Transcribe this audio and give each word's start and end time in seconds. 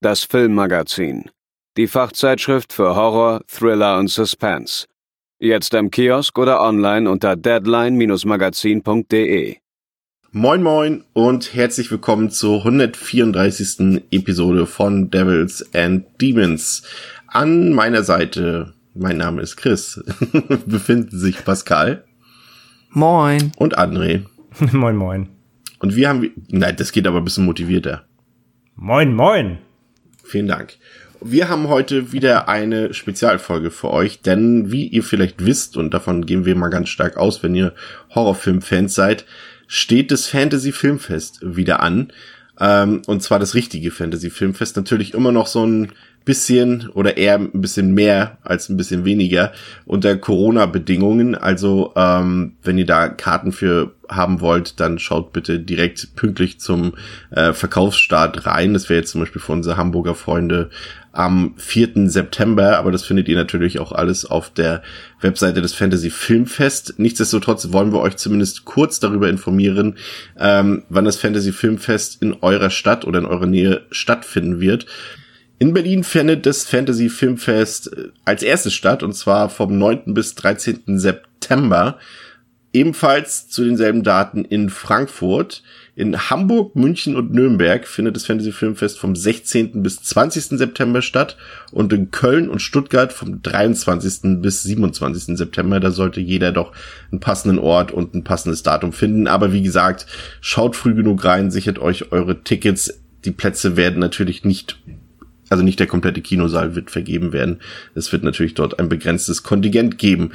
das 0.00 0.24
Filmmagazin, 0.24 1.30
die 1.76 1.86
Fachzeitschrift 1.86 2.72
für 2.72 2.96
Horror, 2.96 3.42
Thriller 3.46 3.98
und 3.98 4.08
Suspense. 4.08 4.86
Jetzt 5.38 5.74
im 5.74 5.90
Kiosk 5.90 6.38
oder 6.38 6.62
online 6.62 7.10
unter 7.10 7.36
deadline-magazin.de. 7.36 9.56
Moin 10.32 10.62
moin 10.62 11.04
und 11.12 11.52
herzlich 11.54 11.90
willkommen 11.90 12.30
zur 12.30 12.64
134. 12.64 14.04
Episode 14.10 14.64
von 14.66 15.10
Devils 15.10 15.68
and 15.74 16.06
Demons. 16.20 16.82
An 17.26 17.74
meiner 17.74 18.02
Seite, 18.02 18.72
mein 18.94 19.18
Name 19.18 19.42
ist 19.42 19.56
Chris, 19.56 20.02
befinden 20.66 21.18
sich 21.18 21.44
Pascal 21.44 22.04
Moin. 22.90 23.52
und 23.58 23.78
André. 23.78 24.24
moin, 24.72 24.96
moin. 24.96 25.28
Und 25.78 25.94
wir 25.94 26.08
haben, 26.08 26.30
nein, 26.48 26.74
das 26.76 26.90
geht 26.92 27.06
aber 27.06 27.18
ein 27.18 27.24
bisschen 27.24 27.44
motivierter. 27.44 28.06
Moin, 28.76 29.14
moin. 29.14 29.58
Vielen 30.30 30.46
Dank. 30.46 30.76
Wir 31.20 31.48
haben 31.48 31.66
heute 31.66 32.12
wieder 32.12 32.48
eine 32.48 32.94
Spezialfolge 32.94 33.72
für 33.72 33.90
euch, 33.90 34.22
denn 34.22 34.70
wie 34.70 34.86
ihr 34.86 35.02
vielleicht 35.02 35.44
wisst, 35.44 35.76
und 35.76 35.92
davon 35.92 36.24
gehen 36.24 36.44
wir 36.44 36.54
mal 36.54 36.68
ganz 36.68 36.88
stark 36.88 37.16
aus, 37.16 37.42
wenn 37.42 37.56
ihr 37.56 37.74
Horrorfilm-Fans 38.14 38.94
seid, 38.94 39.24
steht 39.66 40.12
das 40.12 40.26
Fantasy-Filmfest 40.28 41.40
wieder 41.42 41.80
an. 41.80 42.12
Ähm, 42.60 43.02
und 43.08 43.24
zwar 43.24 43.40
das 43.40 43.56
richtige 43.56 43.90
Fantasy-Filmfest. 43.90 44.76
Natürlich 44.76 45.12
immer 45.14 45.32
noch 45.32 45.48
so 45.48 45.66
ein 45.66 45.90
bisschen 46.24 46.88
oder 46.90 47.16
eher 47.16 47.36
ein 47.36 47.60
bisschen 47.60 47.92
mehr 47.94 48.38
als 48.42 48.68
ein 48.68 48.76
bisschen 48.76 49.04
weniger 49.04 49.52
unter 49.86 50.16
Corona-Bedingungen. 50.16 51.34
Also 51.34 51.92
ähm, 51.96 52.56
wenn 52.62 52.78
ihr 52.78 52.86
da 52.86 53.08
Karten 53.08 53.52
für 53.52 53.92
haben 54.08 54.40
wollt, 54.40 54.80
dann 54.80 54.98
schaut 54.98 55.32
bitte 55.32 55.60
direkt 55.60 56.16
pünktlich 56.16 56.60
zum 56.60 56.94
äh, 57.30 57.52
Verkaufsstart 57.52 58.46
rein. 58.46 58.74
Das 58.74 58.88
wäre 58.88 59.00
jetzt 59.00 59.12
zum 59.12 59.20
Beispiel 59.20 59.40
für 59.40 59.52
unsere 59.52 59.76
Hamburger 59.76 60.14
Freunde 60.14 60.70
am 61.12 61.54
4. 61.56 62.08
September, 62.08 62.78
aber 62.78 62.92
das 62.92 63.04
findet 63.04 63.28
ihr 63.28 63.36
natürlich 63.36 63.80
auch 63.80 63.92
alles 63.92 64.24
auf 64.24 64.50
der 64.50 64.82
Webseite 65.20 65.60
des 65.60 65.74
Fantasy 65.74 66.10
Filmfest. 66.10 66.94
Nichtsdestotrotz 66.98 67.72
wollen 67.72 67.92
wir 67.92 68.00
euch 68.00 68.16
zumindest 68.16 68.64
kurz 68.64 69.00
darüber 69.00 69.28
informieren, 69.28 69.96
ähm, 70.38 70.84
wann 70.88 71.04
das 71.04 71.16
Fantasy 71.16 71.52
Filmfest 71.52 72.22
in 72.22 72.34
eurer 72.42 72.70
Stadt 72.70 73.04
oder 73.04 73.18
in 73.18 73.26
eurer 73.26 73.46
Nähe 73.46 73.82
stattfinden 73.90 74.60
wird. 74.60 74.86
In 75.62 75.74
Berlin 75.74 76.04
findet 76.04 76.46
das 76.46 76.64
Fantasy 76.64 77.10
Filmfest 77.10 77.94
äh, 77.94 78.08
als 78.24 78.42
erstes 78.42 78.72
statt 78.72 79.02
und 79.02 79.12
zwar 79.12 79.50
vom 79.50 79.76
9. 79.76 80.14
bis 80.14 80.34
13. 80.34 80.98
September. 80.98 81.98
Ebenfalls 82.72 83.50
zu 83.50 83.64
denselben 83.64 84.02
Daten 84.02 84.46
in 84.46 84.70
Frankfurt. 84.70 85.62
In 85.96 86.30
Hamburg, 86.30 86.76
München 86.76 87.14
und 87.14 87.34
Nürnberg 87.34 87.86
findet 87.86 88.16
das 88.16 88.24
Fantasy 88.24 88.52
Filmfest 88.52 88.98
vom 88.98 89.14
16. 89.14 89.82
bis 89.82 90.02
20. 90.02 90.56
September 90.56 91.02
statt 91.02 91.36
und 91.72 91.92
in 91.92 92.10
Köln 92.10 92.48
und 92.48 92.62
Stuttgart 92.62 93.12
vom 93.12 93.42
23. 93.42 94.40
bis 94.40 94.62
27. 94.62 95.36
September. 95.36 95.78
Da 95.78 95.90
sollte 95.90 96.20
jeder 96.20 96.52
doch 96.52 96.72
einen 97.12 97.20
passenden 97.20 97.58
Ort 97.58 97.92
und 97.92 98.14
ein 98.14 98.24
passendes 98.24 98.62
Datum 98.62 98.94
finden. 98.94 99.26
Aber 99.26 99.52
wie 99.52 99.62
gesagt, 99.62 100.06
schaut 100.40 100.74
früh 100.74 100.94
genug 100.94 101.22
rein, 101.26 101.50
sichert 101.50 101.78
euch 101.78 102.12
eure 102.12 102.44
Tickets. 102.44 102.98
Die 103.26 103.32
Plätze 103.32 103.76
werden 103.76 103.98
natürlich 103.98 104.44
nicht 104.44 104.78
also 105.50 105.62
nicht 105.62 105.80
der 105.80 105.86
komplette 105.86 106.22
Kinosaal 106.22 106.74
wird 106.74 106.90
vergeben 106.90 107.32
werden. 107.32 107.60
Es 107.94 108.12
wird 108.12 108.22
natürlich 108.22 108.54
dort 108.54 108.78
ein 108.78 108.88
begrenztes 108.88 109.42
Kontingent 109.42 109.98
geben. 109.98 110.30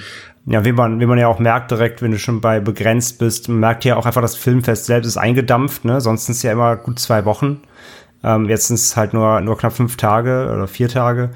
Ja, 0.46 0.64
wie 0.64 0.74
man, 0.74 1.00
wie 1.00 1.06
man 1.08 1.18
ja 1.18 1.28
auch 1.28 1.40
merkt 1.40 1.72
direkt, 1.72 2.03
wenn 2.03 2.12
du 2.12 2.20
schon 2.20 2.42
bei 2.42 2.59
begrenzt 2.59 3.18
bist, 3.18 3.50
man 3.50 3.59
merkt 3.59 3.84
ja 3.86 3.96
auch 3.96 4.06
einfach, 4.06 4.22
das 4.22 4.36
Filmfest 4.36 4.86
selbst 4.86 5.08
ist 5.08 5.18
eingedampft, 5.18 5.86
ne? 5.86 6.02
Sonst 6.02 6.28
sind 6.28 6.36
es 6.36 6.44
ja 6.44 6.52
immer 6.52 6.76
gut 6.76 7.00
zwei 7.00 7.26
Wochen. 7.26 7.62
Ähm, 8.24 8.48
jetzt 8.50 8.68
sind 8.68 8.76
es 8.76 8.96
halt 8.96 9.14
nur, 9.14 9.42
nur 9.42 9.58
knapp 9.58 9.74
fünf 9.74 9.98
Tage 9.98 10.52
oder 10.53 10.68
vier 10.68 10.90
Tage. 10.90 11.32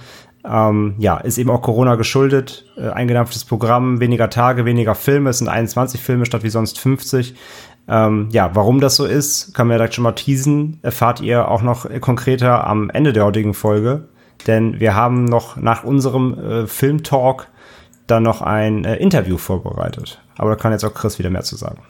Ähm, 0.46 0.96
ja, 1.00 1.18
ist 1.18 1.38
eben 1.38 1.50
auch 1.50 1.62
Corona 1.62 1.96
geschuldet. 1.96 2.66
Äh, 2.78 2.90
eingedampftes 2.90 3.46
Programm, 3.46 4.00
weniger 4.00 4.30
Tage, 4.30 4.66
weniger 4.66 4.96
Filme. 4.96 5.32
Es 5.32 5.40
sind 5.40 5.50
21 5.50 6.02
Filme 6.02 6.26
statt 6.26 6.44
wie 6.44 6.50
sonst 6.50 6.80
50. 6.80 7.36
Ähm, 7.88 8.30
ja, 8.32 8.52
warum 8.54 8.80
das 8.80 8.96
so 8.96 9.06
ist, 9.06 9.54
kann 9.54 9.68
man 9.68 9.76
ja 9.76 9.78
direkt 9.80 9.96
schon 9.96 10.04
mal 10.04 10.12
teasen. 10.12 10.80
Erfahrt 10.82 11.22
ihr 11.22 11.48
auch 11.48 11.62
noch 11.62 11.88
konkreter 12.02 12.68
am 12.68 12.90
Ende 12.90 13.14
der 13.14 13.26
heutigen 13.26 13.54
Folge. 13.54 14.08
Denn 14.48 14.80
wir 14.80 14.96
haben 14.96 15.26
noch 15.26 15.58
nach 15.58 15.84
unserem 15.84 16.38
äh, 16.38 16.68
Filmtalk 16.68 17.48
dann 18.08 18.24
noch 18.24 18.42
ein 18.42 18.86
äh, 18.86 18.96
Interview 18.98 19.38
vorbereitet. 19.38 20.22
Aber 20.38 20.52
da 20.52 20.56
kann 20.56 20.72
jetzt 20.72 20.84
auch 20.84 20.94
Chris 20.94 21.20
wieder 21.20 21.30
mehr 21.30 21.44
zu 21.44 21.56
sagen. 21.56 21.82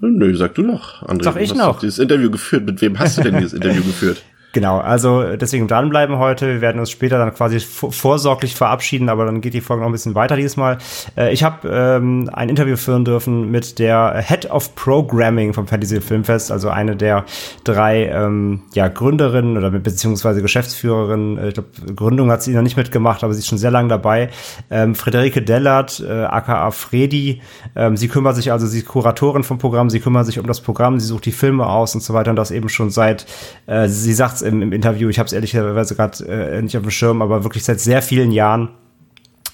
Nö, 0.00 0.34
sag 0.34 0.54
du 0.54 0.62
noch, 0.62 1.02
André. 1.02 1.24
Sag 1.24 1.36
ich 1.40 1.54
noch. 1.54 1.78
Dieses 1.78 1.98
Interview 1.98 2.30
geführt. 2.30 2.64
Mit 2.64 2.80
wem 2.80 2.98
hast 2.98 3.18
du 3.18 3.22
denn 3.22 3.34
dieses 3.34 3.52
Interview 3.54 3.82
geführt? 3.82 4.22
Genau, 4.52 4.78
also 4.78 5.36
deswegen 5.36 5.68
dranbleiben 5.68 6.18
heute. 6.18 6.48
Wir 6.48 6.60
werden 6.60 6.80
uns 6.80 6.90
später 6.90 7.18
dann 7.18 7.32
quasi 7.32 7.60
vorsorglich 7.60 8.56
verabschieden, 8.56 9.08
aber 9.08 9.24
dann 9.24 9.40
geht 9.40 9.54
die 9.54 9.60
Folge 9.60 9.82
noch 9.82 9.88
ein 9.88 9.92
bisschen 9.92 10.16
weiter 10.16 10.34
diesmal. 10.34 10.78
Äh, 11.16 11.32
ich 11.32 11.44
habe 11.44 11.68
ähm, 11.68 12.28
ein 12.32 12.48
Interview 12.48 12.76
führen 12.76 13.04
dürfen 13.04 13.52
mit 13.52 13.78
der 13.78 14.20
Head 14.26 14.50
of 14.50 14.74
Programming 14.74 15.52
vom 15.52 15.68
Fantasy 15.68 16.00
Filmfest, 16.00 16.50
also 16.50 16.68
eine 16.68 16.96
der 16.96 17.26
drei 17.62 18.06
ähm, 18.06 18.62
ja, 18.74 18.88
Gründerinnen 18.88 19.56
oder 19.56 19.70
beziehungsweise 19.70 20.42
Geschäftsführerinnen. 20.42 21.48
Ich 21.48 21.54
glaube, 21.54 21.68
Gründung 21.94 22.32
hat 22.32 22.42
sie 22.42 22.52
noch 22.52 22.62
nicht 22.62 22.76
mitgemacht, 22.76 23.22
aber 23.22 23.32
sie 23.34 23.40
ist 23.40 23.46
schon 23.46 23.58
sehr 23.58 23.70
lange 23.70 23.88
dabei. 23.88 24.30
Ähm, 24.68 24.96
Friederike 24.96 25.42
Dellert, 25.42 26.00
äh, 26.00 26.24
aka 26.24 26.72
Fredi. 26.72 27.40
Ähm, 27.76 27.96
sie 27.96 28.08
kümmert 28.08 28.34
sich 28.34 28.50
also, 28.50 28.66
sie 28.66 28.78
ist 28.78 28.88
Kuratorin 28.88 29.44
vom 29.44 29.58
Programm, 29.58 29.90
sie 29.90 30.00
kümmert 30.00 30.26
sich 30.26 30.40
um 30.40 30.46
das 30.48 30.60
Programm, 30.60 30.98
sie 30.98 31.06
sucht 31.06 31.26
die 31.26 31.32
Filme 31.32 31.66
aus 31.66 31.94
und 31.94 32.02
so 32.02 32.14
weiter 32.14 32.30
und 32.30 32.36
das 32.36 32.50
eben 32.50 32.68
schon 32.68 32.90
seit, 32.90 33.26
äh, 33.66 33.86
sie 33.86 34.12
sagt 34.12 34.39
im, 34.42 34.62
im 34.62 34.72
Interview, 34.72 35.08
ich 35.08 35.18
habe 35.18 35.26
es 35.26 35.32
ehrlicherweise 35.32 35.94
gerade 35.94 36.24
äh, 36.26 36.62
nicht 36.62 36.76
auf 36.76 36.82
dem 36.82 36.90
Schirm, 36.90 37.22
aber 37.22 37.44
wirklich 37.44 37.64
seit 37.64 37.80
sehr 37.80 38.02
vielen 38.02 38.32
Jahren. 38.32 38.70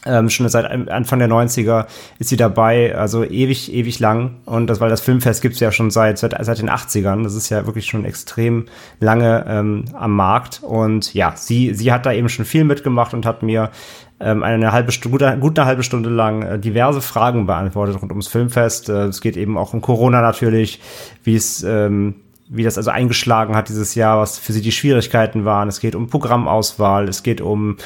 Ähm, 0.06 0.30
schon 0.30 0.48
seit 0.48 0.66
Anfang 0.88 1.18
der 1.18 1.28
90er 1.28 1.86
ist 2.20 2.28
sie 2.28 2.36
dabei, 2.36 2.96
also 2.96 3.24
ewig, 3.24 3.72
ewig 3.72 3.98
lang. 3.98 4.36
Und 4.44 4.68
das, 4.68 4.80
weil 4.80 4.88
das 4.88 5.00
Filmfest 5.00 5.42
gibt's 5.42 5.58
ja 5.58 5.72
schon 5.72 5.90
seit, 5.90 6.18
seit, 6.18 6.32
seit 6.44 6.58
den 6.58 6.70
80ern. 6.70 7.24
Das 7.24 7.34
ist 7.34 7.48
ja 7.48 7.66
wirklich 7.66 7.86
schon 7.86 8.04
extrem 8.04 8.66
lange 9.00 9.44
ähm, 9.48 9.86
am 9.94 10.14
Markt. 10.14 10.62
Und 10.62 11.12
ja, 11.12 11.32
sie, 11.34 11.74
sie 11.74 11.92
hat 11.92 12.06
da 12.06 12.12
eben 12.12 12.28
schon 12.28 12.44
viel 12.44 12.62
mitgemacht 12.62 13.14
und 13.14 13.26
hat 13.26 13.42
mir 13.42 13.70
ähm, 14.20 14.44
eine 14.44 14.70
halbe 14.72 14.92
Stunde, 14.92 15.36
gut 15.40 15.58
eine 15.58 15.66
halbe 15.66 15.82
Stunde 15.82 16.08
lang 16.08 16.42
äh, 16.42 16.58
diverse 16.58 17.00
Fragen 17.00 17.46
beantwortet 17.46 18.00
rund 18.00 18.12
ums 18.12 18.28
Filmfest. 18.28 18.88
Äh, 18.88 19.06
es 19.06 19.20
geht 19.20 19.36
eben 19.36 19.58
auch 19.58 19.74
um 19.74 19.80
Corona 19.80 20.22
natürlich, 20.22 20.80
wie 21.24 21.34
es 21.34 21.64
ähm, 21.64 22.14
wie 22.48 22.62
das 22.62 22.76
also 22.76 22.90
eingeschlagen 22.90 23.56
hat 23.56 23.68
dieses 23.68 23.94
Jahr, 23.94 24.18
was 24.18 24.38
für 24.38 24.52
sie 24.52 24.60
die 24.60 24.72
Schwierigkeiten 24.72 25.44
waren. 25.44 25.68
Es 25.68 25.80
geht 25.80 25.94
um 25.94 26.08
Programmauswahl, 26.08 27.08
es 27.08 27.22
geht 27.22 27.40
um 27.40 27.76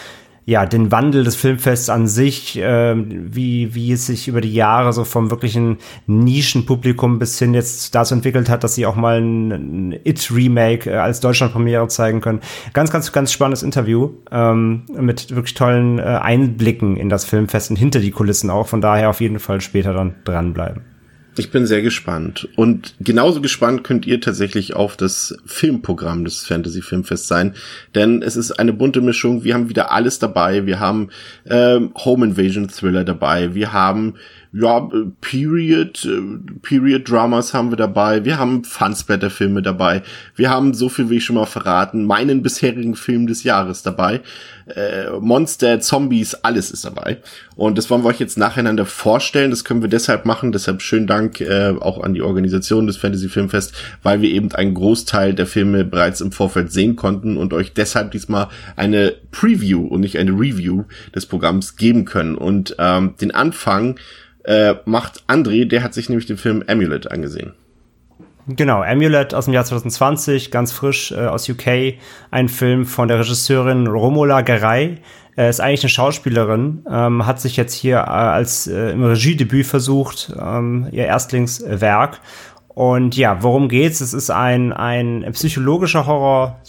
ja, 0.51 0.67
den 0.67 0.91
Wandel 0.91 1.23
des 1.23 1.37
Filmfests 1.37 1.91
an 1.91 2.09
sich, 2.09 2.59
äh, 2.59 2.95
wie, 2.97 3.75
wie 3.75 3.93
es 3.93 4.07
sich 4.07 4.27
über 4.27 4.41
die 4.41 4.53
Jahre 4.53 4.93
so 4.93 5.05
vom 5.05 5.31
wirklichen 5.31 5.79
Nischenpublikum 6.07 7.21
bis 7.21 7.39
hin 7.39 7.55
jetzt 7.55 7.95
dazu 7.95 8.15
entwickelt 8.15 8.49
hat, 8.49 8.65
dass 8.65 8.75
sie 8.75 8.85
auch 8.85 8.97
mal 8.97 9.21
ein, 9.21 9.51
ein 9.53 9.93
It-Remake 10.03 10.91
äh, 10.91 10.97
als 10.97 11.21
Deutschlandpremiere 11.21 11.87
zeigen 11.89 12.21
können. 12.21 12.41
Ganz, 12.73 12.91
ganz, 12.91 13.13
ganz 13.13 13.31
spannendes 13.31 13.63
Interview 13.63 14.11
ähm, 14.33 14.87
mit 14.93 15.31
wirklich 15.35 15.55
tollen 15.55 16.01
äh, 16.01 16.03
Einblicken 16.03 16.97
in 16.97 17.09
das 17.11 17.25
Filmfest 17.25 17.71
und 17.71 17.77
hinter 17.77 18.01
die 18.01 18.11
Kulissen 18.11 18.51
auch. 18.51 18.67
Von 18.67 18.81
daher 18.81 19.11
auf 19.11 19.21
jeden 19.21 19.39
Fall 19.39 19.61
später 19.61 19.93
dann 19.93 20.17
dranbleiben. 20.25 20.90
Ich 21.37 21.51
bin 21.51 21.65
sehr 21.65 21.81
gespannt. 21.81 22.49
Und 22.57 22.95
genauso 23.01 23.41
gespannt 23.41 23.85
könnt 23.85 24.07
ihr 24.07 24.21
tatsächlich 24.21 24.75
auf 24.75 24.97
das 24.97 25.39
Filmprogramm 25.47 26.25
des 26.25 26.45
Fantasy 26.45 26.83
Filmfest 26.83 27.29
sein. 27.29 27.55
Denn 27.95 28.23
es 28.23 28.37
ist 28.37 28.53
eine 28.53 28.73
bunte 28.73 29.01
Mischung. 29.01 29.45
Wir 29.45 29.55
haben 29.55 29.69
wieder 29.69 29.93
alles 29.93 30.19
dabei. 30.19 30.67
Wir 30.67 30.81
haben 30.81 31.09
ähm, 31.47 31.93
Home 32.05 32.27
Invasion 32.27 32.69
Thriller 32.69 33.05
dabei. 33.05 33.55
Wir 33.55 33.73
haben 33.73 34.15
ja, 34.53 34.89
Period, 35.21 36.05
äh, 36.05 36.21
Period 36.63 37.09
Dramas 37.09 37.55
haben 37.55 37.71
wir 37.71 37.77
dabei. 37.77 38.25
Wir 38.25 38.39
haben 38.39 38.65
Funsplatter-Filme 38.65 39.63
dabei. 39.63 40.03
Wir 40.35 40.51
haben 40.51 40.75
so 40.75 40.89
viel, 40.89 41.09
wie 41.09 41.19
ich 41.19 41.25
schon 41.25 41.37
mal 41.37 41.47
verraten, 41.47 42.05
meinen 42.05 42.43
bisherigen 42.43 42.97
Film 42.97 43.29
des 43.29 43.45
Jahres 43.45 43.85
dabei. 43.85 44.23
Äh, 44.67 45.11
Monster, 45.21 45.79
Zombies, 45.79 46.35
alles 46.35 46.73
ist 46.73 46.85
dabei. 46.85 47.19
Und 47.55 47.79
das 47.79 47.91
wollen 47.91 48.03
wir 48.03 48.09
euch 48.09 48.19
jetzt 48.19 48.39
nacheinander 48.39 48.87
vorstellen. 48.87 49.51
Das 49.51 49.65
können 49.65 49.83
wir 49.83 49.89
deshalb 49.89 50.25
machen. 50.25 50.51
Deshalb 50.51 50.83
schönen 50.83 51.07
Dank 51.07 51.41
äh, 51.41 51.73
auch 51.79 52.03
an 52.03 52.15
die 52.15 52.23
Organisation 52.23 52.89
des 52.89 52.97
Fantasy 52.97 53.29
Filmfest, 53.29 53.73
weil 54.03 54.21
wir 54.21 54.31
eben 54.31 54.51
einen 54.53 54.75
Großteil 54.75 55.33
der 55.33 55.47
Filme 55.47 55.85
bereits 55.85 56.21
im 56.21 56.33
Vorfeld 56.33 56.73
sehen 56.73 56.97
konnten 56.97 57.37
und 57.37 57.53
euch 57.53 57.73
deshalb 57.73 58.11
diesmal 58.11 58.49
eine 58.75 59.15
Preview 59.31 59.87
und 59.87 60.01
nicht 60.01 60.19
eine 60.19 60.33
Review 60.33 60.85
des 61.15 61.27
Programms 61.27 61.77
geben 61.77 62.05
können. 62.05 62.35
Und 62.35 62.75
ähm, 62.79 63.15
den 63.21 63.31
Anfang 63.31 63.97
äh, 64.45 64.75
macht 64.85 65.25
André, 65.27 65.67
der 65.67 65.83
hat 65.83 65.95
sich 65.95 66.09
nämlich 66.09 66.27
den 66.27 66.37
Film 66.37 66.65
Amulet 66.67 67.11
angesehen. 67.11 67.53
Genau, 68.47 68.83
Amulet 68.83 69.35
aus 69.35 69.45
dem 69.45 69.55
Jahr 69.55 69.65
2020, 69.65 70.51
ganz 70.51 70.73
frisch 70.73 71.13
äh, 71.13 71.27
aus 71.27 71.49
UK, 71.49 71.95
ein 72.31 72.49
Film 72.49 72.87
von 72.87 73.09
der 73.09 73.21
Regisseurin 73.21 73.87
Romola 73.87 74.41
Garay. 74.41 74.99
Äh, 75.37 75.51
ist 75.51 75.61
eigentlich 75.61 75.83
eine 75.83 75.91
Schauspielerin, 75.91 76.85
ähm, 76.91 77.27
hat 77.27 77.41
sich 77.41 77.57
jetzt 77.57 77.75
hier 77.75 77.99
äh, 77.99 78.01
als 78.01 78.67
äh, 78.67 78.91
im 78.91 79.05
Regiedebüt 79.05 79.67
versucht, 79.67 80.33
ähm, 80.41 80.89
ihr 80.91 81.07
Erstlingswerk. 81.07 82.21
Und 82.69 83.17
ja, 83.17 83.43
worum 83.43 83.69
geht's? 83.69 84.01
Es 84.01 84.15
ist 84.15 84.31
ein, 84.31 84.73
ein 84.73 85.25
psychologischer 85.33 86.07
Horror, 86.07 86.61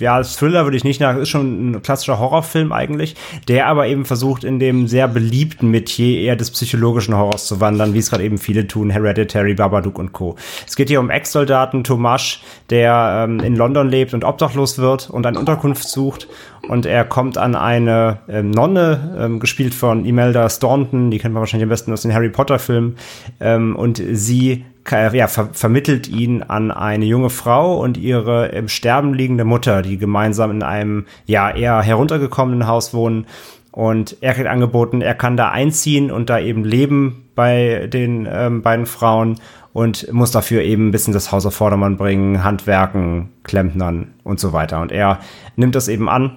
ja, 0.00 0.22
Thriller 0.22 0.64
würde 0.64 0.76
ich 0.76 0.84
nicht 0.84 1.00
nach, 1.00 1.16
ist 1.16 1.28
schon 1.28 1.70
ein 1.70 1.82
klassischer 1.82 2.18
Horrorfilm 2.18 2.72
eigentlich, 2.72 3.14
der 3.48 3.66
aber 3.66 3.86
eben 3.86 4.04
versucht, 4.04 4.44
in 4.44 4.58
dem 4.58 4.88
sehr 4.88 5.08
beliebten 5.08 5.70
Metier 5.70 6.20
eher 6.20 6.36
des 6.36 6.50
psychologischen 6.50 7.16
Horrors 7.16 7.46
zu 7.46 7.60
wandern, 7.60 7.94
wie 7.94 7.98
es 7.98 8.10
gerade 8.10 8.24
eben 8.24 8.38
viele 8.38 8.66
tun, 8.66 8.90
Hereditary, 8.90 9.54
Babadook 9.54 9.98
und 9.98 10.12
Co. 10.12 10.36
Es 10.66 10.76
geht 10.76 10.88
hier 10.88 11.00
um 11.00 11.10
Ex-Soldaten 11.10 11.84
Tomasz, 11.84 12.40
der 12.70 13.26
ähm, 13.28 13.40
in 13.40 13.56
London 13.56 13.88
lebt 13.88 14.14
und 14.14 14.24
obdachlos 14.24 14.78
wird 14.78 15.10
und 15.10 15.26
eine 15.26 15.38
Unterkunft 15.38 15.88
sucht 15.88 16.28
und 16.68 16.86
er 16.86 17.04
kommt 17.04 17.38
an 17.38 17.54
eine 17.54 18.18
ähm, 18.28 18.50
Nonne, 18.50 19.16
ähm, 19.18 19.40
gespielt 19.40 19.74
von 19.74 20.04
Imelda 20.04 20.48
Staunton, 20.48 21.10
die 21.10 21.18
kennt 21.18 21.34
man 21.34 21.40
wahrscheinlich 21.40 21.64
am 21.64 21.70
besten 21.70 21.92
aus 21.92 22.02
den 22.02 22.14
Harry 22.14 22.28
Potter 22.28 22.58
Filmen, 22.58 22.96
ähm, 23.40 23.76
und 23.76 24.02
sie 24.12 24.64
ja, 24.90 25.28
ver 25.28 25.50
vermittelt 25.52 26.08
ihn 26.08 26.42
an 26.42 26.70
eine 26.70 27.04
junge 27.04 27.30
Frau 27.30 27.80
und 27.80 27.96
ihre 27.96 28.48
im 28.48 28.68
Sterben 28.68 29.14
liegende 29.14 29.44
Mutter, 29.44 29.82
die 29.82 29.98
gemeinsam 29.98 30.50
in 30.50 30.62
einem 30.62 31.06
ja 31.26 31.50
eher 31.50 31.80
heruntergekommenen 31.82 32.66
Haus 32.66 32.92
wohnen. 32.92 33.26
Und 33.72 34.16
er 34.20 34.34
kriegt 34.34 34.48
angeboten, 34.48 35.00
er 35.00 35.14
kann 35.14 35.36
da 35.36 35.50
einziehen 35.50 36.10
und 36.10 36.28
da 36.28 36.40
eben 36.40 36.64
leben 36.64 37.28
bei 37.36 37.86
den 37.86 38.26
ähm, 38.28 38.62
beiden 38.62 38.86
Frauen 38.86 39.38
und 39.72 40.12
muss 40.12 40.32
dafür 40.32 40.62
eben 40.62 40.88
ein 40.88 40.90
bisschen 40.90 41.14
das 41.14 41.30
Haus 41.30 41.46
auf 41.46 41.54
Vordermann 41.54 41.96
bringen, 41.96 42.42
Handwerken, 42.42 43.28
Klempnern 43.44 44.14
und 44.24 44.40
so 44.40 44.52
weiter. 44.52 44.80
Und 44.80 44.90
er 44.90 45.20
nimmt 45.54 45.76
das 45.76 45.86
eben 45.86 46.08
an 46.08 46.36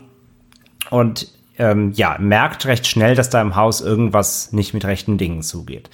und 0.94 1.28
ähm, 1.58 1.92
ja, 1.96 2.18
merkt 2.20 2.68
recht 2.68 2.86
schnell, 2.86 3.16
dass 3.16 3.32
da 3.32 3.42
im 3.42 3.56
Haus 3.56 3.82
irgendwas 3.82 4.54
nicht 4.54 4.76
mit 4.76 4.86
rechten 4.86 5.18
Dingen 5.18 5.42
zugeht. 5.42 5.90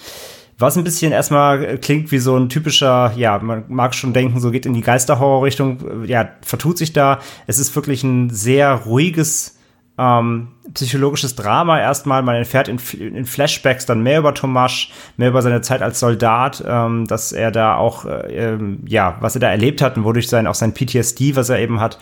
Was 0.58 0.76
ein 0.76 0.84
bisschen 0.84 1.14
erstmal 1.14 1.78
klingt 1.78 2.12
wie 2.12 2.18
so 2.18 2.36
ein 2.36 2.50
typischer, 2.50 3.14
ja, 3.16 3.40
man 3.40 3.64
mag 3.70 3.96
schon 3.96 4.12
denken, 4.12 4.42
so 4.42 4.52
geht 4.52 4.66
in 4.66 4.74
die 4.74 4.82
Geisterhorror-Richtung, 4.82 6.06
ja, 6.06 6.28
vertut 6.42 6.78
sich 6.78 6.92
da. 6.92 7.20
Es 7.48 7.60
ist 7.60 7.74
wirklich 7.78 8.04
ein 8.04 8.30
sehr 8.30 8.74
ruhiges, 8.74 9.58
ähm, 9.98 10.50
psychologisches 10.74 11.36
Drama 11.36 11.80
erstmal. 11.80 12.22
Man 12.22 12.36
erfährt 12.36 12.68
in, 12.68 12.78
in, 13.00 13.26
Flashbacks 13.26 13.86
dann 13.86 14.04
mehr 14.04 14.20
über 14.20 14.34
Tomasz, 14.34 14.90
mehr 15.16 15.30
über 15.30 15.42
seine 15.42 15.62
Zeit 15.62 15.82
als 15.82 16.02
Soldat, 16.02 16.62
ähm, 16.68 17.08
dass 17.08 17.32
er 17.32 17.52
da 17.52 17.76
auch, 17.76 18.04
äh, 18.04 18.52
ähm, 18.54 18.84
ja, 18.86 19.16
was 19.22 19.36
er 19.36 19.42
da 19.42 19.50
erlebt 19.50 19.82
hat 19.82 19.96
und 19.96 20.04
wodurch 20.04 20.28
sein, 20.28 20.46
auch 20.46 20.56
sein 20.56 20.74
PTSD, 20.74 21.38
was 21.38 21.48
er 21.48 21.60
eben 21.60 21.80
hat, 21.80 22.00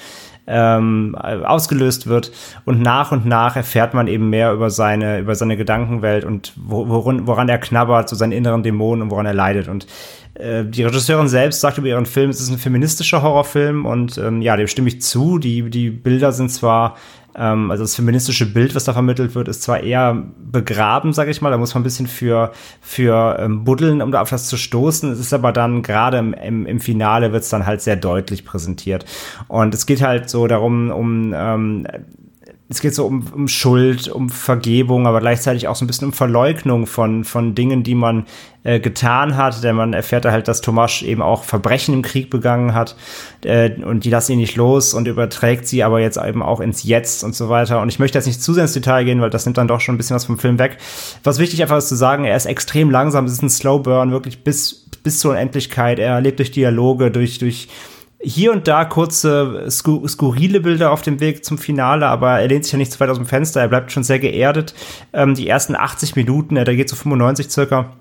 ähm, 0.48 1.16
ausgelöst 1.16 2.08
wird. 2.08 2.32
Und 2.66 2.82
nach 2.82 3.12
und 3.12 3.26
nach 3.26 3.56
erfährt 3.56 3.94
man 3.94 4.08
eben 4.08 4.30
mehr 4.30 4.54
über 4.54 4.70
seine, 4.70 5.20
über 5.20 5.36
seine 5.36 5.58
Gedankenwelt 5.58 6.24
und 6.24 6.54
woran, 6.56 7.28
woran 7.28 7.50
er 7.50 7.58
knabbert, 7.58 8.10
so 8.10 8.16
seinen 8.16 8.32
inneren 8.32 8.64
Dämonen 8.64 9.04
und 9.04 9.12
woran 9.12 9.26
er 9.26 9.34
leidet. 9.34 9.68
Und 9.68 9.86
äh, 10.36 10.64
die 10.64 10.84
Regisseurin 10.84 11.28
selbst 11.28 11.62
sagt 11.62 11.78
über 11.78 11.88
ihren 11.88 12.06
Film, 12.06 12.30
es 12.30 12.40
ist 12.40 12.50
ein 12.50 12.58
feministischer 12.58 13.22
Horrorfilm 13.22 13.86
und 13.86 14.18
ähm, 14.18 14.42
ja, 14.42 14.56
dem 14.56 14.68
stimme 14.68 14.88
ich 14.88 15.02
zu. 15.02 15.38
Die, 15.38 15.70
die 15.70 15.90
Bilder 15.90 16.32
sind 16.32 16.50
zwar 16.50 16.96
ähm, 17.38 17.72
also 17.72 17.84
das 17.84 17.96
feministische 17.96 18.46
Bild, 18.46 18.76
was 18.76 18.84
da 18.84 18.94
vermittelt 18.94 19.36
wird, 19.36 19.48
ist 19.48 19.62
zwar 19.62 19.82
eher 19.82 20.24
begraben, 20.38 21.14
sage 21.14 21.32
ich 21.32 21.42
mal. 21.42 21.52
Da 21.52 21.58
muss 21.58 21.74
man 21.74 21.82
ein 21.82 21.84
bisschen 21.84 22.08
für, 22.08 22.52
für 22.82 23.38
ähm, 23.40 23.64
buddeln, 23.64 24.02
um 24.02 24.12
da 24.12 24.22
auf 24.22 24.30
das 24.30 24.48
zu 24.48 24.58
stoßen. 24.58 25.12
Es 25.12 25.20
ist 25.20 25.34
aber 25.34 25.52
dann 25.52 25.84
gerade 25.84 26.18
im, 26.18 26.34
im, 26.34 26.66
im 26.66 26.80
Finale 26.80 27.32
wird 27.32 27.44
es 27.44 27.50
dann 27.50 27.66
halt 27.66 27.82
sehr 27.82 27.96
deutlich 27.96 28.46
präsentiert. 28.46 29.06
Und 29.48 29.74
es 29.74 29.86
geht 29.86 30.02
halt 30.02 30.30
so 30.30 30.48
darum, 30.48 30.90
um 30.90 31.34
ähm, 31.36 31.88
es 32.70 32.82
geht 32.82 32.94
so 32.94 33.06
um, 33.06 33.26
um 33.34 33.48
Schuld, 33.48 34.10
um 34.10 34.30
Vergebung, 34.30 35.08
aber 35.08 35.22
gleichzeitig 35.22 35.70
auch 35.70 35.76
so 35.76 35.86
ein 35.86 35.88
bisschen 35.88 36.08
um 36.08 36.14
Verleugnung 36.14 36.86
von, 36.86 37.24
von 37.24 37.56
Dingen, 37.56 37.84
die 37.84 37.96
man 37.96 38.26
äh, 38.64 38.82
getan 38.82 39.38
hat. 39.38 39.64
Denn 39.64 39.78
man 39.78 39.94
erfährt 39.94 40.26
halt, 40.26 40.50
dass 40.50 40.60
Tomasz 40.60 41.02
eben 41.02 41.22
auch 41.22 41.46
Verbrechen 41.46 41.94
im 41.94 42.02
Krieg 42.02 42.30
begangen 42.30 42.74
hat 42.74 42.98
äh, 43.46 43.72
und 43.82 44.04
die 44.04 44.10
lassen 44.10 44.34
ihn 44.34 44.40
nicht 44.40 44.58
los 44.58 44.94
und 44.94 45.08
überträgt 45.08 45.66
sie 45.66 45.82
aber 45.82 46.02
jetzt 46.02 46.18
eben 46.18 46.44
auch 46.44 46.60
ins 46.60 46.84
Jetzt 46.84 47.24
und 47.24 47.34
so 47.36 47.48
weiter. 47.48 47.82
Und 47.82 47.88
ich 47.88 48.00
möchte 48.00 48.18
jetzt 48.18 48.28
nicht 48.28 48.42
zu 48.42 48.54
sehr 48.54 48.64
ins 48.64 48.74
Detail 48.74 49.06
gehen, 49.06 49.22
weil 49.22 49.30
das 49.30 49.46
nimmt 49.46 49.58
dann 49.58 49.70
doch 49.70 49.80
schon 49.80 49.96
ein 49.96 49.98
bisschen 49.98 50.18
was 50.18 50.26
vom 50.26 50.38
Film 50.38 50.60
weg. 50.60 50.78
Was 51.24 51.40
wichtig 51.40 51.62
einfach 51.62 51.78
ist 51.78 51.88
zu 51.88 51.96
sagen, 51.96 52.26
er 52.26 52.36
ist 52.36 52.46
extrem 52.46 52.92
langsam, 52.92 53.26
es 53.26 53.32
ist 53.32 53.44
ein 53.44 53.50
Slow 53.50 53.80
Burn, 53.82 54.12
wirklich 54.12 54.44
bis, 54.44 54.88
bis 55.04 55.20
zur 55.20 55.32
Unendlichkeit. 55.32 56.00
Er 56.00 56.20
lebt 56.20 56.40
durch 56.40 56.52
Dialoge, 56.52 57.12
durch, 57.12 57.40
durch 57.40 57.70
hier 58.20 58.52
und 58.52 58.68
da 58.68 58.86
kurze 58.86 59.68
skur 59.70 60.08
skurrile 60.08 60.60
Bilder 60.60 60.92
auf 60.92 61.02
dem 61.02 61.20
Weg 61.20 61.46
zum 61.46 61.58
Finale, 61.58 62.08
aber 62.08 62.40
er 62.40 62.48
lehnt 62.48 62.64
sich 62.64 62.74
ja 62.74 62.78
nicht 62.78 62.92
zu 62.92 63.00
weit 63.00 63.10
aus 63.10 63.18
dem 63.18 63.28
Fenster, 63.28 63.62
er 63.62 63.68
bleibt 63.68 63.92
schon 63.92 64.04
sehr 64.04 64.20
geerdet. 64.20 64.74
Ähm, 65.14 65.36
die 65.36 65.48
ersten 65.48 65.76
80 65.76 66.16
Minuten, 66.16 66.58
äh, 66.58 66.64
da 66.64 66.74
geht 66.74 66.90
so 66.90 66.96
95 66.96 67.52
circa, 67.52 67.92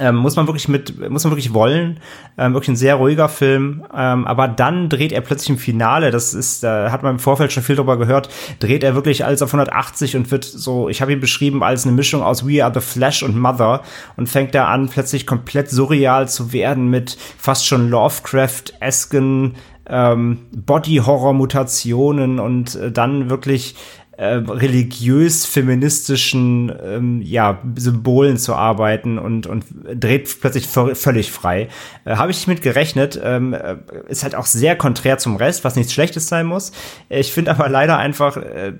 ähm, 0.00 0.16
muss 0.16 0.36
man 0.36 0.46
wirklich 0.46 0.68
mit, 0.68 1.10
muss 1.10 1.24
man 1.24 1.32
wirklich 1.32 1.52
wollen. 1.52 2.00
Ähm, 2.38 2.54
wirklich 2.54 2.70
ein 2.70 2.76
sehr 2.76 2.94
ruhiger 2.94 3.28
Film. 3.28 3.84
Ähm, 3.94 4.26
aber 4.26 4.48
dann 4.48 4.88
dreht 4.88 5.12
er 5.12 5.20
plötzlich 5.20 5.50
im 5.50 5.58
Finale, 5.58 6.10
das 6.10 6.32
ist, 6.32 6.62
da 6.62 6.90
hat 6.90 7.02
man 7.02 7.12
im 7.12 7.18
Vorfeld 7.18 7.52
schon 7.52 7.62
viel 7.62 7.76
drüber 7.76 7.98
gehört, 7.98 8.30
dreht 8.58 8.84
er 8.84 8.94
wirklich 8.94 9.24
alles 9.24 9.42
auf 9.42 9.50
180 9.50 10.16
und 10.16 10.30
wird 10.30 10.44
so, 10.44 10.88
ich 10.88 11.02
habe 11.02 11.12
ihn 11.12 11.20
beschrieben 11.20 11.62
als 11.62 11.84
eine 11.84 11.94
Mischung 11.94 12.22
aus 12.22 12.46
We 12.46 12.64
Are 12.64 12.72
the 12.72 12.80
Flash 12.80 13.22
und 13.22 13.38
Mother 13.38 13.82
und 14.16 14.28
fängt 14.28 14.54
da 14.54 14.66
an, 14.68 14.88
plötzlich 14.88 15.26
komplett 15.26 15.68
surreal 15.70 16.28
zu 16.28 16.52
werden 16.52 16.88
mit 16.88 17.18
fast 17.36 17.66
schon 17.66 17.90
Lovecraft-esken 17.90 19.54
ähm, 19.88 20.38
Body-Horror-Mutationen 20.52 22.38
und 22.38 22.76
äh, 22.76 22.90
dann 22.90 23.30
wirklich 23.30 23.74
äh, 24.22 24.36
religiös-feministischen 24.36 26.72
ähm, 26.80 27.20
ja, 27.22 27.58
Symbolen 27.74 28.36
zu 28.36 28.54
arbeiten 28.54 29.18
und, 29.18 29.48
und 29.48 29.64
dreht 29.94 30.40
plötzlich 30.40 30.68
völlig 30.68 31.32
frei. 31.32 31.66
Äh, 32.04 32.14
Habe 32.14 32.30
ich 32.30 32.46
mit 32.46 32.62
gerechnet. 32.62 33.20
Ähm, 33.20 33.52
äh, 33.52 33.78
ist 34.08 34.22
halt 34.22 34.36
auch 34.36 34.46
sehr 34.46 34.76
konträr 34.76 35.18
zum 35.18 35.34
Rest, 35.34 35.64
was 35.64 35.74
nichts 35.74 35.92
Schlechtes 35.92 36.28
sein 36.28 36.46
muss. 36.46 36.70
Ich 37.08 37.32
finde 37.32 37.50
aber 37.50 37.68
leider 37.68 37.98
einfach, 37.98 38.36
äh, 38.36 38.74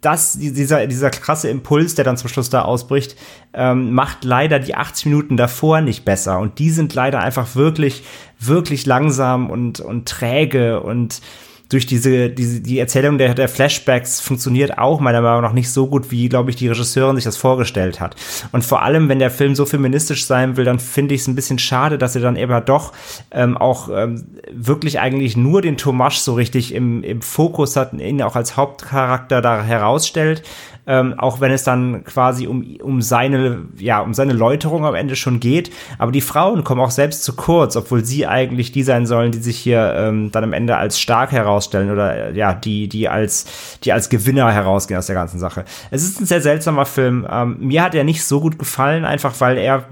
dass 0.00 0.32
dieser, 0.32 0.88
dieser 0.88 1.10
krasse 1.10 1.48
Impuls, 1.50 1.94
der 1.94 2.04
dann 2.04 2.16
zum 2.16 2.28
Schluss 2.28 2.50
da 2.50 2.62
ausbricht, 2.62 3.14
ähm, 3.54 3.92
macht 3.92 4.24
leider 4.24 4.58
die 4.58 4.74
80 4.74 5.06
Minuten 5.06 5.36
davor 5.36 5.82
nicht 5.82 6.04
besser. 6.04 6.40
Und 6.40 6.58
die 6.58 6.70
sind 6.70 6.94
leider 6.94 7.20
einfach 7.20 7.54
wirklich, 7.54 8.02
wirklich 8.40 8.86
langsam 8.86 9.50
und, 9.50 9.78
und 9.78 10.08
träge 10.08 10.80
und 10.80 11.20
durch 11.70 11.86
diese, 11.86 12.28
diese 12.28 12.60
die 12.60 12.78
Erzählung 12.78 13.16
der, 13.16 13.34
der 13.34 13.48
Flashbacks 13.48 14.20
funktioniert 14.20 14.76
auch 14.76 15.00
meiner 15.00 15.22
Meinung 15.22 15.42
nach 15.42 15.52
nicht 15.52 15.70
so 15.70 15.86
gut, 15.86 16.10
wie, 16.10 16.28
glaube 16.28 16.50
ich, 16.50 16.56
die 16.56 16.68
Regisseurin 16.68 17.16
sich 17.16 17.24
das 17.24 17.36
vorgestellt 17.36 18.00
hat. 18.00 18.16
Und 18.52 18.64
vor 18.64 18.82
allem, 18.82 19.08
wenn 19.08 19.20
der 19.20 19.30
Film 19.30 19.54
so 19.54 19.64
feministisch 19.64 20.26
sein 20.26 20.56
will, 20.56 20.64
dann 20.64 20.80
finde 20.80 21.14
ich 21.14 21.22
es 21.22 21.28
ein 21.28 21.36
bisschen 21.36 21.58
schade, 21.58 21.96
dass 21.96 22.16
er 22.16 22.22
dann 22.22 22.36
eben 22.36 22.64
doch 22.64 22.92
ähm, 23.30 23.56
auch 23.56 23.88
ähm, 23.88 24.26
wirklich 24.52 24.98
eigentlich 24.98 25.36
nur 25.36 25.62
den 25.62 25.76
Tomasz 25.76 26.24
so 26.24 26.34
richtig 26.34 26.74
im, 26.74 27.04
im 27.04 27.22
Fokus 27.22 27.76
hat, 27.76 27.92
ihn 27.94 28.20
auch 28.20 28.34
als 28.34 28.56
Hauptcharakter 28.56 29.40
da 29.40 29.62
herausstellt 29.62 30.42
ähm, 30.86 31.14
auch 31.18 31.40
wenn 31.40 31.52
es 31.52 31.64
dann 31.64 32.04
quasi 32.04 32.46
um, 32.46 32.76
um 32.82 33.02
seine, 33.02 33.62
ja, 33.78 34.00
um 34.00 34.14
seine 34.14 34.32
Läuterung 34.32 34.84
am 34.84 34.94
Ende 34.94 35.16
schon 35.16 35.40
geht. 35.40 35.70
Aber 35.98 36.12
die 36.12 36.20
Frauen 36.20 36.64
kommen 36.64 36.80
auch 36.80 36.90
selbst 36.90 37.24
zu 37.24 37.34
kurz, 37.36 37.76
obwohl 37.76 38.04
sie 38.04 38.26
eigentlich 38.26 38.72
die 38.72 38.82
sein 38.82 39.06
sollen, 39.06 39.32
die 39.32 39.38
sich 39.38 39.58
hier 39.58 39.94
ähm, 39.96 40.30
dann 40.32 40.44
am 40.44 40.52
Ende 40.52 40.76
als 40.76 41.00
stark 41.00 41.32
herausstellen 41.32 41.90
oder 41.90 42.32
ja, 42.32 42.54
die, 42.54 42.88
die 42.88 43.08
als, 43.08 43.78
die 43.84 43.92
als 43.92 44.08
Gewinner 44.08 44.50
herausgehen 44.52 44.98
aus 44.98 45.06
der 45.06 45.16
ganzen 45.16 45.38
Sache. 45.38 45.64
Es 45.90 46.02
ist 46.02 46.20
ein 46.20 46.26
sehr 46.26 46.40
seltsamer 46.40 46.86
Film. 46.86 47.26
Ähm, 47.30 47.56
mir 47.60 47.82
hat 47.82 47.94
er 47.94 48.04
nicht 48.04 48.24
so 48.24 48.40
gut 48.40 48.58
gefallen, 48.58 49.04
einfach 49.04 49.34
weil 49.40 49.58
er 49.58 49.84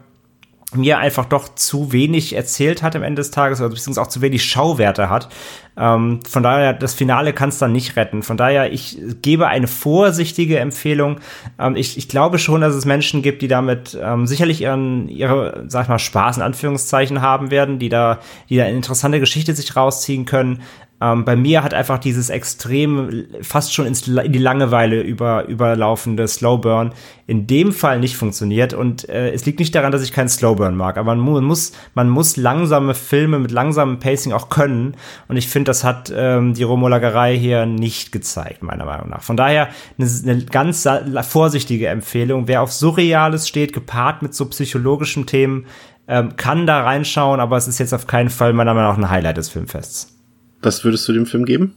mir 0.75 0.98
einfach 0.98 1.25
doch 1.25 1.54
zu 1.54 1.92
wenig 1.92 2.34
erzählt 2.34 2.82
hat 2.82 2.94
am 2.94 3.02
Ende 3.02 3.20
des 3.20 3.30
Tages, 3.30 3.60
oder 3.60 3.70
beziehungsweise 3.70 4.02
auch 4.02 4.10
zu 4.10 4.20
wenig 4.20 4.44
Schauwerte 4.44 5.08
hat. 5.08 5.30
Ähm, 5.78 6.20
von 6.28 6.42
daher, 6.42 6.75
das 6.75 6.92
Finale 6.92 7.32
kann 7.32 7.48
es 7.48 7.58
dann 7.58 7.72
nicht 7.72 7.96
retten. 7.96 8.22
Von 8.22 8.37
daher, 8.37 8.70
ich 8.72 8.98
gebe 9.22 9.46
eine 9.46 9.66
vorsichtige 9.66 10.58
Empfehlung. 10.58 11.20
Ähm, 11.58 11.75
ich, 11.75 11.96
ich 11.96 12.08
glaube 12.08 12.38
schon, 12.38 12.60
dass 12.60 12.75
es 12.75 12.84
Menschen 12.84 13.22
gibt, 13.22 13.40
die 13.40 13.48
damit 13.48 13.96
ähm, 14.00 14.26
sicherlich 14.26 14.60
ihren, 14.60 15.08
ihre, 15.08 15.64
sag 15.68 15.84
ich 15.84 15.88
mal, 15.88 15.98
Spaß 15.98 16.37
in 16.37 16.42
Anführungszeichen 16.42 17.22
haben 17.22 17.50
werden, 17.50 17.78
die 17.78 17.88
da, 17.88 18.18
die 18.50 18.56
da 18.56 18.64
eine 18.64 18.76
interessante 18.76 19.20
Geschichte 19.20 19.54
sich 19.54 19.75
rausziehen 19.75 20.26
können. 20.26 20.60
Ähm, 21.00 21.24
bei 21.24 21.36
mir 21.36 21.62
hat 21.62 21.74
einfach 21.74 21.98
dieses 21.98 22.28
extrem 22.28 23.26
fast 23.40 23.72
schon 23.72 23.86
ins, 23.86 24.08
in 24.08 24.32
die 24.32 24.38
Langeweile 24.38 25.00
über, 25.00 25.46
überlaufende 25.46 26.26
Slowburn 26.26 26.92
in 27.26 27.46
dem 27.46 27.72
Fall 27.72 28.00
nicht 28.00 28.16
funktioniert. 28.16 28.74
Und 28.74 29.08
äh, 29.08 29.30
es 29.30 29.46
liegt 29.46 29.60
nicht 29.60 29.74
daran, 29.74 29.92
dass 29.92 30.02
ich 30.02 30.12
keinen 30.12 30.28
Slowburn 30.28 30.76
mag, 30.76 30.96
aber 30.96 31.14
man, 31.14 31.44
muss, 31.44 31.72
man 31.94 32.08
muss 32.08 32.36
langsame 32.36 32.94
Filme 32.94 33.38
mit 33.38 33.52
langsamem 33.52 34.00
Pacing 34.00 34.32
auch 34.32 34.48
können. 34.48 34.96
Und 35.28 35.36
ich 35.36 35.48
finde, 35.48 35.70
das 35.70 35.84
hat 35.84 36.12
ähm, 36.14 36.54
die 36.54 36.64
Romolagerei 36.64 37.36
hier 37.36 37.66
nicht 37.66 38.10
gezeigt, 38.10 38.62
meiner 38.62 38.84
Meinung 38.84 39.08
nach. 39.08 39.22
Von 39.22 39.36
daher 39.36 39.68
eine, 39.98 40.10
eine 40.24 40.44
ganz 40.46 40.88
vorsichtige 41.22 41.88
Empfehlung. 41.88 42.48
Wer 42.48 42.62
auf 42.62 42.72
Surreales 42.72 43.46
steht, 43.46 43.72
gepaart 43.72 44.22
mit 44.22 44.34
so 44.34 44.46
psychologischen 44.46 45.26
Themen, 45.26 45.66
ähm, 46.08 46.36
kann 46.36 46.66
da 46.66 46.82
reinschauen, 46.82 47.38
aber 47.38 47.56
es 47.56 47.68
ist 47.68 47.78
jetzt 47.78 47.92
auf 47.92 48.06
keinen 48.06 48.30
Fall 48.30 48.52
meiner 48.54 48.74
Meinung 48.74 48.92
nach 48.92 48.98
ein 48.98 49.10
Highlight 49.10 49.36
des 49.36 49.50
Filmfests. 49.50 50.17
Was 50.62 50.84
würdest 50.84 51.08
du 51.08 51.12
dem 51.12 51.26
Film 51.26 51.44
geben? 51.44 51.76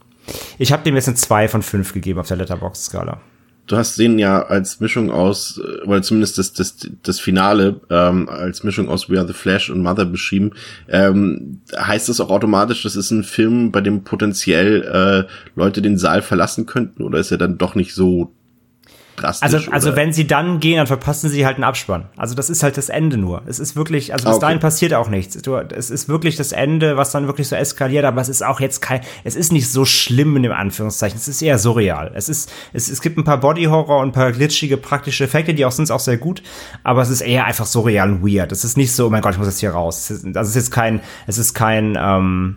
Ich 0.58 0.72
habe 0.72 0.84
dem 0.84 0.94
jetzt 0.94 1.08
eine 1.08 1.16
2 1.16 1.48
von 1.48 1.62
5 1.62 1.92
gegeben 1.92 2.20
auf 2.20 2.28
der 2.28 2.36
Letterbox-Skala. 2.36 3.20
Du 3.68 3.76
hast 3.76 3.96
den 3.98 4.18
ja 4.18 4.42
als 4.42 4.80
Mischung 4.80 5.10
aus, 5.10 5.58
äh, 5.58 5.86
oder 5.86 6.02
zumindest 6.02 6.36
das, 6.38 6.52
das, 6.52 6.76
das 7.02 7.20
Finale 7.20 7.80
ähm, 7.90 8.28
als 8.28 8.64
Mischung 8.64 8.88
aus 8.88 9.08
We 9.08 9.18
Are 9.18 9.26
the 9.26 9.32
Flash 9.32 9.70
und 9.70 9.82
Mother 9.82 10.04
beschrieben. 10.04 10.50
Ähm, 10.88 11.60
heißt 11.74 12.08
das 12.08 12.20
auch 12.20 12.30
automatisch, 12.30 12.82
das 12.82 12.96
ist 12.96 13.12
ein 13.12 13.24
Film, 13.24 13.70
bei 13.70 13.80
dem 13.80 14.02
potenziell 14.02 14.82
äh, 14.82 15.32
Leute 15.54 15.80
den 15.80 15.96
Saal 15.96 16.22
verlassen 16.22 16.66
könnten, 16.66 17.02
oder 17.02 17.18
ist 17.18 17.30
er 17.30 17.38
dann 17.38 17.56
doch 17.56 17.74
nicht 17.74 17.94
so 17.94 18.32
drastisch. 19.22 19.42
Also, 19.42 19.70
also 19.70 19.96
wenn 19.96 20.12
sie 20.12 20.26
dann 20.26 20.60
gehen, 20.60 20.76
dann 20.76 20.86
verpassen 20.86 21.28
sie 21.28 21.46
halt 21.46 21.56
einen 21.56 21.64
Abspann. 21.64 22.06
Also 22.16 22.34
das 22.34 22.50
ist 22.50 22.62
halt 22.62 22.76
das 22.76 22.88
Ende 22.88 23.16
nur. 23.16 23.42
Es 23.46 23.58
ist 23.58 23.76
wirklich, 23.76 24.12
also 24.12 24.26
bis 24.26 24.36
okay. 24.36 24.46
dahin 24.46 24.60
passiert 24.60 24.94
auch 24.94 25.08
nichts. 25.08 25.40
Du, 25.42 25.56
es 25.56 25.90
ist 25.90 26.08
wirklich 26.08 26.36
das 26.36 26.52
Ende, 26.52 26.96
was 26.96 27.12
dann 27.12 27.26
wirklich 27.26 27.48
so 27.48 27.56
eskaliert, 27.56 28.04
aber 28.04 28.20
es 28.20 28.28
ist 28.28 28.44
auch 28.44 28.60
jetzt 28.60 28.80
kein, 28.80 29.00
es 29.24 29.36
ist 29.36 29.52
nicht 29.52 29.70
so 29.70 29.84
schlimm 29.84 30.36
in 30.36 30.42
dem 30.42 30.52
Anführungszeichen. 30.52 31.18
Es 31.18 31.28
ist 31.28 31.42
eher 31.42 31.58
surreal. 31.58 32.12
Es 32.14 32.28
ist, 32.28 32.50
es, 32.72 32.88
es 32.88 33.00
gibt 33.00 33.18
ein 33.18 33.24
paar 33.24 33.38
Body 33.38 33.64
Horror 33.64 34.00
und 34.00 34.08
ein 34.08 34.12
paar 34.12 34.32
glitschige 34.32 34.76
praktische 34.76 35.24
Effekte, 35.24 35.54
die 35.54 35.64
auch 35.64 35.72
sind 35.72 35.90
auch 35.90 36.00
sehr 36.00 36.16
gut, 36.16 36.42
aber 36.84 37.02
es 37.02 37.10
ist 37.10 37.20
eher 37.20 37.44
einfach 37.44 37.66
surreal 37.66 38.10
und 38.10 38.22
weird. 38.22 38.52
Es 38.52 38.64
ist 38.64 38.76
nicht 38.76 38.92
so, 38.92 39.06
oh 39.06 39.10
mein 39.10 39.22
Gott, 39.22 39.32
ich 39.32 39.38
muss 39.38 39.46
jetzt 39.46 39.60
hier 39.60 39.70
raus. 39.70 40.10
Es 40.10 40.22
ist, 40.22 40.26
das 40.36 40.48
ist 40.48 40.54
jetzt 40.54 40.70
kein, 40.70 41.00
es 41.26 41.38
ist 41.38 41.54
kein, 41.54 41.98
ähm, 42.00 42.56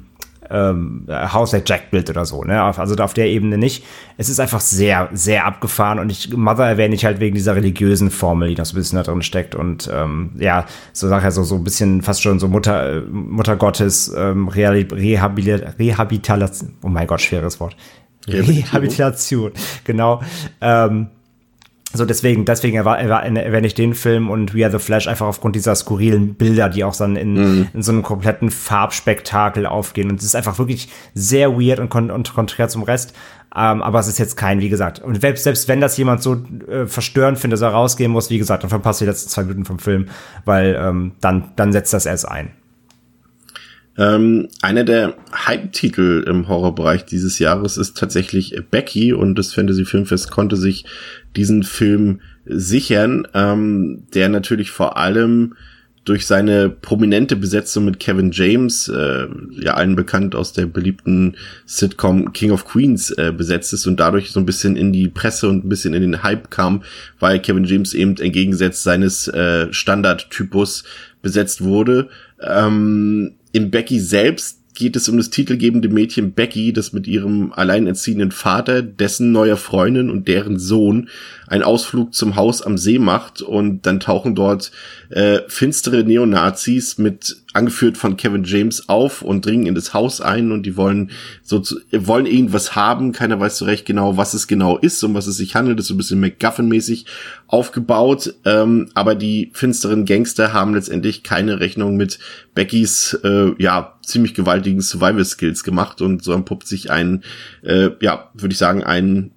ähm, 0.49 1.05
House 1.09 1.53
at 1.53 1.69
Jack 1.69 1.91
Bild 1.91 2.09
oder 2.09 2.25
so, 2.25 2.43
ne? 2.43 2.61
Also 2.61 2.95
auf 2.95 3.13
der 3.13 3.27
Ebene 3.27 3.57
nicht. 3.57 3.83
Es 4.17 4.29
ist 4.29 4.39
einfach 4.39 4.61
sehr, 4.61 5.09
sehr 5.13 5.45
abgefahren 5.45 5.99
und 5.99 6.11
ich, 6.11 6.35
Mother 6.35 6.65
erwähne 6.65 6.95
ich 6.95 7.05
halt 7.05 7.19
wegen 7.19 7.35
dieser 7.35 7.55
religiösen 7.55 8.11
Formel, 8.11 8.49
die 8.49 8.55
noch 8.55 8.65
so 8.65 8.75
ein 8.75 8.79
bisschen 8.79 8.97
da 8.97 9.03
drin 9.03 9.21
steckt 9.21 9.55
und 9.55 9.89
ähm, 9.93 10.31
ja, 10.37 10.65
so 10.93 11.07
nachher 11.07 11.31
so, 11.31 11.43
so 11.43 11.55
ein 11.55 11.63
bisschen 11.63 12.01
fast 12.01 12.21
schon 12.21 12.39
so 12.39 12.47
Mutter, 12.47 13.03
Mutter 13.11 13.55
Gottes, 13.55 14.13
ähm, 14.15 14.47
Rehabilitation, 14.47 16.73
oh 16.83 16.87
mein 16.87 17.07
Gott, 17.07 17.21
schweres 17.21 17.59
Wort. 17.59 17.75
Rehabilitation, 18.27 19.51
genau. 19.83 20.21
Ähm, 20.61 21.07
so 21.93 22.05
deswegen, 22.05 22.45
deswegen 22.45 22.77
erwähne 22.77 23.67
ich 23.67 23.73
den 23.73 23.93
Film 23.93 24.29
und 24.29 24.53
We 24.53 24.65
Are 24.65 24.71
the 24.71 24.83
Flash 24.83 25.07
einfach 25.07 25.27
aufgrund 25.27 25.55
dieser 25.55 25.75
skurrilen 25.75 26.35
Bilder, 26.35 26.67
die 26.69 26.83
auch 26.83 26.95
dann 26.95 27.15
in, 27.15 27.33
mhm. 27.33 27.67
in 27.73 27.83
so 27.83 27.91
einem 27.91 28.03
kompletten 28.03 28.51
Farbspektakel 28.51 29.65
aufgehen. 29.65 30.09
Und 30.09 30.19
es 30.19 30.25
ist 30.25 30.35
einfach 30.35 30.57
wirklich 30.59 30.89
sehr 31.13 31.53
weird 31.53 31.79
und, 31.79 31.89
kon 31.89 32.11
und 32.11 32.33
konträr 32.33 32.67
zum 32.67 32.83
Rest. 32.83 33.13
Ähm, 33.55 33.81
aber 33.81 33.99
es 33.99 34.07
ist 34.07 34.17
jetzt 34.17 34.35
kein, 34.35 34.59
wie 34.59 34.67
gesagt, 34.67 34.99
und 34.99 35.19
selbst, 35.21 35.45
selbst 35.45 35.69
wenn 35.69 35.79
das 35.79 35.95
jemand 35.95 36.21
so 36.21 36.43
äh, 36.67 36.87
verstörend 36.87 37.39
findet, 37.39 37.61
dass 37.61 37.61
er 37.61 37.73
rausgehen 37.73 38.11
muss, 38.11 38.29
wie 38.29 38.37
gesagt, 38.37 38.63
dann 38.63 38.69
verpasst 38.69 38.99
die 38.99 39.05
letzten 39.05 39.29
zwei 39.29 39.43
Minuten 39.43 39.63
vom 39.63 39.79
Film, 39.79 40.07
weil 40.43 40.77
ähm, 40.77 41.13
dann, 41.21 41.53
dann 41.55 41.71
setzt 41.71 41.93
das 41.93 42.05
erst 42.05 42.27
ein. 42.27 42.51
Ähm, 43.97 44.49
einer 44.61 44.83
der 44.83 45.15
Hype-Titel 45.31 46.25
im 46.27 46.47
Horrorbereich 46.47 47.05
dieses 47.05 47.39
Jahres 47.39 47.77
ist 47.77 47.97
tatsächlich 47.97 48.55
Becky 48.69 49.13
und 49.13 49.35
das 49.35 49.53
Fantasy 49.53 49.85
Filmfest 49.85 50.31
konnte 50.31 50.57
sich 50.57 50.85
diesen 51.35 51.63
Film 51.63 52.19
sichern, 52.45 53.27
ähm, 53.33 54.03
der 54.13 54.29
natürlich 54.29 54.71
vor 54.71 54.97
allem 54.97 55.55
durch 56.03 56.27
seine 56.27 56.69
prominente 56.69 57.35
Besetzung 57.35 57.85
mit 57.85 57.99
Kevin 57.99 58.31
James, 58.31 58.87
äh, 58.87 59.25
ja 59.59 59.73
allen 59.73 59.95
bekannt 59.95 60.35
aus 60.35 60.53
der 60.53 60.67
beliebten 60.67 61.35
Sitcom 61.65 62.31
King 62.31 62.51
of 62.51 62.65
Queens, 62.65 63.09
äh, 63.09 63.33
besetzt 63.35 63.73
ist 63.73 63.87
und 63.87 63.99
dadurch 63.99 64.29
so 64.29 64.39
ein 64.39 64.45
bisschen 64.45 64.75
in 64.75 64.93
die 64.93 65.07
Presse 65.07 65.49
und 65.49 65.65
ein 65.65 65.69
bisschen 65.69 65.95
in 65.95 66.01
den 66.01 66.21
Hype 66.21 66.51
kam, 66.51 66.83
weil 67.19 67.41
Kevin 67.41 67.65
James 67.65 67.95
eben 67.95 68.15
entgegengesetzt 68.17 68.83
seines 68.83 69.27
äh, 69.27 69.73
Standardtypus 69.73 70.83
besetzt 71.23 71.63
wurde. 71.63 72.09
Ähm, 72.39 73.33
in 73.55 73.71
Becky 73.71 74.01
selbst 74.01 74.59
geht 74.73 74.97
es 74.97 75.07
um 75.07 75.15
das 75.15 75.29
titelgebende 75.29 75.87
Mädchen 75.87 76.33
Becky, 76.33 76.73
das 76.73 76.91
mit 76.91 77.07
ihrem 77.07 77.53
alleinerziehenden 77.53 78.31
Vater, 78.31 78.81
dessen 78.81 79.31
neuer 79.31 79.55
Freundin 79.55 80.09
und 80.09 80.27
deren 80.27 80.59
Sohn 80.59 81.07
einen 81.47 81.63
Ausflug 81.63 82.13
zum 82.13 82.35
Haus 82.35 82.61
am 82.61 82.77
See 82.77 82.99
macht 82.99 83.41
und 83.41 83.85
dann 83.85 84.01
tauchen 84.01 84.35
dort 84.35 84.71
äh, 85.09 85.39
finstere 85.47 86.03
Neonazis 86.03 86.97
mit 86.97 87.44
angeführt 87.55 87.97
von 87.97 88.17
Kevin 88.17 88.43
James 88.43 88.89
auf 88.89 89.21
und 89.21 89.45
dringen 89.45 89.65
in 89.65 89.75
das 89.75 89.93
Haus 89.93 90.21
ein 90.21 90.51
und 90.51 90.63
die 90.63 90.77
wollen 90.77 91.11
so 91.43 91.59
zu, 91.59 91.79
wollen 91.91 92.25
irgendwas 92.25 92.75
haben. 92.75 93.11
Keiner 93.11 93.39
weiß 93.39 93.57
so 93.57 93.65
recht 93.65 93.85
genau, 93.85 94.17
was 94.17 94.33
es 94.33 94.47
genau 94.47 94.77
ist, 94.77 95.03
um 95.03 95.13
was 95.13 95.27
es 95.27 95.37
sich 95.37 95.55
handelt. 95.55 95.79
Das 95.79 95.85
ist 95.85 95.89
so 95.89 95.93
ein 95.93 95.97
bisschen 95.97 96.23
MacGuffin-mäßig 96.23 97.05
aufgebaut. 97.47 98.35
Ähm, 98.45 98.89
aber 98.93 99.15
die 99.15 99.51
finsteren 99.53 100.05
Gangster 100.05 100.53
haben 100.53 100.73
letztendlich 100.73 101.23
keine 101.23 101.59
Rechnung 101.59 101.95
mit 101.95 102.19
Beckys 102.53 103.17
äh, 103.23 103.51
ja 103.57 103.97
ziemlich 104.01 104.33
gewaltigen 104.33 104.81
Survival-Skills 104.81 105.63
gemacht 105.63 106.01
und 106.01 106.23
so 106.23 106.33
entpuppt 106.33 106.67
sich 106.67 106.91
ein, 106.91 107.23
äh, 107.63 107.89
ja, 108.01 108.29
würde 108.33 108.53
ich 108.53 108.57
sagen, 108.57 108.83
ein 108.83 109.31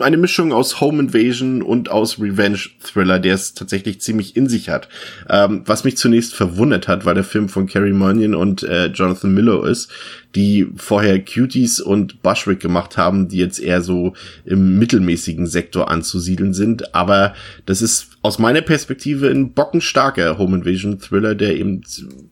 eine 0.00 0.16
Mischung 0.16 0.52
aus 0.52 0.80
Home 0.80 1.02
Invasion 1.02 1.62
und 1.62 1.90
aus 1.90 2.20
Revenge 2.20 2.60
Thriller, 2.82 3.18
der 3.18 3.34
es 3.34 3.54
tatsächlich 3.54 4.00
ziemlich 4.00 4.36
in 4.36 4.48
sich 4.48 4.68
hat. 4.68 4.88
Ähm, 5.28 5.62
was 5.66 5.84
mich 5.84 5.96
zunächst 5.96 6.34
verwundert 6.34 6.86
hat, 6.86 7.04
weil 7.04 7.14
der 7.14 7.24
Film 7.24 7.48
von 7.48 7.66
Carrie 7.66 7.92
Munyon 7.92 8.34
und 8.34 8.62
äh, 8.62 8.86
Jonathan 8.86 9.34
Miller 9.34 9.64
ist, 9.66 9.90
die 10.34 10.68
vorher 10.76 11.22
Cuties 11.22 11.80
und 11.80 12.22
Bushwick 12.22 12.60
gemacht 12.60 12.96
haben, 12.96 13.28
die 13.28 13.38
jetzt 13.38 13.58
eher 13.60 13.82
so 13.82 14.14
im 14.44 14.78
mittelmäßigen 14.78 15.46
Sektor 15.46 15.90
anzusiedeln 15.90 16.54
sind. 16.54 16.94
Aber 16.94 17.34
das 17.66 17.82
ist 17.82 18.14
aus 18.24 18.38
meiner 18.38 18.62
Perspektive 18.62 19.28
ein 19.28 19.52
bockenstarker 19.52 20.38
Home 20.38 20.56
Invasion 20.56 20.98
Thriller, 20.98 21.34
der 21.34 21.56
eben 21.56 21.82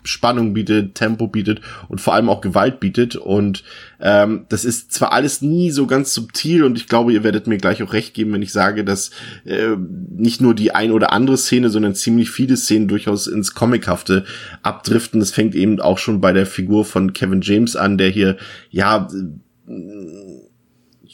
Spannung 0.04 0.54
bietet, 0.54 0.94
Tempo 0.94 1.28
bietet 1.28 1.60
und 1.88 2.00
vor 2.00 2.14
allem 2.14 2.30
auch 2.30 2.40
Gewalt 2.40 2.80
bietet. 2.80 3.14
Und 3.14 3.62
ähm, 4.00 4.46
das 4.48 4.64
ist 4.64 4.90
zwar 4.92 5.12
alles 5.12 5.42
nie 5.42 5.70
so 5.70 5.86
ganz 5.86 6.14
subtil 6.14 6.64
und 6.64 6.78
ich 6.78 6.88
glaube, 6.88 7.12
ihr 7.12 7.24
werdet 7.24 7.46
mir 7.46 7.58
gleich 7.58 7.82
auch 7.82 7.92
recht 7.92 8.14
geben, 8.14 8.32
wenn 8.32 8.40
ich 8.40 8.52
sage, 8.52 8.84
dass 8.84 9.10
äh, 9.44 9.76
nicht 10.10 10.40
nur 10.40 10.54
die 10.54 10.74
ein 10.74 10.92
oder 10.92 11.12
andere 11.12 11.36
Szene, 11.36 11.68
sondern 11.68 11.94
ziemlich 11.94 12.30
viele 12.30 12.56
Szenen 12.56 12.88
durchaus 12.88 13.26
ins 13.26 13.52
Comichafte 13.52 14.24
abdriften. 14.62 15.20
Das 15.20 15.30
fängt 15.30 15.54
eben 15.54 15.78
auch 15.78 15.98
schon 15.98 16.22
bei 16.22 16.32
der 16.32 16.46
Figur 16.46 16.86
von 16.86 17.12
Kevin 17.12 17.42
James 17.42 17.76
an, 17.76 17.91
der 17.98 18.08
hier 18.08 18.36
ja 18.70 19.08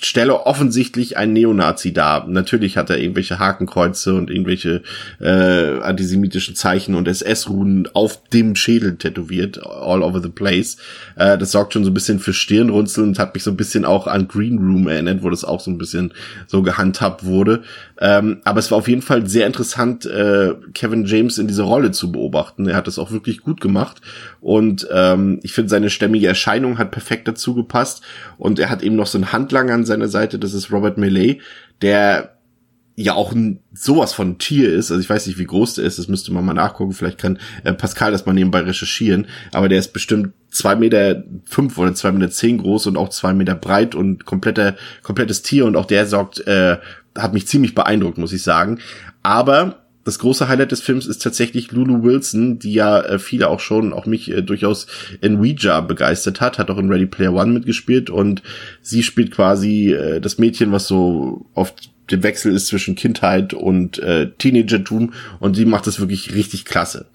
stelle 0.01 0.47
offensichtlich 0.47 1.17
ein 1.17 1.33
Neonazi 1.33 1.93
dar. 1.93 2.27
Natürlich 2.27 2.77
hat 2.77 2.91
er 2.91 2.99
irgendwelche 2.99 3.39
Hakenkreuze 3.39 4.15
und 4.15 4.31
irgendwelche 4.31 4.83
äh, 5.21 5.81
antisemitischen 5.81 6.55
Zeichen 6.55 6.95
und 6.95 7.09
SS-Runen 7.09 7.89
auf 7.95 8.23
dem 8.29 8.55
Schädel 8.55 8.97
tätowiert, 8.97 9.61
all 9.65 10.03
over 10.03 10.23
the 10.23 10.29
place. 10.29 10.77
Äh, 11.17 11.37
das 11.39 11.53
sorgt 11.53 11.73
schon 11.73 11.85
so 11.85 11.91
ein 11.91 11.95
bisschen 11.95 12.21
für 12.21 12.33
Stirnrunzeln 12.33 13.09
und 13.09 13.19
hat 13.19 13.35
mich 13.35 13.43
so 13.43 13.51
ein 13.51 13.57
bisschen 13.57 13.85
auch 13.85 14.07
an 14.07 14.29
Green 14.29 14.59
Room 14.59 14.89
erinnert, 14.89 15.23
wo 15.23 15.31
das 15.31 15.45
auch 15.45 15.61
so 15.61 15.71
ein 15.71 15.79
bisschen 15.79 16.13
so 16.47 16.63
gehandhabt 16.63 17.25
wurde. 17.25 17.63
Ähm, 18.01 18.41
aber 18.45 18.61
es 18.61 18.71
war 18.71 18.79
auf 18.79 18.89
jeden 18.89 19.03
Fall 19.03 19.27
sehr 19.27 19.47
interessant, 19.47 20.07
äh, 20.07 20.55
Kevin 20.73 21.05
James 21.05 21.39
in 21.39 21.49
dieser 21.49 21.65
Rolle 21.65 21.91
zu 21.91 22.13
beobachten. 22.13 22.69
Er 22.69 22.77
hat 22.77 22.87
das 22.87 22.99
auch 22.99 23.11
wirklich 23.11 23.41
gut 23.41 23.61
gemacht 23.61 24.01
und 24.41 24.87
ähm, 24.93 25.41
ich 25.43 25.53
finde, 25.53 25.71
seine 25.71 25.91
stämmige 25.91 26.29
Erscheinung 26.29 26.79
hat 26.79 26.93
perfekt 26.93 27.27
dazu 27.27 27.55
gepasst 27.55 28.03
und 28.37 28.59
er 28.59 28.71
hat 28.71 28.83
eben 28.83 28.97
noch 28.97 29.07
so 29.07 29.19
einen 29.19 29.33
Handlanger 29.33 29.75
an 29.75 29.85
seiner 29.85 30.09
Seite, 30.09 30.39
das 30.39 30.55
ist 30.55 30.71
Robert 30.71 30.97
Millay, 30.97 31.41
der 31.83 32.39
ja 33.01 33.15
auch 33.15 33.31
ein 33.33 33.61
sowas 33.73 34.13
von 34.13 34.39
Tier 34.39 34.73
ist. 34.73 34.91
Also 34.91 35.01
ich 35.01 35.09
weiß 35.09 35.29
nicht, 35.29 35.39
wie 35.39 35.45
groß 35.45 35.75
der 35.75 35.85
ist, 35.85 36.01
das 36.01 36.09
müsste 36.09 36.33
man 36.33 36.45
mal 36.45 36.53
nachgucken. 36.53 36.93
Vielleicht 36.93 37.19
kann 37.19 37.39
äh, 37.63 37.73
Pascal 37.73 38.11
das 38.11 38.27
mal 38.27 38.33
nebenbei 38.33 38.59
recherchieren. 38.59 39.29
Aber 39.53 39.69
der 39.69 39.79
ist 39.79 39.93
bestimmt 39.93 40.33
zwei 40.51 40.75
Meter 40.75 41.23
fünf 41.45 41.79
oder 41.79 41.95
zwei 41.95 42.11
Meter 42.11 42.29
zehn 42.29 42.59
groß 42.59 42.89
und 42.89 42.97
auch 42.97 43.11
zwei 43.11 43.33
Meter 43.35 43.55
breit 43.55 43.95
und 43.95 44.25
kompletter, 44.25 44.75
komplettes 45.05 45.43
Tier. 45.43 45.65
Und 45.65 45.77
auch 45.77 45.87
der 45.87 46.07
sorgt, 46.07 46.45
äh, 46.49 46.79
hat 47.19 47.35
mich 47.35 47.47
ziemlich 47.47 47.75
beeindruckt, 47.75 48.19
muss 48.19 48.33
ich 48.33 48.43
sagen. 48.43 48.79
Aber 49.23 49.85
das 50.09 50.19
große 50.19 50.49
Highlight 50.49 50.73
des 50.73 50.81
Films 50.81 51.07
ist 51.07 51.23
tatsächlich 51.23 51.71
Lulu 51.71 52.03
Wilson, 52.03 52.59
die 52.59 52.73
ja 52.73 53.01
äh, 53.01 53.19
viele 53.19 53.49
auch 53.49 53.61
schon, 53.61 53.93
auch 53.93 54.07
mich 54.07 54.31
äh, 54.31 54.43
durchaus 54.43 54.87
in 55.21 55.39
Ouija 55.39 55.83
begeistert 55.83 56.41
hat, 56.41 56.59
hat 56.59 56.71
auch 56.71 56.79
in 56.79 56.91
Ready 56.91 57.05
Player 57.05 57.35
One 57.35 57.53
mitgespielt 57.53 58.09
und 58.09 58.43
sie 58.81 59.03
spielt 59.03 59.33
quasi 59.33 59.93
äh, 59.93 60.21
das 60.21 60.39
Mädchen, 60.39 60.73
was 60.73 60.87
so 60.87 61.45
oft 61.53 61.91
dem 62.11 62.23
Wechsel 62.23 62.55
ist 62.55 62.69
zwischen 62.69 62.95
Kindheit 62.95 63.53
und 63.53 63.99
äh, 63.99 64.31
Teenagertum 64.39 65.13
und 65.41 65.57
sie 65.57 65.67
macht 65.67 65.87
das 65.87 66.01
wirklich 66.01 66.35
richtig 66.35 66.65
klasse. 66.65 67.07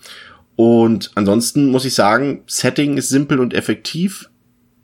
Und 0.55 1.11
ansonsten 1.15 1.71
muss 1.71 1.85
ich 1.85 1.95
sagen, 1.95 2.43
Setting 2.45 2.97
ist 2.97 3.09
simpel 3.09 3.39
und 3.39 3.55
effektiv 3.55 4.29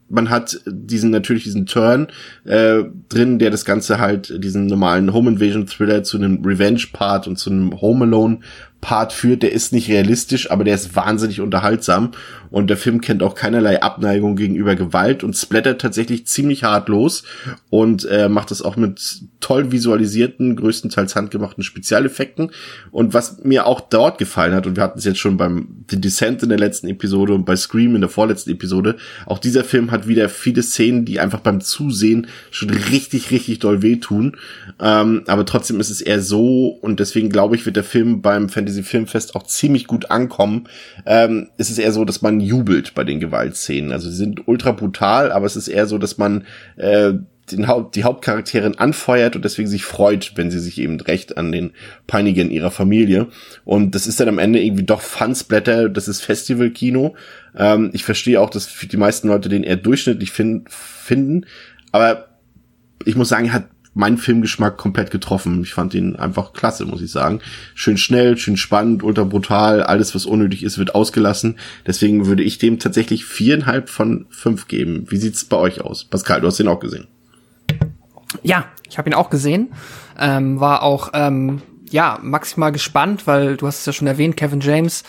man 0.10 0.30
hat 0.30 0.60
diesen 0.66 1.12
natürlich 1.12 1.44
diesen 1.44 1.66
Turn 1.66 2.08
äh, 2.46 2.84
drin, 3.10 3.39
der 3.39 3.51
das 3.51 3.66
Ganze 3.66 4.00
halt 4.00 4.44
diesen 4.44 4.66
normalen 4.66 5.13
Home 5.13 5.32
Invasion 5.32 5.68
Thriller 5.68 6.04
zu 6.04 6.18
einem 6.18 6.44
Revenge 6.44 6.84
Part 6.92 7.28
und 7.28 7.38
zu 7.38 7.50
einem 7.50 7.80
Home 7.82 8.06
Alone 8.06 8.39
Part 8.81 9.12
führt, 9.12 9.43
der 9.43 9.51
ist 9.51 9.74
nicht 9.74 9.89
realistisch, 9.89 10.51
aber 10.51 10.63
der 10.63 10.75
ist 10.75 10.95
wahnsinnig 10.95 11.41
unterhaltsam. 11.41 12.12
Und 12.51 12.69
der 12.69 12.77
Film 12.77 13.01
kennt 13.01 13.21
auch 13.21 13.36
keinerlei 13.36 13.81
Abneigung 13.83 14.36
gegenüber 14.36 14.75
Gewalt 14.75 15.24
und 15.24 15.36
splattert 15.36 15.81
tatsächlich 15.81 16.25
ziemlich 16.25 16.63
hart 16.63 16.89
los 16.89 17.24
und 17.69 18.05
äh, 18.05 18.27
macht 18.27 18.50
das 18.50 18.63
auch 18.63 18.75
mit 18.75 19.21
toll 19.39 19.71
visualisierten, 19.71 20.55
größtenteils 20.55 21.15
handgemachten 21.15 21.63
Spezialeffekten. 21.63 22.51
Und 22.89 23.13
was 23.13 23.43
mir 23.43 23.67
auch 23.67 23.81
dort 23.81 24.17
gefallen 24.17 24.55
hat 24.55 24.65
und 24.65 24.77
wir 24.77 24.83
hatten 24.83 24.98
es 24.98 25.05
jetzt 25.05 25.19
schon 25.19 25.38
beim 25.38 25.86
The 25.89 26.01
Descent 26.01 26.41
in 26.41 26.50
der 26.50 26.57
letzten 26.57 26.88
Episode 26.88 27.33
und 27.33 27.45
bei 27.45 27.55
Scream 27.55 27.93
in 27.93 28.01
der 28.01 28.09
vorletzten 28.09 28.51
Episode, 28.51 28.95
auch 29.27 29.38
dieser 29.38 29.63
Film 29.63 29.91
hat 29.91 30.07
wieder 30.07 30.27
viele 30.29 30.63
Szenen, 30.63 31.05
die 31.05 31.19
einfach 31.19 31.41
beim 31.41 31.62
Zusehen 31.62 32.27
schon 32.50 32.71
richtig, 32.71 33.29
richtig 33.29 33.59
doll 33.59 33.83
wehtun, 33.83 34.38
ähm, 34.79 35.24
aber 35.27 35.45
trotzdem 35.45 35.79
ist 35.79 35.89
es 35.89 36.01
eher 36.01 36.21
so 36.21 36.67
und 36.67 37.00
deswegen 37.00 37.29
glaube 37.29 37.55
ich, 37.55 37.65
wird 37.65 37.75
der 37.75 37.83
Film 37.83 38.21
beim 38.21 38.50
Fantasy 38.50 38.69
Fantasy 38.70 38.84
Filmfest 38.84 39.36
auch 39.36 39.44
ziemlich 39.44 39.88
gut 39.88 40.12
ankommen, 40.12 40.68
ähm, 41.06 41.50
ist 41.58 41.70
es 41.70 41.78
eher 41.78 41.92
so, 41.92 42.06
dass 42.06 42.22
man 42.22 42.40
jubelt 42.40 42.94
bei 42.94 43.04
den 43.04 43.20
Gewaltszenen. 43.20 43.92
Also 43.92 44.10
sie 44.10 44.16
sind 44.16 44.48
ultra 44.48 44.72
brutal, 44.72 45.32
aber 45.32 45.46
es 45.46 45.56
ist 45.56 45.68
eher 45.68 45.88
so, 45.88 45.98
dass 45.98 46.18
man 46.18 46.46
äh, 46.78 47.14
den 47.52 47.68
Haupt, 47.68 47.96
die 47.96 48.04
Hauptcharakterin 48.04 48.78
anfeuert 48.78 49.36
und 49.36 49.44
deswegen 49.44 49.68
sich 49.68 49.84
freut, 49.84 50.34
wenn 50.36 50.52
sie 50.52 50.60
sich 50.60 50.80
eben 50.80 51.00
recht 51.02 51.38
an 51.38 51.52
den 51.52 51.72
Peinigen 52.06 52.52
ihrer 52.52 52.70
Familie. 52.70 53.28
Und 53.66 53.96
das 53.96 54.06
ist 54.06 54.20
dann 54.20 54.28
am 54.28 54.38
Ende 54.38 54.62
irgendwie 54.62 54.84
doch 54.84 55.02
Fansblätter, 55.02 55.90
das 55.90 56.08
ist 56.08 56.22
Festivalkino. 56.22 57.16
Ähm, 57.58 57.90
ich 57.94 58.04
verstehe 58.04 58.40
auch, 58.40 58.52
dass 58.52 58.72
die 58.72 58.98
meisten 58.98 59.30
Leute 59.30 59.50
den 59.50 59.64
eher 59.64 59.78
durchschnittlich 59.78 60.32
fin 60.32 60.66
finden, 60.68 61.46
aber 61.92 62.28
ich 63.06 63.16
muss 63.16 63.30
sagen, 63.30 63.48
er 63.48 63.54
hat 63.54 63.66
meinen 64.00 64.18
Filmgeschmack 64.18 64.77
komplett 64.77 65.12
getroffen. 65.12 65.62
Ich 65.62 65.74
fand 65.74 65.94
ihn 65.94 66.15
einfach 66.15 66.53
klasse, 66.53 66.86
muss 66.86 67.01
ich 67.01 67.12
sagen. 67.12 67.41
Schön 67.75 67.98
schnell, 67.98 68.38
schön 68.38 68.56
spannend, 68.56 69.03
ultra 69.03 69.25
brutal. 69.25 69.84
Alles, 69.84 70.15
was 70.15 70.25
unnötig 70.25 70.63
ist, 70.63 70.77
wird 70.77 70.96
ausgelassen. 70.96 71.60
Deswegen 71.86 72.25
würde 72.25 72.41
ich 72.41 72.58
dem 72.58 72.79
tatsächlich 72.79 73.25
viereinhalb 73.25 73.89
von 73.89 74.25
fünf 74.29 74.70
geben. 74.70 75.06
Wie 75.10 75.18
sieht's 75.18 75.44
bei 75.44 75.58
euch 75.58 75.82
aus? 75.82 76.06
Pascal, 76.06 76.39
du 76.39 76.48
hast 76.48 76.60
ihn 76.62 76.70
auch 76.70 76.79
gesehen. 76.79 77.08
Ja, 78.41 78.65
ich 78.89 78.98
habe 78.98 79.10
ihn 79.10 79.13
auch 79.13 79.29
gesehen. 79.29 79.74
Ähm, 80.18 80.62
war 80.62 80.82
auch 80.82 81.10
ähm, 81.13 81.62
ja 81.91 82.20
maximal 82.22 82.72
gespannt, 82.72 83.27
weil 83.27 83.58
du 83.58 83.68
hast 83.68 83.79
es 83.79 83.86
ja 83.86 83.91
schon 83.91 84.08
erwähnt, 84.08 84.38
Kevin 84.38 84.62
James 84.62 85.03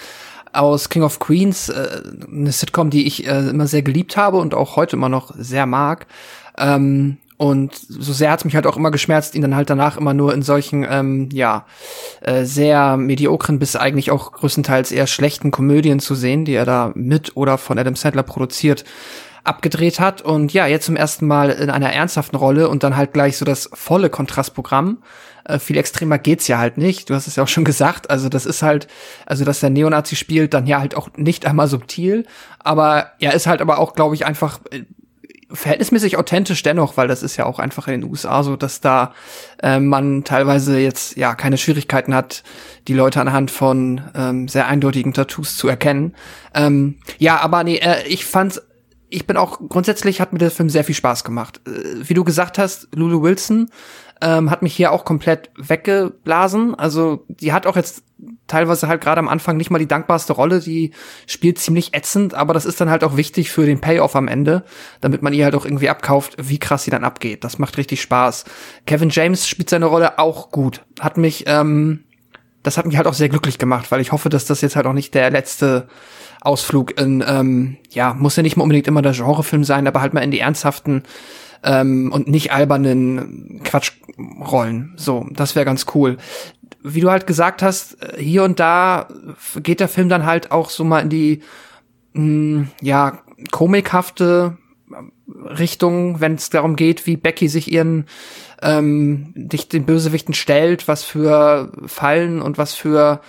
aus 0.52 0.88
King 0.88 1.04
of 1.04 1.20
Queens, 1.20 1.68
äh, 1.68 2.02
eine 2.28 2.50
Sitcom, 2.50 2.90
die 2.90 3.06
ich 3.06 3.24
äh, 3.24 3.50
immer 3.50 3.68
sehr 3.68 3.82
geliebt 3.82 4.16
habe 4.16 4.38
und 4.38 4.52
auch 4.52 4.74
heute 4.74 4.96
immer 4.96 5.08
noch 5.08 5.32
sehr 5.38 5.66
mag. 5.66 6.08
Ähm, 6.58 7.18
und 7.40 7.74
so 7.74 8.12
sehr 8.12 8.30
hat's 8.30 8.44
mich 8.44 8.54
halt 8.54 8.66
auch 8.66 8.76
immer 8.76 8.90
geschmerzt, 8.90 9.34
ihn 9.34 9.40
dann 9.40 9.56
halt 9.56 9.70
danach 9.70 9.96
immer 9.96 10.12
nur 10.12 10.34
in 10.34 10.42
solchen, 10.42 10.86
ähm, 10.86 11.30
ja, 11.32 11.64
äh, 12.20 12.44
sehr 12.44 12.98
mediokren 12.98 13.58
bis 13.58 13.76
eigentlich 13.76 14.10
auch 14.10 14.32
größtenteils 14.32 14.92
eher 14.92 15.06
schlechten 15.06 15.50
Komödien 15.50 16.00
zu 16.00 16.14
sehen, 16.14 16.44
die 16.44 16.52
er 16.52 16.66
da 16.66 16.92
mit 16.94 17.38
oder 17.38 17.56
von 17.56 17.78
Adam 17.78 17.96
Sandler 17.96 18.24
produziert 18.24 18.84
abgedreht 19.42 20.00
hat. 20.00 20.20
Und 20.20 20.52
ja, 20.52 20.66
jetzt 20.66 20.84
zum 20.84 20.96
ersten 20.96 21.26
Mal 21.26 21.48
in 21.48 21.70
einer 21.70 21.90
ernsthaften 21.90 22.36
Rolle 22.36 22.68
und 22.68 22.82
dann 22.82 22.94
halt 22.94 23.14
gleich 23.14 23.38
so 23.38 23.46
das 23.46 23.70
volle 23.72 24.10
Kontrastprogramm. 24.10 24.98
Äh, 25.44 25.58
viel 25.58 25.78
extremer 25.78 26.18
geht's 26.18 26.46
ja 26.46 26.58
halt 26.58 26.76
nicht. 26.76 27.08
Du 27.08 27.14
hast 27.14 27.26
es 27.26 27.36
ja 27.36 27.44
auch 27.44 27.48
schon 27.48 27.64
gesagt. 27.64 28.10
Also 28.10 28.28
das 28.28 28.44
ist 28.44 28.60
halt, 28.60 28.86
also 29.24 29.46
dass 29.46 29.60
der 29.60 29.70
Neonazi 29.70 30.14
spielt, 30.14 30.52
dann 30.52 30.66
ja 30.66 30.78
halt 30.78 30.94
auch 30.94 31.08
nicht 31.16 31.46
einmal 31.46 31.68
subtil. 31.68 32.26
Aber 32.58 33.12
er 33.18 33.32
ist 33.32 33.46
halt 33.46 33.62
aber 33.62 33.78
auch, 33.78 33.94
glaube 33.94 34.14
ich, 34.14 34.26
einfach 34.26 34.60
äh, 34.70 34.82
verhältnismäßig 35.52 36.16
authentisch 36.16 36.62
dennoch, 36.62 36.96
weil 36.96 37.08
das 37.08 37.22
ist 37.22 37.36
ja 37.36 37.46
auch 37.46 37.58
einfach 37.58 37.88
in 37.88 38.00
den 38.00 38.10
USA 38.10 38.42
so, 38.42 38.56
dass 38.56 38.80
da 38.80 39.14
äh, 39.62 39.80
man 39.80 40.24
teilweise 40.24 40.78
jetzt 40.78 41.16
ja 41.16 41.34
keine 41.34 41.58
Schwierigkeiten 41.58 42.14
hat, 42.14 42.42
die 42.88 42.94
Leute 42.94 43.20
anhand 43.20 43.50
von 43.50 44.00
ähm, 44.14 44.48
sehr 44.48 44.66
eindeutigen 44.66 45.12
Tattoos 45.12 45.56
zu 45.56 45.68
erkennen. 45.68 46.14
Ähm, 46.54 46.98
ja, 47.18 47.40
aber 47.40 47.64
nee, 47.64 47.76
äh, 47.76 48.06
ich 48.06 48.24
fand's 48.24 48.62
ich 49.10 49.26
bin 49.26 49.36
auch 49.36 49.58
grundsätzlich 49.68 50.20
hat 50.20 50.32
mir 50.32 50.38
der 50.38 50.52
Film 50.52 50.70
sehr 50.70 50.84
viel 50.84 50.94
Spaß 50.94 51.24
gemacht. 51.24 51.60
Äh, 51.66 52.08
wie 52.08 52.14
du 52.14 52.24
gesagt 52.24 52.58
hast, 52.58 52.88
Lulu 52.94 53.22
Wilson 53.22 53.70
ähm, 54.20 54.50
hat 54.50 54.62
mich 54.62 54.74
hier 54.74 54.92
auch 54.92 55.04
komplett 55.04 55.50
weggeblasen. 55.56 56.74
Also 56.74 57.24
die 57.28 57.52
hat 57.52 57.66
auch 57.66 57.76
jetzt 57.76 58.04
teilweise 58.46 58.88
halt 58.88 59.00
gerade 59.00 59.18
am 59.18 59.28
Anfang 59.28 59.56
nicht 59.56 59.70
mal 59.70 59.78
die 59.78 59.88
dankbarste 59.88 60.32
Rolle. 60.32 60.60
Die 60.60 60.92
spielt 61.26 61.58
ziemlich 61.58 61.94
ätzend, 61.94 62.34
aber 62.34 62.52
das 62.52 62.66
ist 62.66 62.80
dann 62.80 62.90
halt 62.90 63.04
auch 63.04 63.16
wichtig 63.16 63.50
für 63.50 63.64
den 63.64 63.80
Payoff 63.80 64.16
am 64.16 64.28
Ende, 64.28 64.64
damit 65.00 65.22
man 65.22 65.32
ihr 65.32 65.44
halt 65.44 65.54
auch 65.54 65.64
irgendwie 65.64 65.88
abkauft, 65.88 66.36
wie 66.38 66.58
krass 66.58 66.84
sie 66.84 66.90
dann 66.90 67.04
abgeht. 67.04 67.44
Das 67.44 67.58
macht 67.58 67.78
richtig 67.78 68.02
Spaß. 68.02 68.44
Kevin 68.86 69.10
James 69.10 69.48
spielt 69.48 69.70
seine 69.70 69.86
Rolle 69.86 70.18
auch 70.18 70.50
gut. 70.50 70.84
Hat 70.98 71.16
mich, 71.16 71.44
ähm, 71.46 72.04
das 72.62 72.76
hat 72.76 72.86
mich 72.86 72.96
halt 72.96 73.06
auch 73.06 73.14
sehr 73.14 73.30
glücklich 73.30 73.58
gemacht, 73.58 73.90
weil 73.90 74.00
ich 74.00 74.12
hoffe, 74.12 74.28
dass 74.28 74.44
das 74.44 74.60
jetzt 74.60 74.76
halt 74.76 74.86
auch 74.86 74.92
nicht 74.92 75.14
der 75.14 75.30
letzte 75.30 75.88
Ausflug 76.42 76.98
in, 77.00 77.24
ähm, 77.26 77.78
ja, 77.90 78.14
muss 78.14 78.36
ja 78.36 78.42
nicht 78.42 78.56
mal 78.56 78.64
unbedingt 78.64 78.88
immer 78.88 79.02
der 79.02 79.12
Genrefilm 79.12 79.64
sein, 79.64 79.86
aber 79.86 80.00
halt 80.00 80.14
mal 80.14 80.22
in 80.22 80.30
die 80.30 80.40
ernsthaften 80.40 81.04
ähm, 81.62 82.10
und 82.12 82.28
nicht 82.28 82.52
albernen 82.52 83.60
Quatschrollen. 83.64 84.94
So, 84.96 85.26
das 85.30 85.54
wäre 85.54 85.64
ganz 85.64 85.86
cool. 85.94 86.16
Wie 86.82 87.00
du 87.00 87.10
halt 87.10 87.26
gesagt 87.26 87.62
hast, 87.62 87.96
hier 88.18 88.44
und 88.44 88.58
da 88.58 89.08
geht 89.62 89.80
der 89.80 89.88
Film 89.88 90.08
dann 90.08 90.24
halt 90.24 90.50
auch 90.50 90.70
so 90.70 90.84
mal 90.84 91.00
in 91.00 91.08
die, 91.10 91.42
mh, 92.14 92.22
hm, 92.22 92.68
ja, 92.80 93.18
komikhafte 93.50 94.56
Richtung, 95.28 96.20
wenn 96.20 96.34
es 96.34 96.50
darum 96.50 96.76
geht, 96.76 97.06
wie 97.06 97.16
Becky 97.16 97.48
sich 97.48 97.70
ihren 97.70 98.06
ähm, 98.62 99.32
dich 99.34 99.68
den 99.68 99.86
Bösewichten 99.86 100.34
stellt, 100.34 100.88
was 100.88 101.04
für 101.04 101.72
Fallen 101.86 102.42
und 102.42 102.58
was 102.58 102.74
für 102.74 103.20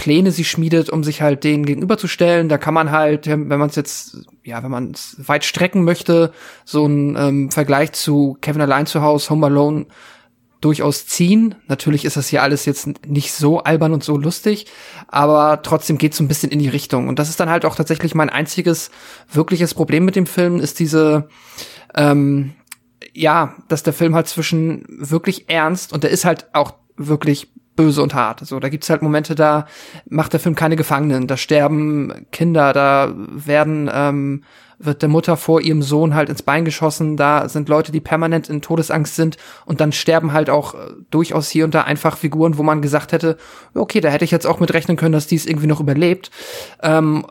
Pläne 0.00 0.32
sie 0.32 0.44
schmiedet, 0.44 0.88
um 0.88 1.04
sich 1.04 1.20
halt 1.20 1.44
denen 1.44 1.66
gegenüberzustellen. 1.66 2.48
Da 2.48 2.56
kann 2.56 2.72
man 2.72 2.90
halt, 2.90 3.26
wenn 3.26 3.46
man 3.46 3.68
es 3.68 3.76
jetzt, 3.76 4.16
ja, 4.42 4.62
wenn 4.62 4.70
man 4.70 4.92
es 4.92 5.16
weit 5.18 5.44
strecken 5.44 5.84
möchte, 5.84 6.32
so 6.64 6.86
ein 6.86 7.16
ähm, 7.16 7.50
Vergleich 7.50 7.92
zu 7.92 8.38
Kevin 8.40 8.62
Allein 8.62 8.86
zu 8.86 9.02
Hause, 9.02 9.28
Home 9.28 9.44
Alone 9.46 9.86
durchaus 10.62 11.06
ziehen. 11.06 11.54
Natürlich 11.68 12.06
ist 12.06 12.16
das 12.16 12.28
hier 12.28 12.42
alles 12.42 12.64
jetzt 12.64 12.88
nicht 13.06 13.34
so 13.34 13.58
albern 13.58 13.92
und 13.92 14.02
so 14.02 14.16
lustig, 14.16 14.68
aber 15.06 15.60
trotzdem 15.62 15.98
geht 15.98 16.12
es 16.12 16.18
so 16.18 16.24
ein 16.24 16.28
bisschen 16.28 16.50
in 16.50 16.60
die 16.60 16.68
Richtung. 16.68 17.06
Und 17.06 17.18
das 17.18 17.28
ist 17.28 17.38
dann 17.38 17.50
halt 17.50 17.66
auch 17.66 17.76
tatsächlich 17.76 18.14
mein 18.14 18.30
einziges 18.30 18.90
wirkliches 19.30 19.74
Problem 19.74 20.06
mit 20.06 20.16
dem 20.16 20.26
Film, 20.26 20.60
ist 20.60 20.78
diese, 20.78 21.28
ähm, 21.94 22.54
ja, 23.12 23.54
dass 23.68 23.82
der 23.82 23.92
Film 23.92 24.14
halt 24.14 24.28
zwischen 24.28 24.86
wirklich 24.88 25.50
ernst 25.50 25.92
und 25.92 26.04
der 26.04 26.10
ist 26.10 26.24
halt 26.24 26.46
auch 26.54 26.72
wirklich 26.96 27.48
böse 27.80 28.02
und 28.02 28.14
hart. 28.14 28.40
So, 28.46 28.60
da 28.60 28.68
gibt's 28.68 28.90
halt 28.90 29.00
Momente, 29.00 29.34
da 29.34 29.66
macht 30.08 30.34
der 30.34 30.40
Film 30.40 30.54
keine 30.54 30.76
Gefangenen, 30.76 31.26
da 31.26 31.38
sterben 31.38 32.26
Kinder, 32.30 32.74
da 32.74 33.12
werden 33.16 33.90
ähm, 33.92 34.44
wird 34.78 35.00
der 35.02 35.08
Mutter 35.08 35.36
vor 35.36 35.62
ihrem 35.62 35.82
Sohn 35.82 36.14
halt 36.14 36.28
ins 36.28 36.42
Bein 36.42 36.64
geschossen, 36.64 37.16
da 37.16 37.48
sind 37.48 37.68
Leute, 37.68 37.90
die 37.90 38.00
permanent 38.00 38.50
in 38.50 38.60
Todesangst 38.60 39.16
sind 39.16 39.38
und 39.64 39.80
dann 39.80 39.92
sterben 39.92 40.32
halt 40.32 40.50
auch 40.50 40.74
äh, 40.74 40.92
durchaus 41.10 41.48
hier 41.48 41.64
und 41.64 41.74
da 41.74 41.82
einfach 41.82 42.18
Figuren, 42.18 42.58
wo 42.58 42.62
man 42.62 42.82
gesagt 42.82 43.12
hätte, 43.12 43.38
okay, 43.74 44.00
da 44.00 44.10
hätte 44.10 44.24
ich 44.24 44.30
jetzt 44.30 44.46
auch 44.46 44.60
mit 44.60 44.74
rechnen 44.74 44.96
können, 44.98 45.12
dass 45.12 45.26
dies 45.26 45.46
irgendwie 45.46 45.66
noch 45.66 45.80
überlebt. 45.80 46.30
Ähm, 46.82 47.24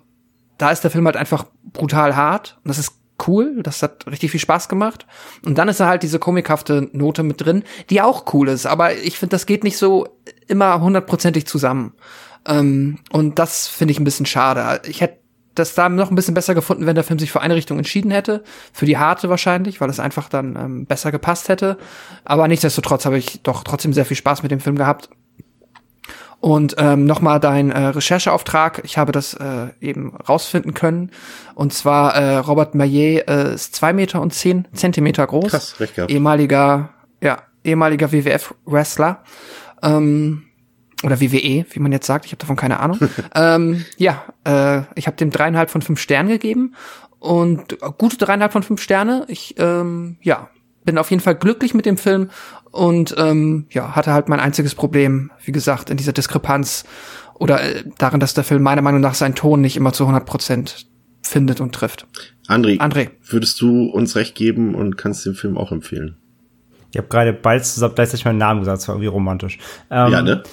da 0.58 0.72
ist 0.72 0.84
der 0.84 0.92
Film 0.92 1.06
halt 1.06 1.16
einfach 1.18 1.46
brutal 1.74 2.16
hart 2.16 2.58
und 2.64 2.70
das 2.70 2.80
ist 2.80 2.99
cool, 3.28 3.62
das 3.64 3.82
hat 3.84 4.08
richtig 4.08 4.32
viel 4.32 4.40
Spaß 4.40 4.70
gemacht. 4.70 5.06
Und 5.46 5.58
dann 5.58 5.68
ist 5.68 5.80
da 5.80 5.88
halt 5.88 6.04
diese 6.04 6.20
komikhafte 6.20 6.90
Note 6.92 7.24
mit 7.24 7.42
drin, 7.42 7.64
die 7.90 8.02
auch 8.02 8.34
cool 8.34 8.50
ist, 8.50 8.66
aber 8.66 8.96
ich 8.96 9.18
finde, 9.18 9.32
das 9.32 9.46
geht 9.46 9.64
nicht 9.64 9.78
so 9.78 10.08
immer 10.48 10.82
hundertprozentig 10.82 11.46
zusammen. 11.48 11.94
Ähm, 12.48 13.00
und 13.12 13.40
das 13.40 13.68
finde 13.68 13.92
ich 13.92 14.00
ein 14.00 14.06
bisschen 14.06 14.26
schade. 14.26 14.82
Ich 14.88 15.02
hätte 15.02 15.20
das 15.56 15.76
da 15.76 15.90
noch 15.90 16.10
ein 16.10 16.16
bisschen 16.16 16.34
besser 16.34 16.56
gefunden, 16.56 16.86
wenn 16.86 16.96
der 16.96 17.04
Film 17.04 17.20
sich 17.20 17.32
für 17.32 17.42
eine 17.42 17.56
Richtung 17.56 17.78
entschieden 17.78 18.12
hätte. 18.12 18.44
Für 18.72 18.86
die 18.86 18.98
harte 18.98 19.30
wahrscheinlich, 19.30 19.82
weil 19.82 19.90
es 19.90 20.00
einfach 20.00 20.30
dann 20.30 20.56
ähm, 20.56 20.86
besser 20.86 21.12
gepasst 21.12 21.50
hätte. 21.50 21.78
Aber 22.24 22.48
nichtsdestotrotz 22.48 23.06
habe 23.06 23.18
ich 23.18 23.42
doch 23.44 23.64
trotzdem 23.64 23.94
sehr 23.94 24.06
viel 24.06 24.18
Spaß 24.18 24.42
mit 24.42 24.52
dem 24.52 24.60
Film 24.60 24.78
gehabt. 24.78 25.10
Und 26.42 26.76
ähm, 26.78 27.06
nochmal 27.06 27.40
dein 27.40 27.70
äh, 27.72 27.88
Rechercheauftrag. 27.88 28.82
Ich 28.86 28.98
habe 28.98 29.12
das 29.12 29.34
äh, 29.34 29.68
eben 29.82 30.16
rausfinden 30.16 30.74
können. 30.74 31.12
Und 31.54 31.74
zwar 31.74 32.16
äh, 32.16 32.38
Robert 32.38 32.76
Maillet 32.76 33.28
äh, 33.28 33.54
ist 33.54 33.76
zwei 33.76 33.92
Meter 33.92 34.22
und 34.22 34.34
zehn 34.34 34.66
Zentimeter 34.74 35.28
groß. 35.28 35.52
Krass, 35.52 35.80
recht 35.82 35.96
gehabt. 35.96 36.12
Ehemaliger, 36.12 36.90
ja, 37.22 37.40
ehemaliger 37.64 38.14
WWF-Wrestler. 38.14 39.24
Ähm, 39.84 40.44
oder 41.04 41.20
WWE, 41.20 41.66
wie 41.70 41.80
man 41.80 41.92
jetzt 41.92 42.08
sagt, 42.08 42.26
ich 42.26 42.32
habe 42.32 42.40
davon 42.40 42.56
keine 42.56 42.80
Ahnung. 42.80 43.00
ähm, 43.36 43.86
ja, 43.98 44.24
äh, 44.46 44.84
ich 44.96 45.08
habe 45.08 45.18
dem 45.18 45.32
dreieinhalb 45.32 45.70
von 45.70 45.82
fünf 45.82 46.00
Sternen 46.00 46.30
gegeben 46.30 46.76
und 47.20 47.78
gute 47.98 48.18
dreieinhalb 48.18 48.54
von 48.54 48.64
fünf 48.64 48.82
Sterne. 48.82 49.26
Ich 49.28 49.56
ähm, 49.58 50.18
ja 50.22 50.50
bin 50.90 50.98
auf 50.98 51.12
jeden 51.12 51.22
Fall 51.22 51.36
glücklich 51.36 51.74
mit 51.74 51.86
dem 51.86 51.98
Film 51.98 52.30
und 52.72 53.16
ähm, 53.18 53.66
ja 53.72 53.96
hatte 53.96 54.14
halt 54.14 54.30
mein 54.30 54.40
einziges 54.40 54.76
Problem, 54.76 55.32
wie 55.44 55.52
gesagt, 55.52 55.90
in 55.90 55.98
dieser 55.98 56.14
Diskrepanz 56.14 56.86
oder 57.36 57.62
äh, 57.64 57.84
darin, 57.98 58.20
dass 58.20 58.34
der 58.34 58.44
Film 58.44 58.64
meiner 58.64 58.82
Meinung 58.82 59.02
nach 59.02 59.16
seinen 59.16 59.36
Ton 59.36 59.62
nicht 59.62 59.78
immer 59.78 59.94
zu 59.94 60.04
100 60.04 60.26
Prozent 60.26 60.88
findet 61.22 61.62
und 61.62 61.74
trifft. 61.74 62.08
André, 62.48 62.80
André, 62.80 63.10
würdest 63.28 63.62
du 63.62 63.86
uns 63.86 64.16
recht 64.16 64.36
geben 64.36 64.76
und 64.76 64.98
kannst 64.98 65.26
den 65.26 65.36
Film 65.36 65.58
auch 65.58 65.72
empfehlen? 65.72 66.18
Ich 66.92 66.98
habe 66.98 67.08
gerade 67.08 67.34
bald 67.34 67.66
zusammen 67.66 67.94
gleichzeitig 67.96 68.26
meinen 68.26 68.40
Namen 68.40 68.62
gesagt, 68.62 68.80
das 68.80 68.88
war 68.88 68.96
irgendwie 68.96 69.10
romantisch. 69.10 69.60
Ähm, 69.92 70.12
ja, 70.12 70.22
ne? 70.22 70.44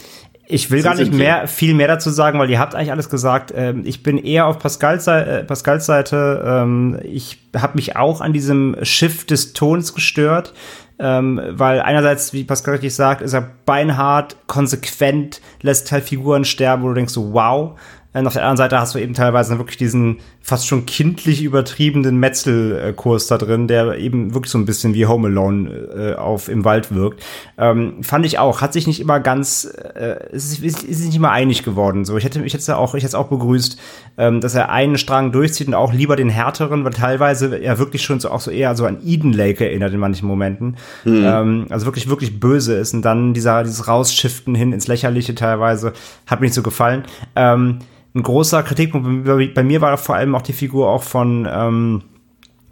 Ich 0.49 0.71
will 0.71 0.83
gar 0.83 0.95
nicht 0.95 1.13
mehr, 1.13 1.49
viel 1.49 1.75
mehr 1.75 1.89
dazu 1.89 2.11
sagen, 2.11 2.39
weil 2.39 2.49
ihr 2.51 2.61
habt 2.61 2.75
eigentlich 2.75 2.93
alles 2.93 3.09
gesagt. 3.09 3.53
Ähm, 3.57 3.83
ich 3.85 4.05
bin 4.05 4.17
eher 4.17 4.47
auf 4.47 4.61
Pascals, 4.61 5.05
Seite. 5.05 5.31
Äh, 5.31 5.45
Pascals 5.45 5.87
Seite. 5.87 6.45
Ähm, 6.47 7.01
ich 7.03 7.39
habe 7.57 7.75
mich 7.75 7.97
auch 7.97 8.21
an 8.21 8.33
diesem 8.33 8.77
Schiff 8.83 9.27
des 9.27 9.55
Tons 9.55 9.93
gestört. 9.93 10.53
Ähm, 10.99 11.41
weil 11.51 11.81
einerseits, 11.81 12.33
wie 12.33 12.45
Pascal 12.45 12.75
richtig 12.75 12.95
sagt, 12.95 13.21
ist 13.21 13.35
er 13.35 13.51
beinhart, 13.67 14.37
konsequent, 14.47 15.41
lässt 15.61 15.93
halt 15.93 16.05
Figuren 16.05 16.45
sterben, 16.45 16.83
wo 16.83 16.89
du 16.89 16.95
denkst 16.95 17.13
so, 17.13 17.33
wow. 17.33 17.79
Und 18.21 18.27
auf 18.27 18.33
der 18.33 18.43
anderen 18.43 18.57
Seite 18.57 18.81
hast 18.81 18.95
du 18.95 18.99
eben 18.99 19.13
teilweise 19.13 19.59
wirklich 19.59 19.77
diesen 19.77 20.19
fast 20.41 20.67
schon 20.67 20.87
kindlich 20.87 21.43
übertriebenen 21.43 22.19
Metzelkurs 22.19 23.27
da 23.27 23.37
drin, 23.37 23.69
der 23.69 23.99
eben 23.99 24.33
wirklich 24.33 24.51
so 24.51 24.59
ein 24.59 24.65
bisschen 24.65 24.95
wie 24.95 25.05
Home 25.07 25.29
Alone 25.29 25.71
äh, 25.71 26.15
auf 26.15 26.49
im 26.49 26.65
Wald 26.65 26.95
wirkt. 26.95 27.23
Ähm, 27.59 28.03
fand 28.03 28.25
ich 28.25 28.39
auch, 28.39 28.63
hat 28.63 28.73
sich 28.73 28.87
nicht 28.87 29.01
immer 29.01 29.21
ganz, 29.21 29.65
äh, 29.65 30.33
ist, 30.33 30.63
ist, 30.63 30.83
ist 30.83 31.05
nicht 31.05 31.17
immer 31.17 31.31
einig 31.31 31.63
geworden. 31.63 32.07
So, 32.07 32.17
ich 32.17 32.25
hätte, 32.25 32.43
ich 32.43 32.55
hätte 32.55 32.79
auch, 32.79 32.95
ich 32.95 33.03
hätte 33.03 33.09
es 33.09 33.15
auch 33.15 33.29
begrüßt, 33.29 33.79
ähm, 34.17 34.41
dass 34.41 34.55
er 34.55 34.71
einen 34.71 34.97
Strang 34.97 35.33
durchzieht 35.33 35.69
und 35.69 35.75
auch 35.75 35.93
lieber 35.93 36.17
den 36.17 36.31
härteren, 36.31 36.85
weil 36.85 36.93
teilweise 36.93 37.55
er 37.57 37.79
wirklich 37.79 38.03
schon 38.03 38.21
so 38.21 38.31
auch 38.31 38.41
so 38.41 38.51
eher 38.51 38.75
so 38.77 38.87
an 38.87 38.99
Eden 39.05 39.35
Lake 39.35 39.67
erinnert 39.67 39.93
in 39.93 40.01
manchen 40.01 40.27
Momenten. 40.27 40.77
Mhm. 41.05 41.23
Ähm, 41.27 41.67
also 41.69 41.85
wirklich, 41.85 42.09
wirklich 42.09 42.41
böse 42.41 42.77
ist 42.77 42.95
und 42.95 43.03
dann 43.03 43.35
dieser, 43.35 43.63
dieses 43.63 43.89
Rausschiften 43.89 44.55
hin 44.55 44.73
ins 44.73 44.87
Lächerliche 44.87 45.35
teilweise 45.35 45.93
hat 46.27 46.41
mir 46.41 46.47
nicht 46.47 46.55
so 46.55 46.63
gefallen. 46.63 47.05
Ähm, 47.35 47.81
ein 48.17 48.23
großer 48.23 48.63
Kritikpunkt. 48.63 49.55
Bei, 49.55 49.63
mir 49.63 49.81
war 49.81 49.97
vor 49.99 50.17
allem 50.17 50.35
auch 50.35 50.43
die 50.43 50.55
Figur 50.55 50.89
auch 50.89 51.03
von 51.03 51.47
ähm, 51.51 52.03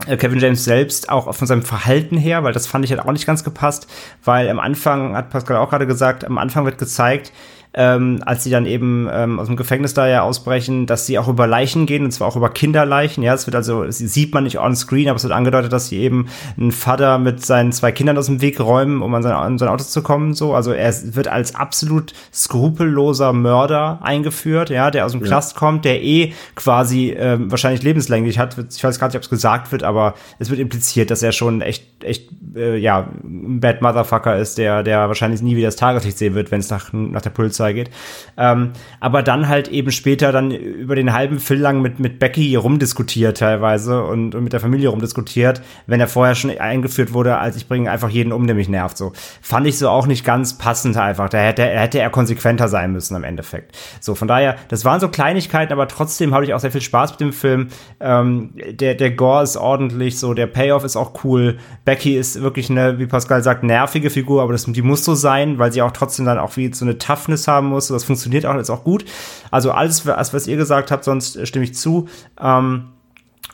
äh, 0.06 0.16
Kevin 0.16 0.40
James 0.40 0.64
selbst 0.64 1.10
auch 1.10 1.32
von 1.34 1.46
seinem 1.46 1.62
Verhalten 1.62 2.16
her, 2.16 2.42
weil 2.42 2.52
das 2.52 2.66
fand 2.66 2.84
ich 2.84 2.90
halt 2.90 3.00
auch 3.00 3.12
nicht 3.12 3.26
ganz 3.26 3.44
gepasst, 3.44 3.86
weil 4.24 4.48
am 4.48 4.58
Anfang, 4.58 5.14
hat 5.14 5.30
Pascal 5.30 5.58
auch 5.58 5.70
gerade 5.70 5.86
gesagt, 5.86 6.24
am 6.24 6.38
Anfang 6.38 6.64
wird 6.64 6.78
gezeigt, 6.78 7.32
ähm, 7.76 8.22
als 8.24 8.44
sie 8.44 8.50
dann 8.50 8.66
eben 8.66 9.08
ähm, 9.12 9.40
aus 9.40 9.48
dem 9.48 9.56
Gefängnis 9.56 9.94
da 9.94 10.06
ja 10.06 10.22
ausbrechen, 10.22 10.86
dass 10.86 11.06
sie 11.06 11.18
auch 11.18 11.26
über 11.26 11.48
Leichen 11.48 11.86
gehen, 11.86 12.04
und 12.04 12.12
zwar 12.12 12.28
auch 12.28 12.36
über 12.36 12.50
Kinderleichen. 12.50 13.22
Ja, 13.24 13.34
es 13.34 13.46
wird 13.46 13.56
also, 13.56 13.90
sie 13.90 14.06
sieht 14.06 14.32
man 14.32 14.44
nicht 14.44 14.60
on 14.60 14.76
screen, 14.76 15.08
aber 15.08 15.16
es 15.16 15.24
wird 15.24 15.32
angedeutet, 15.32 15.72
dass 15.72 15.88
sie 15.88 15.98
eben 15.98 16.28
einen 16.56 16.70
Vater 16.70 17.18
mit 17.18 17.44
seinen 17.44 17.72
zwei 17.72 17.90
Kindern 17.90 18.16
aus 18.16 18.26
dem 18.26 18.40
Weg 18.40 18.60
räumen, 18.60 19.02
um 19.02 19.12
an 19.14 19.24
sein, 19.24 19.32
an 19.32 19.58
sein 19.58 19.68
Auto 19.68 19.82
zu 19.82 20.02
kommen. 20.02 20.34
So, 20.34 20.54
also 20.54 20.70
er 20.70 20.94
wird 21.16 21.26
als 21.26 21.56
absolut 21.56 22.12
skrupelloser 22.32 23.32
Mörder 23.32 23.98
eingeführt, 24.02 24.70
ja, 24.70 24.92
der 24.92 25.04
aus 25.04 25.12
dem 25.12 25.22
ja. 25.22 25.26
Knast 25.26 25.56
kommt, 25.56 25.84
der 25.84 26.00
eh 26.02 26.32
quasi 26.54 27.10
ähm, 27.10 27.50
wahrscheinlich 27.50 27.82
lebenslänglich 27.82 28.38
hat. 28.38 28.56
Ich 28.72 28.84
weiß 28.84 29.00
gar 29.00 29.08
nicht, 29.08 29.16
ob 29.16 29.22
es 29.22 29.30
gesagt 29.30 29.72
wird, 29.72 29.82
aber 29.82 30.14
es 30.38 30.48
wird 30.48 30.60
impliziert, 30.60 31.10
dass 31.10 31.24
er 31.24 31.32
schon 31.32 31.60
echt, 31.60 32.04
echt, 32.04 32.28
äh, 32.54 32.76
ja, 32.76 33.08
ein 33.24 33.58
Bad 33.58 33.82
Motherfucker 33.82 34.36
ist, 34.36 34.58
der, 34.58 34.84
der 34.84 35.08
wahrscheinlich 35.08 35.42
nie 35.42 35.56
wieder 35.56 35.68
das 35.68 35.76
Tageslicht 35.76 36.18
sehen 36.18 36.34
wird, 36.34 36.52
wenn 36.52 36.60
es 36.60 36.70
nach, 36.70 36.92
nach 36.92 37.22
der 37.22 37.30
Polizei 37.30 37.63
geht. 37.72 37.90
Ähm, 38.36 38.72
aber 39.00 39.22
dann 39.22 39.48
halt 39.48 39.68
eben 39.68 39.90
später 39.90 40.32
dann 40.32 40.50
über 40.50 40.96
den 40.96 41.12
halben 41.12 41.38
Film 41.38 41.60
lang 41.60 41.82
mit, 41.82 41.98
mit 42.00 42.18
Becky 42.18 42.54
rumdiskutiert 42.56 43.38
teilweise 43.38 44.04
und, 44.04 44.34
und 44.34 44.44
mit 44.44 44.52
der 44.52 44.60
Familie 44.60 44.88
rumdiskutiert, 44.88 45.62
wenn 45.86 46.00
er 46.00 46.08
vorher 46.08 46.34
schon 46.34 46.50
eingeführt 46.58 47.12
wurde, 47.12 47.38
als 47.38 47.56
ich 47.56 47.68
bringe 47.68 47.90
einfach 47.90 48.10
jeden 48.10 48.32
um, 48.32 48.46
der 48.46 48.56
mich 48.56 48.68
nervt. 48.68 48.96
So 48.96 49.12
fand 49.40 49.66
ich 49.66 49.78
so 49.78 49.88
auch 49.88 50.06
nicht 50.06 50.24
ganz 50.24 50.58
passend 50.58 50.96
einfach. 50.96 51.28
Da 51.28 51.38
hätte, 51.38 51.62
hätte 51.62 52.00
er 52.00 52.10
konsequenter 52.10 52.68
sein 52.68 52.92
müssen 52.92 53.16
am 53.16 53.24
Endeffekt. 53.24 53.76
So 54.00 54.14
von 54.14 54.28
daher, 54.28 54.56
das 54.68 54.84
waren 54.84 55.00
so 55.00 55.08
Kleinigkeiten, 55.08 55.72
aber 55.72 55.88
trotzdem 55.88 56.34
habe 56.34 56.44
ich 56.44 56.54
auch 56.54 56.60
sehr 56.60 56.72
viel 56.72 56.80
Spaß 56.80 57.12
mit 57.12 57.20
dem 57.20 57.32
Film. 57.32 57.68
Ähm, 58.00 58.50
der, 58.70 58.94
der 58.94 59.10
Gore 59.12 59.42
ist 59.42 59.56
ordentlich, 59.56 60.18
so 60.18 60.34
der 60.34 60.46
Payoff 60.46 60.84
ist 60.84 60.96
auch 60.96 61.24
cool. 61.24 61.58
Becky 61.84 62.16
ist 62.16 62.42
wirklich 62.42 62.70
eine, 62.70 62.98
wie 62.98 63.06
Pascal 63.06 63.42
sagt, 63.42 63.62
nervige 63.62 64.10
Figur, 64.10 64.42
aber 64.42 64.52
das, 64.52 64.64
die 64.64 64.82
muss 64.82 65.04
so 65.04 65.14
sein, 65.14 65.58
weil 65.58 65.72
sie 65.72 65.82
auch 65.82 65.92
trotzdem 65.92 66.26
dann 66.26 66.38
auch 66.38 66.56
wie 66.56 66.72
so 66.72 66.84
eine 66.84 66.98
Toughness 66.98 67.48
hat 67.48 67.53
haben 67.54 67.68
muss. 67.68 67.88
Das 67.88 68.04
funktioniert 68.04 68.46
auch, 68.46 68.54
ist 68.56 68.70
auch 68.70 68.84
gut. 68.84 69.04
Also 69.50 69.72
alles, 69.72 70.06
was, 70.06 70.34
was 70.34 70.46
ihr 70.46 70.56
gesagt 70.56 70.90
habt, 70.90 71.04
sonst 71.04 71.46
stimme 71.46 71.64
ich 71.64 71.74
zu. 71.74 72.08
Ähm, 72.40 72.86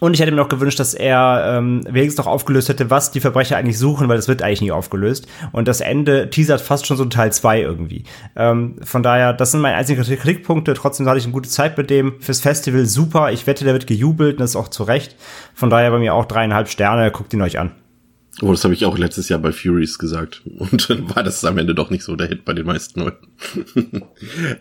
und 0.00 0.14
ich 0.14 0.20
hätte 0.20 0.30
mir 0.30 0.38
noch 0.38 0.48
gewünscht, 0.48 0.80
dass 0.80 0.94
er 0.94 1.56
ähm, 1.58 1.82
wenigstens 1.84 2.24
noch 2.24 2.32
aufgelöst 2.32 2.70
hätte, 2.70 2.90
was 2.90 3.10
die 3.10 3.20
Verbrecher 3.20 3.58
eigentlich 3.58 3.78
suchen, 3.78 4.08
weil 4.08 4.16
das 4.16 4.28
wird 4.28 4.42
eigentlich 4.42 4.62
nie 4.62 4.72
aufgelöst. 4.72 5.26
Und 5.52 5.68
das 5.68 5.82
Ende 5.82 6.30
teasert 6.30 6.62
fast 6.62 6.86
schon 6.86 6.96
so 6.96 7.04
Teil 7.04 7.32
2 7.32 7.60
irgendwie. 7.60 8.04
Ähm, 8.34 8.76
von 8.82 9.02
daher, 9.02 9.34
das 9.34 9.52
sind 9.52 9.60
meine 9.60 9.76
einzigen 9.76 10.02
Kritikpunkte. 10.02 10.72
Trotzdem 10.72 11.06
hatte 11.06 11.18
ich 11.18 11.24
eine 11.24 11.34
gute 11.34 11.50
Zeit 11.50 11.76
mit 11.76 11.90
dem. 11.90 12.18
Fürs 12.20 12.40
Festival 12.40 12.86
super. 12.86 13.30
Ich 13.30 13.46
wette, 13.46 13.64
der 13.64 13.74
wird 13.74 13.86
gejubelt 13.86 14.36
und 14.36 14.40
das 14.40 14.50
ist 14.50 14.56
auch 14.56 14.68
zu 14.68 14.84
Recht. 14.84 15.16
Von 15.54 15.68
daher 15.68 15.90
bei 15.90 15.98
mir 15.98 16.14
auch 16.14 16.24
dreieinhalb 16.24 16.68
Sterne. 16.68 17.10
Guckt 17.10 17.34
ihn 17.34 17.42
euch 17.42 17.58
an. 17.58 17.72
Oh, 18.42 18.50
das 18.50 18.64
habe 18.64 18.74
ich 18.74 18.84
auch 18.84 18.96
letztes 18.96 19.28
Jahr 19.28 19.38
bei 19.38 19.52
Furies 19.52 19.98
gesagt. 19.98 20.42
Und 20.58 20.88
dann 20.88 21.14
war 21.14 21.22
das 21.22 21.44
am 21.44 21.58
Ende 21.58 21.74
doch 21.74 21.90
nicht 21.90 22.04
so 22.04 22.16
der 22.16 22.28
Hit 22.28 22.44
bei 22.44 22.54
den 22.54 22.66
meisten 22.66 23.00
Leuten. 23.00 23.28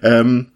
ähm, 0.02 0.48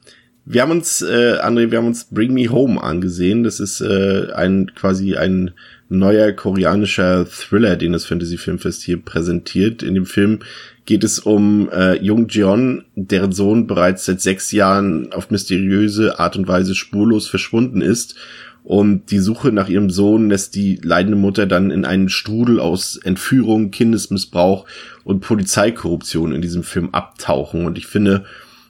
wir 0.45 0.61
haben 0.61 0.71
uns, 0.71 1.01
äh, 1.01 1.37
André, 1.41 1.71
wir 1.71 1.77
haben 1.77 1.87
uns 1.87 2.05
Bring 2.05 2.33
Me 2.33 2.49
Home 2.49 2.81
angesehen. 2.81 3.43
Das 3.43 3.61
ist 3.61 3.79
äh, 3.79 4.27
ein 4.33 4.71
quasi 4.75 5.15
ein 5.15 5.51
neuer 5.87 6.33
koreanischer 6.33 7.25
Thriller, 7.25 7.77
den 7.77 7.93
das 7.93 8.05
Fantasy 8.05 8.37
Filmfest 8.37 8.83
hier 8.83 9.01
präsentiert. 9.01 9.83
In 9.83 9.95
dem 9.95 10.05
Film 10.05 10.39
geht 10.85 11.05
es 11.05 11.19
um 11.19 11.69
äh, 11.69 11.95
Jung 12.03 12.27
Jeon, 12.27 12.83
deren 12.95 13.31
Sohn 13.31 13.67
bereits 13.67 14.05
seit 14.05 14.19
sechs 14.19 14.51
Jahren 14.51 15.13
auf 15.13 15.31
mysteriöse 15.31 16.19
Art 16.19 16.35
und 16.35 16.47
Weise 16.47 16.75
spurlos 16.75 17.29
verschwunden 17.29 17.81
ist 17.81 18.15
und 18.63 19.11
die 19.11 19.19
Suche 19.19 19.51
nach 19.51 19.67
ihrem 19.67 19.89
Sohn 19.89 20.29
lässt 20.29 20.55
die 20.55 20.79
leidende 20.81 21.17
Mutter 21.17 21.45
dann 21.45 21.69
in 21.69 21.83
einen 21.83 22.07
Strudel 22.07 22.59
aus 22.59 22.95
Entführung, 22.95 23.71
Kindesmissbrauch 23.71 24.65
und 25.03 25.19
Polizeikorruption 25.19 26.33
in 26.33 26.41
diesem 26.41 26.63
Film 26.63 26.89
abtauchen. 26.93 27.65
Und 27.65 27.77
ich 27.77 27.87
finde, 27.87 28.23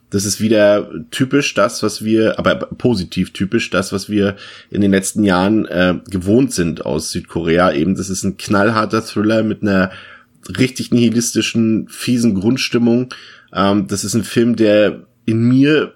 das 0.10 0.26
ist 0.26 0.42
wieder 0.42 0.90
typisch 1.12 1.54
das, 1.54 1.84
was 1.84 2.04
wir, 2.04 2.40
aber 2.40 2.56
positiv 2.56 3.34
typisch 3.34 3.70
das, 3.70 3.94
was 3.94 4.10
wir 4.10 4.36
in 4.72 4.82
den 4.82 4.92
letzten 4.92 5.24
Jahren 5.24 5.66
äh, 5.66 5.96
gewohnt 6.10 6.54
sind 6.54 6.86
aus 6.86 7.12
Südkorea. 7.12 7.72
Eben, 7.72 7.96
das 7.96 8.10
ist 8.10 8.24
ein 8.24 8.38
knallharter 8.38 9.06
Thriller 9.06 9.44
mit 9.44 9.62
einer 9.62 9.92
richtig 10.58 10.92
nihilistischen, 10.92 11.88
fiesen 11.88 12.34
Grundstimmung. 12.34 13.14
Ähm, 13.54 13.88
das 13.88 14.04
ist 14.04 14.16
ein 14.16 14.24
Film, 14.24 14.56
der 14.56 15.04
in 15.26 15.48
mir 15.48 15.94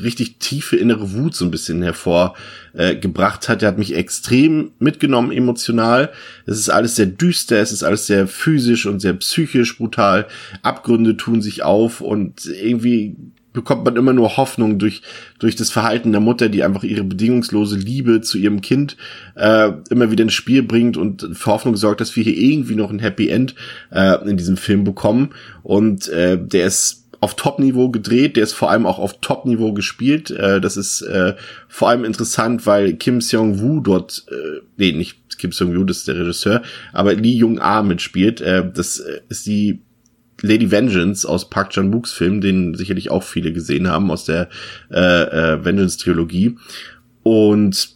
richtig 0.00 0.38
tiefe 0.38 0.76
innere 0.76 1.12
Wut 1.12 1.34
so 1.34 1.44
ein 1.44 1.50
bisschen 1.50 1.82
hervorgebracht 1.82 3.44
äh, 3.44 3.48
hat. 3.48 3.62
Der 3.62 3.68
hat 3.68 3.78
mich 3.78 3.94
extrem 3.94 4.72
mitgenommen 4.78 5.32
emotional. 5.32 6.12
Es 6.46 6.58
ist 6.58 6.68
alles 6.68 6.96
sehr 6.96 7.06
düster, 7.06 7.60
es 7.60 7.72
ist 7.72 7.82
alles 7.82 8.06
sehr 8.06 8.26
physisch 8.26 8.86
und 8.86 9.00
sehr 9.00 9.14
psychisch 9.14 9.76
brutal. 9.76 10.26
Abgründe 10.62 11.16
tun 11.16 11.42
sich 11.42 11.62
auf 11.62 12.00
und 12.00 12.46
irgendwie 12.46 13.16
bekommt 13.52 13.84
man 13.84 13.96
immer 13.96 14.12
nur 14.12 14.36
Hoffnung 14.36 14.78
durch 14.78 15.02
durch 15.38 15.56
das 15.56 15.70
Verhalten 15.70 16.12
der 16.12 16.20
Mutter, 16.20 16.48
die 16.48 16.62
einfach 16.62 16.84
ihre 16.84 17.04
bedingungslose 17.04 17.76
Liebe 17.76 18.20
zu 18.20 18.38
ihrem 18.38 18.60
Kind 18.60 18.96
äh, 19.34 19.70
immer 19.90 20.10
wieder 20.10 20.22
ins 20.22 20.34
Spiel 20.34 20.62
bringt 20.62 20.96
und 20.96 21.28
für 21.32 21.52
Hoffnung 21.52 21.76
sorgt, 21.76 22.00
dass 22.00 22.16
wir 22.16 22.24
hier 22.24 22.36
irgendwie 22.36 22.76
noch 22.76 22.90
ein 22.90 22.98
Happy 22.98 23.28
End 23.28 23.54
äh, 23.90 24.28
in 24.28 24.36
diesem 24.36 24.56
Film 24.56 24.84
bekommen. 24.84 25.30
Und 25.62 26.08
äh, 26.08 26.38
der 26.40 26.66
ist 26.66 27.01
auf 27.22 27.36
Top-Niveau 27.36 27.88
gedreht, 27.90 28.34
der 28.34 28.42
ist 28.42 28.52
vor 28.52 28.68
allem 28.68 28.84
auch 28.84 28.98
auf 28.98 29.20
Top-Niveau 29.20 29.72
gespielt. 29.72 30.32
Äh, 30.32 30.60
das 30.60 30.76
ist 30.76 31.02
äh, 31.02 31.36
vor 31.68 31.88
allem 31.88 32.04
interessant, 32.04 32.66
weil 32.66 32.94
Kim 32.94 33.20
Seong-woo 33.20 33.78
dort, 33.78 34.26
äh, 34.28 34.60
nee, 34.76 34.90
nicht 34.90 35.38
Kim 35.38 35.52
Seong-woo, 35.52 35.84
das 35.84 35.98
ist 35.98 36.08
der 36.08 36.18
Regisseur, 36.18 36.62
aber 36.92 37.14
Lee 37.14 37.36
Jung-ah 37.36 37.84
mitspielt. 37.84 38.40
Äh, 38.40 38.68
das 38.74 38.98
äh, 38.98 39.20
ist 39.28 39.46
die 39.46 39.82
Lady 40.40 40.72
Vengeance 40.72 41.24
aus 41.24 41.48
Park 41.48 41.70
Chan-wooks 41.70 42.10
Film, 42.10 42.40
den 42.40 42.74
sicherlich 42.74 43.12
auch 43.12 43.22
viele 43.22 43.52
gesehen 43.52 43.86
haben 43.86 44.10
aus 44.10 44.24
der 44.24 44.48
äh, 44.90 44.98
äh, 44.98 45.64
Vengeance-Trilogie. 45.64 46.56
Und 47.22 47.90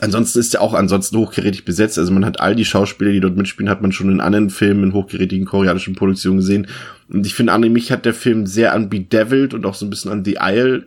ansonsten 0.00 0.38
ist 0.38 0.54
er 0.54 0.62
auch 0.62 0.72
ansonsten 0.72 1.18
hochgerätig 1.18 1.66
besetzt. 1.66 1.98
Also 1.98 2.10
man 2.10 2.24
hat 2.24 2.40
all 2.40 2.56
die 2.56 2.64
Schauspieler, 2.64 3.12
die 3.12 3.20
dort 3.20 3.36
mitspielen, 3.36 3.68
hat 3.68 3.82
man 3.82 3.92
schon 3.92 4.10
in 4.10 4.22
anderen 4.22 4.48
Filmen 4.48 4.84
in 4.84 4.92
hochgerätigen 4.94 5.44
koreanischen 5.44 5.94
Produktionen 5.94 6.38
gesehen. 6.38 6.68
Und 7.12 7.26
ich 7.26 7.34
finde, 7.34 7.52
an 7.52 7.60
mich 7.60 7.90
hat 7.92 8.06
der 8.06 8.14
Film 8.14 8.46
sehr 8.46 8.72
an 8.72 8.88
Bedeviled 8.88 9.54
und 9.54 9.66
auch 9.66 9.74
so 9.74 9.84
ein 9.86 9.90
bisschen 9.90 10.12
an 10.12 10.24
The 10.24 10.38
Isle 10.40 10.86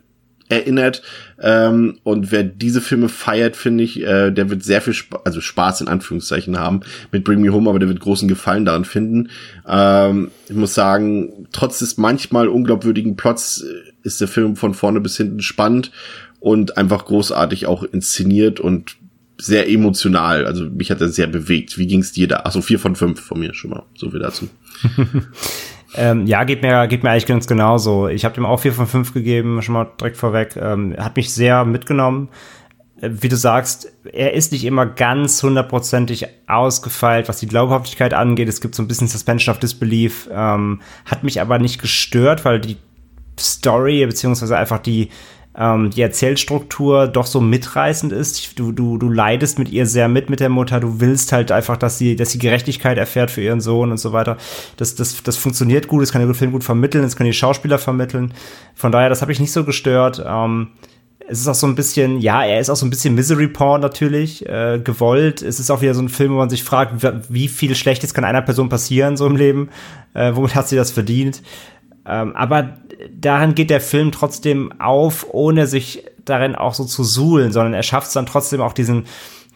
erinnert. 0.50 1.02
Ähm, 1.42 2.00
und 2.04 2.32
wer 2.32 2.44
diese 2.44 2.82
Filme 2.82 3.10
feiert, 3.10 3.56
finde 3.56 3.84
ich, 3.84 4.02
äh, 4.02 4.32
der 4.32 4.50
wird 4.50 4.64
sehr 4.64 4.82
viel 4.82 4.94
Sp 4.96 5.20
also 5.24 5.42
Spaß 5.42 5.82
in 5.82 5.88
Anführungszeichen 5.88 6.60
haben 6.60 6.82
mit 7.12 7.24
Bring 7.24 7.42
Me 7.42 7.52
Home, 7.52 7.70
aber 7.70 7.80
der 7.80 7.90
wird 7.90 8.00
großen 8.00 8.28
Gefallen 8.28 8.66
daran 8.66 8.86
finden. 8.86 9.30
Ähm, 9.68 10.32
ich 10.48 10.56
muss 10.56 10.74
sagen, 10.74 11.48
trotz 11.52 11.80
des 11.80 11.98
manchmal 11.98 12.48
unglaubwürdigen 12.48 13.16
Plots 13.16 13.62
äh, 13.62 13.92
ist 14.04 14.22
der 14.22 14.28
Film 14.28 14.56
von 14.56 14.74
vorne 14.74 15.02
bis 15.02 15.18
hinten 15.18 15.42
spannend 15.42 15.92
und 16.40 16.78
einfach 16.78 17.06
großartig 17.06 17.68
auch 17.68 17.84
inszeniert 17.84 18.60
und 18.60 18.98
sehr 19.38 19.70
emotional. 19.70 20.46
Also 20.46 20.66
mich 20.66 20.92
hat 20.92 21.02
er 21.02 21.10
sehr 21.10 21.28
bewegt. 21.28 21.78
Wie 21.78 21.88
ging's 21.88 22.12
dir 22.12 22.28
da? 22.28 22.42
Achso, 22.44 22.62
vier 22.62 22.80
von 22.80 22.96
fünf 22.96 23.20
von 23.20 23.40
mir 23.40 23.54
schon 23.54 23.72
mal. 23.72 23.84
So 23.96 24.12
viel 24.12 24.20
dazu. 24.20 24.48
ähm, 25.96 26.26
ja, 26.26 26.44
geht 26.44 26.62
mir, 26.62 26.88
geht 26.88 27.04
mir 27.04 27.12
eigentlich 27.12 27.26
ganz 27.26 27.48
genauso. 27.48 28.08
Ich 28.08 28.26
habe 28.26 28.36
dem 28.36 28.46
auch 28.46 28.60
vier 28.60 28.74
von 28.74 28.88
fünf 28.88 29.14
gegeben, 29.14 29.62
schon 29.62 29.74
mal 29.74 29.88
direkt 30.00 30.18
vorweg. 30.18 30.56
Ähm, 30.56 30.96
hat 30.98 31.16
mich 31.16 31.34
sehr 31.34 31.66
mitgenommen. 31.66 32.30
Äh, 33.02 33.10
wie 33.12 33.30
du 33.30 33.36
sagst, 33.36 33.92
er 34.12 34.34
ist 34.34 34.52
nicht 34.52 34.66
immer 34.66 34.86
ganz 34.86 35.42
hundertprozentig 35.44 36.28
ausgefeilt, 36.48 37.30
was 37.30 37.40
die 37.40 37.48
Glaubhaftigkeit 37.48 38.14
angeht. 38.14 38.50
Es 38.50 38.62
gibt 38.62 38.76
so 38.76 38.84
ein 38.84 38.88
bisschen 38.88 39.08
Suspension 39.08 39.54
of 39.54 39.60
Disbelief. 39.60 40.30
Ähm, 40.32 40.82
hat 41.06 41.24
mich 41.24 41.42
aber 41.42 41.60
nicht 41.60 41.80
gestört, 41.80 42.46
weil 42.46 42.60
die 42.60 42.78
Story 43.40 44.06
beziehungsweise 44.06 44.58
einfach 44.58 44.80
die 44.80 45.10
ähm, 45.58 45.92
die 45.92 46.02
Erzählstruktur 46.02 47.08
doch 47.08 47.26
so 47.26 47.40
mitreißend 47.40 48.12
ist. 48.12 48.58
Du, 48.58 48.72
du, 48.72 48.98
du 48.98 49.10
leidest 49.10 49.60
mit 49.60 49.70
ihr 49.70 49.86
sehr 49.86 50.08
mit, 50.08 50.30
mit 50.30 50.40
der 50.40 50.50
Mutter. 50.50 50.80
Du 50.80 51.00
willst 51.00 51.32
halt 51.32 51.52
einfach, 51.52 51.78
dass 51.78 51.98
sie, 51.98 52.16
dass 52.16 52.32
sie 52.32 52.40
Gerechtigkeit 52.40 52.98
erfährt 52.98 53.30
für 53.30 53.42
ihren 53.42 53.62
Sohn 53.62 53.92
und 53.92 53.98
so 53.98 54.14
weiter. 54.14 54.38
Das, 54.78 54.96
das, 54.96 55.22
das 55.24 55.38
funktioniert 55.38 55.88
gut, 55.88 56.02
das 56.02 56.12
kann 56.12 56.26
der 56.26 56.34
Film 56.36 56.52
gut 56.52 56.64
vermitteln, 56.64 57.04
das 57.04 57.16
können 57.16 57.30
die 57.30 57.38
Schauspieler 57.38 57.78
vermitteln. 57.78 58.34
Von 58.74 58.92
daher, 58.92 59.10
das 59.10 59.22
habe 59.22 59.32
ich 59.32 59.40
nicht 59.40 59.52
so 59.52 59.64
gestört. 59.64 60.24
Ähm, 60.26 60.70
es 61.28 61.40
ist 61.40 61.48
auch 61.48 61.56
so 61.56 61.68
ein 61.68 61.76
bisschen, 61.76 62.20
ja, 62.20 62.44
er 62.44 62.60
ist 62.60 62.70
auch 62.70 62.76
so 62.76 62.86
ein 62.86 62.90
bisschen 62.90 63.16
Misery 63.16 63.48
Porn 63.48 63.82
natürlich, 63.82 64.48
äh, 64.48 64.80
gewollt. 64.84 65.42
Es 65.42 65.60
ist 65.60 65.70
auch 65.70 65.82
wieder 65.82 65.94
so 65.94 66.02
ein 66.02 66.10
Film, 66.10 66.34
wo 66.34 66.38
man 66.38 66.50
sich 66.50 66.64
fragt, 66.64 67.06
wie 67.30 67.48
viel 67.48 67.76
Schlechtes 67.76 68.14
kann 68.14 68.26
einer 68.26 68.42
Person 68.42 68.70
passieren 68.70 69.16
so 69.16 69.26
im 69.26 69.36
Leben? 69.36 69.70
Äh, 70.14 70.36
womit 70.36 70.56
hat 70.56 70.68
sie 70.68 70.76
das 70.76 70.92
verdient? 70.92 71.42
Ähm, 72.06 72.36
aber 72.36 72.78
daran 73.14 73.56
geht 73.56 73.70
der 73.70 73.82
Film 73.82 74.12
trotzdem 74.12 74.72
auf, 74.80 75.28
ohne 75.32 75.68
sich 75.68 76.04
darin 76.26 76.56
auch 76.56 76.74
so 76.74 76.86
zu 76.86 77.04
suhlen, 77.04 77.52
sondern 77.52 77.74
er 77.74 77.84
schafft 77.84 78.08
es 78.08 78.14
dann 78.14 78.26
trotzdem 78.26 78.62
auch 78.62 78.74
diesen, 78.74 79.06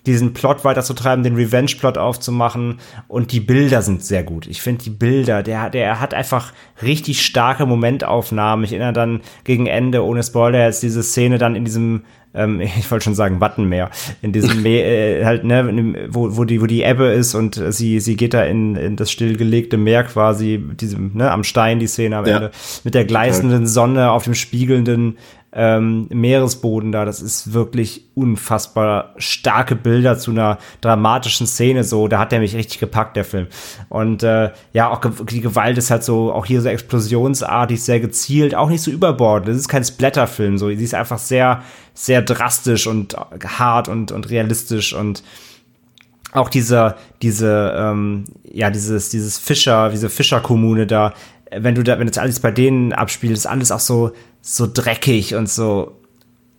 diesen 0.05 0.33
Plot 0.33 0.63
weiterzutreiben, 0.63 1.23
den 1.23 1.35
Revenge-Plot 1.35 1.97
aufzumachen 1.97 2.79
und 3.07 3.31
die 3.31 3.39
Bilder 3.39 3.81
sind 3.81 4.03
sehr 4.03 4.23
gut. 4.23 4.47
Ich 4.47 4.61
finde 4.61 4.83
die 4.83 4.89
Bilder, 4.89 5.43
der, 5.43 5.69
der 5.69 5.99
hat 5.99 6.13
einfach 6.13 6.53
richtig 6.81 7.25
starke 7.25 7.65
Momentaufnahmen. 7.65 8.65
Ich 8.65 8.71
erinnere 8.71 8.93
dann 8.93 9.21
gegen 9.43 9.67
Ende, 9.67 10.03
ohne 10.03 10.23
Spoiler, 10.23 10.65
jetzt 10.65 10.83
diese 10.83 11.03
Szene 11.03 11.37
dann 11.37 11.55
in 11.55 11.65
diesem 11.65 12.03
ähm, 12.37 12.61
ich 12.79 12.89
wollte 12.89 13.05
schon 13.05 13.15
sagen 13.15 13.41
Wattenmeer, 13.41 13.89
in 14.21 14.31
diesem 14.31 14.61
Meer, 14.63 14.85
äh, 14.85 15.25
halt, 15.25 15.43
ne, 15.43 16.07
wo, 16.09 16.37
wo 16.37 16.43
die, 16.45 16.61
wo 16.61 16.65
die 16.65 16.83
Ebbe 16.83 17.07
ist 17.07 17.35
und 17.35 17.61
sie, 17.69 17.99
sie 17.99 18.15
geht 18.15 18.33
da 18.33 18.43
in, 18.43 18.75
in 18.75 18.95
das 18.95 19.11
stillgelegte 19.11 19.77
Meer 19.77 20.03
quasi, 20.03 20.63
diesem, 20.79 21.11
ne, 21.15 21.31
am 21.31 21.43
Stein, 21.43 21.79
die 21.79 21.87
Szene 21.87 22.17
am 22.17 22.25
ja. 22.25 22.35
Ende, 22.37 22.51
mit 22.83 22.93
der 22.93 23.05
gleißenden 23.05 23.67
Sonne 23.67 24.11
auf 24.11 24.23
dem 24.23 24.35
spiegelnden 24.35 25.17
ähm, 25.53 26.07
Meeresboden 26.09 26.91
da. 26.91 27.05
Das 27.05 27.21
ist 27.21 27.53
wirklich 27.53 28.05
unfassbar 28.15 29.13
starke 29.17 29.75
Bilder 29.75 30.17
zu 30.17 30.31
einer 30.31 30.57
dramatischen 30.81 31.47
Szene. 31.47 31.83
So, 31.83 32.07
da 32.07 32.19
hat 32.19 32.33
er 32.33 32.39
mich 32.39 32.55
richtig 32.55 32.79
gepackt, 32.79 33.15
der 33.15 33.25
Film. 33.25 33.47
Und 33.89 34.23
äh, 34.23 34.51
ja, 34.73 34.89
auch 34.89 35.01
die 35.25 35.41
Gewalt 35.41 35.77
ist 35.77 35.89
halt 35.89 36.03
so, 36.03 36.31
auch 36.31 36.45
hier 36.45 36.61
so 36.61 36.69
explosionsartig, 36.69 37.81
sehr 37.81 37.99
gezielt, 37.99 38.55
auch 38.55 38.69
nicht 38.69 38.81
so 38.81 38.91
überbordend. 38.91 39.49
Das 39.49 39.57
ist 39.57 39.69
kein 39.69 39.83
Splatterfilm. 39.83 40.57
So, 40.57 40.67
sie 40.67 40.83
ist 40.83 40.93
einfach 40.93 41.19
sehr, 41.19 41.63
sehr 41.93 42.21
drastisch 42.21 42.87
und 42.87 43.15
hart 43.43 43.87
und, 43.87 44.11
und 44.11 44.29
realistisch 44.29 44.93
und 44.93 45.23
auch 46.33 46.49
diese, 46.49 46.95
diese, 47.21 47.73
ähm, 47.77 48.25
ja, 48.43 48.69
dieses, 48.69 49.09
dieses 49.09 49.37
Fischer, 49.39 49.89
diese 49.89 50.09
Fischerkommune 50.09 50.85
da, 50.85 51.13
wenn 51.51 51.75
du 51.75 51.83
da, 51.83 51.97
wenn 51.99 52.07
jetzt 52.07 52.19
alles 52.19 52.39
bei 52.39 52.51
denen 52.51 52.93
abspielst, 52.93 53.45
ist 53.45 53.51
alles 53.51 53.71
auch 53.71 53.79
so, 53.79 54.11
so 54.41 54.67
dreckig 54.71 55.35
und 55.35 55.49
so, 55.49 55.97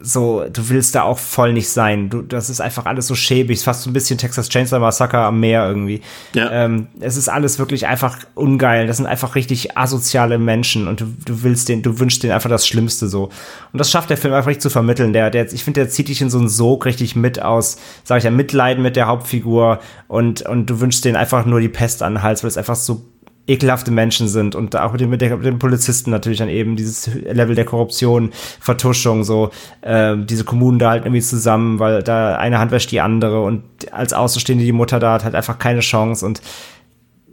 so, 0.01 0.45
du 0.53 0.69
willst 0.69 0.95
da 0.95 1.03
auch 1.03 1.19
voll 1.19 1.53
nicht 1.53 1.69
sein. 1.69 2.09
Du, 2.09 2.23
das 2.23 2.51
ist 2.51 2.61
einfach 2.61 2.87
alles 2.87 3.09
so 3.09 3.17
schäbig, 3.17 3.63
fast 3.63 3.83
so 3.83 3.91
ein 3.91 3.93
bisschen 3.93 4.17
Texas 4.17 4.49
Chainsaw 4.49 4.79
Massacre 4.79 5.19
am 5.19 5.41
Meer 5.41 5.67
irgendwie. 5.67 6.03
Ja. 6.35 6.51
Ähm, 6.53 6.87
es 7.01 7.17
ist 7.17 7.29
alles 7.29 7.59
wirklich 7.59 7.89
einfach 7.89 8.19
ungeil. 8.35 8.87
Das 8.87 8.99
sind 8.99 9.07
einfach 9.07 9.35
richtig 9.35 9.77
asoziale 9.77 10.39
Menschen 10.39 10.87
und 10.87 11.01
du, 11.01 11.07
du 11.25 11.43
willst 11.43 11.69
den, 11.69 11.83
du 11.83 11.99
wünschst 11.99 12.23
denen 12.23 12.33
einfach 12.33 12.51
das 12.51 12.67
Schlimmste 12.67 13.09
so. 13.09 13.25
Und 13.73 13.79
das 13.79 13.91
schafft 13.91 14.11
der 14.11 14.17
Film 14.17 14.35
einfach 14.35 14.49
nicht 14.49 14.63
zu 14.63 14.71
vermitteln. 14.71 15.13
Der, 15.13 15.31
der, 15.31 15.53
ich 15.53 15.65
finde, 15.65 15.81
der 15.81 15.91
zieht 15.91 16.09
dich 16.09 16.21
in 16.21 16.31
so 16.31 16.39
einen 16.39 16.49
Sog 16.49 16.87
richtig 16.87 17.17
mit 17.17 17.43
aus, 17.43 17.79
sag 18.05 18.19
ich 18.19 18.25
ja, 18.25 18.31
Mitleiden 18.31 18.85
mit 18.85 18.95
der 18.95 19.09
Hauptfigur 19.09 19.81
und, 20.07 20.43
und 20.43 20.67
du 20.67 20.81
wünschst 20.81 21.05
denen 21.05 21.17
einfach 21.17 21.45
nur 21.45 21.61
die 21.61 21.69
Pest 21.69 22.05
an 22.05 22.15
den 22.15 22.23
Hals, 22.23 22.45
weil 22.45 22.51
es 22.51 22.57
einfach 22.57 22.77
so 22.77 23.03
ekelhafte 23.49 23.91
Menschen 23.91 24.29
sind 24.29 24.55
und 24.55 24.77
auch 24.77 24.93
mit 24.93 25.01
dem, 25.01 25.11
mit, 25.11 25.21
dem 25.21 25.59
Polizisten 25.59 26.11
natürlich 26.11 26.39
dann 26.39 26.49
eben 26.49 26.77
dieses 26.77 27.11
Level 27.15 27.55
der 27.55 27.65
Korruption, 27.65 28.31
Vertuschung, 28.61 29.25
so 29.25 29.51
äh, 29.81 30.17
diese 30.17 30.45
Kommunen 30.45 30.79
da 30.79 30.91
halt 30.91 31.05
irgendwie 31.05 31.23
zusammen, 31.23 31.79
weil 31.79 32.03
da 32.03 32.37
eine 32.37 32.59
Hand 32.59 32.71
wäscht 32.71 32.93
die 32.93 33.01
andere 33.01 33.43
und 33.43 33.63
als 33.91 34.13
Außenstehende 34.13 34.65
die 34.65 34.73
Mutter 34.73 35.01
da 35.01 35.15
hat 35.15 35.25
halt 35.25 35.35
einfach 35.35 35.59
keine 35.59 35.81
Chance 35.81 36.25
und 36.25 36.43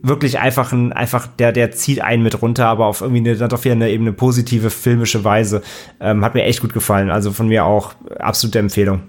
wirklich 0.02 0.40
einfach 0.40 0.72
ein, 0.72 0.94
einfach, 0.94 1.28
der, 1.28 1.52
der 1.52 1.72
zieht 1.72 2.02
einen 2.02 2.24
mit 2.24 2.42
runter, 2.42 2.68
aber 2.68 2.86
auf 2.86 3.02
irgendwie 3.02 3.22
eine, 3.22 3.36
dann 3.36 3.50
doch 3.50 3.64
wieder 3.64 3.74
eine 3.74 3.90
eben 3.90 4.04
eine 4.04 4.14
positive 4.14 4.70
filmische 4.70 5.24
Weise. 5.24 5.64
Ähm, 6.00 6.24
hat 6.24 6.36
mir 6.36 6.44
echt 6.44 6.62
gut 6.62 6.74
gefallen. 6.74 7.10
Also 7.10 7.32
von 7.32 7.48
mir 7.48 7.66
auch 7.66 7.94
absolute 8.20 8.60
Empfehlung. 8.60 9.02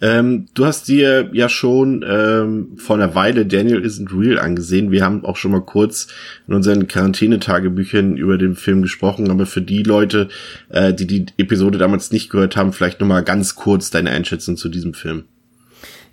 Ähm, 0.00 0.46
du 0.54 0.64
hast 0.64 0.86
dir 0.88 1.30
ja 1.32 1.48
schon 1.48 2.04
ähm, 2.08 2.76
vor 2.76 2.96
einer 2.96 3.14
Weile 3.14 3.46
Daniel 3.46 3.84
Isn't 3.84 4.12
Real 4.12 4.38
angesehen. 4.38 4.90
Wir 4.90 5.04
haben 5.04 5.24
auch 5.24 5.36
schon 5.36 5.50
mal 5.50 5.62
kurz 5.62 6.08
in 6.46 6.54
unseren 6.54 6.86
Quarantänetagebüchern 6.86 8.16
über 8.16 8.38
den 8.38 8.54
Film 8.54 8.82
gesprochen, 8.82 9.30
aber 9.30 9.46
für 9.46 9.62
die 9.62 9.82
Leute, 9.82 10.28
äh, 10.68 10.94
die 10.94 11.06
die 11.06 11.26
Episode 11.36 11.78
damals 11.78 12.12
nicht 12.12 12.30
gehört 12.30 12.56
haben, 12.56 12.72
vielleicht 12.72 13.00
nur 13.00 13.08
mal 13.08 13.24
ganz 13.24 13.56
kurz 13.56 13.90
deine 13.90 14.10
Einschätzung 14.10 14.56
zu 14.56 14.68
diesem 14.68 14.94
Film. 14.94 15.24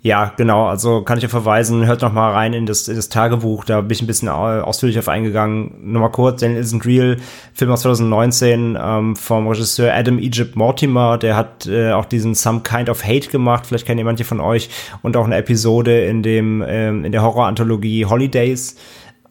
Ja, 0.02 0.32
genau. 0.36 0.66
Also 0.66 1.02
kann 1.02 1.18
ich 1.18 1.22
ja 1.22 1.28
verweisen, 1.28 1.86
hört 1.86 2.02
noch 2.02 2.12
mal 2.12 2.32
rein 2.32 2.52
in 2.52 2.66
das, 2.66 2.86
in 2.86 2.94
das 2.96 3.08
Tagebuch. 3.08 3.64
Da 3.64 3.80
bin 3.80 3.90
ich 3.90 4.02
ein 4.02 4.06
bisschen 4.06 4.28
ausführlich 4.28 4.98
auf 4.98 5.08
eingegangen. 5.08 5.92
Nochmal 5.92 6.12
kurz, 6.12 6.40
Daniel 6.40 6.62
Isn't 6.62 6.86
Real, 6.86 7.16
Film 7.54 7.72
aus 7.72 7.82
2019 7.82 8.78
ähm, 8.80 9.16
vom 9.16 9.48
Regisseur 9.48 9.92
Adam 9.92 10.18
Egypt 10.18 10.54
Mortimer. 10.54 11.18
Der 11.18 11.36
hat 11.36 11.66
äh, 11.66 11.92
auch 11.92 12.04
diesen 12.04 12.34
Some 12.34 12.60
Kind 12.60 12.88
of 12.88 13.04
Hate 13.04 13.28
gemacht. 13.28 13.66
Vielleicht 13.66 13.86
kennen 13.86 13.98
ihr 13.98 14.04
manche 14.04 14.24
von 14.24 14.40
euch. 14.40 14.70
Und 15.02 15.16
auch 15.16 15.24
eine 15.24 15.36
Episode 15.36 16.04
in 16.04 16.22
dem 16.22 16.64
ähm, 16.66 17.04
in 17.04 17.12
der 17.12 17.22
Horror-Anthologie 17.22 18.04
Holidays. 18.04 18.76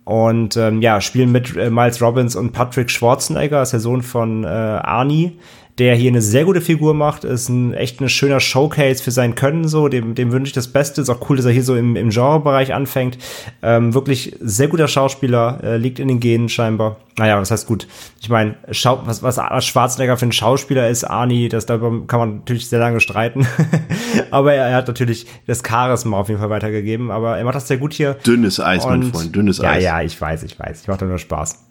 Und 0.04 0.56
ähm, 0.56 0.82
ja, 0.82 1.02
spielen 1.02 1.32
mit 1.32 1.56
äh, 1.56 1.70
Miles 1.70 2.02
Robbins 2.02 2.36
und 2.36 2.52
Patrick 2.52 2.92
Schwarzenegger, 2.92 3.62
ist 3.64 3.72
der 3.72 3.80
Sohn 3.80 4.04
von 4.04 4.44
äh, 4.44 4.48
Arnie 4.48 5.40
der 5.78 5.96
hier 5.96 6.10
eine 6.10 6.22
sehr 6.22 6.46
gute 6.46 6.62
Figur 6.62 6.94
macht, 6.94 7.26
ist 7.26 7.50
ein 7.50 7.74
echt 7.74 8.00
ein 8.00 8.08
schöner 8.08 8.40
Showcase 8.40 9.04
für 9.04 9.12
sein 9.12 9.36
Können 9.36 9.68
so, 9.68 9.90
dem, 9.90 10.16
dem 10.16 10.32
wünsche 10.32 10.50
ich 10.50 10.54
das 10.54 10.70
Beste, 10.70 11.02
ist 11.02 11.10
auch 11.10 11.30
cool, 11.30 11.36
dass 11.36 11.46
er 11.46 11.52
hier 11.52 11.64
so 11.64 11.76
im, 11.76 11.98
im 11.98 12.12
Genrebereich 12.12 12.74
anfängt, 12.74 13.18
ähm, 13.62 13.94
wirklich 13.94 14.38
sehr 14.40 14.70
guter 14.70 14.88
Schauspieler, 14.88 15.60
äh, 15.64 15.78
liegt 15.78 16.00
in 16.00 16.08
den 16.08 16.22
Genen 16.22 16.48
scheinbar. 16.48 16.98
Naja, 17.18 17.38
das 17.40 17.52
heißt 17.52 17.68
gut, 17.68 17.88
ich 18.22 18.30
meine, 18.30 18.56
was, 18.68 19.24
was 19.24 19.66
Schwarzenegger 19.66 20.18
für 20.18 20.26
ein 20.26 20.32
Schauspieler 20.32 20.90
ist, 20.90 21.04
Arnie, 21.04 21.50
das 21.50 21.66
darüber 21.66 22.08
kann 22.08 22.20
man 22.20 22.36
natürlich 22.38 22.68
sehr 22.68 22.80
lange 22.80 23.02
streiten, 23.02 23.46
aber 24.32 24.54
er, 24.54 24.68
er, 24.68 24.76
hat 24.78 24.88
natürlich 24.88 25.26
das 25.46 25.62
Charisma 25.66 26.18
auf 26.18 26.30
jeden 26.30 26.40
Fall 26.40 26.50
weitergegeben, 26.50 27.12
aber 27.12 27.38
er 27.38 27.44
macht 27.44 27.56
das 27.56 27.68
sehr 27.68 27.78
gut 27.78 27.94
hier. 27.94 28.14
Dünnes 28.26 28.62
Eis, 28.62 28.86
mein 28.86 29.04
Freund, 29.04 29.36
dünnes 29.36 29.58
ja, 29.58 29.72
Eis. 29.72 29.84
Ja, 29.84 30.00
ja, 30.00 30.06
ich 30.06 30.20
weiß, 30.20 30.44
ich 30.44 30.58
weiß, 30.58 30.84
ich 30.84 30.88
mache 30.88 31.00
da 31.00 31.06
nur 31.06 31.18
Spaß. 31.18 31.65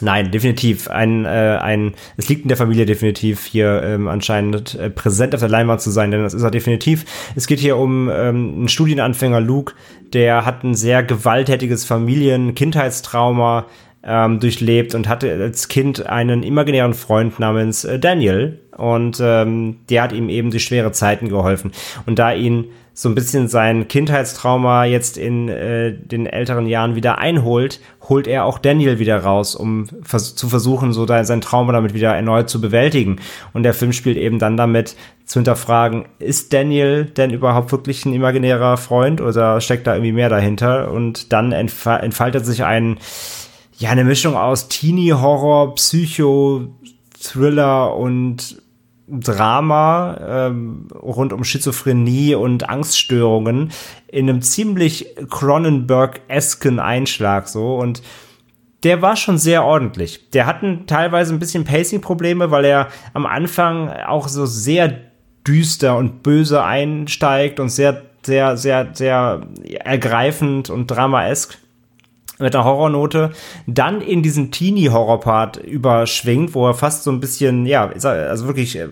Nein, 0.00 0.30
definitiv. 0.30 0.88
Ein, 0.88 1.24
äh, 1.24 1.58
ein, 1.60 1.94
es 2.16 2.28
liegt 2.28 2.42
in 2.42 2.48
der 2.48 2.56
Familie 2.56 2.84
definitiv 2.84 3.44
hier 3.44 3.82
ähm, 3.82 4.08
anscheinend 4.08 4.74
äh, 4.74 4.90
präsent 4.90 5.34
auf 5.34 5.40
der 5.40 5.48
Leinwand 5.48 5.80
zu 5.80 5.90
sein, 5.90 6.10
denn 6.10 6.22
das 6.22 6.34
ist 6.34 6.42
er 6.42 6.50
definitiv. 6.50 7.04
Es 7.36 7.46
geht 7.46 7.60
hier 7.60 7.76
um 7.76 8.08
ähm, 8.08 8.54
einen 8.56 8.68
Studienanfänger 8.68 9.40
Luke, 9.40 9.74
der 10.12 10.44
hat 10.44 10.64
ein 10.64 10.74
sehr 10.74 11.02
gewalttätiges 11.02 11.84
Familien-Kindheitstrauma 11.84 13.66
ähm, 14.02 14.40
durchlebt 14.40 14.94
und 14.94 15.08
hatte 15.08 15.32
als 15.32 15.68
Kind 15.68 16.06
einen 16.06 16.42
imaginären 16.42 16.94
Freund 16.94 17.38
namens 17.38 17.84
äh, 17.84 17.98
Daniel 17.98 18.60
und 18.76 19.18
ähm, 19.22 19.78
der 19.88 20.02
hat 20.02 20.12
ihm 20.12 20.28
eben 20.28 20.50
durch 20.50 20.64
schwere 20.64 20.92
Zeiten 20.92 21.28
geholfen. 21.28 21.72
Und 22.06 22.18
da 22.18 22.32
ihn 22.32 22.66
so 22.96 23.08
ein 23.08 23.16
bisschen 23.16 23.48
sein 23.48 23.88
Kindheitstrauma 23.88 24.84
jetzt 24.84 25.18
in 25.18 25.48
äh, 25.48 25.92
den 25.92 26.26
älteren 26.26 26.66
Jahren 26.66 26.94
wieder 26.94 27.18
einholt, 27.18 27.80
holt 28.08 28.28
er 28.28 28.44
auch 28.44 28.58
Daniel 28.58 29.00
wieder 29.00 29.18
raus, 29.18 29.56
um 29.56 29.88
vers 30.02 30.36
zu 30.36 30.48
versuchen, 30.48 30.92
so 30.92 31.04
da, 31.04 31.24
sein 31.24 31.40
Trauma 31.40 31.72
damit 31.72 31.92
wieder 31.92 32.14
erneut 32.14 32.48
zu 32.48 32.60
bewältigen. 32.60 33.16
Und 33.52 33.64
der 33.64 33.74
Film 33.74 33.92
spielt 33.92 34.16
eben 34.16 34.38
dann 34.38 34.56
damit 34.56 34.94
zu 35.24 35.40
hinterfragen, 35.40 36.04
ist 36.20 36.52
Daniel 36.52 37.06
denn 37.06 37.30
überhaupt 37.30 37.72
wirklich 37.72 38.06
ein 38.06 38.14
imaginärer 38.14 38.76
Freund 38.76 39.20
oder 39.20 39.60
steckt 39.60 39.88
da 39.88 39.94
irgendwie 39.94 40.12
mehr 40.12 40.28
dahinter? 40.28 40.92
Und 40.92 41.32
dann 41.32 41.50
entfa 41.50 41.96
entfaltet 41.96 42.46
sich 42.46 42.62
ein, 42.62 42.98
ja, 43.76 43.90
eine 43.90 44.04
Mischung 44.04 44.36
aus 44.36 44.68
Teenie-Horror, 44.68 45.74
Psycho, 45.74 46.68
Thriller 47.20 47.96
und 47.96 48.62
Drama 49.06 50.46
ähm, 50.48 50.88
rund 50.94 51.32
um 51.32 51.44
Schizophrenie 51.44 52.34
und 52.34 52.68
Angststörungen 52.68 53.70
in 54.08 54.28
einem 54.28 54.40
ziemlich 54.40 55.14
Cronenberg-esken 55.30 56.80
Einschlag 56.80 57.48
so 57.48 57.76
und 57.76 58.02
der 58.82 59.00
war 59.00 59.16
schon 59.16 59.38
sehr 59.38 59.64
ordentlich. 59.64 60.30
Der 60.30 60.46
hatten 60.46 60.86
teilweise 60.86 61.32
ein 61.32 61.38
bisschen 61.38 61.64
Pacing-Probleme, 61.64 62.50
weil 62.50 62.66
er 62.66 62.88
am 63.14 63.24
Anfang 63.24 63.88
auch 63.88 64.28
so 64.28 64.44
sehr 64.44 65.00
düster 65.46 65.96
und 65.96 66.22
böse 66.22 66.62
einsteigt 66.62 67.60
und 67.60 67.70
sehr, 67.70 68.02
sehr, 68.22 68.56
sehr, 68.56 68.90
sehr 68.92 69.46
ergreifend 69.84 70.70
und 70.70 70.86
dramaesk 70.86 71.58
mit 72.38 72.54
einer 72.54 72.64
Horrornote, 72.64 73.30
dann 73.66 74.00
in 74.00 74.22
diesen 74.22 74.50
Teenie-Horror-Part 74.50 75.58
überschwingt, 75.58 76.54
wo 76.54 76.66
er 76.66 76.74
fast 76.74 77.04
so 77.04 77.12
ein 77.12 77.20
bisschen, 77.20 77.64
ja, 77.66 77.88
also 77.88 78.46
wirklich 78.46 78.76
äh, 78.76 78.88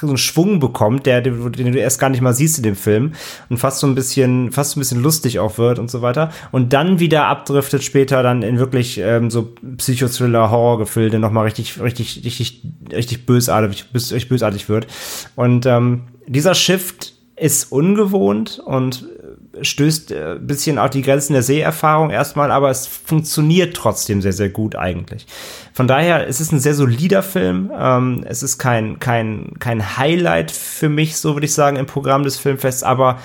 so 0.00 0.06
einen 0.06 0.18
Schwung 0.18 0.60
bekommt, 0.60 1.06
der, 1.06 1.20
den 1.20 1.72
du 1.72 1.78
erst 1.78 1.98
gar 1.98 2.10
nicht 2.10 2.20
mal 2.20 2.34
siehst 2.34 2.58
in 2.58 2.62
dem 2.62 2.76
Film 2.76 3.12
und 3.48 3.58
fast 3.58 3.80
so 3.80 3.86
ein 3.86 3.94
bisschen, 3.94 4.52
fast 4.52 4.72
so 4.72 4.78
ein 4.78 4.82
bisschen 4.82 5.02
lustig 5.02 5.38
auch 5.38 5.58
wird 5.58 5.78
und 5.78 5.90
so 5.90 6.02
weiter. 6.02 6.30
Und 6.52 6.72
dann 6.72 7.00
wieder 7.00 7.26
abdriftet 7.26 7.82
später 7.82 8.22
dann 8.22 8.42
in 8.42 8.58
wirklich 8.58 8.98
ähm, 8.98 9.30
so 9.30 9.54
Psychothriller, 9.76 10.50
Horrorgefilde 10.50 11.18
nochmal 11.18 11.44
richtig, 11.44 11.80
richtig, 11.80 12.22
richtig, 12.24 12.62
richtig 12.92 13.26
bösartig, 13.26 13.86
bösartig 13.92 14.68
wird. 14.68 14.86
Und 15.34 15.66
ähm, 15.66 16.02
dieser 16.26 16.54
Shift 16.54 17.14
ist 17.34 17.72
ungewohnt 17.72 18.60
und 18.64 19.06
stößt 19.62 20.12
ein 20.12 20.36
äh, 20.36 20.38
bisschen 20.40 20.78
auf 20.78 20.90
die 20.90 21.02
Grenzen 21.02 21.32
der 21.32 21.42
Seherfahrung 21.42 22.10
erstmal, 22.10 22.50
aber 22.50 22.70
es 22.70 22.86
funktioniert 22.86 23.76
trotzdem 23.76 24.22
sehr, 24.22 24.32
sehr 24.32 24.48
gut 24.48 24.76
eigentlich. 24.76 25.26
Von 25.72 25.86
daher, 25.86 26.26
es 26.28 26.40
ist 26.40 26.52
ein 26.52 26.60
sehr 26.60 26.74
solider 26.74 27.22
Film. 27.22 27.70
Ähm, 27.78 28.24
es 28.26 28.42
ist 28.42 28.58
kein, 28.58 28.98
kein, 28.98 29.52
kein 29.58 29.96
Highlight 29.96 30.50
für 30.50 30.88
mich, 30.88 31.16
so 31.16 31.34
würde 31.34 31.46
ich 31.46 31.54
sagen, 31.54 31.76
im 31.76 31.86
Programm 31.86 32.22
des 32.22 32.38
Filmfests, 32.38 32.82
aber 32.82 33.18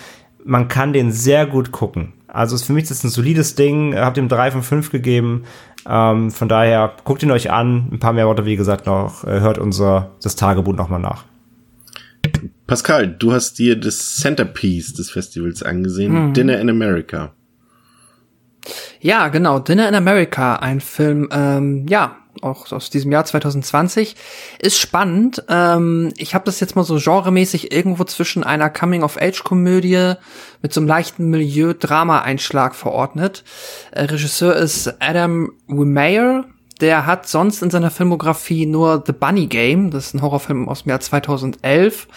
man 0.43 0.67
kann 0.67 0.93
den 0.93 1.11
sehr 1.11 1.45
gut 1.45 1.71
gucken. 1.71 2.13
Also 2.27 2.57
für 2.57 2.73
mich 2.73 2.85
ist 2.85 2.91
es 2.91 3.03
ein 3.03 3.09
solides 3.09 3.55
Ding, 3.55 3.95
habt 3.95 4.17
ihm 4.17 4.27
drei 4.27 4.51
von 4.51 4.63
fünf 4.63 4.91
gegeben. 4.91 5.43
Ähm, 5.87 6.31
von 6.31 6.49
daher, 6.49 6.93
guckt 7.03 7.23
ihn 7.23 7.31
euch 7.31 7.51
an. 7.51 7.89
Ein 7.91 7.99
paar 7.99 8.13
mehr 8.13 8.27
Worte, 8.27 8.45
wie 8.45 8.55
gesagt, 8.55 8.85
noch. 8.85 9.23
Äh, 9.23 9.39
hört 9.39 9.57
unser, 9.57 10.11
das 10.21 10.35
Tagebuch 10.35 10.73
nochmal 10.73 10.99
nach. 10.99 11.25
Pascal, 12.73 13.07
du 13.07 13.31
hast 13.31 13.59
dir 13.59 13.79
das 13.79 14.15
Centerpiece 14.15 14.95
des 14.95 15.11
Festivals 15.11 15.61
angesehen, 15.61 16.29
mhm. 16.29 16.33
Dinner 16.33 16.59
in 16.59 16.71
America. 16.71 17.35
Ja, 18.99 19.27
genau, 19.27 19.59
Dinner 19.59 19.87
in 19.87 19.93
America, 19.93 20.55
ein 20.55 20.81
Film, 20.81 21.29
ähm, 21.31 21.85
ja, 21.87 22.17
auch 22.41 22.71
aus 22.71 22.89
diesem 22.89 23.11
Jahr 23.11 23.25
2020, 23.25 24.15
ist 24.57 24.79
spannend. 24.79 25.43
Ähm, 25.49 26.13
ich 26.17 26.33
habe 26.33 26.45
das 26.45 26.59
jetzt 26.61 26.75
mal 26.75 26.83
so 26.83 26.97
genremäßig 26.97 27.71
irgendwo 27.71 28.05
zwischen 28.05 28.43
einer 28.43 28.71
Coming-of-Age-Komödie 28.71 30.15
mit 30.63 30.73
so 30.73 30.79
einem 30.79 30.87
leichten 30.87 31.29
Milieu-Drama-Einschlag 31.29 32.73
verordnet. 32.73 33.43
Äh, 33.91 34.05
Regisseur 34.05 34.55
ist 34.55 34.95
Adam 34.99 35.51
Wimeyer, 35.67 36.45
der 36.81 37.05
hat 37.05 37.27
sonst 37.27 37.61
in 37.61 37.69
seiner 37.69 37.91
Filmografie 37.91 38.65
nur 38.65 39.03
The 39.05 39.13
Bunny 39.13 39.45
Game, 39.45 39.91
das 39.91 40.07
ist 40.07 40.15
ein 40.15 40.23
Horrorfilm 40.23 40.67
aus 40.67 40.83
dem 40.83 40.89
Jahr 40.89 41.01
2011, 41.01 42.07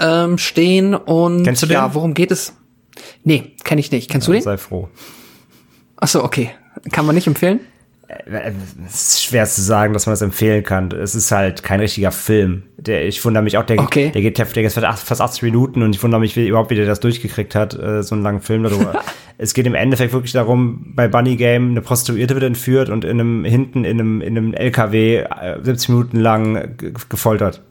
ähm, 0.00 0.38
stehen. 0.38 0.94
Und 0.94 1.44
Kennst 1.44 1.62
du 1.62 1.66
den? 1.66 1.74
ja, 1.74 1.94
worum 1.94 2.14
geht 2.14 2.30
es? 2.30 2.54
Nee, 3.24 3.52
kenne 3.64 3.80
ich 3.80 3.90
nicht. 3.90 4.10
Kennst 4.10 4.28
ja, 4.28 4.32
du 4.32 4.38
den? 4.38 4.42
Sei 4.42 4.56
froh. 4.56 4.88
Ach 5.96 6.08
so, 6.08 6.24
okay. 6.24 6.50
Kann 6.90 7.06
man 7.06 7.14
nicht 7.14 7.26
empfehlen? 7.26 7.60
Äh, 8.08 8.52
es 8.86 9.14
ist 9.14 9.24
schwer 9.24 9.46
zu 9.46 9.62
sagen, 9.62 9.92
dass 9.92 10.06
man 10.06 10.12
das 10.12 10.22
empfehlen 10.22 10.62
kann. 10.62 10.90
Es 10.92 11.14
ist 11.14 11.30
halt 11.30 11.62
kein 11.62 11.80
richtiger 11.80 12.12
Film. 12.12 12.64
Der, 12.76 13.06
ich 13.06 13.24
wundere 13.24 13.42
mich 13.42 13.56
auch, 13.56 13.64
der, 13.64 13.78
okay. 13.78 14.10
der 14.10 14.22
geht, 14.22 14.38
der 14.38 14.46
geht 14.46 14.72
fast 14.72 15.20
80 15.20 15.42
Minuten 15.42 15.82
und 15.82 15.94
ich 15.94 16.02
wundere 16.02 16.20
mich 16.20 16.36
wie, 16.36 16.48
überhaupt, 16.48 16.70
wie 16.70 16.74
der 16.74 16.86
das 16.86 17.00
durchgekriegt 17.00 17.54
hat, 17.54 17.78
äh, 17.78 18.02
so 18.02 18.14
einen 18.14 18.24
langen 18.24 18.40
Film 18.40 18.64
darüber. 18.64 19.00
es 19.38 19.54
geht 19.54 19.66
im 19.66 19.74
Endeffekt 19.74 20.12
wirklich 20.12 20.32
darum, 20.32 20.92
bei 20.94 21.08
Bunny 21.08 21.36
Game 21.36 21.70
eine 21.70 21.82
Prostituierte 21.82 22.34
wird 22.34 22.44
entführt 22.44 22.90
und 22.90 23.04
in 23.04 23.20
einem, 23.20 23.44
hinten 23.44 23.84
in 23.84 24.00
einem, 24.00 24.20
in 24.20 24.36
einem 24.36 24.54
LKW 24.54 25.18
äh, 25.18 25.58
70 25.62 25.88
Minuten 25.90 26.18
lang 26.18 26.76
gefoltert 27.08 27.62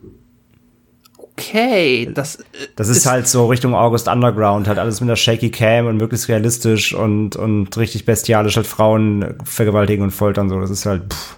okay, 1.42 2.10
das, 2.14 2.36
äh, 2.36 2.44
das 2.76 2.88
ist, 2.90 2.98
ist, 2.98 3.06
halt 3.06 3.28
so 3.28 3.48
Richtung 3.48 3.76
August 3.76 4.08
Underground, 4.08 4.68
halt 4.68 4.80
alles 4.80 5.02
mit 5.02 5.10
einer 5.10 5.16
shaky 5.16 5.52
Cam 5.52 5.88
und 5.88 5.98
möglichst 5.98 6.30
realistisch 6.30 6.94
und, 6.94 7.36
und 7.36 7.76
richtig 7.78 8.06
bestialisch 8.06 8.56
halt 8.56 8.68
Frauen 8.68 9.36
vergewaltigen 9.44 10.04
und 10.04 10.12
foltern, 10.12 10.50
so, 10.50 10.60
das 10.60 10.70
ist 10.70 10.86
halt, 10.86 11.14
pff. 11.14 11.38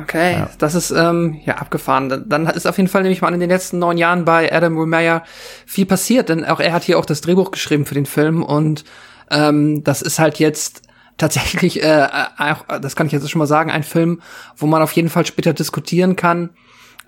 Okay, 0.00 0.32
ja. 0.32 0.50
das 0.58 0.74
ist 0.74 0.90
ähm, 0.90 1.38
ja 1.44 1.56
abgefahren. 1.56 2.24
Dann 2.26 2.46
ist 2.46 2.66
auf 2.66 2.78
jeden 2.78 2.88
Fall 2.88 3.02
nämlich 3.02 3.20
mal 3.20 3.34
in 3.34 3.40
den 3.40 3.50
letzten 3.50 3.78
neun 3.78 3.98
Jahren 3.98 4.24
bei 4.24 4.50
Adam 4.50 4.78
Remeyer 4.78 5.22
viel 5.66 5.84
passiert, 5.84 6.30
denn 6.30 6.46
auch 6.46 6.60
er 6.60 6.72
hat 6.72 6.84
hier 6.84 6.98
auch 6.98 7.04
das 7.04 7.20
Drehbuch 7.20 7.50
geschrieben 7.50 7.84
für 7.84 7.94
den 7.94 8.06
Film 8.06 8.42
und 8.42 8.84
ähm, 9.30 9.84
das 9.84 10.00
ist 10.02 10.18
halt 10.18 10.38
jetzt 10.38 10.82
tatsächlich, 11.18 11.82
äh, 11.82 12.08
auch, 12.38 12.64
das 12.80 12.96
kann 12.96 13.06
ich 13.06 13.12
jetzt 13.12 13.30
schon 13.30 13.38
mal 13.38 13.46
sagen, 13.46 13.70
ein 13.70 13.82
Film, 13.82 14.20
wo 14.56 14.66
man 14.66 14.82
auf 14.82 14.92
jeden 14.92 15.08
Fall 15.08 15.26
später 15.26 15.52
diskutieren 15.52 16.16
kann, 16.16 16.50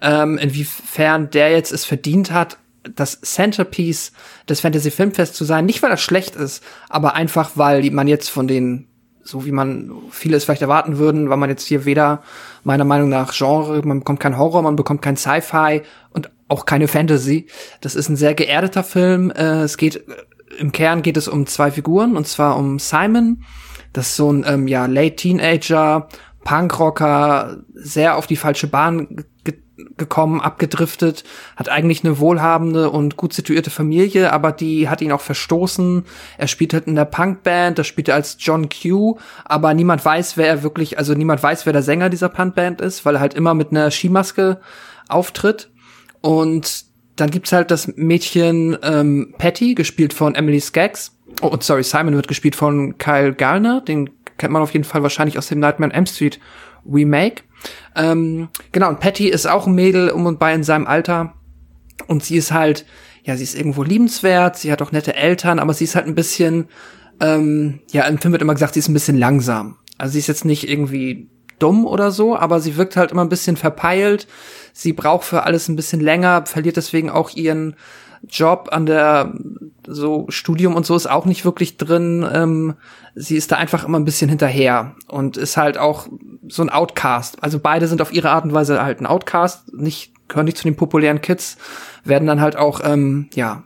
ähm, 0.05 0.39
inwiefern 0.39 1.31
der 1.31 1.51
jetzt 1.51 1.73
es 1.73 1.85
verdient 1.85 2.31
hat, 2.31 2.59
das 2.95 3.21
Centerpiece 3.23 4.13
des 4.49 4.61
Fantasy 4.61 4.91
Filmfests 4.91 5.37
zu 5.37 5.45
sein. 5.45 5.67
Nicht, 5.67 5.83
weil 5.83 5.91
das 5.91 6.03
schlecht 6.03 6.37
ist, 6.37 6.63
aber 6.89 7.15
einfach, 7.15 7.53
weil 7.55 7.91
man 7.91 8.09
jetzt 8.09 8.29
von 8.29 8.47
den, 8.47 8.87
so 9.23 9.47
wie 9.47 9.53
man 9.53 9.91
viele 10.11 10.37
es 10.37 10.45
vielleicht 10.45 10.63
erwarten 10.63 10.99
würden, 10.99 11.31
weil 11.31 11.39
man 11.39 11.49
jetzt 11.49 11.67
hier 11.67 11.87
weder 11.87 12.23
meiner 12.63 12.85
Meinung 12.85 13.09
nach 13.09 13.35
Genre, 13.35 13.81
man 13.85 14.01
bekommt 14.01 14.21
kein 14.21 14.39
Horror, 14.39 14.63
man 14.63 14.77
bekommt 14.77 15.03
kein 15.03 15.17
Sci-Fi 15.17 15.83
und 16.11 16.31
auch 16.49 16.67
keine 16.67 16.89
Fantasy. 16.89 17.47
Das 17.81 17.95
ist 17.95 18.09
ein 18.11 18.17
sehr 18.17 18.35
geerdeter 18.35 18.85
Film. 18.85 19.31
Äh, 19.31 19.63
es 19.63 19.79
geht, 19.79 20.05
im 20.59 20.73
Kern 20.73 21.03
geht 21.03 21.17
es 21.17 21.27
um 21.27 21.47
zwei 21.47 21.71
Figuren, 21.71 22.17
und 22.17 22.29
zwar 22.29 22.57
um 22.57 22.79
Simon. 22.79 23.43
Das 23.95 24.09
ist 24.09 24.17
so 24.17 24.31
ein, 24.31 24.45
ähm, 24.47 24.69
ja, 24.69 24.87
Late 24.87 25.17
Teenager, 25.17 26.09
Punkrocker, 26.45 27.63
sehr 27.73 28.17
auf 28.17 28.27
die 28.27 28.37
falsche 28.37 28.67
Bahn 28.67 29.25
gekommen, 29.97 30.41
abgedriftet, 30.41 31.25
hat 31.57 31.69
eigentlich 31.69 32.05
eine 32.05 32.19
wohlhabende 32.19 32.91
und 32.91 33.17
gut 33.17 33.33
situierte 33.33 33.71
Familie, 33.71 34.33
aber 34.33 34.53
die 34.53 34.89
hat 34.89 35.01
ihn 35.01 35.13
auch 35.13 35.21
verstoßen. 35.21 36.05
Er 36.39 36.49
spielt 36.49 36.73
halt 36.73 36.87
in 36.87 36.95
der 36.95 37.05
Punkband, 37.05 37.79
da 37.79 37.85
spielt 37.85 38.09
er 38.09 38.15
als 38.15 38.37
John 38.39 38.69
Q, 38.69 39.19
aber 39.45 39.75
niemand 39.75 40.05
weiß, 40.05 40.37
wer 40.37 40.47
er 40.47 40.63
wirklich, 40.63 40.99
also 40.99 41.15
niemand 41.15 41.43
weiß, 41.43 41.67
wer 41.67 41.73
der 41.73 41.83
Sänger 41.83 42.09
dieser 42.09 42.29
Punkband 42.29 42.81
ist, 42.81 43.05
weil 43.05 43.17
er 43.17 43.21
halt 43.21 43.35
immer 43.35 43.55
mit 43.55 43.71
einer 43.71 43.91
Skimaske 43.91 44.61
auftritt. 45.09 45.71
Und 46.21 46.85
dann 47.17 47.31
gibt's 47.31 47.53
halt 47.53 47.71
das 47.71 47.89
Mädchen 47.97 48.79
ähm, 48.83 49.35
Patty, 49.39 49.75
gespielt 49.75 50.13
von 50.13 50.35
Emily 50.35 50.61
Skaggs. 50.61 51.17
Oh, 51.43 51.49
und 51.49 51.63
sorry, 51.63 51.83
Simon 51.83 52.15
wird 52.15 52.29
gespielt 52.29 52.57
von 52.57 52.97
Kyle 52.99 53.35
Garner, 53.35 53.81
den 53.81 54.11
kennt 54.39 54.53
man 54.53 54.63
auf 54.63 54.73
jeden 54.73 54.85
Fall 54.85 55.03
wahrscheinlich 55.03 55.39
aus 55.39 55.49
dem 55.49 55.61
Nightmare 55.61 55.91
on 55.91 55.97
Elm 55.97 56.07
Street 56.07 56.41
Remake. 56.87 57.43
Ähm, 57.97 58.49
genau, 58.73 58.89
und 58.89 59.01
Patty 59.01 59.29
ist 59.29 59.47
auch 59.47 59.67
ein 59.67 59.75
Mädel 59.75 60.11
um 60.11 60.27
und 60.27 60.39
bei 60.39 60.55
in 60.55 60.65
seinem 60.65 60.87
Alter. 60.87 61.35
Und 62.07 62.25
sie 62.25 62.37
ist 62.37 62.53
halt, 62.53 62.85
ja, 63.23 63.37
sie 63.37 63.45
ist 63.45 63.57
irgendwo 63.57 63.83
liebenswert, 63.83 64.57
sie 64.57 64.73
hat 64.73 64.83
auch 64.83 64.93
nette 64.93 65.15
Eltern, 65.15 65.59
aber 65.59 65.75
sie 65.75 65.85
ist 65.85 65.95
halt 65.95 66.07
ein 66.07 66.15
bisschen, 66.15 66.69
ähm, 67.21 67.81
ja, 67.91 68.05
im 68.05 68.19
Film 68.19 68.33
wird 68.33 68.43
immer 68.43 68.55
gesagt, 68.55 68.75
sie 68.75 68.81
ist 68.81 68.89
ein 68.89 68.95
bisschen 68.95 69.19
langsam. 69.19 69.77
Also 69.97 70.13
sie 70.13 70.19
ist 70.19 70.27
jetzt 70.27 70.45
nicht 70.45 70.69
irgendwie 70.69 71.31
dumm 71.59 71.87
oder 71.87 72.11
so, 72.11 72.37
aber 72.37 72.61
sie 72.61 72.77
wirkt 72.77 72.97
halt 72.97 73.13
immer 73.13 73.23
ein 73.23 73.29
bisschen 73.29 73.57
verpeilt. 73.57 74.27
Sie 74.73 74.93
braucht 74.93 75.25
für 75.25 75.45
alles 75.45 75.69
ein 75.69 75.77
bisschen 75.77 76.01
länger, 76.01 76.47
verliert 76.47 76.77
deswegen 76.77 77.11
auch 77.11 77.31
ihren 77.31 77.77
Job 78.29 78.69
an 78.73 78.87
der 78.87 79.35
so 79.87 80.27
Studium 80.29 80.75
und 80.75 80.87
so 80.87 80.97
ist 80.97 81.07
auch 81.07 81.25
nicht 81.27 81.45
wirklich 81.45 81.77
drin. 81.77 82.27
Ähm, 82.33 82.75
sie 83.15 83.37
ist 83.37 83.53
da 83.53 83.57
einfach 83.57 83.85
immer 83.85 83.99
ein 83.99 84.05
bisschen 84.05 84.29
hinterher 84.29 84.95
und 85.09 85.37
ist 85.37 85.57
halt 85.57 85.79
auch 85.79 86.09
so 86.49 86.63
ein 86.63 86.71
Outcast. 86.71 87.43
Also 87.43 87.59
beide 87.59 87.87
sind 87.87 88.03
auf 88.03 88.13
ihre 88.13 88.31
Art 88.31 88.45
und 88.45 88.55
Weise 88.55 88.83
halt 88.83 89.01
ein 89.01 89.07
Outcast, 89.07 89.75
nicht 89.75 90.13
gehören 90.29 90.47
nicht 90.47 90.57
zu 90.57 90.65
den 90.65 90.77
populären 90.77 91.21
Kids, 91.21 91.59
werden 92.05 92.27
dann 92.27 92.41
halt 92.41 92.57
auch 92.57 92.81
ähm, 92.83 93.29
ja 93.35 93.63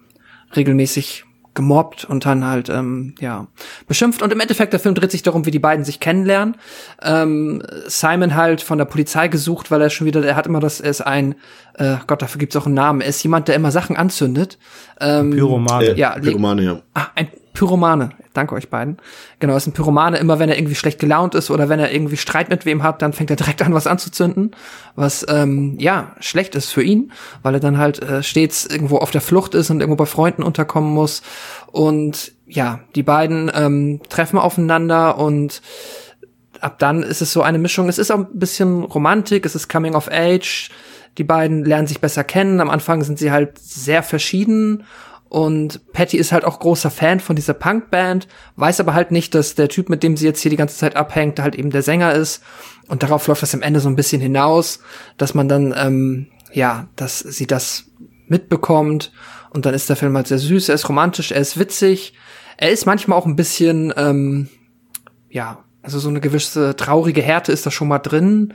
regelmäßig 0.57 1.25
gemobbt 1.59 2.05
und 2.05 2.25
dann 2.25 2.47
halt 2.47 2.69
ähm, 2.69 3.17
ja 3.19 3.49
beschimpft 3.89 4.23
und 4.23 4.33
im 4.33 4.39
Endeffekt 4.39 4.73
der 4.73 4.79
Film 4.79 4.95
dreht 4.95 5.11
sich 5.11 5.25
darum, 5.25 5.45
wie 5.45 5.51
die 5.51 5.59
beiden 5.59 5.85
sich 5.85 5.99
kennenlernen. 5.99 6.57
Ähm, 7.03 7.65
Simon 7.89 8.37
halt 8.37 8.63
von 8.63 8.79
der 8.79 8.85
Polizei 8.85 9.27
gesucht, 9.27 9.73
weil 9.73 9.83
er 9.83 9.91
schon 9.91 10.07
wieder, 10.07 10.25
er 10.25 10.37
hat 10.37 10.47
immer 10.47 10.61
das, 10.61 10.81
er 10.81 10.91
ist 10.91 11.01
ein, 11.01 11.35
äh, 11.75 11.97
Gott, 12.07 12.23
dafür 12.23 12.39
gibt's 12.39 12.55
auch 12.55 12.67
einen 12.67 12.77
Namen, 12.77 13.01
er 13.01 13.09
ist 13.09 13.21
jemand, 13.25 13.49
der 13.49 13.57
immer 13.57 13.73
Sachen 13.73 13.97
anzündet. 13.97 14.57
Ähm, 15.01 15.33
Pyromane. 15.33 15.87
Äh, 15.87 15.99
ja, 15.99 16.11
Pyromane, 16.13 16.63
ja. 16.63 16.81
Ah, 16.95 17.09
ein 17.17 17.29
Pyromane. 17.59 18.11
Danke 18.35 18.55
euch 18.55 18.71
beiden. 18.71 18.99
Genau, 19.41 19.57
ist 19.57 19.67
ein 19.67 19.73
Pyromane. 19.73 20.19
Immer 20.19 20.39
wenn 20.39 20.49
er 20.49 20.57
irgendwie 20.57 20.77
schlecht 20.77 21.01
gelaunt 21.01 21.35
ist 21.35 21.51
oder 21.51 21.69
wenn 21.69 21.81
er 21.81 21.93
irgendwie 21.93 22.17
Streit 22.17 22.51
mit 22.51 22.65
wem 22.65 22.85
hat, 22.85 23.03
dann 23.03 23.13
fängt 23.13 23.31
er 23.31 23.37
direkt 23.37 23.63
an, 23.63 23.75
was 23.75 23.89
anzuzünden. 23.89 24.53
Was, 24.95 25.27
ähm, 25.29 25.75
ja, 25.81 26.15
schlecht 26.21 26.55
ist 26.55 26.71
für 26.71 26.85
ihn, 26.85 27.11
weil 27.43 27.55
er 27.55 27.61
dann 27.61 27.77
halt 27.77 28.01
äh, 28.01 28.23
stets 28.23 28.65
irgendwo 28.65 28.99
auf 28.99 29.11
der 29.11 29.21
Flucht 29.21 29.57
ist 29.57 29.71
und 29.71 29.81
irgendwo 29.81 29.97
bei 29.97 30.07
Freunden 30.07 30.45
unterkommen 30.45 30.95
muss. 30.95 31.23
Und 31.73 32.31
ja, 32.47 32.79
die 32.95 33.03
beiden 33.03 33.51
ähm, 33.53 34.03
treffen 34.09 34.39
aufeinander 34.39 35.19
und 35.19 35.61
ab 36.61 36.79
dann 36.79 37.03
ist 37.03 37.23
es 37.23 37.33
so 37.33 37.43
eine 37.43 37.59
Mischung. 37.59 37.89
Es 37.89 37.99
ist 37.99 38.13
auch 38.13 38.19
ein 38.19 38.39
bisschen 38.39 38.85
Romantik, 38.85 39.45
es 39.45 39.57
ist 39.57 39.69
Coming 39.69 39.97
of 39.97 40.09
Age. 40.13 40.71
Die 41.19 41.25
beiden 41.25 41.65
lernen 41.65 41.89
sich 41.89 42.01
besser 42.01 42.23
kennen. 42.23 42.61
Am 42.61 42.71
Anfang 42.71 43.03
sind 43.03 43.19
sie 43.19 43.33
halt 43.33 43.59
sehr 43.59 44.05
verschieden 44.05 44.85
Und 45.29 45.93
Patty 45.93 46.17
ist 46.17 46.33
halt 46.33 46.45
auch 46.45 46.59
großer 46.59 46.91
Fan 46.91 47.21
von 47.21 47.37
dieser 47.37 47.53
Punkband, 47.53 48.29
weiß 48.57 48.81
aber 48.81 48.95
halt 48.95 49.11
nicht, 49.11 49.35
dass 49.35 49.55
der 49.55 49.69
Typ, 49.69 49.91
mit 49.91 50.03
dem 50.03 50.17
sie 50.17 50.25
jetzt 50.25 50.41
hier 50.41 50.51
die 50.51 50.57
ganze 50.57 50.79
Zeit 50.79 50.97
abhängt, 50.97 51.39
halt 51.41 51.55
eben 51.55 51.71
der 51.71 51.83
Sänger 51.83 52.15
ist. 52.15 52.43
Und 52.89 53.03
darauf 53.03 53.27
läuft 53.27 53.43
das 53.43 53.55
am 53.55 53.63
Ende 53.63 53.81
so 53.81 53.89
ein 53.89 53.97
bisschen 53.97 54.23
hinaus, 54.23 54.81
dass 55.19 55.35
man 55.35 55.49
dann, 55.49 55.75
ähm, 55.77 56.29
ja, 56.53 56.89
dass 56.97 57.19
sie 57.19 57.47
das 57.47 57.85
mitbekommt. 58.27 59.13
Und 59.51 59.67
dann 59.67 59.75
ist 59.75 59.89
der 59.89 59.97
Film 59.97 60.17
halt 60.17 60.29
sehr 60.29 60.39
süß, 60.39 60.71
er 60.71 60.75
ist 60.75 60.89
romantisch, 60.89 61.31
er 61.33 61.41
ist 61.41 61.59
witzig. 61.59 62.15
Er 62.57 62.71
ist 62.71 62.87
manchmal 62.87 63.19
auch 63.19 63.27
ein 63.27 63.37
bisschen, 63.37 63.93
ähm, 63.97 64.49
ja, 65.31 65.65
also 65.83 65.99
so 65.99 66.09
eine 66.09 66.21
gewisse 66.21 66.75
traurige 66.75 67.23
Härte 67.23 67.53
ist 67.53 67.65
da 67.65 67.71
schon 67.71 67.89
mal 67.89 67.99
drin. 67.99 68.55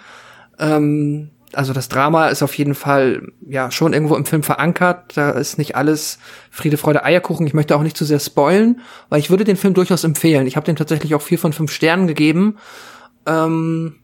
Ähm, 0.60 1.30
also 1.54 1.74
das 1.74 1.90
Drama 1.90 2.28
ist 2.28 2.44
auf 2.44 2.58
jeden 2.58 2.76
Fall 2.76 3.28
ja 3.48 3.72
schon 3.72 3.94
irgendwo 3.94 4.16
im 4.16 4.26
Film 4.26 4.44
verankert. 4.44 5.16
Da 5.16 5.32
ist 5.32 5.58
nicht 5.58 5.76
alles 5.76 6.20
Friede, 6.52 6.78
Freude, 6.78 7.04
Eierkuchen. 7.04 7.48
Ich 7.48 7.54
möchte 7.54 7.76
auch 7.76 7.84
nicht 7.84 7.98
zu 7.98 8.06
sehr 8.06 8.20
spoilen, 8.20 8.82
weil 9.10 9.20
ich 9.20 9.30
würde 9.30 9.44
den 9.44 9.58
Film 9.58 9.74
durchaus 9.74 10.04
empfehlen. 10.04 10.48
Ich 10.48 10.56
habe 10.56 10.66
den 10.66 10.76
tatsächlich 10.76 11.16
auch 11.16 11.22
vier 11.22 11.40
von 11.40 11.54
fünf 11.54 11.72
Sternen 11.72 12.08
gegeben. 12.08 12.58
Ähm, 13.26 13.96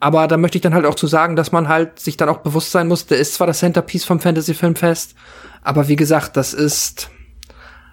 aber 0.00 0.26
da 0.26 0.38
möchte 0.38 0.56
ich 0.56 0.62
dann 0.62 0.74
halt 0.74 0.86
auch 0.86 0.94
zu 0.94 1.06
sagen, 1.06 1.36
dass 1.36 1.52
man 1.52 1.68
halt 1.68 2.00
sich 2.00 2.16
dann 2.16 2.30
auch 2.30 2.38
bewusst 2.38 2.72
sein 2.72 2.88
muss, 2.88 3.06
der 3.06 3.18
ist 3.18 3.34
zwar 3.34 3.46
das 3.46 3.58
Centerpiece 3.58 4.04
vom 4.04 4.18
Fantasy 4.18 4.54
Filmfest, 4.54 5.14
aber 5.62 5.88
wie 5.88 5.96
gesagt, 5.96 6.38
das 6.38 6.54
ist 6.54 7.10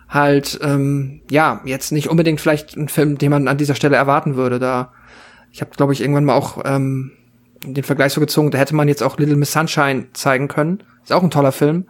halt 0.08 0.58
ähm, 0.64 1.22
ja 1.30 1.62
jetzt 1.66 1.92
nicht 1.92 2.08
unbedingt 2.08 2.40
vielleicht 2.40 2.78
ein 2.78 2.88
Film, 2.88 3.18
den 3.18 3.30
man 3.30 3.50
an 3.50 3.58
dieser 3.58 3.76
Stelle 3.76 3.98
erwarten 3.98 4.38
würde. 4.38 4.58
Da 4.58 4.94
ich 5.52 5.60
habe 5.60 5.72
glaube 5.72 5.92
ich 5.92 6.00
irgendwann 6.00 6.24
mal 6.24 6.36
auch 6.36 6.64
ähm, 6.64 7.12
den 7.64 7.84
Vergleich 7.84 8.14
so 8.14 8.22
gezogen, 8.22 8.52
da 8.52 8.58
hätte 8.58 8.76
man 8.76 8.88
jetzt 8.88 9.04
auch 9.04 9.18
Little 9.18 9.36
Miss 9.36 9.52
Sunshine 9.52 10.08
zeigen 10.14 10.48
können. 10.48 10.84
Ist 11.04 11.14
auch 11.14 11.24
ein 11.24 11.32
toller 11.32 11.52
Film. 11.52 11.88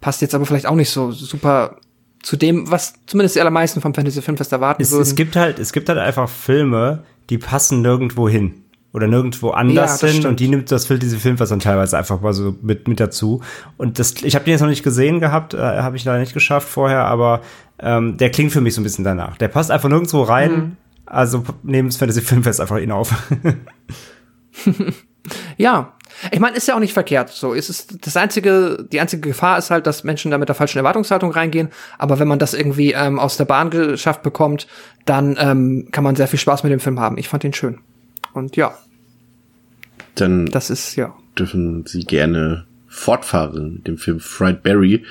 Passt 0.00 0.22
jetzt 0.22 0.34
aber 0.34 0.46
vielleicht 0.46 0.66
auch 0.66 0.74
nicht 0.74 0.90
so 0.90 1.10
super 1.10 1.76
zu 2.22 2.36
dem, 2.36 2.70
was 2.70 2.94
zumindest 3.06 3.36
die 3.36 3.40
allermeisten 3.40 3.80
vom 3.80 3.94
Fantasy 3.94 4.22
Filmfest 4.22 4.52
erwarten 4.52 4.82
es, 4.82 4.90
würden. 4.92 5.02
Es 5.02 5.14
gibt 5.14 5.36
halt, 5.36 5.58
es 5.58 5.72
gibt 5.72 5.88
halt 5.88 5.98
einfach 5.98 6.28
Filme, 6.28 7.04
die 7.30 7.38
passen 7.38 7.82
nirgendwo 7.82 8.28
hin 8.28 8.62
oder 8.92 9.06
nirgendwo 9.08 9.50
anders 9.50 10.00
Ja, 10.00 10.08
hin 10.08 10.16
stimmt. 10.16 10.30
und 10.30 10.40
die 10.40 10.48
nimmt 10.48 10.70
das 10.70 10.86
Film, 10.86 11.00
diese 11.00 11.18
Filmfest 11.18 11.52
dann 11.52 11.60
teilweise 11.60 11.98
einfach 11.98 12.20
mal 12.20 12.32
so 12.32 12.54
mit, 12.62 12.88
mit 12.88 13.00
dazu. 13.00 13.42
Und 13.76 13.98
das, 13.98 14.14
ich 14.22 14.34
habe 14.36 14.44
den 14.44 14.52
jetzt 14.52 14.60
noch 14.60 14.68
nicht 14.68 14.84
gesehen 14.84 15.20
gehabt, 15.20 15.52
äh, 15.52 15.58
habe 15.58 15.96
ich 15.96 16.04
leider 16.04 16.20
nicht 16.20 16.32
geschafft 16.32 16.68
vorher, 16.68 17.04
aber 17.04 17.42
ähm, 17.78 18.16
der 18.16 18.30
klingt 18.30 18.52
für 18.52 18.60
mich 18.60 18.74
so 18.74 18.80
ein 18.80 18.84
bisschen 18.84 19.04
danach. 19.04 19.36
Der 19.36 19.48
passt 19.48 19.70
einfach 19.70 19.88
nirgendwo 19.88 20.22
rein. 20.22 20.52
Mhm. 20.52 20.76
Also 21.06 21.44
nehmen 21.62 21.88
das 21.88 21.98
Fantasy 21.98 22.22
Filmfest 22.22 22.60
einfach 22.60 22.78
ihn 22.78 22.90
auf. 22.92 23.12
Ja, 25.56 25.94
ich 26.30 26.40
meine, 26.40 26.56
ist 26.56 26.68
ja 26.68 26.74
auch 26.74 26.80
nicht 26.80 26.92
verkehrt. 26.92 27.30
So, 27.30 27.54
es 27.54 27.70
ist 27.70 28.06
das 28.06 28.16
einzige, 28.16 28.86
die 28.92 29.00
einzige 29.00 29.28
Gefahr 29.28 29.58
ist 29.58 29.70
halt, 29.70 29.86
dass 29.86 30.04
Menschen 30.04 30.30
da 30.30 30.38
mit 30.38 30.48
der 30.48 30.54
falschen 30.54 30.78
Erwartungshaltung 30.78 31.30
reingehen. 31.32 31.70
Aber 31.98 32.18
wenn 32.18 32.28
man 32.28 32.38
das 32.38 32.54
irgendwie 32.54 32.92
ähm, 32.92 33.18
aus 33.18 33.36
der 33.36 33.46
Bahn 33.46 33.70
geschafft 33.70 34.22
bekommt, 34.22 34.66
dann 35.06 35.36
ähm, 35.38 35.88
kann 35.90 36.04
man 36.04 36.16
sehr 36.16 36.28
viel 36.28 36.38
Spaß 36.38 36.62
mit 36.62 36.72
dem 36.72 36.80
Film 36.80 37.00
haben. 37.00 37.18
Ich 37.18 37.28
fand 37.28 37.44
ihn 37.44 37.52
schön. 37.52 37.80
Und 38.32 38.56
ja, 38.56 38.76
Dann 40.14 40.46
das 40.46 40.70
ist 40.70 40.96
ja. 40.96 41.14
dürfen 41.38 41.84
Sie 41.86 42.04
gerne 42.04 42.66
fortfahren 42.88 43.74
mit 43.74 43.86
dem 43.86 43.98
Film 43.98 44.20
Fried 44.20 44.62
Berry, 44.62 45.04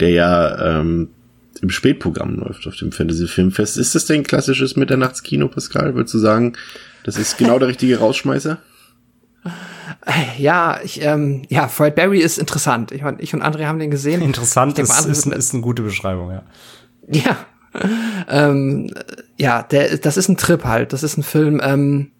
der 0.00 0.10
ja 0.10 0.80
ähm, 0.80 1.08
im 1.62 1.70
Spätprogramm 1.70 2.36
läuft 2.36 2.66
auf 2.66 2.76
dem 2.76 2.92
Fantasy 2.92 3.26
Filmfest. 3.26 3.78
Ist 3.78 3.94
das 3.94 4.06
denn 4.06 4.20
ein 4.20 4.24
klassisches 4.24 4.76
Mitternachtskino, 4.76 5.48
Pascal? 5.48 5.94
Würdest 5.94 6.14
du 6.14 6.18
sagen, 6.18 6.54
das 7.04 7.16
ist 7.16 7.38
genau 7.38 7.58
der 7.58 7.68
richtige 7.68 7.98
Rausschmeißer? 7.98 8.58
Ja, 10.38 10.78
ich, 10.82 11.02
ähm, 11.02 11.42
ja, 11.48 11.68
Fred 11.68 11.94
Barry 11.94 12.20
ist 12.20 12.38
interessant. 12.38 12.92
Ich, 12.92 13.02
ich 13.18 13.34
und 13.34 13.42
André 13.42 13.66
haben 13.66 13.78
den 13.78 13.90
gesehen. 13.90 14.22
Interessant 14.22 14.78
ist, 14.78 14.88
mal, 14.88 15.10
ist, 15.10 15.26
ist 15.26 15.52
eine 15.52 15.62
gute 15.62 15.82
Beschreibung, 15.82 16.30
ja. 16.30 16.42
Ja. 17.08 17.36
ähm, 18.28 18.90
ja, 19.36 19.62
der, 19.62 19.98
das 19.98 20.16
ist 20.16 20.28
ein 20.28 20.36
Trip 20.36 20.64
halt. 20.64 20.92
Das 20.92 21.02
ist 21.02 21.18
ein 21.18 21.22
Film, 21.22 21.60
ähm, 21.62 22.12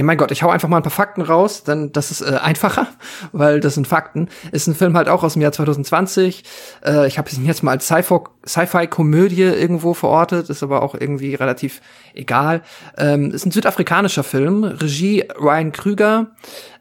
ja 0.00 0.04
mein 0.04 0.16
Gott, 0.16 0.30
ich 0.30 0.42
hau 0.42 0.48
einfach 0.48 0.66
mal 0.66 0.78
ein 0.78 0.82
paar 0.82 0.90
Fakten 0.90 1.20
raus, 1.20 1.62
denn 1.62 1.92
das 1.92 2.10
ist 2.10 2.22
äh, 2.22 2.38
einfacher, 2.42 2.86
weil 3.32 3.60
das 3.60 3.74
sind 3.74 3.86
Fakten. 3.86 4.30
Ist 4.50 4.66
ein 4.66 4.74
Film 4.74 4.96
halt 4.96 5.10
auch 5.10 5.22
aus 5.22 5.34
dem 5.34 5.42
Jahr 5.42 5.52
2020. 5.52 6.42
Äh, 6.82 7.06
ich 7.06 7.18
habe 7.18 7.28
ihn 7.30 7.44
jetzt 7.44 7.62
mal 7.62 7.72
als 7.72 7.86
Sci-Fi- 7.86 8.30
Sci-Fi-Komödie 8.46 9.42
irgendwo 9.42 9.92
verortet, 9.92 10.48
ist 10.48 10.62
aber 10.62 10.82
auch 10.82 10.94
irgendwie 10.94 11.34
relativ 11.34 11.82
egal. 12.14 12.62
Ähm, 12.96 13.30
ist 13.30 13.44
ein 13.44 13.50
südafrikanischer 13.50 14.22
Film, 14.22 14.64
Regie 14.64 15.28
Ryan 15.38 15.70
Krüger, 15.72 16.28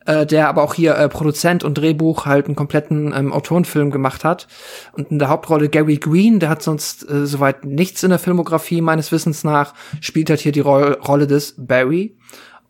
äh, 0.06 0.26
der 0.26 0.48
aber 0.48 0.64
auch 0.64 0.74
hier 0.74 0.96
äh, 0.96 1.10
Produzent 1.10 1.66
und 1.66 1.78
Drehbuch 1.78 2.26
halt 2.26 2.46
einen 2.46 2.56
kompletten 2.56 3.14
ähm, 3.14 3.34
Autorenfilm 3.34 3.92
gemacht 3.92 4.24
hat. 4.24 4.48
Und 4.94 5.12
in 5.12 5.20
der 5.20 5.28
Hauptrolle 5.28 5.68
Gary 5.68 5.98
Green, 5.98 6.40
der 6.40 6.48
hat 6.48 6.64
sonst 6.64 7.10
äh, 7.10 7.26
soweit 7.26 7.66
nichts 7.66 8.02
in 8.02 8.12
der 8.12 8.20
Filmografie 8.20 8.80
meines 8.80 9.12
Wissens 9.12 9.44
nach, 9.44 9.74
spielt 10.00 10.30
halt 10.30 10.40
hier 10.40 10.54
die 10.54 10.62
Roll 10.62 10.94
Rolle 11.06 11.28
des 11.28 11.56
Barry. 11.58 12.16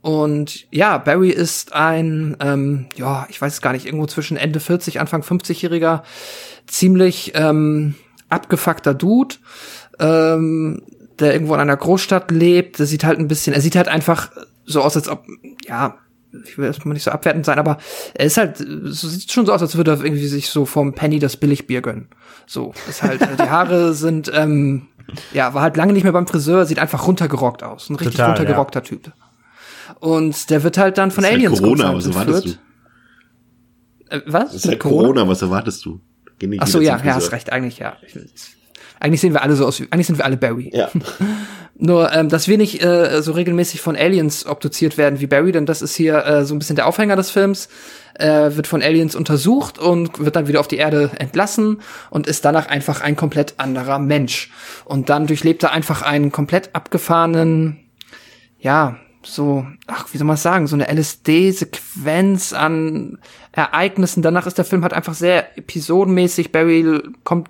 Und 0.02 0.66
ja, 0.72 0.98
Barry 0.98 1.30
ist 1.30 1.74
ein, 1.74 2.38
ähm, 2.40 2.88
ja, 2.96 3.28
ich 3.30 3.42
weiß 3.42 3.54
es 3.54 3.62
gar 3.62 3.74
nicht, 3.74 3.86
irgendwo 3.86 4.06
zwischen 4.06 4.38
Ende 4.38 4.60
40, 4.60 5.00
Anfang 5.00 5.22
50-jähriger, 5.22 6.04
ziemlich 6.68 7.34
ähm, 7.36 7.96
abgefuckter 8.30 8.94
Dude, 8.94 9.36
ähm, 10.00 10.84
der 11.20 11.34
irgendwo 11.34 11.54
in 11.56 11.60
einer 11.60 11.76
Großstadt 11.76 12.32
lebt. 12.32 12.80
Der 12.80 12.86
sieht 12.86 13.04
halt 13.04 13.20
ein 13.20 13.28
bisschen, 13.28 13.54
er 13.54 13.62
sieht 13.62 13.76
halt 13.76 13.90
einfach 13.90 14.32
so 14.66 14.82
aus, 14.82 14.96
als 14.96 15.10
ob, 15.10 15.26
ja, 15.68 15.98
ich 16.46 16.58
will 16.58 16.66
erstmal 16.66 16.94
nicht 16.94 17.04
so 17.04 17.12
abwertend 17.12 17.46
sein, 17.46 17.60
aber 17.60 17.80
er 18.14 18.26
ist 18.26 18.38
halt, 18.38 18.58
so 18.58 19.08
sieht 19.08 19.32
schon 19.32 19.46
so 19.46 19.52
aus, 19.52 19.62
als 19.62 19.76
würde 19.76 19.92
er 19.92 20.04
irgendwie 20.04 20.28
sich 20.28 20.50
so 20.50 20.66
vom 20.66 20.94
Penny 20.94 21.20
das 21.20 21.38
Billigbier 21.38 21.82
gönnen. 21.82 22.08
So, 22.46 22.74
ist 22.88 23.04
halt, 23.04 23.22
die 23.22 23.50
Haare 23.50 23.94
sind, 23.96 24.32
ähm, 24.34 24.88
ja, 25.34 25.54
war 25.54 25.64
halt 25.64 25.76
lange 25.76 25.92
nicht 25.92 26.04
mehr 26.04 26.14
beim 26.14 26.28
Friseur, 26.28 26.66
sieht 26.66 26.80
einfach 26.80 27.08
runtergerockt 27.08 27.64
aus. 27.64 27.90
Ein 27.90 27.96
richtig 27.96 28.18
Total, 28.18 28.30
runtergerockter 28.30 28.84
Typ. 28.84 29.12
Und 30.00 30.50
der 30.50 30.64
wird 30.64 30.78
halt 30.78 30.98
dann 30.98 31.12
von 31.12 31.24
Das 31.24 31.32
ist 31.32 31.38
halt 31.38 31.46
Aliens 31.46 31.62
Corona, 31.62 31.84
Gott 31.88 31.96
was 31.98 32.06
erwartest 32.08 32.46
entführt. 32.46 32.60
Äh, 34.10 34.22
was? 34.26 34.44
Das 34.46 34.56
ist 34.56 34.68
halt 34.68 34.80
Corona, 34.80 35.28
was 35.28 35.42
erwartest 35.42 35.86
du? 35.86 36.00
Ach 36.60 36.68
so, 36.68 36.80
ja, 36.80 36.98
ja, 37.04 37.16
hast 37.16 37.32
recht, 37.34 37.52
eigentlich, 37.52 37.80
ja. 37.80 37.98
Eigentlich 39.02 39.22
sehen 39.22 39.34
wir 39.34 39.42
alle 39.44 39.56
so 39.56 39.66
aus, 39.66 39.80
wie- 39.82 39.88
eigentlich 39.92 40.08
sind 40.08 40.18
wir 40.18 40.26
alle 40.26 40.38
Barry. 40.38 40.72
Ja. 40.74 40.90
Nur, 41.82 42.12
ähm, 42.14 42.28
dass 42.28 42.48
wir 42.50 42.58
nicht 42.58 42.84
äh, 42.84 43.22
so 43.22 43.32
regelmäßig 43.32 43.80
von 43.80 43.96
Aliens 43.96 44.46
obduziert 44.46 44.98
werden 44.98 45.22
wie 45.22 45.28
Barry, 45.28 45.54
denn 45.54 45.66
das 45.66 45.82
ist 45.82 45.96
hier 45.96 46.26
äh, 46.26 46.46
so 46.46 46.54
ein 46.54 46.60
bisschen 46.60 46.76
der 46.76 46.88
Aufhänger 46.88 47.16
des 47.16 47.30
Films. 47.30 47.70
Äh, 48.16 48.58
wird 48.58 48.68
von 48.68 48.82
Aliens 48.82 49.16
untersucht 49.16 49.80
und 49.80 50.20
wird 50.20 50.36
dann 50.36 50.48
wieder 50.50 50.60
auf 50.60 50.68
die 50.68 50.76
Erde 50.76 51.12
entlassen 51.20 51.78
und 52.10 52.28
ist 52.28 52.44
danach 52.44 52.68
einfach 52.68 53.00
ein 53.00 53.16
komplett 53.16 53.54
anderer 53.58 53.98
Mensch. 54.00 54.52
Und 54.84 55.08
dann 55.10 55.26
durchlebt 55.28 55.64
er 55.64 55.72
einfach 55.72 56.02
einen 56.02 56.34
komplett 56.34 56.72
abgefahrenen, 56.76 57.78
ja, 58.60 58.98
so, 59.24 59.66
ach, 59.88 60.08
wie 60.12 60.18
soll 60.18 60.26
man 60.28 60.36
es 60.36 60.44
sagen, 60.44 60.68
so 60.68 60.76
eine 60.76 60.88
LSD-Sequenz 60.90 62.54
an 62.54 63.18
Ereignissen. 63.52 64.22
Danach 64.22 64.48
ist 64.48 64.58
der 64.58 64.66
Film 64.66 64.84
halt 64.84 64.94
einfach 64.94 65.14
sehr 65.14 65.58
episodenmäßig. 65.58 66.52
Barry 66.52 67.02
kommt, 67.24 67.50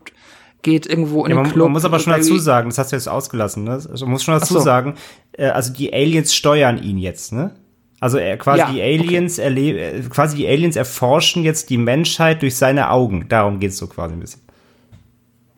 geht 0.62 0.86
irgendwo 0.88 1.26
in 1.26 1.32
Ja, 1.32 1.36
den 1.38 1.44
man, 1.44 1.52
Club. 1.52 1.66
man 1.66 1.74
muss 1.74 1.86
aber 1.86 2.00
schon 2.00 2.12
Barry- 2.12 2.22
dazu 2.24 2.38
sagen, 2.38 2.70
das 2.70 2.78
hast 2.78 2.92
du 2.92 2.96
jetzt 2.96 3.08
ausgelassen, 3.08 3.64
ne? 3.66 3.72
Also 3.74 4.06
man 4.06 4.14
muss 4.14 4.24
schon 4.24 4.34
dazu 4.40 4.56
so. 4.56 4.60
sagen, 4.60 4.96
äh, 5.34 5.46
also 5.48 5.72
die 5.74 5.94
Aliens 5.94 6.34
steuern 6.34 6.82
ihn 6.82 6.98
jetzt, 6.98 7.34
ne? 7.34 7.56
Also 8.02 8.18
er, 8.18 8.38
quasi 8.38 8.60
Ja, 8.62 8.72
die 8.72 8.82
Aliens 8.82 9.38
erleben, 9.40 9.78
äh, 9.78 10.02
quasi 10.10 10.38
die 10.38 10.48
Aliens 10.48 10.76
erforschen 10.76 11.44
jetzt 11.44 11.70
die 11.70 11.78
Menschheit 11.78 12.42
durch 12.42 12.56
seine 12.56 12.90
Augen. 12.92 13.28
Darum 13.30 13.60
geht's 13.60 13.78
so 13.78 13.88
quasi 13.88 14.14
ein 14.16 14.20
bisschen. 14.22 14.42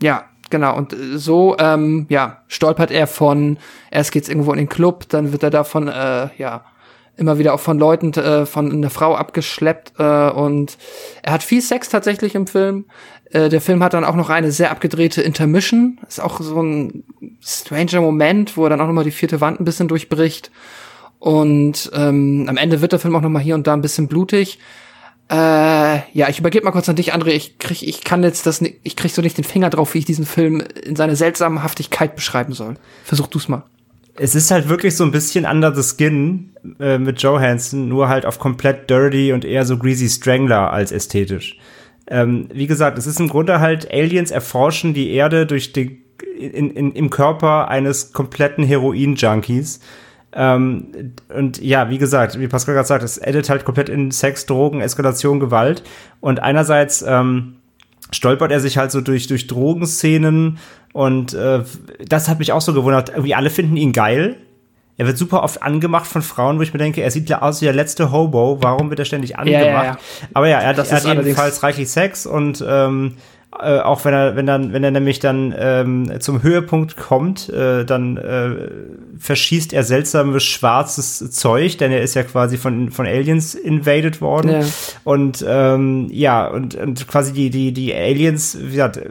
Ja, 0.02 0.26
genau. 0.52 0.78
Und 0.78 0.96
so, 1.16 1.56
ähm, 1.58 2.06
ja, 2.10 2.44
stolpert 2.48 2.92
er 2.92 3.08
von, 3.08 3.58
erst 3.90 4.12
geht's 4.12 4.30
irgendwo 4.30 4.52
in 4.52 4.60
den 4.60 4.70
Club, 4.70 5.10
dann 5.10 5.32
wird 5.32 5.42
er 5.44 5.50
davon, 5.50 5.88
äh, 5.88 6.30
ja, 6.38 6.66
immer 7.18 7.38
wieder 7.38 7.54
auch 7.54 7.60
von 7.60 7.78
Leuten, 7.78 8.14
äh, 8.14 8.46
von 8.46 8.72
einer 8.72 8.90
Frau 8.90 9.16
abgeschleppt 9.16 9.94
äh, 9.98 10.30
und 10.30 10.78
er 11.24 11.34
hat 11.34 11.44
viel 11.44 11.62
Sex 11.62 11.90
tatsächlich 11.90 12.36
im 12.36 12.48
Film. 12.48 12.86
Äh, 13.32 13.50
der 13.50 13.62
Film 13.62 13.84
hat 13.84 13.94
dann 13.94 14.04
auch 14.04 14.16
noch 14.16 14.30
eine 14.30 14.52
sehr 14.52 14.72
abgedrehte 14.72 15.22
Intermission. 15.22 16.00
Ist 16.08 16.22
auch 16.22 16.42
so 16.42 16.62
ein 16.62 17.04
stranger 17.42 18.02
Moment, 18.02 18.58
wo 18.58 18.66
er 18.66 18.70
dann 18.70 18.82
auch 18.82 18.88
nochmal 18.88 19.04
die 19.04 19.12
vierte 19.12 19.42
Wand 19.42 19.60
ein 19.60 19.66
bisschen 19.66 19.88
durchbricht. 19.88 20.52
Und 21.20 21.92
ähm, 21.94 22.48
am 22.50 22.58
Ende 22.58 22.82
wird 22.82 22.94
der 22.94 23.00
Film 23.00 23.16
auch 23.16 23.22
nochmal 23.22 23.44
hier 23.44 23.56
und 23.56 23.68
da 23.68 23.74
ein 23.74 23.82
bisschen 23.82 24.08
blutig. 24.08 24.58
Äh, 25.30 25.36
ja, 26.14 26.30
ich 26.30 26.40
übergebe 26.40 26.66
mal 26.66 26.72
kurz 26.72 26.90
an 26.90 26.96
dich, 26.96 27.14
André. 27.14 27.30
Ich 27.30 27.58
krieg, 27.58 27.84
ich 27.84 28.04
kann 28.04 28.24
jetzt 28.24 28.46
das, 28.46 28.62
ich 28.84 28.96
krieg 28.96 29.12
so 29.12 29.22
nicht 29.22 29.38
den 29.38 29.46
Finger 29.46 29.70
drauf, 29.70 29.94
wie 29.94 30.00
ich 30.00 30.06
diesen 30.06 30.26
Film 30.26 30.62
in 30.84 30.96
seiner 30.96 31.16
Seltsamhaftigkeit 31.16 32.16
beschreiben 32.16 32.54
soll. 32.54 32.76
Versuch 33.04 33.28
du's 33.28 33.48
mal. 33.48 33.64
Es 34.18 34.36
ist 34.36 34.52
halt 34.52 34.68
wirklich 34.68 34.96
so 34.96 35.06
ein 35.06 35.12
bisschen 35.12 35.46
under 35.46 35.74
the 35.74 35.84
skin 35.84 36.52
äh, 36.80 36.98
mit 36.98 37.22
Johansson, 37.22 37.88
nur 37.88 38.10
halt 38.10 38.26
auf 38.26 38.40
komplett 38.40 38.90
dirty 38.90 39.32
und 39.32 39.46
eher 39.46 39.66
so 39.66 39.78
greasy 39.78 40.10
Strangler 40.10 40.72
als 40.74 40.92
ästhetisch. 40.92 41.58
Ähm, 42.08 42.50
wie 42.54 42.68
gesagt, 42.68 42.98
es 42.98 43.08
ist 43.08 43.22
im 43.22 43.30
Grunde 43.30 43.62
halt 43.62 43.90
Aliens 43.92 44.32
erforschen 44.32 44.94
die 44.94 45.12
Erde 45.12 45.46
durch 45.46 45.72
den 45.72 46.02
in, 46.38 46.72
in, 46.72 46.92
im 46.94 47.10
Körper 47.10 47.68
eines 47.68 48.14
kompletten 48.14 48.64
Heroin-Junkies. 48.64 49.80
Ähm, 50.34 51.14
und 51.34 51.62
ja, 51.62 51.90
wie 51.90 51.98
gesagt, 51.98 52.40
wie 52.40 52.48
Pascal 52.48 52.76
gerade 52.76 52.88
sagt, 52.88 53.04
es 53.04 53.18
edit 53.18 53.50
halt 53.50 53.66
komplett 53.66 53.90
in 53.90 54.12
Sex, 54.12 54.46
Drogen, 54.46 54.82
Eskalation, 54.82 55.40
Gewalt. 55.40 55.84
Und 56.20 56.42
einerseits 56.42 57.02
ähm, 57.02 57.56
stolpert 58.12 58.52
er 58.52 58.60
sich 58.60 58.78
halt 58.78 58.92
so 58.92 59.02
durch, 59.02 59.28
durch 59.28 59.48
Drogenszenen 59.48 60.58
und 60.94 61.34
äh, 61.34 61.64
das 62.06 62.28
hat 62.30 62.40
mich 62.40 62.52
auch 62.52 62.62
so 62.62 62.74
gewundert. 62.74 63.10
Irgendwie 63.10 63.36
alle 63.36 63.50
finden 63.50 63.78
ihn 63.78 63.94
geil. 63.94 64.38
Er 64.98 65.08
wird 65.08 65.18
super 65.18 65.42
oft 65.42 65.64
angemacht 65.64 66.06
von 66.06 66.22
Frauen, 66.22 66.60
wo 66.60 66.62
ich 66.62 66.74
mir 66.74 66.80
denke, 66.80 67.02
er 67.02 67.10
sieht 67.10 67.34
aus 67.34 67.62
wie 67.62 67.66
der 67.66 67.74
letzte 67.74 68.12
Hobo. 68.12 68.60
Warum 68.62 68.90
wird 68.90 69.00
er 69.00 69.06
ständig 69.06 69.38
angemacht? 69.38 69.66
Ja, 69.66 69.72
ja, 69.72 69.84
ja. 69.84 69.98
Aber 70.34 70.48
ja, 70.48 70.60
er 70.60 70.70
hat, 70.70 70.78
er 70.78 71.04
hat 71.04 71.06
jedenfalls 71.06 71.64
reichlich 71.64 71.90
Sex 71.90 72.26
und 72.26 72.64
ähm, 72.68 73.16
äh, 73.60 73.80
auch 73.80 74.06
wenn 74.06 74.14
er, 74.14 74.36
wenn 74.36 74.46
dann, 74.46 74.72
wenn 74.72 74.84
er 74.84 74.92
nämlich 74.92 75.20
dann 75.20 75.54
ähm, 75.58 76.20
zum 76.20 76.42
Höhepunkt 76.42 76.96
kommt, 76.96 77.50
äh, 77.50 77.84
dann 77.84 78.18
äh, 78.18 78.70
verschießt 79.20 79.74
er 79.74 79.84
seltsames 79.84 80.44
schwarzes 80.44 81.32
Zeug, 81.32 81.78
denn 81.78 81.92
er 81.92 82.02
ist 82.02 82.14
ja 82.14 82.24
quasi 82.24 82.58
von 82.58 82.92
von 82.92 83.06
Aliens 83.06 83.54
invaded 83.54 84.22
worden 84.22 84.52
ja. 84.52 84.62
und 85.04 85.44
ähm, 85.48 86.08
ja 86.12 86.48
und 86.48 86.76
und 86.76 87.08
quasi 87.08 87.34
die 87.34 87.50
die 87.50 87.74
die 87.74 87.94
Aliens, 87.94 88.58
wie 88.60 88.72
gesagt, 88.72 89.02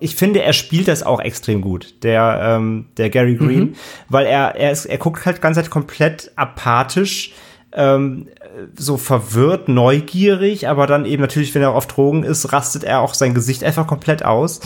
ich 0.00 0.16
finde, 0.16 0.42
er 0.42 0.52
spielt 0.52 0.88
das 0.88 1.04
auch 1.04 1.20
extrem 1.20 1.60
gut, 1.60 2.02
der 2.02 2.40
ähm, 2.42 2.86
der 2.96 3.10
Gary 3.10 3.36
Green, 3.36 3.60
mhm. 3.60 3.74
weil 4.08 4.26
er 4.26 4.56
er 4.56 4.72
ist 4.72 4.86
er 4.86 4.98
guckt 4.98 5.24
halt 5.24 5.40
ganz 5.40 5.56
halt 5.56 5.70
komplett 5.70 6.32
apathisch 6.34 7.32
ähm, 7.74 8.28
so 8.76 8.96
verwirrt, 8.96 9.68
neugierig, 9.68 10.68
aber 10.68 10.86
dann 10.86 11.04
eben 11.04 11.22
natürlich, 11.22 11.54
wenn 11.54 11.62
er 11.62 11.74
auf 11.74 11.86
Drogen 11.86 12.22
ist, 12.22 12.52
rastet 12.52 12.84
er 12.84 13.00
auch 13.00 13.14
sein 13.14 13.34
Gesicht 13.34 13.64
einfach 13.64 13.86
komplett 13.86 14.24
aus, 14.24 14.60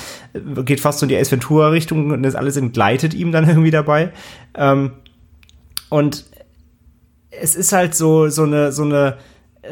geht 0.65 0.81
fast 0.81 0.99
so 0.99 1.05
in 1.05 1.09
die 1.09 1.17
Ace 1.17 1.31
Ventura-Richtung 1.31 2.11
und 2.11 2.23
das 2.23 2.35
alles 2.35 2.57
entgleitet 2.57 3.15
ihm 3.15 3.33
dann 3.33 3.45
irgendwie 3.49 3.71
dabei. 3.71 4.13
Ähm, 4.55 4.93
und 5.89 6.25
es 7.31 7.55
ist 7.55 7.73
halt 7.73 7.95
so, 7.95 8.29
so 8.29 8.43
eine, 8.43 8.73
so 8.73 8.83
eine, 8.83 9.19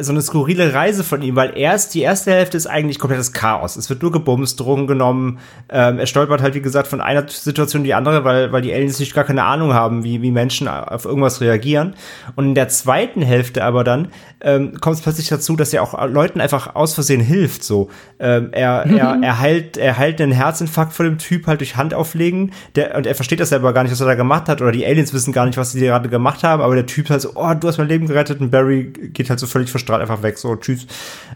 so 0.00 0.12
eine 0.12 0.22
skurrile 0.22 0.74
Reise 0.74 1.04
von 1.04 1.22
ihm, 1.22 1.36
weil 1.36 1.56
erst 1.56 1.94
die 1.94 2.00
erste 2.00 2.32
Hälfte 2.32 2.56
ist 2.56 2.66
eigentlich 2.66 2.98
komplettes 2.98 3.32
Chaos. 3.32 3.76
Es 3.76 3.90
wird 3.90 4.02
nur 4.02 4.12
gebumst, 4.12 4.60
Drogen 4.60 4.86
genommen. 4.86 5.38
Ähm, 5.68 5.98
er 5.98 6.06
stolpert 6.06 6.42
halt, 6.42 6.54
wie 6.54 6.60
gesagt, 6.60 6.88
von 6.88 7.00
einer 7.00 7.28
Situation 7.28 7.80
in 7.80 7.84
die 7.84 7.94
andere, 7.94 8.24
weil, 8.24 8.52
weil 8.52 8.62
die 8.62 8.72
Aliens 8.72 8.98
nicht 8.98 9.14
gar 9.14 9.24
keine 9.24 9.44
Ahnung 9.44 9.74
haben, 9.74 10.04
wie, 10.04 10.22
wie 10.22 10.30
Menschen 10.30 10.68
auf 10.68 11.04
irgendwas 11.04 11.40
reagieren. 11.40 11.94
Und 12.36 12.46
in 12.46 12.54
der 12.54 12.68
zweiten 12.68 13.22
Hälfte 13.22 13.64
aber 13.64 13.84
dann 13.84 14.08
ähm, 14.40 14.78
kommt 14.80 14.96
es 14.96 15.02
plötzlich 15.02 15.28
dazu, 15.28 15.56
dass 15.56 15.72
er 15.72 15.82
auch 15.82 16.06
Leuten 16.08 16.40
einfach 16.40 16.74
aus 16.74 16.94
Versehen 16.94 17.20
hilft. 17.20 17.64
So, 17.64 17.88
ähm, 18.18 18.50
er, 18.52 18.86
mhm. 18.86 18.96
er, 18.98 19.18
er 19.22 19.40
heilt, 19.40 19.76
er 19.76 19.96
heilt 19.96 20.20
einen 20.20 20.32
Herzinfarkt 20.32 20.92
von 20.92 21.06
dem 21.06 21.18
Typ 21.18 21.46
halt 21.46 21.60
durch 21.60 21.76
Hand 21.76 21.94
auflegen. 21.94 22.52
Der, 22.76 22.94
und 22.96 23.06
er 23.06 23.14
versteht 23.14 23.40
das 23.40 23.48
selber 23.48 23.72
gar 23.72 23.82
nicht, 23.82 23.92
was 23.92 24.00
er 24.00 24.06
da 24.06 24.14
gemacht 24.14 24.48
hat. 24.48 24.60
Oder 24.60 24.72
die 24.72 24.86
Aliens 24.86 25.14
wissen 25.14 25.32
gar 25.32 25.46
nicht, 25.46 25.56
was 25.56 25.72
sie 25.72 25.80
gerade 25.80 26.08
gemacht 26.08 26.44
haben. 26.44 26.62
Aber 26.62 26.74
der 26.74 26.86
Typ 26.86 27.08
halt 27.08 27.22
so, 27.22 27.30
oh, 27.34 27.54
du 27.54 27.68
hast 27.68 27.78
mein 27.78 27.88
Leben 27.88 28.06
gerettet. 28.06 28.40
Und 28.40 28.50
Barry 28.50 28.92
geht 28.92 29.30
halt 29.30 29.40
so 29.40 29.46
völlig 29.46 29.70
verstrahlt 29.84 30.02
einfach 30.02 30.22
weg. 30.22 30.38
So, 30.38 30.56
tschüss. 30.56 30.86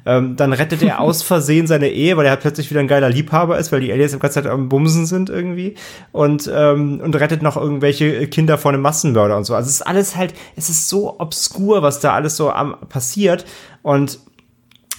Ähm, 0.07 0.37
dann 0.37 0.53
rettet 0.53 0.83
er 0.83 1.01
aus 1.01 1.23
Versehen 1.23 1.67
seine 1.67 1.91
Ehe, 1.91 2.17
weil 2.17 2.25
er 2.25 2.33
halt 2.33 2.41
plötzlich 2.41 2.71
wieder 2.71 2.81
ein 2.81 2.89
geiler 2.89 3.11
Liebhaber 3.11 3.59
ist, 3.59 3.71
weil 3.73 3.81
die 3.81 3.93
Aliens 3.93 4.13
die 4.13 4.19
ganze 4.19 4.43
Zeit 4.43 4.51
am 4.51 4.69
Bumsen 4.69 5.07
sind 5.07 5.31
irgendwie. 5.31 5.75
Und, 6.13 6.51
ähm, 6.53 7.01
und 7.03 7.15
rettet 7.15 7.43
noch 7.43 7.57
irgendwelche 7.57 8.27
Kinder 8.29 8.59
vor 8.59 8.73
einem 8.73 8.83
Massenmörder 8.83 9.37
und 9.37 9.45
so. 9.45 9.55
Also 9.55 9.69
es 9.69 9.77
ist 9.77 9.87
alles 9.87 10.17
halt, 10.17 10.35
es 10.57 10.69
ist 10.71 10.89
so 10.89 11.21
obskur, 11.21 11.83
was 11.83 12.01
da 12.01 12.15
alles 12.15 12.37
so 12.37 12.51
am 12.51 12.77
passiert. 12.89 13.45
Und 13.83 14.19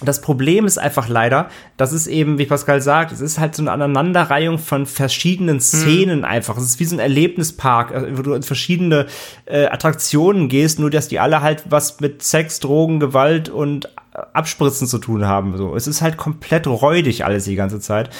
das 0.02 0.20
Problem 0.20 0.66
ist 0.66 0.78
einfach 0.78 1.08
leider, 1.08 1.48
dass 1.76 1.92
es 1.92 2.06
eben, 2.06 2.38
wie 2.38 2.46
Pascal 2.46 2.80
sagt, 2.80 3.12
es 3.12 3.20
ist 3.20 3.38
halt 3.38 3.54
so 3.54 3.62
eine 3.62 3.72
Aneinanderreihung 3.72 4.58
von 4.58 4.86
verschiedenen 4.86 5.56
hm. 5.56 5.60
Szenen 5.60 6.18
hm. 6.20 6.24
einfach. 6.24 6.56
Es 6.56 6.64
ist 6.64 6.80
wie 6.80 6.84
so 6.84 6.96
ein 6.96 7.00
Erlebnispark, 7.00 7.92
äh, 7.92 8.18
wo 8.18 8.22
du 8.22 8.34
in 8.34 8.42
verschiedene 8.42 9.06
äh, 9.46 9.66
Attraktionen 9.66 10.48
gehst, 10.48 10.78
nur 10.78 10.90
dass 10.90 11.08
die 11.08 11.18
alle 11.18 11.42
halt 11.42 11.64
was 11.68 12.00
mit 12.00 12.22
Sex, 12.22 12.60
Drogen, 12.60 13.00
Gewalt 13.00 13.48
und 13.48 13.86
äh, 14.14 14.18
Abspritzen 14.32 14.86
zu 14.86 14.98
tun 14.98 15.26
haben. 15.26 15.56
So, 15.56 15.74
es 15.74 15.86
ist 15.86 16.02
halt 16.02 16.16
komplett 16.16 16.66
räudig 16.66 17.24
alles 17.24 17.44
die 17.44 17.56
ganze 17.56 17.80
Zeit. 17.80 18.10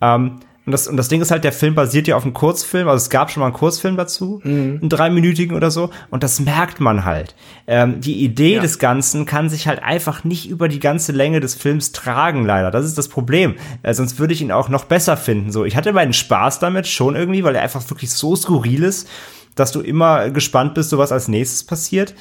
Ähm, 0.00 0.40
und 0.68 0.72
das, 0.72 0.86
und 0.86 0.98
das 0.98 1.08
Ding 1.08 1.22
ist 1.22 1.30
halt, 1.30 1.44
der 1.44 1.52
Film 1.52 1.74
basiert 1.74 2.08
ja 2.08 2.16
auf 2.16 2.24
einem 2.24 2.34
Kurzfilm, 2.34 2.88
also 2.88 3.02
es 3.02 3.08
gab 3.08 3.30
schon 3.30 3.40
mal 3.40 3.46
einen 3.46 3.54
Kurzfilm 3.54 3.96
dazu, 3.96 4.42
mhm. 4.44 4.80
einen 4.82 4.90
dreiminütigen 4.90 5.56
oder 5.56 5.70
so, 5.70 5.88
und 6.10 6.22
das 6.22 6.40
merkt 6.40 6.78
man 6.78 7.06
halt. 7.06 7.34
Ähm, 7.66 8.02
die 8.02 8.22
Idee 8.22 8.56
ja. 8.56 8.60
des 8.60 8.78
Ganzen 8.78 9.24
kann 9.24 9.48
sich 9.48 9.66
halt 9.66 9.82
einfach 9.82 10.24
nicht 10.24 10.46
über 10.46 10.68
die 10.68 10.78
ganze 10.78 11.12
Länge 11.12 11.40
des 11.40 11.54
Films 11.54 11.92
tragen, 11.92 12.44
leider. 12.44 12.70
Das 12.70 12.84
ist 12.84 12.98
das 12.98 13.08
Problem. 13.08 13.54
Äh, 13.82 13.94
sonst 13.94 14.18
würde 14.18 14.34
ich 14.34 14.42
ihn 14.42 14.52
auch 14.52 14.68
noch 14.68 14.84
besser 14.84 15.16
finden. 15.16 15.52
So, 15.52 15.64
ich 15.64 15.74
hatte 15.74 15.94
meinen 15.94 16.12
Spaß 16.12 16.58
damit 16.58 16.86
schon 16.86 17.16
irgendwie, 17.16 17.44
weil 17.44 17.56
er 17.56 17.62
einfach 17.62 17.88
wirklich 17.88 18.10
so 18.10 18.36
skurril 18.36 18.82
ist, 18.82 19.08
dass 19.54 19.72
du 19.72 19.80
immer 19.80 20.28
gespannt 20.28 20.74
bist, 20.74 20.90
so 20.90 20.98
was 20.98 21.12
als 21.12 21.28
nächstes 21.28 21.64
passiert. 21.64 22.14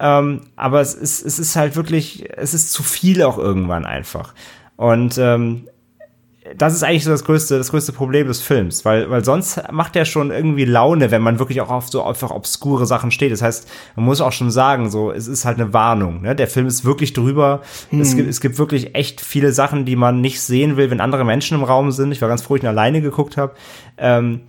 Ähm, 0.00 0.40
aber 0.56 0.80
es 0.80 0.94
ist, 0.94 1.24
es 1.24 1.38
ist 1.38 1.54
halt 1.54 1.76
wirklich, 1.76 2.28
es 2.36 2.52
ist 2.52 2.72
zu 2.72 2.82
viel 2.82 3.22
auch 3.22 3.38
irgendwann 3.38 3.84
einfach. 3.84 4.34
Und 4.74 5.18
ähm, 5.18 5.68
das 6.56 6.74
ist 6.74 6.82
eigentlich 6.82 7.04
so 7.04 7.10
das 7.10 7.24
größte, 7.24 7.58
das 7.58 7.70
größte 7.70 7.92
Problem 7.92 8.26
des 8.26 8.40
Films, 8.40 8.84
weil, 8.84 9.10
weil 9.10 9.24
sonst 9.24 9.60
macht 9.70 9.96
er 9.96 10.04
schon 10.04 10.30
irgendwie 10.30 10.64
Laune, 10.64 11.10
wenn 11.10 11.22
man 11.22 11.38
wirklich 11.38 11.60
auch 11.60 11.70
auf 11.70 11.88
so 11.88 12.02
einfach 12.02 12.30
obskure 12.30 12.86
Sachen 12.86 13.10
steht. 13.10 13.32
Das 13.32 13.42
heißt, 13.42 13.68
man 13.96 14.04
muss 14.04 14.20
auch 14.20 14.32
schon 14.32 14.50
sagen, 14.50 14.90
so, 14.90 15.12
es 15.12 15.26
ist 15.26 15.44
halt 15.44 15.58
eine 15.58 15.72
Warnung, 15.72 16.22
ne? 16.22 16.34
Der 16.34 16.48
Film 16.48 16.66
ist 16.66 16.84
wirklich 16.84 17.12
drüber. 17.12 17.62
Hm. 17.90 18.00
Es 18.00 18.16
gibt, 18.16 18.28
es 18.28 18.40
gibt 18.40 18.58
wirklich 18.58 18.94
echt 18.94 19.20
viele 19.20 19.52
Sachen, 19.52 19.84
die 19.84 19.96
man 19.96 20.20
nicht 20.20 20.40
sehen 20.40 20.76
will, 20.76 20.90
wenn 20.90 21.00
andere 21.00 21.24
Menschen 21.24 21.58
im 21.58 21.64
Raum 21.64 21.90
sind. 21.92 22.12
Ich 22.12 22.20
war 22.20 22.28
ganz 22.28 22.42
froh, 22.42 22.56
ich 22.56 22.62
ihn 22.62 22.68
alleine 22.68 23.00
geguckt 23.00 23.36
habe. 23.36 23.54
Ähm, 23.98 24.40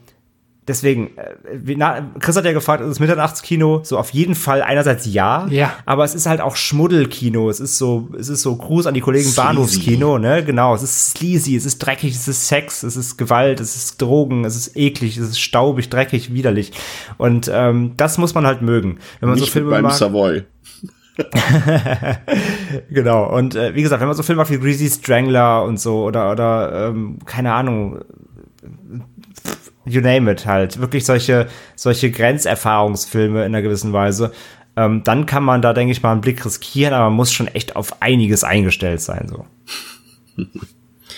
deswegen, 0.68 1.18
äh, 1.18 1.36
wie, 1.54 1.76
na, 1.76 2.12
Chris 2.20 2.36
hat 2.36 2.46
ja 2.46 2.54
gefragt, 2.54 2.82
ist 2.82 2.90
es 2.90 3.00
Mitternachtskino? 3.00 3.82
So 3.84 3.98
auf 3.98 4.12
jeden 4.12 4.36
Fall 4.36 4.62
einerseits 4.62 5.06
ja, 5.06 5.48
ja. 5.50 5.74
aber 5.86 6.04
es 6.04 6.16
ist 6.16 6.26
halt 6.26 6.42
auch 6.42 6.56
Schmuddelkino. 6.56 7.50
Es 7.50 7.60
ist 7.60 7.78
so, 7.78 8.10
es 8.18 8.30
ist 8.30 8.42
so 8.42 8.56
Gruß 8.56 8.88
an 8.88 8.94
die 8.94 9.02
Kollegen 9.02 9.26
sleazy. 9.26 9.48
Bahnhofskino, 9.48 10.18
ne? 10.18 10.44
Genau. 10.44 10.76
Es 10.76 10.84
ist 10.84 11.12
sleazy, 11.12 11.56
es 11.56 11.66
ist 11.66 11.80
dreckig, 11.80 12.16
es 12.16 12.28
ist 12.28 12.48
Sex, 12.48 12.84
es 12.84 12.98
ist 12.98 13.18
Gewalt, 13.18 13.60
es 13.60 13.76
ist 13.76 14.02
Drogen, 14.02 14.46
es 14.46 14.56
ist 14.56 14.78
eklig, 14.78 15.18
es 15.18 15.30
ist 15.30 15.40
staubig, 15.40 15.90
dreckig, 15.90 16.34
widerlich. 16.34 16.72
Und 17.18 17.50
ähm, 17.54 17.94
das 17.98 18.18
muss 18.18 18.34
man 18.34 18.46
halt 18.46 18.62
mögen, 18.62 19.00
wenn 19.20 19.30
man 19.30 19.38
Nicht 19.38 19.48
so 19.48 19.52
Filme 19.52 19.72
beim 19.72 19.84
mag. 19.84 19.94
Savoy. 19.94 20.44
genau. 22.90 23.36
Und 23.36 23.56
äh, 23.56 23.76
wie 23.76 23.84
gesagt, 23.84 24.02
wenn 24.02 24.08
man 24.08 24.18
so 24.18 24.24
Filme 24.24 24.42
macht 24.42 24.52
wie 24.52 24.58
Greasy 24.58 24.90
Strangler 24.90 25.64
und 25.64 25.80
so 25.80 26.04
oder 26.04 26.32
oder 26.32 26.90
ähm, 26.90 27.20
keine 27.26 27.54
Ahnung 27.54 28.00
you 29.86 30.02
name 30.02 30.32
it 30.32 30.46
halt, 30.46 30.80
wirklich 30.80 31.06
solche, 31.06 31.48
solche 31.76 32.12
Grenzerfahrungsfilme 32.12 33.40
in 33.40 33.54
einer 33.54 33.62
gewissen 33.62 33.94
Weise, 33.94 34.32
ähm, 34.76 35.04
dann 35.04 35.26
kann 35.26 35.44
man 35.44 35.62
da, 35.62 35.74
denke 35.74 35.92
ich 35.92 36.02
mal, 36.02 36.12
einen 36.12 36.22
Blick 36.22 36.44
riskieren, 36.46 36.94
aber 36.94 37.06
man 37.06 37.16
muss 37.16 37.32
schon 37.32 37.48
echt 37.48 37.76
auf 37.76 38.02
einiges 38.02 38.44
eingestellt 38.44 39.02
sein, 39.02 39.28
so. 39.28 39.46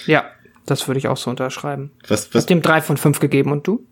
Ja, 0.07 0.25
das 0.67 0.87
würde 0.87 0.99
ich 0.99 1.07
auch 1.07 1.17
so 1.17 1.31
unterschreiben. 1.31 1.89
Was, 2.07 2.33
was? 2.33 2.43
Ich 2.43 2.45
dem 2.45 2.61
drei 2.61 2.81
von 2.81 2.97
fünf 2.97 3.19
gegeben 3.19 3.51
und 3.51 3.65
du? 3.65 3.85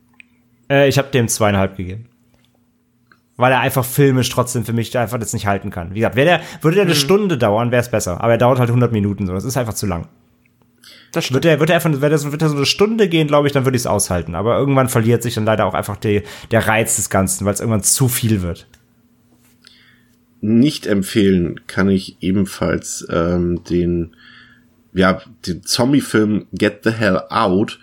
Äh, 0.70 0.88
ich 0.88 0.98
habe 0.98 1.10
dem 1.10 1.28
zweieinhalb 1.28 1.76
gegeben. 1.76 2.10
Weil 3.36 3.52
er 3.52 3.62
einfach 3.62 3.84
filmisch 3.84 4.30
trotzdem 4.30 4.64
für 4.64 4.74
mich 4.74 4.96
einfach 4.96 5.18
das 5.18 5.34
nicht 5.34 5.48
halten 5.48 5.72
kann. 5.72 5.96
Wie 5.96 6.00
gesagt, 6.00 6.16
der, 6.16 6.42
würde 6.62 6.76
der 6.76 6.84
eine 6.84 6.94
hm. 6.94 7.00
Stunde 7.00 7.38
dauern, 7.38 7.72
wäre 7.72 7.82
es 7.82 7.90
besser. 7.90 8.22
Aber 8.22 8.34
er 8.34 8.38
dauert 8.38 8.60
halt 8.60 8.70
100 8.70 8.92
Minuten 8.92 9.26
so. 9.26 9.34
Das 9.34 9.44
ist 9.44 9.58
einfach 9.58 9.74
zu 9.74 9.88
lang. 9.88 10.08
Das 11.14 11.32
wird 11.32 11.46
er, 11.46 11.60
wird 11.60 11.70
er 11.70 11.76
einfach, 11.76 11.92
wird 11.92 12.12
er, 12.12 12.32
wird 12.32 12.42
er 12.42 12.50
so 12.50 12.56
eine 12.58 12.66
Stunde 12.66 13.08
gehen, 13.08 13.28
glaube 13.28 13.48
ich, 13.48 13.54
dann 13.54 13.66
würde 13.66 13.78
ich 13.78 13.84
es 13.84 13.88
aushalten. 13.88 14.34
Aber 14.34 14.58
irgendwann 14.58 14.90
verliert 14.90 15.22
sich 15.22 15.36
dann 15.36 15.46
leider 15.46 15.66
auch 15.66 15.76
einfach 15.76 15.96
die, 15.96 16.24
der 16.50 16.68
Reiz 16.68 16.96
des 16.96 17.12
Ganzen, 17.12 17.46
weil 17.46 17.54
es 17.54 17.60
irgendwann 17.60 17.84
zu 17.84 18.08
viel 18.08 18.42
wird. 18.42 18.68
Nicht 20.42 20.88
empfehlen 20.88 21.62
kann 21.68 21.88
ich 21.88 22.18
ebenfalls 22.20 23.08
ähm, 23.12 23.64
den, 23.64 24.16
ja, 24.94 25.22
den 25.46 25.64
Zombie-Film 25.64 26.48
Get 26.52 26.80
the 26.84 26.90
Hell 26.92 27.22
Out, 27.30 27.80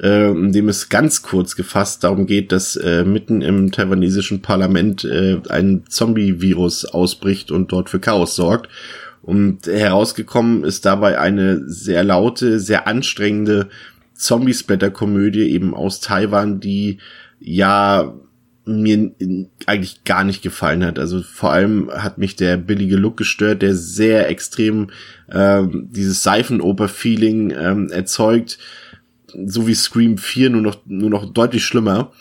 äh, 0.00 0.30
in 0.30 0.52
dem 0.52 0.68
es 0.68 0.90
ganz 0.90 1.22
kurz 1.22 1.56
gefasst 1.56 2.04
darum 2.04 2.26
geht, 2.26 2.52
dass 2.52 2.76
äh, 2.76 3.04
mitten 3.04 3.40
im 3.40 3.72
taiwanesischen 3.72 4.42
Parlament 4.42 5.04
äh, 5.04 5.40
ein 5.48 5.84
Zombie-Virus 5.88 6.84
ausbricht 6.84 7.50
und 7.50 7.72
dort 7.72 7.88
für 7.88 7.98
Chaos 7.98 8.36
sorgt. 8.36 8.68
Und 9.24 9.66
herausgekommen 9.66 10.64
ist 10.64 10.84
dabei 10.84 11.18
eine 11.18 11.66
sehr 11.66 12.04
laute, 12.04 12.60
sehr 12.60 12.86
anstrengende 12.86 13.70
Zombie-Splatter-Komödie 14.14 15.48
eben 15.48 15.74
aus 15.74 16.00
Taiwan, 16.00 16.60
die 16.60 16.98
ja 17.40 18.14
mir 18.66 19.12
eigentlich 19.66 20.04
gar 20.04 20.24
nicht 20.24 20.42
gefallen 20.42 20.84
hat. 20.84 20.98
Also 20.98 21.22
vor 21.22 21.52
allem 21.52 21.90
hat 21.90 22.18
mich 22.18 22.36
der 22.36 22.58
billige 22.58 22.96
Look 22.96 23.16
gestört, 23.16 23.62
der 23.62 23.74
sehr 23.74 24.28
extrem 24.28 24.88
ähm, 25.30 25.88
dieses 25.90 26.22
Seifenoper-Feeling 26.22 27.50
ähm, 27.50 27.90
erzeugt, 27.90 28.58
so 29.46 29.66
wie 29.66 29.74
Scream 29.74 30.18
4, 30.18 30.50
nur 30.50 30.62
noch, 30.62 30.78
nur 30.86 31.10
noch 31.10 31.32
deutlich 31.32 31.64
schlimmer. 31.64 32.12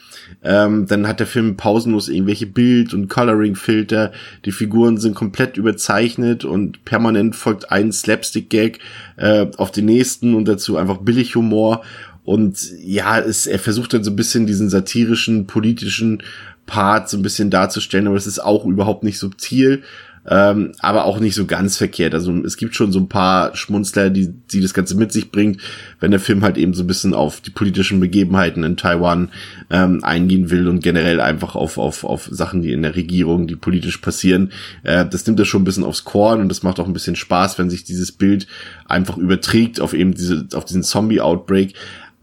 Ähm, 0.41 0.85
dann 0.87 1.07
hat 1.07 1.19
der 1.19 1.27
Film 1.27 1.57
pausenlos 1.57 2.09
irgendwelche 2.09 2.47
Bild- 2.47 2.93
und 2.93 3.09
Coloring-Filter. 3.09 4.11
Die 4.45 4.51
Figuren 4.51 4.97
sind 4.97 5.15
komplett 5.15 5.57
überzeichnet 5.57 6.45
und 6.45 6.85
permanent 6.85 7.35
folgt 7.35 7.71
ein 7.71 7.91
Slapstick-Gag 7.91 8.79
äh, 9.17 9.47
auf 9.57 9.71
den 9.71 9.85
nächsten 9.85 10.33
und 10.35 10.47
dazu 10.47 10.77
einfach 10.77 10.97
Billig-Humor. 10.97 11.83
Und 12.25 12.71
ja, 12.81 13.19
es, 13.19 13.47
er 13.47 13.59
versucht 13.59 13.93
dann 13.93 14.03
so 14.03 14.11
ein 14.11 14.15
bisschen 14.15 14.47
diesen 14.47 14.69
satirischen, 14.69 15.45
politischen 15.45 16.23
Part 16.65 17.09
so 17.09 17.17
ein 17.17 17.23
bisschen 17.23 17.49
darzustellen, 17.49 18.07
aber 18.07 18.15
es 18.15 18.27
ist 18.27 18.39
auch 18.39 18.65
überhaupt 18.65 19.03
nicht 19.03 19.19
subtil. 19.19 19.83
Ähm, 20.29 20.71
aber 20.79 21.05
auch 21.05 21.19
nicht 21.19 21.35
so 21.35 21.45
ganz 21.45 21.77
verkehrt. 21.77 22.13
Also 22.13 22.31
es 22.43 22.57
gibt 22.57 22.75
schon 22.75 22.91
so 22.91 22.99
ein 22.99 23.09
paar 23.09 23.55
Schmunzler, 23.55 24.09
die, 24.09 24.29
die 24.29 24.61
das 24.61 24.73
Ganze 24.73 24.95
mit 24.95 25.11
sich 25.11 25.31
bringt, 25.31 25.61
wenn 25.99 26.11
der 26.11 26.19
Film 26.19 26.43
halt 26.43 26.57
eben 26.57 26.73
so 26.73 26.83
ein 26.83 26.87
bisschen 26.87 27.13
auf 27.13 27.41
die 27.41 27.49
politischen 27.49 27.99
Begebenheiten 27.99 28.63
in 28.63 28.77
Taiwan 28.77 29.29
ähm, 29.69 30.03
eingehen 30.03 30.49
will 30.49 30.67
und 30.67 30.81
generell 30.81 31.19
einfach 31.19 31.55
auf, 31.55 31.77
auf, 31.77 32.03
auf 32.03 32.29
Sachen, 32.31 32.61
die 32.61 32.71
in 32.71 32.83
der 32.83 32.95
Regierung, 32.95 33.47
die 33.47 33.55
politisch 33.55 33.97
passieren. 33.97 34.51
Äh, 34.83 35.05
das 35.05 35.25
nimmt 35.27 35.39
er 35.39 35.45
schon 35.45 35.61
ein 35.61 35.65
bisschen 35.65 35.83
aufs 35.83 36.05
Korn 36.05 36.39
und 36.39 36.49
das 36.49 36.63
macht 36.63 36.79
auch 36.79 36.87
ein 36.87 36.93
bisschen 36.93 37.15
Spaß, 37.15 37.59
wenn 37.59 37.69
sich 37.69 37.83
dieses 37.83 38.11
Bild 38.11 38.47
einfach 38.87 39.17
überträgt 39.17 39.81
auf 39.81 39.93
eben 39.93 40.13
diese, 40.13 40.47
auf 40.53 40.65
diesen 40.65 40.83
Zombie-Outbreak. 40.83 41.73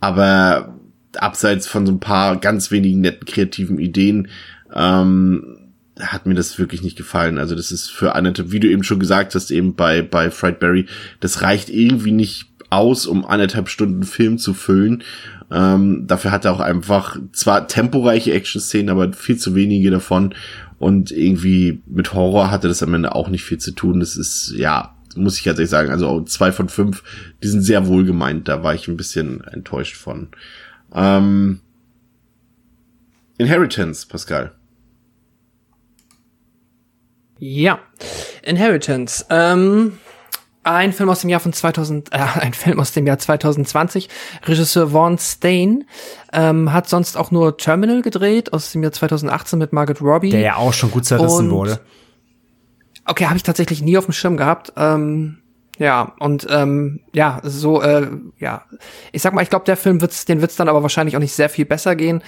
Aber 0.01 0.75
abseits 1.19 1.67
von 1.67 1.87
so 1.87 1.93
ein 1.93 2.01
paar 2.01 2.37
ganz 2.37 2.71
wenigen 2.71 3.01
netten 3.01 3.27
kreativen 3.27 3.79
Ideen, 3.79 4.29
ähm, 4.75 5.59
hat 6.01 6.27
mir 6.27 6.35
das 6.35 6.59
wirklich 6.59 6.83
nicht 6.83 6.97
gefallen. 6.97 7.39
Also 7.39 7.55
das 7.55 7.73
ist 7.73 7.91
für 7.91 8.15
anderthalb, 8.15 8.53
wie 8.53 8.61
du 8.61 8.69
eben 8.69 8.83
schon 8.83 9.01
gesagt 9.01 9.35
hast, 9.35 9.51
eben 9.51 9.75
bei, 9.75 10.03
bei 10.03 10.31
Frightberry, 10.31 10.87
das 11.21 11.43
reicht 11.43 11.71
irgendwie 11.71 12.13
nicht 12.13 12.47
aus, 12.71 13.07
um 13.07 13.25
anderthalb 13.25 13.69
Stunden 13.69 14.05
Film 14.05 14.39
zu 14.39 14.55
füllen. 14.55 15.03
Ähm, 15.51 16.07
dafür 16.07 16.31
hat 16.31 16.45
er 16.45 16.53
auch 16.53 16.61
einfach 16.61 17.17
zwar 17.33 17.67
temporeiche 17.67 18.33
Action-Szenen, 18.33 18.89
aber 18.89 19.13
viel 19.13 19.37
zu 19.37 19.55
wenige 19.55 19.91
davon. 19.91 20.35
Und 20.79 21.11
irgendwie 21.11 21.83
mit 21.87 22.15
Horror 22.15 22.51
hatte 22.51 22.69
das 22.69 22.83
am 22.83 22.95
Ende 22.95 23.15
auch 23.15 23.29
nicht 23.29 23.45
viel 23.45 23.59
zu 23.59 23.73
tun. 23.73 24.01
Das 24.01 24.17
ist, 24.17 24.55
ja, 24.57 24.97
muss 25.17 25.37
ich 25.37 25.45
tatsächlich 25.45 25.71
sagen, 25.71 25.91
also 25.91 26.23
zwei 26.23 26.53
von 26.53 26.69
fünf, 26.69 27.03
die 27.43 27.49
sind 27.49 27.63
sehr 27.63 27.87
wohl 27.87 28.05
gemeint. 28.05 28.49
Da 28.49 28.63
war 28.63 28.75
ich 28.75 28.89
ein 28.89 28.97
bisschen 28.97 29.43
enttäuscht 29.45 29.97
von. 29.97 30.29
Ähm, 30.95 31.61
Inheritance, 33.37 34.07
Pascal. 34.07 34.53
Ja, 37.41 37.79
Inheritance. 38.43 39.25
Ähm, 39.31 39.99
ein 40.63 40.93
Film 40.93 41.09
aus 41.09 41.23
dem 41.23 41.31
Jahr 41.31 41.41
von 41.41 41.53
2000, 41.55 42.13
äh, 42.13 42.19
ein 42.41 42.53
Film 42.53 42.79
aus 42.79 42.93
dem 42.93 43.07
Jahr 43.07 43.19
2020. 43.19 44.09
Regisseur 44.45 44.89
Vaughn 44.93 45.19
Stain 45.19 45.85
ähm, 46.33 46.73
hat 46.73 46.89
sonst 46.89 47.17
auch 47.17 47.31
nur 47.31 47.57
Terminal 47.57 48.03
gedreht 48.03 48.53
aus 48.53 48.71
dem 48.73 48.83
Jahr 48.83 48.93
2018 48.93 49.59
mit 49.59 49.73
Margaret 49.73 50.03
Robbie. 50.03 50.31
Der 50.31 50.41
ja 50.41 50.57
auch 50.57 50.73
schon 50.75 50.91
gut 50.91 51.07
zerrissen 51.07 51.47
Und- 51.49 51.57
wurde. 51.57 51.81
Okay, 53.07 53.25
habe 53.25 53.37
ich 53.39 53.43
tatsächlich 53.43 53.83
nie 53.83 53.97
auf 53.99 54.05
dem 54.05 54.13
Schirm 54.13 54.37
gehabt. 54.37 54.73
Ähm, 54.77 55.39
ja, 55.81 56.13
und 56.19 56.47
ähm, 56.51 57.01
ja, 57.15 57.41
so, 57.43 57.81
äh, 57.81 58.07
ja, 58.39 58.67
ich 59.13 59.23
sag 59.23 59.33
mal, 59.33 59.41
ich 59.41 59.49
glaube, 59.49 59.65
der 59.65 59.79
Film 59.79 60.03
wird's, 60.03 60.27
den 60.27 60.43
wird's 60.43 60.57
dann 60.57 60.69
aber 60.69 60.83
wahrscheinlich 60.83 61.17
auch 61.17 61.21
nicht 61.21 61.33
sehr 61.33 61.49
viel 61.49 61.65
besser 61.65 61.97
gehen. 61.97 62.23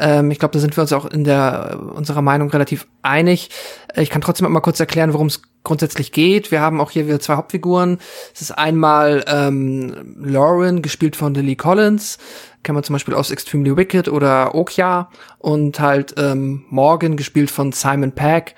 Ähm, 0.00 0.32
ich 0.32 0.40
glaube, 0.40 0.52
da 0.52 0.58
sind 0.58 0.76
wir 0.76 0.82
uns 0.82 0.92
auch 0.92 1.06
in 1.06 1.22
der 1.22 1.78
unserer 1.94 2.20
Meinung 2.20 2.50
relativ 2.50 2.88
einig. 3.02 3.50
Äh, 3.94 4.02
Ich 4.02 4.10
kann 4.10 4.22
trotzdem 4.22 4.50
mal 4.50 4.58
kurz 4.58 4.80
erklären, 4.80 5.12
worum 5.12 5.28
es 5.28 5.40
grundsätzlich 5.62 6.10
geht. 6.10 6.50
Wir 6.50 6.60
haben 6.60 6.80
auch 6.80 6.90
hier 6.90 7.06
wieder 7.06 7.20
zwei 7.20 7.36
Hauptfiguren. 7.36 7.98
Es 8.34 8.40
ist 8.40 8.50
einmal 8.50 9.24
ähm, 9.28 10.16
Lauren, 10.18 10.82
gespielt 10.82 11.14
von 11.14 11.32
Lily 11.32 11.54
Collins, 11.54 12.18
kennt 12.66 12.74
man 12.74 12.82
zum 12.82 12.94
Beispiel 12.94 13.14
aus 13.14 13.30
Extremely 13.30 13.76
Wicked 13.76 14.08
oder 14.08 14.56
Okja 14.56 15.08
und 15.38 15.78
halt 15.78 16.14
ähm, 16.18 16.64
Morgan, 16.68 17.16
gespielt 17.16 17.50
von 17.50 17.70
Simon 17.70 18.10
Pegg. 18.10 18.54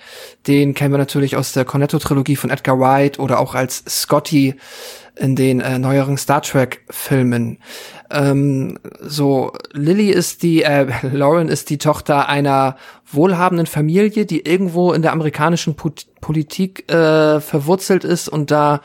Den 0.47 0.73
kennen 0.73 0.95
wir 0.95 0.99
natürlich 0.99 1.37
aus 1.37 1.53
der 1.53 1.67
Cornetto-Trilogie 1.67 2.37
von 2.37 2.49
Edgar 2.49 2.81
Wright 2.81 3.19
oder 3.19 3.39
auch 3.39 3.55
als 3.55 3.85
Scotty 3.87 4.55
in 5.15 5.37
den 5.37 5.61
äh, 5.61 5.79
neueren 5.79 6.17
Star 6.17 6.41
Trek-Filmen. 6.41 7.59
Ähm, 8.11 8.79
so, 9.01 9.53
Lily 9.73 10.11
ist 10.11 10.43
die, 10.43 10.63
äh, 10.63 10.87
Lauren 11.13 11.49
ist 11.49 11.69
die 11.69 11.79
Tochter 11.79 12.31
einer 12.31 12.77
wohlhabenden 13.13 13.67
Familie, 13.67 14.25
die 14.25 14.47
irgendwo 14.47 14.95
in 14.95 15.03
der 15.03 15.13
amerikanischen 15.13 15.75
Put 15.75 16.07
Politik 16.23 16.91
äh, 16.91 17.41
verwurzelt 17.41 18.05
ist 18.05 18.29
und 18.29 18.51
da 18.51 18.81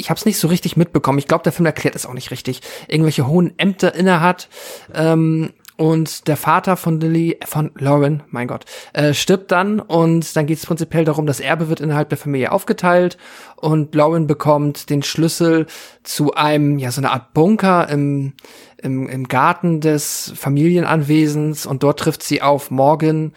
ich 0.00 0.10
habe 0.10 0.18
es 0.18 0.26
nicht 0.26 0.38
so 0.38 0.48
richtig 0.48 0.76
mitbekommen. 0.76 1.18
Ich 1.18 1.28
glaube, 1.28 1.44
der 1.44 1.52
Film 1.52 1.66
erklärt 1.66 1.94
es 1.94 2.06
auch 2.06 2.14
nicht 2.14 2.30
richtig. 2.30 2.62
Irgendwelche 2.88 3.26
hohen 3.26 3.58
Ämter 3.58 3.94
innehat. 3.94 4.48
Ähm, 4.94 5.50
und 5.76 6.28
der 6.28 6.36
Vater 6.36 6.76
von 6.76 7.00
Lily, 7.00 7.38
von 7.46 7.70
Lauren, 7.78 8.22
mein 8.28 8.48
Gott, 8.48 8.66
äh, 8.92 9.14
stirbt 9.14 9.50
dann 9.50 9.80
und 9.80 10.36
dann 10.36 10.44
geht 10.44 10.58
es 10.58 10.66
prinzipiell 10.66 11.06
darum, 11.06 11.24
das 11.24 11.40
Erbe 11.40 11.70
wird 11.70 11.80
innerhalb 11.80 12.10
der 12.10 12.18
Familie 12.18 12.52
aufgeteilt 12.52 13.16
und 13.56 13.94
Lauren 13.94 14.26
bekommt 14.26 14.90
den 14.90 15.02
Schlüssel 15.02 15.66
zu 16.02 16.34
einem, 16.34 16.78
ja, 16.78 16.90
so 16.90 17.00
eine 17.00 17.12
Art 17.12 17.32
Bunker 17.32 17.88
im, 17.88 18.34
im, 18.82 19.08
im 19.08 19.26
Garten 19.26 19.80
des 19.80 20.34
Familienanwesens 20.36 21.64
und 21.64 21.82
dort 21.82 21.98
trifft 22.00 22.22
sie 22.22 22.42
auf 22.42 22.70
Morgan, 22.70 23.32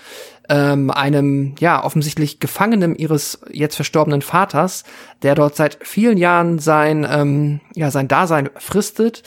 ähm, 0.50 0.92
einem, 0.92 1.56
ja, 1.60 1.84
offensichtlich 1.84 2.40
Gefangenen 2.40 2.96
ihres 2.96 3.40
jetzt 3.52 3.76
verstorbenen 3.76 4.22
Vaters, 4.22 4.84
der 5.22 5.36
dort 5.36 5.56
seit 5.56 5.78
vielen 5.82 6.18
Jahren 6.18 6.60
sein, 6.60 7.08
ähm, 7.10 7.62
ja, 7.76 7.92
sein 7.92 8.08
Dasein 8.08 8.50
fristet, 8.58 9.24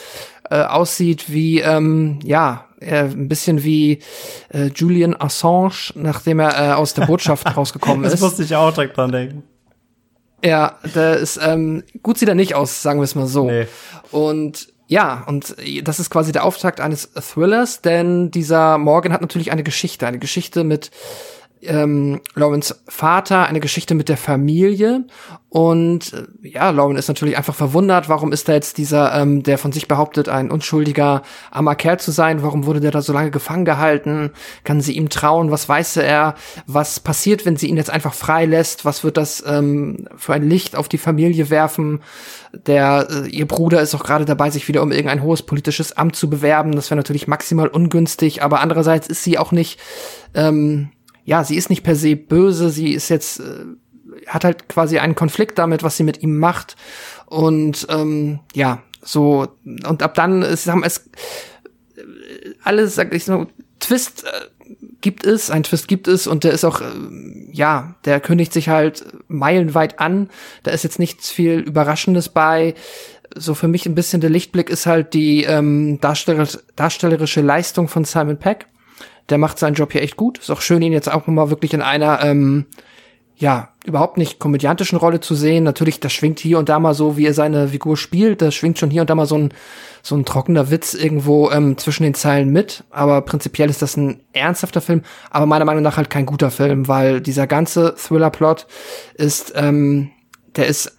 äh, 0.50 0.62
aussieht 0.62 1.30
wie, 1.30 1.60
ähm, 1.60 2.18
ja, 2.22 2.66
äh, 2.80 3.04
ein 3.04 3.28
bisschen 3.28 3.64
wie 3.64 4.00
äh, 4.52 4.66
Julian 4.74 5.16
Assange, 5.18 5.92
nachdem 5.94 6.40
er 6.40 6.70
äh, 6.70 6.72
aus 6.74 6.94
der 6.94 7.06
Botschaft 7.06 7.46
rausgekommen 7.56 8.02
Das 8.02 8.14
ist. 8.14 8.20
musste 8.20 8.42
ich 8.42 8.54
auch 8.54 8.72
direkt 8.72 8.96
dran 8.96 9.12
denken. 9.12 9.42
Ja, 10.44 10.78
der 10.94 11.16
ist 11.16 11.40
ähm, 11.42 11.82
gut 12.02 12.18
sieht 12.18 12.28
er 12.28 12.34
nicht 12.34 12.54
aus, 12.54 12.82
sagen 12.82 13.00
wir 13.00 13.04
es 13.04 13.14
mal 13.14 13.26
so. 13.26 13.46
Nee. 13.46 13.66
Und 14.10 14.68
ja, 14.88 15.24
und 15.26 15.56
das 15.82 15.98
ist 15.98 16.10
quasi 16.10 16.32
der 16.32 16.44
Auftakt 16.44 16.80
eines 16.80 17.10
Thrillers, 17.12 17.80
denn 17.82 18.30
dieser 18.30 18.78
Morgan 18.78 19.12
hat 19.12 19.20
natürlich 19.20 19.50
eine 19.50 19.64
Geschichte, 19.64 20.06
eine 20.06 20.18
Geschichte 20.18 20.62
mit 20.62 20.90
ähm, 21.62 22.20
Laurens 22.34 22.82
Vater, 22.88 23.46
eine 23.46 23.60
Geschichte 23.60 23.94
mit 23.94 24.08
der 24.08 24.16
Familie. 24.16 25.04
Und 25.48 26.12
äh, 26.12 26.48
ja, 26.48 26.70
Lauren 26.70 26.96
ist 26.96 27.08
natürlich 27.08 27.38
einfach 27.38 27.54
verwundert, 27.54 28.08
warum 28.08 28.32
ist 28.32 28.48
da 28.48 28.52
jetzt 28.52 28.76
dieser, 28.78 29.14
ähm, 29.14 29.42
der 29.42 29.56
von 29.56 29.72
sich 29.72 29.88
behauptet, 29.88 30.28
ein 30.28 30.50
unschuldiger 30.50 31.22
armer 31.50 31.74
Kerl 31.76 31.98
zu 31.98 32.10
sein, 32.10 32.42
warum 32.42 32.66
wurde 32.66 32.80
der 32.80 32.90
da 32.90 33.00
so 33.00 33.12
lange 33.12 33.30
gefangen 33.30 33.64
gehalten, 33.64 34.32
kann 34.64 34.80
sie 34.80 34.92
ihm 34.92 35.08
trauen, 35.08 35.50
was 35.50 35.68
weiß 35.68 35.96
er, 35.98 36.34
was 36.66 37.00
passiert, 37.00 37.46
wenn 37.46 37.56
sie 37.56 37.68
ihn 37.68 37.76
jetzt 37.76 37.90
einfach 37.90 38.12
frei 38.12 38.44
lässt, 38.44 38.84
was 38.84 39.02
wird 39.02 39.16
das 39.16 39.42
ähm, 39.46 40.08
für 40.16 40.34
ein 40.34 40.46
Licht 40.46 40.76
auf 40.76 40.88
die 40.88 40.98
Familie 40.98 41.48
werfen, 41.48 42.02
der, 42.52 43.06
äh, 43.10 43.28
ihr 43.28 43.46
Bruder 43.46 43.80
ist 43.80 43.94
auch 43.94 44.04
gerade 44.04 44.24
dabei, 44.24 44.50
sich 44.50 44.68
wieder 44.68 44.82
um 44.82 44.92
irgendein 44.92 45.22
hohes 45.22 45.42
politisches 45.42 45.96
Amt 45.96 46.16
zu 46.16 46.28
bewerben, 46.28 46.72
das 46.72 46.90
wäre 46.90 46.96
natürlich 46.96 47.28
maximal 47.28 47.68
ungünstig, 47.68 48.42
aber 48.42 48.60
andererseits 48.60 49.06
ist 49.08 49.22
sie 49.22 49.38
auch 49.38 49.52
nicht, 49.52 49.80
ähm, 50.34 50.90
ja, 51.26 51.44
sie 51.44 51.56
ist 51.56 51.68
nicht 51.68 51.82
per 51.82 51.96
se 51.96 52.16
böse, 52.16 52.70
sie 52.70 52.92
ist 52.92 53.10
jetzt, 53.10 53.40
äh, 53.40 53.64
hat 54.28 54.44
halt 54.44 54.68
quasi 54.68 54.98
einen 54.98 55.16
Konflikt 55.16 55.58
damit, 55.58 55.82
was 55.82 55.96
sie 55.96 56.04
mit 56.04 56.22
ihm 56.22 56.38
macht. 56.38 56.76
Und 57.26 57.86
ähm, 57.90 58.38
ja, 58.54 58.82
so, 59.02 59.48
und 59.64 60.02
ab 60.02 60.14
dann 60.14 60.42
ist, 60.42 60.66
wir, 60.66 60.80
es 60.84 61.10
alles, 62.62 62.94
sag 62.94 63.12
ich 63.12 63.24
so, 63.24 63.48
Twist 63.80 64.24
äh, 64.24 64.66
gibt 65.00 65.26
es, 65.26 65.50
ein 65.50 65.64
Twist 65.64 65.88
gibt 65.88 66.08
es 66.08 66.28
und 66.28 66.44
der 66.44 66.52
ist 66.52 66.64
auch, 66.64 66.80
äh, 66.80 66.86
ja, 67.52 67.96
der 68.04 68.20
kündigt 68.20 68.52
sich 68.52 68.68
halt 68.68 69.04
meilenweit 69.26 69.98
an. 69.98 70.30
Da 70.62 70.70
ist 70.70 70.84
jetzt 70.84 71.00
nichts 71.00 71.30
viel 71.30 71.58
Überraschendes 71.58 72.28
bei. 72.28 72.74
So 73.34 73.54
für 73.54 73.68
mich 73.68 73.86
ein 73.86 73.96
bisschen 73.96 74.20
der 74.20 74.30
Lichtblick 74.30 74.70
ist 74.70 74.86
halt 74.86 75.12
die 75.12 75.42
ähm, 75.42 76.00
darsteller 76.00 76.48
darstellerische 76.76 77.40
Leistung 77.40 77.88
von 77.88 78.04
Simon 78.04 78.38
Peck. 78.38 78.66
Der 79.28 79.38
macht 79.38 79.58
seinen 79.58 79.74
Job 79.74 79.92
hier 79.92 80.02
echt 80.02 80.16
gut. 80.16 80.38
Ist 80.38 80.50
auch 80.50 80.60
schön, 80.60 80.82
ihn 80.82 80.92
jetzt 80.92 81.12
auch 81.12 81.26
mal 81.26 81.50
wirklich 81.50 81.74
in 81.74 81.82
einer, 81.82 82.22
ähm, 82.22 82.66
ja, 83.38 83.70
überhaupt 83.84 84.16
nicht 84.16 84.38
komödiantischen 84.38 84.98
Rolle 84.98 85.20
zu 85.20 85.34
sehen. 85.34 85.64
Natürlich, 85.64 86.00
das 86.00 86.12
schwingt 86.12 86.40
hier 86.40 86.58
und 86.58 86.68
da 86.68 86.78
mal 86.78 86.94
so, 86.94 87.16
wie 87.16 87.26
er 87.26 87.34
seine 87.34 87.68
Figur 87.68 87.96
spielt. 87.96 88.40
Da 88.40 88.50
schwingt 88.50 88.78
schon 88.78 88.90
hier 88.90 89.02
und 89.02 89.10
da 89.10 89.14
mal 89.14 89.26
so 89.26 89.36
ein, 89.36 89.52
so 90.02 90.16
ein 90.16 90.24
trockener 90.24 90.70
Witz 90.70 90.94
irgendwo 90.94 91.50
ähm, 91.50 91.76
zwischen 91.76 92.04
den 92.04 92.14
Zeilen 92.14 92.50
mit. 92.50 92.84
Aber 92.90 93.20
prinzipiell 93.20 93.68
ist 93.68 93.82
das 93.82 93.96
ein 93.96 94.22
ernsthafter 94.32 94.80
Film, 94.80 95.02
aber 95.30 95.46
meiner 95.46 95.66
Meinung 95.66 95.82
nach 95.82 95.98
halt 95.98 96.08
kein 96.08 96.24
guter 96.24 96.50
Film, 96.50 96.88
weil 96.88 97.20
dieser 97.20 97.46
ganze 97.46 97.94
Thriller-Plot 97.94 98.66
ist, 99.14 99.52
ähm, 99.54 100.10
der 100.56 100.66
ist 100.66 100.96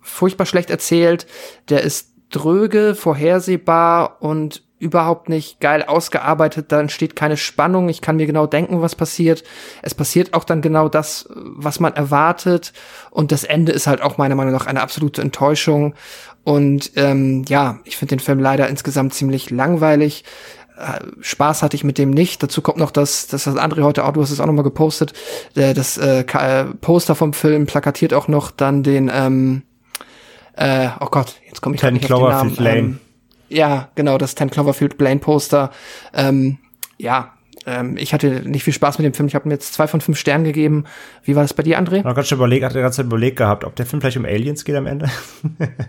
furchtbar 0.00 0.46
schlecht 0.46 0.70
erzählt, 0.70 1.26
der 1.68 1.82
ist 1.82 2.12
dröge, 2.30 2.94
vorhersehbar 2.94 4.22
und 4.22 4.62
überhaupt 4.82 5.28
nicht 5.28 5.60
geil 5.60 5.84
ausgearbeitet, 5.84 6.72
da 6.72 6.80
entsteht 6.80 7.14
keine 7.14 7.36
Spannung, 7.36 7.88
ich 7.88 8.00
kann 8.00 8.16
mir 8.16 8.26
genau 8.26 8.46
denken, 8.46 8.82
was 8.82 8.96
passiert. 8.96 9.44
Es 9.80 9.94
passiert 9.94 10.34
auch 10.34 10.42
dann 10.42 10.60
genau 10.60 10.88
das, 10.88 11.28
was 11.30 11.78
man 11.78 11.94
erwartet 11.94 12.72
und 13.10 13.30
das 13.30 13.44
Ende 13.44 13.70
ist 13.70 13.86
halt 13.86 14.02
auch 14.02 14.18
meiner 14.18 14.34
Meinung 14.34 14.52
nach 14.52 14.66
eine 14.66 14.82
absolute 14.82 15.22
Enttäuschung 15.22 15.94
und 16.42 16.92
ähm, 16.96 17.44
ja, 17.48 17.78
ich 17.84 17.96
finde 17.96 18.16
den 18.16 18.20
Film 18.20 18.40
leider 18.40 18.68
insgesamt 18.68 19.14
ziemlich 19.14 19.50
langweilig. 19.50 20.24
Äh, 20.76 20.98
Spaß 21.20 21.62
hatte 21.62 21.76
ich 21.76 21.84
mit 21.84 21.96
dem 21.96 22.10
nicht. 22.10 22.42
Dazu 22.42 22.60
kommt 22.60 22.78
noch 22.78 22.90
das, 22.90 23.28
das 23.28 23.46
hat 23.46 23.58
André 23.58 23.82
heute 23.82 24.04
auch, 24.04 24.12
du 24.12 24.20
hast 24.20 24.32
es 24.32 24.40
auch 24.40 24.46
noch 24.46 24.52
mal 24.52 24.62
gepostet, 24.62 25.12
der, 25.54 25.74
das 25.74 25.96
äh, 25.96 26.22
äh, 26.22 26.64
Poster 26.80 27.14
vom 27.14 27.34
Film 27.34 27.66
plakatiert 27.66 28.12
auch 28.14 28.26
noch 28.26 28.50
dann 28.50 28.82
den, 28.82 29.08
ähm, 29.14 29.62
äh, 30.56 30.88
oh 30.98 31.06
Gott, 31.06 31.36
jetzt 31.46 31.60
komme 31.60 31.76
ich 31.76 31.80
Ten 31.80 31.94
nicht 31.94 32.10
auf 32.10 32.18
den 32.18 32.28
Namen. 32.28 32.56
Lane. 32.56 32.78
Ähm, 32.78 32.98
ja, 33.52 33.90
genau, 33.94 34.18
das 34.18 34.34
Ten 34.34 34.50
Cloverfield 34.50 35.00
Lane 35.00 35.20
Poster. 35.20 35.70
Ähm, 36.14 36.58
ja, 36.98 37.34
ähm, 37.66 37.96
ich 37.96 38.12
hatte 38.12 38.48
nicht 38.48 38.64
viel 38.64 38.72
Spaß 38.72 38.98
mit 38.98 39.04
dem 39.04 39.14
Film. 39.14 39.28
Ich 39.28 39.34
habe 39.34 39.48
mir 39.48 39.54
jetzt 39.54 39.74
zwei 39.74 39.86
von 39.86 40.00
fünf 40.00 40.18
Sternen 40.18 40.44
gegeben. 40.44 40.84
Wie 41.22 41.36
war 41.36 41.42
das 41.42 41.54
bei 41.54 41.62
dir, 41.62 41.78
André? 41.78 41.98
Ich 41.98 42.04
habe 42.04 42.14
gerade 42.14 42.26
schon 42.26 42.38
überlegt, 42.38 42.64
hatte 42.64 42.80
gerade 42.80 43.02
überlegt 43.02 43.36
gehabt, 43.36 43.64
ob 43.64 43.76
der 43.76 43.86
Film 43.86 44.00
vielleicht 44.00 44.16
um 44.16 44.24
Aliens 44.24 44.64
geht 44.64 44.74
am 44.74 44.86
Ende. 44.86 45.08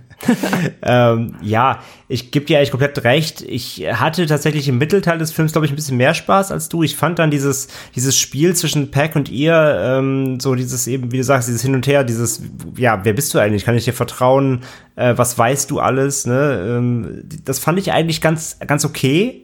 ähm, 0.83 1.35
ja, 1.41 1.79
ich 2.07 2.31
gebe 2.31 2.45
dir 2.45 2.57
eigentlich 2.57 2.71
komplett 2.71 3.03
recht. 3.03 3.41
Ich 3.41 3.85
hatte 3.91 4.25
tatsächlich 4.25 4.67
im 4.67 4.77
Mittelteil 4.77 5.17
des 5.17 5.31
Films, 5.31 5.51
glaube 5.51 5.65
ich, 5.65 5.71
ein 5.71 5.75
bisschen 5.75 5.97
mehr 5.97 6.13
Spaß 6.13 6.51
als 6.51 6.69
du. 6.69 6.83
Ich 6.83 6.95
fand 6.95 7.19
dann 7.19 7.31
dieses, 7.31 7.67
dieses 7.95 8.17
Spiel 8.17 8.55
zwischen 8.55 8.91
Pack 8.91 9.15
und 9.15 9.29
ihr, 9.29 9.53
ähm, 9.81 10.39
so 10.39 10.55
dieses 10.55 10.85
eben, 10.87 11.11
wie 11.11 11.17
du 11.17 11.23
sagst, 11.23 11.47
dieses 11.47 11.63
Hin 11.63 11.73
und 11.73 11.87
Her, 11.87 12.03
dieses, 12.03 12.43
ja, 12.77 13.03
wer 13.03 13.13
bist 13.13 13.33
du 13.33 13.39
eigentlich? 13.39 13.65
Kann 13.65 13.75
ich 13.75 13.85
dir 13.85 13.93
vertrauen? 13.93 14.61
Äh, 14.95 15.13
was 15.17 15.37
weißt 15.37 15.71
du 15.71 15.79
alles? 15.79 16.27
Ne? 16.27 16.77
Ähm, 16.77 17.23
das 17.43 17.59
fand 17.59 17.79
ich 17.79 17.91
eigentlich 17.91 18.21
ganz, 18.21 18.59
ganz 18.59 18.85
okay. 18.85 19.42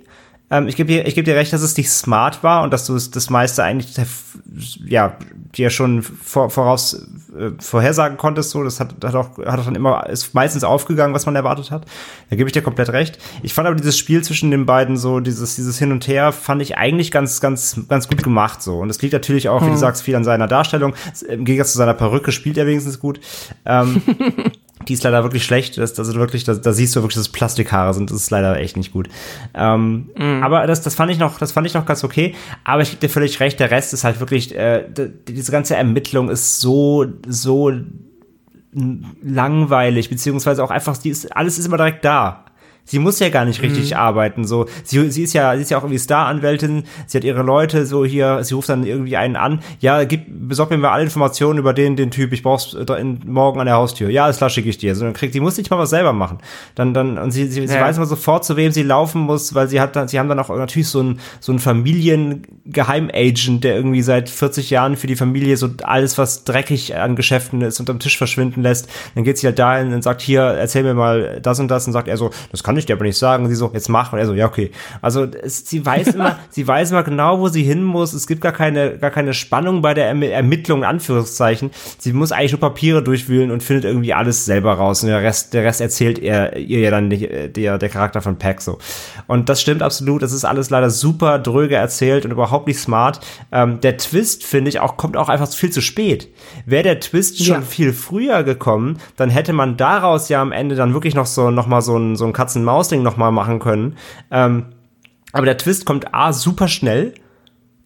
Ähm, 0.52 0.68
ich 0.68 0.76
gebe 0.76 0.88
dir, 0.88 1.06
ich 1.06 1.16
geb 1.16 1.26
dir 1.26 1.36
recht, 1.36 1.54
dass 1.54 1.62
es 1.62 1.78
nicht 1.78 1.90
smart 1.90 2.44
war 2.44 2.64
und 2.64 2.72
dass 2.72 2.86
du 2.86 2.94
das 2.94 3.30
meiste 3.30 3.64
eigentlich 3.64 3.96
ja 4.86 5.16
dir 5.56 5.70
schon 5.70 6.02
vor, 6.02 6.50
voraus 6.50 7.08
äh, 7.38 7.52
vorhersagen 7.60 8.18
konntest. 8.18 8.52
So, 8.52 8.64
das 8.64 8.80
hat, 8.80 8.96
hat 9.04 9.16
auch 9.16 9.38
hat 9.38 9.60
auch 9.60 9.66
dann 9.66 9.76
immer 9.76 10.10
ist 10.10 10.34
meistens 10.34 10.64
aufgegangen, 10.64 11.14
was 11.14 11.26
man 11.26 11.36
erwartet 11.36 11.72
hat. 11.72 11.86
Da 12.30 12.36
gebe 12.36 12.50
ich 12.50 12.54
dir 12.54 12.62
komplett 12.62 12.90
recht. 12.90 13.20
Ich 13.44 13.54
fand 13.54 13.68
aber 13.68 13.76
dieses 13.76 13.98
Spiel 13.98 14.24
zwischen 14.24 14.52
den 14.52 14.66
beiden 14.66 14.98
so 14.98 15.20
dieses 15.20 15.56
dieses 15.56 15.78
hin 15.78 15.92
und 15.92 16.08
her 16.08 16.32
fand 16.32 16.62
ich 16.62 16.78
eigentlich 16.78 17.12
ganz 17.12 17.42
ganz 17.42 17.82
ganz 17.88 18.08
gut 18.08 18.24
gemacht 18.24 18.62
so. 18.62 18.80
Und 18.80 18.90
es 18.90 19.02
liegt 19.02 19.14
natürlich 19.14 19.50
auch, 19.50 19.62
wie 19.62 19.68
du 19.68 19.72
hm. 19.72 19.78
sagst, 19.78 20.04
viel 20.04 20.16
an 20.16 20.24
seiner 20.24 20.48
Darstellung. 20.48 20.94
Im 21.28 21.46
Gegensatz 21.46 21.74
zu 21.74 21.78
seiner 21.78 21.94
Perücke 21.94 22.32
spielt 22.32 22.58
er 22.58 22.66
wenigstens 22.66 23.00
gut. 23.00 23.20
Ähm, 23.66 24.02
die 24.88 24.94
ist 24.94 25.04
leider 25.04 25.24
wirklich 25.24 25.44
schlecht. 25.44 25.78
Das, 25.78 25.94
das 25.94 26.08
ist 26.08 26.16
wirklich, 26.16 26.44
da, 26.44 26.56
da 26.56 26.74
siehst 26.74 26.96
du 26.96 27.02
wirklich, 27.02 27.18
dass 27.18 27.30
Plastikhaare 27.30 27.94
sind. 27.94 28.10
Das 28.10 28.18
ist 28.18 28.32
leider 28.32 28.58
echt 28.60 28.78
nicht 28.78 28.94
gut. 28.94 29.10
Ähm, 29.54 30.10
mm. 30.16 30.44
Aber 30.44 30.66
das, 30.68 30.82
das 30.82 30.96
fand 30.96 31.12
ich 31.12 31.20
noch, 31.20 31.38
das 31.38 31.52
fand 31.52 31.68
ich 31.68 31.74
noch 31.74 31.86
ganz 31.86 32.04
okay. 32.04 32.36
Aber 32.64 32.82
ich 32.82 32.92
gebe 32.92 33.02
dir 33.02 33.10
völlig 33.10 33.40
recht. 33.40 33.60
Der 33.60 33.72
Rest 33.72 33.94
ist 33.94 34.04
halt 34.04 34.20
wirklich, 34.20 34.56
äh, 34.56 34.86
diese 35.28 35.52
ganze 35.52 35.76
Ermittlung 35.76 36.30
ist 36.30 36.60
so, 36.62 37.06
so 37.28 37.72
langweilig, 38.72 40.10
beziehungsweise 40.10 40.64
auch 40.64 40.72
einfach, 40.72 40.98
die 40.98 41.10
ist, 41.10 41.36
alles 41.36 41.58
ist 41.58 41.66
immer 41.66 41.78
direkt 41.78 42.06
da. 42.06 42.46
Sie 42.90 42.98
muss 42.98 43.20
ja 43.20 43.30
gar 43.30 43.46
nicht 43.46 43.62
richtig 43.62 43.92
mhm. 43.92 43.98
arbeiten. 43.98 44.46
So, 44.46 44.66
sie, 44.84 45.12
sie 45.12 45.22
ist 45.22 45.34
ja, 45.34 45.56
sie 45.56 45.62
ist 45.62 45.70
ja 45.70 45.78
auch 45.78 45.84
irgendwie 45.84 46.00
Star-Anwältin. 46.00 46.86
Sie 47.06 47.18
hat 47.18 47.24
ihre 47.24 47.44
Leute 47.44 47.86
so 47.86 48.04
hier. 48.04 48.44
Sie 48.44 48.56
ruft 48.56 48.68
dann 48.68 48.84
irgendwie 48.84 49.16
einen 49.16 49.36
an. 49.36 49.60
Ja, 49.80 50.06
gib, 50.06 50.26
besorg 50.28 50.72
mir 50.72 50.80
mal 50.80 50.90
alle 50.90 51.04
Informationen 51.04 51.60
über 51.60 51.74
den, 51.74 51.96
den 51.96 52.10
Typ. 52.10 52.34
Ich 52.34 52.42
brauch's 52.42 52.76
morgen 53.26 53.60
an 53.60 53.68
der 53.68 53.76
Haustür. 53.76 54.10
Ja, 54.10 54.26
das 54.26 54.38
klar 54.38 54.50
schicke 54.50 54.70
ich 54.70 54.80
dir. 54.80 54.96
So, 54.96 55.06
dann 55.06 55.14
kriegt, 55.14 55.34
sie 55.34 55.40
muss 55.40 55.56
nicht 55.56 55.70
mal 55.70 55.78
was 55.78 55.92
selber 55.92 56.14
machen. 56.14 56.40
Dann, 56.74 56.96
dann, 56.96 57.20
und 57.20 57.30
sie, 57.30 57.48
sie, 57.48 57.62
ja. 57.62 57.68
sie 57.68 57.76
weiß 57.76 57.98
immer 57.98 58.08
sofort, 58.08 58.44
zu 58.44 58.58
wem 58.58 58.72
sie 58.72 58.82
laufen 58.82 59.22
muss, 59.22 59.54
weil 59.54 59.68
sie 59.68 59.80
hat 59.80 59.96
dann, 59.96 60.08
sie 60.08 60.18
haben 60.18 60.28
dann 60.28 60.40
auch 60.40 60.50
natürlich 60.50 60.88
so 60.88 61.04
ein, 61.04 61.20
so 61.40 61.52
ein 61.52 61.60
Familiengeheimagent, 61.60 63.64
der 63.64 63.76
irgendwie 63.76 64.02
seit 64.02 64.30
40 64.30 64.72
Jahren 64.72 64.96
für 64.96 65.06
die 65.06 65.16
Familie 65.16 65.58
so 65.58 65.70
alles, 65.84 66.18
was 66.18 66.44
dreckig 66.44 66.96
an 66.96 67.16
Geschäften 67.16 67.62
ist, 67.62 67.80
unterm 67.80 68.00
Tisch 68.00 68.18
verschwinden 68.18 68.64
lässt. 68.64 68.90
Dann 69.14 69.24
geht 69.24 69.38
sie 69.38 69.46
halt 69.46 69.60
dahin 69.60 69.94
und 69.94 70.02
sagt, 70.02 70.22
hier, 70.22 70.42
erzähl 70.42 70.82
mir 70.82 70.96
mal 70.96 71.40
das 71.42 71.60
und 71.60 71.68
das 71.68 71.86
und 71.86 71.94
sagt 71.94 72.08
er 72.08 72.18
so, 72.18 72.32
das 72.52 72.64
kann 72.64 72.79
ich 72.80 72.86
dir 72.86 72.94
aber 72.94 73.06
nicht 73.06 73.18
sagen. 73.18 73.44
Und 73.44 73.50
sie 73.50 73.56
so, 73.56 73.72
jetzt 73.74 73.90
mach. 73.90 74.14
Und 74.14 74.20
er 74.20 74.26
so, 74.26 74.34
ja, 74.34 74.46
okay. 74.46 74.72
Also 75.02 75.26
es, 75.26 75.68
sie 75.70 75.86
weiß 75.86 76.08
immer, 76.16 76.38
sie 76.50 76.68
weiß 76.68 76.92
immer 76.92 77.04
genau, 77.04 77.40
wo 77.40 77.48
sie 77.48 77.64
hin 77.64 77.84
muss. 77.84 78.14
Es 78.14 78.28
gibt 78.28 78.42
gar 78.42 78.52
keine, 78.52 78.98
gar 78.98 79.12
keine 79.12 79.34
Spannung 79.34 79.82
bei 79.82 79.94
der 79.94 80.08
erm 80.08 80.22
Ermittlung, 80.22 80.80
in 80.80 80.86
Anführungszeichen. 80.86 81.72
Sie 81.98 82.14
muss 82.14 82.32
eigentlich 82.32 82.52
nur 82.52 82.62
Papiere 82.62 83.04
durchwühlen 83.04 83.52
und 83.52 83.64
findet 83.64 83.86
irgendwie 83.86 84.14
alles 84.14 84.46
selber 84.46 84.74
raus. 84.74 85.04
Und 85.04 85.10
der 85.10 85.22
Rest, 85.22 85.54
der 85.54 85.64
Rest 85.64 85.82
erzählt 85.82 86.20
er, 86.20 86.58
ihr 86.58 86.80
ja 86.80 86.92
dann 86.92 87.08
nicht, 87.08 87.24
äh, 87.24 87.50
der, 87.50 87.78
der 87.78 87.90
Charakter 87.90 88.22
von 88.22 88.38
Pack 88.38 88.62
so. 88.62 88.80
Und 89.28 89.50
das 89.50 89.62
stimmt 89.62 89.82
absolut. 89.82 90.22
Das 90.22 90.32
ist 90.32 90.46
alles 90.46 90.70
leider 90.70 90.90
super 90.90 91.40
dröge 91.40 91.76
erzählt 91.76 92.26
und 92.26 92.32
überhaupt 92.32 92.68
nicht 92.68 92.80
smart. 92.80 93.20
Ähm, 93.52 93.82
der 93.82 93.98
Twist, 93.98 94.44
finde 94.44 94.70
ich, 94.70 94.80
auch, 94.80 94.98
kommt 94.98 95.18
auch 95.18 95.30
einfach 95.30 95.48
viel 95.52 95.72
zu 95.72 95.82
spät. 95.82 96.30
Wäre 96.66 96.84
der 96.84 97.00
Twist 97.00 97.44
schon 97.44 97.56
ja. 97.56 97.62
viel 97.62 97.94
früher 97.94 98.44
gekommen, 98.44 99.00
dann 99.16 99.30
hätte 99.30 99.54
man 99.54 99.78
daraus 99.78 100.30
ja 100.30 100.42
am 100.42 100.52
Ende 100.52 100.76
dann 100.76 100.94
wirklich 100.94 101.16
noch 101.16 101.26
so, 101.26 101.52
noch 101.52 101.68
mal 101.68 101.82
so 101.82 101.98
ein, 101.98 102.16
so 102.16 102.26
ein 102.26 102.34
Katzen 102.34 102.64
Maus-Ding 102.70 103.02
nochmal 103.02 103.32
machen 103.32 103.60
können. 103.60 103.98
Ähm, 104.32 104.66
aber 105.32 105.46
der 105.46 105.58
Twist 105.58 105.86
kommt 105.86 106.14
A 106.14 106.34
super 106.34 106.68
schnell. 106.68 107.14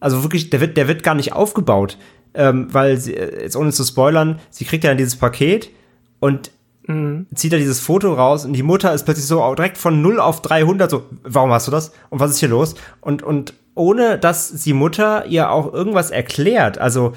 Also 0.00 0.22
wirklich, 0.22 0.50
der 0.50 0.60
wird, 0.60 0.76
der 0.76 0.88
wird 0.88 1.02
gar 1.02 1.14
nicht 1.14 1.32
aufgebaut. 1.32 1.98
Ähm, 2.34 2.68
weil 2.72 2.96
sie, 2.98 3.14
äh, 3.14 3.42
jetzt 3.42 3.56
ohne 3.56 3.70
zu 3.70 3.84
spoilern, 3.84 4.40
sie 4.50 4.64
kriegt 4.64 4.84
ja 4.84 4.90
dann 4.90 4.98
dieses 4.98 5.16
Paket 5.16 5.70
und 6.18 6.50
mhm. 6.86 7.26
zieht 7.34 7.52
da 7.52 7.56
dieses 7.56 7.80
Foto 7.80 8.12
raus 8.12 8.44
und 8.44 8.54
die 8.54 8.64
Mutter 8.64 8.92
ist 8.92 9.04
plötzlich 9.04 9.26
so 9.26 9.54
direkt 9.54 9.78
von 9.78 10.02
0 10.02 10.18
auf 10.18 10.42
300 10.42 10.90
so, 10.90 11.04
warum 11.22 11.52
hast 11.52 11.68
du 11.68 11.70
das? 11.70 11.92
Und 12.10 12.18
was 12.18 12.32
ist 12.32 12.40
hier 12.40 12.48
los? 12.48 12.74
Und, 13.00 13.22
und 13.22 13.54
ohne 13.76 14.18
dass 14.18 14.52
die 14.62 14.72
Mutter 14.72 15.26
ihr 15.26 15.50
auch 15.50 15.72
irgendwas 15.72 16.10
erklärt, 16.10 16.78
also 16.78 17.12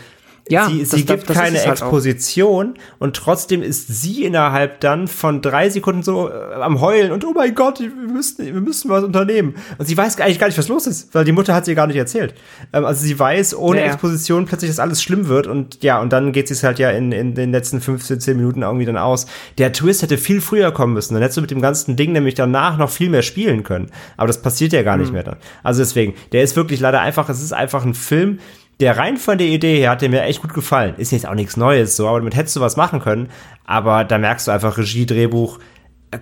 ja, 0.49 0.67
sie, 0.67 0.85
sie 0.85 1.05
gibt 1.05 1.29
das 1.29 1.37
keine 1.37 1.59
halt 1.59 1.69
Exposition 1.69 2.75
und 2.99 3.15
trotzdem 3.15 3.61
ist 3.61 3.87
sie 3.87 4.23
innerhalb 4.23 4.79
dann 4.79 5.07
von 5.07 5.41
drei 5.41 5.69
Sekunden 5.69 6.03
so 6.03 6.29
äh, 6.29 6.53
am 6.55 6.81
Heulen 6.81 7.11
und 7.11 7.25
oh 7.25 7.33
mein 7.33 7.53
Gott, 7.55 7.79
wir 7.79 7.89
müssen, 7.89 8.45
wir 8.45 8.61
müssen 8.61 8.89
was 8.89 9.03
unternehmen. 9.03 9.55
Und 9.77 9.87
sie 9.87 9.97
weiß 9.97 10.19
eigentlich 10.19 10.39
gar 10.39 10.47
nicht, 10.47 10.57
was 10.57 10.67
los 10.67 10.87
ist, 10.87 11.13
weil 11.13 11.25
die 11.25 11.31
Mutter 11.31 11.53
hat 11.53 11.65
sie 11.65 11.75
gar 11.75 11.87
nicht 11.87 11.97
erzählt. 11.97 12.33
Ähm, 12.73 12.85
also 12.85 13.03
sie 13.03 13.17
weiß 13.17 13.55
ohne 13.55 13.79
ja, 13.79 13.87
Exposition 13.87 14.45
plötzlich, 14.45 14.71
dass 14.71 14.79
alles 14.79 15.01
schlimm 15.01 15.27
wird 15.27 15.47
und 15.47 15.83
ja, 15.83 15.99
und 16.01 16.13
dann 16.13 16.31
geht 16.31 16.47
sie 16.47 16.53
es 16.53 16.63
halt 16.63 16.79
ja 16.79 16.91
in, 16.91 17.11
in 17.11 17.35
den 17.35 17.51
letzten 17.51 17.81
15, 17.81 18.19
10 18.19 18.37
Minuten 18.37 18.61
irgendwie 18.61 18.85
dann 18.85 18.97
aus. 18.97 19.27
Der 19.57 19.73
Twist 19.73 20.01
hätte 20.01 20.17
viel 20.17 20.41
früher 20.41 20.71
kommen 20.71 20.93
müssen. 20.93 21.13
Dann 21.13 21.21
hättest 21.21 21.37
du 21.37 21.41
mit 21.41 21.51
dem 21.51 21.61
ganzen 21.61 21.95
Ding 21.95 22.11
nämlich 22.11 22.35
danach 22.35 22.77
noch 22.77 22.89
viel 22.89 23.09
mehr 23.09 23.21
spielen 23.21 23.63
können. 23.63 23.91
Aber 24.15 24.27
das 24.27 24.41
passiert 24.41 24.73
ja 24.73 24.83
gar 24.83 24.95
mhm. 24.95 25.01
nicht 25.01 25.13
mehr 25.13 25.23
dann. 25.23 25.37
Also 25.63 25.81
deswegen, 25.81 26.13
der 26.31 26.43
ist 26.43 26.55
wirklich 26.55 26.79
leider 26.79 27.01
einfach, 27.01 27.29
es 27.29 27.41
ist 27.41 27.53
einfach 27.53 27.85
ein 27.85 27.93
Film, 27.93 28.39
der 28.79 28.97
rein 28.97 29.17
von 29.17 29.37
der 29.37 29.47
Idee 29.47 29.79
her 29.79 29.91
hat 29.91 30.01
der 30.01 30.09
mir 30.09 30.23
echt 30.23 30.41
gut 30.41 30.53
gefallen. 30.53 30.95
Ist 30.97 31.11
jetzt 31.11 31.27
auch 31.27 31.33
nichts 31.33 31.57
Neues, 31.57 31.95
so, 31.95 32.07
aber 32.07 32.19
damit 32.19 32.35
hättest 32.35 32.55
du 32.55 32.61
was 32.61 32.77
machen 32.77 32.99
können. 32.99 33.29
Aber 33.65 34.03
da 34.03 34.17
merkst 34.17 34.47
du 34.47 34.51
einfach, 34.51 34.77
Regie, 34.77 35.05
Drehbuch, 35.05 35.59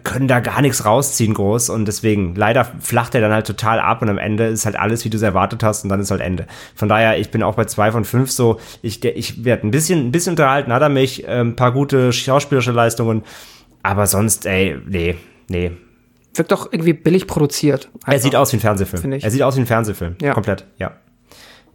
können 0.03 0.28
da 0.28 0.39
gar 0.39 0.62
nichts 0.62 0.84
rausziehen 0.84 1.36
groß 1.36 1.70
und 1.70 1.86
deswegen 1.86 2.34
leider 2.34 2.66
flacht 2.66 3.14
er 3.14 3.22
dann 3.22 3.32
halt 3.32 3.45
total 3.45 3.80
ab 3.80 4.01
und 4.01 4.10
am 4.10 4.18
Ende 4.18 4.45
ist 4.45 4.66
halt 4.66 4.76
alles, 4.76 5.06
wie 5.06 5.10
du 5.10 5.18
es 5.18 5.22
erwartet 5.22 5.62
hast 5.62 5.84
und 5.84 5.89
dann 5.89 5.99
ist 5.99 6.10
halt 6.10 6.22
Ende. 6.22 6.47
Von 6.74 6.89
daher, 6.89 7.20
ich 7.20 7.30
bin 7.30 7.43
auch 7.43 7.53
bei 7.53 7.66
zwei 7.66 7.91
von 7.91 8.03
fünf 8.03 8.32
so, 8.32 8.60
ich, 8.82 9.03
ich 9.06 9.45
werde 9.45 9.68
ein 9.68 9.72
bisschen, 9.72 10.08
ein 10.08 10.12
bisschen 10.12 10.32
unterhalten, 10.32 10.74
hat 10.74 10.82
er 10.82 10.89
mich, 10.89 11.28
äh, 11.28 11.39
ein 11.39 11.56
paar 11.56 11.72
gute 11.72 12.12
schauspielerische 12.12 12.72
Leistungen, 12.72 13.24
aber 13.84 14.08
sonst, 14.08 14.47
ey, 14.47 14.76
nee, 14.88 15.18
nee. 15.49 15.72
Wirkt 16.34 16.51
doch 16.51 16.74
irgendwie 16.74 16.93
billig 16.93 17.28
produziert. 17.28 17.89
Einfach. 17.93 18.14
Er 18.14 18.20
sieht 18.20 18.36
aus 18.36 18.51
wie 18.51 18.58
ein 18.58 18.62
Fernsehfilm. 18.62 19.12
Er 19.12 19.30
sieht 19.30 19.43
aus 19.43 19.56
wie 19.56 19.62
ein 19.62 19.68
Fernsehfilm. 19.68 20.16
Ja. 20.20 20.34
Komplett, 20.34 20.66
ja. 20.80 20.93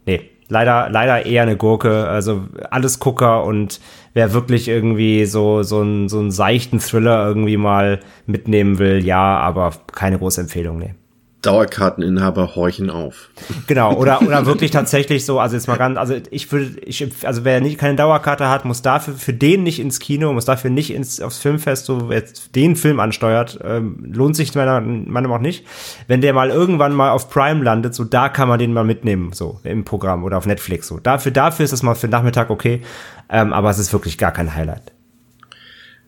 Nee, 0.05 0.30
leider, 0.51 0.89
leider 0.89 1.25
eher 1.25 1.43
eine 1.43 1.57
Gurke. 1.57 2.07
Also 2.07 2.43
alles 2.69 2.99
Gucker 2.99 3.45
und 3.45 3.79
wer 4.13 4.33
wirklich 4.33 4.67
irgendwie 4.67 5.25
so, 5.25 5.63
so, 5.63 5.79
einen, 5.79 6.09
so 6.09 6.19
einen 6.19 6.31
seichten 6.31 6.79
Thriller 6.79 7.25
irgendwie 7.25 7.57
mal 7.57 8.01
mitnehmen 8.27 8.77
will, 8.77 9.03
ja, 9.03 9.37
aber 9.37 9.71
keine 9.93 10.19
große 10.19 10.41
Empfehlung, 10.41 10.77
nee. 10.77 10.93
Dauerkarteninhaber 11.41 12.55
horchen 12.55 12.89
auf. 12.89 13.29
Genau, 13.67 13.93
oder, 13.95 14.21
oder 14.25 14.45
wirklich 14.45 14.71
tatsächlich 14.71 15.25
so, 15.25 15.39
also 15.39 15.55
jetzt 15.55 15.67
mal 15.67 15.77
ganz, 15.77 15.97
also 15.97 16.15
ich 16.29 16.51
würde, 16.51 16.79
ich, 16.85 17.07
also 17.23 17.43
wer 17.43 17.61
nicht 17.61 17.77
keine 17.79 17.95
Dauerkarte 17.95 18.49
hat, 18.49 18.65
muss 18.65 18.81
dafür, 18.81 19.15
für 19.15 19.33
den 19.33 19.63
nicht 19.63 19.79
ins 19.79 19.99
Kino, 19.99 20.31
muss 20.33 20.45
dafür 20.45 20.69
nicht 20.69 20.93
ins, 20.93 21.19
aufs 21.19 21.39
Filmfest, 21.39 21.85
so 21.85 22.11
jetzt 22.11 22.55
den 22.55 22.75
Film 22.75 22.99
ansteuert, 22.99 23.59
ähm, 23.63 24.11
lohnt 24.13 24.35
sich 24.35 24.53
meiner 24.55 24.81
Meinung 24.81 25.31
nach 25.31 25.39
nicht. 25.39 25.65
Wenn 26.07 26.21
der 26.21 26.33
mal 26.33 26.49
irgendwann 26.49 26.93
mal 26.93 27.11
auf 27.11 27.29
Prime 27.29 27.63
landet, 27.63 27.95
so 27.95 28.03
da 28.03 28.29
kann 28.29 28.47
man 28.47 28.59
den 28.59 28.73
mal 28.73 28.83
mitnehmen, 28.83 29.33
so 29.33 29.59
im 29.63 29.83
Programm 29.83 30.23
oder 30.23 30.37
auf 30.37 30.45
Netflix, 30.45 30.87
so. 30.87 30.99
Dafür, 30.99 31.31
dafür 31.31 31.63
ist 31.63 31.71
das 31.71 31.83
mal 31.83 31.95
für 31.95 32.07
den 32.07 32.11
Nachmittag 32.11 32.49
okay, 32.49 32.81
ähm, 33.29 33.53
aber 33.53 33.69
es 33.69 33.79
ist 33.79 33.93
wirklich 33.93 34.17
gar 34.17 34.31
kein 34.31 34.53
Highlight. 34.53 34.91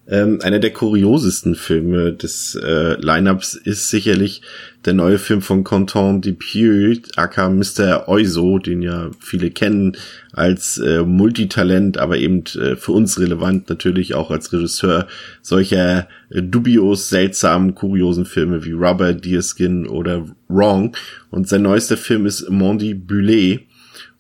Ähm, 0.05 0.39
einer 0.41 0.59
der 0.59 0.73
kuriosesten 0.73 1.55
Filme 1.55 2.11
des 2.11 2.55
äh, 2.55 2.99
Lineups 2.99 3.53
ist 3.53 3.89
sicherlich 3.89 4.41
der 4.83 4.93
neue 4.93 5.17
Film 5.17 5.41
von 5.41 5.63
Quentin 5.63 6.19
Dupieux, 6.19 6.99
aka 7.15 7.49
Mr. 7.49 8.09
Oizo, 8.09 8.59
den 8.59 8.81
ja 8.81 9.11
viele 9.21 9.49
kennen 9.49 9.95
als 10.33 10.77
äh, 10.77 11.03
Multitalent, 11.03 11.97
aber 11.97 12.17
eben 12.17 12.43
äh, 12.59 12.75
für 12.75 12.91
uns 12.91 13.17
relevant 13.17 13.69
natürlich 13.69 14.13
auch 14.13 14.29
als 14.29 14.51
Regisseur 14.51 15.07
solcher 15.41 16.09
äh, 16.29 16.41
dubios, 16.41 17.07
seltsamen, 17.07 17.73
kuriosen 17.73 18.25
Filme 18.25 18.65
wie 18.65 18.73
Rubber, 18.73 19.13
Deerskin 19.13 19.87
oder 19.87 20.25
Wrong. 20.49 20.97
Und 21.31 21.47
sein 21.47 21.61
neuester 21.61 21.95
Film 21.95 22.25
ist 22.25 22.49
Mondi 22.49 22.93
Bullet 22.93 23.61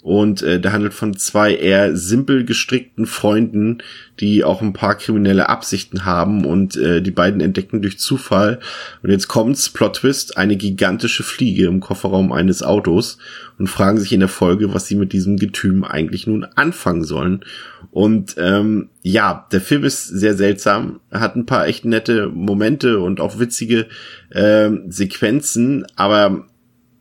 und 0.03 0.41
äh, 0.41 0.59
der 0.59 0.73
handelt 0.73 0.93
von 0.93 1.15
zwei 1.15 1.55
eher 1.55 1.95
simpel 1.95 2.43
gestrickten 2.43 3.05
Freunden, 3.05 3.77
die 4.19 4.43
auch 4.43 4.61
ein 4.61 4.73
paar 4.73 4.95
kriminelle 4.95 5.47
Absichten 5.47 6.03
haben 6.03 6.43
und 6.43 6.75
äh, 6.75 7.01
die 7.01 7.11
beiden 7.11 7.39
entdecken 7.39 7.81
durch 7.81 7.99
Zufall 7.99 8.59
und 9.01 9.11
jetzt 9.11 9.29
kommt's 9.29 9.69
Plot 9.69 9.95
Twist 9.95 10.37
eine 10.37 10.57
gigantische 10.57 11.23
Fliege 11.23 11.67
im 11.67 11.79
Kofferraum 11.79 12.33
eines 12.33 12.63
Autos 12.63 13.17
und 13.57 13.67
fragen 13.67 13.97
sich 13.97 14.11
in 14.11 14.19
der 14.19 14.27
Folge, 14.27 14.73
was 14.73 14.87
sie 14.87 14.95
mit 14.95 15.13
diesem 15.13 15.37
Getüm 15.37 15.85
eigentlich 15.85 16.27
nun 16.27 16.43
anfangen 16.43 17.05
sollen. 17.05 17.45
Und 17.91 18.35
ähm, 18.37 18.89
ja, 19.03 19.47
der 19.53 19.61
Film 19.61 19.85
ist 19.85 20.05
sehr 20.07 20.35
seltsam, 20.35 20.99
hat 21.11 21.37
ein 21.37 21.45
paar 21.45 21.65
echt 21.67 21.85
nette 21.85 22.27
Momente 22.27 22.99
und 22.99 23.21
auch 23.21 23.39
witzige 23.39 23.87
äh, 24.31 24.69
Sequenzen, 24.89 25.85
aber 25.95 26.45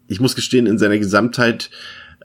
ich 0.06 0.20
muss 0.20 0.36
gestehen, 0.36 0.66
in 0.66 0.78
seiner 0.78 0.98
Gesamtheit 0.98 1.70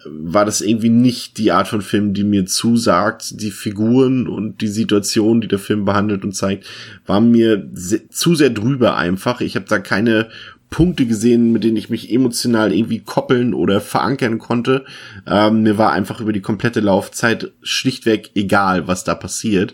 war 0.10 0.46
das 0.46 0.62
irgendwie 0.62 0.90
nicht 0.90 1.38
die 1.38 1.52
Art 1.52 1.68
von 1.68 1.82
Film, 1.82 2.14
die 2.14 2.24
mir 2.24 2.46
zusagt. 2.46 3.42
Die 3.42 3.52
Figuren 3.52 4.28
und 4.28 4.62
die 4.62 4.68
Situation, 4.68 5.42
die 5.42 5.48
der 5.48 5.60
Film 5.60 5.86
behandelt 5.86 6.24
und 6.24 6.36
zeigt, 6.36 6.66
waren 7.06 7.32
mir 7.32 7.70
se 7.74 8.08
zu 8.10 8.36
sehr 8.36 8.50
drüber 8.50 8.98
einfach. 8.98 9.42
Ich 9.42 9.56
habe 9.56 9.66
da 9.68 9.80
keine 9.80 10.30
Punkte 10.70 11.06
gesehen, 11.06 11.54
mit 11.54 11.64
denen 11.64 11.78
ich 11.78 11.90
mich 11.90 12.12
emotional 12.12 12.74
irgendwie 12.74 13.00
koppeln 13.00 13.54
oder 13.54 13.80
verankern 13.80 14.38
konnte. 14.38 14.84
Ähm, 15.26 15.64
mir 15.64 15.78
war 15.78 15.94
einfach 15.94 16.20
über 16.20 16.34
die 16.34 16.42
komplette 16.42 16.82
Laufzeit 16.82 17.52
schlichtweg 17.62 18.32
egal, 18.36 18.88
was 18.88 19.04
da 19.04 19.16
passiert. 19.16 19.74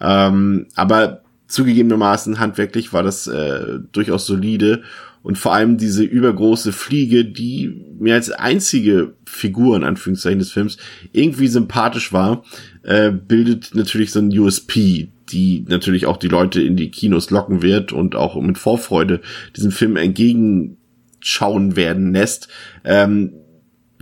Ähm, 0.00 0.66
aber 0.74 1.22
zugegebenermaßen 1.46 2.40
handwerklich 2.40 2.92
war 2.92 3.02
das 3.02 3.26
äh, 3.26 3.78
durchaus 3.92 4.26
solide 4.26 4.82
und 5.22 5.38
vor 5.38 5.54
allem 5.54 5.78
diese 5.78 6.02
übergroße 6.02 6.72
Fliege, 6.72 7.24
die 7.24 7.84
mir 7.98 8.14
als 8.14 8.30
einzige 8.30 9.14
Figur 9.24 9.76
in 9.76 9.84
Anführungszeichen 9.84 10.40
des 10.40 10.52
Films 10.52 10.78
irgendwie 11.12 11.48
sympathisch 11.48 12.12
war, 12.12 12.44
äh, 12.82 13.12
bildet 13.12 13.74
natürlich 13.74 14.10
so 14.10 14.18
ein 14.18 14.36
USP, 14.36 15.08
die 15.30 15.64
natürlich 15.68 16.06
auch 16.06 16.16
die 16.16 16.28
Leute 16.28 16.60
in 16.60 16.76
die 16.76 16.90
Kinos 16.90 17.30
locken 17.30 17.62
wird 17.62 17.92
und 17.92 18.16
auch 18.16 18.40
mit 18.40 18.58
Vorfreude 18.58 19.20
diesen 19.56 19.70
Film 19.70 19.96
entgegenschauen 19.96 21.76
werden 21.76 22.12
lässt. 22.12 22.48
Ähm, 22.84 23.34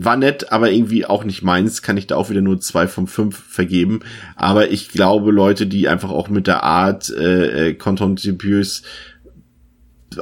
war 0.02 0.16
nett, 0.16 0.50
aber 0.50 0.70
irgendwie 0.70 1.04
auch 1.04 1.24
nicht 1.24 1.42
meins, 1.42 1.82
kann 1.82 1.98
ich 1.98 2.06
da 2.06 2.16
auch 2.16 2.30
wieder 2.30 2.40
nur 2.40 2.58
zwei 2.58 2.88
von 2.88 3.06
fünf 3.06 3.36
vergeben. 3.36 4.00
Aber 4.34 4.70
ich 4.70 4.88
glaube, 4.88 5.30
Leute, 5.30 5.66
die 5.66 5.88
einfach 5.88 6.08
auch 6.08 6.30
mit 6.30 6.46
der 6.46 6.62
Art 6.62 7.10
äh, 7.10 7.68
äh 7.68 7.74
Content 7.74 8.18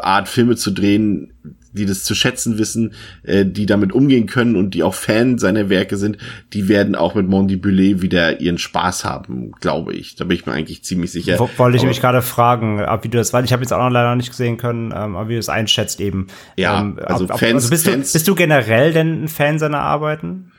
Art 0.00 0.28
Filme 0.28 0.56
zu 0.56 0.70
drehen, 0.70 1.32
die 1.72 1.86
das 1.86 2.04
zu 2.04 2.14
schätzen 2.14 2.58
wissen, 2.58 2.94
äh, 3.22 3.44
die 3.44 3.66
damit 3.66 3.92
umgehen 3.92 4.26
können 4.26 4.56
und 4.56 4.74
die 4.74 4.82
auch 4.82 4.94
Fan 4.94 5.38
seiner 5.38 5.68
Werke 5.68 5.96
sind, 5.96 6.18
die 6.52 6.68
werden 6.68 6.94
auch 6.94 7.14
mit 7.14 7.28
Mondi 7.28 7.56
Bullet 7.56 8.00
wieder 8.02 8.40
ihren 8.40 8.58
Spaß 8.58 9.04
haben, 9.04 9.52
glaube 9.60 9.92
ich. 9.94 10.16
Da 10.16 10.24
bin 10.24 10.36
ich 10.36 10.46
mir 10.46 10.52
eigentlich 10.52 10.82
ziemlich 10.82 11.12
sicher. 11.12 11.38
Wollte 11.56 11.76
ich 11.76 11.84
mich 11.84 12.00
gerade 12.00 12.22
fragen, 12.22 12.80
ab 12.80 13.04
wie 13.04 13.08
du 13.08 13.18
das, 13.18 13.32
weil 13.32 13.44
ich 13.44 13.52
habe 13.52 13.62
jetzt 13.62 13.72
auch 13.72 13.78
noch 13.78 13.90
leider 13.90 14.14
nicht 14.16 14.30
gesehen 14.30 14.56
können, 14.56 14.92
ähm, 14.96 15.16
aber 15.16 15.28
wie 15.28 15.34
du 15.34 15.38
es 15.38 15.48
einschätzt 15.48 16.00
eben. 16.00 16.26
Ja, 16.56 16.80
ähm, 16.80 16.98
also 17.04 17.24
ob, 17.24 17.38
Fans, 17.38 17.54
also 17.64 17.70
bist, 17.70 17.84
Fans, 17.88 18.12
du, 18.12 18.18
bist 18.18 18.28
du 18.28 18.34
generell 18.34 18.92
denn 18.92 19.24
ein 19.24 19.28
Fan 19.28 19.58
seiner 19.58 19.80
Arbeiten? 19.80 20.52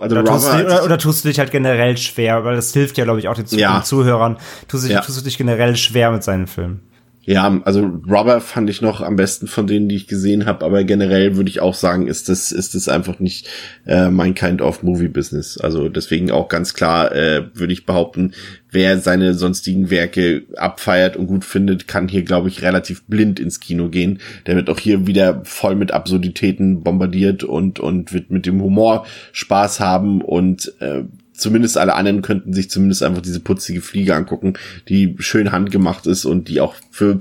Also 0.00 0.16
oder, 0.16 0.24
tust 0.24 0.48
du, 0.52 0.64
oder, 0.64 0.84
oder, 0.84 0.98
tust 0.98 1.24
du 1.24 1.28
dich 1.28 1.38
halt 1.38 1.52
generell 1.52 1.96
schwer, 1.96 2.44
weil 2.44 2.56
das 2.56 2.72
hilft 2.72 2.98
ja, 2.98 3.04
glaube 3.04 3.20
ich, 3.20 3.28
auch 3.28 3.34
den, 3.34 3.46
Ja. 3.58 3.78
den 3.78 3.84
Zuhörern. 3.84 4.38
Tust, 4.66 4.84
dich, 4.84 4.92
Ja. 4.92 5.00
tust 5.00 5.20
du 5.20 5.24
dich 5.24 5.38
generell 5.38 5.76
schwer 5.76 6.10
mit 6.10 6.24
seinen 6.24 6.48
Filmen? 6.48 6.80
Ja, 7.26 7.60
also 7.64 7.80
Rubber 7.80 8.40
fand 8.40 8.68
ich 8.68 8.82
noch 8.82 9.00
am 9.00 9.16
besten 9.16 9.46
von 9.46 9.66
denen, 9.66 9.88
die 9.88 9.96
ich 9.96 10.06
gesehen 10.06 10.44
habe, 10.44 10.64
aber 10.64 10.84
generell 10.84 11.36
würde 11.36 11.48
ich 11.48 11.60
auch 11.60 11.74
sagen, 11.74 12.06
ist 12.06 12.28
das 12.28 12.52
ist 12.52 12.74
das 12.74 12.88
einfach 12.88 13.18
nicht 13.18 13.48
äh, 13.86 14.10
mein 14.10 14.34
kind 14.34 14.60
of 14.60 14.82
Movie 14.82 15.08
Business. 15.08 15.58
Also 15.58 15.88
deswegen 15.88 16.30
auch 16.30 16.48
ganz 16.48 16.74
klar 16.74 17.12
äh, 17.12 17.44
würde 17.54 17.72
ich 17.72 17.86
behaupten, 17.86 18.32
wer 18.70 18.98
seine 18.98 19.32
sonstigen 19.34 19.88
Werke 19.88 20.42
abfeiert 20.56 21.16
und 21.16 21.26
gut 21.26 21.46
findet, 21.46 21.88
kann 21.88 22.08
hier 22.08 22.24
glaube 22.24 22.48
ich 22.48 22.62
relativ 22.62 23.04
blind 23.04 23.40
ins 23.40 23.60
Kino 23.60 23.88
gehen. 23.88 24.20
Der 24.46 24.56
wird 24.56 24.68
auch 24.68 24.78
hier 24.78 25.06
wieder 25.06 25.40
voll 25.44 25.76
mit 25.76 25.92
Absurditäten 25.92 26.82
bombardiert 26.82 27.42
und 27.42 27.80
und 27.80 28.12
wird 28.12 28.30
mit 28.30 28.44
dem 28.44 28.60
Humor 28.60 29.06
Spaß 29.32 29.80
haben 29.80 30.20
und 30.20 30.72
äh, 30.80 31.04
zumindest 31.34 31.76
alle 31.76 31.94
anderen 31.94 32.22
könnten 32.22 32.54
sich 32.54 32.70
zumindest 32.70 33.02
einfach 33.02 33.22
diese 33.22 33.40
putzige 33.40 33.80
Fliege 33.80 34.14
angucken, 34.14 34.54
die 34.88 35.16
schön 35.18 35.52
handgemacht 35.52 36.06
ist 36.06 36.24
und 36.24 36.48
die 36.48 36.60
auch 36.60 36.74
für 36.90 37.18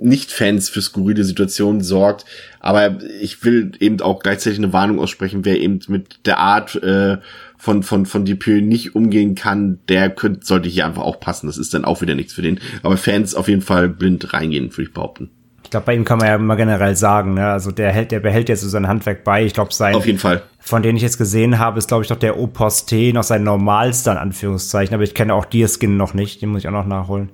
nicht-Fans 0.00 0.68
für 0.68 0.82
skurrile 0.82 1.24
Situationen 1.24 1.80
sorgt. 1.80 2.24
Aber 2.60 2.98
ich 3.20 3.44
will 3.44 3.72
eben 3.80 4.00
auch 4.00 4.22
gleichzeitig 4.22 4.58
eine 4.58 4.72
Warnung 4.72 4.98
aussprechen, 4.98 5.44
wer 5.44 5.60
eben 5.60 5.80
mit 5.88 6.26
der 6.26 6.38
Art 6.38 6.76
äh, 6.82 7.18
von, 7.56 7.82
von, 7.82 8.04
von 8.06 8.24
Dupieux 8.24 8.62
nicht 8.62 8.94
umgehen 8.94 9.34
kann, 9.34 9.78
der 9.88 10.10
könnte, 10.10 10.44
sollte 10.44 10.68
hier 10.68 10.86
einfach 10.86 11.02
auch 11.02 11.20
passen. 11.20 11.46
Das 11.46 11.58
ist 11.58 11.74
dann 11.74 11.84
auch 11.84 12.02
wieder 12.02 12.14
nichts 12.14 12.34
für 12.34 12.42
den. 12.42 12.60
Aber 12.82 12.96
Fans 12.96 13.34
auf 13.34 13.48
jeden 13.48 13.62
Fall 13.62 13.88
blind 13.88 14.32
reingehen, 14.32 14.70
würde 14.72 14.82
ich 14.82 14.92
behaupten. 14.92 15.30
Ich 15.64 15.70
glaube, 15.70 15.86
bei 15.86 15.94
ihm 15.94 16.04
kann 16.04 16.18
man 16.18 16.28
ja 16.28 16.36
immer 16.36 16.56
generell 16.56 16.94
sagen, 16.94 17.34
ne? 17.34 17.48
Also 17.48 17.72
der 17.72 17.90
hält, 17.90 18.12
der 18.12 18.20
behält 18.20 18.48
jetzt 18.48 18.60
so 18.60 18.68
sein 18.68 18.86
Handwerk 18.86 19.24
bei. 19.24 19.44
Ich 19.44 19.54
glaube, 19.54 19.74
sein 19.74 19.94
Auf 19.96 20.06
jeden 20.06 20.18
Fall. 20.18 20.42
von 20.60 20.82
denen 20.82 20.96
ich 20.96 21.02
jetzt 21.02 21.18
gesehen 21.18 21.58
habe, 21.58 21.78
ist, 21.78 21.88
glaube 21.88 22.04
ich, 22.04 22.08
doch 22.08 22.18
der 22.18 22.38
Oposte 22.38 23.12
noch 23.12 23.24
sein 23.24 23.42
normalster, 23.42 24.12
in 24.12 24.18
Anführungszeichen. 24.18 24.94
Aber 24.94 25.02
ich 25.02 25.14
kenne 25.14 25.34
auch 25.34 25.44
Deerskin 25.46 25.96
noch 25.96 26.14
nicht, 26.14 26.42
den 26.42 26.50
muss 26.50 26.60
ich 26.60 26.68
auch 26.68 26.72
noch 26.72 26.86
nachholen. 26.86 27.30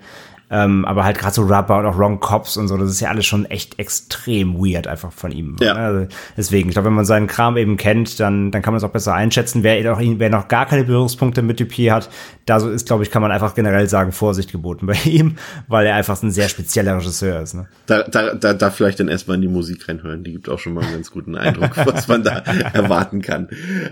Ähm, 0.50 0.84
aber 0.84 1.04
halt 1.04 1.18
gerade 1.18 1.34
so 1.34 1.42
Rubber 1.42 1.78
und 1.78 1.86
auch 1.86 1.96
Wrong 1.96 2.18
Cops 2.18 2.56
und 2.56 2.66
so, 2.66 2.76
das 2.76 2.90
ist 2.90 3.00
ja 3.00 3.08
alles 3.08 3.24
schon 3.24 3.44
echt 3.44 3.78
extrem 3.78 4.54
weird 4.54 4.88
einfach 4.88 5.12
von 5.12 5.30
ihm. 5.30 5.56
Ja. 5.60 5.74
Also 5.74 6.08
deswegen, 6.36 6.68
ich 6.68 6.74
glaube, 6.74 6.86
wenn 6.86 6.94
man 6.94 7.04
seinen 7.04 7.28
Kram 7.28 7.56
eben 7.56 7.76
kennt, 7.76 8.18
dann, 8.18 8.50
dann 8.50 8.60
kann 8.60 8.72
man 8.72 8.78
es 8.78 8.84
auch 8.84 8.90
besser 8.90 9.14
einschätzen. 9.14 9.62
Wer, 9.62 9.92
auch, 9.92 10.00
wer 10.00 10.28
noch 10.30 10.48
gar 10.48 10.66
keine 10.66 10.84
Berührungspunkte 10.84 11.42
mit 11.42 11.60
Dupier 11.60 11.94
hat, 11.94 12.10
da 12.46 12.58
so 12.58 12.68
ist, 12.68 12.86
glaube 12.88 13.04
ich, 13.04 13.12
kann 13.12 13.22
man 13.22 13.30
einfach 13.30 13.54
generell 13.54 13.88
sagen, 13.88 14.10
Vorsicht 14.10 14.50
geboten 14.50 14.86
bei 14.86 14.98
ihm, 15.04 15.36
weil 15.68 15.86
er 15.86 15.94
einfach 15.94 16.20
ein 16.20 16.32
sehr 16.32 16.48
spezieller 16.48 16.96
Regisseur 16.96 17.40
ist. 17.40 17.54
Ne? 17.54 17.68
Da, 17.86 18.02
da, 18.02 18.34
da, 18.34 18.52
da 18.52 18.70
vielleicht 18.70 18.98
dann 18.98 19.08
erstmal 19.08 19.36
in 19.36 19.42
die 19.42 19.48
Musik 19.48 19.88
reinhören. 19.88 20.24
Die 20.24 20.32
gibt 20.32 20.48
auch 20.48 20.58
schon 20.58 20.74
mal 20.74 20.82
einen 20.82 20.94
ganz 20.94 21.12
guten 21.12 21.36
Eindruck, 21.36 21.76
was 21.86 22.08
man 22.08 22.24
da 22.24 22.42
erwarten 22.72 23.22
kann. 23.22 23.48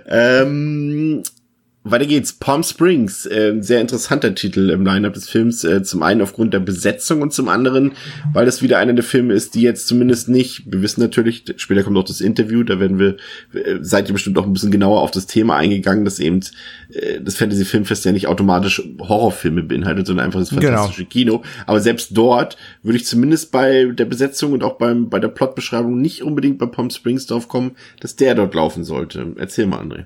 Ähm, 0.09 1.22
weiter 1.91 2.07
geht's. 2.07 2.32
Palm 2.32 2.62
Springs, 2.62 3.26
äh, 3.26 3.55
sehr 3.61 3.80
interessanter 3.80 4.34
Titel 4.34 4.70
im 4.70 4.84
Lineup 4.84 5.14
des 5.14 5.28
Films. 5.28 5.64
Äh, 5.64 5.82
zum 5.82 6.03
einen 6.03 6.20
aufgrund 6.22 6.55
der 6.55 6.61
Besetzung 6.61 7.22
und 7.22 7.32
zum 7.32 7.49
anderen, 7.49 7.93
weil 8.32 8.47
das 8.47 8.62
wieder 8.62 8.78
einer 8.78 8.93
der 8.93 9.05
Filme 9.05 9.34
ist, 9.34 9.55
die 9.55 9.62
jetzt 9.62 9.86
zumindest 9.89 10.28
nicht, 10.28 10.62
wir 10.66 10.82
wissen 10.82 11.01
natürlich, 11.01 11.45
später 11.57 11.82
kommt 11.82 11.97
auch 11.97 12.05
das 12.05 12.20
Interview, 12.20 12.62
da 12.62 12.80
werden 12.80 12.99
wir, 12.99 13.16
äh, 13.55 13.78
seid 13.80 14.09
ihr 14.09 14.12
bestimmt 14.12 14.39
auch 14.39 14.47
ein 14.47 14.53
bisschen 14.53 14.70
genauer 14.70 15.01
auf 15.03 15.11
das 15.11 15.26
Thema 15.26 15.57
eingegangen, 15.57 16.05
dass 16.05 16.18
eben 16.18 16.41
äh, 16.93 17.20
das 17.20 17.36
Fantasy 17.36 17.64
Filmfest 17.64 18.05
ja 18.05 18.12
nicht 18.12 18.26
automatisch 18.28 18.82
Horrorfilme 19.01 19.62
beinhaltet, 19.62 20.07
sondern 20.07 20.26
einfach 20.26 20.41
das 20.41 20.51
Genau. 20.51 20.62
fantastische 20.62 21.05
Kino. 21.05 21.43
Aber 21.66 21.80
selbst 21.80 22.16
dort 22.16 22.57
würde 22.82 22.97
ich 22.99 23.07
zumindest 23.07 23.53
bei 23.53 23.84
der 23.86 24.05
Besetzung 24.05 24.53
und 24.53 24.62
auch 24.62 24.78
beim, 24.78 25.09
bei 25.09 25.18
der 25.20 25.28
Plotbeschreibung 25.28 26.01
nicht 26.01 26.22
unbedingt 26.22 26.59
bei 26.59 26.66
Palm 26.66 26.91
Springs 26.91 27.26
drauf 27.26 27.49
kommen, 27.49 27.72
dass 28.01 28.16
der 28.16 28.34
dort 28.34 28.55
laufen 28.55 28.84
sollte. 28.84 29.34
Erzähl 29.36 29.66
mal, 29.66 29.80
André. 29.80 30.05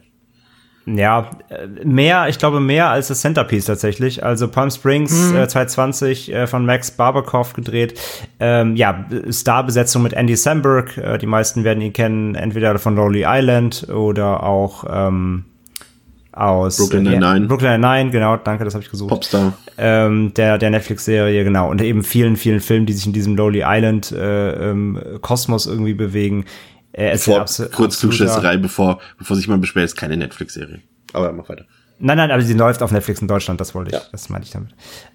Ja, 0.84 1.30
äh, 1.48 1.84
mehr, 1.84 2.28
ich 2.28 2.38
glaube 2.38 2.60
mehr 2.60 2.88
als 2.88 3.08
das 3.08 3.20
Centerpiece 3.20 3.66
tatsächlich. 3.66 4.24
Also 4.24 4.48
Palm 4.48 4.70
Springs 4.70 5.32
äh, 5.32 5.46
2020 5.46 6.32
äh, 6.32 6.46
von 6.46 6.66
Max 6.66 6.90
Barbakoff 6.90 7.52
gedreht. 7.52 8.00
Ähm, 8.40 8.74
ja, 8.74 9.06
Starbesetzung 9.30 10.02
mit 10.02 10.12
Andy 10.12 10.36
Samberg. 10.36 10.96
Äh, 10.96 11.18
die 11.18 11.26
meisten 11.26 11.62
werden 11.64 11.80
ihn 11.80 11.92
kennen, 11.92 12.34
entweder 12.34 12.78
von 12.78 12.96
Lonely 12.96 13.24
Island 13.26 13.88
oder 13.90 14.42
auch 14.42 14.84
ähm, 14.90 15.44
aus 16.32 16.78
Brooklyn 16.78 17.06
äh, 17.06 17.10
Nine-Nine. 17.10 17.46
Brooklyn 17.46 17.80
Nine, 17.80 18.10
genau, 18.10 18.36
danke, 18.36 18.64
das 18.64 18.74
habe 18.74 18.82
ich 18.82 18.90
gesucht. 18.90 19.10
Popstar. 19.10 19.52
Ähm, 19.78 20.32
der 20.34 20.58
der 20.58 20.70
Netflix-Serie, 20.70 21.44
genau. 21.44 21.70
Und 21.70 21.82
eben 21.82 22.02
vielen, 22.02 22.36
vielen 22.36 22.60
Filmen, 22.60 22.86
die 22.86 22.92
sich 22.92 23.06
in 23.06 23.12
diesem 23.12 23.36
Lonely 23.36 23.62
Island 23.64 24.12
äh, 24.12 24.70
ähm, 24.70 24.98
Kosmos 25.20 25.66
irgendwie 25.66 25.94
bewegen. 25.94 26.44
Er 26.92 27.12
ist 27.12 27.24
Vor, 27.24 27.36
ein 27.40 27.46
abso- 27.46 27.70
kurz 27.70 27.98
Zuschätzerei, 27.98 28.56
bevor, 28.56 29.00
bevor 29.18 29.36
sich 29.36 29.48
mal 29.48 29.58
beschwert, 29.58 29.86
ist 29.86 29.96
keine 29.96 30.16
Netflix-Serie. 30.16 30.80
Aber 31.12 31.32
mach 31.32 31.48
weiter. 31.48 31.64
Nein, 32.04 32.16
nein, 32.16 32.30
aber 32.32 32.42
sie 32.42 32.54
läuft 32.54 32.82
auf 32.82 32.90
Netflix 32.90 33.20
in 33.22 33.28
Deutschland, 33.28 33.60
das 33.60 33.74
wollte 33.76 33.90
ich, 33.90 33.94
Ja. 33.94 34.02
das 34.10 34.28
meinte 34.28 34.46
ich 34.46 34.52
damit. 34.52 34.70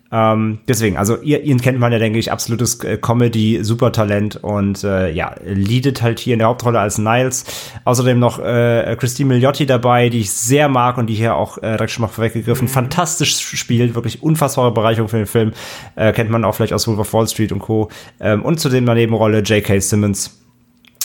Ähm, 0.10 0.60
deswegen, 0.70 0.96
also 0.96 1.18
ihr, 1.22 1.44
ihn 1.44 1.60
kennt 1.60 1.80
man 1.80 1.92
ja, 1.92 2.00
denke 2.00 2.18
ich, 2.18 2.32
absolutes 2.32 2.82
äh, 2.86 2.98
Comedy, 2.98 3.60
Supertalent 3.62 4.38
und 4.38 4.86
äh, 4.86 5.12
ja, 5.12 5.36
leadet 5.44 6.02
halt 6.02 6.20
hier 6.20 6.32
in 6.32 6.40
der 6.40 6.48
Hauptrolle 6.48 6.80
als 6.80 6.98
Niles. 6.98 7.44
Außerdem 7.84 8.18
noch 8.18 8.40
äh, 8.40 8.96
Christine 8.98 9.28
Milioti 9.34 9.66
dabei, 9.66 10.08
die 10.08 10.22
ich 10.22 10.32
sehr 10.32 10.70
mag 10.70 10.98
und 10.98 11.08
die 11.08 11.16
hier 11.16 11.36
auch 11.36 11.58
äh, 11.58 11.72
direkt 11.74 11.92
schon 11.92 12.04
mal 12.04 12.08
vorweggegriffen 12.08 12.70
fantastisch 12.70 13.38
spielt, 13.38 13.96
wirklich 13.96 14.24
unfassbare 14.24 14.72
Bereicherung 14.72 15.10
für 15.10 15.18
den 15.18 15.26
Film. 15.26 15.52
Äh, 15.98 16.14
kennt 16.14 16.30
man 16.30 16.46
auch 16.46 16.56
vielleicht 16.56 16.72
aus 16.74 16.88
Wolf 16.88 17.00
of 17.00 17.12
Wall 17.14 17.28
Street 17.28 17.52
und 17.52 17.60
Co. 17.60 17.90
Ähm, 18.22 18.44
und 18.44 18.62
zudem 18.62 18.86
der 18.86 18.96
Nebenrolle 18.96 19.40
J.K. 19.40 19.82
Simmons 19.82 20.40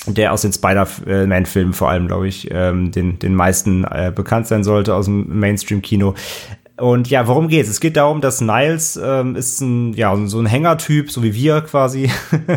der 0.07 0.33
aus 0.33 0.43
den 0.43 0.53
Spider-Man-Filmen 0.53 1.73
vor 1.73 1.91
allem, 1.91 2.09
glaube 2.09 2.29
ich, 2.29 2.49
ähm, 2.51 2.91
den, 2.91 3.19
den 3.19 3.35
meisten 3.35 3.85
äh, 3.85 4.13
bekannt 4.15 4.49
sein 4.49 4.65
sollte 4.65 4.95
aus 4.95 5.07
dem 5.07 5.39
Mainstream-Kino. 5.39 6.15
Und 6.83 7.11
ja, 7.11 7.29
worum 7.29 7.49
geht's? 7.49 7.69
Es 7.69 7.81
geht 7.81 7.97
darum, 7.97 8.21
dass 8.21 8.41
Niles 8.41 8.99
ähm, 9.01 9.37
ist 9.37 9.61
ein, 9.61 9.93
ja, 9.93 10.17
so 10.27 10.41
ein 10.41 10.47
Hängertyp, 10.47 11.13
so 11.13 11.23
wie 11.23 11.35
wir 11.35 11.61
quasi, 11.61 12.11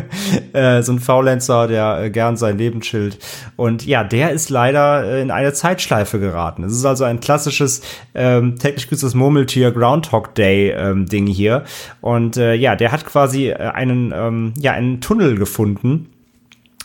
äh, 0.54 0.82
so 0.82 0.94
ein 0.94 1.00
Faulenzer, 1.00 1.68
der 1.68 2.02
äh, 2.02 2.10
gern 2.10 2.38
sein 2.38 2.58
Leben 2.58 2.82
chillt. 2.82 3.20
Und 3.58 3.86
ja, 3.86 4.04
der 4.04 4.32
ist 4.32 4.50
leider 4.50 5.04
äh, 5.04 5.22
in 5.22 5.32
eine 5.32 5.54
Zeitschleife 5.54 6.20
geraten. 6.20 6.64
Es 6.64 6.74
ist 6.74 6.86
also 6.86 7.04
ein 7.04 7.20
klassisches 7.20 7.82
ähm, 8.16 8.58
täglich 8.58 8.88
grüßtes 8.88 9.14
Murmeltier 9.14 9.72
Groundhog 9.72 10.34
Day 10.34 10.72
ähm, 10.72 11.06
Ding 11.06 11.28
hier. 11.28 11.66
Und 12.00 12.38
äh, 12.38 12.56
ja, 12.56 12.76
der 12.76 12.94
hat 12.94 13.06
quasi 13.06 13.50
äh, 13.50 13.58
einen, 13.58 14.14
ähm, 14.16 14.54
ja, 14.58 14.72
einen 14.72 15.02
Tunnel 15.02 15.38
gefunden 15.38 16.10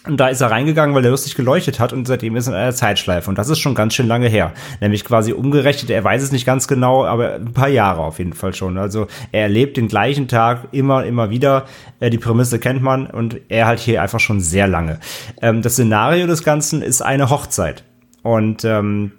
Und 0.06 0.18
da 0.18 0.28
ist 0.28 0.40
er 0.40 0.50
reingegangen, 0.50 0.94
weil 0.94 1.04
er 1.04 1.10
lustig 1.10 1.34
geleuchtet 1.34 1.78
hat 1.78 1.92
und 1.92 2.06
seitdem 2.06 2.34
ist 2.34 2.46
er 2.46 2.54
in 2.54 2.58
einer 2.58 2.74
Zeitschleife. 2.74 3.28
Und 3.28 3.36
das 3.36 3.50
ist 3.50 3.58
schon 3.58 3.74
ganz 3.74 3.94
schön 3.94 4.06
lange 4.06 4.28
her. 4.28 4.52
Nämlich 4.80 5.04
quasi 5.04 5.32
umgerechnet, 5.32 5.90
er 5.90 6.02
weiß 6.02 6.22
es 6.22 6.32
nicht 6.32 6.46
ganz 6.46 6.66
genau, 6.68 7.04
aber 7.04 7.34
ein 7.34 7.52
paar 7.52 7.68
Jahre 7.68 8.00
auf 8.00 8.18
jeden 8.18 8.32
Fall 8.32 8.54
schon. 8.54 8.78
Also 8.78 9.08
er 9.30 9.42
erlebt 9.42 9.76
den 9.76 9.88
gleichen 9.88 10.26
Tag 10.26 10.68
immer, 10.72 11.04
immer 11.04 11.28
wieder. 11.28 11.66
Äh, 12.00 12.08
die 12.08 12.16
Prämisse 12.16 12.58
kennt 12.58 12.82
man 12.82 13.08
und 13.08 13.40
er 13.50 13.66
halt 13.66 13.78
hier 13.78 14.00
einfach 14.00 14.20
schon 14.20 14.40
sehr 14.40 14.66
lange. 14.66 15.00
Ähm, 15.42 15.60
das 15.60 15.74
Szenario 15.74 16.26
des 16.26 16.44
Ganzen 16.44 16.80
ist 16.80 17.02
eine 17.02 17.28
Hochzeit. 17.28 17.84
Und 18.22 18.64
ähm, 18.64 19.12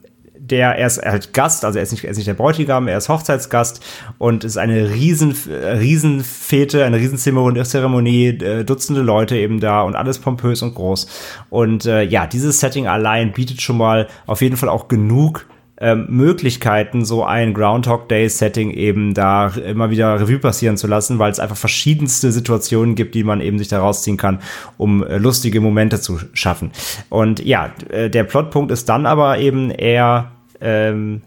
der, 0.52 0.76
er 0.76 0.88
ist 0.88 1.02
halt 1.02 1.34
Gast, 1.34 1.66
also 1.66 1.80
er 1.80 1.84
ist 1.84 1.91
nicht, 1.91 2.04
er 2.04 2.12
ist 2.12 2.18
nicht 2.18 2.28
der 2.28 2.34
Bräutigam, 2.34 2.88
er 2.88 2.97
ist 2.97 3.10
Hochzeitsgast 3.10 3.84
und 4.18 4.43
ist 4.43 4.58
eine 4.58 4.91
riesen, 4.91 5.36
riesen 5.47 6.24
Fete, 6.24 6.86
eine 6.86 6.97
riesen 6.97 7.18
Zeremonie, 7.18 8.28
äh, 8.28 8.64
Dutzende 8.64 9.02
Leute 9.02 9.38
eben 9.38 9.60
da 9.60 9.82
und 9.82 9.95
alles 9.95 10.20
pompös 10.20 10.62
und 10.62 10.76
groß. 10.76 11.08
Und 11.49 11.86
äh, 11.86 12.04
ja, 12.04 12.28
dieses 12.28 12.60
Setting 12.60 12.88
allein 12.88 13.32
bietet 13.32 13.62
schon 13.62 13.78
mal 13.78 14.08
auf 14.28 14.41
jeden 14.41 14.58
Fall 14.58 14.70
auch 14.70 14.88
genug 14.88 15.45
ähm, 15.82 16.06
Möglichkeiten, 16.10 17.04
so 17.06 17.24
ein 17.26 17.56
Groundhog 17.56 18.08
Day 18.08 18.30
Setting 18.30 18.70
eben 18.70 19.16
da 19.16 19.47
immer 19.47 19.89
wieder 19.89 20.20
Revue 20.20 20.38
passieren 20.38 20.78
zu 20.78 20.86
lassen, 20.86 21.18
weil 21.18 21.32
es 21.32 21.39
einfach 21.39 21.58
verschiedenste 21.58 22.32
Situationen 22.32 22.93
gibt, 22.93 23.16
die 23.16 23.24
man 23.24 23.41
eben 23.41 23.58
sich 23.58 23.68
da 23.68 23.80
rausziehen 23.80 24.16
kann, 24.16 24.39
um 24.78 25.04
äh, 25.04 25.18
lustige 25.18 25.60
Momente 25.60 25.99
zu 25.99 26.20
schaffen. 26.34 26.72
Und 27.10 27.43
ja, 27.43 27.72
äh, 27.89 28.12
der 28.12 28.26
Plotpunkt 28.26 28.72
ist 28.72 28.89
dann 28.89 29.08
aber 29.08 29.39
eben 29.39 29.72
eher 29.72 30.32
ähm, 30.62 31.22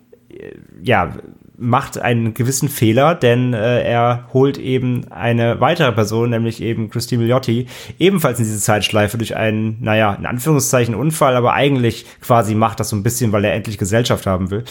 ja, 0.82 1.16
macht 1.56 1.98
einen 1.98 2.34
gewissen 2.34 2.68
Fehler, 2.68 3.14
denn 3.14 3.54
äh, 3.54 3.82
er 3.82 4.28
holt 4.32 4.58
eben 4.58 5.10
eine 5.10 5.60
weitere 5.60 5.92
Person, 5.92 6.30
nämlich 6.30 6.62
eben 6.62 6.90
Christine 6.90 7.22
Milioti, 7.22 7.66
ebenfalls 7.98 8.38
in 8.38 8.44
diese 8.44 8.58
Zeitschleife 8.58 9.18
durch 9.18 9.36
einen, 9.36 9.78
naja, 9.80 10.14
in 10.14 10.26
Anführungszeichen 10.26 10.94
Unfall, 10.94 11.36
aber 11.36 11.52
eigentlich 11.52 12.06
quasi 12.20 12.54
macht 12.54 12.80
das 12.80 12.88
so 12.88 12.96
ein 12.96 13.02
bisschen, 13.02 13.32
weil 13.32 13.44
er 13.44 13.54
endlich 13.54 13.78
Gesellschaft 13.78 14.26
haben 14.26 14.50
will. 14.50 14.64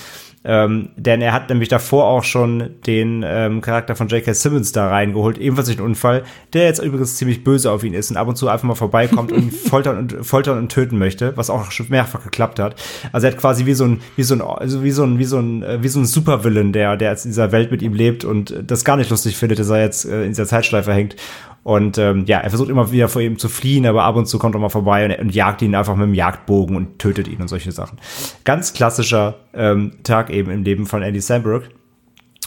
Ähm, 0.46 0.90
denn 0.98 1.22
er 1.22 1.32
hat 1.32 1.50
nämlich 1.50 1.70
davor 1.70 2.06
auch 2.06 2.24
schon 2.24 2.72
den 2.86 3.24
ähm, 3.26 3.62
Charakter 3.62 3.96
von 3.96 4.10
J.K. 4.10 4.34
Simmons 4.34 4.74
da 4.74 4.90
reingeholt, 4.90 5.38
ebenfalls 5.38 5.68
durch 5.68 5.78
einen 5.78 5.88
Unfall, 5.88 6.24
der 6.52 6.66
jetzt 6.66 6.84
übrigens 6.84 7.16
ziemlich 7.16 7.46
böse 7.46 7.72
auf 7.72 7.84
ihn 7.84 7.94
ist 7.94 8.12
und 8.12 8.18
ab 8.18 8.28
und 8.28 8.36
zu 8.36 8.50
einfach 8.50 8.68
mal 8.68 8.76
vorbeikommt 8.76 9.32
und 9.32 9.42
ihn 9.42 9.52
foltern 9.70 9.98
und 9.98 10.26
foltern 10.26 10.58
und 10.58 10.70
töten 10.70 10.98
möchte, 10.98 11.38
was 11.38 11.50
auch 11.50 11.72
schon 11.72 11.88
mehrfach 11.90 12.24
geklappt 12.24 12.60
hat. 12.60 12.76
Also 13.14 13.28
er 13.28 13.34
hat 13.34 13.40
quasi 13.40 13.66
wie 13.66 13.74
so 13.74 13.86
ein, 13.86 14.02
wie 14.18 14.24
so 14.24 14.36
ein, 14.36 14.42
also 14.42 14.84
wie 14.84 14.92
so 14.92 15.04
ein, 15.04 15.18
wie 15.18 15.24
so 15.24 15.40
ein, 15.40 15.64
äh, 15.64 15.82
wie 15.82 15.88
so 15.88 16.00
ein 16.00 16.06
Supervillain, 16.06 16.73
der, 16.74 16.98
der 16.98 17.12
in 17.12 17.18
dieser 17.24 17.52
Welt 17.52 17.72
mit 17.72 17.82
ihm 17.82 17.94
lebt 17.94 18.26
und 18.26 18.54
das 18.66 18.84
gar 18.84 18.98
nicht 18.98 19.10
lustig 19.10 19.38
findet, 19.38 19.60
dass 19.60 19.70
er 19.70 19.82
jetzt 19.82 20.06
äh, 20.06 20.24
in 20.24 20.30
dieser 20.30 20.46
Zeitschleife 20.46 20.94
hängt. 20.94 21.16
Und 21.64 21.98
ähm, 21.98 22.26
ja, 22.26 22.40
er 22.40 22.50
versucht 22.50 22.70
immer 22.70 22.92
wieder 22.92 23.08
vor 23.08 23.22
ihm 23.22 23.40
zu 23.40 23.48
fliehen, 23.48 23.86
aber 23.86 24.04
ab 24.04 24.18
und 24.18 24.26
zu 24.26 24.38
kommt 24.38 24.54
er 24.56 24.60
mal 24.60 24.70
vorbei 24.70 25.06
und, 25.06 25.18
und 25.18 25.34
jagt 25.34 25.62
ihn 25.62 25.76
einfach 25.76 25.96
mit 25.96 26.08
dem 26.08 26.14
Jagdbogen 26.14 26.76
und 26.76 27.00
tötet 27.00 27.30
ihn 27.30 27.40
und 27.40 27.48
solche 27.48 27.72
Sachen. 27.72 28.00
Ganz 28.44 28.74
klassischer 28.74 29.36
ähm, 29.54 29.94
Tag 30.04 30.30
eben 30.30 30.52
im 30.52 30.64
Leben 30.64 30.86
von 30.86 31.02
Andy 31.02 31.22
Samberg. 31.22 31.70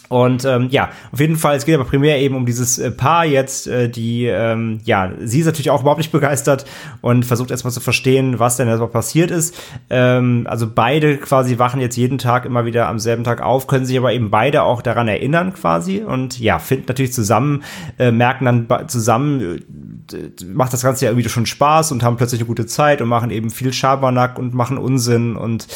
Und 0.09 0.45
ähm, 0.45 0.69
ja, 0.71 0.91
auf 1.13 1.21
jeden 1.21 1.37
Fall, 1.37 1.57
es 1.57 1.65
geht 1.65 1.75
aber 1.75 1.85
primär 1.85 2.21
eben 2.21 2.37
um 2.37 2.47
dieses 2.47 2.79
äh, 2.79 2.91
Paar 2.91 3.25
jetzt, 3.25 3.67
äh, 3.67 3.89
die, 3.89 4.27
ähm, 4.27 4.81
ja, 4.85 5.13
sie 5.21 5.41
ist 5.41 5.47
natürlich 5.47 5.71
auch 5.71 5.81
überhaupt 5.81 5.99
nicht 5.99 6.13
begeistert 6.13 6.65
und 7.01 7.25
versucht 7.25 7.51
erstmal 7.51 7.73
zu 7.73 7.81
verstehen, 7.81 8.39
was 8.39 8.57
denn 8.57 8.69
erstmal 8.69 8.89
passiert 8.89 9.31
ist. 9.31 9.57
Ähm, 9.91 10.47
also 10.49 10.69
beide 10.73 11.17
quasi 11.19 11.59
wachen 11.59 11.81
jetzt 11.81 11.97
jeden 11.97 12.19
Tag 12.19 12.45
immer 12.45 12.65
wieder 12.65 12.89
am 12.89 12.99
selben 12.99 13.25
Tag 13.25 13.43
auf, 13.43 13.67
können 13.67 13.85
sich 13.85 13.99
aber 13.99 14.13
eben 14.13 14.31
beide 14.31 14.63
auch 14.63 14.81
daran 14.81 15.09
erinnern 15.09 15.53
quasi 15.53 16.03
und 16.03 16.39
ja, 16.39 16.59
finden 16.59 16.85
natürlich 16.89 17.13
zusammen, 17.13 17.65
äh, 17.99 18.13
merken 18.13 18.45
dann 18.45 18.89
zusammen, 18.89 19.63
äh, 20.13 20.45
macht 20.47 20.73
das 20.73 20.83
Ganze 20.83 21.07
ja 21.07 21.11
irgendwie 21.11 21.29
schon 21.29 21.47
Spaß 21.47 21.91
und 21.91 22.05
haben 22.05 22.17
plötzlich 22.17 22.41
eine 22.41 22.47
gute 22.47 22.67
Zeit 22.67 23.03
und 23.03 23.09
machen 23.09 23.31
eben 23.31 23.51
viel 23.51 23.73
Schabernack 23.73 24.39
und 24.39 24.55
machen 24.55 24.79
Unsinn 24.79 25.37
und 25.37 25.67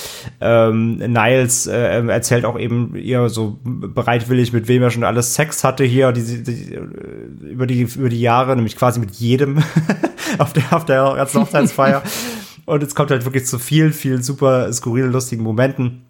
ähm, 0.41 0.99
Niles 0.99 1.67
äh, 1.67 2.07
erzählt 2.07 2.45
auch 2.45 2.59
eben 2.59 2.95
ihr 2.95 3.29
so 3.29 3.59
bereit 3.65 4.20
bereitwillig, 4.21 4.53
mit 4.53 4.69
wem 4.69 4.83
er 4.83 4.91
schon 4.91 5.05
alles 5.05 5.35
Sex 5.35 5.65
hatte 5.65 5.85
hier 5.85 6.13
die, 6.13 6.43
die, 6.43 6.79
über, 7.49 7.67
die, 7.67 7.83
über 7.83 8.09
die 8.09 8.21
Jahre, 8.21 8.55
nämlich 8.57 8.77
quasi 8.77 9.01
mit 9.01 9.13
jedem 9.13 9.63
auf 10.39 10.53
der, 10.53 10.73
auf 10.73 10.85
der 10.85 11.15
ganzen 11.17 11.41
Hochzeitsfeier. 11.43 12.03
Und 12.67 12.83
es 12.83 12.95
kommt 12.95 13.11
halt 13.11 13.25
wirklich 13.25 13.47
zu 13.47 13.59
vielen, 13.59 13.93
vielen 13.93 14.23
super 14.23 14.73
skurrilen, 14.73 15.11
lustigen 15.11 15.43
Momenten. 15.43 16.03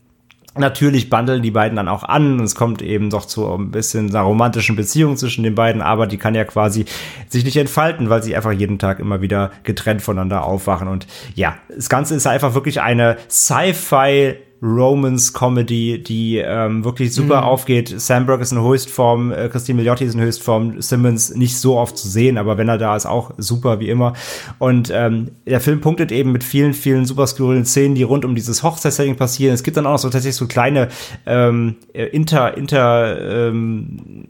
Natürlich 0.56 1.08
bandeln 1.08 1.42
die 1.42 1.52
beiden 1.52 1.76
dann 1.76 1.88
auch 1.88 2.02
an 2.02 2.40
und 2.40 2.44
es 2.44 2.56
kommt 2.56 2.82
eben 2.82 3.08
doch 3.08 3.24
zu 3.24 3.46
ein 3.54 3.70
bisschen 3.70 4.10
einer 4.10 4.22
romantischen 4.22 4.74
Beziehung 4.74 5.16
zwischen 5.16 5.44
den 5.44 5.54
beiden, 5.54 5.80
aber 5.80 6.08
die 6.08 6.18
kann 6.18 6.34
ja 6.34 6.44
quasi 6.44 6.86
sich 7.28 7.44
nicht 7.44 7.56
entfalten, 7.56 8.10
weil 8.10 8.24
sie 8.24 8.34
einfach 8.34 8.50
jeden 8.50 8.80
Tag 8.80 8.98
immer 8.98 9.20
wieder 9.20 9.52
getrennt 9.62 10.02
voneinander 10.02 10.44
aufwachen. 10.44 10.88
Und 10.88 11.06
ja, 11.36 11.56
das 11.74 11.88
Ganze 11.88 12.16
ist 12.16 12.26
einfach 12.26 12.52
wirklich 12.52 12.80
eine 12.80 13.16
Sci-Fi 13.30 14.34
Romance-Comedy, 14.62 16.02
die 16.02 16.38
ähm, 16.38 16.84
wirklich 16.84 17.14
super 17.14 17.38
mhm. 17.38 17.46
aufgeht. 17.46 17.88
Sandberg 18.00 18.40
ist 18.40 18.52
in 18.52 18.60
Höchstform, 18.60 19.32
äh, 19.32 19.48
Christine 19.48 19.76
Milioti 19.76 20.04
ist 20.04 20.14
in 20.14 20.20
Höchstform, 20.20 20.80
Simmons 20.82 21.34
nicht 21.34 21.56
so 21.56 21.78
oft 21.78 21.96
zu 21.96 22.08
sehen, 22.08 22.38
aber 22.38 22.58
wenn 22.58 22.68
er 22.68 22.78
da 22.78 22.94
ist, 22.96 23.06
auch 23.06 23.32
super 23.38 23.80
wie 23.80 23.88
immer. 23.88 24.12
Und 24.58 24.90
ähm, 24.94 25.30
der 25.46 25.60
Film 25.60 25.80
punktet 25.80 26.12
eben 26.12 26.32
mit 26.32 26.44
vielen, 26.44 26.74
vielen 26.74 27.06
super 27.06 27.26
skurrilen 27.26 27.64
Szenen, 27.64 27.94
die 27.94 28.02
rund 28.02 28.24
um 28.24 28.34
dieses 28.34 28.62
Hochzeitssetting 28.62 29.16
passieren. 29.16 29.54
Es 29.54 29.62
gibt 29.62 29.76
dann 29.76 29.86
auch 29.86 29.92
noch 29.92 29.98
so 29.98 30.10
tatsächlich 30.10 30.36
so 30.36 30.46
kleine 30.46 30.88
ähm, 31.26 31.76
inter, 31.92 32.56
inter 32.56 33.48
ähm, 33.48 34.28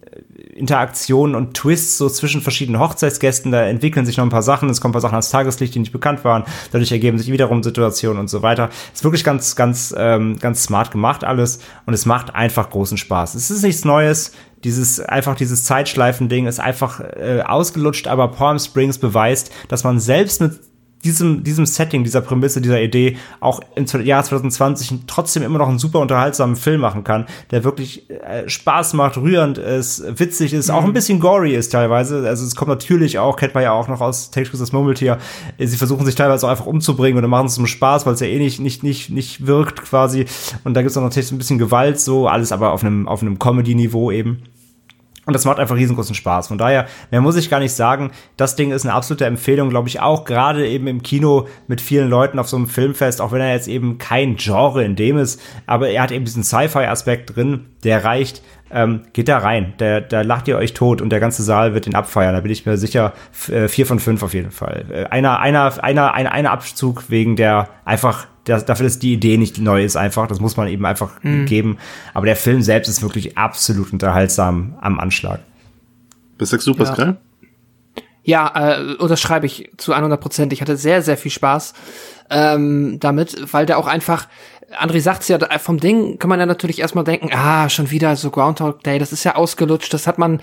Interaktionen 0.54 1.34
und 1.34 1.54
Twists 1.54 1.98
so 1.98 2.08
zwischen 2.08 2.40
verschiedenen 2.40 2.80
Hochzeitsgästen. 2.80 3.52
Da 3.52 3.62
entwickeln 3.62 4.06
sich 4.06 4.16
noch 4.16 4.24
ein 4.24 4.30
paar 4.30 4.42
Sachen. 4.42 4.68
Es 4.68 4.80
kommen 4.80 4.90
ein 4.90 4.94
paar 4.94 5.00
Sachen 5.00 5.14
ans 5.14 5.30
Tageslicht, 5.30 5.74
die 5.74 5.78
nicht 5.78 5.92
bekannt 5.92 6.24
waren. 6.24 6.44
Dadurch 6.72 6.92
ergeben 6.92 7.18
sich 7.18 7.30
wiederum 7.30 7.62
Situationen 7.62 8.18
und 8.18 8.28
so 8.28 8.42
weiter. 8.42 8.70
Ist 8.92 9.04
wirklich 9.04 9.24
ganz, 9.24 9.56
ganz, 9.56 9.94
ähm, 9.96 10.38
ganz 10.38 10.64
smart 10.64 10.90
gemacht 10.90 11.24
alles 11.24 11.60
und 11.86 11.94
es 11.94 12.06
macht 12.06 12.34
einfach 12.34 12.70
großen 12.70 12.98
Spaß. 12.98 13.34
Es 13.34 13.50
ist 13.50 13.62
nichts 13.62 13.84
Neues. 13.84 14.32
Dieses 14.64 15.00
einfach 15.00 15.36
dieses 15.36 15.64
Zeitschleifen-Ding 15.64 16.46
ist 16.46 16.60
einfach 16.60 17.00
äh, 17.00 17.42
ausgelutscht, 17.46 18.06
aber 18.06 18.28
Palm 18.28 18.58
Springs 18.58 18.98
beweist, 18.98 19.50
dass 19.68 19.84
man 19.84 19.98
selbst 19.98 20.40
mit 20.42 20.60
diesem, 21.04 21.42
diesem 21.44 21.66
Setting, 21.66 22.04
dieser 22.04 22.20
Prämisse, 22.20 22.60
dieser 22.60 22.80
Idee 22.80 23.16
auch 23.40 23.60
im 23.74 23.86
Jahr 24.04 24.22
2020 24.22 25.00
trotzdem 25.06 25.42
immer 25.42 25.58
noch 25.58 25.68
einen 25.68 25.78
super 25.78 26.00
unterhaltsamen 26.00 26.56
Film 26.56 26.80
machen 26.80 27.04
kann, 27.04 27.26
der 27.50 27.64
wirklich 27.64 28.08
äh, 28.10 28.48
Spaß 28.48 28.94
macht, 28.94 29.16
rührend 29.16 29.58
ist, 29.58 30.02
witzig 30.18 30.52
ist, 30.52 30.68
mhm. 30.68 30.74
auch 30.74 30.82
ein 30.82 30.88
mhm. 30.88 30.94
bisschen 30.94 31.20
gory 31.20 31.54
ist 31.54 31.70
teilweise. 31.70 32.26
Also 32.28 32.44
es 32.44 32.54
kommt 32.54 32.68
natürlich 32.68 33.18
auch, 33.18 33.36
kennt 33.36 33.54
man 33.54 33.62
ja 33.62 33.72
auch 33.72 33.88
noch 33.88 34.00
aus 34.00 34.30
Take 34.30 34.50
das 34.50 34.72
Murmeltier, 34.72 35.18
sie 35.58 35.76
versuchen 35.76 36.04
sich 36.04 36.14
teilweise 36.14 36.46
auch 36.46 36.50
einfach 36.50 36.66
umzubringen 36.66 37.18
oder 37.18 37.28
machen 37.28 37.46
es 37.46 37.54
zum 37.54 37.66
Spaß, 37.66 38.04
weil 38.06 38.14
es 38.14 38.20
ja 38.20 38.26
eh 38.26 38.38
nicht, 38.38 38.60
nicht, 38.60 38.82
nicht, 38.82 39.10
nicht 39.10 39.46
wirkt 39.46 39.82
quasi. 39.82 40.26
Und 40.64 40.74
da 40.74 40.82
gibt 40.82 40.90
es 40.90 40.96
auch 40.96 41.02
natürlich 41.02 41.30
ein 41.32 41.38
bisschen 41.38 41.58
Gewalt, 41.58 42.00
so 42.00 42.28
alles 42.28 42.52
aber 42.52 42.72
auf 42.72 42.84
einem, 42.84 43.08
auf 43.08 43.22
einem 43.22 43.38
Comedy-Niveau 43.38 44.10
eben. 44.10 44.42
Und 45.30 45.34
das 45.34 45.44
macht 45.44 45.60
einfach 45.60 45.76
riesengroßen 45.76 46.16
Spaß. 46.16 46.48
Von 46.48 46.58
daher, 46.58 46.86
mehr 47.12 47.20
muss 47.20 47.36
ich 47.36 47.48
gar 47.48 47.60
nicht 47.60 47.72
sagen. 47.72 48.10
Das 48.36 48.56
Ding 48.56 48.72
ist 48.72 48.84
eine 48.84 48.94
absolute 48.94 49.26
Empfehlung, 49.26 49.70
glaube 49.70 49.86
ich, 49.86 50.00
auch 50.00 50.24
gerade 50.24 50.66
eben 50.66 50.88
im 50.88 51.04
Kino 51.04 51.46
mit 51.68 51.80
vielen 51.80 52.10
Leuten 52.10 52.40
auf 52.40 52.48
so 52.48 52.56
einem 52.56 52.66
Filmfest, 52.66 53.20
auch 53.20 53.30
wenn 53.30 53.40
er 53.40 53.52
jetzt 53.52 53.68
eben 53.68 53.98
kein 53.98 54.34
Genre 54.34 54.82
in 54.82 54.96
dem 54.96 55.18
ist, 55.18 55.40
aber 55.66 55.88
er 55.90 56.02
hat 56.02 56.10
eben 56.10 56.24
diesen 56.24 56.42
Sci-Fi-Aspekt 56.42 57.36
drin, 57.36 57.66
der 57.84 58.04
reicht. 58.04 58.42
Ähm, 58.72 59.02
geht 59.12 59.28
da 59.28 59.38
rein, 59.38 59.74
da, 59.78 60.00
da 60.00 60.22
lacht 60.22 60.46
ihr 60.46 60.56
euch 60.56 60.74
tot 60.74 61.00
und 61.02 61.10
der 61.10 61.18
ganze 61.18 61.42
Saal 61.42 61.74
wird 61.74 61.86
den 61.86 61.94
abfeiern. 61.96 62.34
Da 62.34 62.40
bin 62.40 62.52
ich 62.52 62.66
mir 62.66 62.76
sicher, 62.76 63.12
äh, 63.48 63.68
vier 63.68 63.86
von 63.86 64.00
fünf 64.00 64.22
auf 64.24 64.34
jeden 64.34 64.50
Fall. 64.52 64.84
Äh, 64.92 65.04
einer, 65.06 65.40
einer, 65.40 65.82
einer, 65.82 66.14
einer, 66.14 66.32
einer 66.32 66.50
Abzug 66.52 67.04
wegen 67.08 67.36
der 67.36 67.68
einfach 67.84 68.26
das, 68.44 68.64
dafür, 68.64 68.84
dass 68.84 68.98
die 68.98 69.12
Idee 69.12 69.36
nicht 69.36 69.58
neu 69.58 69.84
ist, 69.84 69.96
einfach. 69.96 70.26
Das 70.26 70.40
muss 70.40 70.56
man 70.56 70.68
eben 70.68 70.86
einfach 70.86 71.22
mhm. 71.22 71.46
geben. 71.46 71.78
Aber 72.14 72.26
der 72.26 72.36
Film 72.36 72.62
selbst 72.62 72.88
ist 72.88 73.02
wirklich 73.02 73.36
absolut 73.36 73.92
unterhaltsam 73.92 74.76
am 74.80 74.98
Anschlag. 74.98 75.40
Sagst 76.38 76.66
du, 76.66 76.74
Pascal? 76.74 77.18
Ja, 78.24 78.52
ja 78.54 78.78
äh, 78.80 78.94
unterschreibe 78.94 79.46
ich 79.46 79.70
zu 79.76 79.92
100 79.92 80.20
Prozent. 80.20 80.52
Ich 80.52 80.60
hatte 80.60 80.76
sehr, 80.76 81.02
sehr 81.02 81.16
viel 81.16 81.30
Spaß 81.30 81.74
ähm, 82.30 82.98
damit, 83.00 83.52
weil 83.52 83.66
der 83.66 83.78
auch 83.78 83.86
einfach, 83.86 84.28
André 84.78 85.00
sagt's 85.00 85.28
ja, 85.28 85.38
vom 85.58 85.80
Ding 85.80 86.18
kann 86.18 86.30
man 86.30 86.38
ja 86.38 86.46
natürlich 86.46 86.78
erstmal 86.78 87.04
denken, 87.04 87.30
ah, 87.32 87.68
schon 87.68 87.90
wieder 87.90 88.14
so 88.16 88.30
Groundhog 88.30 88.82
Day, 88.84 88.98
das 88.98 89.12
ist 89.12 89.24
ja 89.24 89.34
ausgelutscht, 89.34 89.92
das 89.92 90.06
hat 90.06 90.16
man 90.16 90.40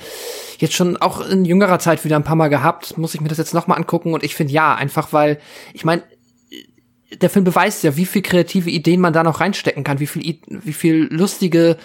jetzt 0.59 0.73
schon 0.73 0.97
auch 0.97 1.25
in 1.25 1.45
jüngerer 1.45 1.79
Zeit 1.79 2.03
wieder 2.03 2.17
ein 2.17 2.23
paar 2.23 2.35
Mal 2.35 2.49
gehabt, 2.49 2.97
muss 2.97 3.15
ich 3.15 3.21
mir 3.21 3.29
das 3.29 3.37
jetzt 3.37 3.53
nochmal 3.53 3.77
angucken 3.77 4.13
und 4.13 4.23
ich 4.23 4.35
finde 4.35 4.53
ja, 4.53 4.75
einfach 4.75 5.13
weil, 5.13 5.39
ich 5.73 5.85
meine, 5.85 6.03
der 7.11 7.29
Film 7.29 7.45
beweist 7.45 7.83
ja, 7.83 7.95
wie 7.95 8.05
viel 8.05 8.21
kreative 8.21 8.69
Ideen 8.69 8.99
man 8.99 9.13
da 9.13 9.23
noch 9.23 9.39
reinstecken 9.39 9.83
kann, 9.83 9.99
wie 9.99 10.07
viel, 10.07 10.39
wie 10.47 10.73
viel 10.73 11.07
lustige 11.11 11.77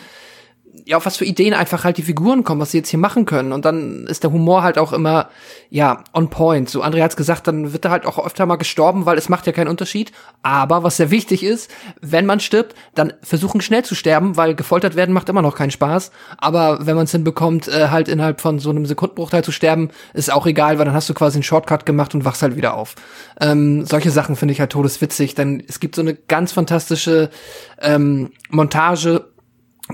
ja, 0.87 0.97
auf 0.97 1.07
was 1.07 1.19
für 1.19 1.25
Ideen 1.25 1.53
einfach 1.53 1.85
halt 1.85 1.99
die 1.99 2.03
Figuren 2.03 2.45
kommen, 2.45 2.61
was 2.61 2.71
sie 2.71 2.79
jetzt 2.79 2.89
hier 2.89 2.99
machen 2.99 3.27
können. 3.27 3.53
Und 3.53 3.65
dann 3.65 4.07
ist 4.07 4.25
der 4.25 4.33
Humor 4.33 4.63
halt 4.63 4.79
auch 4.79 4.93
immer, 4.93 5.29
ja, 5.69 6.03
on 6.15 6.31
point. 6.31 6.69
So, 6.71 6.83
André 6.83 7.03
hat's 7.03 7.17
gesagt, 7.17 7.47
dann 7.47 7.73
wird 7.73 7.85
er 7.85 7.91
halt 7.91 8.07
auch 8.07 8.25
öfter 8.25 8.47
mal 8.47 8.57
gestorben, 8.57 9.05
weil 9.05 9.19
es 9.19 9.29
macht 9.29 9.47
ja 9.47 9.53
keinen 9.53 9.69
Unterschied. 9.69 10.13
Aber 10.43 10.83
was 10.83 10.97
sehr 10.97 11.11
wichtig 11.11 11.45
ist, 11.45 11.71
wenn 12.01 12.25
man 12.25 12.41
stirbt, 12.41 12.75
dann 12.95 13.13
versuchen 13.23 13.61
schnell 13.61 13.85
zu 13.85 13.95
sterben, 13.95 14.37
weil 14.37 14.55
gefoltert 14.55 14.97
werden 14.97 15.13
macht 15.13 15.29
immer 15.29 15.43
noch 15.43 15.57
keinen 15.57 15.71
Spaß. 15.71 16.11
Aber 16.39 16.87
wenn 16.87 16.97
man 16.97 17.05
es 17.05 17.13
hinbekommt, 17.13 17.69
äh, 17.69 17.89
halt 17.89 18.09
innerhalb 18.09 18.41
von 18.41 18.59
so 18.59 18.71
einem 18.71 18.87
Sekundenbruchteil 18.87 19.45
zu 19.45 19.53
sterben, 19.53 19.91
ist 20.15 20.33
auch 20.33 20.47
egal, 20.47 20.79
weil 20.79 20.87
dann 20.87 20.95
hast 20.95 21.09
du 21.09 21.15
quasi 21.15 21.37
einen 21.37 21.43
Shortcut 21.43 21.85
gemacht 21.85 22.15
und 22.15 22.25
wachst 22.25 22.43
halt 22.43 22.57
wieder 22.57 22.75
auf. 22.75 22.95
Ähm, 23.41 23.85
solche 23.85 24.11
Sachen 24.11 24.37
finde 24.37 24.53
ich 24.53 24.61
halt 24.61 24.73
todeswitzig, 24.73 25.35
denn 25.35 25.63
es 25.69 25.81
gibt 25.81 25.97
so 25.97 26.03
eine 26.03 26.15
ganz 26.15 26.53
fantastische 26.53 27.31
ähm, 27.81 28.31
Montage 28.51 29.32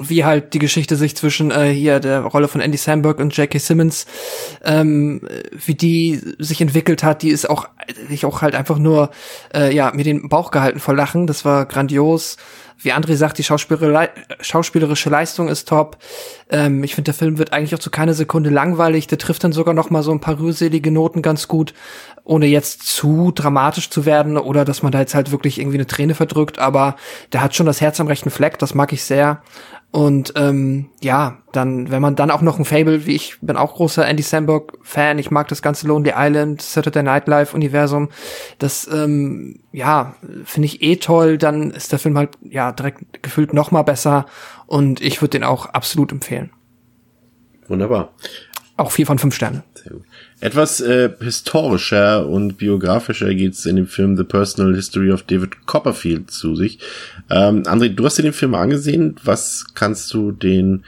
wie 0.01 0.25
halt 0.25 0.55
die 0.55 0.59
Geschichte 0.59 0.97
sich 0.97 1.17
zwischen 1.17 1.51
äh, 1.51 1.73
hier 1.73 2.01
der 2.01 2.21
Rolle 2.21 2.49
von 2.49 2.61
Andy 2.61 2.79
Samberg 2.79 3.19
und 3.19 3.37
J.K. 3.37 3.59
Simmons, 3.59 4.07
ähm, 4.65 5.23
wie 5.53 5.75
die 5.75 6.21
sich 6.39 6.61
entwickelt 6.61 7.03
hat, 7.03 7.23
die 7.23 7.31
ist 7.31 7.49
auch, 7.49 7.69
ich 8.09 8.25
auch 8.25 8.43
halt 8.43 8.55
einfach 8.55 8.79
nur, 8.79 9.11
äh, 9.55 9.75
ja, 9.75 9.93
mir 9.95 10.05
den 10.05 10.29
Bauch 10.29 10.51
gehalten 10.51 10.81
vor 10.81 10.95
Lachen. 10.95 11.27
Das 11.27 11.45
war 11.45 11.67
grandios. 11.67 12.37
Wie 12.81 12.93
André 12.93 13.17
sagt, 13.17 13.39
die 13.39 13.45
schauspielerische 13.45 15.11
Leistung 15.11 15.49
ist 15.49 15.69
top. 15.69 15.99
Ähm, 16.49 16.85
ich 16.85 16.95
finde, 16.95 17.07
der 17.07 17.15
Film 17.15 17.37
wird 17.37 17.53
eigentlich 17.53 17.75
auch 17.75 17.81
zu 17.81 17.91
keiner 17.91 18.15
Sekunde 18.15 18.51
langweilig. 18.51 19.09
Der 19.09 19.19
trifft 19.19 19.43
dann 19.43 19.53
sogar 19.53 19.75
noch 19.75 19.91
mal 19.91 20.05
so 20.05 20.13
ein 20.13 20.21
paar 20.21 20.39
rührselige 20.39 20.93
Noten 20.93 21.21
ganz 21.21 21.49
gut, 21.49 21.75
ohne 22.23 22.47
jetzt 22.47 22.83
zu 22.83 23.33
dramatisch 23.35 23.91
zu 23.91 24.07
werden 24.07 24.39
oder 24.39 24.65
dass 24.65 24.85
man 24.85 24.93
da 24.93 25.01
jetzt 25.01 25.17
halt 25.17 25.33
wirklich 25.33 25.59
irgendwie 25.59 25.79
eine 25.79 25.89
Träne 25.89 26.15
verdrückt. 26.15 26.61
Aber 26.61 26.95
der 27.33 27.43
hat 27.43 27.57
schon 27.57 27.67
das 27.67 27.81
Herz 27.81 27.99
am 27.99 28.07
rechten 28.07 28.31
Fleck. 28.31 28.61
Das 28.61 28.75
mag 28.75 28.93
ich 28.93 29.03
sehr. 29.03 29.43
Und 29.91 30.35
ähm, 30.37 30.91
ja, 31.01 31.39
dann, 31.53 31.91
wenn 31.91 32.03
man 32.03 32.15
dann 32.15 32.31
auch 32.31 32.43
noch 32.43 32.59
ein 32.59 32.67
Fable, 32.67 33.07
wie 33.07 33.15
ich 33.15 33.39
bin 33.41 33.57
auch 33.57 33.75
großer 33.75 34.07
Andy 34.07 34.23
Samberg-Fan, 34.23 35.19
ich 35.19 35.31
mag 35.31 35.49
das 35.49 35.63
ganze 35.63 35.87
Lonely 35.87 36.13
Island, 36.15 36.61
Saturday 36.61 37.03
Night 37.03 37.27
Live-Universum, 37.27 38.11
das 38.59 38.87
ähm, 38.93 39.61
ja, 39.73 40.15
finde 40.45 40.67
ich 40.67 40.83
eh 40.83 40.97
toll, 40.97 41.39
dann 41.39 41.71
ist 41.71 41.91
der 41.91 41.99
Film 41.99 42.19
halt 42.19 42.31
ja 42.43 42.71
direkt 42.73 43.23
gefühlt 43.23 43.55
noch 43.55 43.71
mal 43.71 43.83
besser 43.83 44.27
und 44.67 45.01
ich 45.01 45.23
würde 45.23 45.39
den 45.39 45.45
auch 45.45 45.67
absolut 45.67 46.13
empfehlen. 46.13 46.51
Wunderbar. 47.67 48.13
Auch 48.79 48.93
vier 48.93 49.07
von 49.07 49.19
fünf 49.19 49.35
Sternen. 49.35 49.65
Etwas 50.39 50.81
äh, 50.81 51.11
historischer 51.21 52.25
und 52.29 52.59
biografischer 52.59 53.35
geht's 53.35 53.67
in 53.67 53.75
dem 53.75 53.89
Film 53.89 54.17
The 54.17 54.23
Personal 54.23 54.73
History 54.73 55.11
of 55.11 55.25
David 55.25 55.67
Copperfield 55.67 56.31
zu 56.31 56.55
sich. 56.55 56.79
Ähm, 57.29 57.65
André, 57.65 57.89
du 57.89 58.05
hast 58.05 58.19
dir 58.19 58.23
den 58.23 58.33
Film 58.33 58.55
angesehen. 58.55 59.17
Was 59.25 59.67
kannst 59.75 60.15
du 60.15 60.31
den 60.31 60.85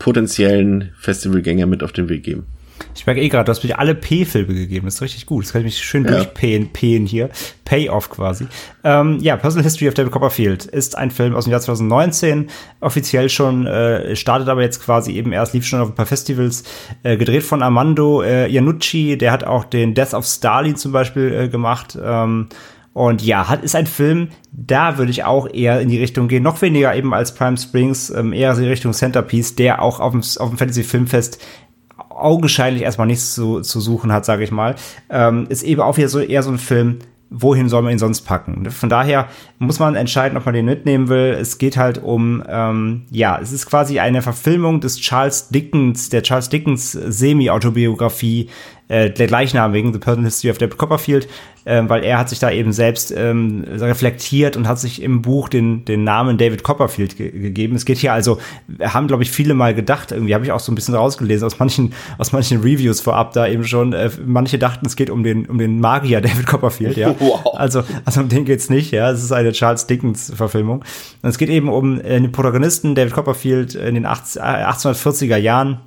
potenziellen 0.00 0.90
Festivalgänger 0.98 1.66
mit 1.66 1.84
auf 1.84 1.92
den 1.92 2.08
Weg 2.08 2.24
geben? 2.24 2.46
Ich 2.94 3.06
merke 3.06 3.20
eh 3.20 3.28
gerade, 3.28 3.44
du 3.44 3.50
hast 3.50 3.64
mir 3.64 3.78
alle 3.78 3.94
P-Filme 3.94 4.54
gegeben. 4.54 4.86
Das 4.86 4.96
ist 4.96 5.02
richtig 5.02 5.26
gut. 5.26 5.44
Das 5.44 5.52
kann 5.52 5.60
ich 5.62 5.66
mich 5.66 5.78
schön 5.78 6.04
ja. 6.04 6.10
durchpähen 6.10 7.06
hier. 7.06 7.30
Payoff 7.64 8.10
quasi. 8.10 8.46
Ähm, 8.84 9.18
ja, 9.20 9.36
Personal 9.36 9.64
History 9.64 9.88
of 9.88 9.94
David 9.94 10.12
Copperfield 10.12 10.64
ist 10.64 10.96
ein 10.96 11.10
Film 11.10 11.34
aus 11.34 11.44
dem 11.44 11.50
Jahr 11.52 11.60
2019. 11.60 12.48
Offiziell 12.80 13.28
schon, 13.28 13.66
äh, 13.66 14.16
startet 14.16 14.48
aber 14.48 14.62
jetzt 14.62 14.82
quasi 14.82 15.12
eben 15.12 15.32
erst, 15.32 15.54
lief 15.54 15.66
schon 15.66 15.80
auf 15.80 15.88
ein 15.88 15.94
paar 15.94 16.06
Festivals. 16.06 16.64
Äh, 17.02 17.16
gedreht 17.16 17.42
von 17.42 17.62
Armando 17.62 18.22
äh, 18.22 18.50
Iannucci. 18.50 19.18
Der 19.18 19.32
hat 19.32 19.44
auch 19.44 19.64
den 19.64 19.94
Death 19.94 20.14
of 20.14 20.24
Stalin 20.24 20.76
zum 20.76 20.92
Beispiel 20.92 21.32
äh, 21.32 21.48
gemacht. 21.48 21.98
Ähm, 22.02 22.48
und 22.98 23.22
ja, 23.22 23.48
hat, 23.48 23.62
ist 23.62 23.76
ein 23.76 23.86
Film, 23.86 24.30
da 24.50 24.98
würde 24.98 25.12
ich 25.12 25.22
auch 25.22 25.48
eher 25.52 25.80
in 25.80 25.88
die 25.88 26.00
Richtung 26.00 26.26
gehen, 26.26 26.42
noch 26.42 26.60
weniger 26.62 26.96
eben 26.96 27.14
als 27.14 27.32
Prime 27.32 27.56
Springs, 27.56 28.10
ähm, 28.10 28.32
eher 28.32 28.52
in 28.54 28.62
die 28.62 28.68
Richtung 28.68 28.92
Centerpiece, 28.92 29.54
der 29.54 29.80
auch 29.82 30.00
auf 30.00 30.10
dem, 30.10 30.20
auf 30.20 30.48
dem 30.48 30.58
Fantasy 30.58 30.82
Filmfest 30.82 31.40
augenscheinlich 32.20 32.82
erstmal 32.82 33.06
nichts 33.06 33.34
zu, 33.34 33.60
zu 33.60 33.80
suchen 33.80 34.12
hat, 34.12 34.24
sage 34.24 34.44
ich 34.44 34.50
mal, 34.50 34.74
ähm, 35.10 35.46
ist 35.48 35.62
eben 35.62 35.80
auch 35.80 35.96
wieder 35.96 36.08
so 36.08 36.20
eher 36.20 36.42
so 36.42 36.50
ein 36.50 36.58
Film, 36.58 36.98
wohin 37.30 37.68
soll 37.68 37.82
man 37.82 37.92
ihn 37.92 37.98
sonst 37.98 38.22
packen? 38.22 38.70
Von 38.70 38.88
daher 38.88 39.28
muss 39.58 39.78
man 39.78 39.94
entscheiden, 39.94 40.38
ob 40.38 40.46
man 40.46 40.54
den 40.54 40.64
mitnehmen 40.64 41.08
will. 41.08 41.36
Es 41.38 41.58
geht 41.58 41.76
halt 41.76 42.02
um, 42.02 42.42
ähm, 42.48 43.02
ja, 43.10 43.38
es 43.40 43.52
ist 43.52 43.66
quasi 43.66 43.98
eine 43.98 44.22
Verfilmung 44.22 44.80
des 44.80 44.98
Charles 44.98 45.48
Dickens, 45.48 46.08
der 46.08 46.22
Charles 46.22 46.48
Dickens 46.48 46.92
Semi-Autobiografie 46.92 48.48
äh, 48.88 49.10
der 49.10 49.26
gleichnamigen 49.26 49.92
The 49.92 49.98
Personal 49.98 50.26
History 50.26 50.50
of 50.50 50.58
David 50.58 50.78
Copperfield, 50.78 51.28
äh, 51.64 51.82
weil 51.86 52.02
er 52.02 52.18
hat 52.18 52.28
sich 52.28 52.38
da 52.38 52.50
eben 52.50 52.72
selbst 52.72 53.12
ähm, 53.16 53.64
reflektiert 53.68 54.56
und 54.56 54.66
hat 54.66 54.78
sich 54.78 55.02
im 55.02 55.22
Buch 55.22 55.48
den, 55.48 55.84
den 55.84 56.04
Namen 56.04 56.38
David 56.38 56.62
Copperfield 56.62 57.16
ge 57.16 57.30
gegeben. 57.30 57.76
Es 57.76 57.84
geht 57.84 57.98
hier 57.98 58.12
also, 58.12 58.38
haben 58.80 59.06
glaube 59.06 59.22
ich 59.22 59.30
viele 59.30 59.54
mal 59.54 59.74
gedacht, 59.74 60.12
irgendwie 60.12 60.34
habe 60.34 60.44
ich 60.44 60.52
auch 60.52 60.60
so 60.60 60.72
ein 60.72 60.74
bisschen 60.74 60.94
rausgelesen 60.94 61.46
aus 61.46 61.58
manchen, 61.58 61.92
aus 62.16 62.32
manchen 62.32 62.60
Reviews 62.60 63.00
vorab 63.00 63.32
da 63.32 63.46
eben 63.46 63.64
schon, 63.64 63.92
äh, 63.92 64.10
manche 64.24 64.58
dachten, 64.58 64.86
es 64.86 64.96
geht 64.96 65.10
um 65.10 65.22
den, 65.22 65.46
um 65.46 65.58
den 65.58 65.80
Magier 65.80 66.20
David 66.20 66.46
Copperfield, 66.46 66.96
ja. 66.96 67.14
Wow. 67.20 67.54
Also, 67.54 67.82
also 68.04 68.20
um 68.20 68.28
den 68.28 68.44
geht's 68.44 68.70
nicht, 68.70 68.92
ja. 68.92 69.10
Es 69.10 69.22
ist 69.22 69.32
eine 69.32 69.52
Charles 69.52 69.86
Dickens 69.86 70.32
Verfilmung. 70.34 70.84
Und 71.22 71.28
es 71.28 71.36
geht 71.36 71.50
eben 71.50 71.68
um 71.68 72.00
äh, 72.00 72.20
den 72.20 72.32
Protagonisten 72.32 72.94
David 72.94 73.12
Copperfield 73.12 73.74
in 73.74 73.94
den 73.94 74.06
18, 74.06 74.40
1840er 74.40 75.36
äh, 75.36 75.40
Jahren, 75.40 75.80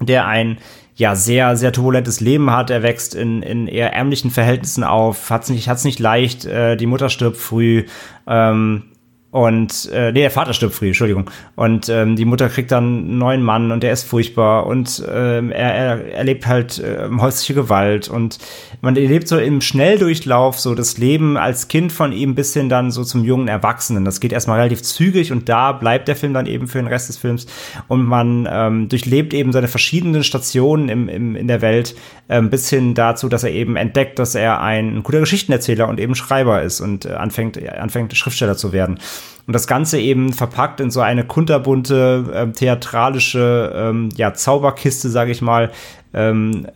der 0.00 0.26
ein 0.26 0.58
ja 0.98 1.14
sehr 1.14 1.56
sehr 1.56 1.72
turbulentes 1.72 2.20
Leben 2.20 2.50
hat. 2.50 2.70
Er 2.70 2.82
wächst 2.82 3.14
in, 3.14 3.42
in 3.42 3.68
eher 3.68 3.94
ärmlichen 3.94 4.30
Verhältnissen 4.30 4.84
auf, 4.84 5.30
hat's 5.30 5.48
nicht 5.48 5.68
hat's 5.68 5.84
nicht 5.84 6.00
leicht. 6.00 6.44
Äh, 6.44 6.76
die 6.76 6.86
Mutter 6.86 7.08
stirbt 7.08 7.38
früh. 7.38 7.86
Ähm, 8.26 8.82
und 9.30 9.90
äh, 9.92 10.10
nee, 10.10 10.22
der 10.22 10.30
Vater 10.30 10.54
stirbt 10.54 10.74
früh, 10.74 10.86
Entschuldigung. 10.86 11.30
Und 11.54 11.90
ähm, 11.90 12.16
die 12.16 12.24
Mutter 12.24 12.48
kriegt 12.48 12.72
dann 12.72 12.84
einen 12.84 13.18
neuen 13.18 13.42
Mann 13.42 13.72
und 13.72 13.82
der 13.82 13.92
ist 13.92 14.04
furchtbar 14.04 14.66
und 14.66 15.04
ähm, 15.06 15.52
er, 15.52 15.74
er 15.74 16.14
erlebt 16.14 16.46
halt 16.46 16.78
äh, 16.78 17.10
häusliche 17.18 17.52
Gewalt 17.52 18.08
und 18.08 18.38
man 18.80 18.96
erlebt 18.96 19.28
so 19.28 19.36
im 19.38 19.60
Schnelldurchlauf 19.60 20.58
so 20.58 20.74
das 20.74 20.96
Leben 20.96 21.36
als 21.36 21.68
Kind 21.68 21.92
von 21.92 22.12
ihm 22.12 22.34
bis 22.34 22.54
hin 22.54 22.70
dann 22.70 22.90
so 22.90 23.04
zum 23.04 23.22
jungen 23.22 23.48
Erwachsenen. 23.48 24.06
Das 24.06 24.20
geht 24.20 24.32
erstmal 24.32 24.60
relativ 24.60 24.82
zügig 24.82 25.30
und 25.30 25.50
da 25.50 25.72
bleibt 25.72 26.08
der 26.08 26.16
Film 26.16 26.32
dann 26.32 26.46
eben 26.46 26.66
für 26.66 26.78
den 26.78 26.86
Rest 26.86 27.10
des 27.10 27.18
Films 27.18 27.46
und 27.86 28.06
man 28.06 28.48
ähm, 28.50 28.88
durchlebt 28.88 29.34
eben 29.34 29.52
seine 29.52 29.68
verschiedenen 29.68 30.24
Stationen 30.24 30.88
im, 30.88 31.10
im, 31.10 31.36
in 31.36 31.48
der 31.48 31.60
Welt 31.60 31.94
ähm, 32.30 32.48
bis 32.48 32.70
hin 32.70 32.94
dazu, 32.94 33.28
dass 33.28 33.44
er 33.44 33.52
eben 33.52 33.76
entdeckt, 33.76 34.18
dass 34.18 34.34
er 34.34 34.62
ein 34.62 35.02
guter 35.02 35.20
Geschichtenerzähler 35.20 35.86
und 35.86 36.00
eben 36.00 36.14
Schreiber 36.14 36.62
ist 36.62 36.80
und 36.80 37.04
äh, 37.04 37.10
anfängt, 37.10 37.62
anfängt 37.68 38.16
Schriftsteller 38.16 38.56
zu 38.56 38.72
werden. 38.72 38.98
Und 39.46 39.54
das 39.54 39.66
Ganze 39.66 39.98
eben 39.98 40.32
verpackt 40.32 40.80
in 40.80 40.90
so 40.90 41.00
eine 41.00 41.24
kunterbunte, 41.24 42.24
äh, 42.32 42.52
theatralische 42.52 43.72
ähm, 43.74 44.10
ja, 44.16 44.34
Zauberkiste, 44.34 45.08
sage 45.08 45.30
ich 45.32 45.40
mal, 45.40 45.70
ähm, 46.12 46.66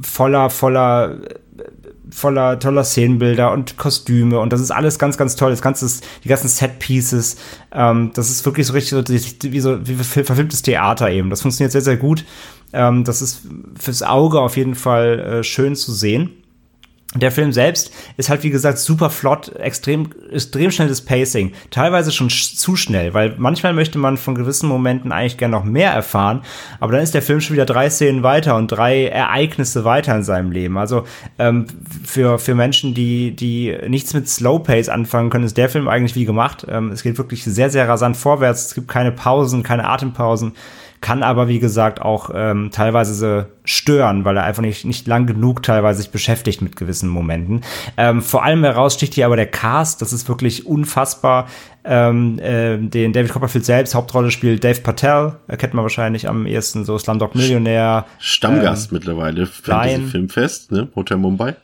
voller, 0.00 0.50
voller 0.50 1.18
voller 2.14 2.60
toller 2.60 2.84
Szenenbilder 2.84 3.50
und 3.50 3.76
Kostüme 3.76 4.38
und 4.38 4.52
das 4.52 4.60
ist 4.60 4.70
alles 4.70 4.98
ganz, 4.98 5.18
ganz 5.18 5.34
toll. 5.34 5.50
Das 5.50 5.62
ganze, 5.62 6.00
die 6.22 6.28
ganzen 6.28 6.48
Set-Pieces, 6.48 7.36
ähm, 7.72 8.12
das 8.14 8.30
ist 8.30 8.44
wirklich 8.44 8.68
so 8.68 8.72
richtig 8.72 8.90
so, 8.90 9.52
wie 9.52 9.60
so 9.60 9.86
wie 9.86 9.94
verfilmtes 9.94 10.62
Theater 10.62 11.10
eben. 11.10 11.30
Das 11.30 11.42
funktioniert 11.42 11.72
sehr, 11.72 11.80
sehr 11.80 11.96
gut. 11.96 12.24
Ähm, 12.72 13.02
das 13.04 13.20
ist 13.20 13.42
fürs 13.78 14.02
Auge 14.02 14.40
auf 14.40 14.56
jeden 14.56 14.76
Fall 14.76 15.18
äh, 15.18 15.42
schön 15.42 15.74
zu 15.74 15.92
sehen. 15.92 16.30
Der 17.16 17.30
Film 17.30 17.52
selbst 17.52 17.92
ist 18.16 18.28
halt, 18.28 18.42
wie 18.42 18.50
gesagt, 18.50 18.78
super 18.78 19.08
flott, 19.08 19.54
extrem, 19.54 20.10
extrem 20.32 20.72
schnelles 20.72 21.00
Pacing. 21.04 21.52
Teilweise 21.70 22.10
schon 22.10 22.28
zu 22.28 22.74
schnell, 22.74 23.14
weil 23.14 23.36
manchmal 23.38 23.72
möchte 23.72 23.98
man 23.98 24.16
von 24.16 24.34
gewissen 24.34 24.68
Momenten 24.68 25.12
eigentlich 25.12 25.36
gerne 25.36 25.52
noch 25.52 25.64
mehr 25.64 25.92
erfahren, 25.92 26.42
aber 26.80 26.92
dann 26.92 27.02
ist 27.02 27.14
der 27.14 27.22
Film 27.22 27.40
schon 27.40 27.54
wieder 27.54 27.66
drei 27.66 27.88
Szenen 27.88 28.24
weiter 28.24 28.56
und 28.56 28.66
drei 28.66 29.06
Ereignisse 29.06 29.84
weiter 29.84 30.16
in 30.16 30.24
seinem 30.24 30.50
Leben. 30.50 30.76
Also 30.76 31.04
ähm, 31.38 31.66
für, 32.04 32.40
für 32.40 32.56
Menschen, 32.56 32.94
die, 32.94 33.30
die 33.30 33.76
nichts 33.86 34.12
mit 34.12 34.28
Slow 34.28 34.58
Pace 34.58 34.88
anfangen 34.88 35.30
können, 35.30 35.44
ist 35.44 35.56
der 35.56 35.68
Film 35.68 35.86
eigentlich 35.86 36.16
wie 36.16 36.24
gemacht. 36.24 36.66
Ähm, 36.68 36.90
es 36.90 37.04
geht 37.04 37.16
wirklich 37.18 37.44
sehr, 37.44 37.70
sehr 37.70 37.88
rasant 37.88 38.16
vorwärts. 38.16 38.66
Es 38.66 38.74
gibt 38.74 38.88
keine 38.88 39.12
Pausen, 39.12 39.62
keine 39.62 39.88
Atempausen 39.88 40.54
kann 41.04 41.22
aber, 41.22 41.48
wie 41.48 41.58
gesagt, 41.58 42.00
auch 42.00 42.30
ähm, 42.34 42.70
teilweise 42.72 43.48
stören, 43.62 44.24
weil 44.24 44.38
er 44.38 44.44
einfach 44.44 44.62
nicht, 44.62 44.86
nicht 44.86 45.06
lang 45.06 45.26
genug 45.26 45.62
teilweise 45.62 46.00
sich 46.00 46.10
beschäftigt 46.10 46.62
mit 46.62 46.76
gewissen 46.76 47.10
Momenten. 47.10 47.60
Ähm, 47.98 48.22
vor 48.22 48.42
allem 48.42 48.64
heraussticht 48.64 49.12
hier 49.12 49.26
aber 49.26 49.36
der 49.36 49.44
Cast, 49.44 50.00
das 50.00 50.14
ist 50.14 50.26
wirklich 50.30 50.64
unfassbar. 50.64 51.46
Ähm, 51.84 52.38
äh, 52.38 52.78
den 52.78 53.12
David 53.12 53.32
Copperfield 53.32 53.66
selbst, 53.66 53.94
Hauptrolle 53.94 54.30
spielt 54.30 54.64
Dave 54.64 54.80
Patel, 54.80 55.34
kennt 55.58 55.74
man 55.74 55.82
wahrscheinlich 55.82 56.26
am 56.26 56.46
ehesten, 56.46 56.86
so 56.86 56.96
Slumdog 56.96 57.34
Millionär. 57.34 58.06
Stammgast 58.18 58.90
ähm, 58.90 58.94
mittlerweile, 58.96 59.44
Fantasy 59.44 60.06
Filmfest, 60.06 60.72
ne? 60.72 60.88
Hotel 60.96 61.18
Mumbai. 61.18 61.54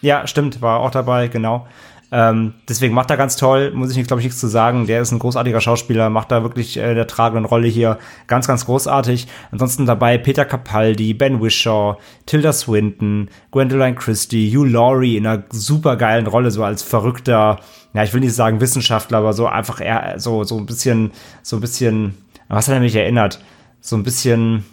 Ja, 0.00 0.26
stimmt, 0.26 0.62
war 0.62 0.80
auch 0.80 0.90
dabei, 0.90 1.28
genau. 1.28 1.66
Ähm, 2.12 2.54
deswegen 2.68 2.94
macht 2.94 3.10
er 3.10 3.16
ganz 3.16 3.36
toll, 3.36 3.72
muss 3.72 3.96
ich, 3.96 4.06
glaube 4.06 4.20
ich, 4.20 4.26
nichts 4.26 4.40
zu 4.40 4.46
sagen. 4.46 4.86
Der 4.86 5.00
ist 5.00 5.12
ein 5.12 5.18
großartiger 5.18 5.60
Schauspieler, 5.60 6.10
macht 6.10 6.30
da 6.30 6.42
wirklich 6.42 6.76
äh, 6.76 6.94
der 6.94 7.06
tragenden 7.06 7.44
Rolle 7.44 7.66
hier 7.66 7.98
ganz, 8.26 8.46
ganz 8.46 8.66
großartig. 8.66 9.26
Ansonsten 9.50 9.86
dabei 9.86 10.18
Peter 10.18 10.44
Capaldi, 10.44 11.14
Ben 11.14 11.42
Wishaw, 11.42 11.96
Tilda 12.26 12.52
Swinton, 12.52 13.28
Gwendoline 13.50 13.96
Christie, 13.96 14.54
Hugh 14.54 14.64
Laurie 14.64 15.16
in 15.16 15.26
einer 15.26 15.44
super 15.50 15.96
geilen 15.96 16.26
Rolle, 16.26 16.50
so 16.50 16.62
als 16.62 16.82
verrückter, 16.82 17.60
ja, 17.92 18.02
ich 18.02 18.12
will 18.12 18.20
nicht 18.20 18.34
sagen 18.34 18.60
Wissenschaftler, 18.60 19.18
aber 19.18 19.32
so 19.32 19.46
einfach 19.46 19.80
eher 19.80 20.14
so, 20.18 20.44
so 20.44 20.58
ein 20.58 20.66
bisschen, 20.66 21.12
so 21.42 21.56
ein 21.56 21.60
bisschen 21.60 22.14
was 22.48 22.68
hat 22.68 22.74
er 22.74 22.80
mich 22.80 22.94
erinnert? 22.94 23.40
So 23.80 23.96
ein 23.96 24.02
bisschen, 24.02 24.64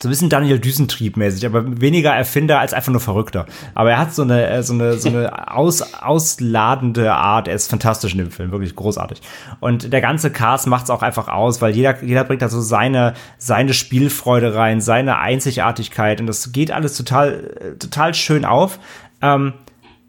so 0.00 0.08
ein 0.08 0.10
bisschen 0.10 0.28
Daniel 0.28 0.58
Düsentrieb-mäßig, 0.58 1.46
aber 1.46 1.80
weniger 1.80 2.10
Erfinder 2.10 2.60
als 2.60 2.74
einfach 2.74 2.92
nur 2.92 3.00
Verrückter. 3.00 3.46
Aber 3.74 3.90
er 3.90 3.98
hat 3.98 4.14
so 4.14 4.22
eine, 4.22 4.46
äh, 4.48 4.62
so 4.62 4.74
eine, 4.74 4.94
so 4.98 5.08
eine 5.08 5.50
aus, 5.54 5.94
ausladende 5.94 7.12
Art. 7.12 7.48
Er 7.48 7.54
ist 7.54 7.70
fantastisch 7.70 8.12
in 8.12 8.18
dem 8.18 8.30
Film, 8.30 8.50
wirklich 8.50 8.76
großartig. 8.76 9.20
Und 9.60 9.92
der 9.92 10.00
ganze 10.00 10.30
Cast 10.30 10.66
macht 10.66 10.84
es 10.84 10.90
auch 10.90 11.02
einfach 11.02 11.28
aus, 11.28 11.62
weil 11.62 11.74
jeder, 11.74 12.02
jeder 12.02 12.24
bringt 12.24 12.42
da 12.42 12.48
so 12.48 12.60
seine, 12.60 13.14
seine 13.38 13.72
Spielfreude 13.72 14.54
rein, 14.54 14.80
seine 14.80 15.18
Einzigartigkeit. 15.18 16.20
Und 16.20 16.26
das 16.26 16.52
geht 16.52 16.70
alles 16.70 16.96
total, 16.96 17.50
äh, 17.60 17.78
total 17.78 18.14
schön 18.14 18.44
auf. 18.44 18.78
Ähm, 19.22 19.54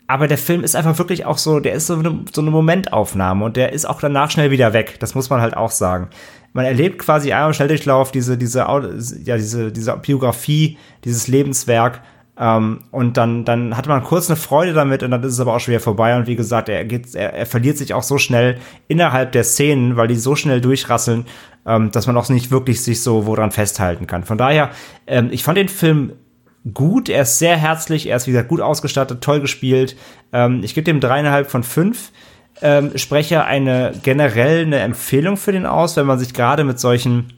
aber 0.10 0.28
der 0.28 0.38
Film 0.38 0.64
ist 0.64 0.76
einfach 0.76 0.98
wirklich 0.98 1.26
auch 1.26 1.38
so, 1.38 1.60
der 1.60 1.74
ist 1.74 1.88
so 1.88 1.96
eine, 1.96 2.24
so 2.32 2.42
eine 2.42 2.50
Momentaufnahme 2.50 3.44
und 3.44 3.58
der 3.58 3.74
ist 3.74 3.86
auch 3.86 4.00
danach 4.00 4.32
schnell 4.32 4.52
wieder 4.52 4.72
weg. 4.72 4.98
Das 5.00 5.16
muss 5.16 5.30
man 5.30 5.42
halt 5.42 5.58
auch 5.58 5.72
sagen 5.72 6.10
man 6.58 6.66
erlebt 6.66 6.98
quasi 6.98 7.32
einmal 7.32 7.50
im 7.50 7.54
Schnelldurchlauf 7.54 8.12
diese, 8.12 8.36
diese, 8.36 8.62
ja, 8.62 9.38
diese, 9.38 9.72
diese 9.72 9.96
Biografie, 9.98 10.80
dieses 11.06 11.28
Lebenswerk. 11.28 12.02
Ähm, 12.36 12.80
und 12.90 13.16
dann, 13.16 13.46
dann 13.46 13.78
hat 13.78 13.86
man 13.86 14.04
kurz 14.04 14.28
eine 14.28 14.38
Freude 14.38 14.74
damit 14.74 15.04
und 15.04 15.12
dann 15.12 15.22
ist 15.22 15.34
es 15.34 15.40
aber 15.40 15.54
auch 15.54 15.60
schon 15.60 15.74
wieder 15.74 15.84
vorbei. 15.84 16.18
Und 16.18 16.26
wie 16.26 16.36
gesagt, 16.36 16.68
er, 16.68 16.84
geht, 16.84 17.14
er, 17.14 17.36
er 17.36 17.46
verliert 17.46 17.78
sich 17.78 17.94
auch 17.94 18.02
so 18.02 18.18
schnell 18.18 18.58
innerhalb 18.88 19.34
der 19.34 19.44
Szenen, 19.44 19.98
weil 19.98 20.08
die 20.08 20.16
so 20.16 20.36
schnell 20.36 20.60
durchrasseln, 20.60 21.26
ähm, 21.68 21.92
dass 21.92 22.08
man 22.08 22.18
auch 22.18 22.28
nicht 22.30 22.50
wirklich 22.50 22.82
sich 22.82 23.04
so 23.04 23.28
woran 23.28 23.52
festhalten 23.52 24.08
kann. 24.08 24.24
Von 24.24 24.40
daher, 24.40 24.72
ähm, 25.06 25.30
ich 25.32 25.44
fand 25.44 25.60
den 25.60 25.70
Film 25.70 26.14
gut, 26.74 27.08
er 27.08 27.22
ist 27.22 27.38
sehr 27.38 27.56
herzlich, 27.56 28.08
er 28.08 28.18
ist 28.18 28.26
wie 28.26 28.32
gesagt 28.32 28.50
gut 28.50 28.62
ausgestattet, 28.62 29.22
toll 29.22 29.42
gespielt. 29.42 29.96
Ähm, 30.34 30.62
ich 30.64 30.74
gebe 30.74 30.86
dem 30.86 31.02
dreieinhalb 31.02 31.52
von 31.52 31.62
fünf 31.62 32.12
ähm, 32.62 32.98
spreche 32.98 33.46
eine 33.46 33.94
generell 34.04 34.66
eine 34.66 34.80
Empfehlung 34.80 35.38
für 35.38 35.52
den 35.52 35.66
aus, 35.66 35.98
wenn 35.98 36.06
man 36.06 36.20
sich 36.20 36.34
gerade 36.34 36.64
mit 36.64 36.80
solchen 36.80 37.34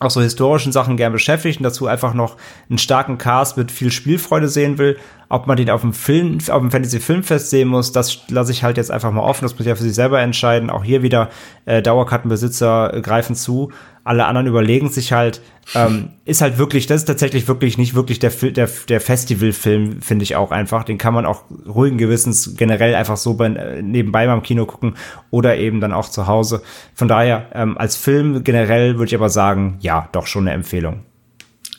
auch 0.00 0.10
so 0.10 0.20
historischen 0.20 0.72
Sachen 0.72 0.96
gern 0.96 1.12
beschäftigt 1.12 1.58
und 1.58 1.64
dazu 1.64 1.86
einfach 1.86 2.14
noch 2.14 2.36
einen 2.68 2.78
starken 2.78 3.16
Cast 3.16 3.56
mit 3.56 3.70
viel 3.70 3.90
Spielfreude 3.90 4.48
sehen 4.48 4.76
will. 4.78 4.98
Ob 5.28 5.46
man 5.46 5.56
den 5.56 5.70
auf 5.70 5.80
dem 5.80 5.94
Film, 5.94 6.38
auf 6.50 6.60
dem 6.60 6.70
Fantasy 6.70 7.00
Filmfest 7.00 7.50
sehen 7.50 7.68
muss, 7.68 7.92
das 7.92 8.18
lasse 8.28 8.52
ich 8.52 8.62
halt 8.62 8.76
jetzt 8.76 8.90
einfach 8.90 9.10
mal 9.12 9.22
offen. 9.22 9.44
Das 9.44 9.56
muss 9.56 9.66
ja 9.66 9.74
für 9.74 9.82
sich 9.82 9.94
selber 9.94 10.20
entscheiden. 10.20 10.68
Auch 10.68 10.84
hier 10.84 11.02
wieder 11.02 11.30
äh, 11.64 11.80
Dauerkartenbesitzer 11.80 13.00
greifen 13.02 13.34
zu 13.34 13.70
alle 14.04 14.26
anderen 14.26 14.46
überlegen 14.46 14.90
sich 14.90 15.12
halt, 15.12 15.40
ähm, 15.74 16.10
ist 16.24 16.40
halt 16.40 16.58
wirklich, 16.58 16.86
das 16.86 17.02
ist 17.02 17.06
tatsächlich 17.06 17.48
wirklich 17.48 17.78
nicht 17.78 17.94
wirklich 17.94 18.18
der, 18.18 18.30
der, 18.30 18.68
der 18.88 19.00
Festivalfilm, 19.00 20.02
finde 20.02 20.22
ich 20.22 20.36
auch 20.36 20.50
einfach. 20.50 20.84
Den 20.84 20.98
kann 20.98 21.14
man 21.14 21.26
auch 21.26 21.44
ruhigen 21.66 21.98
Gewissens 21.98 22.56
generell 22.56 22.94
einfach 22.94 23.16
so 23.16 23.34
bei, 23.34 23.46
äh, 23.46 23.82
nebenbei 23.82 24.26
beim 24.26 24.42
Kino 24.42 24.66
gucken 24.66 24.94
oder 25.30 25.56
eben 25.56 25.80
dann 25.80 25.92
auch 25.92 26.08
zu 26.08 26.26
Hause. 26.26 26.62
Von 26.94 27.08
daher, 27.08 27.50
ähm, 27.54 27.78
als 27.78 27.96
Film 27.96 28.44
generell 28.44 28.94
würde 28.94 29.06
ich 29.06 29.14
aber 29.14 29.30
sagen, 29.30 29.78
ja, 29.80 30.08
doch 30.12 30.26
schon 30.26 30.44
eine 30.44 30.54
Empfehlung. 30.54 31.04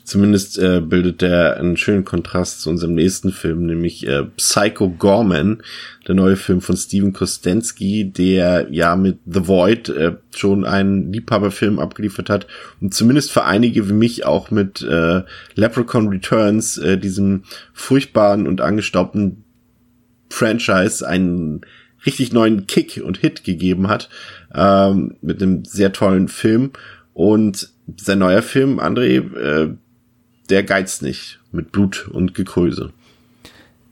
Zumindest 0.06 0.60
äh, 0.60 0.82
bildet 0.82 1.22
der 1.22 1.58
einen 1.58 1.78
schönen 1.78 2.06
Kontrast 2.06 2.62
zu 2.62 2.70
unserem 2.70 2.94
nächsten 2.94 3.32
Film, 3.32 3.66
nämlich 3.66 4.08
äh, 4.08 4.24
Psycho 4.38 4.92
Gorman, 4.92 5.64
der 6.08 6.14
neue 6.14 6.36
Film 6.36 6.62
von 6.62 6.78
Steven 6.78 7.12
Kostensky, 7.12 8.12
der 8.12 8.68
ja 8.70 8.96
mit 8.96 9.18
The 9.26 9.48
Void 9.48 9.90
äh, 9.90 10.14
schon 10.36 10.64
einen 10.64 11.12
Liebhaberfilm 11.12 11.80
abgeliefert 11.80 12.30
hat 12.30 12.46
und 12.82 12.94
zumindest 12.94 13.32
für 13.32 13.46
einige 13.46 13.90
wie 13.90 13.94
mich 13.94 14.28
auch 14.28 14.52
mit 14.52 14.84
äh, 14.84 15.24
Leprechaun 15.56 16.10
Returns, 16.10 16.78
äh, 16.78 17.00
diesem 17.00 17.42
furchtbaren 17.74 18.46
und 18.46 18.62
angestaubten 18.62 19.44
Franchise, 20.30 21.08
einen 21.08 21.62
richtig 22.06 22.32
neuen 22.32 22.68
Kick 22.68 23.02
und 23.04 23.18
Hit 23.18 23.44
gegeben 23.44 23.88
hat, 23.88 24.10
ähm, 24.54 25.16
mit 25.22 25.42
einem 25.42 25.66
sehr 25.66 25.92
tollen 25.94 26.28
Film. 26.28 26.72
Und 27.14 27.70
sein 27.98 28.20
neuer 28.20 28.42
Film, 28.42 28.80
André, 28.80 29.36
äh, 29.36 29.76
der 30.50 30.64
geizt 30.64 31.02
nicht 31.02 31.40
mit 31.52 31.72
Blut 31.72 32.08
und 32.12 32.34
Gekröse. 32.34 32.92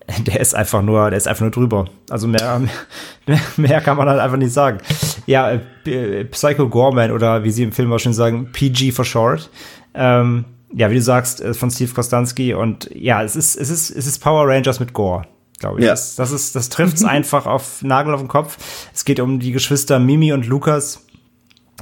Der 0.28 0.42
ist 0.42 0.54
einfach 0.54 0.82
nur, 0.82 1.10
der 1.10 1.16
ist 1.16 1.30
einfach 1.30 1.44
nur 1.44 1.52
drüber. 1.52 1.86
Also 2.10 2.28
mehr, 2.28 2.62
mehr, 3.26 3.40
mehr 3.56 3.80
kann 3.80 3.96
man 3.96 4.10
halt 4.10 4.20
einfach 4.20 4.36
nicht 4.36 4.52
sagen. 4.52 4.80
Ja, 5.26 5.62
äh, 5.86 6.26
Psycho 6.26 6.68
Gorman 6.68 7.12
oder 7.12 7.46
wie 7.46 7.52
sie 7.52 7.64
im 7.64 7.72
Film 7.72 7.94
auch 7.94 8.00
schon 8.00 8.14
sagen, 8.14 8.50
PG 8.52 8.92
for 8.92 9.06
short. 9.06 9.50
Ähm, 9.94 10.44
ja, 10.74 10.92
wie 10.92 10.96
du 10.96 11.02
sagst, 11.02 11.40
äh, 11.40 11.54
von 11.54 11.72
Steve 11.72 11.94
Kostanski 11.94 12.54
und 12.54 12.90
ja, 12.94 13.24
es 13.24 13.38
ist, 13.38 13.56
es 13.56 13.70
ist, 13.70 13.92
es 13.92 14.06
ist 14.06 14.20
Power 14.20 14.46
Rangers 14.46 14.82
mit 14.82 14.92
Gore 14.92 15.26
glaube 15.64 15.80
ich. 15.80 15.86
Ja. 15.86 15.92
Das, 15.92 16.16
das, 16.16 16.32
ist, 16.32 16.56
das 16.56 16.70
trifft's 16.70 17.04
einfach 17.06 17.46
auf 17.46 17.82
Nagel 17.82 18.14
auf 18.14 18.20
den 18.20 18.28
Kopf. 18.28 18.58
Es 18.94 19.06
geht 19.06 19.20
um 19.20 19.40
die 19.40 19.52
Geschwister 19.52 20.00
Mimi 20.00 20.34
und 20.34 20.46
Lukas, 20.46 21.06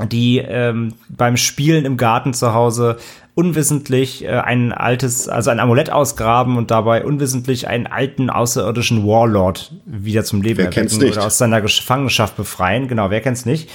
die 0.10 0.38
ähm, 0.38 0.94
beim 1.10 1.38
Spielen 1.38 1.86
im 1.86 1.98
Garten 1.98 2.34
zu 2.34 2.54
Hause 2.54 2.98
unwissentlich 3.34 4.24
äh, 4.24 4.30
ein 4.30 4.72
altes, 4.72 5.30
also 5.30 5.52
ein 5.52 5.60
Amulett 5.60 5.90
ausgraben 5.90 6.58
und 6.58 6.72
dabei 6.72 7.06
unwissentlich 7.06 7.68
einen 7.68 7.88
alten 7.88 8.30
außerirdischen 8.30 9.06
Warlord 9.06 9.74
wieder 9.86 10.24
zum 10.24 10.42
Leben 10.42 10.60
wer 10.60 10.66
erwecken 10.66 11.04
oder 11.04 11.26
aus 11.26 11.38
seiner 11.38 11.62
Gefangenschaft 11.62 12.36
befreien. 12.36 12.88
Genau, 12.88 13.10
wer 13.10 13.22
kennt's 13.22 13.46
nicht? 13.46 13.70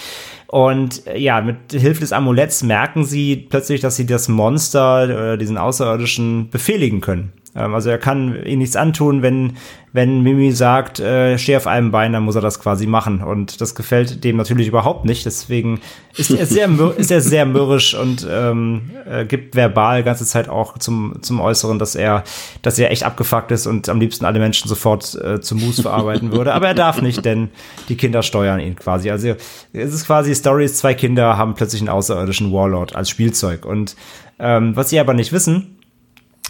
Und 0.47 1.07
äh, 1.07 1.19
ja, 1.19 1.41
mit 1.41 1.73
Hilfe 1.73 2.01
des 2.01 2.13
Amuletts 2.13 2.63
merken 2.63 3.05
sie 3.05 3.37
plötzlich, 3.37 3.81
dass 3.81 3.97
sie 3.97 4.07
das 4.07 4.29
Monster 4.29 5.05
oder 5.05 5.33
äh, 5.35 5.39
diesen 5.39 5.59
Außerirdischen 5.59 6.51
befehligen 6.51 7.01
können. 7.01 7.33
Ähm, 7.57 7.75
also 7.75 7.91
er 7.91 7.99
kann 7.99 8.45
ihm 8.45 8.59
nichts 8.59 8.77
antun, 8.77 9.23
wenn, 9.23 9.57
wenn 9.93 10.23
Mimi 10.23 10.53
sagt, 10.53 11.01
äh, 11.01 11.39
steh 11.39 11.57
auf 11.57 11.67
einem 11.67 11.91
Bein, 11.91 12.13
dann 12.13 12.23
muss 12.25 12.35
er 12.35 12.43
das 12.43 12.61
quasi 12.61 12.87
machen. 12.87 13.23
Und 13.23 13.61
das 13.61 13.75
gefällt 13.75 14.23
dem 14.25 14.37
natürlich 14.37 14.69
überhaupt 14.69 15.05
nicht. 15.05 15.25
Deswegen 15.25 15.81
ist 16.17 16.31
er 16.31 16.47
sehr, 16.47 16.69
ist 16.97 17.11
er 17.11 17.21
sehr 17.21 17.47
mürrisch 17.47 17.95
und 17.95 18.27
ähm, 18.31 18.91
äh, 19.11 19.25
gibt 19.25 19.57
verbal 19.57 20.03
ganze 20.03 20.27
Zeit 20.27 20.49
auch 20.49 20.79
zum, 20.79 21.17
zum 21.23 21.41
Äußeren, 21.41 21.79
dass 21.79 21.95
er, 21.95 22.25
dass 22.63 22.79
er 22.79 22.91
echt 22.91 23.05
abgefuckt 23.05 23.51
ist 23.51 23.67
und 23.67 23.89
am 23.89 24.01
liebsten 24.01 24.27
alle 24.27 24.39
Menschen 24.39 24.69
sofort 24.69 25.15
äh, 25.15 25.41
zu 25.41 25.57
Mus 25.57 25.81
verarbeiten 25.81 26.33
würde. 26.33 26.53
Aber 26.53 26.69
er 26.69 26.75
darf 26.75 27.01
nicht, 27.01 27.25
denn 27.25 27.49
die 27.89 27.97
Kinder 27.97 28.23
steuern 28.23 28.61
ihn 28.61 28.77
quasi. 28.77 29.11
Also 29.11 29.35
es 29.73 29.95
ist 29.95 30.07
quasi 30.07 30.35
Stories, 30.35 30.77
zwei 30.77 30.95
Kinder 30.95 31.37
haben 31.37 31.55
plötzlich 31.55 31.81
einen 31.81 31.89
außerirdischen 31.89 32.53
Warlord 32.53 32.95
als 32.95 33.09
Spielzeug. 33.09 33.65
Und 33.65 33.97
ähm, 34.39 34.77
was 34.77 34.91
sie 34.91 35.01
aber 35.01 35.15
nicht 35.15 35.33
wissen, 35.33 35.76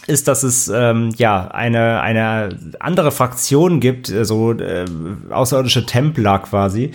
ist, 0.07 0.28
dass 0.28 0.43
es 0.43 0.69
ähm, 0.69 1.12
ja 1.16 1.49
eine 1.49 2.01
eine 2.01 2.51
andere 2.81 3.11
Fraktion 3.11 3.81
gibt, 3.81 4.09
äh, 4.09 4.24
so 4.24 4.53
äh, 4.53 4.85
außerirdische 5.31 5.87
Templer 5.87 6.39
quasi, 6.39 6.93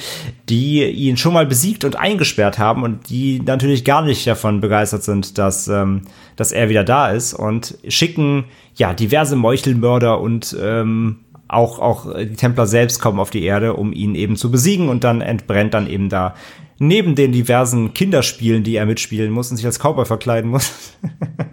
die 0.50 0.84
ihn 0.86 1.18
schon 1.18 1.34
mal 1.34 1.46
besiegt 1.46 1.84
und 1.84 1.98
eingesperrt 1.98 2.58
haben 2.58 2.84
und 2.84 3.10
die 3.10 3.42
natürlich 3.42 3.84
gar 3.84 4.02
nicht 4.02 4.26
davon 4.28 4.62
begeistert 4.62 5.04
sind, 5.04 5.38
dass 5.38 5.68
ähm, 5.68 6.04
dass 6.36 6.52
er 6.52 6.70
wieder 6.70 6.84
da 6.84 7.10
ist 7.10 7.34
und 7.34 7.78
schicken 7.88 8.46
ja 8.76 8.94
diverse 8.94 9.36
Meuchelmörder 9.36 10.20
und 10.20 10.56
ähm, 10.62 11.20
auch 11.48 11.80
auch 11.80 12.16
die 12.18 12.36
Templer 12.36 12.66
selbst 12.66 13.02
kommen 13.02 13.20
auf 13.20 13.30
die 13.30 13.44
Erde, 13.44 13.74
um 13.74 13.92
ihn 13.92 14.16
eben 14.16 14.38
zu 14.38 14.52
besiegen 14.52 14.88
und 14.88 15.04
dann 15.04 15.20
entbrennt 15.20 15.74
dann 15.74 15.88
eben 15.88 16.08
da 16.08 16.34
neben 16.82 17.14
den 17.14 17.32
diversen 17.32 17.94
Kinderspielen, 17.94 18.64
die 18.64 18.76
er 18.76 18.88
mitspielen 18.88 19.32
muss 19.32 19.52
und 19.52 19.58
sich 19.58 19.68
als 19.68 19.78
Cowboy 19.78 20.04
verkleiden 20.06 20.50
muss, 20.50 20.98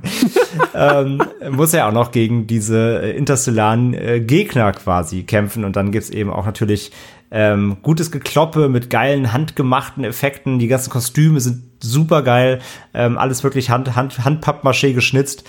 ähm, 0.74 1.22
muss 1.50 1.74
er 1.74 1.86
auch 1.86 1.92
noch 1.92 2.12
gegen 2.12 2.46
diese 2.46 3.02
äh, 3.02 3.10
interstellaren 3.14 3.92
äh, 3.92 4.20
Gegner 4.20 4.72
quasi 4.72 5.24
kämpfen. 5.24 5.64
Und 5.64 5.76
dann 5.76 5.92
gibt's 5.92 6.08
eben 6.08 6.30
auch 6.30 6.46
natürlich 6.46 6.92
ähm, 7.30 7.76
gutes 7.82 8.10
Gekloppe 8.10 8.70
mit 8.70 8.88
geilen 8.88 9.34
handgemachten 9.34 10.02
Effekten. 10.02 10.58
Die 10.58 10.66
ganzen 10.66 10.88
Kostüme 10.88 11.40
sind 11.40 11.62
super 11.80 12.22
geil. 12.22 12.60
Ähm, 12.94 13.18
alles 13.18 13.44
wirklich 13.44 13.68
Hand, 13.68 13.94
Hand, 13.94 14.24
Handpappmaché 14.24 14.94
geschnitzt. 14.94 15.44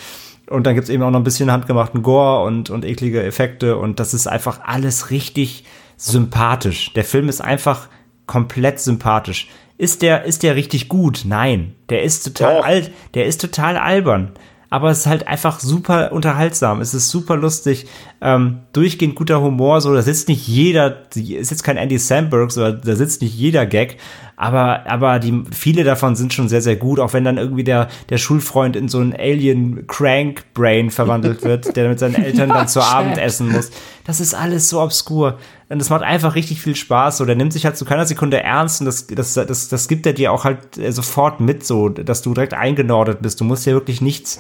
Und 0.49 0.67
dann 0.67 0.75
gibt's 0.75 0.89
eben 0.89 1.03
auch 1.03 1.11
noch 1.11 1.21
ein 1.21 1.23
bisschen 1.23 1.53
handgemachten 1.53 2.03
Gore 2.03 2.43
und, 2.43 2.69
und 2.69 2.83
eklige 2.83 3.23
Effekte. 3.23 3.77
Und 3.77 4.01
das 4.01 4.13
ist 4.13 4.27
einfach 4.27 4.59
alles 4.61 5.09
richtig 5.09 5.63
sympathisch. 5.95 6.91
Der 6.95 7.05
Film 7.05 7.29
ist 7.29 7.39
einfach 7.39 7.87
komplett 8.29 8.79
sympathisch. 8.79 9.49
Ist 9.79 10.03
der, 10.03 10.23
ist 10.25 10.43
der 10.43 10.55
richtig 10.55 10.87
gut? 10.87 11.23
Nein. 11.25 11.73
Der 11.89 12.03
ist 12.03 12.23
total 12.23 12.59
oh. 12.59 12.61
alt, 12.61 12.91
der 13.15 13.25
ist 13.25 13.41
total 13.41 13.75
albern. 13.75 14.33
Aber 14.69 14.91
es 14.91 14.99
ist 14.99 15.07
halt 15.07 15.27
einfach 15.27 15.59
super 15.59 16.11
unterhaltsam. 16.11 16.79
Es 16.79 16.93
ist 16.93 17.09
super 17.09 17.35
lustig. 17.35 17.87
Ähm, 18.21 18.59
durchgehend 18.71 19.15
guter 19.15 19.41
Humor. 19.41 19.81
So, 19.81 19.95
da 19.95 20.03
sitzt 20.03 20.27
nicht 20.27 20.47
jeder, 20.47 21.07
ist 21.15 21.49
jetzt 21.49 21.63
kein 21.63 21.77
Andy 21.77 21.97
Samberg, 21.97 22.51
so, 22.51 22.71
da 22.71 22.95
sitzt 22.95 23.23
nicht 23.23 23.35
jeder 23.35 23.65
Gag. 23.65 23.97
Aber, 24.41 24.89
aber 24.89 25.19
die, 25.19 25.43
viele 25.51 25.83
davon 25.83 26.15
sind 26.15 26.33
schon 26.33 26.47
sehr, 26.47 26.61
sehr 26.61 26.77
gut. 26.77 27.01
Auch 27.01 27.11
wenn 27.11 27.25
dann 27.25 27.37
irgendwie 27.37 27.65
der, 27.65 27.89
der 28.07 28.17
Schulfreund 28.17 28.77
in 28.77 28.87
so 28.87 28.99
einen 28.99 29.13
Alien 29.13 29.85
Crank 29.85 30.45
Brain 30.53 30.91
verwandelt 30.91 31.43
wird, 31.43 31.75
der 31.75 31.89
mit 31.89 31.99
seinen 31.99 32.15
Eltern 32.15 32.47
dann 32.47 32.69
zu 32.69 32.81
Abend 32.81 33.17
essen 33.17 33.51
muss. 33.51 33.69
Das 34.05 34.21
ist 34.21 34.33
alles 34.33 34.69
so 34.69 34.81
obskur. 34.81 35.37
Und 35.67 35.79
das 35.79 35.89
macht 35.89 36.03
einfach 36.03 36.35
richtig 36.35 36.61
viel 36.61 36.77
Spaß. 36.77 37.17
So, 37.17 37.25
der 37.25 37.35
nimmt 37.35 37.51
sich 37.51 37.65
halt 37.65 37.75
zu 37.75 37.83
keiner 37.83 38.05
Sekunde 38.05 38.41
ernst 38.41 38.79
und 38.79 38.85
das, 38.85 39.07
das, 39.07 39.33
das, 39.33 39.67
das 39.67 39.87
gibt 39.89 40.05
er 40.05 40.13
dir 40.13 40.31
auch 40.31 40.45
halt 40.45 40.77
äh, 40.77 40.93
sofort 40.93 41.41
mit, 41.41 41.65
so, 41.65 41.89
dass 41.89 42.21
du 42.21 42.33
direkt 42.33 42.53
eingenordet 42.53 43.21
bist. 43.21 43.41
Du 43.41 43.43
musst 43.43 43.65
ja 43.65 43.73
wirklich 43.73 43.99
nichts 43.99 44.39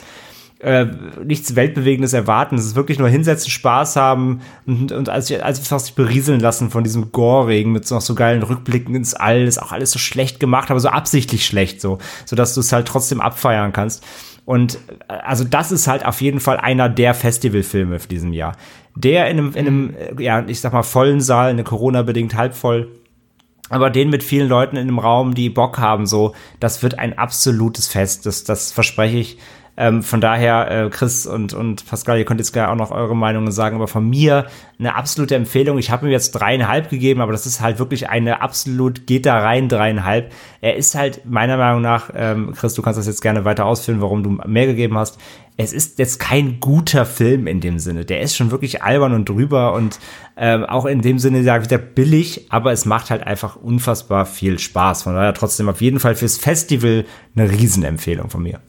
äh, 0.59 0.87
nichts 1.23 1.55
Weltbewegendes 1.55 2.13
erwarten. 2.13 2.55
Es 2.55 2.65
ist 2.65 2.75
wirklich 2.75 2.99
nur 2.99 3.07
hinsetzen, 3.07 3.49
Spaß 3.49 3.95
haben 3.95 4.41
und, 4.65 4.91
und 4.91 5.09
als, 5.09 5.31
als 5.31 5.59
einfach 5.59 5.79
sich 5.79 5.95
berieseln 5.95 6.39
lassen 6.39 6.69
von 6.69 6.83
diesem 6.83 7.11
Gore-Regen 7.11 7.71
mit 7.71 7.87
so, 7.87 7.95
noch 7.95 8.01
so 8.01 8.13
geilen 8.13 8.43
Rückblicken 8.43 8.93
ins 8.93 9.13
All. 9.13 9.43
Ist 9.43 9.61
auch 9.61 9.71
alles 9.71 9.91
so 9.91 9.99
schlecht 9.99 10.39
gemacht, 10.39 10.69
aber 10.69 10.79
so 10.79 10.89
absichtlich 10.89 11.45
schlecht, 11.45 11.79
so, 11.79 11.97
so 12.25 12.35
dass 12.35 12.53
du 12.53 12.59
es 12.59 12.73
halt 12.73 12.87
trotzdem 12.87 13.21
abfeiern 13.21 13.71
kannst. 13.71 14.05
Und 14.45 14.79
äh, 15.07 15.13
also 15.13 15.43
das 15.45 15.71
ist 15.71 15.87
halt 15.87 16.05
auf 16.05 16.19
jeden 16.21 16.41
Fall 16.41 16.57
einer 16.57 16.89
der 16.89 17.13
Festivalfilme 17.13 17.99
für 17.99 18.07
diesem 18.09 18.33
Jahr. 18.33 18.57
Der 18.95 19.29
in 19.29 19.37
einem, 19.37 19.53
in 19.53 19.67
einem, 19.67 19.93
äh, 19.95 20.21
ja, 20.21 20.43
ich 20.45 20.59
sag 20.59 20.73
mal, 20.73 20.83
vollen 20.83 21.21
Saal, 21.21 21.51
eine 21.51 21.63
Corona-bedingt 21.63 22.35
halb 22.35 22.53
voll, 22.53 22.89
aber 23.69 23.89
den 23.91 24.09
mit 24.09 24.23
vielen 24.23 24.49
Leuten 24.49 24.75
in 24.75 24.87
einem 24.87 24.99
Raum, 24.99 25.35
die 25.35 25.49
Bock 25.49 25.77
haben, 25.77 26.05
so, 26.05 26.33
das 26.59 26.83
wird 26.83 26.99
ein 26.99 27.17
absolutes 27.17 27.87
Fest. 27.87 28.25
Das, 28.25 28.43
das 28.43 28.71
verspreche 28.71 29.17
ich. 29.17 29.37
Ähm, 29.81 30.03
von 30.03 30.19
daher, 30.19 30.69
äh, 30.69 30.89
Chris 30.89 31.25
und, 31.25 31.53
und 31.53 31.85
Pascal, 31.85 32.17
ihr 32.17 32.25
könnt 32.25 32.41
jetzt 32.41 32.51
gerne 32.51 32.69
auch 32.69 32.75
noch 32.75 32.91
eure 32.91 33.15
Meinungen 33.15 33.49
sagen, 33.53 33.77
aber 33.77 33.87
von 33.87 34.09
mir 34.09 34.47
eine 34.77 34.95
absolute 34.95 35.35
Empfehlung. 35.35 35.77
Ich 35.77 35.89
habe 35.89 36.05
ihm 36.05 36.11
jetzt 36.11 36.31
dreieinhalb 36.31 36.89
gegeben, 36.89 37.21
aber 37.21 37.31
das 37.31 37.45
ist 37.45 37.61
halt 37.61 37.79
wirklich 37.79 38.09
eine 38.09 38.41
absolut, 38.41 39.07
geht 39.07 39.25
da 39.25 39.39
rein, 39.39 39.69
dreieinhalb. 39.69 40.33
Er 40.59 40.75
ist 40.75 40.95
halt 40.95 41.25
meiner 41.25 41.55
Meinung 41.55 41.81
nach, 41.81 42.09
ähm, 42.13 42.51
Chris, 42.57 42.73
du 42.73 42.81
kannst 42.81 42.99
das 42.99 43.07
jetzt 43.07 43.21
gerne 43.21 43.45
weiter 43.45 43.65
ausführen, 43.65 44.01
warum 44.01 44.21
du 44.21 44.31
mehr 44.45 44.65
gegeben 44.65 44.97
hast. 44.97 45.17
Es 45.55 45.71
ist 45.71 45.97
jetzt 45.97 46.19
kein 46.19 46.59
guter 46.59 47.05
Film 47.05 47.47
in 47.47 47.61
dem 47.61 47.79
Sinne. 47.79 48.03
Der 48.03 48.19
ist 48.19 48.35
schon 48.35 48.51
wirklich 48.51 48.83
albern 48.83 49.13
und 49.13 49.29
drüber 49.29 49.71
und 49.71 49.97
ähm, 50.35 50.65
auch 50.65 50.87
in 50.87 51.01
dem 51.01 51.19
Sinne 51.19 51.39
ja 51.39 51.63
wieder 51.63 51.77
billig, 51.77 52.47
aber 52.49 52.73
es 52.73 52.83
macht 52.83 53.11
halt 53.11 53.25
einfach 53.25 53.55
unfassbar 53.55 54.25
viel 54.25 54.59
Spaß. 54.59 55.03
Von 55.03 55.15
daher 55.15 55.33
trotzdem 55.33 55.69
auf 55.69 55.79
jeden 55.79 56.01
Fall 56.01 56.15
fürs 56.15 56.37
Festival 56.37 57.05
eine 57.33 57.49
Riesenempfehlung 57.49 58.29
von 58.29 58.43
mir. 58.43 58.59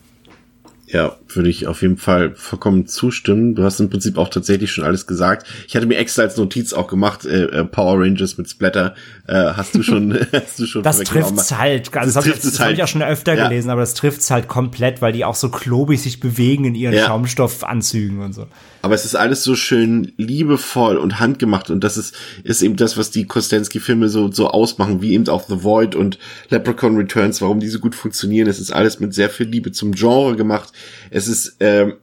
Ja, 0.93 1.17
würde 1.29 1.49
ich 1.49 1.69
auf 1.69 1.83
jeden 1.83 1.99
Fall 1.99 2.35
vollkommen 2.35 2.87
zustimmen. 2.87 3.55
Du 3.55 3.63
hast 3.63 3.79
im 3.79 3.91
Prinzip 3.91 4.19
auch 4.19 4.29
tatsächlich 4.29 4.73
schon 4.73 4.83
alles 4.83 5.07
gesagt. 5.07 5.47
Ich 5.69 5.77
hatte 5.77 5.87
mir 5.87 5.99
extra 5.99 6.23
als 6.23 6.37
Notiz 6.37 6.73
auch 6.73 6.89
gemacht, 6.89 7.25
äh, 7.25 7.45
äh 7.45 7.65
Power 7.65 8.01
Rangers 8.01 8.37
mit 8.39 8.51
Splatter. 8.51 8.97
Äh, 9.29 9.53
hast 9.55 9.77
du 9.77 9.85
schon, 9.85 10.19
hast 10.33 10.59
du 10.59 10.67
schon 10.67 10.83
Das 10.83 10.99
trifft's 10.99 11.57
halt. 11.57 11.97
Also 11.97 12.07
das, 12.07 12.15
das, 12.15 12.25
trifft 12.25 12.39
ich, 12.39 12.43
das 12.43 12.59
halt. 12.59 12.67
habe 12.67 12.75
ich 12.75 12.83
auch 12.83 12.89
schon 12.89 13.03
öfter 13.03 13.35
ja. 13.35 13.49
gelesen, 13.49 13.71
aber 13.71 13.83
das 13.83 13.95
trifft's 13.95 14.33
halt 14.33 14.49
komplett, 14.49 15.01
weil 15.01 15.13
die 15.13 15.25
auch 15.25 15.37
so 15.37 15.49
klobig 15.49 16.03
sich 16.03 16.19
bewegen 16.19 16.65
in 16.65 16.75
ihren 16.75 16.95
ja. 16.95 17.07
Schaumstoffanzügen 17.07 18.19
und 18.19 18.33
so. 18.33 18.47
Aber 18.83 18.95
es 18.95 19.05
ist 19.05 19.15
alles 19.15 19.45
so 19.45 19.55
schön 19.55 20.13
liebevoll 20.17 20.97
und 20.97 21.21
handgemacht 21.21 21.71
und 21.71 21.85
das 21.85 21.97
ist, 21.99 22.17
ist 22.45 22.63
eben 22.63 22.77
das, 22.77 22.97
was 22.97 23.11
die 23.11 23.27
Kostensky-Filme 23.27 24.09
so, 24.09 24.33
so 24.33 24.49
ausmachen, 24.49 25.03
wie 25.03 25.13
eben 25.13 25.29
auch 25.29 25.47
The 25.47 25.63
Void 25.63 25.95
und 25.95 26.19
Leprechaun 26.49 26.97
Returns, 26.97 27.43
warum 27.43 27.61
die 27.61 27.69
so 27.69 27.79
gut 27.79 27.95
funktionieren. 27.95 28.49
Es 28.49 28.59
ist 28.59 28.73
alles 28.73 28.99
mit 28.99 29.13
sehr 29.13 29.29
viel 29.29 29.47
Liebe 29.47 29.71
zum 29.71 29.93
Genre 29.93 30.35
gemacht. 30.35 30.73
Es 31.11 31.29
ist, 31.29 31.57
ähm, 31.61 31.95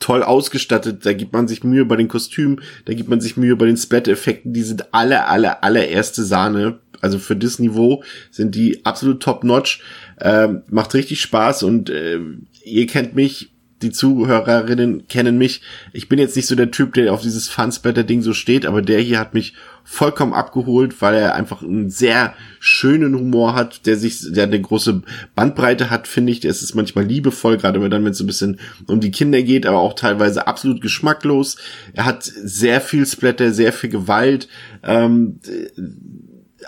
toll 0.00 0.22
ausgestattet, 0.22 1.04
da 1.04 1.12
gibt 1.12 1.32
man 1.32 1.48
sich 1.48 1.64
Mühe 1.64 1.84
bei 1.84 1.96
den 1.96 2.08
Kostümen, 2.08 2.60
da 2.84 2.94
gibt 2.94 3.08
man 3.08 3.20
sich 3.20 3.36
Mühe 3.36 3.56
bei 3.56 3.66
den 3.66 3.76
Splat-Effekten, 3.76 4.52
die 4.52 4.62
sind 4.62 4.94
alle, 4.94 5.26
alle, 5.26 5.62
allererste 5.62 6.24
Sahne. 6.24 6.78
Also 7.00 7.18
für 7.18 7.36
das 7.36 7.58
Niveau 7.58 8.02
sind 8.30 8.54
die 8.54 8.84
absolut 8.84 9.22
top-notch. 9.22 9.82
Ähm, 10.20 10.62
macht 10.68 10.94
richtig 10.94 11.20
Spaß 11.20 11.62
und 11.62 11.90
äh, 11.90 12.18
ihr 12.64 12.86
kennt 12.86 13.14
mich, 13.14 13.52
die 13.82 13.90
Zuhörerinnen 13.90 15.06
kennen 15.06 15.38
mich. 15.38 15.62
Ich 15.92 16.08
bin 16.08 16.18
jetzt 16.18 16.34
nicht 16.34 16.48
so 16.48 16.56
der 16.56 16.72
Typ, 16.72 16.94
der 16.94 17.12
auf 17.12 17.22
dieses 17.22 17.48
Funsplatter-Ding 17.48 18.22
so 18.22 18.32
steht, 18.32 18.66
aber 18.66 18.82
der 18.82 19.00
hier 19.00 19.20
hat 19.20 19.34
mich 19.34 19.54
vollkommen 19.90 20.34
abgeholt, 20.34 21.00
weil 21.00 21.14
er 21.14 21.34
einfach 21.34 21.62
einen 21.62 21.88
sehr 21.88 22.34
schönen 22.60 23.14
Humor 23.14 23.54
hat, 23.54 23.86
der 23.86 23.96
sich, 23.96 24.20
der 24.32 24.44
eine 24.44 24.60
große 24.60 25.00
Bandbreite 25.34 25.88
hat, 25.88 26.06
finde 26.06 26.30
ich. 26.30 26.40
Der 26.40 26.50
ist 26.50 26.74
manchmal 26.74 27.06
liebevoll, 27.06 27.56
gerade 27.56 27.80
dann, 27.88 28.04
wenn 28.04 28.12
es 28.12 28.18
so 28.18 28.24
ein 28.24 28.26
bisschen 28.26 28.60
um 28.86 29.00
die 29.00 29.10
Kinder 29.10 29.40
geht, 29.42 29.64
aber 29.64 29.78
auch 29.78 29.94
teilweise 29.94 30.46
absolut 30.46 30.82
geschmacklos. 30.82 31.56
Er 31.94 32.04
hat 32.04 32.22
sehr 32.22 32.82
viel 32.82 33.06
Splatter, 33.06 33.50
sehr 33.50 33.72
viel 33.72 33.88
Gewalt. 33.88 34.48
Ähm, 34.82 35.40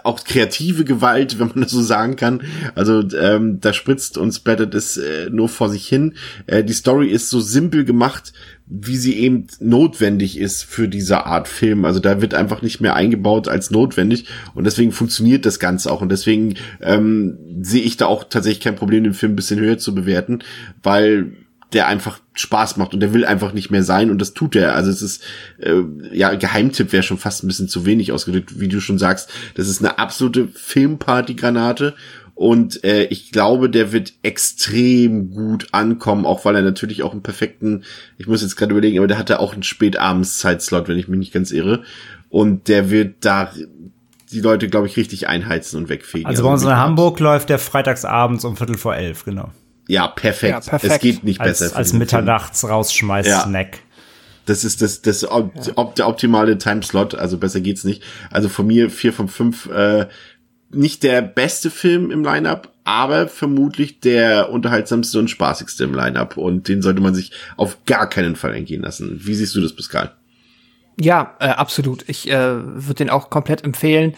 auch 0.02 0.24
kreative 0.24 0.84
Gewalt, 0.84 1.38
wenn 1.38 1.48
man 1.48 1.60
das 1.62 1.72
so 1.72 1.82
sagen 1.82 2.16
kann. 2.16 2.42
Also 2.74 3.02
ähm, 3.18 3.60
da 3.60 3.74
spritzt 3.74 4.16
und 4.16 4.32
splattert 4.32 4.74
es 4.74 4.96
äh, 4.96 5.28
nur 5.30 5.50
vor 5.50 5.68
sich 5.68 5.86
hin. 5.86 6.14
Äh, 6.46 6.64
die 6.64 6.72
Story 6.72 7.08
ist 7.08 7.28
so 7.28 7.40
simpel 7.40 7.84
gemacht, 7.84 8.32
wie 8.70 8.96
sie 8.96 9.18
eben 9.18 9.48
notwendig 9.58 10.38
ist 10.38 10.62
für 10.62 10.88
diese 10.88 11.26
Art 11.26 11.48
Film. 11.48 11.84
Also 11.84 11.98
da 11.98 12.22
wird 12.22 12.34
einfach 12.34 12.62
nicht 12.62 12.80
mehr 12.80 12.94
eingebaut 12.94 13.48
als 13.48 13.70
notwendig 13.70 14.26
und 14.54 14.64
deswegen 14.64 14.92
funktioniert 14.92 15.44
das 15.44 15.58
Ganze 15.58 15.90
auch 15.90 16.00
und 16.00 16.08
deswegen 16.10 16.54
ähm, 16.80 17.36
sehe 17.60 17.82
ich 17.82 17.96
da 17.96 18.06
auch 18.06 18.24
tatsächlich 18.24 18.62
kein 18.62 18.76
Problem, 18.76 19.02
den 19.02 19.14
Film 19.14 19.32
ein 19.32 19.36
bisschen 19.36 19.58
höher 19.58 19.78
zu 19.78 19.92
bewerten, 19.92 20.40
weil 20.84 21.32
der 21.72 21.86
einfach 21.86 22.20
Spaß 22.34 22.76
macht 22.76 22.94
und 22.94 23.00
der 23.00 23.12
will 23.12 23.24
einfach 23.24 23.52
nicht 23.52 23.70
mehr 23.70 23.84
sein 23.84 24.10
und 24.10 24.20
das 24.20 24.34
tut 24.34 24.56
er. 24.56 24.74
Also 24.74 24.90
es 24.90 25.02
ist, 25.02 25.22
äh, 25.58 25.82
ja, 26.12 26.34
Geheimtipp 26.34 26.92
wäre 26.92 27.02
schon 27.02 27.18
fast 27.18 27.44
ein 27.44 27.46
bisschen 27.46 27.68
zu 27.68 27.86
wenig 27.86 28.12
ausgedrückt, 28.12 28.58
wie 28.58 28.68
du 28.68 28.80
schon 28.80 28.98
sagst. 28.98 29.30
Das 29.54 29.68
ist 29.68 29.80
eine 29.80 29.98
absolute 29.98 30.48
Filmparty-Granate 30.48 31.94
und 32.40 32.84
äh, 32.84 33.04
ich 33.04 33.32
glaube, 33.32 33.68
der 33.68 33.92
wird 33.92 34.14
extrem 34.22 35.30
gut 35.30 35.68
ankommen, 35.72 36.24
auch 36.24 36.46
weil 36.46 36.56
er 36.56 36.62
natürlich 36.62 37.02
auch 37.02 37.12
einen 37.12 37.22
perfekten, 37.22 37.84
ich 38.16 38.28
muss 38.28 38.40
jetzt 38.40 38.56
gerade 38.56 38.72
überlegen, 38.72 38.96
aber 38.96 39.08
der 39.08 39.18
hatte 39.18 39.40
auch 39.40 39.52
einen 39.52 39.62
Spätabends-Zeitslot, 39.62 40.88
wenn 40.88 40.96
ich 40.96 41.06
mich 41.06 41.18
nicht 41.18 41.34
ganz 41.34 41.50
irre. 41.50 41.82
Und 42.30 42.68
der 42.68 42.88
wird 42.88 43.26
da 43.26 43.52
die 44.32 44.40
Leute, 44.40 44.70
glaube 44.70 44.86
ich, 44.86 44.96
richtig 44.96 45.28
einheizen 45.28 45.78
und 45.78 45.90
wegfegen. 45.90 46.24
Also 46.24 46.42
bei 46.44 46.50
uns 46.50 46.62
in 46.62 46.74
Hamburg 46.74 47.20
läuft 47.20 47.50
der 47.50 47.58
freitagsabends 47.58 48.42
um 48.46 48.56
Viertel 48.56 48.78
vor 48.78 48.96
elf, 48.96 49.26
genau. 49.26 49.50
Ja, 49.86 50.08
perfekt. 50.08 50.64
Ja, 50.64 50.70
perfekt. 50.70 50.94
Es 50.94 51.00
geht 51.00 51.24
nicht 51.24 51.42
als, 51.42 51.58
besser. 51.58 51.76
Als 51.76 51.92
mitternachts 51.92 52.66
rausschmeiß 52.66 53.26
ja. 53.26 53.40
Snack. 53.42 53.80
Das 54.46 54.64
ist 54.64 54.82
das, 54.82 55.02
das 55.02 55.30
op 55.30 55.52
ja. 55.54 55.84
der 55.96 56.08
optimale 56.08 56.58
Timeslot, 56.58 57.14
also 57.14 57.38
besser 57.38 57.60
geht's 57.60 57.84
nicht. 57.84 58.02
Also 58.30 58.48
von 58.48 58.66
mir 58.66 58.90
vier 58.90 59.12
von 59.12 59.28
fünf, 59.28 59.66
äh, 59.66 60.06
nicht 60.70 61.02
der 61.02 61.22
beste 61.22 61.70
Film 61.70 62.10
im 62.10 62.22
Lineup, 62.22 62.72
aber 62.84 63.28
vermutlich 63.28 64.00
der 64.00 64.50
unterhaltsamste 64.50 65.18
und 65.18 65.28
spaßigste 65.28 65.84
im 65.84 65.94
Lineup. 65.94 66.36
Und 66.36 66.68
den 66.68 66.82
sollte 66.82 67.00
man 67.00 67.14
sich 67.14 67.32
auf 67.56 67.84
gar 67.86 68.08
keinen 68.08 68.36
Fall 68.36 68.54
entgehen 68.54 68.82
lassen. 68.82 69.20
Wie 69.22 69.34
siehst 69.34 69.54
du 69.54 69.60
das, 69.60 69.74
Pascal? 69.74 70.12
Ja, 70.98 71.34
äh, 71.38 71.48
absolut. 71.48 72.06
Ich 72.08 72.28
äh, 72.28 72.34
würde 72.34 72.94
den 72.94 73.10
auch 73.10 73.30
komplett 73.30 73.64
empfehlen. 73.64 74.14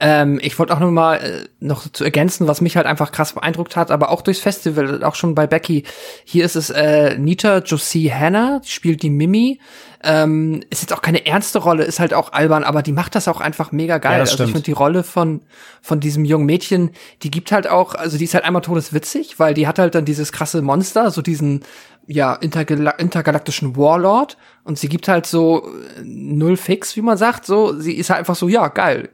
Ähm, 0.00 0.38
ich 0.42 0.58
wollte 0.58 0.74
auch 0.74 0.80
noch 0.80 0.90
mal 0.90 1.16
äh, 1.16 1.48
noch 1.60 1.90
zu 1.90 2.04
ergänzen, 2.04 2.46
was 2.46 2.60
mich 2.60 2.76
halt 2.76 2.86
einfach 2.86 3.10
krass 3.10 3.32
beeindruckt 3.32 3.74
hat, 3.76 3.90
aber 3.90 4.10
auch 4.10 4.20
durchs 4.20 4.40
Festival, 4.40 5.02
auch 5.02 5.14
schon 5.14 5.34
bei 5.34 5.46
Becky. 5.46 5.84
Hier 6.24 6.44
ist 6.44 6.56
es 6.56 6.68
äh, 6.68 7.16
Nita 7.16 7.58
Josie 7.58 8.12
Hannah, 8.12 8.60
die 8.62 8.68
spielt 8.68 9.02
die 9.02 9.10
Mimi. 9.10 9.60
Ähm, 10.04 10.62
ist 10.68 10.82
jetzt 10.82 10.92
auch 10.92 11.00
keine 11.00 11.24
ernste 11.24 11.58
Rolle, 11.58 11.84
ist 11.84 12.00
halt 12.00 12.12
auch 12.12 12.32
albern, 12.32 12.64
aber 12.64 12.82
die 12.82 12.92
macht 12.92 13.14
das 13.14 13.28
auch 13.28 13.40
einfach 13.40 13.72
mega 13.72 13.96
geil. 13.96 14.18
Ja, 14.18 14.20
also 14.20 14.44
ich 14.44 14.50
finde 14.50 14.62
die 14.62 14.72
Rolle 14.72 15.02
von 15.02 15.40
von 15.80 16.00
diesem 16.00 16.24
jungen 16.24 16.44
Mädchen, 16.44 16.90
die 17.22 17.30
gibt 17.30 17.50
halt 17.50 17.66
auch, 17.66 17.94
also 17.94 18.18
die 18.18 18.24
ist 18.24 18.34
halt 18.34 18.44
einmal 18.44 18.62
todeswitzig, 18.62 19.38
weil 19.38 19.54
die 19.54 19.66
hat 19.66 19.78
halt 19.78 19.94
dann 19.94 20.04
dieses 20.04 20.32
krasse 20.32 20.60
Monster, 20.60 21.10
so 21.10 21.22
diesen 21.22 21.64
ja, 22.06 22.34
intergal 22.34 22.94
intergalaktischen 22.98 23.76
Warlord 23.76 24.36
und 24.64 24.78
sie 24.78 24.88
gibt 24.88 25.08
halt 25.08 25.26
so 25.26 25.66
äh, 25.66 26.02
null 26.04 26.56
Fix, 26.56 26.96
wie 26.96 27.02
man 27.02 27.16
sagt, 27.16 27.46
so, 27.46 27.78
sie 27.78 27.94
ist 27.94 28.10
halt 28.10 28.20
einfach 28.20 28.36
so, 28.36 28.48
ja, 28.48 28.68
geil, 28.68 29.10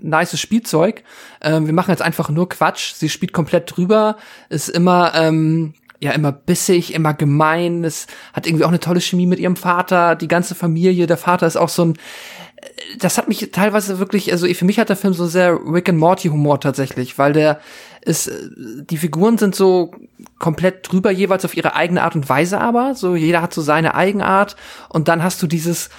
nice 0.00 0.38
Spielzeug, 0.38 1.04
ähm, 1.40 1.66
wir 1.66 1.72
machen 1.72 1.90
jetzt 1.90 2.02
einfach 2.02 2.30
nur 2.30 2.48
Quatsch, 2.48 2.94
sie 2.94 3.08
spielt 3.08 3.32
komplett 3.32 3.76
drüber, 3.76 4.16
ist 4.48 4.68
immer, 4.68 5.12
ähm, 5.14 5.74
ja, 6.00 6.10
immer 6.12 6.32
bissig, 6.32 6.94
immer 6.94 7.14
gemein, 7.14 7.84
es 7.84 8.08
hat 8.32 8.46
irgendwie 8.46 8.64
auch 8.64 8.70
eine 8.70 8.80
tolle 8.80 9.00
Chemie 9.00 9.26
mit 9.26 9.38
ihrem 9.38 9.56
Vater, 9.56 10.16
die 10.16 10.28
ganze 10.28 10.56
Familie, 10.56 11.06
der 11.06 11.16
Vater 11.16 11.46
ist 11.46 11.56
auch 11.56 11.68
so 11.68 11.84
ein, 11.84 11.94
äh, 12.56 12.66
das 12.98 13.18
hat 13.18 13.28
mich 13.28 13.50
teilweise 13.52 14.00
wirklich, 14.00 14.32
also 14.32 14.48
für 14.48 14.64
mich 14.64 14.80
hat 14.80 14.88
der 14.88 14.96
Film 14.96 15.14
so 15.14 15.26
sehr 15.26 15.56
Rick 15.64 15.88
and 15.88 15.98
Morty 15.98 16.28
Humor 16.28 16.60
tatsächlich, 16.60 17.18
weil 17.18 17.32
der 17.32 17.60
ist, 18.04 18.28
äh, 18.28 18.50
die 18.90 18.96
Figuren 18.96 19.38
sind 19.38 19.54
so 19.54 19.92
komplett 20.38 20.90
drüber 20.90 21.10
jeweils 21.10 21.44
auf 21.44 21.56
ihre 21.56 21.74
eigene 21.74 22.02
Art 22.02 22.14
und 22.14 22.28
Weise 22.28 22.60
aber, 22.60 22.94
so 22.94 23.14
jeder 23.16 23.42
hat 23.42 23.54
so 23.54 23.62
seine 23.62 23.94
Eigenart 23.94 24.56
und 24.88 25.08
dann 25.08 25.22
hast 25.22 25.42
du 25.42 25.46
dieses 25.46 25.90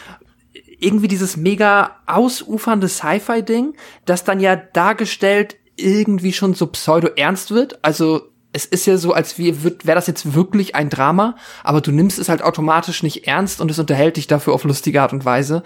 irgendwie 0.80 1.08
dieses 1.08 1.38
mega 1.38 1.92
ausufernde 2.06 2.90
Sci-Fi-Ding, 2.90 3.74
das 4.06 4.26
dann 4.26 4.42
ja 4.42 4.56
dargestellt 4.58 5.56
irgendwie 5.78 6.34
schon 6.34 6.54
so 6.54 6.68
pseudo-ernst 6.68 7.52
wird. 7.52 7.80
Also 7.84 8.34
es 8.52 8.66
ist 8.66 8.86
ja 8.86 8.98
so, 8.98 9.14
als 9.14 9.40
wäre 9.40 9.96
das 9.96 10.06
jetzt 10.08 10.36
wirklich 10.36 10.76
ein 10.76 10.90
Drama, 10.90 11.36
aber 11.64 11.82
du 11.82 11.92
nimmst 11.92 12.20
es 12.20 12.30
halt 12.30 12.44
automatisch 12.44 13.02
nicht 13.02 13.28
ernst 13.28 13.60
und 13.60 13.72
es 13.72 13.80
unterhält 13.80 14.18
dich 14.18 14.28
dafür 14.28 14.54
auf 14.54 14.64
lustige 14.64 15.02
Art 15.02 15.12
und 15.12 15.26
Weise. 15.26 15.64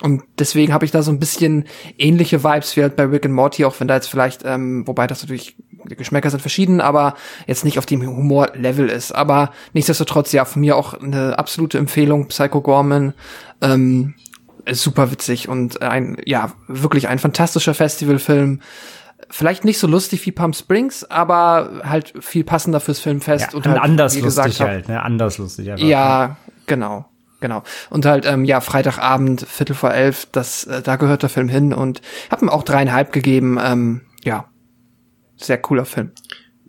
Und 0.00 0.22
deswegen 0.38 0.72
habe 0.72 0.86
ich 0.86 0.90
da 0.90 1.02
so 1.02 1.10
ein 1.10 1.18
bisschen 1.18 1.66
ähnliche 1.98 2.42
Vibes 2.42 2.74
wie 2.76 2.82
halt 2.82 2.96
bei 2.96 3.04
Rick 3.04 3.26
and 3.26 3.34
Morty, 3.34 3.66
auch 3.66 3.78
wenn 3.78 3.88
da 3.88 3.96
jetzt 3.96 4.08
vielleicht, 4.08 4.42
ähm, 4.46 4.86
wobei 4.86 5.06
das 5.06 5.20
natürlich, 5.22 5.56
Geschmäcker 5.84 6.30
sind 6.30 6.40
verschieden, 6.40 6.80
aber 6.80 7.14
jetzt 7.46 7.64
nicht 7.64 7.78
auf 7.78 7.86
dem 7.86 8.06
Humor-Level 8.06 8.88
ist. 8.88 9.12
Aber 9.12 9.50
nichtsdestotrotz, 9.72 10.32
ja, 10.32 10.44
von 10.44 10.60
mir 10.60 10.76
auch 10.76 10.94
eine 10.94 11.38
absolute 11.38 11.78
Empfehlung, 11.78 12.28
Psycho 12.28 12.60
Gorman. 12.60 13.14
Ähm, 13.60 14.14
ist 14.66 14.82
super 14.82 15.10
witzig 15.10 15.48
und 15.48 15.82
ein, 15.82 16.18
ja, 16.26 16.52
wirklich 16.68 17.08
ein 17.08 17.18
fantastischer 17.18 17.74
Festivalfilm 17.74 18.60
vielleicht 19.28 19.64
nicht 19.64 19.78
so 19.78 19.86
lustig 19.86 20.24
wie 20.26 20.32
Palm 20.32 20.52
Springs, 20.52 21.04
aber 21.04 21.82
halt 21.84 22.12
viel 22.20 22.44
passender 22.44 22.80
fürs 22.80 23.00
Filmfest 23.00 23.52
Ja, 23.52 23.56
und 23.56 23.66
halt, 23.66 23.80
anders 23.80 24.16
wie 24.16 24.20
lustig 24.20 24.44
gesagt 24.44 24.60
hab, 24.60 24.68
halt, 24.68 24.88
ne? 24.88 25.02
Anders 25.02 25.38
lustig 25.38 25.70
einfach. 25.70 25.86
Ja, 25.86 26.36
genau. 26.66 27.06
Genau. 27.40 27.62
Und 27.88 28.04
halt, 28.04 28.26
ähm, 28.26 28.44
ja, 28.44 28.60
Freitagabend, 28.60 29.46
Viertel 29.48 29.74
vor 29.74 29.92
elf, 29.94 30.26
das, 30.30 30.64
äh, 30.64 30.82
da 30.82 30.96
gehört 30.96 31.22
der 31.22 31.30
Film 31.30 31.48
hin 31.48 31.72
und 31.72 32.02
hab 32.30 32.42
ihm 32.42 32.50
auch 32.50 32.64
dreieinhalb 32.64 33.12
gegeben. 33.12 33.58
Ähm, 33.62 34.02
ja, 34.22 34.44
sehr 35.40 35.58
cooler 35.58 35.84
Film. 35.84 36.10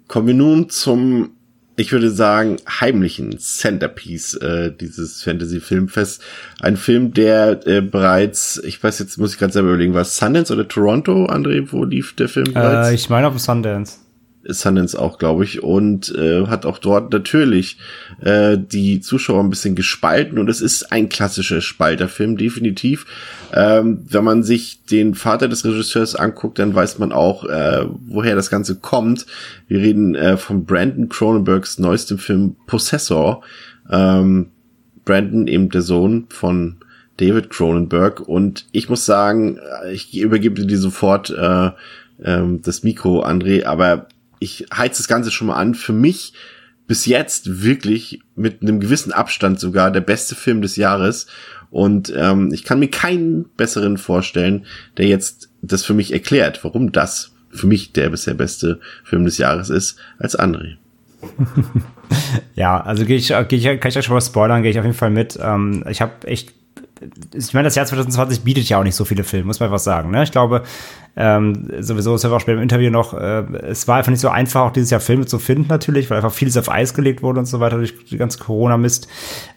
Kommen 0.07 0.27
wir 0.27 0.33
nun 0.33 0.69
zum, 0.69 1.31
ich 1.77 1.91
würde 1.91 2.11
sagen, 2.11 2.57
heimlichen 2.67 3.39
Centerpiece 3.39 4.33
äh, 4.35 4.71
dieses 4.71 5.23
Fantasy-Filmfest. 5.23 6.21
Ein 6.59 6.77
Film, 6.77 7.13
der 7.13 7.65
äh, 7.65 7.81
bereits, 7.81 8.61
ich 8.63 8.83
weiß 8.83 8.99
jetzt, 8.99 9.17
muss 9.17 9.33
ich 9.33 9.39
gerade 9.39 9.53
selber 9.53 9.69
überlegen, 9.69 9.93
war 9.93 10.01
es 10.01 10.17
Sundance 10.17 10.53
oder 10.53 10.67
Toronto, 10.67 11.25
André, 11.27 11.71
wo 11.71 11.85
lief 11.85 12.15
der 12.15 12.27
Film 12.27 12.53
bereits? 12.53 12.89
Äh, 12.89 12.95
ich 12.95 13.09
meine 13.09 13.27
auf 13.27 13.33
dem 13.33 13.39
Sundance. 13.39 14.00
Sundance 14.43 14.97
auch, 14.97 15.17
glaube 15.17 15.43
ich, 15.43 15.61
und 15.61 16.13
äh, 16.15 16.47
hat 16.47 16.65
auch 16.65 16.79
dort 16.79 17.13
natürlich 17.13 17.77
äh, 18.21 18.57
die 18.57 18.99
Zuschauer 18.99 19.41
ein 19.41 19.49
bisschen 19.49 19.75
gespalten 19.75 20.39
und 20.39 20.49
es 20.49 20.61
ist 20.61 20.91
ein 20.91 21.09
klassischer 21.09 21.61
Spalterfilm, 21.61 22.37
definitiv. 22.37 23.05
Ähm, 23.53 24.03
wenn 24.09 24.23
man 24.23 24.43
sich 24.43 24.83
den 24.85 25.13
Vater 25.13 25.47
des 25.47 25.63
Regisseurs 25.63 26.15
anguckt, 26.15 26.59
dann 26.59 26.73
weiß 26.73 26.99
man 26.99 27.11
auch, 27.11 27.45
äh, 27.45 27.85
woher 28.07 28.35
das 28.35 28.49
Ganze 28.49 28.75
kommt. 28.75 29.25
Wir 29.67 29.79
reden 29.79 30.15
äh, 30.15 30.37
von 30.37 30.65
Brandon 30.65 31.09
Cronenbergs 31.09 31.77
neuestem 31.79 32.17
Film 32.17 32.55
Possessor. 32.65 33.43
Ähm, 33.89 34.47
Brandon 35.05 35.47
eben 35.47 35.69
der 35.69 35.81
Sohn 35.81 36.25
von 36.29 36.77
David 37.17 37.49
Cronenberg 37.49 38.21
und 38.21 38.65
ich 38.71 38.89
muss 38.89 39.05
sagen, 39.05 39.59
ich 39.91 40.17
übergebe 40.17 40.65
dir 40.65 40.77
sofort 40.77 41.29
äh, 41.29 41.71
ähm, 42.23 42.61
das 42.63 42.83
Mikro, 42.83 43.23
André, 43.23 43.65
aber 43.65 44.07
ich 44.41 44.65
heiz 44.75 44.97
das 44.97 45.07
Ganze 45.07 45.31
schon 45.31 45.47
mal 45.47 45.55
an. 45.55 45.75
Für 45.75 45.93
mich 45.93 46.33
bis 46.87 47.05
jetzt 47.05 47.63
wirklich 47.63 48.21
mit 48.35 48.61
einem 48.61 48.79
gewissen 48.81 49.13
Abstand 49.13 49.59
sogar 49.59 49.91
der 49.91 50.01
beste 50.01 50.35
Film 50.35 50.61
des 50.61 50.75
Jahres. 50.75 51.27
Und 51.69 52.11
ähm, 52.17 52.51
ich 52.51 52.65
kann 52.65 52.79
mir 52.79 52.89
keinen 52.89 53.45
besseren 53.55 53.97
vorstellen, 53.97 54.65
der 54.97 55.05
jetzt 55.05 55.49
das 55.61 55.85
für 55.85 55.93
mich 55.93 56.11
erklärt, 56.11 56.63
warum 56.63 56.91
das 56.91 57.31
für 57.51 57.67
mich 57.67 57.93
der 57.93 58.09
bisher 58.09 58.33
beste 58.33 58.79
Film 59.03 59.25
des 59.25 59.37
Jahres 59.37 59.69
ist, 59.69 59.97
als 60.17 60.37
André. 60.37 60.77
ja, 62.55 62.81
also 62.81 63.05
gehe 63.05 63.17
ich, 63.17 63.31
geh 63.47 63.55
ich, 63.55 63.79
kann 63.79 63.89
ich 63.89 63.97
euch 63.97 64.05
schon 64.05 64.15
mal 64.15 64.21
spoilern, 64.21 64.63
gehe 64.63 64.71
ich 64.71 64.79
auf 64.79 64.85
jeden 64.85 64.97
Fall 64.97 65.11
mit. 65.11 65.37
Ähm, 65.39 65.85
ich 65.87 66.01
habe 66.01 66.27
echt 66.27 66.53
ich 67.33 67.53
meine, 67.53 67.65
das 67.65 67.75
Jahr 67.75 67.85
2020 67.85 68.43
bietet 68.43 68.69
ja 68.69 68.79
auch 68.79 68.83
nicht 68.83 68.95
so 68.95 69.05
viele 69.05 69.23
Filme, 69.23 69.45
muss 69.45 69.59
man 69.59 69.67
einfach 69.67 69.79
sagen. 69.79 70.11
Ne? 70.11 70.23
Ich 70.23 70.31
glaube, 70.31 70.63
ähm, 71.15 71.67
sowieso, 71.79 72.15
haben 72.15 72.23
wir 72.23 72.37
auch 72.37 72.41
später 72.41 72.57
im 72.57 72.63
Interview 72.63 72.89
noch, 72.89 73.13
äh, 73.13 73.43
es 73.67 73.87
war 73.87 73.97
einfach 73.97 74.11
nicht 74.11 74.21
so 74.21 74.29
einfach, 74.29 74.61
auch 74.61 74.71
dieses 74.71 74.91
Jahr 74.91 75.01
Filme 75.01 75.25
zu 75.25 75.39
finden 75.39 75.67
natürlich, 75.67 76.09
weil 76.09 76.17
einfach 76.17 76.31
vieles 76.31 76.55
auf 76.57 76.69
Eis 76.69 76.93
gelegt 76.93 77.21
wurde 77.21 77.39
und 77.39 77.45
so 77.45 77.59
weiter 77.59 77.77
durch 77.77 78.05
die 78.05 78.17
ganze 78.17 78.39
Corona-Mist. 78.39 79.07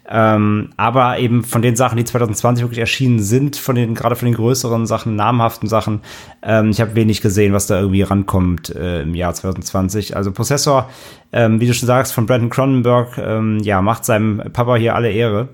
Ähm, 0.07 0.69
aber 0.75 1.19
eben 1.19 1.43
von 1.43 1.61
den 1.61 1.75
Sachen, 1.75 1.97
die 1.97 2.03
2020 2.03 2.63
wirklich 2.63 2.79
erschienen 2.79 3.19
sind, 3.19 3.55
von 3.55 3.75
den, 3.75 3.95
gerade 3.95 4.15
von 4.15 4.25
den 4.25 4.35
größeren 4.35 4.85
Sachen, 4.85 5.15
namhaften 5.15 5.69
Sachen, 5.69 6.01
ähm, 6.43 6.71
ich 6.71 6.81
habe 6.81 6.95
wenig 6.95 7.21
gesehen, 7.21 7.53
was 7.53 7.67
da 7.67 7.79
irgendwie 7.79 8.01
rankommt 8.01 8.75
äh, 8.75 9.03
im 9.03 9.15
Jahr 9.15 9.33
2020. 9.33 10.15
Also 10.15 10.31
Prozessor, 10.31 10.89
ähm, 11.31 11.61
wie 11.61 11.67
du 11.67 11.73
schon 11.73 11.87
sagst, 11.87 12.13
von 12.13 12.25
Brandon 12.25 12.49
Cronenberg, 12.49 13.17
ähm, 13.17 13.59
ja, 13.59 13.81
macht 13.81 14.03
seinem 14.03 14.41
Papa 14.51 14.75
hier 14.75 14.95
alle 14.95 15.11
Ehre 15.11 15.49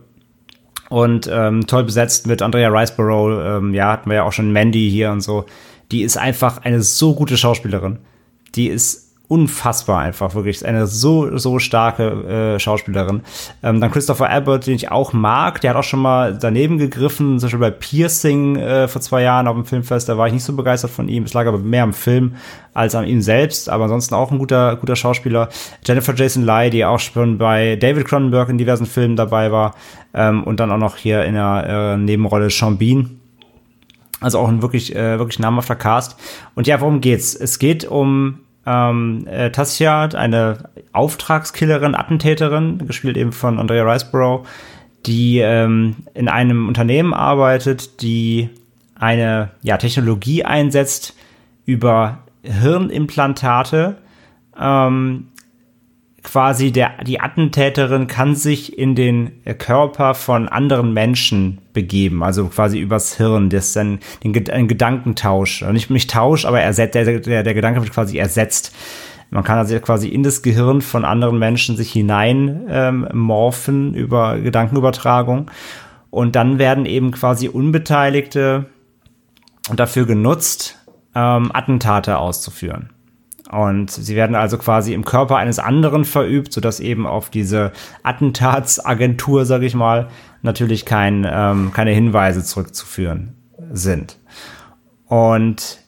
und 0.92 1.30
ähm, 1.32 1.68
toll 1.68 1.86
besetzt 1.86 2.28
mit 2.28 2.42
Andrea 2.42 2.68
Riceborough, 2.68 3.60
ähm, 3.60 3.74
ja, 3.74 3.94
hatten 3.94 4.10
wir 4.10 4.18
ja 4.18 4.24
auch 4.24 4.34
schon 4.34 4.52
Mandy 4.52 4.90
hier 4.92 5.10
und 5.12 5.22
so. 5.22 5.46
Die 5.90 6.02
ist 6.02 6.18
einfach 6.18 6.58
eine 6.64 6.82
so 6.82 7.16
gute 7.16 7.38
Schauspielerin. 7.38 8.00
Die 8.56 8.68
ist 8.68 9.11
unfassbar 9.32 10.00
einfach, 10.00 10.36
wirklich. 10.36 10.66
Eine 10.66 10.88
so, 10.88 11.38
so 11.38 11.58
starke 11.58 12.56
äh, 12.56 12.60
Schauspielerin. 12.60 13.22
Ähm, 13.64 13.80
dann 13.80 13.90
Christopher 13.90 14.30
Abbott, 14.30 14.68
den 14.68 14.76
ich 14.76 14.92
auch 14.92 15.14
mag, 15.14 15.62
der 15.62 15.70
hat 15.70 15.78
auch 15.78 15.86
schon 15.86 16.02
mal 16.02 16.38
daneben 16.38 16.78
gegriffen, 16.78 17.40
zum 17.40 17.48
Beispiel 17.48 17.60
bei 17.60 17.72
Piercing 17.72 18.58
äh, 18.58 18.90
vor 18.90 19.02
zwei 19.02 19.22
Jahren 19.22 19.48
auf 19.48 19.56
dem 19.56 19.64
Filmfest, 19.64 20.10
da 20.10 20.18
war 20.18 20.28
ich 20.28 20.34
nicht 20.34 20.44
so 20.44 20.54
begeistert 20.54 20.92
von 20.92 21.08
ihm. 21.08 21.24
Es 21.24 21.34
lag 21.34 21.48
aber 21.48 21.60
mehr 21.60 21.84
am 21.84 21.94
Film 21.94 22.36
als 22.74 22.94
an 22.94 23.08
ihm 23.08 23.22
selbst, 23.22 23.70
aber 23.70 23.86
ansonsten 23.86 24.16
auch 24.16 24.32
ein 24.32 24.38
guter, 24.38 24.76
guter 24.76 24.98
Schauspieler. 24.98 25.48
Jennifer 25.86 26.14
Jason 26.14 26.44
Leigh, 26.44 26.70
die 26.70 26.84
auch 26.84 27.00
schon 27.00 27.38
bei 27.38 27.78
David 27.78 28.06
Cronenberg 28.06 28.50
in 28.50 28.58
diversen 28.58 28.86
Filmen 28.86 29.16
dabei 29.16 29.50
war 29.54 29.76
ähm, 30.14 30.44
und 30.44 30.60
dann 30.60 30.74
auch 30.74 30.78
noch 30.78 30.98
hier 30.98 31.24
in 31.24 31.36
der 31.36 31.94
äh, 31.94 31.98
Nebenrolle 31.98 32.50
Sean 32.50 32.78
Bean. 32.78 33.22
Also 34.20 34.40
auch 34.40 34.50
ein 34.50 34.62
wirklich, 34.62 34.94
äh, 34.94 35.20
wirklich 35.20 35.40
namhafter 35.40 35.78
Cast. 35.78 36.18
Und 36.54 36.68
ja, 36.68 36.82
worum 36.82 37.00
geht's? 37.00 37.34
Es 37.34 37.60
geht 37.60 37.86
um 37.86 38.40
ähm, 38.66 39.26
äh, 39.28 39.52
Tassia, 39.52 40.06
eine 40.06 40.70
Auftragskillerin, 40.92 41.96
Attentäterin, 41.96 42.86
gespielt 42.86 43.18
eben 43.18 43.32
von 43.32 43.60
Andrea 43.60 43.84
Riceborough, 43.84 44.46
die 45.06 45.40
ähm, 45.40 45.96
in 46.14 46.28
einem 46.28 46.68
Unternehmen 46.68 47.14
arbeitet, 47.14 48.02
die 48.02 48.50
eine 48.96 49.52
ja, 49.64 49.78
Technologie 49.78 50.46
einsetzt 50.46 51.16
über 51.66 52.20
Hirnimplantate, 52.44 53.98
ähm, 54.60 55.28
quasi 56.24 56.72
der, 56.72 57.04
die 57.04 57.20
Attentäterin 57.20 58.08
kann 58.08 58.36
sich 58.36 58.78
in 58.78 58.96
den 58.96 59.44
Körper 59.58 60.14
von 60.14 60.48
anderen 60.48 60.94
Menschen 60.94 61.60
begeben, 61.74 62.24
also 62.24 62.48
quasi 62.48 62.80
übers 62.80 63.18
Hirn, 63.18 63.50
das 63.50 63.68
ist 63.68 63.76
den, 63.76 64.00
ein 64.24 64.68
Gedankentausch. 64.68 65.64
Nicht, 65.64 65.90
nicht 65.90 66.12
Tausch, 66.12 66.46
aber 66.46 66.62
ersetzt, 66.62 66.96
der, 66.96 67.20
der, 67.20 67.44
der 67.44 67.54
Gedanke 67.54 67.82
wird 67.82 67.94
quasi 67.94 68.18
ersetzt. 68.18 68.76
Man 69.32 69.46
kann 69.46 69.58
also 69.58 69.80
quasi 69.80 70.10
in 70.10 70.24
das 70.24 70.42
Gehirn 70.42 70.82
von 70.82 71.06
anderen 71.06 71.40
Menschen 71.40 71.78
sich 71.78 71.92
hinein 71.92 72.68
ähm, 72.70 73.08
morphen 73.14 73.94
über 73.94 74.38
Gedankenübertragung. 74.38 75.50
Und 76.10 76.36
dann 76.36 76.60
werden 76.60 76.86
eben 76.86 77.12
quasi 77.12 77.48
Unbeteiligte 77.48 78.66
dafür 79.74 80.06
genutzt, 80.06 80.78
ähm, 81.16 81.50
Attentate 81.54 82.18
auszuführen. 82.18 82.91
Und 83.52 83.92
sie 83.92 84.16
werden 84.16 84.36
also 84.36 84.58
quasi 84.58 84.94
im 84.94 85.04
Körper 85.04 85.36
eines 85.36 85.60
anderen 85.60 86.06
verübt, 86.06 86.54
sodass 86.54 86.80
eben 86.80 87.06
auf 87.06 87.30
diese 87.30 87.74
Attentatsagentur, 88.02 89.46
sage 89.46 89.66
ich 89.66 89.76
mal, 89.76 90.08
natürlich 90.42 90.86
kein, 90.86 91.28
ähm, 91.30 91.72
keine 91.74 91.92
Hinweise 91.92 92.44
zurückzuführen 92.44 93.36
sind. 93.74 94.18
Und 95.06 95.80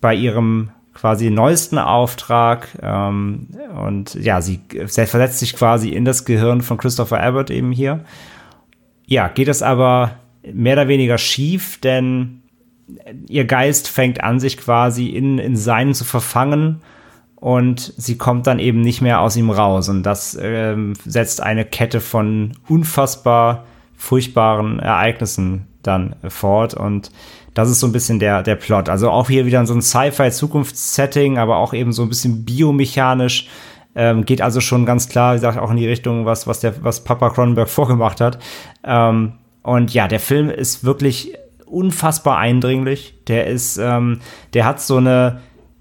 bei 0.00 0.14
ihrem 0.14 0.70
quasi 0.94 1.30
neuesten 1.30 1.78
Auftrag 1.78 2.68
ähm, 2.82 3.48
und 3.84 4.14
ja, 4.14 4.40
sie 4.40 4.60
versetzt 4.86 5.40
sich 5.40 5.56
quasi 5.56 5.90
in 5.90 6.04
das 6.04 6.24
Gehirn 6.24 6.60
von 6.60 6.78
Christopher 6.78 7.20
Abbott 7.20 7.50
eben 7.50 7.72
hier. 7.72 8.04
Ja, 9.06 9.26
geht 9.26 9.48
es 9.48 9.62
aber 9.62 10.12
mehr 10.52 10.74
oder 10.74 10.88
weniger 10.88 11.18
schief, 11.18 11.80
denn 11.80 12.42
ihr 13.28 13.44
Geist 13.44 13.88
fängt 13.88 14.22
an, 14.22 14.38
sich 14.38 14.56
quasi 14.56 15.08
in, 15.08 15.38
in 15.38 15.56
seinen 15.56 15.94
zu 15.94 16.04
verfangen 16.04 16.80
und 17.40 17.92
sie 17.96 18.18
kommt 18.18 18.46
dann 18.46 18.58
eben 18.58 18.80
nicht 18.80 19.00
mehr 19.00 19.20
aus 19.20 19.36
ihm 19.36 19.50
raus. 19.50 19.88
Und 19.88 20.02
das 20.02 20.36
ähm, 20.40 20.94
setzt 21.04 21.40
eine 21.40 21.64
Kette 21.64 22.00
von 22.00 22.52
unfassbar 22.68 23.64
furchtbaren 23.96 24.80
Ereignissen 24.80 25.66
dann 25.82 26.16
fort. 26.28 26.74
Und 26.74 27.12
das 27.54 27.70
ist 27.70 27.80
so 27.80 27.86
ein 27.86 27.92
bisschen 27.92 28.18
der, 28.18 28.42
der 28.42 28.56
Plot. 28.56 28.88
Also 28.88 29.10
auch 29.10 29.28
hier 29.28 29.46
wieder 29.46 29.64
so 29.66 29.74
ein 29.74 29.82
Sci-Fi-Zukunftssetting, 29.82 31.38
aber 31.38 31.58
auch 31.58 31.74
eben 31.74 31.92
so 31.92 32.02
ein 32.02 32.08
bisschen 32.08 32.44
biomechanisch. 32.44 33.48
Ähm, 33.94 34.24
geht 34.24 34.42
also 34.42 34.60
schon 34.60 34.84
ganz 34.84 35.08
klar, 35.08 35.32
wie 35.32 35.36
gesagt, 35.36 35.58
auch 35.58 35.70
in 35.70 35.76
die 35.76 35.88
Richtung, 35.88 36.24
was, 36.26 36.46
was 36.46 36.60
der, 36.60 36.82
was 36.84 37.04
Papa 37.04 37.30
Cronenberg 37.30 37.68
vorgemacht 37.68 38.20
hat. 38.20 38.38
Ähm, 38.84 39.34
und 39.62 39.94
ja, 39.94 40.08
der 40.08 40.20
Film 40.20 40.50
ist 40.50 40.84
wirklich 40.84 41.34
unfassbar 41.66 42.38
eindringlich. 42.38 43.14
Der 43.28 43.46
ist, 43.46 43.78
ähm, 43.78 44.20
der 44.54 44.64
hat 44.64 44.80
so 44.80 44.96
eine, 44.96 45.40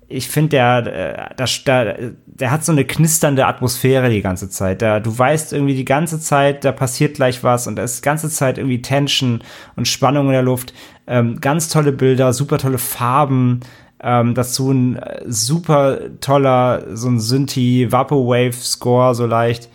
ich 0.10 0.30
finde, 0.30 0.50
der, 0.50 0.82
der, 0.82 1.48
der, 1.66 1.98
der 2.26 2.52
hat 2.52 2.64
so 2.64 2.72
eine 2.72 2.86
knisternde 2.86 3.46
Atmosphäre 3.46 4.10
die 4.10 4.22
ganze 4.22 4.50
Zeit. 4.50 4.82
Da, 4.82 5.00
du 5.00 5.18
weißt 5.18 5.52
irgendwie 5.52 5.76
die 5.76 5.86
ganze 5.86 6.20
Zeit, 6.20 6.64
da 6.64 6.72
passiert 6.72 7.16
gleich 7.16 7.44
was 7.44 7.68
und 7.68 7.76
da 7.76 7.84
ist 7.84 8.00
die 8.00 8.06
ganze 8.06 8.30
Zeit 8.30 8.58
irgendwie 8.58 8.82
Tension 8.82 9.42
und 9.76 9.88
Spannung 9.88 10.28
in 10.28 10.34
der 10.34 10.44
Luft. 10.44 10.74
Ähm, 11.08 11.42
ganz 11.42 11.68
tolle 11.68 11.92
Bilder, 11.92 12.32
super 12.32 12.58
tolle 12.58 12.78
Farben. 12.78 13.60
Ähm, 14.02 14.34
dazu 14.34 14.72
ein 14.72 14.96
äh, 14.96 15.24
super 15.26 16.00
toller, 16.22 16.96
so 16.96 17.10
ein 17.10 17.20
Synthi 17.20 17.92
Vaporwave 17.92 18.54
Score, 18.54 19.14
so 19.14 19.26
leicht. 19.26 19.70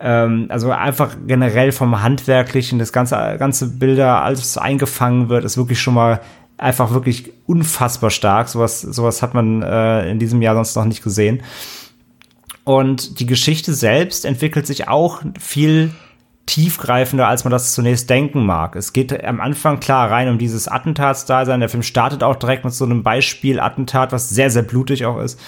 Ähm, 0.00 0.46
also 0.48 0.70
einfach 0.70 1.16
generell 1.26 1.72
vom 1.72 2.02
Handwerklichen, 2.02 2.78
das 2.78 2.92
ganze, 2.92 3.36
ganze 3.38 3.78
Bilder, 3.78 4.22
alles 4.22 4.56
eingefangen 4.56 5.28
wird, 5.28 5.44
ist 5.44 5.58
wirklich 5.58 5.80
schon 5.80 5.94
mal 5.94 6.20
einfach 6.56 6.92
wirklich 6.92 7.32
unfassbar 7.46 8.10
stark. 8.10 8.48
Sowas, 8.48 8.80
sowas 8.80 9.22
hat 9.22 9.34
man 9.34 9.62
äh, 9.62 10.10
in 10.10 10.18
diesem 10.18 10.42
Jahr 10.42 10.54
sonst 10.54 10.76
noch 10.76 10.84
nicht 10.84 11.02
gesehen. 11.02 11.42
Und 12.64 13.20
die 13.20 13.26
Geschichte 13.26 13.74
selbst 13.74 14.24
entwickelt 14.24 14.66
sich 14.66 14.88
auch 14.88 15.22
viel 15.38 15.92
tiefgreifender, 16.46 17.26
als 17.26 17.44
man 17.44 17.50
das 17.50 17.72
zunächst 17.74 18.08
denken 18.10 18.44
mag. 18.44 18.76
Es 18.76 18.92
geht 18.92 19.24
am 19.24 19.40
Anfang 19.40 19.80
klar 19.80 20.10
rein 20.10 20.28
um 20.28 20.38
dieses 20.38 20.68
Attentatsdasein. 20.68 21.60
Der 21.60 21.68
Film 21.68 21.82
startet 21.82 22.22
auch 22.22 22.36
direkt 22.36 22.64
mit 22.64 22.74
so 22.74 22.84
einem 22.84 23.02
Beispiel-Attentat, 23.02 24.12
was 24.12 24.30
sehr, 24.30 24.50
sehr 24.50 24.62
blutig 24.62 25.06
auch 25.06 25.18
ist. 25.20 25.40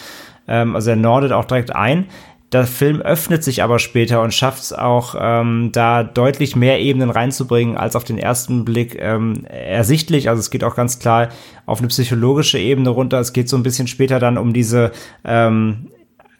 Ähm, 0.49 0.75
also 0.75 0.91
er 0.91 0.97
nordet 0.97 1.33
auch 1.33 1.45
direkt 1.45 1.75
ein. 1.75 2.07
Der 2.53 2.65
Film 2.65 3.01
öffnet 3.01 3.43
sich 3.43 3.65
aber 3.65 3.81
später 3.81 4.23
und 4.23 4.33
schafft 4.33 4.63
es 4.63 4.73
auch, 4.73 5.17
ähm, 5.19 5.71
da 5.73 6.05
deutlich 6.05 6.55
mehr 6.55 6.81
Ebenen 6.81 7.11
reinzubringen, 7.11 7.77
als 7.77 7.97
auf 7.97 8.05
den 8.05 8.19
ersten 8.19 8.65
Blick 8.65 8.97
ähm, 9.01 9.45
ersichtlich. 9.47 10.29
Also 10.29 10.41
es 10.41 10.51
geht 10.51 10.63
auch 10.63 10.77
ganz 10.77 11.01
klar 11.01 11.31
auf 11.67 11.81
eine 11.81 11.89
psychologische 11.89 12.59
Ebene 12.59 12.91
runter. 12.91 13.19
Es 13.19 13.33
geht 13.33 13.49
so 13.49 13.57
ein 13.57 13.65
bisschen 13.65 13.89
später 13.89 14.21
dann 14.21 14.39
um 14.39 14.53
diese 14.53 14.93
ähm, 15.25 15.89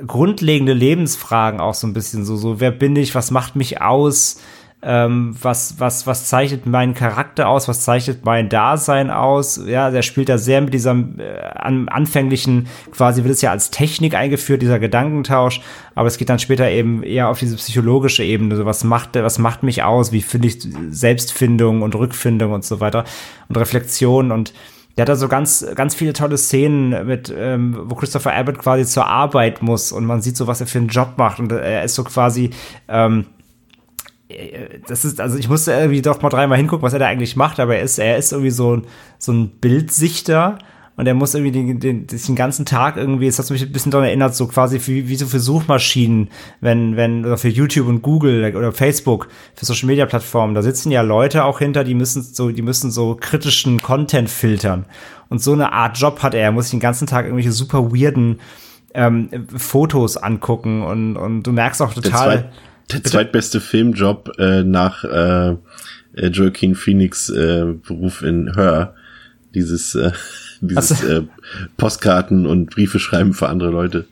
grundlegende 0.07 0.75
Lebensfragen 0.75 1.61
auch 1.61 1.75
so 1.75 1.87
ein 1.87 1.95
bisschen 1.95 2.25
so, 2.25 2.37
so 2.37 2.61
wer 2.61 2.71
bin 2.71 2.95
ich, 2.97 3.15
was 3.15 3.31
macht 3.31 3.57
mich 3.57 3.81
aus, 3.81 4.41
ähm, 4.83 5.35
was, 5.41 5.81
was, 5.81 6.07
was 6.07 6.29
zeichnet 6.29 6.67
meinen 6.67 6.95
Charakter 6.95 7.49
aus, 7.49 7.67
was 7.67 7.83
zeichnet 7.83 8.25
mein 8.25 8.49
Dasein 8.49 9.11
aus. 9.11 9.61
Ja, 9.67 9.91
der 9.91 10.03
spielt 10.03 10.29
da 10.29 10.39
sehr 10.39 10.61
mit 10.61 10.75
diesem 10.75 11.19
äh, 11.19 11.41
an, 11.41 11.89
anfänglichen, 11.89 12.69
quasi 12.93 13.25
wird 13.25 13.33
es 13.33 13.43
ja 13.43 13.51
als 13.51 13.71
Technik 13.71 14.15
eingeführt, 14.15 14.63
dieser 14.63 14.79
Gedankentausch, 14.79 15.61
aber 15.95 16.09
es 16.09 16.19
geht 16.19 16.29
dann 16.29 16.39
später 16.39 16.71
eben 16.71 17.03
eher 17.03 17.29
auf 17.29 17.39
diese 17.39 17.57
psychologische 17.57 18.23
Ebene, 18.23 18.55
so 18.55 18.67
was 18.67 18.85
macht, 18.85 19.15
was 19.15 19.39
macht 19.39 19.63
mich 19.63 19.83
aus, 19.83 20.13
wie 20.13 20.23
finde 20.23 20.49
ich 20.49 20.59
Selbstfindung 20.91 21.83
und 21.83 21.95
Rückfindung 21.95 22.53
und 22.53 22.65
so 22.65 22.79
weiter 22.79 23.05
und 23.49 23.57
Reflexion? 23.57 24.31
Und 24.31 24.53
der 24.97 25.03
hat 25.03 25.09
da 25.11 25.17
so 25.17 25.29
ganz, 25.29 25.67
ganz 25.75 25.95
viele 25.95 26.13
tolle 26.15 26.39
Szenen 26.39 27.07
mit, 27.07 27.33
ähm, 27.37 27.79
wo 27.85 27.95
Christopher 27.95 28.35
Abbott 28.35 28.59
quasi 28.59 28.87
zur 28.87 29.07
Arbeit 29.07 29.63
muss 29.63 29.93
und 29.93 30.07
man 30.07 30.23
sieht 30.23 30.37
so, 30.37 30.47
was 30.47 30.61
er 30.61 30.67
für 30.67 30.79
einen 30.79 30.89
Job 30.89 31.15
macht. 31.19 31.39
Und 31.39 31.53
er 31.53 31.85
ist 31.85 31.95
so 31.95 32.05
quasi, 32.05 32.51
ähm, 32.89 33.27
das 34.89 35.05
ist, 35.05 35.21
also 35.21 35.39
ich 35.39 35.49
musste 35.49 35.73
irgendwie 35.73 36.03
doch 36.03 36.21
mal 36.21 36.31
dreimal 36.31 36.59
hingucken, 36.59 36.83
was 36.83 36.93
er 36.93 36.99
da 36.99 37.07
eigentlich 37.07 37.37
macht, 37.37 37.61
aber 37.61 37.77
er 37.77 37.83
ist, 37.83 37.99
er 37.99 38.17
ist 38.17 38.33
irgendwie 38.33 38.51
so, 38.51 38.83
so 39.19 39.33
ein 39.33 39.51
Bildsichter 39.61 40.59
und 40.97 41.07
er 41.07 41.15
muss 41.15 41.35
irgendwie 41.35 41.53
den, 41.53 41.79
den, 41.79 42.07
den 42.07 42.37
ganzen 42.37 42.65
Tag 42.65 42.97
irgendwie, 42.97 43.27
das 43.27 43.39
hat 43.39 43.51
mich 43.51 43.63
ein 43.63 43.71
bisschen 43.71 43.93
daran 43.93 44.09
erinnert, 44.09 44.35
so 44.35 44.47
quasi 44.47 44.81
wie, 44.87 45.09
wie 45.09 45.17
so 45.17 45.27
für 45.27 45.39
Suchmaschinen, 45.39 46.31
wenn, 46.61 46.97
wenn, 46.97 47.25
oder 47.25 47.37
für 47.37 47.49
YouTube 47.49 47.87
und 47.87 48.03
Google 48.03 48.57
oder 48.57 48.73
Facebook, 48.73 49.29
für 49.55 49.67
Social 49.67 49.87
Media 49.87 50.07
Plattformen, 50.07 50.55
da 50.55 50.63
sitzen 50.63 50.91
ja 50.91 51.03
Leute 51.03 51.45
auch 51.45 51.59
hinter, 51.61 51.85
die 51.85 51.95
müssen 51.95 52.23
so, 52.23 52.51
die 52.51 52.63
müssen 52.63 52.91
so 52.91 53.17
kritischen 53.21 53.81
Content 53.81 54.31
filtern. 54.31 54.87
Und 55.29 55.43
so 55.43 55.53
eine 55.53 55.73
Art 55.73 55.99
Job 55.99 56.23
hat 56.23 56.35
er. 56.35 56.43
Er 56.43 56.53
muss 56.53 56.67
sich 56.67 56.71
den 56.71 56.81
ganzen 56.81 57.07
Tag 57.07 57.25
irgendwelche 57.25 57.53
super 57.53 57.93
weirden 57.93 58.39
ähm, 58.95 59.29
Fotos 59.57 60.17
angucken 60.17 60.83
und, 60.83 61.17
und 61.17 61.43
du 61.43 61.53
merkst 61.53 61.83
auch 61.83 61.93
total. 61.93 62.51
Der, 62.91 63.01
der 63.01 63.11
zweitbeste 63.11 63.61
Filmjob 63.61 64.33
äh, 64.39 64.63
nach 64.63 65.05
äh, 65.05 65.57
äh, 66.17 66.29
Joaquin 66.29 66.75
Phoenix 66.75 67.29
äh, 67.29 67.75
Beruf 67.87 68.23
in 68.23 68.55
Her. 68.55 68.95
Dieses 69.55 69.95
äh, 69.95 70.13
dieses 70.61 71.03
also, 71.03 71.21
äh, 71.21 71.27
Postkarten 71.77 72.47
und 72.47 72.71
Briefe 72.71 72.99
schreiben 72.99 73.33
für 73.33 73.49
andere 73.49 73.71
Leute. 73.71 74.07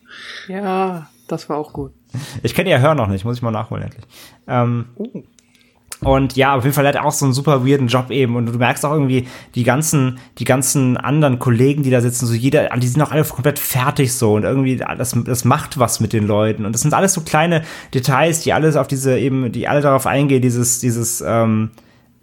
Ja, 0.49 1.09
das 1.29 1.49
war 1.49 1.57
auch 1.57 1.73
gut. 1.73 1.93
Ich 2.43 2.55
kenne 2.55 2.71
ja 2.71 2.79
Hör 2.79 2.95
noch 2.95 3.09
nicht, 3.09 3.25
muss 3.25 3.37
ich 3.37 3.43
mal 3.43 3.51
nachholen 3.51 3.85
endlich. 3.85 4.05
Ähm, 4.47 4.87
uh. 4.97 5.23
Und 6.05 6.36
ja, 6.36 6.55
auf 6.55 6.64
jeden 6.64 6.74
Fall 6.74 6.86
hat 6.86 6.94
er 6.94 7.05
auch 7.05 7.12
so 7.12 7.24
einen 7.24 7.35
super 7.35 7.66
weirden 7.66 7.89
Job 7.89 8.10
eben. 8.10 8.36
Und 8.36 8.47
du 8.47 8.59
merkst 8.59 8.85
auch 8.85 8.93
irgendwie 8.93 9.26
die 9.55 9.64
ganzen, 9.64 10.18
die 10.39 10.44
ganzen 10.44 10.97
anderen 10.97 11.39
Kollegen, 11.39 11.82
die 11.82 11.90
da 11.90 12.01
sitzen, 12.01 12.26
so 12.26 12.35
jeder, 12.35 12.68
die 12.76 12.86
sind 12.86 13.02
auch 13.02 13.10
alle 13.10 13.24
komplett 13.24 13.59
fertig 13.59 14.12
so. 14.12 14.35
Und 14.35 14.44
irgendwie, 14.44 14.76
das, 14.76 15.16
das 15.24 15.44
macht 15.44 15.78
was 15.78 16.01
mit 16.01 16.12
den 16.12 16.26
Leuten. 16.26 16.66
Und 16.66 16.72
das 16.72 16.82
sind 16.82 16.94
alles 16.94 17.14
so 17.14 17.22
kleine 17.22 17.62
Details, 17.93 18.40
die 18.40 18.52
alles 18.52 18.76
auf 18.76 18.86
diese 18.86 19.18
eben, 19.18 19.51
die 19.52 19.66
alle 19.66 19.81
darauf 19.81 20.06
eingehen, 20.06 20.43
dieses, 20.43 20.81
dieses, 20.81 21.22
ähm, 21.26 21.70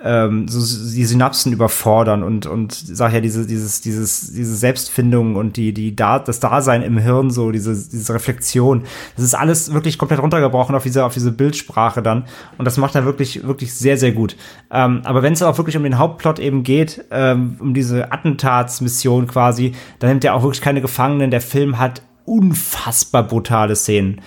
ähm, 0.03 0.48
so 0.48 0.60
die 0.60 1.06
Synapsen 1.06 1.53
überfordern 1.53 2.23
und 2.23 2.45
und 2.45 2.73
sag 2.73 3.14
ja 3.14 3.22
diese 3.22 3.45
dieses 3.45 3.82
dieses 3.82 4.34
diese 4.34 4.56
Selbstfindung 4.56 5.36
und 5.36 5.57
die 5.57 5.73
die 5.73 5.95
da 5.95 6.19
das 6.19 6.40
Dasein 6.40 6.82
im 6.82 6.98
Hirn 6.98 7.30
so 7.30 7.52
diese 7.52 7.73
diese 7.73 8.14
Reflexion 8.14 8.84
das 9.15 9.26
ist 9.26 9.36
alles 9.36 9.73
wirklich 9.73 9.98
komplett 9.98 10.22
runtergebrochen 10.22 10.76
auf 10.76 10.84
diese 10.84 11.06
auf 11.06 11.14
diese 11.14 11.32
Bildsprache 11.32 12.02
dann 12.02 12.26
und 12.57 12.65
das 12.65 12.78
macht 12.78 12.95
er 12.95 13.06
wirklich 13.06 13.45
wirklich 13.45 13.73
sehr 13.73 13.98
sehr 13.98 14.11
gut. 14.11 14.36
Ähm, 14.72 15.02
aber 15.03 15.23
wenn 15.23 15.34
es 15.34 15.41
auch 15.41 15.57
wirklich 15.57 15.78
um 15.78 15.84
den 15.84 15.98
Hauptplot 15.98 16.40
eben 16.40 16.64
geht 16.64 17.06
ähm, 17.11 17.57
um 17.60 17.73
diese 17.73 18.11
Attentatsmission 18.11 19.28
quasi 19.28 19.73
dann 19.99 20.10
nimmt 20.10 20.23
er 20.23 20.36
auch 20.36 20.44
wirklich 20.44 20.61
keine 20.61 20.82
Gefangenen. 20.82 21.32
Der 21.32 21.41
Film 21.41 21.78
hat 21.78 22.02
unfassbar 22.26 23.23
brutale 23.23 23.76
Szenen. 23.76 24.22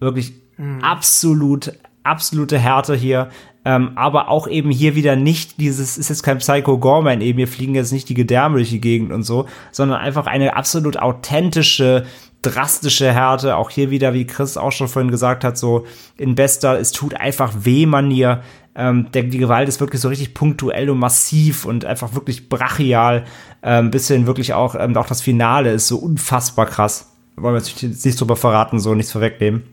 Wirklich 0.00 0.34
mhm. 0.56 0.80
absolut 0.82 1.72
absolute 2.08 2.58
Härte 2.58 2.94
hier 2.94 3.28
ähm, 3.68 3.90
aber 3.96 4.28
auch 4.28 4.48
eben 4.48 4.70
hier 4.70 4.94
wieder 4.94 5.14
nicht 5.14 5.60
dieses, 5.60 5.98
ist 5.98 6.08
jetzt 6.08 6.22
kein 6.22 6.38
Psycho 6.38 6.78
Gorman 6.78 7.20
eben, 7.20 7.36
hier 7.36 7.48
fliegen 7.48 7.74
jetzt 7.74 7.92
nicht 7.92 8.08
die 8.08 8.14
Gedärme 8.14 8.56
durch 8.56 8.70
die 8.70 8.80
Gegend 8.80 9.12
und 9.12 9.24
so, 9.24 9.44
sondern 9.72 10.00
einfach 10.00 10.26
eine 10.26 10.56
absolut 10.56 10.96
authentische, 10.96 12.06
drastische 12.40 13.12
Härte. 13.12 13.56
Auch 13.56 13.68
hier 13.68 13.90
wieder, 13.90 14.14
wie 14.14 14.26
Chris 14.26 14.56
auch 14.56 14.72
schon 14.72 14.88
vorhin 14.88 15.10
gesagt 15.10 15.44
hat, 15.44 15.58
so 15.58 15.84
in 16.16 16.34
bester, 16.34 16.78
es 16.80 16.92
tut 16.92 17.20
einfach 17.20 17.52
weh 17.60 17.84
Manier. 17.84 18.42
Ähm, 18.74 19.08
der, 19.12 19.24
die 19.24 19.36
Gewalt 19.36 19.68
ist 19.68 19.80
wirklich 19.80 20.00
so 20.00 20.08
richtig 20.08 20.32
punktuell 20.32 20.88
und 20.88 20.98
massiv 20.98 21.66
und 21.66 21.84
einfach 21.84 22.14
wirklich 22.14 22.48
brachial. 22.48 23.24
Ähm, 23.62 23.90
bis 23.90 24.08
hin 24.08 24.26
wirklich 24.26 24.54
auch, 24.54 24.76
ähm, 24.76 24.96
auch 24.96 25.08
das 25.08 25.20
Finale 25.20 25.72
ist 25.72 25.88
so 25.88 25.98
unfassbar 25.98 26.64
krass. 26.64 27.12
Wollen 27.36 27.54
wir 27.54 27.60
jetzt 27.60 28.04
nicht 28.06 28.18
drüber 28.18 28.36
verraten, 28.36 28.80
so 28.80 28.94
nichts 28.94 29.12
vorwegnehmen. 29.12 29.64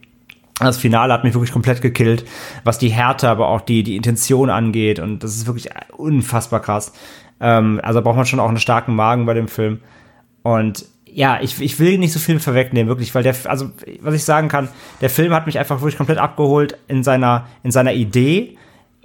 Das 0.59 0.77
Finale 0.77 1.11
hat 1.11 1.23
mich 1.23 1.33
wirklich 1.33 1.51
komplett 1.51 1.81
gekillt, 1.81 2.25
was 2.63 2.77
die 2.77 2.89
Härte, 2.89 3.27
aber 3.29 3.49
auch 3.49 3.61
die, 3.61 3.83
die 3.83 3.97
Intention 3.97 4.49
angeht. 4.49 4.99
Und 4.99 5.23
das 5.23 5.35
ist 5.35 5.47
wirklich 5.47 5.69
unfassbar 5.97 6.61
krass. 6.61 6.93
Ähm, 7.41 7.81
also 7.83 8.01
braucht 8.01 8.15
man 8.15 8.25
schon 8.25 8.39
auch 8.39 8.47
einen 8.47 8.59
starken 8.59 8.95
Magen 8.95 9.25
bei 9.25 9.33
dem 9.33 9.49
Film. 9.49 9.81
Und 10.43 10.85
ja, 11.05 11.39
ich, 11.41 11.61
ich 11.61 11.79
will 11.79 11.97
nicht 11.97 12.13
so 12.13 12.19
viel 12.19 12.39
vorwegnehmen, 12.39 12.89
wirklich, 12.89 13.15
weil 13.15 13.23
der, 13.23 13.35
also 13.45 13.71
was 14.01 14.15
ich 14.15 14.23
sagen 14.23 14.47
kann, 14.47 14.69
der 15.01 15.09
Film 15.09 15.33
hat 15.33 15.45
mich 15.45 15.59
einfach 15.59 15.81
wirklich 15.81 15.97
komplett 15.97 16.17
abgeholt 16.17 16.77
in 16.87 17.03
seiner, 17.03 17.47
in 17.63 17.71
seiner 17.71 17.93
Idee, 17.93 18.57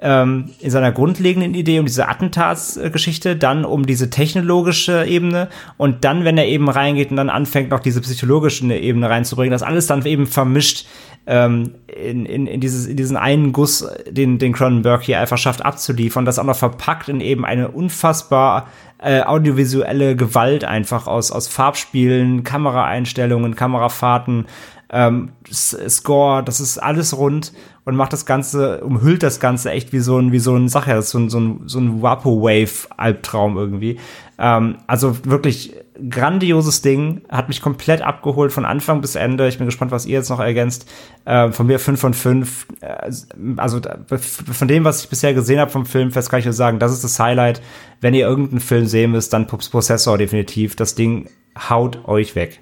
ähm, 0.02 0.50
in 0.60 0.70
seiner 0.70 0.92
grundlegenden 0.92 1.54
Idee 1.54 1.78
um 1.78 1.86
diese 1.86 2.08
Attentatsgeschichte, 2.08 3.36
dann 3.36 3.64
um 3.64 3.86
diese 3.86 4.10
technologische 4.10 5.04
Ebene 5.04 5.48
und 5.76 6.04
dann, 6.04 6.24
wenn 6.24 6.38
er 6.38 6.46
eben 6.46 6.68
reingeht 6.68 7.10
und 7.10 7.16
dann 7.16 7.30
anfängt, 7.30 7.70
noch 7.70 7.80
diese 7.80 8.00
psychologische 8.00 8.72
Ebene 8.74 9.10
reinzubringen, 9.10 9.52
das 9.52 9.62
alles 9.62 9.86
dann 9.86 10.04
eben 10.06 10.26
vermischt 10.26 10.86
ähm, 11.26 11.74
in, 11.86 12.24
in, 12.24 12.46
in, 12.46 12.60
dieses, 12.60 12.86
in 12.86 12.96
diesen 12.96 13.16
einen 13.16 13.52
Guss, 13.52 13.86
den, 14.08 14.38
den 14.38 14.52
Cronenberg 14.52 15.02
hier 15.02 15.20
einfach 15.20 15.38
schafft 15.38 15.64
abzuliefern, 15.64 16.24
das 16.24 16.38
auch 16.38 16.44
noch 16.44 16.56
verpackt 16.56 17.08
in 17.08 17.20
eben 17.20 17.44
eine 17.44 17.68
unfassbar 17.68 18.68
äh, 18.98 19.22
audiovisuelle 19.22 20.16
Gewalt 20.16 20.64
einfach 20.64 21.06
aus, 21.06 21.30
aus 21.30 21.48
Farbspielen, 21.48 22.42
Kameraeinstellungen, 22.42 23.54
Kamerafahrten, 23.54 24.46
ähm, 24.92 25.32
Score, 25.50 26.42
das 26.42 26.60
ist 26.60 26.78
alles 26.78 27.16
rund 27.16 27.52
und 27.84 27.96
macht 27.96 28.12
das 28.12 28.26
Ganze, 28.26 28.82
umhüllt 28.84 29.22
das 29.22 29.40
Ganze 29.40 29.70
echt 29.70 29.92
wie 29.92 30.00
so 30.00 30.18
ein, 30.18 30.32
wie 30.32 30.38
so 30.38 30.54
ein 30.56 30.66
ist 30.66 31.10
so 31.10 31.18
ein, 31.18 31.30
so 31.30 31.38
ein, 31.38 31.62
so 31.66 31.78
ein 31.78 32.02
Vaporwave-Albtraum 32.02 33.56
irgendwie. 33.56 33.98
Ähm, 34.38 34.78
also 34.86 35.16
wirklich 35.24 35.74
grandioses 36.08 36.82
Ding, 36.82 37.22
hat 37.28 37.48
mich 37.48 37.62
komplett 37.62 38.02
abgeholt 38.02 38.52
von 38.52 38.64
Anfang 38.64 39.00
bis 39.00 39.14
Ende. 39.14 39.46
Ich 39.48 39.58
bin 39.58 39.66
gespannt, 39.66 39.92
was 39.92 40.06
ihr 40.06 40.18
jetzt 40.18 40.30
noch 40.30 40.40
ergänzt. 40.40 40.90
Äh, 41.24 41.52
von 41.52 41.66
mir 41.66 41.78
5 41.78 42.00
von 42.00 42.14
5. 42.14 42.66
Äh, 42.80 43.10
also 43.56 43.80
von 44.08 44.68
dem, 44.68 44.84
was 44.84 45.04
ich 45.04 45.10
bisher 45.10 45.34
gesehen 45.34 45.60
habe 45.60 45.70
vom 45.70 45.86
Filmfest, 45.86 46.30
kann 46.30 46.40
ich 46.40 46.46
nur 46.46 46.54
sagen, 46.54 46.78
das 46.78 46.92
ist 46.92 47.04
das 47.04 47.18
Highlight. 47.20 47.62
Wenn 48.00 48.14
ihr 48.14 48.26
irgendeinen 48.26 48.60
Film 48.60 48.86
sehen 48.86 49.12
müsst, 49.12 49.32
dann 49.32 49.46
Prozessor 49.46 50.18
definitiv. 50.18 50.74
Das 50.74 50.94
Ding 50.94 51.28
haut 51.68 52.08
euch 52.08 52.34
weg. 52.34 52.60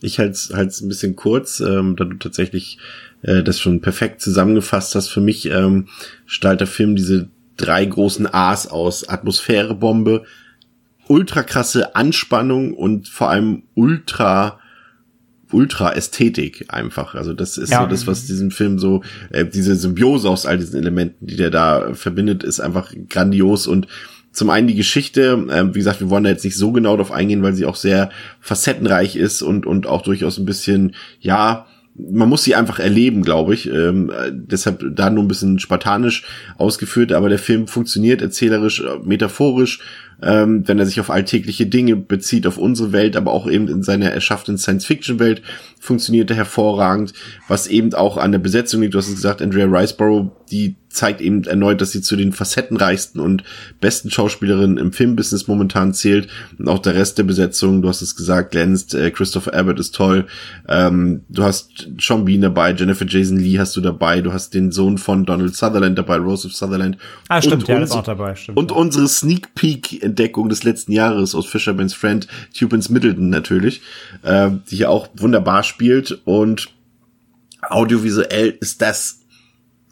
Ich 0.00 0.18
halte 0.18 0.32
es 0.32 0.80
ein 0.80 0.88
bisschen 0.88 1.16
kurz, 1.16 1.60
ähm, 1.60 1.96
da 1.96 2.04
du 2.04 2.16
tatsächlich 2.16 2.78
äh, 3.22 3.42
das 3.42 3.60
schon 3.60 3.80
perfekt 3.80 4.20
zusammengefasst 4.20 4.94
hast. 4.94 5.08
Für 5.08 5.20
mich 5.20 5.46
ähm, 5.46 5.88
strahlt 6.26 6.60
der 6.60 6.66
Film 6.66 6.96
diese 6.96 7.28
drei 7.56 7.84
großen 7.84 8.32
A's 8.32 8.66
aus. 8.66 9.08
Atmosphärebombe, 9.08 10.24
ultra 11.08 11.42
krasse 11.42 11.96
Anspannung 11.96 12.74
und 12.74 13.08
vor 13.08 13.30
allem 13.30 13.62
ultra 13.74 14.60
ultra 15.52 15.92
Ästhetik 15.92 16.66
einfach. 16.68 17.14
Also 17.14 17.32
das 17.32 17.56
ist 17.58 17.70
ja. 17.70 17.82
so 17.82 17.86
das, 17.86 18.06
was 18.06 18.26
diesen 18.26 18.50
Film 18.50 18.78
so, 18.78 19.02
äh, 19.30 19.44
diese 19.44 19.76
Symbiose 19.76 20.28
aus 20.28 20.46
all 20.46 20.58
diesen 20.58 20.78
Elementen, 20.78 21.26
die 21.26 21.36
der 21.36 21.50
da 21.50 21.94
verbindet, 21.94 22.42
ist 22.42 22.60
einfach 22.60 22.92
grandios 23.08 23.66
und 23.66 23.86
zum 24.36 24.50
einen 24.50 24.66
die 24.68 24.74
Geschichte, 24.74 25.46
äh, 25.48 25.74
wie 25.74 25.78
gesagt, 25.78 26.00
wir 26.00 26.10
wollen 26.10 26.24
da 26.24 26.30
jetzt 26.30 26.44
nicht 26.44 26.56
so 26.56 26.70
genau 26.70 26.96
drauf 26.96 27.10
eingehen, 27.10 27.42
weil 27.42 27.54
sie 27.54 27.64
auch 27.64 27.74
sehr 27.74 28.10
facettenreich 28.40 29.16
ist 29.16 29.40
und, 29.40 29.64
und 29.64 29.86
auch 29.86 30.02
durchaus 30.02 30.36
ein 30.36 30.44
bisschen, 30.44 30.94
ja, 31.20 31.66
man 31.94 32.28
muss 32.28 32.44
sie 32.44 32.54
einfach 32.54 32.78
erleben, 32.78 33.22
glaube 33.22 33.54
ich. 33.54 33.66
Ähm, 33.66 34.12
deshalb 34.30 34.84
da 34.94 35.08
nur 35.08 35.24
ein 35.24 35.28
bisschen 35.28 35.58
spartanisch 35.58 36.24
ausgeführt, 36.58 37.12
aber 37.12 37.30
der 37.30 37.38
Film 37.38 37.66
funktioniert 37.66 38.20
erzählerisch, 38.20 38.82
äh, 38.82 38.98
metaphorisch 39.02 39.80
ähm, 40.22 40.66
wenn 40.66 40.78
er 40.78 40.86
sich 40.86 41.00
auf 41.00 41.10
alltägliche 41.10 41.66
Dinge 41.66 41.96
bezieht, 41.96 42.46
auf 42.46 42.58
unsere 42.58 42.92
Welt, 42.92 43.16
aber 43.16 43.32
auch 43.32 43.48
eben 43.48 43.68
in 43.68 43.82
seiner 43.82 44.10
erschaffenen 44.10 44.58
Science-Fiction-Welt, 44.58 45.42
funktioniert 45.78 46.30
er 46.30 46.36
hervorragend, 46.36 47.12
was 47.48 47.66
eben 47.66 47.94
auch 47.94 48.16
an 48.16 48.32
der 48.32 48.38
Besetzung 48.38 48.80
liegt. 48.82 48.94
Du 48.94 48.98
hast 48.98 49.08
es 49.08 49.14
gesagt, 49.14 49.42
Andrea 49.42 49.66
Riceborough, 49.66 50.30
die 50.50 50.76
zeigt 50.88 51.20
eben 51.20 51.44
erneut, 51.44 51.80
dass 51.80 51.92
sie 51.92 52.00
zu 52.00 52.16
den 52.16 52.32
facettenreichsten 52.32 53.20
und 53.20 53.44
besten 53.80 54.10
Schauspielerinnen 54.10 54.78
im 54.78 54.92
Filmbusiness 54.92 55.46
momentan 55.46 55.92
zählt. 55.92 56.28
Und 56.58 56.68
auch 56.68 56.78
der 56.78 56.94
Rest 56.94 57.18
der 57.18 57.24
Besetzung, 57.24 57.82
du 57.82 57.88
hast 57.88 58.00
es 58.00 58.16
gesagt, 58.16 58.52
glänzt. 58.52 58.94
Äh, 58.94 59.10
Christopher 59.10 59.54
Abbott 59.54 59.78
ist 59.78 59.94
toll. 59.94 60.26
Ähm, 60.68 61.22
du 61.28 61.42
hast 61.42 61.88
Sean 62.00 62.24
Bean 62.24 62.40
dabei, 62.40 62.72
Jennifer 62.72 63.04
Jason 63.06 63.38
Lee 63.38 63.58
hast 63.58 63.76
du 63.76 63.80
dabei, 63.80 64.22
du 64.22 64.32
hast 64.32 64.54
den 64.54 64.72
Sohn 64.72 64.96
von 64.96 65.26
Donald 65.26 65.54
Sutherland 65.54 65.98
dabei, 65.98 66.16
Rose 66.16 66.46
of 66.46 66.54
Sutherland. 66.54 66.96
Ah, 67.28 67.42
stimmt, 67.42 67.62
und 67.62 67.68
der 67.68 67.82
ist 67.82 67.92
auch 67.92 68.02
dabei, 68.02 68.34
stimmt. 68.34 68.56
Und 68.56 68.70
ja. 68.70 68.76
unsere 68.76 69.06
Sneak 69.06 69.54
Peek 69.54 70.02
Entdeckung 70.06 70.48
des 70.48 70.64
letzten 70.64 70.92
Jahres 70.92 71.34
aus 71.34 71.46
Fisherman's 71.46 71.94
Friend, 71.94 72.26
Tupins 72.56 72.88
Middleton 72.88 73.28
natürlich, 73.28 73.82
äh, 74.22 74.50
die 74.70 74.76
hier 74.76 74.90
auch 74.90 75.08
wunderbar 75.14 75.62
spielt 75.62 76.20
und 76.24 76.68
audiovisuell 77.62 78.56
ist 78.60 78.80
das 78.80 79.20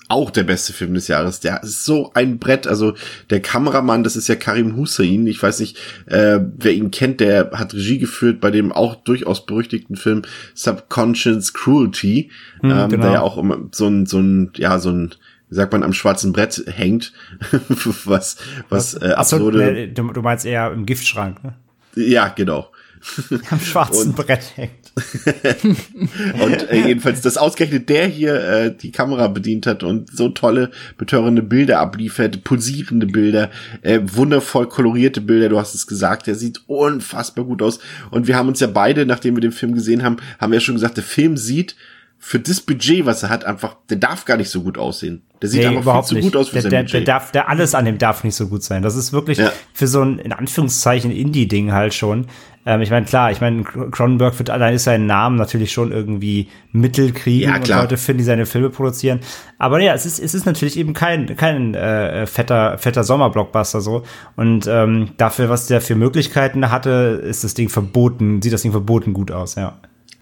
auch 0.09 0.31
der 0.31 0.45
beste 0.45 0.73
Film 0.73 0.95
des 0.95 1.09
Jahres. 1.09 1.41
Der 1.41 1.63
ist 1.63 1.85
so 1.85 2.13
ein 2.15 2.39
Brett. 2.39 2.67
Also 2.67 2.95
der 3.31 3.41
Kameramann, 3.41 4.05
das 4.05 4.17
ist 4.17 4.29
ja 4.29 4.35
Karim 4.35 4.77
Hussein. 4.77 5.27
Ich 5.27 5.43
weiß 5.43 5.61
nicht, 5.61 5.79
äh, 6.07 6.41
wer 6.57 6.73
ihn 6.73 6.91
kennt, 6.91 7.21
der 7.21 7.51
hat 7.53 7.75
Regie 7.75 7.99
geführt 7.99 8.41
bei 8.41 8.51
dem 8.51 8.71
auch 8.71 8.97
durchaus 8.97 9.47
berüchtigten 9.47 9.97
Film 9.97 10.23
Subconscious 10.55 11.55
Cruelty, 11.55 12.31
Hm, 12.61 12.71
ähm, 12.71 12.89
genau. 12.91 13.03
der 13.03 13.13
ja 13.13 13.21
auch 13.23 13.39
immer 13.39 13.59
so 13.73 13.87
ein, 13.89 14.07
so 14.07 14.19
ein, 14.19 14.51
ja, 14.57 14.79
so 14.79 14.91
ein, 14.91 15.15
wie 15.55 15.57
sagt 15.57 15.73
man, 15.73 15.85
am 15.85 15.93
schwarzen 15.93 16.33
Brett 16.33 16.65
hängt, 16.67 17.13
was, 18.05 18.39
was, 18.71 18.95
äh, 18.95 19.15
nee, 19.53 19.87
du, 19.87 20.13
du 20.13 20.21
meinst 20.21 20.45
eher 20.45 20.73
im 20.73 20.85
Giftschrank, 20.85 21.45
ne? 21.45 21.55
ja, 21.95 22.27
genau. 22.27 22.73
Am 23.51 23.61
schwarzen 23.61 24.09
Und- 24.09 24.17
Brett 24.17 24.57
hängt. 24.57 24.73
Und 26.41 26.71
äh, 26.71 26.87
jedenfalls, 26.87 27.21
dass 27.21 27.37
ausgerechnet 27.37 27.89
der 27.89 28.07
hier 28.07 28.35
äh, 28.35 28.77
die 28.77 28.91
Kamera 28.91 29.29
bedient 29.29 29.67
hat 29.67 29.83
und 29.83 30.17
so 30.17 30.29
tolle, 30.29 30.71
betörende 30.99 31.43
Bilder 31.43 31.81
abliefert, 31.81 32.45
pulsierende 32.45 33.07
Bilder, 33.07 33.51
äh, 33.83 34.01
wundervoll 34.03 34.69
kolorierte 34.69 35.21
Bilder, 35.21 35.49
du 35.49 35.59
hast 35.59 35.75
es 35.75 35.87
gesagt, 35.87 36.27
der 36.29 36.37
sieht 36.37 36.63
unfassbar 36.69 37.45
gut 37.45 37.61
aus. 37.61 37.81
Und 38.11 38.27
wir 38.27 38.37
haben 38.37 38.49
uns 38.49 38.61
ja 38.61 38.69
beide, 38.69 39.05
nachdem 39.05 39.37
wir 39.37 39.41
den 39.41 39.53
Film 39.53 39.75
gesehen 39.75 40.03
haben, 40.03 40.17
haben 40.41 40.53
wir 40.53 40.59
ja 40.59 40.61
schon 40.61 40.77
gesagt, 40.77 40.97
der 40.97 41.05
Film 41.05 41.37
sieht 41.37 41.75
für 42.19 42.41
das 42.41 42.61
Budget, 42.63 43.05
was 43.05 43.23
er 43.23 43.29
hat, 43.29 43.45
einfach, 43.45 43.77
der 43.91 43.99
darf 43.99 44.25
gar 44.25 44.37
nicht 44.39 44.49
so 44.49 44.63
gut 44.63 44.79
aussehen. 44.79 45.23
Der 45.43 45.51
sieht 45.51 45.61
Nee, 45.61 45.67
einfach 45.67 45.83
überhaupt 45.83 46.09
viel 46.09 46.21
zu 46.21 46.25
nicht. 46.25 46.25
gut 46.33 46.37
aus 46.41 46.49
für 46.49 46.55
der, 46.55 46.63
sein 46.63 46.71
der, 46.71 46.79
Budget. 46.83 46.95
der 46.95 47.01
darf, 47.15 47.33
der 47.33 47.49
alles 47.51 47.75
an 47.75 47.85
dem 47.85 47.99
darf 47.99 48.25
nicht 48.25 48.35
so 48.35 48.49
gut 48.49 48.63
sein. 48.63 48.83
Das 48.83 48.97
ist 48.97 49.13
wirklich 49.13 49.37
Ja. 49.39 49.53
für 49.75 49.87
so 49.87 50.01
ein, 50.01 50.19
in 50.19 50.33
Anführungszeichen, 50.33 51.11
Indie-Ding 51.11 51.73
halt 51.73 51.93
schon. 51.93 52.27
Ähm, 52.65 52.81
ich 52.81 52.91
meine, 52.91 53.05
klar, 53.05 53.31
ich 53.31 53.43
meine, 53.43 53.63
Cronenberg 53.63 54.39
wird 54.39 54.49
allein 54.49 54.73
ist 54.75 54.85
seinen 54.85 55.05
Namen 55.05 55.37
natürlich 55.37 55.71
schon 55.71 55.93
irgendwie 55.93 56.49
Mittel 56.73 57.13
kriegen 57.13 57.51
Ja, 57.51 57.57
und 57.57 57.65
klar. 57.65 57.83
Leute 57.83 57.99
finden, 57.99 58.19
die 58.21 58.25
seine 58.25 58.47
Filme 58.47 58.71
produzieren. 58.71 59.21
Aber 59.59 59.79
ja, 59.81 59.93
es 59.93 60.07
ist, 60.07 60.19
es 60.19 60.33
ist 60.33 60.47
natürlich 60.47 60.79
eben 60.79 60.95
kein, 60.95 61.37
kein 61.37 61.75
äh, 61.75 62.27
fetter, 62.27 62.79
fetter 62.79 63.05
Sommerblockbuster 63.05 63.83
so. 63.83 64.03
Und 64.37 64.67
ähm, 64.67 65.11
dafür, 65.19 65.51
was 65.51 65.67
der 65.67 65.83
für 65.83 65.95
Möglichkeiten 65.95 66.71
hatte, 66.71 67.21
ist 67.23 67.45
das 67.45 67.53
Ding 67.53 67.69
verboten, 67.69 68.41
sieht 68.41 68.55
das 68.55 68.63
Ding 68.63 68.73
verboten 68.73 69.13
gut 69.13 69.31
aus, 69.31 69.57
ja. 69.57 69.79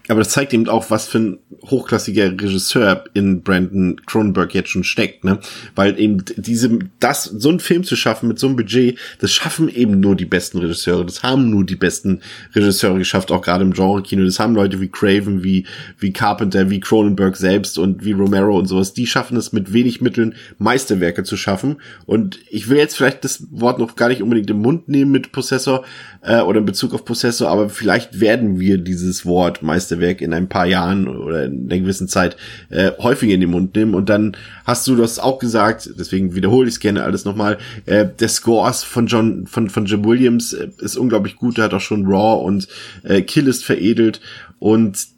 Aber 0.09 0.19
das 0.19 0.29
zeigt 0.29 0.53
eben 0.53 0.67
auch, 0.67 0.89
was 0.89 1.07
für 1.07 1.19
ein 1.19 1.37
hochklassiger 1.63 2.31
Regisseur 2.31 3.05
in 3.13 3.41
Brandon 3.41 4.01
Cronenberg 4.05 4.53
jetzt 4.53 4.69
schon 4.69 4.83
steckt, 4.83 5.23
ne? 5.23 5.39
Weil 5.75 5.97
eben 5.97 6.25
diese, 6.35 6.77
das, 6.99 7.23
so 7.23 7.47
einen 7.47 7.61
Film 7.61 7.85
zu 7.85 7.95
schaffen 7.95 8.27
mit 8.27 8.37
so 8.37 8.47
einem 8.47 8.57
Budget, 8.57 8.99
das 9.19 9.31
schaffen 9.31 9.69
eben 9.69 10.01
nur 10.01 10.17
die 10.17 10.25
besten 10.25 10.57
Regisseure. 10.57 11.05
Das 11.05 11.23
haben 11.23 11.49
nur 11.49 11.65
die 11.65 11.77
besten 11.77 12.19
Regisseure 12.53 12.97
geschafft, 12.97 13.31
auch 13.31 13.41
gerade 13.41 13.63
im 13.63 13.71
Genre-Kino. 13.71 14.25
Das 14.25 14.39
haben 14.39 14.55
Leute 14.55 14.81
wie 14.81 14.89
Craven, 14.89 15.41
wie, 15.41 15.65
wie 15.97 16.11
Carpenter, 16.11 16.69
wie 16.69 16.81
Cronenberg 16.81 17.37
selbst 17.37 17.77
und 17.77 18.03
wie 18.03 18.11
Romero 18.11 18.59
und 18.59 18.65
sowas. 18.65 18.93
Die 18.93 19.07
schaffen 19.07 19.37
es 19.37 19.53
mit 19.53 19.71
wenig 19.71 20.01
Mitteln, 20.01 20.35
Meisterwerke 20.57 21.23
zu 21.23 21.37
schaffen. 21.37 21.77
Und 22.05 22.39
ich 22.49 22.67
will 22.67 22.77
jetzt 22.77 22.97
vielleicht 22.97 23.23
das 23.23 23.47
Wort 23.51 23.79
noch 23.79 23.95
gar 23.95 24.09
nicht 24.09 24.21
unbedingt 24.21 24.49
im 24.49 24.59
Mund 24.59 24.89
nehmen 24.89 25.11
mit 25.11 25.31
Possessor, 25.31 25.85
äh, 26.23 26.41
oder 26.41 26.59
in 26.59 26.65
Bezug 26.65 26.93
auf 26.93 27.05
Possessor, 27.05 27.49
aber 27.49 27.69
vielleicht 27.69 28.19
werden 28.19 28.59
wir 28.59 28.77
dieses 28.77 29.25
Wort 29.25 29.61
Meisterwerk 29.93 30.21
in 30.21 30.33
ein 30.33 30.49
paar 30.49 30.65
Jahren 30.65 31.07
oder 31.07 31.45
in 31.45 31.69
einer 31.69 31.81
gewissen 31.81 32.07
Zeit 32.07 32.37
äh, 32.69 32.91
häufiger 32.99 33.33
in 33.33 33.41
den 33.41 33.51
Mund 33.51 33.75
nehmen. 33.75 33.95
Und 33.95 34.09
dann 34.09 34.35
hast 34.65 34.87
du 34.87 34.95
das 34.95 35.19
auch 35.19 35.39
gesagt, 35.39 35.89
deswegen 35.97 36.35
wiederhole 36.35 36.67
ich 36.67 36.75
es 36.75 36.79
gerne 36.79 37.03
alles 37.03 37.25
nochmal, 37.25 37.57
äh, 37.85 38.05
der 38.19 38.29
Scores 38.29 38.83
von 38.83 39.07
John, 39.07 39.47
von, 39.47 39.69
von 39.69 39.85
Jim 39.85 40.05
Williams 40.05 40.53
äh, 40.53 40.69
ist 40.79 40.97
unglaublich 40.97 41.35
gut, 41.35 41.57
der 41.57 41.65
hat 41.65 41.73
auch 41.73 41.81
schon 41.81 42.05
Raw 42.05 42.43
und 42.43 42.67
äh, 43.03 43.21
Kill 43.21 43.47
ist 43.47 43.65
veredelt. 43.65 44.21
Und 44.59 45.12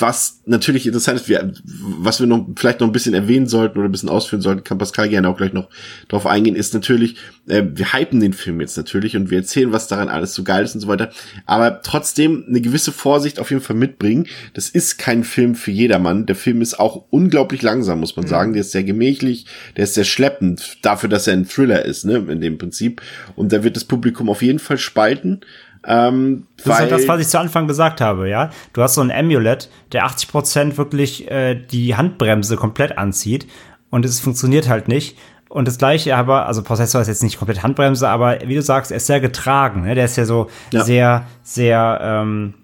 was 0.00 0.42
natürlich 0.46 0.86
interessant 0.86 1.20
ist, 1.20 1.28
wir, 1.28 1.52
was 1.64 2.20
wir 2.20 2.26
noch 2.26 2.46
vielleicht 2.56 2.80
noch 2.80 2.88
ein 2.88 2.92
bisschen 2.92 3.14
erwähnen 3.14 3.46
sollten 3.46 3.78
oder 3.78 3.88
ein 3.88 3.92
bisschen 3.92 4.08
ausführen 4.08 4.42
sollten, 4.42 4.64
kann 4.64 4.78
Pascal 4.78 5.08
gerne 5.08 5.28
auch 5.28 5.36
gleich 5.36 5.52
noch 5.52 5.68
drauf 6.08 6.26
eingehen, 6.26 6.56
ist 6.56 6.74
natürlich, 6.74 7.16
äh, 7.48 7.62
wir 7.74 7.92
hypen 7.92 8.20
den 8.20 8.32
Film 8.32 8.60
jetzt 8.60 8.76
natürlich 8.76 9.16
und 9.16 9.30
wir 9.30 9.38
erzählen, 9.38 9.72
was 9.72 9.88
daran 9.88 10.08
alles 10.08 10.34
so 10.34 10.44
geil 10.44 10.64
ist 10.64 10.74
und 10.74 10.80
so 10.80 10.88
weiter, 10.88 11.10
aber 11.46 11.82
trotzdem 11.82 12.44
eine 12.48 12.60
gewisse 12.60 12.92
Vorsicht 12.92 13.38
auf 13.38 13.50
jeden 13.50 13.62
Fall 13.62 13.76
mitbringen. 13.76 14.26
Das 14.54 14.68
ist 14.68 14.98
kein 14.98 15.24
Film 15.24 15.54
für 15.54 15.70
jedermann. 15.70 16.26
Der 16.26 16.36
Film 16.36 16.62
ist 16.62 16.78
auch 16.78 17.04
unglaublich 17.10 17.62
langsam, 17.62 18.00
muss 18.00 18.16
man 18.16 18.26
sagen. 18.26 18.52
Der 18.52 18.60
ist 18.60 18.72
sehr 18.72 18.84
gemächlich, 18.84 19.46
der 19.76 19.84
ist 19.84 19.94
sehr 19.94 20.04
schleppend, 20.04 20.78
dafür, 20.82 21.08
dass 21.08 21.26
er 21.26 21.34
ein 21.34 21.48
Thriller 21.48 21.84
ist, 21.84 22.04
ne, 22.04 22.24
in 22.28 22.40
dem 22.40 22.58
Prinzip. 22.58 23.02
Und 23.34 23.52
da 23.52 23.62
wird 23.62 23.76
das 23.76 23.84
Publikum 23.84 24.28
auf 24.28 24.42
jeden 24.42 24.58
Fall 24.58 24.78
spalten. 24.78 25.40
Ähm, 25.86 26.46
Das 26.56 26.66
ist 26.66 26.78
halt 26.80 26.90
das, 26.92 27.08
was 27.08 27.20
ich 27.20 27.28
zu 27.28 27.38
Anfang 27.38 27.66
gesagt 27.68 28.00
habe, 28.00 28.28
ja. 28.28 28.50
Du 28.72 28.82
hast 28.82 28.94
so 28.94 29.00
ein 29.02 29.10
Amulet, 29.12 29.70
der 29.92 30.06
80% 30.06 30.76
wirklich 30.76 31.30
äh, 31.30 31.54
die 31.54 31.96
Handbremse 31.96 32.56
komplett 32.56 32.98
anzieht 32.98 33.46
und 33.90 34.04
es 34.04 34.20
funktioniert 34.20 34.68
halt 34.68 34.88
nicht. 34.88 35.16
Und 35.48 35.68
das 35.68 35.78
gleiche 35.78 36.16
aber, 36.16 36.46
also 36.46 36.62
Prozessor 36.62 37.00
ist 37.00 37.06
jetzt 37.08 37.22
nicht 37.22 37.38
komplett 37.38 37.62
Handbremse, 37.62 38.08
aber 38.08 38.38
wie 38.44 38.56
du 38.56 38.62
sagst, 38.62 38.90
er 38.90 38.96
ist 38.96 39.06
sehr 39.06 39.20
getragen. 39.20 39.82
Ne? 39.82 39.94
Der 39.94 40.04
ist 40.06 40.16
ja 40.16 40.24
so 40.24 40.48
Ja. 40.72 40.82
sehr, 40.84 41.22
sehr, 41.44 41.98
ähm, 42.02 42.54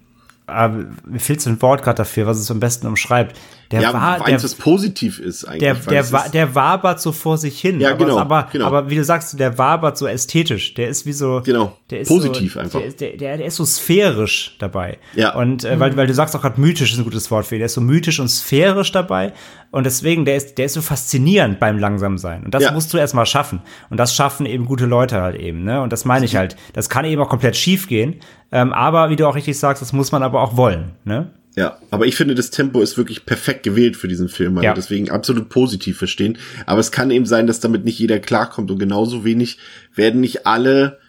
äh, 0.47 0.67
mir 0.67 1.19
fehlt 1.19 1.41
so 1.41 1.49
ein 1.49 1.61
Wort 1.61 1.81
gerade 1.81 1.95
dafür, 1.97 2.27
was 2.27 2.37
es 2.39 2.51
am 2.51 2.59
besten 2.59 2.85
umschreibt. 2.87 3.37
Der 3.71 3.81
ja, 3.81 3.93
war, 3.93 4.17
der, 4.17 4.25
eins, 4.27 4.43
was 4.43 4.55
positiv 4.55 5.19
ist 5.19 5.45
eigentlich. 5.45 5.59
der, 5.61 5.73
der, 5.75 6.11
wa 6.11 6.27
der 6.27 6.53
wabert 6.55 7.01
so 7.01 7.11
vor 7.11 7.37
sich 7.37 7.59
hin. 7.59 7.79
Ja, 7.79 7.89
aber, 7.91 7.97
genau, 8.05 8.17
Aber, 8.19 8.47
genau. 8.51 8.65
aber 8.67 8.89
wie 8.89 8.95
du 8.95 9.03
sagst, 9.03 9.39
der 9.39 9.57
wabert 9.57 9.97
so 9.97 10.05
ästhetisch. 10.07 10.73
Der 10.75 10.89
ist 10.89 11.05
wie 11.05 11.13
so. 11.13 11.41
Genau, 11.43 11.75
Der 11.89 12.01
ist 12.01 12.07
positiv 12.07 12.53
so, 12.53 12.59
einfach. 12.59 12.79
Der, 12.79 12.87
ist- 12.87 13.01
der, 13.01 13.17
der, 13.17 13.37
der 13.37 13.45
ist 13.47 13.55
so 13.55 13.65
sphärisch 13.65 14.55
dabei. 14.59 14.99
Ja. 15.15 15.33
Und 15.35 15.63
äh, 15.63 15.79
weil, 15.79 15.95
weil 15.97 16.07
du 16.07 16.13
sagst 16.13 16.35
auch 16.35 16.41
gerade 16.41 16.59
mythisch 16.61 16.91
ist 16.91 16.97
ein 16.99 17.03
gutes 17.03 17.31
Wort 17.31 17.45
für 17.45 17.55
ihn. 17.55 17.59
Der 17.59 17.65
ist 17.67 17.73
so 17.73 17.81
mythisch 17.81 18.19
und 18.19 18.27
sphärisch 18.27 18.91
dabei. 18.91 19.33
Und 19.71 19.85
deswegen, 19.85 20.25
der 20.25 20.35
ist, 20.35 20.57
der 20.59 20.65
ist 20.65 20.73
so 20.73 20.81
faszinierend 20.81 21.59
beim 21.59 21.79
Langsamsein. 21.79 22.43
Und 22.43 22.53
das 22.53 22.63
Ja. 22.63 22.71
musst 22.71 22.93
du 22.93 22.97
erstmal 22.97 23.25
schaffen. 23.25 23.61
Und 23.89 23.97
das 23.97 24.13
schaffen 24.15 24.45
eben 24.45 24.65
gute 24.65 24.85
Leute 24.85 25.21
halt 25.21 25.35
eben. 25.39 25.63
Ne? 25.63 25.81
Und 25.81 25.91
das 25.91 26.05
meine 26.05 26.25
ich 26.25 26.35
halt. 26.35 26.55
Das 26.73 26.89
kann 26.89 27.05
eben 27.05 27.21
auch 27.21 27.29
komplett 27.29 27.55
schief 27.55 27.87
gehen. 27.87 28.17
Ähm, 28.51 28.71
aber 28.71 29.09
wie 29.09 29.15
du 29.15 29.25
auch 29.27 29.35
richtig 29.35 29.57
sagst, 29.57 29.81
das 29.81 29.93
muss 29.93 30.11
man 30.11 30.21
aber 30.21 30.41
auch 30.41 30.55
wollen. 30.57 30.91
Ne? 31.05 31.31
Ja, 31.55 31.77
aber 31.91 32.07
ich 32.07 32.15
finde, 32.15 32.33
das 32.33 32.49
Tempo 32.49 32.81
ist 32.81 32.97
wirklich 32.97 33.25
perfekt 33.25 33.63
gewählt 33.63 33.95
für 33.95 34.07
diesen 34.07 34.27
Film. 34.27 34.57
Also 34.57 34.65
Ja. 34.65 34.73
deswegen 34.73 35.11
absolut 35.11 35.49
positiv 35.49 35.97
verstehen. 35.97 36.37
Aber 36.65 36.79
es 36.79 36.91
kann 36.91 37.11
eben 37.11 37.25
sein, 37.25 37.45
dass 37.45 37.59
damit 37.59 37.85
nicht 37.85 37.99
jeder 37.99 38.19
klarkommt 38.19 38.71
und 38.71 38.79
genauso 38.79 39.23
wenig 39.23 39.59
werden 39.93 40.21
nicht 40.21 40.47
alle 40.47 40.99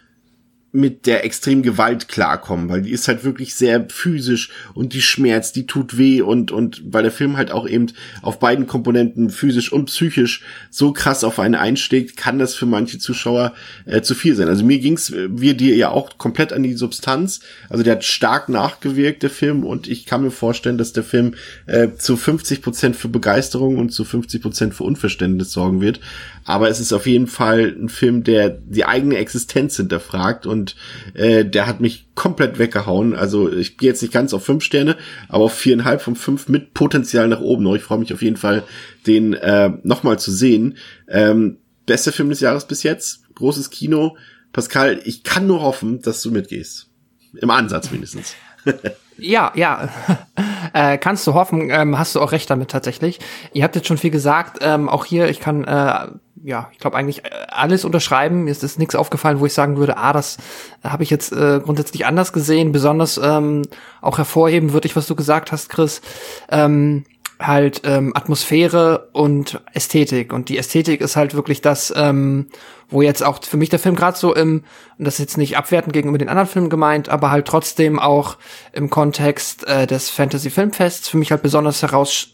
mit 0.75 1.05
der 1.05 1.23
extremen 1.23 1.63
Gewalt 1.63 2.07
klarkommen, 2.07 2.69
weil 2.69 2.81
die 2.81 2.91
ist 2.91 3.07
halt 3.07 3.23
wirklich 3.23 3.55
sehr 3.55 3.87
physisch 3.89 4.49
und 4.73 4.93
die 4.93 5.01
schmerzt, 5.01 5.55
die 5.55 5.65
tut 5.65 5.97
weh 5.97 6.21
und, 6.21 6.51
und 6.51 6.83
weil 6.85 7.03
der 7.03 7.11
Film 7.11 7.37
halt 7.37 7.51
auch 7.51 7.67
eben 7.67 7.87
auf 8.21 8.39
beiden 8.39 8.67
Komponenten 8.67 9.29
physisch 9.29 9.71
und 9.71 9.85
psychisch 9.85 10.43
so 10.69 10.91
krass 10.91 11.23
auf 11.23 11.39
einen 11.39 11.55
einschlägt, 11.55 12.17
kann 12.17 12.39
das 12.39 12.55
für 12.55 12.65
manche 12.65 12.99
Zuschauer 12.99 13.53
äh, 13.85 14.01
zu 14.01 14.15
viel 14.15 14.35
sein. 14.35 14.49
Also 14.49 14.65
mir 14.65 14.79
ging's, 14.79 15.13
wir 15.13 15.55
dir 15.55 15.75
ja 15.75 15.89
auch 15.89 16.17
komplett 16.17 16.51
an 16.51 16.63
die 16.63 16.73
Substanz. 16.73 17.39
Also 17.69 17.83
der 17.83 17.93
hat 17.93 18.03
stark 18.03 18.49
nachgewirkt, 18.49 19.23
der 19.23 19.29
Film, 19.29 19.63
und 19.63 19.87
ich 19.87 20.05
kann 20.05 20.23
mir 20.23 20.31
vorstellen, 20.31 20.77
dass 20.77 20.93
der 20.93 21.03
Film 21.03 21.35
äh, 21.67 21.89
zu 21.97 22.17
50 22.17 22.61
Prozent 22.61 22.95
für 22.95 23.07
Begeisterung 23.07 23.77
und 23.77 23.91
zu 23.91 24.03
50 24.03 24.41
Prozent 24.41 24.75
für 24.75 24.83
Unverständnis 24.83 25.51
sorgen 25.51 25.79
wird. 25.79 26.01
Aber 26.45 26.69
es 26.69 26.79
ist 26.79 26.93
auf 26.93 27.07
jeden 27.07 27.25
Fall 27.25 27.75
ein 27.77 27.89
Film, 27.89 28.23
der 28.23 28.49
die 28.49 28.85
eigene 28.85 29.17
Existenz 29.17 29.77
hinterfragt 29.77 30.45
und 30.45 30.75
äh, 31.15 31.43
der 31.43 31.65
hat 31.65 31.81
mich 31.81 32.07
komplett 32.13 32.59
weggehauen. 32.59 33.15
Also 33.15 33.51
ich 33.51 33.77
gehe 33.77 33.89
jetzt 33.89 34.03
nicht 34.03 34.13
ganz 34.13 34.31
auf 34.33 34.45
fünf 34.45 34.63
Sterne, 34.63 34.95
aber 35.27 35.45
auf 35.45 35.55
viereinhalb 35.55 36.01
von 36.01 36.15
fünf 36.15 36.47
mit 36.47 36.75
Potenzial 36.75 37.27
nach 37.27 37.41
oben 37.41 37.63
noch. 37.63 37.75
Ich 37.75 37.81
freue 37.81 37.97
mich 37.97 38.13
auf 38.13 38.21
jeden 38.21 38.37
Fall, 38.37 38.63
den 39.07 39.33
äh, 39.33 39.71
nochmal 39.81 40.19
zu 40.19 40.31
sehen. 40.31 40.77
Ähm, 41.07 41.57
bester 41.87 42.11
Film 42.11 42.29
des 42.29 42.41
Jahres 42.41 42.67
bis 42.67 42.83
jetzt, 42.83 43.23
großes 43.33 43.71
Kino. 43.71 44.15
Pascal, 44.53 45.01
ich 45.03 45.23
kann 45.23 45.47
nur 45.47 45.61
hoffen, 45.61 46.01
dass 46.03 46.21
du 46.21 46.31
mitgehst. 46.31 46.89
Im 47.33 47.49
Ansatz 47.49 47.91
mindestens. 47.91 48.35
Ja, 49.17 49.51
ja. 49.55 49.89
äh, 50.73 50.97
kannst 50.97 51.25
du 51.27 51.33
hoffen, 51.33 51.69
ähm, 51.69 51.97
hast 51.97 52.15
du 52.15 52.21
auch 52.21 52.31
recht 52.31 52.49
damit 52.49 52.69
tatsächlich. 52.69 53.19
Ihr 53.53 53.63
habt 53.63 53.75
jetzt 53.75 53.87
schon 53.87 53.97
viel 53.97 54.11
gesagt, 54.11 54.59
ähm, 54.61 54.89
auch 54.89 55.05
hier, 55.05 55.29
ich 55.29 55.39
kann 55.39 55.63
äh, 55.63 56.07
ja, 56.45 56.69
ich 56.71 56.77
glaube 56.77 56.95
eigentlich 56.95 57.25
äh, 57.25 57.29
alles 57.49 57.85
unterschreiben. 57.85 58.43
Mir 58.43 58.51
ist 58.51 58.63
es 58.63 58.77
nichts 58.77 58.93
aufgefallen, 58.95 59.39
wo 59.39 59.47
ich 59.47 59.53
sagen 59.53 59.77
würde, 59.77 59.97
ah, 59.97 60.13
das 60.13 60.37
habe 60.83 61.01
ich 61.01 61.09
jetzt 61.09 61.31
äh, 61.31 61.59
grundsätzlich 61.63 62.05
anders 62.05 62.33
gesehen. 62.33 62.71
Besonders 62.71 63.19
ähm, 63.21 63.63
auch 64.01 64.19
hervorheben 64.19 64.71
würde 64.71 64.87
ich, 64.87 64.95
was 64.95 65.07
du 65.07 65.15
gesagt 65.15 65.51
hast, 65.51 65.69
Chris. 65.69 66.01
Ähm, 66.49 67.03
halt 67.39 67.81
ähm, 67.83 68.13
Atmosphäre 68.15 69.09
und 69.11 69.61
Ästhetik. 69.73 70.31
Und 70.31 70.49
die 70.49 70.57
Ästhetik 70.57 71.01
ist 71.01 71.15
halt 71.15 71.33
wirklich 71.33 71.61
das, 71.61 71.93
ähm, 71.95 72.47
wo 72.89 73.01
jetzt 73.01 73.23
auch 73.23 73.43
für 73.43 73.57
mich 73.57 73.69
der 73.69 73.79
Film 73.79 73.95
gerade 73.95 74.17
so 74.17 74.33
im, 74.33 74.63
und 74.97 75.05
das 75.05 75.15
ist 75.15 75.19
jetzt 75.19 75.37
nicht 75.37 75.57
abwertend 75.57 75.93
gegenüber 75.93 76.17
den 76.17 76.29
anderen 76.29 76.47
Filmen 76.47 76.69
gemeint, 76.69 77.09
aber 77.09 77.31
halt 77.31 77.47
trotzdem 77.47 77.99
auch 77.99 78.37
im 78.71 78.89
Kontext 78.89 79.67
äh, 79.67 79.85
des 79.87 80.09
Fantasy 80.09 80.49
Filmfests 80.49 81.09
für 81.09 81.17
mich 81.17 81.31
halt 81.31 81.41
besonders 81.41 81.81
heraus 81.81 82.31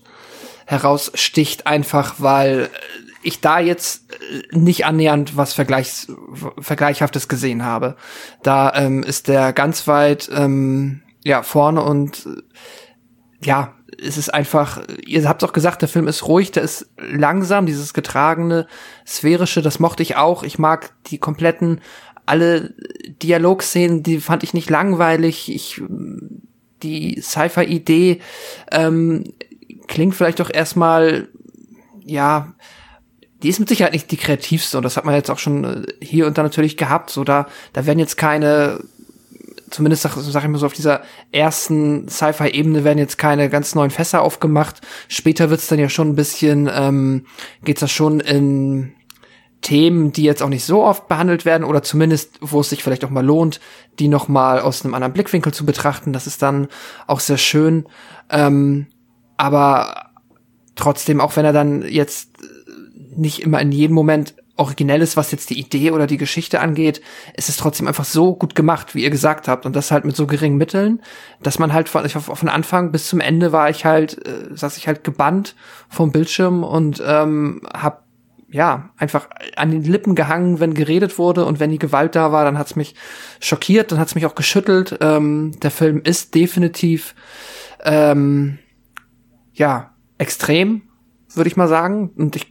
heraussticht, 0.67 1.67
einfach 1.67 2.15
weil 2.19 2.69
ich 3.23 3.41
da 3.41 3.59
jetzt 3.59 4.11
äh, 4.13 4.57
nicht 4.57 4.85
annähernd 4.85 5.35
was 5.35 5.53
Vergleichs, 5.53 6.11
Vergleichhaftes 6.59 7.27
gesehen 7.27 7.65
habe. 7.65 7.95
Da 8.43 8.73
ähm, 8.75 9.03
ist 9.03 9.27
der 9.27 9.53
ganz 9.53 9.87
weit 9.87 10.29
ähm, 10.33 11.01
ja 11.23 11.43
vorne 11.43 11.81
und 11.81 12.25
äh, 12.25 12.41
ja, 13.43 13.73
es 14.01 14.17
ist 14.17 14.33
einfach, 14.33 14.81
ihr 15.05 15.27
habt 15.27 15.43
auch 15.43 15.53
gesagt, 15.53 15.81
der 15.81 15.89
Film 15.89 16.07
ist 16.07 16.27
ruhig, 16.27 16.51
der 16.51 16.63
ist 16.63 16.89
langsam, 16.97 17.65
dieses 17.65 17.93
getragene, 17.93 18.67
sphärische, 19.05 19.61
das 19.61 19.79
mochte 19.79 20.03
ich 20.03 20.15
auch. 20.15 20.43
Ich 20.43 20.59
mag 20.59 20.93
die 21.07 21.17
kompletten, 21.17 21.81
alle 22.25 22.73
Dialogszenen, 23.21 24.03
die 24.03 24.19
fand 24.19 24.43
ich 24.43 24.53
nicht 24.53 24.69
langweilig. 24.69 25.53
Ich, 25.53 25.81
die 26.83 27.21
Sci-Fi-Idee 27.21 28.21
ähm, 28.71 29.33
klingt 29.87 30.15
vielleicht 30.15 30.39
doch 30.39 30.51
erstmal, 30.51 31.27
ja, 32.03 32.53
die 33.43 33.49
ist 33.49 33.59
mit 33.59 33.69
Sicherheit 33.69 33.93
nicht 33.93 34.11
die 34.11 34.17
kreativste 34.17 34.77
und 34.77 34.83
das 34.83 34.97
hat 34.97 35.05
man 35.05 35.15
jetzt 35.15 35.31
auch 35.31 35.39
schon 35.39 35.63
äh, 35.63 35.87
hier 36.01 36.27
und 36.27 36.37
da 36.37 36.43
natürlich 36.43 36.77
gehabt. 36.77 37.09
So 37.09 37.23
da, 37.23 37.47
da 37.73 37.85
werden 37.85 37.99
jetzt 37.99 38.17
keine 38.17 38.83
zumindest 39.71 40.03
sag, 40.03 40.13
sag 40.15 40.43
ich 40.43 40.49
mal 40.49 40.57
so 40.57 40.65
auf 40.65 40.73
dieser 40.73 41.01
ersten 41.31 42.07
Sci-Fi-Ebene 42.07 42.83
werden 42.83 42.99
jetzt 42.99 43.17
keine 43.17 43.49
ganz 43.49 43.73
neuen 43.73 43.89
Fässer 43.89 44.21
aufgemacht. 44.21 44.81
Später 45.07 45.49
wird's 45.49 45.67
dann 45.67 45.79
ja 45.79 45.89
schon 45.89 46.09
ein 46.09 46.15
bisschen, 46.15 46.69
ähm, 46.71 47.25
geht's 47.63 47.79
da 47.79 47.87
schon 47.87 48.19
in 48.19 48.93
Themen, 49.61 50.11
die 50.11 50.23
jetzt 50.23 50.41
auch 50.41 50.49
nicht 50.49 50.65
so 50.65 50.83
oft 50.83 51.07
behandelt 51.07 51.45
werden 51.45 51.63
oder 51.63 51.83
zumindest, 51.83 52.37
wo 52.41 52.61
es 52.61 52.69
sich 52.69 52.83
vielleicht 52.83 53.05
auch 53.05 53.09
mal 53.09 53.25
lohnt, 53.25 53.59
die 53.99 54.07
noch 54.07 54.27
mal 54.27 54.59
aus 54.59 54.83
einem 54.83 54.93
anderen 54.93 55.13
Blickwinkel 55.13 55.53
zu 55.53 55.65
betrachten. 55.65 56.13
Das 56.13 56.27
ist 56.27 56.41
dann 56.41 56.67
auch 57.07 57.19
sehr 57.19 57.37
schön. 57.37 57.85
Ähm, 58.29 58.87
aber 59.37 60.11
trotzdem, 60.75 61.21
auch 61.21 61.35
wenn 61.35 61.45
er 61.45 61.53
dann 61.53 61.83
jetzt 61.83 62.29
nicht 63.15 63.41
immer 63.41 63.61
in 63.61 63.71
jedem 63.71 63.95
Moment 63.95 64.35
originell 64.61 65.01
ist, 65.01 65.17
was 65.17 65.31
jetzt 65.31 65.49
die 65.49 65.59
Idee 65.59 65.91
oder 65.91 66.07
die 66.07 66.17
Geschichte 66.17 66.61
angeht, 66.61 67.01
ist 67.35 67.49
es 67.49 67.57
trotzdem 67.57 67.87
einfach 67.87 68.05
so 68.05 68.35
gut 68.35 68.55
gemacht, 68.55 68.93
wie 68.93 69.03
ihr 69.03 69.09
gesagt 69.09 69.47
habt. 69.47 69.65
Und 69.65 69.75
das 69.75 69.91
halt 69.91 70.05
mit 70.05 70.15
so 70.15 70.27
geringen 70.27 70.57
Mitteln, 70.57 71.01
dass 71.41 71.59
man 71.59 71.73
halt 71.73 71.89
von, 71.89 72.07
von 72.07 72.49
Anfang 72.49 72.91
bis 72.91 73.07
zum 73.07 73.19
Ende 73.19 73.51
war 73.51 73.69
ich 73.69 73.85
halt, 73.85 74.25
äh, 74.25 74.55
saß 74.55 74.77
ich 74.77 74.87
halt 74.87 75.03
gebannt 75.03 75.55
vom 75.89 76.11
Bildschirm 76.11 76.63
und 76.63 77.01
ähm, 77.05 77.61
hab 77.73 78.05
ja, 78.53 78.91
einfach 78.97 79.29
an 79.55 79.71
den 79.71 79.83
Lippen 79.83 80.13
gehangen, 80.13 80.59
wenn 80.59 80.73
geredet 80.73 81.17
wurde 81.17 81.45
und 81.45 81.59
wenn 81.61 81.71
die 81.71 81.79
Gewalt 81.79 82.15
da 82.15 82.33
war, 82.33 82.43
dann 82.43 82.57
hat's 82.57 82.75
mich 82.75 82.95
schockiert, 83.39 83.91
dann 83.91 83.99
hat's 83.99 84.13
mich 84.13 84.25
auch 84.25 84.35
geschüttelt. 84.35 84.97
Ähm, 84.99 85.53
der 85.63 85.71
Film 85.71 86.01
ist 86.03 86.35
definitiv 86.35 87.15
ähm, 87.83 88.59
ja 89.53 89.95
extrem, 90.17 90.83
würde 91.33 91.47
ich 91.47 91.55
mal 91.55 91.69
sagen. 91.69 92.11
Und 92.17 92.35
ich 92.35 92.50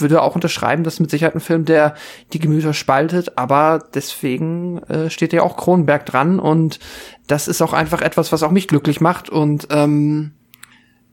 würde 0.00 0.22
auch 0.22 0.34
unterschreiben, 0.34 0.84
das 0.84 0.94
ist 0.94 1.00
mit 1.00 1.10
Sicherheit 1.10 1.34
ein 1.34 1.40
Film, 1.40 1.64
der 1.64 1.94
die 2.32 2.38
Gemüter 2.38 2.74
spaltet, 2.74 3.38
aber 3.38 3.82
deswegen 3.94 4.78
äh, 4.84 5.10
steht 5.10 5.32
ja 5.32 5.42
auch 5.42 5.56
Kronenberg 5.56 6.06
dran 6.06 6.38
und 6.38 6.78
das 7.26 7.48
ist 7.48 7.62
auch 7.62 7.72
einfach 7.72 8.02
etwas, 8.02 8.32
was 8.32 8.42
auch 8.42 8.50
mich 8.50 8.68
glücklich 8.68 9.00
macht 9.00 9.30
und 9.30 9.68
ähm, 9.70 10.32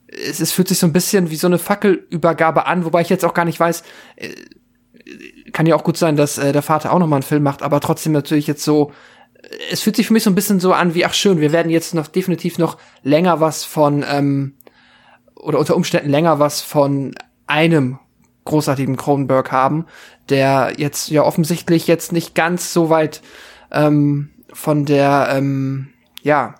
es, 0.07 0.39
es 0.39 0.51
fühlt 0.51 0.67
sich 0.67 0.79
so 0.79 0.87
ein 0.87 0.93
bisschen 0.93 1.29
wie 1.29 1.35
so 1.35 1.47
eine 1.47 1.57
Fackelübergabe 1.57 2.65
an, 2.65 2.85
wobei 2.85 3.01
ich 3.01 3.09
jetzt 3.09 3.25
auch 3.25 3.33
gar 3.33 3.45
nicht 3.45 3.59
weiß, 3.59 3.83
äh, 4.15 4.29
kann 5.51 5.65
ja 5.65 5.75
auch 5.75 5.83
gut 5.83 5.97
sein, 5.97 6.15
dass 6.15 6.37
äh, 6.37 6.51
der 6.51 6.61
Vater 6.61 6.93
auch 6.93 6.99
noch 6.99 7.07
mal 7.07 7.17
einen 7.17 7.23
Film 7.23 7.43
macht, 7.43 7.63
aber 7.63 7.79
trotzdem 7.79 8.11
natürlich 8.11 8.47
jetzt 8.47 8.63
so 8.63 8.91
es 9.71 9.81
fühlt 9.81 9.95
sich 9.95 10.07
für 10.07 10.13
mich 10.13 10.23
so 10.23 10.29
ein 10.29 10.35
bisschen 10.35 10.59
so 10.59 10.73
an 10.73 10.93
wie, 10.93 11.05
ach 11.05 11.13
schön, 11.13 11.41
wir 11.41 11.51
werden 11.51 11.71
jetzt 11.71 11.93
noch 11.93 12.07
definitiv 12.07 12.57
noch 12.57 12.77
länger 13.03 13.39
was 13.39 13.63
von, 13.63 14.05
ähm, 14.07 14.53
oder 15.35 15.59
unter 15.59 15.75
Umständen 15.75 16.09
länger 16.09 16.39
was 16.39 16.61
von 16.61 17.15
einem 17.47 17.99
großartigen 18.45 18.97
Cronenberg 18.97 19.51
haben, 19.51 19.85
der 20.29 20.73
jetzt 20.77 21.09
ja 21.09 21.23
offensichtlich 21.23 21.87
jetzt 21.87 22.11
nicht 22.11 22.35
ganz 22.35 22.73
so 22.73 22.89
weit 22.89 23.21
ähm, 23.71 24.29
von 24.53 24.85
der, 24.85 25.29
ähm, 25.31 25.89
ja, 26.21 26.55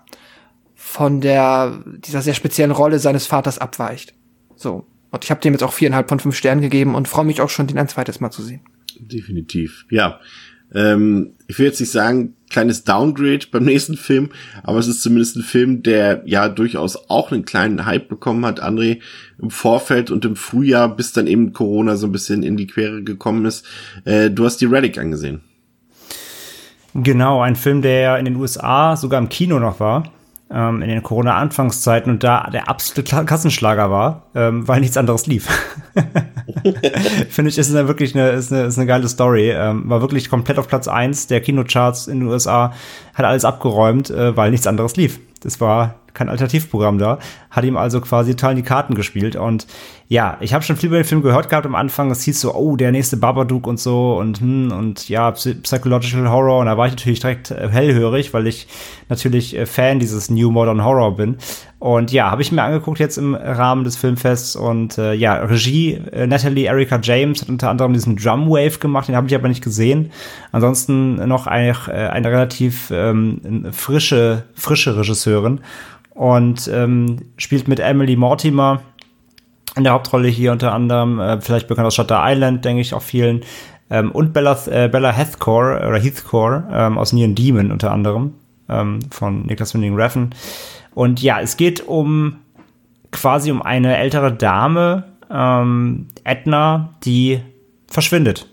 von 0.74 1.20
der, 1.20 1.82
dieser 1.86 2.22
sehr 2.22 2.34
speziellen 2.34 2.70
Rolle 2.70 2.98
seines 2.98 3.26
Vaters 3.26 3.58
abweicht. 3.58 4.14
So. 4.56 4.86
Und 5.10 5.24
ich 5.24 5.30
habe 5.30 5.40
dem 5.40 5.52
jetzt 5.52 5.62
auch 5.62 5.72
viereinhalb 5.72 6.08
von 6.08 6.20
fünf 6.20 6.36
Sternen 6.36 6.62
gegeben 6.62 6.94
und 6.94 7.08
freue 7.08 7.24
mich 7.24 7.40
auch 7.40 7.50
schon, 7.50 7.66
den 7.66 7.78
ein 7.78 7.88
zweites 7.88 8.20
Mal 8.20 8.30
zu 8.30 8.42
sehen. 8.42 8.62
Definitiv, 8.98 9.84
ja. 9.90 10.20
Ähm, 10.74 11.34
ich 11.48 11.58
will 11.58 11.66
jetzt 11.66 11.80
nicht 11.80 11.90
sagen, 11.90 12.34
kleines 12.52 12.84
Downgrade 12.84 13.46
beim 13.50 13.64
nächsten 13.72 13.96
Film, 13.96 14.30
aber 14.62 14.78
es 14.78 14.86
ist 14.86 15.02
zumindest 15.02 15.36
ein 15.36 15.42
Film, 15.42 15.82
der 15.82 16.22
ja 16.24 16.48
durchaus 16.48 17.10
auch 17.10 17.32
einen 17.32 17.44
kleinen 17.44 17.84
Hype 17.84 18.08
bekommen 18.08 18.46
hat, 18.46 18.62
André, 18.62 19.00
im 19.40 19.50
Vorfeld 19.50 20.10
und 20.10 20.24
im 20.24 20.36
Frühjahr, 20.36 20.94
bis 20.94 21.12
dann 21.12 21.26
eben 21.26 21.52
Corona 21.52 21.96
so 21.96 22.06
ein 22.06 22.12
bisschen 22.12 22.42
in 22.44 22.56
die 22.56 22.68
Quere 22.68 23.02
gekommen 23.02 23.44
ist. 23.44 23.66
Äh, 24.04 24.30
du 24.30 24.44
hast 24.44 24.58
die 24.58 24.66
Relic 24.66 24.98
angesehen. 24.98 25.40
Genau, 26.94 27.40
ein 27.40 27.56
Film, 27.56 27.82
der 27.82 28.00
ja 28.00 28.16
in 28.16 28.26
den 28.26 28.36
USA 28.36 28.96
sogar 28.96 29.18
im 29.18 29.30
Kino 29.30 29.58
noch 29.58 29.80
war 29.80 30.04
ähm, 30.52 30.82
in 30.82 30.88
den 30.88 31.02
Corona-Anfangszeiten 31.02 32.12
und 32.12 32.22
da 32.22 32.48
der 32.52 32.68
absolute 32.68 33.24
Kassenschlager 33.24 33.90
war, 33.90 34.26
ähm, 34.34 34.66
weil 34.68 34.80
nichts 34.80 34.96
anderes 34.96 35.26
lief. 35.26 35.48
Finde 37.30 37.50
ich, 37.50 37.58
ist 37.58 37.74
eine, 37.74 37.88
wirklich 37.88 38.14
eine, 38.14 38.30
ist 38.30 38.52
eine, 38.52 38.64
ist 38.64 38.78
eine 38.78 38.86
geile 38.86 39.08
Story. 39.08 39.50
Ähm, 39.50 39.88
war 39.88 40.00
wirklich 40.00 40.28
komplett 40.28 40.58
auf 40.58 40.68
Platz 40.68 40.88
eins 40.88 41.26
der 41.26 41.40
Kinocharts 41.40 42.06
in 42.06 42.20
den 42.20 42.28
USA, 42.28 42.72
hat 43.14 43.24
alles 43.24 43.44
abgeräumt, 43.44 44.10
äh, 44.10 44.36
weil 44.36 44.50
nichts 44.50 44.66
anderes 44.66 44.96
lief. 44.96 45.18
Das 45.40 45.60
war 45.60 45.96
kein 46.14 46.28
Alternativprogramm 46.28 46.98
da, 46.98 47.18
hat 47.52 47.64
ihm 47.64 47.76
also 47.76 48.00
quasi 48.00 48.34
total 48.34 48.52
in 48.52 48.56
die 48.56 48.62
Karten 48.62 48.94
gespielt. 48.94 49.36
Und 49.36 49.66
ja, 50.08 50.38
ich 50.40 50.54
habe 50.54 50.64
schon 50.64 50.76
viel 50.76 50.88
über 50.88 50.96
den 50.96 51.04
Film 51.04 51.22
gehört 51.22 51.50
gehabt 51.50 51.66
am 51.66 51.74
Anfang. 51.74 52.10
Es 52.10 52.22
hieß 52.22 52.40
so, 52.40 52.54
oh, 52.54 52.76
der 52.76 52.92
nächste 52.92 53.18
Babadook 53.18 53.66
und 53.66 53.78
so 53.78 54.16
und 54.18 54.40
hm, 54.40 54.72
und 54.72 55.08
ja, 55.08 55.30
Psychological 55.30 56.30
Horror. 56.30 56.60
Und 56.60 56.66
da 56.66 56.78
war 56.78 56.86
ich 56.86 56.92
natürlich 56.92 57.20
direkt 57.20 57.50
äh, 57.50 57.68
hellhörig, 57.68 58.32
weil 58.32 58.46
ich 58.46 58.66
natürlich 59.10 59.56
äh, 59.56 59.66
Fan 59.66 59.98
dieses 59.98 60.30
New 60.30 60.50
Modern 60.50 60.82
Horror 60.82 61.16
bin. 61.16 61.36
Und 61.78 62.10
ja, 62.10 62.30
habe 62.30 62.40
ich 62.40 62.52
mir 62.52 62.62
angeguckt 62.62 63.00
jetzt 63.00 63.18
im 63.18 63.34
Rahmen 63.34 63.84
des 63.84 63.96
Filmfests 63.96 64.56
und 64.56 64.98
äh, 64.98 65.12
ja, 65.14 65.34
Regie 65.34 65.94
äh, 66.12 66.26
Natalie 66.26 66.66
Erika 66.66 66.98
James 67.02 67.42
hat 67.42 67.48
unter 67.48 67.70
anderem 67.70 67.92
diesen 67.92 68.16
Drumwave 68.16 68.78
gemacht, 68.78 69.08
den 69.08 69.16
habe 69.16 69.26
ich 69.26 69.34
aber 69.34 69.48
nicht 69.48 69.64
gesehen. 69.64 70.12
Ansonsten 70.52 71.16
noch 71.28 71.46
eine, 71.46 71.74
äh, 71.88 72.08
eine 72.08 72.30
relativ 72.30 72.90
ähm, 72.92 73.66
frische, 73.72 74.44
frische 74.54 74.96
Regisseurin 74.96 75.60
und 76.14 76.68
ähm, 76.72 77.18
spielt 77.36 77.68
mit 77.68 77.80
Emily 77.80 78.16
Mortimer 78.16 78.82
in 79.76 79.84
der 79.84 79.92
Hauptrolle 79.92 80.28
hier 80.28 80.52
unter 80.52 80.72
anderem, 80.72 81.18
äh, 81.18 81.40
vielleicht 81.40 81.68
bekannt 81.68 81.86
aus 81.86 81.94
Shutter 81.94 82.20
Island, 82.22 82.64
denke 82.64 82.82
ich 82.82 82.94
auch 82.94 83.02
vielen. 83.02 83.42
Ähm, 83.90 84.10
und 84.10 84.32
Bella, 84.32 84.58
äh, 84.66 84.88
Bella 84.88 85.12
Heathcore 85.12 85.86
oder 85.86 85.98
Heathcore 85.98 86.68
ähm, 86.72 86.98
aus 86.98 87.12
Neon 87.12 87.34
Demon 87.34 87.72
unter 87.72 87.90
anderem 87.90 88.34
ähm, 88.68 89.00
von 89.10 89.46
Niklas 89.46 89.74
Winding 89.74 89.94
Refn. 89.94 90.30
Und 90.94 91.22
ja, 91.22 91.40
es 91.40 91.56
geht 91.56 91.86
um 91.86 92.36
quasi 93.10 93.50
um 93.50 93.62
eine 93.62 93.96
ältere 93.96 94.32
Dame, 94.32 95.04
ähm, 95.30 96.08
Edna, 96.24 96.94
die 97.04 97.40
verschwindet, 97.86 98.48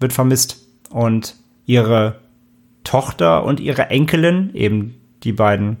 wird 0.00 0.12
vermisst. 0.12 0.66
Und 0.90 1.36
ihre 1.66 2.20
Tochter 2.84 3.44
und 3.44 3.60
ihre 3.60 3.90
Enkelin, 3.90 4.50
eben 4.54 4.94
die 5.24 5.32
beiden 5.32 5.78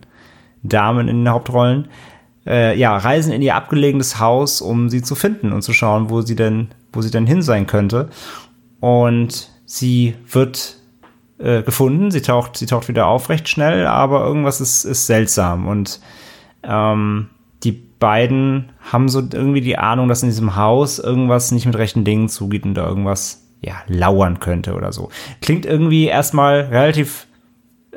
Damen 0.64 1.08
in 1.08 1.18
den 1.18 1.28
Hauptrollen, 1.30 1.88
äh, 2.46 2.76
ja, 2.78 2.96
reisen 2.96 3.32
in 3.32 3.42
ihr 3.42 3.54
abgelegenes 3.54 4.18
Haus, 4.18 4.60
um 4.60 4.88
sie 4.88 5.02
zu 5.02 5.14
finden 5.14 5.52
und 5.52 5.62
zu 5.62 5.72
schauen, 5.72 6.10
wo 6.10 6.22
sie 6.22 6.36
denn, 6.36 6.68
wo 6.92 7.00
sie 7.00 7.10
denn 7.10 7.26
hin 7.26 7.42
sein 7.42 7.66
könnte. 7.66 8.08
Und 8.80 9.50
sie 9.64 10.14
wird 10.30 10.76
äh, 11.38 11.62
gefunden, 11.62 12.10
sie 12.10 12.22
taucht, 12.22 12.56
sie 12.56 12.66
taucht 12.66 12.88
wieder 12.88 13.06
auf 13.06 13.28
recht 13.28 13.48
schnell, 13.48 13.86
aber 13.86 14.24
irgendwas 14.24 14.60
ist, 14.60 14.84
ist 14.84 15.06
seltsam 15.06 15.66
und 15.66 16.00
ähm, 16.62 17.28
die 17.62 17.72
beiden 17.72 18.72
haben 18.80 19.08
so 19.08 19.20
irgendwie 19.20 19.60
die 19.60 19.78
Ahnung, 19.78 20.08
dass 20.08 20.22
in 20.22 20.28
diesem 20.28 20.56
Haus 20.56 20.98
irgendwas 20.98 21.50
nicht 21.50 21.66
mit 21.66 21.76
rechten 21.76 22.04
Dingen 22.04 22.28
zugeht 22.28 22.64
und 22.64 22.74
da 22.74 22.86
irgendwas 22.86 23.42
ja 23.60 23.74
lauern 23.86 24.40
könnte 24.40 24.74
oder 24.74 24.92
so. 24.92 25.08
Klingt 25.40 25.64
irgendwie 25.64 26.04
erstmal 26.06 26.60
relativ 26.60 27.26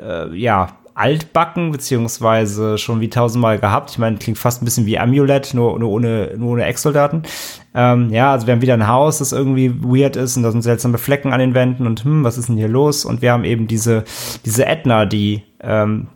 äh, 0.01 0.33
ja 0.35 0.76
altbacken, 0.97 1.71
beziehungsweise 1.71 2.79
schon 2.79 2.99
wie 3.01 3.09
tausendmal 3.09 3.59
gehabt. 3.59 3.91
Ich 3.91 3.99
meine, 3.99 4.17
klingt 4.17 4.39
fast 4.39 4.61
ein 4.61 4.65
bisschen 4.65 4.87
wie 4.87 4.97
Amulet, 4.97 5.53
nur, 5.53 5.77
nur 5.77 5.91
ohne, 5.91 6.33
nur 6.37 6.53
ohne 6.53 6.65
Ex-Soldaten. 6.65 7.21
Ähm, 7.75 8.11
ja, 8.11 8.31
also 8.31 8.47
wir 8.47 8.53
haben 8.53 8.61
wieder 8.61 8.73
ein 8.73 8.87
Haus, 8.87 9.19
das 9.19 9.31
irgendwie 9.31 9.71
weird 9.83 10.15
ist 10.15 10.37
und 10.37 10.43
da 10.43 10.51
sind 10.51 10.63
seltsame 10.63 10.97
Flecken 10.97 11.33
an 11.33 11.39
den 11.39 11.53
Wänden 11.53 11.85
und 11.85 12.03
hm, 12.03 12.23
was 12.23 12.39
ist 12.39 12.49
denn 12.49 12.57
hier 12.57 12.67
los? 12.67 13.05
Und 13.05 13.21
wir 13.21 13.31
haben 13.31 13.43
eben 13.43 13.67
diese, 13.67 14.05
diese 14.43 14.65
Edna, 14.65 15.05
die, 15.05 15.43
ähm, 15.61 16.07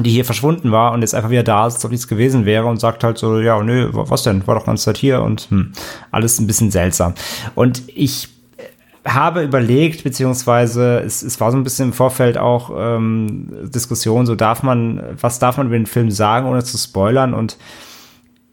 die 0.00 0.10
hier 0.10 0.24
verschwunden 0.24 0.72
war 0.72 0.92
und 0.92 1.02
jetzt 1.02 1.14
einfach 1.14 1.30
wieder 1.30 1.44
da 1.44 1.68
ist, 1.68 1.74
als 1.74 1.84
ob 1.84 1.92
nichts 1.92 2.08
gewesen 2.08 2.46
wäre 2.46 2.66
und 2.66 2.80
sagt 2.80 3.04
halt 3.04 3.16
so, 3.16 3.38
ja, 3.38 3.62
nö, 3.62 3.90
was 3.92 4.24
denn? 4.24 4.44
War 4.48 4.56
doch 4.56 4.66
ganz 4.66 4.82
Zeit 4.82 4.96
hier 4.96 5.22
und 5.22 5.42
hm, 5.50 5.72
alles 6.10 6.40
ein 6.40 6.48
bisschen 6.48 6.72
seltsam. 6.72 7.14
Und 7.54 7.82
ich 7.86 8.33
habe 9.04 9.42
überlegt, 9.42 10.04
beziehungsweise 10.04 11.00
es, 11.00 11.22
es 11.22 11.40
war 11.40 11.50
so 11.50 11.56
ein 11.56 11.64
bisschen 11.64 11.88
im 11.88 11.92
Vorfeld 11.92 12.38
auch 12.38 12.70
ähm, 12.76 13.70
Diskussion, 13.74 14.26
so 14.26 14.34
darf 14.34 14.62
man, 14.62 15.02
was 15.20 15.38
darf 15.38 15.56
man 15.58 15.66
über 15.66 15.76
den 15.76 15.86
Film 15.86 16.10
sagen, 16.10 16.46
ohne 16.46 16.64
zu 16.64 16.78
spoilern 16.78 17.34
und 17.34 17.58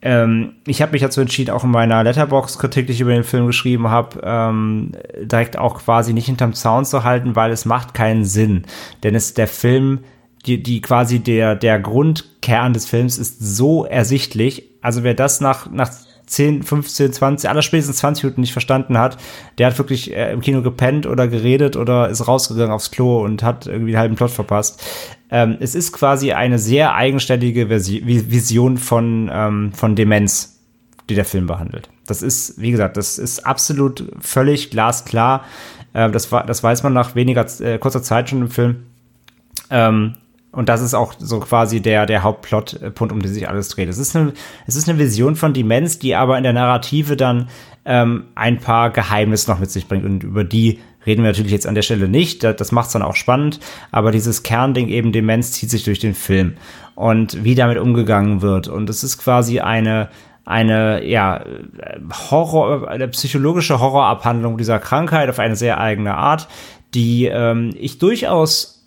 ähm, 0.03 0.53
ich 0.65 0.81
habe 0.81 0.93
mich 0.93 1.01
dazu 1.01 1.21
entschieden, 1.21 1.51
auch 1.51 1.63
in 1.63 1.69
meiner 1.69 2.03
Letterbox-Kritik, 2.03 2.87
die 2.87 2.93
ich 2.93 3.01
über 3.01 3.13
den 3.13 3.23
Film 3.23 3.45
geschrieben 3.45 3.89
habe, 3.89 4.19
ähm, 4.23 4.93
direkt 5.21 5.57
auch 5.57 5.79
quasi 5.83 6.13
nicht 6.13 6.25
hinterm 6.25 6.53
Zaun 6.53 6.85
zu 6.85 7.03
halten, 7.03 7.35
weil 7.35 7.51
es 7.51 7.65
macht 7.65 7.93
keinen 7.93 8.25
Sinn. 8.25 8.63
Denn 9.03 9.13
es 9.13 9.35
der 9.35 9.47
Film, 9.47 9.99
die, 10.47 10.63
die 10.63 10.81
quasi 10.81 11.19
der, 11.19 11.55
der 11.55 11.79
Grundkern 11.79 12.73
des 12.73 12.87
Films 12.87 13.19
ist 13.19 13.39
so 13.39 13.85
ersichtlich. 13.85 14.71
Also 14.81 15.03
wer 15.03 15.13
das 15.13 15.39
nach, 15.39 15.69
nach 15.69 15.91
10, 16.25 16.63
15, 16.63 17.13
20, 17.13 17.49
aller 17.49 17.61
spätestens 17.61 17.97
20 17.97 18.23
Minuten 18.23 18.41
nicht 18.41 18.53
verstanden 18.53 18.97
hat, 18.97 19.17
der 19.57 19.67
hat 19.67 19.77
wirklich 19.77 20.15
äh, 20.15 20.31
im 20.31 20.41
Kino 20.41 20.61
gepennt 20.61 21.05
oder 21.05 21.27
geredet 21.27 21.75
oder 21.75 22.09
ist 22.09 22.27
rausgegangen 22.27 22.71
aufs 22.71 22.91
Klo 22.91 23.23
und 23.23 23.43
hat 23.43 23.67
irgendwie 23.67 23.91
einen 23.91 23.99
halben 23.99 24.15
Plot 24.15 24.31
verpasst. 24.31 24.83
Ähm, 25.29 25.57
es 25.59 25.75
ist 25.75 25.91
quasi 25.91 26.33
eine 26.33 26.59
sehr 26.59 26.93
eigenständige 26.93 27.67
Versi 27.67 28.01
Vision 28.05 28.77
von, 28.77 29.29
ähm, 29.33 29.71
von 29.73 29.95
Demenz, 29.95 30.59
die 31.09 31.15
der 31.15 31.25
Film 31.25 31.47
behandelt. 31.47 31.89
Das 32.05 32.21
ist, 32.21 32.59
wie 32.59 32.71
gesagt, 32.71 32.97
das 32.97 33.17
ist 33.17 33.45
absolut 33.45 34.11
völlig 34.19 34.69
glasklar. 34.69 35.45
Äh, 35.93 36.11
das, 36.11 36.29
das 36.29 36.63
weiß 36.63 36.83
man 36.83 36.93
nach 36.93 37.15
weniger 37.15 37.45
äh, 37.61 37.77
kurzer 37.77 38.03
Zeit 38.03 38.29
schon 38.29 38.41
im 38.41 38.49
Film. 38.49 38.83
Ähm, 39.69 40.15
und 40.51 40.67
das 40.67 40.81
ist 40.81 40.93
auch 40.93 41.13
so 41.17 41.39
quasi 41.39 41.81
der, 41.81 42.05
der 42.05 42.23
Hauptplotpunkt, 42.23 43.13
um 43.13 43.21
den 43.21 43.31
sich 43.31 43.47
alles 43.47 43.69
dreht. 43.69 43.87
Es 43.87 43.97
ist, 43.97 44.15
eine, 44.15 44.33
es 44.67 44.75
ist 44.75 44.89
eine 44.89 44.99
Vision 44.99 45.37
von 45.37 45.53
Demenz, 45.53 45.97
die 45.97 46.13
aber 46.15 46.37
in 46.37 46.43
der 46.43 46.51
Narrative 46.51 47.15
dann 47.15 47.47
ähm, 47.85 48.25
ein 48.35 48.59
paar 48.59 48.89
Geheimnisse 48.89 49.49
noch 49.49 49.59
mit 49.59 49.71
sich 49.71 49.87
bringt. 49.87 50.03
Und 50.03 50.23
über 50.23 50.43
die 50.43 50.79
reden 51.05 51.23
wir 51.23 51.29
natürlich 51.29 51.53
jetzt 51.53 51.67
an 51.67 51.75
der 51.75 51.83
Stelle 51.83 52.09
nicht. 52.09 52.43
Das, 52.43 52.71
macht 52.73 52.87
es 52.87 52.93
dann 52.93 53.01
auch 53.01 53.15
spannend. 53.15 53.61
Aber 53.91 54.11
dieses 54.11 54.43
Kernding 54.43 54.89
eben 54.89 55.13
Demenz 55.13 55.53
zieht 55.53 55.69
sich 55.69 55.85
durch 55.85 55.99
den 55.99 56.13
Film. 56.13 56.55
Und 56.95 57.45
wie 57.45 57.55
damit 57.55 57.77
umgegangen 57.77 58.41
wird. 58.41 58.67
Und 58.67 58.89
es 58.89 59.05
ist 59.05 59.19
quasi 59.19 59.61
eine, 59.61 60.09
eine 60.43 61.07
ja 61.07 61.45
Horror, 62.29 62.89
eine 62.89 63.07
psychologische 63.07 63.79
Horrorabhandlung 63.79 64.57
dieser 64.57 64.79
Krankheit 64.79 65.29
auf 65.29 65.39
eine 65.39 65.55
sehr 65.55 65.79
eigene 65.79 66.15
Art, 66.15 66.49
die 66.93 67.27
ähm, 67.27 67.73
ich 67.79 67.99
durchaus 67.99 68.80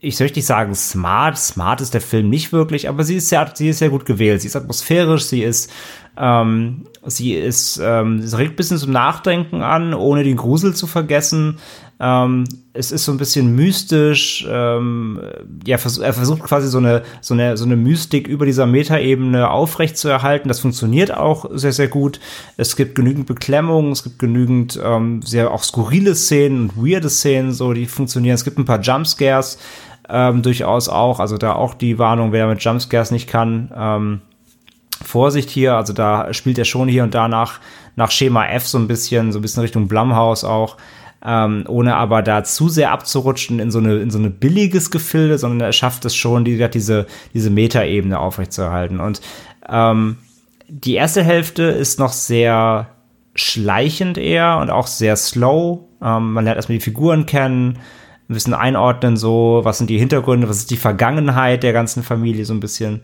ich 0.00 0.18
möchte 0.18 0.38
nicht 0.38 0.46
sagen 0.46 0.74
smart, 0.74 1.36
smart 1.36 1.80
ist 1.82 1.92
der 1.92 2.00
Film 2.00 2.30
nicht 2.30 2.52
wirklich, 2.52 2.88
aber 2.88 3.04
sie 3.04 3.16
ist 3.16 3.28
sehr, 3.28 3.50
sie 3.54 3.68
ist 3.68 3.78
sehr 3.78 3.90
gut 3.90 4.06
gewählt. 4.06 4.40
Sie 4.40 4.48
ist 4.48 4.56
atmosphärisch, 4.56 5.24
sie 5.24 5.42
ist, 5.42 5.70
ähm, 6.16 6.86
sie 7.04 7.34
ist, 7.34 7.78
ähm, 7.82 8.26
sie 8.26 8.36
regt 8.36 8.52
ein 8.52 8.56
bisschen 8.56 8.78
zum 8.78 8.92
Nachdenken 8.92 9.62
an, 9.62 9.92
ohne 9.92 10.24
den 10.24 10.36
Grusel 10.36 10.74
zu 10.74 10.86
vergessen. 10.86 11.58
Ähm, 12.02 12.44
es 12.72 12.92
ist 12.92 13.04
so 13.04 13.12
ein 13.12 13.18
bisschen 13.18 13.54
mystisch. 13.54 14.46
Ähm, 14.48 15.20
ja, 15.66 15.76
er 15.76 16.12
versucht 16.14 16.44
quasi 16.44 16.68
so 16.68 16.78
eine, 16.78 17.02
so 17.20 17.34
eine, 17.34 17.58
so 17.58 17.66
eine 17.66 17.76
Mystik 17.76 18.26
über 18.26 18.46
dieser 18.46 18.64
Metaebene 18.64 19.50
aufrechtzuerhalten. 19.50 20.48
Das 20.48 20.60
funktioniert 20.60 21.14
auch 21.14 21.44
sehr, 21.52 21.72
sehr 21.72 21.88
gut. 21.88 22.20
Es 22.56 22.74
gibt 22.74 22.94
genügend 22.94 23.26
Beklemmung, 23.26 23.92
es 23.92 24.02
gibt 24.02 24.18
genügend 24.18 24.80
ähm, 24.82 25.20
sehr 25.20 25.50
auch 25.50 25.62
skurrile 25.62 26.14
Szenen 26.14 26.70
und 26.70 26.76
weirde 26.78 27.10
Szenen, 27.10 27.52
so 27.52 27.74
die 27.74 27.84
funktionieren. 27.84 28.34
Es 28.34 28.44
gibt 28.44 28.58
ein 28.58 28.64
paar 28.64 28.80
Jumpscares 28.80 29.58
ähm, 30.10 30.42
durchaus 30.42 30.88
auch. 30.88 31.20
Also 31.20 31.36
da 31.38 31.54
auch 31.54 31.74
die 31.74 31.98
Warnung, 31.98 32.32
wer 32.32 32.46
mit 32.46 32.62
Jumpscares 32.62 33.10
nicht 33.10 33.28
kann, 33.28 33.70
ähm, 33.76 34.20
Vorsicht 35.02 35.50
hier. 35.50 35.76
Also 35.76 35.92
da 35.92 36.32
spielt 36.32 36.58
er 36.58 36.64
schon 36.64 36.88
hier 36.88 37.02
und 37.02 37.14
da 37.14 37.28
nach, 37.28 37.60
nach 37.96 38.10
Schema 38.10 38.46
F 38.46 38.66
so 38.66 38.78
ein 38.78 38.88
bisschen, 38.88 39.32
so 39.32 39.38
ein 39.38 39.42
bisschen 39.42 39.62
Richtung 39.62 39.88
Blumhaus 39.88 40.44
auch. 40.44 40.76
Ähm, 41.22 41.64
ohne 41.68 41.96
aber 41.96 42.22
da 42.22 42.44
zu 42.44 42.70
sehr 42.70 42.92
abzurutschen 42.92 43.58
in 43.58 43.70
so 43.70 43.78
eine 43.78 43.96
in 43.98 44.10
so 44.10 44.18
eine 44.18 44.30
billiges 44.30 44.90
Gefilde, 44.90 45.36
sondern 45.36 45.60
er 45.60 45.72
schafft 45.72 46.06
es 46.06 46.16
schon, 46.16 46.46
die, 46.46 46.66
diese 46.70 47.06
diese 47.34 47.50
Metaebene 47.50 48.18
aufrechtzuerhalten. 48.18 49.00
Und 49.00 49.20
ähm, 49.68 50.16
die 50.68 50.94
erste 50.94 51.22
Hälfte 51.22 51.64
ist 51.64 51.98
noch 51.98 52.12
sehr 52.12 52.88
schleichend 53.34 54.16
eher 54.16 54.58
und 54.62 54.70
auch 54.70 54.86
sehr 54.86 55.14
slow. 55.16 55.80
Ähm, 56.02 56.32
man 56.32 56.44
lernt 56.44 56.56
erstmal 56.56 56.78
die 56.78 56.84
Figuren 56.84 57.26
kennen, 57.26 57.78
ein 58.30 58.34
bisschen 58.34 58.54
einordnen, 58.54 59.16
so, 59.16 59.60
was 59.64 59.78
sind 59.78 59.90
die 59.90 59.98
Hintergründe, 59.98 60.48
was 60.48 60.58
ist 60.58 60.70
die 60.70 60.76
Vergangenheit 60.76 61.62
der 61.62 61.72
ganzen 61.72 62.02
Familie, 62.02 62.44
so 62.44 62.54
ein 62.54 62.60
bisschen. 62.60 63.00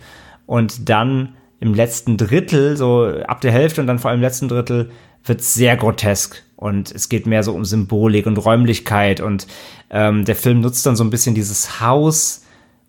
Und 0.46 0.88
dann 0.88 1.34
im 1.58 1.74
letzten 1.74 2.16
Drittel, 2.16 2.76
so 2.76 3.06
ab 3.26 3.40
der 3.40 3.50
Hälfte 3.50 3.80
und 3.80 3.88
dann 3.88 3.98
vor 3.98 4.10
allem 4.10 4.18
im 4.18 4.22
letzten 4.22 4.48
Drittel, 4.48 4.90
wird 5.24 5.42
sehr 5.42 5.76
grotesk. 5.76 6.44
Und 6.54 6.92
es 6.92 7.08
geht 7.08 7.26
mehr 7.26 7.42
so 7.42 7.52
um 7.52 7.64
Symbolik 7.64 8.26
und 8.26 8.38
Räumlichkeit. 8.38 9.20
Und 9.20 9.48
ähm, 9.90 10.24
der 10.24 10.36
Film 10.36 10.60
nutzt 10.60 10.86
dann 10.86 10.96
so 10.96 11.02
ein 11.02 11.10
bisschen 11.10 11.34
dieses 11.34 11.80
Haus, 11.80 12.44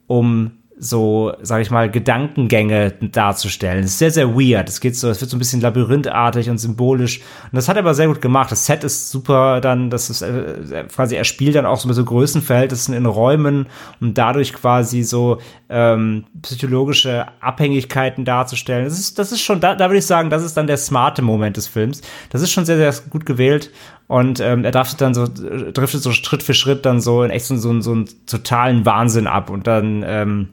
um 0.06 0.52
so, 0.80 1.34
sag 1.42 1.62
ich 1.62 1.72
mal, 1.72 1.90
Gedankengänge 1.90 2.92
darzustellen. 3.02 3.84
Es 3.84 3.92
ist 3.92 3.98
sehr, 3.98 4.12
sehr 4.12 4.36
weird. 4.36 4.70
Es 4.70 4.80
geht 4.80 4.96
so, 4.96 5.10
es 5.10 5.20
wird 5.22 5.32
so 5.32 5.36
ein 5.36 5.40
bisschen 5.40 5.60
labyrinthartig 5.60 6.50
und 6.52 6.60
symbolisch. 6.60 7.20
Und 7.46 7.56
das 7.56 7.68
hat 7.68 7.78
er 7.78 7.82
aber 7.82 7.96
sehr 7.96 8.08
gut 8.08 8.22
gemacht. 8.22 8.52
Das 8.52 8.68
Set 8.68 8.84
ist 8.84 9.10
super 9.10 9.60
dann, 9.60 9.90
das 9.90 10.12
ist 10.12 10.22
äh, 10.22 10.86
quasi, 10.94 11.16
er 11.16 11.24
spielt 11.24 11.56
dann 11.56 11.66
auch 11.66 11.80
so 11.80 11.88
mit 11.88 11.96
so 11.96 12.06
Größenverhältnissen 12.06 12.94
in 12.94 13.08
Räumen, 13.08 13.66
um 14.00 14.14
dadurch 14.14 14.54
quasi 14.54 15.02
so 15.02 15.40
ähm, 15.70 16.26
psychologische 16.44 17.26
Abhängigkeiten 17.42 18.24
darzustellen. 18.24 18.86
Das 18.86 19.00
ist, 19.00 19.18
das 19.18 19.32
ist 19.32 19.42
schon, 19.42 19.60
da, 19.60 19.74
da 19.74 19.90
würde 19.90 20.00
ich 20.00 20.06
sagen, 20.06 20.30
das 20.30 20.44
ist 20.44 20.58
dann 20.58 20.68
der 20.68 20.78
smarte 20.78 21.24
Moment 21.24 21.58
des 21.58 21.68
Films. 21.68 22.02
Das 22.30 22.44
ist 22.44 22.52
schon 22.52 22.66
sehr, 22.66 22.78
sehr 22.78 22.94
gut 23.10 23.26
gewählt. 23.26 23.72
Und 24.08 24.40
ähm, 24.40 24.64
er 24.64 24.72
driftet 24.72 25.02
dann 25.02 25.14
so, 25.14 25.28
driftet 25.28 26.02
so 26.02 26.12
Schritt 26.12 26.44
für 26.44 26.54
Schritt 26.54 26.86
dann 26.86 27.02
so 27.02 27.24
in 27.24 27.32
echt 27.32 27.46
so, 27.46 27.58
so, 27.58 27.82
so 27.82 27.92
einen 27.92 28.08
totalen 28.28 28.86
Wahnsinn 28.86 29.28
ab. 29.28 29.50
Und 29.50 29.66
dann, 29.66 30.04
ähm, 30.06 30.50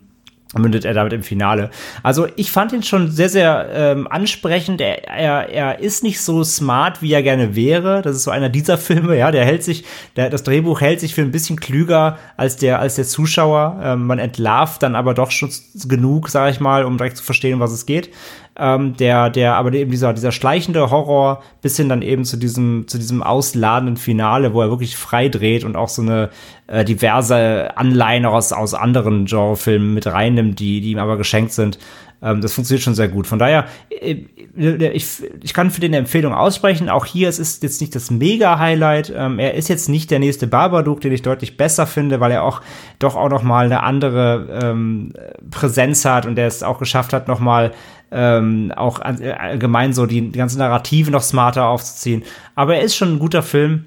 mündet 0.59 0.85
er 0.85 0.94
damit 0.94 1.12
im 1.12 1.22
Finale. 1.22 1.70
Also 2.02 2.26
ich 2.36 2.51
fand 2.51 2.72
ihn 2.72 2.82
schon 2.82 3.10
sehr, 3.10 3.28
sehr 3.28 3.68
ähm, 3.72 4.06
ansprechend. 4.09 4.81
Er, 4.81 5.09
er, 5.09 5.48
er 5.48 5.78
ist 5.81 6.02
nicht 6.02 6.20
so 6.20 6.44
smart, 6.44 7.02
wie 7.02 7.12
er 7.12 7.22
gerne 7.22 7.56
wäre. 7.56 8.02
Das 8.02 8.16
ist 8.16 8.24
so 8.24 8.31
einer 8.31 8.48
dieser 8.48 8.78
Filme, 8.85 9.16
ja, 9.16 9.31
der 9.31 9.44
hält 9.44 9.64
sich, 9.64 9.85
der, 10.16 10.31
das 10.31 10.43
Drehbuch 10.43 10.81
hält 10.81 11.01
sich 11.01 11.14
für 11.14 11.22
ein 11.22 11.31
bisschen 11.31 11.59
klüger 11.59 12.18
als 12.36 12.56
der, 12.56 12.81
als 12.81 12.97
der 12.97 13.05
Zuschauer. 13.05 13.81
Ähm, 13.82 14.06
man 14.06 14.18
entlarvt 14.18 14.82
dann 14.82 14.94
aber 14.94 15.14
doch 15.14 15.31
schon 15.31 15.51
genug, 15.86 16.28
sage 16.28 16.51
ich 16.51 16.60
mal, 16.60 16.85
um 16.85 16.98
direkt 16.98 17.16
zu 17.16 17.24
verstehen, 17.24 17.55
um 17.55 17.60
was 17.60 17.72
es 17.72 17.86
geht 17.86 18.10
ähm, 18.56 18.97
der, 18.97 19.31
der, 19.31 19.56
aber 19.56 19.72
eben 19.72 19.90
dieser, 19.90 20.12
dieser 20.12 20.31
schleichende 20.31 20.90
Horror 20.90 21.43
bis 21.60 21.76
hin 21.76 21.89
dann 21.89 22.02
eben 22.02 22.24
zu 22.24 22.36
diesem, 22.36 22.86
zu 22.86 22.98
diesem 22.98 23.22
ausladenden 23.22 23.97
Finale, 23.97 24.55
wo 24.55 24.62
er 24.62 24.70
wirklich 24.70 24.97
frei 24.97 25.28
dreht 25.28 25.64
und 25.64 25.76
auch 25.76 25.89
so 25.89 26.02
eine 26.02 26.31
äh, 26.66 26.85
diverse 26.85 27.76
Anleihen 27.76 28.26
aus, 28.26 28.52
aus 28.52 28.74
anderen 28.74 29.26
Genrefilmen 29.26 29.93
mit 29.93 30.06
reinnimmt, 30.06 30.60
die, 30.60 30.81
die 30.81 30.93
ihm 30.93 30.98
aber 30.98 31.16
geschenkt 31.16 31.52
sind. 31.52 31.78
Ähm, 32.24 32.40
das 32.40 32.55
funktioniert 32.55 32.82
schon 32.82 32.94
sehr 32.94 33.09
gut. 33.09 33.26
Von 33.26 33.39
daher, 33.39 33.66
äh, 33.90 34.24
ich, 34.56 35.22
ich 35.43 35.52
kann 35.52 35.70
für 35.70 35.81
den 35.81 35.90
eine 35.90 35.98
Empfehlung 35.98 36.32
aussprechen. 36.32 36.89
Auch 36.89 37.05
hier, 37.05 37.28
es 37.28 37.39
ist 37.39 37.62
jetzt 37.62 37.81
nicht 37.81 37.94
das 37.94 38.10
Mega-Highlight. 38.10 39.12
Ähm, 39.14 39.39
er 39.39 39.55
ist 39.55 39.68
jetzt 39.68 39.89
nicht 39.89 40.10
der 40.10 40.20
nächste 40.20 40.47
Babadook, 40.47 41.01
den 41.01 41.12
ich 41.12 41.22
deutlich 41.22 41.56
besser 41.56 41.86
finde, 41.86 42.20
weil 42.20 42.32
er 42.32 42.44
auch 42.44 42.62
doch 42.98 43.14
auch 43.16 43.28
noch 43.28 43.43
mal 43.43 43.66
eine 43.66 43.82
andere 43.82 44.60
ähm, 44.62 45.12
Präsenz 45.51 46.05
hat 46.05 46.24
und 46.24 46.36
der 46.36 46.47
es 46.47 46.62
auch 46.62 46.78
geschafft 46.78 47.12
hat, 47.12 47.28
noch 47.28 47.40
mal 47.40 47.72
ähm, 48.14 48.72
auch 48.74 49.00
äh, 49.00 49.32
allgemein 49.32 49.92
so 49.92 50.06
die, 50.06 50.30
die 50.30 50.38
ganze 50.38 50.58
Narrative 50.58 51.10
noch 51.10 51.22
smarter 51.22 51.66
aufzuziehen. 51.66 52.22
Aber 52.54 52.76
er 52.76 52.82
ist 52.82 52.96
schon 52.96 53.14
ein 53.14 53.18
guter 53.18 53.42
Film, 53.42 53.86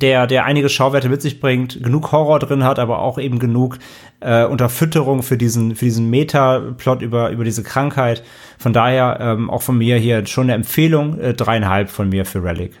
der, 0.00 0.26
der 0.26 0.44
einige 0.44 0.68
Schauwerte 0.68 1.08
mit 1.08 1.22
sich 1.22 1.40
bringt, 1.40 1.82
genug 1.82 2.12
Horror 2.12 2.38
drin 2.38 2.64
hat, 2.64 2.78
aber 2.78 2.98
auch 3.00 3.18
eben 3.18 3.38
genug 3.38 3.78
äh, 4.20 4.44
Unterfütterung 4.44 5.22
für 5.22 5.38
diesen, 5.38 5.74
für 5.74 5.86
diesen 5.86 6.10
Meta-Plot 6.10 7.00
über, 7.00 7.30
über 7.30 7.44
diese 7.44 7.62
Krankheit. 7.62 8.22
Von 8.58 8.72
daher 8.72 9.18
ähm, 9.20 9.48
auch 9.48 9.62
von 9.62 9.78
mir 9.78 9.96
hier 9.96 10.26
schon 10.26 10.44
eine 10.44 10.54
Empfehlung, 10.54 11.18
äh, 11.18 11.34
dreieinhalb 11.34 11.88
von 11.88 12.10
mir 12.10 12.26
für 12.26 12.44
Relic. 12.44 12.72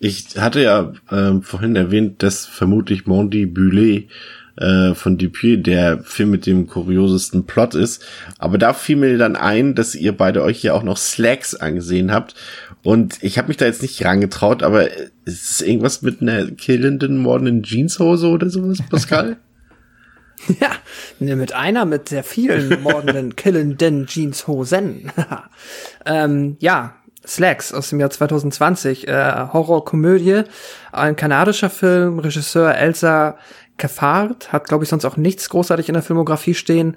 Ich 0.00 0.38
hatte 0.38 0.62
ja 0.62 0.92
äh, 1.10 1.40
vorhin 1.42 1.74
erwähnt, 1.74 2.22
dass 2.22 2.46
vermutlich 2.46 3.06
Mondi 3.06 3.46
Bulet 3.46 4.08
äh, 4.58 4.94
von 4.94 5.18
Dupuis 5.18 5.62
der 5.62 5.98
Film 6.02 6.30
mit 6.30 6.46
dem 6.46 6.66
kuriosesten 6.66 7.44
Plot 7.44 7.74
ist. 7.74 8.04
Aber 8.38 8.58
da 8.58 8.72
fiel 8.72 8.96
mir 8.96 9.16
dann 9.18 9.36
ein, 9.36 9.74
dass 9.74 9.94
ihr 9.94 10.16
beide 10.16 10.42
euch 10.42 10.62
ja 10.62 10.74
auch 10.74 10.82
noch 10.82 10.96
Slacks 10.96 11.54
angesehen 11.54 12.12
habt. 12.12 12.34
Und 12.82 13.22
ich 13.22 13.38
habe 13.38 13.48
mich 13.48 13.56
da 13.56 13.66
jetzt 13.66 13.82
nicht 13.82 14.04
rangetraut, 14.04 14.62
aber 14.62 14.90
ist 15.24 15.50
es 15.50 15.60
irgendwas 15.60 16.02
mit 16.02 16.22
einer 16.22 16.50
killenden, 16.52 17.18
mordenden 17.18 17.62
Jeanshose 17.62 18.28
oder 18.28 18.50
sowas, 18.50 18.78
Pascal? 18.88 19.36
Ja, 20.60 20.70
ne, 21.18 21.34
mit 21.34 21.52
einer, 21.52 21.84
mit 21.84 22.08
sehr 22.08 22.22
vielen 22.22 22.80
mordenden, 22.82 23.34
killenden 23.36 24.06
Jeanshosen. 24.06 25.10
ähm, 26.06 26.56
ja, 26.60 26.94
Slacks 27.26 27.74
aus 27.74 27.90
dem 27.90 28.00
Jahr 28.00 28.10
2020, 28.10 29.08
äh, 29.08 29.48
Horrorkomödie, 29.52 30.44
ein 30.92 31.16
kanadischer 31.16 31.70
Film, 31.70 32.20
Regisseur 32.20 32.74
Elsa 32.74 33.36
Caffard, 33.78 34.52
hat 34.52 34.68
glaube 34.68 34.84
ich 34.84 34.90
sonst 34.90 35.04
auch 35.04 35.16
nichts 35.16 35.48
großartig 35.48 35.88
in 35.88 35.94
der 35.94 36.02
Filmografie 36.02 36.54
stehen. 36.54 36.96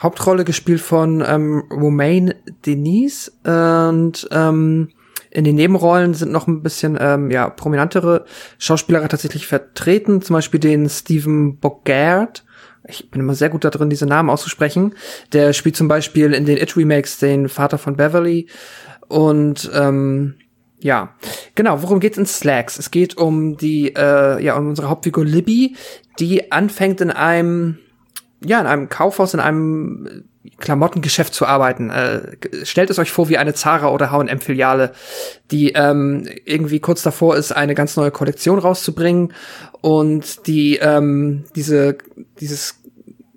Hauptrolle 0.00 0.44
gespielt 0.44 0.80
von 0.80 1.22
ähm, 1.26 1.64
Romaine 1.70 2.36
Denise 2.64 3.32
und 3.44 4.28
ähm, 4.30 4.88
in 5.30 5.44
den 5.44 5.56
Nebenrollen 5.56 6.14
sind 6.14 6.32
noch 6.32 6.46
ein 6.46 6.62
bisschen 6.62 6.98
ähm, 7.00 7.30
ja 7.30 7.48
prominentere 7.50 8.24
Schauspieler 8.58 9.06
tatsächlich 9.08 9.46
vertreten, 9.46 10.22
zum 10.22 10.34
Beispiel 10.34 10.60
den 10.60 10.88
Stephen 10.88 11.58
Bogart. 11.58 12.44
Ich 12.88 13.10
bin 13.10 13.20
immer 13.20 13.34
sehr 13.34 13.50
gut 13.50 13.64
da 13.64 13.70
drin, 13.70 13.90
diese 13.90 14.06
Namen 14.06 14.30
auszusprechen. 14.30 14.94
Der 15.32 15.52
spielt 15.52 15.76
zum 15.76 15.86
Beispiel 15.86 16.32
in 16.32 16.46
den 16.46 16.56
It 16.56 16.76
Remakes 16.76 17.18
den 17.18 17.48
Vater 17.48 17.78
von 17.78 17.96
Beverly 17.96 18.48
und 19.06 19.70
ähm, 19.74 20.36
ja, 20.80 21.14
genau. 21.54 21.82
Worum 21.82 22.00
geht's 22.00 22.18
in 22.18 22.26
Slacks? 22.26 22.78
Es 22.78 22.90
geht 22.90 23.16
um 23.16 23.56
die, 23.56 23.94
äh, 23.94 24.42
ja, 24.42 24.56
um 24.56 24.68
unsere 24.68 24.88
Hauptfigur 24.88 25.24
Libby, 25.24 25.76
die 26.18 26.52
anfängt 26.52 27.00
in 27.00 27.10
einem, 27.10 27.78
ja, 28.44 28.60
in 28.60 28.66
einem 28.66 28.88
Kaufhaus, 28.88 29.34
in 29.34 29.40
einem 29.40 30.24
Klamottengeschäft 30.58 31.34
zu 31.34 31.46
arbeiten. 31.46 31.90
Äh, 31.90 32.36
stellt 32.64 32.88
es 32.88 32.98
euch 32.98 33.10
vor 33.10 33.28
wie 33.28 33.36
eine 33.36 33.52
Zara 33.52 33.90
oder 33.90 34.10
H&M-Filiale, 34.10 34.92
die 35.50 35.72
ähm, 35.72 36.26
irgendwie 36.44 36.80
kurz 36.80 37.02
davor 37.02 37.36
ist, 37.36 37.52
eine 37.52 37.74
ganz 37.74 37.96
neue 37.96 38.10
Kollektion 38.10 38.58
rauszubringen 38.58 39.34
und 39.82 40.46
die 40.46 40.76
ähm, 40.76 41.44
diese 41.54 41.98
dieses 42.40 42.80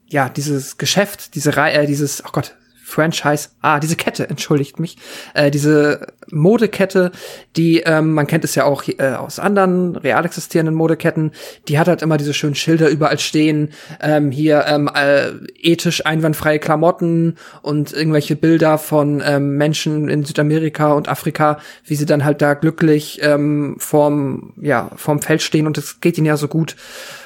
ja 0.07 0.29
dieses 0.29 0.77
Geschäft, 0.77 1.35
diese 1.35 1.57
Reihe, 1.57 1.83
äh, 1.83 1.87
dieses 1.87 2.23
oh 2.25 2.29
Gott, 2.31 2.55
Franchise, 2.93 3.49
ah, 3.61 3.79
diese 3.79 3.95
Kette, 3.95 4.29
entschuldigt 4.29 4.79
mich, 4.79 4.97
äh, 5.33 5.49
diese 5.49 6.07
Modekette, 6.29 7.11
die, 7.55 7.79
ähm, 7.79 8.13
man 8.13 8.27
kennt 8.27 8.43
es 8.43 8.53
ja 8.53 8.65
auch 8.65 8.83
äh, 8.87 9.13
aus 9.17 9.39
anderen 9.39 9.95
real 9.95 10.23
existierenden 10.25 10.75
Modeketten, 10.75 11.31
die 11.67 11.79
hat 11.79 11.87
halt 11.87 12.03
immer 12.03 12.17
diese 12.17 12.35
schönen 12.35 12.53
Schilder 12.53 12.89
überall 12.89 13.17
stehen, 13.17 13.71
ähm, 13.99 14.29
hier 14.29 14.65
ähm, 14.67 14.89
äh, 14.93 15.31
ethisch 15.59 16.05
einwandfreie 16.05 16.59
Klamotten 16.59 17.37
und 17.63 17.93
irgendwelche 17.93 18.35
Bilder 18.35 18.77
von 18.77 19.23
ähm, 19.25 19.57
Menschen 19.57 20.07
in 20.07 20.23
Südamerika 20.23 20.93
und 20.93 21.09
Afrika, 21.09 21.57
wie 21.85 21.95
sie 21.95 22.05
dann 22.05 22.23
halt 22.23 22.43
da 22.43 22.53
glücklich 22.53 23.19
ähm, 23.23 23.75
vorm, 23.79 24.53
ja, 24.61 24.91
vorm 24.95 25.19
Feld 25.19 25.41
stehen 25.41 25.65
und 25.65 25.79
es 25.79 25.99
geht 25.99 26.19
ihnen 26.19 26.27
ja 26.27 26.37
so 26.37 26.47
gut. 26.47 26.75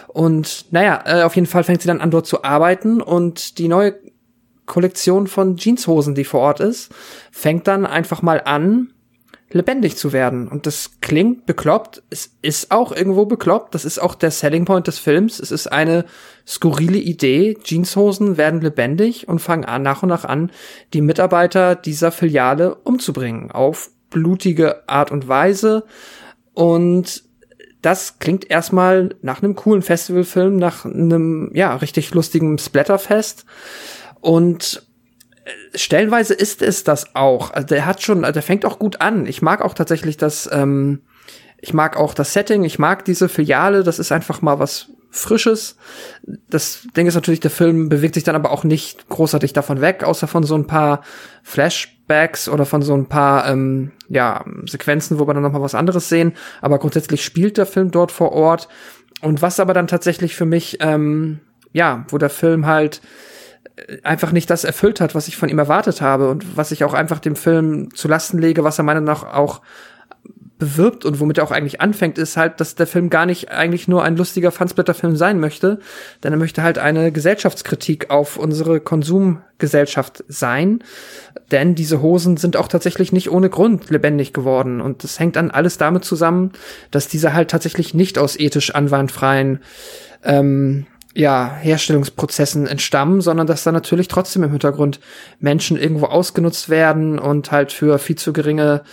Und 0.07 0.65
naja, 0.71 1.03
äh, 1.05 1.21
auf 1.23 1.35
jeden 1.35 1.45
Fall 1.45 1.63
fängt 1.63 1.81
sie 1.81 1.87
dann 1.87 2.01
an, 2.01 2.09
dort 2.09 2.25
zu 2.25 2.43
arbeiten 2.43 3.01
und 3.01 3.59
die 3.59 3.67
neue 3.67 3.95
Kollektion 4.67 5.25
von 5.25 5.57
Jeanshosen, 5.57 6.13
die 6.13 6.23
vor 6.23 6.41
Ort 6.41 6.59
ist, 6.59 6.93
fängt 7.31 7.67
dann 7.67 7.87
einfach 7.87 8.21
mal 8.21 8.41
an, 8.45 8.93
lebendig 9.49 9.95
zu 9.95 10.13
werden. 10.13 10.47
Und 10.47 10.65
das 10.65 10.99
klingt 11.01 11.45
bekloppt. 11.45 12.03
Es 12.09 12.35
ist 12.41 12.71
auch 12.71 12.91
irgendwo 12.91 13.25
bekloppt. 13.25 13.73
Das 13.73 13.85
ist 13.85 13.97
auch 13.97 14.13
der 14.13 14.31
Selling 14.31 14.65
Point 14.65 14.87
des 14.87 14.99
Films. 14.99 15.39
Es 15.39 15.51
ist 15.51 15.67
eine 15.67 16.05
skurrile 16.45 16.97
Idee. 16.97 17.57
Jeanshosen 17.63 18.37
werden 18.37 18.61
lebendig 18.61 19.27
und 19.27 19.39
fangen 19.39 19.65
an, 19.65 19.81
nach 19.81 20.03
und 20.03 20.09
nach 20.09 20.25
an, 20.25 20.51
die 20.93 21.01
Mitarbeiter 21.01 21.75
dieser 21.75 22.11
Filiale 22.11 22.75
umzubringen. 22.75 23.51
Auf 23.51 23.89
blutige 24.09 24.87
Art 24.87 25.11
und 25.11 25.27
Weise. 25.27 25.85
Und 26.53 27.23
das 27.81 28.19
klingt 28.19 28.49
erstmal 28.49 29.15
nach 29.21 29.41
einem 29.41 29.55
coolen 29.55 29.81
Festivalfilm, 29.81 30.57
nach 30.57 30.83
einem, 30.83 31.51
ja, 31.53 31.75
richtig 31.75 32.13
lustigen 32.13 32.57
Splatterfest. 32.57 33.45
Und 34.19 34.83
äh, 35.45 35.77
stellenweise 35.77 36.33
ist 36.33 36.61
es 36.61 36.83
das 36.83 37.15
auch. 37.15 37.51
Also 37.51 37.67
der 37.67 37.85
hat 37.85 38.01
schon, 38.01 38.21
der 38.21 38.41
fängt 38.41 38.65
auch 38.65 38.79
gut 38.79 39.01
an. 39.01 39.25
Ich 39.25 39.41
mag 39.41 39.61
auch 39.61 39.73
tatsächlich 39.73 40.17
das, 40.17 40.49
ähm, 40.51 41.01
ich 41.59 41.73
mag 41.73 41.97
auch 41.97 42.13
das 42.13 42.33
Setting, 42.33 42.63
ich 42.63 42.79
mag 42.79 43.05
diese 43.05 43.29
Filiale, 43.29 43.83
das 43.83 43.99
ist 43.99 44.11
einfach 44.11 44.41
mal 44.41 44.59
was 44.59 44.89
Frisches. 45.09 45.77
Das 46.49 46.87
Ding 46.95 47.07
ist 47.07 47.15
natürlich, 47.15 47.39
der 47.39 47.51
Film 47.51 47.89
bewegt 47.89 48.15
sich 48.15 48.23
dann 48.23 48.35
aber 48.35 48.51
auch 48.51 48.63
nicht 48.63 49.09
großartig 49.09 49.53
davon 49.53 49.81
weg, 49.81 50.03
außer 50.03 50.27
von 50.27 50.43
so 50.43 50.55
ein 50.55 50.67
paar 50.67 51.01
Flashbacks 51.43 52.49
oder 52.49 52.65
von 52.65 52.81
so 52.81 52.93
ein 52.93 53.07
paar 53.07 53.47
ähm, 53.49 53.91
ja, 54.09 54.45
Sequenzen, 54.65 55.17
wo 55.17 55.25
wir 55.27 55.33
dann 55.33 55.43
noch 55.43 55.51
mal 55.51 55.61
was 55.61 55.75
anderes 55.75 56.09
sehen. 56.09 56.33
Aber 56.61 56.77
grundsätzlich 56.77 57.23
spielt 57.23 57.57
der 57.57 57.65
Film 57.65 57.91
dort 57.91 58.11
vor 58.11 58.33
Ort. 58.33 58.67
Und 59.21 59.41
was 59.41 59.59
aber 59.59 59.73
dann 59.73 59.87
tatsächlich 59.87 60.35
für 60.35 60.45
mich, 60.45 60.77
ähm, 60.81 61.39
ja, 61.73 62.05
wo 62.09 62.17
der 62.17 62.29
Film 62.29 62.65
halt 62.65 63.01
einfach 64.03 64.31
nicht 64.31 64.49
das 64.49 64.63
erfüllt 64.63 65.01
hat, 65.01 65.15
was 65.15 65.27
ich 65.27 65.37
von 65.37 65.49
ihm 65.49 65.59
erwartet 65.59 66.01
habe 66.01 66.29
und 66.29 66.57
was 66.57 66.71
ich 66.71 66.83
auch 66.83 66.93
einfach 66.93 67.19
dem 67.19 67.35
Film 67.35 67.93
zu 67.93 68.07
Lasten 68.07 68.39
lege, 68.39 68.63
was 68.63 68.79
er 68.79 68.83
meiner 68.83 69.01
Meinung 69.01 69.21
nach 69.21 69.33
auch 69.33 69.61
bewirbt 70.59 71.05
und 71.05 71.19
womit 71.19 71.37
er 71.37 71.43
auch 71.43 71.51
eigentlich 71.51 71.81
anfängt, 71.81 72.17
ist 72.17 72.35
halt, 72.35 72.59
dass 72.59 72.75
der 72.75 72.87
Film 72.87 73.09
gar 73.09 73.25
nicht 73.25 73.51
eigentlich 73.51 73.87
nur 73.87 74.03
ein 74.03 74.17
lustiger 74.17 74.51
Fansblätterfilm 74.51 75.15
sein 75.15 75.39
möchte, 75.39 75.79
denn 76.23 76.33
er 76.33 76.39
möchte 76.39 76.63
halt 76.63 76.79
eine 76.79 77.11
Gesellschaftskritik 77.11 78.09
auf 78.09 78.37
unsere 78.37 78.79
Konsumgesellschaft 78.79 80.23
sein, 80.27 80.83
denn 81.51 81.75
diese 81.75 82.01
Hosen 82.01 82.37
sind 82.37 82.57
auch 82.57 82.67
tatsächlich 82.67 83.11
nicht 83.11 83.31
ohne 83.31 83.49
Grund 83.49 83.89
lebendig 83.89 84.33
geworden 84.33 84.81
und 84.81 85.03
das 85.03 85.19
hängt 85.19 85.35
dann 85.35 85.51
alles 85.51 85.77
damit 85.77 86.03
zusammen, 86.03 86.53
dass 86.89 87.07
diese 87.07 87.33
halt 87.33 87.51
tatsächlich 87.51 87.93
nicht 87.93 88.17
aus 88.17 88.39
ethisch 88.39 88.73
anwandfreien 88.73 89.59
ähm, 90.23 90.87
ja, 91.17 91.57
Herstellungsprozessen 91.59 92.67
entstammen, 92.67 93.21
sondern 93.21 93.47
dass 93.47 93.63
da 93.63 93.71
natürlich 93.71 94.07
trotzdem 94.07 94.43
im 94.43 94.51
Hintergrund 94.51 94.99
Menschen 95.39 95.75
irgendwo 95.75 96.05
ausgenutzt 96.05 96.69
werden 96.69 97.17
und 97.17 97.51
halt 97.51 97.71
für 97.71 97.97
viel 97.97 98.17
zu 98.17 98.33
geringe, 98.33 98.83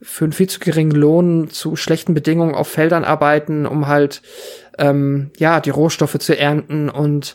für 0.00 0.24
einen 0.24 0.32
viel 0.32 0.48
zu 0.48 0.60
geringen 0.60 0.92
Lohn 0.92 1.50
zu 1.50 1.74
schlechten 1.74 2.14
Bedingungen 2.14 2.54
auf 2.54 2.68
Feldern 2.68 3.02
arbeiten, 3.02 3.66
um 3.66 3.88
halt 3.88 4.22
ähm, 4.78 5.32
ja 5.36 5.58
die 5.58 5.70
Rohstoffe 5.70 6.16
zu 6.20 6.38
ernten 6.38 6.88
und 6.88 7.34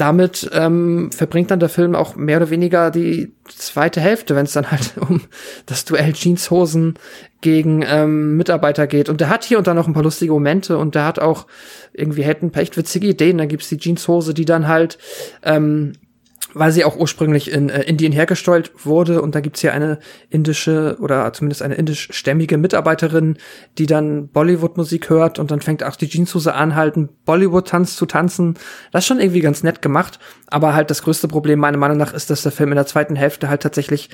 damit 0.00 0.50
ähm, 0.54 1.12
verbringt 1.12 1.50
dann 1.50 1.60
der 1.60 1.68
Film 1.68 1.94
auch 1.94 2.16
mehr 2.16 2.38
oder 2.38 2.48
weniger 2.48 2.90
die 2.90 3.34
zweite 3.48 4.00
Hälfte, 4.00 4.34
wenn 4.34 4.46
es 4.46 4.52
dann 4.52 4.70
halt 4.70 4.94
um 5.00 5.20
das 5.66 5.84
Duell 5.84 6.14
Jeanshosen 6.14 6.94
gegen 7.42 7.84
ähm, 7.86 8.36
Mitarbeiter 8.36 8.86
geht. 8.86 9.10
Und 9.10 9.20
der 9.20 9.28
hat 9.28 9.44
hier 9.44 9.58
und 9.58 9.66
da 9.66 9.74
noch 9.74 9.86
ein 9.86 9.92
paar 9.92 10.02
lustige 10.02 10.32
Momente 10.32 10.78
und 10.78 10.94
der 10.94 11.04
hat 11.04 11.18
auch 11.18 11.46
irgendwie 11.92 12.22
hätten 12.22 12.46
ein 12.46 12.50
paar 12.50 12.62
echt 12.62 12.78
witzige 12.78 13.08
Ideen. 13.08 13.36
Da 13.36 13.44
gibt's 13.44 13.68
die 13.68 13.78
Jeanshose, 13.78 14.32
die 14.32 14.46
dann 14.46 14.68
halt 14.68 14.96
ähm, 15.42 15.92
weil 16.54 16.72
sie 16.72 16.84
auch 16.84 16.96
ursprünglich 16.96 17.50
in 17.50 17.68
äh, 17.68 17.82
Indien 17.82 18.12
hergestellt 18.12 18.72
wurde 18.84 19.22
und 19.22 19.34
da 19.34 19.40
gibt's 19.40 19.60
hier 19.60 19.72
eine 19.72 19.98
indische 20.28 20.96
oder 21.00 21.32
zumindest 21.32 21.62
eine 21.62 21.74
indischstämmige 21.74 22.58
Mitarbeiterin, 22.58 23.38
die 23.78 23.86
dann 23.86 24.28
Bollywood-Musik 24.28 25.10
hört 25.10 25.38
und 25.38 25.50
dann 25.50 25.60
fängt 25.60 25.82
auch 25.84 25.96
die 25.96 26.08
Jeanshose 26.08 26.54
an, 26.54 26.74
halt 26.74 26.96
einen 26.96 27.08
Bollywood-Tanz 27.24 27.96
zu 27.96 28.06
tanzen. 28.06 28.54
Das 28.92 29.04
ist 29.04 29.08
schon 29.08 29.20
irgendwie 29.20 29.40
ganz 29.40 29.62
nett 29.62 29.82
gemacht, 29.82 30.18
aber 30.48 30.74
halt 30.74 30.90
das 30.90 31.02
größte 31.02 31.28
Problem 31.28 31.58
meiner 31.58 31.78
Meinung 31.78 31.98
nach 31.98 32.12
ist, 32.12 32.30
dass 32.30 32.42
der 32.42 32.52
Film 32.52 32.70
in 32.70 32.76
der 32.76 32.86
zweiten 32.86 33.16
Hälfte 33.16 33.48
halt 33.48 33.62
tatsächlich 33.62 34.10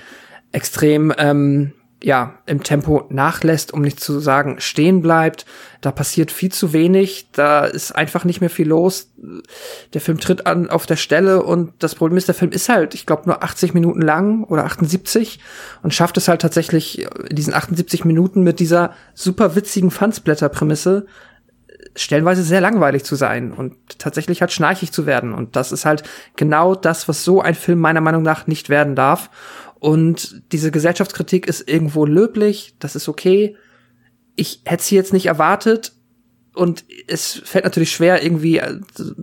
extrem 0.52 1.12
ähm, 1.18 1.72
ja, 2.02 2.39
im 2.44 2.62
Tempo 2.62 3.06
nachlässt, 3.09 3.73
um 3.73 3.81
nicht 3.81 4.01
zu 4.01 4.20
sagen 4.20 4.56
stehen 4.59 5.01
bleibt. 5.01 5.47
Da 5.81 5.90
passiert 5.90 6.31
viel 6.31 6.52
zu 6.52 6.73
wenig, 6.73 7.28
da 7.32 7.64
ist 7.64 7.93
einfach 7.93 8.24
nicht 8.24 8.40
mehr 8.40 8.51
viel 8.51 8.68
los. 8.68 9.12
Der 9.94 10.01
Film 10.01 10.20
tritt 10.20 10.47
an 10.47 10.68
auf 10.68 10.85
der 10.85 10.97
Stelle 10.97 11.43
und 11.43 11.73
das 11.78 11.94
Problem 11.94 12.18
ist, 12.18 12.28
der 12.28 12.35
Film 12.35 12.52
ist 12.52 12.68
halt, 12.68 12.94
ich 12.94 13.06
glaube, 13.06 13.23
nur 13.27 13.43
80 13.43 13.73
Minuten 13.73 14.02
lang 14.02 14.44
oder 14.44 14.64
78 14.64 15.40
und 15.82 15.94
schafft 15.94 16.18
es 16.18 16.28
halt 16.28 16.43
tatsächlich 16.43 17.02
in 17.02 17.36
diesen 17.36 17.55
78 17.55 18.05
Minuten 18.05 18.43
mit 18.43 18.60
dieser 18.60 18.93
super 19.14 19.56
witzigen 19.56 19.90
Fansblätter-Prämisse 19.90 21.06
stellenweise 21.97 22.43
sehr 22.43 22.60
langweilig 22.60 23.05
zu 23.05 23.16
sein 23.16 23.52
und 23.52 23.98
tatsächlich 23.98 24.40
halt 24.40 24.52
schnarchig 24.52 24.93
zu 24.93 25.06
werden. 25.06 25.32
Und 25.32 25.56
das 25.56 25.73
ist 25.73 25.85
halt 25.85 26.02
genau 26.36 26.74
das, 26.74 27.09
was 27.09 27.24
so 27.24 27.40
ein 27.40 27.55
Film 27.55 27.81
meiner 27.81 28.01
Meinung 28.01 28.23
nach 28.23 28.47
nicht 28.47 28.68
werden 28.68 28.94
darf. 28.94 29.31
Und 29.78 30.42
diese 30.52 30.70
Gesellschaftskritik 30.70 31.46
ist 31.46 31.68
irgendwo 31.68 32.06
löblich, 32.06 32.74
das 32.78 32.96
ist 32.96 33.08
okay. 33.08 33.56
Ich 34.34 34.62
hätte 34.64 34.82
sie 34.82 34.96
jetzt 34.96 35.12
nicht 35.12 35.26
erwartet. 35.26 35.92
Und 36.54 36.84
es 37.06 37.42
fällt 37.44 37.64
natürlich 37.64 37.92
schwer, 37.92 38.22
irgendwie 38.22 38.58
äh, 38.58 38.80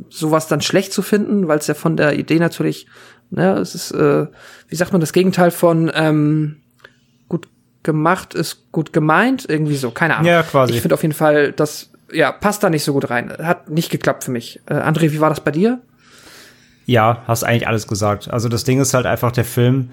sowas 0.10 0.48
dann 0.48 0.62
schlecht 0.62 0.94
zu 0.94 1.02
finden, 1.02 1.48
weil 1.48 1.58
es 1.58 1.66
ja 1.66 1.74
von 1.74 1.98
der 1.98 2.18
Idee 2.18 2.38
natürlich, 2.38 2.86
ne, 3.32 3.58
es 3.58 3.74
ist, 3.74 3.92
äh, 3.92 4.28
wie 4.68 4.76
sagt 4.76 4.92
man, 4.92 5.02
das 5.02 5.14
Gegenteil 5.14 5.50
von 5.50 5.92
ähm, 5.96 6.58
gut 7.30 7.48
gemacht 7.82 8.36
ist 8.36 8.72
gut 8.72 8.94
gemeint, 8.94 9.46
irgendwie 9.50 9.78
so, 9.78 9.90
keine 9.90 10.18
Ahnung. 10.18 10.28
Ja, 10.28 10.44
quasi. 10.44 10.74
Ich 10.74 10.82
finde 10.82 10.94
auf 10.94 11.02
jeden 11.02 11.16
Fall, 11.16 11.52
das 11.54 11.90
ja, 12.12 12.32
passt 12.32 12.64
da 12.64 12.70
nicht 12.70 12.84
so 12.84 12.94
gut 12.94 13.10
rein. 13.10 13.34
Hat 13.40 13.70
nicht 13.70 13.90
geklappt 13.90 14.24
für 14.24 14.32
mich. 14.32 14.62
Äh, 14.68 14.76
André, 14.76 15.12
wie 15.12 15.20
war 15.20 15.30
das 15.30 15.42
bei 15.42 15.52
dir? 15.52 15.82
Ja, 16.86 17.24
hast 17.28 17.44
eigentlich 17.44 17.68
alles 17.68 17.88
gesagt. 17.88 18.30
Also 18.30 18.50
das 18.50 18.64
Ding 18.64 18.80
ist 18.80 18.94
halt 18.94 19.06
einfach, 19.06 19.32
der 19.32 19.46
Film 19.46 19.90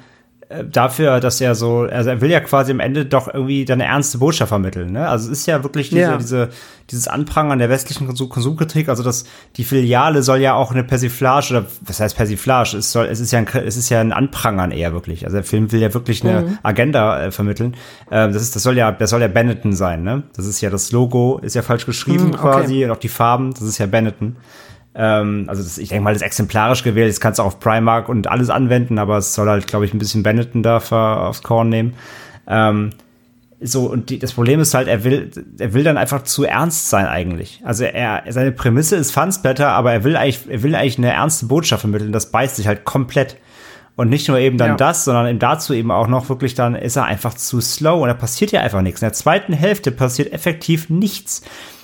dafür, 0.65 1.21
dass 1.21 1.41
er 1.41 1.55
so, 1.55 1.83
also 1.83 2.11
er 2.11 2.21
will 2.21 2.31
ja 2.31 2.41
quasi 2.41 2.73
am 2.73 2.81
Ende 2.81 3.07
doch 3.07 3.33
irgendwie 3.33 3.65
dann 3.65 3.81
eine 3.81 3.89
ernste 3.91 4.19
Botschaft 4.19 4.49
vermitteln. 4.49 4.91
Ne? 4.93 5.09
Also 5.09 5.31
es 5.31 5.39
ist 5.41 5.47
ja 5.47 5.63
wirklich 5.63 5.91
diese, 5.91 6.01
Ja. 6.01 6.17
diese, 6.17 6.49
dieses 6.91 7.07
Anprangern 7.07 7.61
der 7.61 7.69
westlichen 7.69 8.07
Konsum 8.07 8.29
Konsumkritik. 8.29 8.89
Also 8.89 9.05
das, 9.05 9.25
die 9.57 9.63
Filiale 9.65 10.25
soll 10.25 10.39
ja 10.41 10.55
auch 10.55 10.73
eine 10.73 10.83
Persiflage 10.83 11.51
oder 11.51 11.67
was 11.83 12.01
heißt 12.01 12.17
Persiflage? 12.17 12.77
Es 12.79 12.91
soll, 12.91 13.07
es 13.07 13.21
ist 13.21 13.31
ja 13.31 13.39
ein, 13.39 13.47
es 13.65 13.77
ist 13.77 13.91
ja 13.91 14.01
ein 14.01 14.13
Anprangern 14.13 14.73
eher 14.73 14.93
wirklich. 14.93 15.25
Also 15.25 15.37
der 15.37 15.45
Film 15.45 15.71
will 15.71 15.81
ja 15.81 15.95
wirklich 15.95 16.25
eine 16.25 16.59
Agenda 16.65 17.23
äh, 17.27 17.31
vermitteln. 17.31 17.77
Ähm, 18.11 18.33
das 18.33 18.43
ist, 18.43 18.57
das 18.57 18.65
soll 18.65 18.77
ja, 18.77 18.91
das 18.91 19.11
soll 19.11 19.21
ja 19.21 19.29
Benetton 19.29 19.73
sein. 19.73 20.03
Ne? 20.03 20.25
Das 20.35 20.47
ist 20.47 20.61
ja 20.61 20.71
das 20.71 20.91
Logo, 20.91 21.39
ist 21.43 21.55
ja 21.55 21.63
falsch 21.63 21.87
geschrieben 21.87 22.25
Hm, 22.25 22.35
okay. 22.35 22.41
quasi 22.43 22.85
und 22.85 22.91
auch 22.91 22.97
die 22.97 23.09
Farben. 23.09 23.53
Das 23.55 23.63
ist 23.63 23.79
ja 23.79 23.87
Benetton. 23.87 24.37
Ähm, 24.95 25.45
also 25.49 25.63
das, 25.63 25.79
ich 25.79 25.89
denke 25.89 26.05
mal, 26.05 26.13
das 26.13 26.23
ist 26.23 26.27
exemplarisch 26.27 26.83
gewählt. 26.83 27.11
Das 27.11 27.21
kannst 27.21 27.39
du 27.39 27.43
auch 27.43 27.49
auf 27.49 27.61
Primark 27.61 28.09
und 28.09 28.29
alles 28.29 28.51
anwenden, 28.51 28.99
aber 28.99 29.19
es 29.19 29.35
soll 29.35 29.49
halt, 29.49 29.67
glaube 29.67 29.85
ich, 29.85 29.95
ein 29.95 29.99
bisschen 29.99 30.23
Benetton 30.23 30.63
da 30.63 30.79
aufs 30.79 31.43
Korn 31.43 31.69
nehmen. 31.69 31.95
Ähm, 32.49 32.91
so, 33.63 33.91
und 33.91 34.09
die, 34.09 34.19
das 34.19 34.33
Problem 34.33 34.59
ist 34.61 34.73
halt, 34.73 34.89
er 34.89 35.05
will, 35.05 35.31
er 35.59 35.75
will 35.75 35.85
dann 35.85 35.99
einfach 35.99 36.23
zu 36.23 36.45
ernst 36.45 36.89
sein 36.89 37.07
eigentlich. 37.07 37.61
Also 37.63 37.85
er, 37.85 38.25
seine 38.31 38.53
Prämisse 38.53 38.97
ist 38.97 39.13
Fansblätter, 39.13 39.69
aber 39.69 39.93
er 39.93 40.03
will 40.03 40.17
eigentlich, 40.17 40.49
er 40.49 40.63
will 40.63 40.75
eigentlich 40.75 40.97
eine 40.99 41.13
ernste 41.13 41.47
Botschaft 41.47 41.83
vermitteln. 41.83 42.11
Das 42.11 42.31
beißt 42.31 42.57
sich 42.57 42.67
halt 42.67 42.85
komplett. 42.85 43.37
Und 43.97 44.09
nicht 44.09 44.29
nur 44.29 44.39
eben 44.39 44.57
dann 44.57 44.71
Ja. 44.71 44.77
das, 44.77 45.05
sondern 45.05 45.27
eben 45.27 45.39
dazu 45.39 45.75
eben 45.75 45.91
auch 45.91 46.07
noch 46.07 46.31
wirklich 46.31 46.55
dann 46.55 46.75
ist 46.75 46.97
er 46.97 47.05
einfach 47.05 47.35
zu 47.35 47.61
slow 47.61 48.01
und 48.01 48.09
da 48.09 48.15
passiert 48.15 48.51
ja 48.51 48.63
einfach 48.63 48.81
nichts. 48.81 49.03
In 49.03 49.07
der 49.07 49.13
zweiten 49.13 49.53
Hälfte 49.53 49.91
passiert 49.91 50.33
effektiv 50.33 50.89
nichts. 50.89 51.43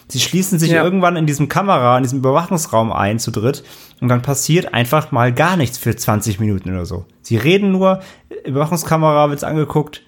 Sie 0.08 0.20
schließen 0.20 0.58
sich 0.58 0.70
Ja. 0.70 0.84
irgendwann 0.84 1.16
in 1.16 1.26
diesem 1.26 1.48
Kamera, 1.48 1.96
in 1.96 2.02
diesem 2.04 2.20
Überwachungsraum 2.20 2.92
ein 2.92 3.18
zu 3.18 3.30
dritt 3.30 3.64
und 4.00 4.08
dann 4.08 4.22
passiert 4.22 4.72
einfach 4.72 5.10
mal 5.10 5.32
gar 5.32 5.56
nichts 5.56 5.78
für 5.78 5.94
20 5.96 6.38
Minuten 6.38 6.70
oder 6.70 6.86
so. 6.86 7.06
Sie 7.22 7.36
reden 7.36 7.72
nur, 7.72 8.00
Überwachungskamera 8.44 9.28
wird's 9.30 9.44
angeguckt, 9.44 10.02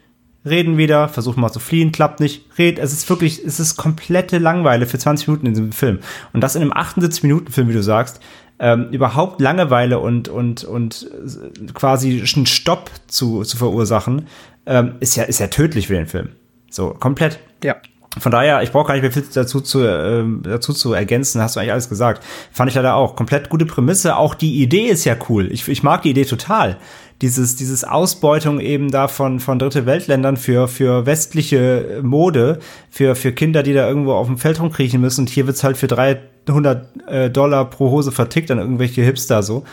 reden 0.44 0.76
wieder, 0.78 1.08
versuchen 1.08 1.40
mal 1.40 1.50
zu 1.50 1.60
fliehen, 1.60 1.92
klappt 1.92 2.20
nicht, 2.20 2.46
red, 2.58 2.78
es 2.78 2.92
ist 2.92 3.08
wirklich, 3.10 3.44
es 3.44 3.58
ist 3.60 3.76
komplette 3.76 4.38
Langeweile 4.38 4.86
für 4.86 4.98
20 4.98 5.28
Minuten 5.28 5.46
in 5.46 5.52
diesem 5.54 5.72
Film. 5.72 5.98
Und 6.32 6.42
das 6.42 6.54
in 6.54 6.62
einem 6.62 6.72
78-Minuten-Film, 6.72 7.68
wie 7.68 7.72
du 7.72 7.82
sagst, 7.82 8.20
ähm, 8.60 8.88
überhaupt 8.90 9.40
Langeweile 9.40 9.98
und, 9.98 10.28
und, 10.28 10.64
und 10.64 11.10
äh, 11.12 11.72
quasi 11.74 12.24
einen 12.34 12.46
Stopp 12.46 12.90
zu, 13.08 13.42
zu 13.42 13.56
verursachen, 13.56 14.26
ähm, 14.66 14.94
ist 15.00 15.16
ja, 15.16 15.24
ist 15.24 15.38
ja 15.40 15.48
tödlich 15.48 15.88
für 15.88 15.94
den 15.94 16.06
Film. 16.06 16.30
So, 16.70 16.90
komplett. 16.90 17.38
Ja. 17.62 17.76
Von 18.16 18.32
daher, 18.32 18.62
ich 18.62 18.72
brauche 18.72 18.88
gar 18.88 18.94
nicht 18.94 19.02
mehr 19.02 19.12
viel 19.12 19.24
dazu 19.32 19.60
zu, 19.60 19.86
ähm, 19.86 20.40
dazu 20.42 20.72
zu 20.72 20.92
ergänzen, 20.92 21.42
hast 21.42 21.56
du 21.56 21.60
eigentlich 21.60 21.72
alles 21.72 21.88
gesagt. 21.88 22.24
Fand 22.50 22.70
ich 22.70 22.74
leider 22.74 22.94
auch. 22.94 23.16
Komplett 23.16 23.48
gute 23.50 23.66
Prämisse. 23.66 24.16
Auch 24.16 24.34
die 24.34 24.62
Idee 24.62 24.86
ist 24.86 25.04
ja 25.04 25.14
cool. 25.28 25.52
Ich, 25.52 25.68
ich 25.68 25.82
mag 25.82 26.02
die 26.02 26.10
Idee 26.10 26.24
total. 26.24 26.78
Dieses, 27.20 27.56
dieses 27.56 27.84
Ausbeutung 27.84 28.60
eben 28.60 28.90
da 28.90 29.08
von, 29.08 29.40
von 29.40 29.58
dritte 29.58 29.84
Weltländern 29.86 30.36
für, 30.36 30.68
für 30.68 31.04
westliche 31.04 32.00
Mode, 32.02 32.60
für, 32.90 33.14
für 33.14 33.32
Kinder, 33.32 33.62
die 33.62 33.74
da 33.74 33.86
irgendwo 33.86 34.12
auf 34.14 34.26
dem 34.26 34.38
Feld 34.38 34.60
rumkriechen 34.60 35.00
müssen. 35.00 35.22
Und 35.22 35.28
hier 35.28 35.46
wird's 35.46 35.62
halt 35.62 35.76
für 35.76 35.88
300 35.88 37.08
äh, 37.08 37.30
Dollar 37.30 37.68
pro 37.68 37.90
Hose 37.90 38.10
vertickt 38.10 38.50
an 38.50 38.58
irgendwelche 38.58 39.02
Hipster 39.02 39.42
so. 39.42 39.64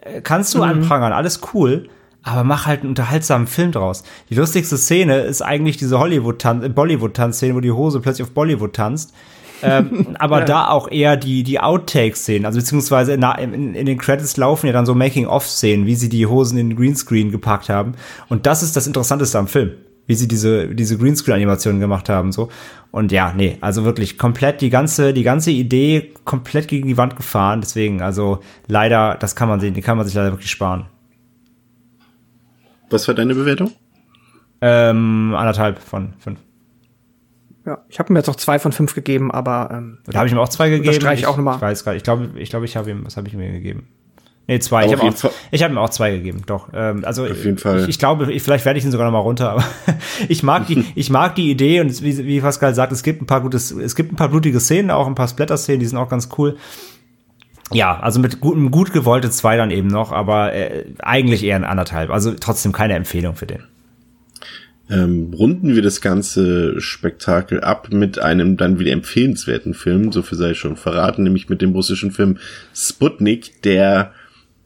Äh, 0.00 0.20
Kannst 0.22 0.54
du 0.54 0.62
anprangern, 0.62 1.12
alles 1.12 1.40
cool. 1.52 1.88
Aber 2.24 2.42
mach 2.42 2.66
halt 2.66 2.80
einen 2.80 2.88
unterhaltsamen 2.88 3.46
Film 3.46 3.70
draus. 3.70 4.02
Die 4.30 4.34
lustigste 4.34 4.78
Szene 4.78 5.18
ist 5.20 5.42
eigentlich 5.42 5.76
diese 5.76 5.98
Hollywood-Tanz, 5.98 6.74
Bollywood-Tanz-Szene, 6.74 7.54
wo 7.54 7.60
die 7.60 7.70
Hose 7.70 8.00
plötzlich 8.00 8.26
auf 8.26 8.32
Bollywood 8.32 8.72
tanzt. 8.72 9.12
ähm, 9.62 10.16
aber 10.18 10.40
da 10.40 10.68
auch 10.68 10.90
eher 10.90 11.18
die, 11.18 11.42
die 11.42 11.60
Outtakes-Szenen, 11.60 12.46
also 12.46 12.58
beziehungsweise 12.58 13.12
in, 13.12 13.22
in, 13.22 13.74
in 13.74 13.86
den 13.86 13.98
Credits 13.98 14.38
laufen 14.38 14.66
ja 14.66 14.72
dann 14.72 14.86
so 14.86 14.94
Making-of-Szenen, 14.94 15.84
wie 15.84 15.94
sie 15.94 16.08
die 16.08 16.26
Hosen 16.26 16.56
in 16.56 16.70
den 16.70 16.78
Greenscreen 16.78 17.30
gepackt 17.30 17.68
haben. 17.68 17.92
Und 18.30 18.46
das 18.46 18.62
ist 18.62 18.74
das 18.74 18.86
Interessanteste 18.86 19.38
am 19.38 19.46
Film, 19.46 19.72
wie 20.06 20.14
sie 20.14 20.26
diese, 20.26 20.68
diese 20.74 20.96
Greenscreen-Animationen 20.96 21.78
gemacht 21.78 22.08
haben, 22.08 22.32
so. 22.32 22.48
Und 22.90 23.12
ja, 23.12 23.34
nee, 23.36 23.58
also 23.60 23.84
wirklich 23.84 24.16
komplett 24.16 24.62
die 24.62 24.70
ganze, 24.70 25.12
die 25.12 25.24
ganze 25.24 25.50
Idee 25.50 26.12
komplett 26.24 26.68
gegen 26.68 26.88
die 26.88 26.96
Wand 26.96 27.16
gefahren. 27.16 27.60
Deswegen, 27.60 28.00
also 28.00 28.38
leider, 28.66 29.16
das 29.20 29.36
kann 29.36 29.48
man 29.48 29.60
sich, 29.60 29.72
die 29.72 29.82
kann 29.82 29.98
man 29.98 30.06
sich 30.06 30.14
leider 30.14 30.30
wirklich 30.30 30.50
sparen. 30.50 30.86
Was 32.94 33.08
war 33.08 33.14
deine 33.16 33.34
Bewertung? 33.34 33.72
Ähm, 34.60 35.34
anderthalb 35.36 35.80
von 35.80 36.14
fünf. 36.20 36.38
Ja, 37.66 37.82
ich 37.88 37.98
habe 37.98 38.12
mir 38.12 38.20
jetzt 38.20 38.28
auch 38.28 38.36
zwei 38.36 38.60
von 38.60 38.70
fünf 38.70 38.94
gegeben, 38.94 39.32
aber 39.32 39.70
ähm, 39.72 39.98
Da 40.06 40.18
habe 40.18 40.28
ich 40.28 40.32
ihm 40.32 40.38
auch 40.38 40.48
zwei 40.48 40.68
gegeben. 40.68 40.88
Unterstreiche 40.88 41.22
ich 41.22 41.26
auch 41.26 41.36
nochmal. 41.36 41.56
Ich 41.56 41.62
weiß 41.62 41.84
gar 41.84 41.92
nicht. 41.92 42.00
Ich 42.00 42.04
glaube, 42.04 42.30
ich, 42.36 42.50
glaube, 42.50 42.66
ich 42.66 42.76
habe 42.76 42.90
ihm, 42.90 43.04
was 43.04 43.16
habe 43.16 43.26
ich 43.26 43.34
mir 43.34 43.50
gegeben? 43.50 43.88
Nee, 44.46 44.60
zwei. 44.60 44.84
Aber 44.84 44.92
Ich 44.92 45.00
habe 45.00 45.08
auch, 45.08 45.32
ich 45.50 45.62
habe 45.64 45.74
ihm 45.74 45.78
auch 45.78 45.90
zwei 45.90 46.12
gegeben. 46.12 46.42
Doch. 46.46 46.68
Ähm, 46.72 47.04
also 47.04 47.24
Auf 47.24 47.44
jeden 47.44 47.58
Fall. 47.58 47.80
Ich, 47.80 47.88
ich 47.88 47.98
glaube, 47.98 48.32
ich, 48.32 48.42
vielleicht 48.44 48.64
werde 48.64 48.78
ich 48.78 48.84
ihn 48.84 48.92
sogar 48.92 49.06
noch 49.06 49.12
mal 49.12 49.18
runter. 49.18 49.50
Aber 49.50 49.64
ich 50.28 50.44
mag 50.44 50.68
die, 50.68 50.84
ich 50.94 51.10
mag 51.10 51.34
die 51.34 51.50
Idee 51.50 51.80
und 51.80 52.00
wie, 52.00 52.24
wie 52.24 52.40
Pascal 52.40 52.76
sagt, 52.76 52.92
es 52.92 53.02
gibt 53.02 53.22
ein 53.22 53.26
paar 53.26 53.40
gutes, 53.40 53.72
es 53.72 53.96
gibt 53.96 54.12
ein 54.12 54.16
paar 54.16 54.28
blutige 54.28 54.60
Szenen, 54.60 54.92
auch 54.92 55.08
ein 55.08 55.16
paar 55.16 55.26
Splatter-Szenen, 55.26 55.80
die 55.80 55.86
sind 55.86 55.98
auch 55.98 56.08
ganz 56.08 56.28
cool. 56.38 56.58
Ja, 57.74 57.98
also 58.00 58.20
mit 58.20 58.40
gut, 58.40 58.56
einem 58.56 58.70
gut 58.70 58.92
gewollte 58.92 59.30
zwei 59.30 59.56
dann 59.56 59.70
eben 59.70 59.88
noch, 59.88 60.12
aber 60.12 60.52
äh, 60.52 60.84
eigentlich 61.00 61.44
eher 61.44 61.56
ein 61.56 61.64
anderthalb. 61.64 62.10
Also 62.10 62.32
trotzdem 62.38 62.72
keine 62.72 62.94
Empfehlung 62.94 63.36
für 63.36 63.46
den. 63.46 63.64
ähm, 64.90 65.32
runden 65.34 65.74
wir 65.74 65.82
das 65.82 66.00
ganze 66.00 66.80
Spektakel 66.80 67.60
ab 67.60 67.88
mit 67.90 68.18
einem 68.18 68.56
dann 68.56 68.78
wieder 68.78 68.92
empfehlenswerten 68.92 69.74
Film, 69.74 70.12
so 70.12 70.22
viel 70.22 70.38
sei 70.38 70.54
schon 70.54 70.76
verraten, 70.76 71.22
nämlich 71.22 71.48
mit 71.48 71.62
dem 71.62 71.72
russischen 71.72 72.10
Film 72.10 72.38
Sputnik, 72.74 73.62
der 73.62 74.12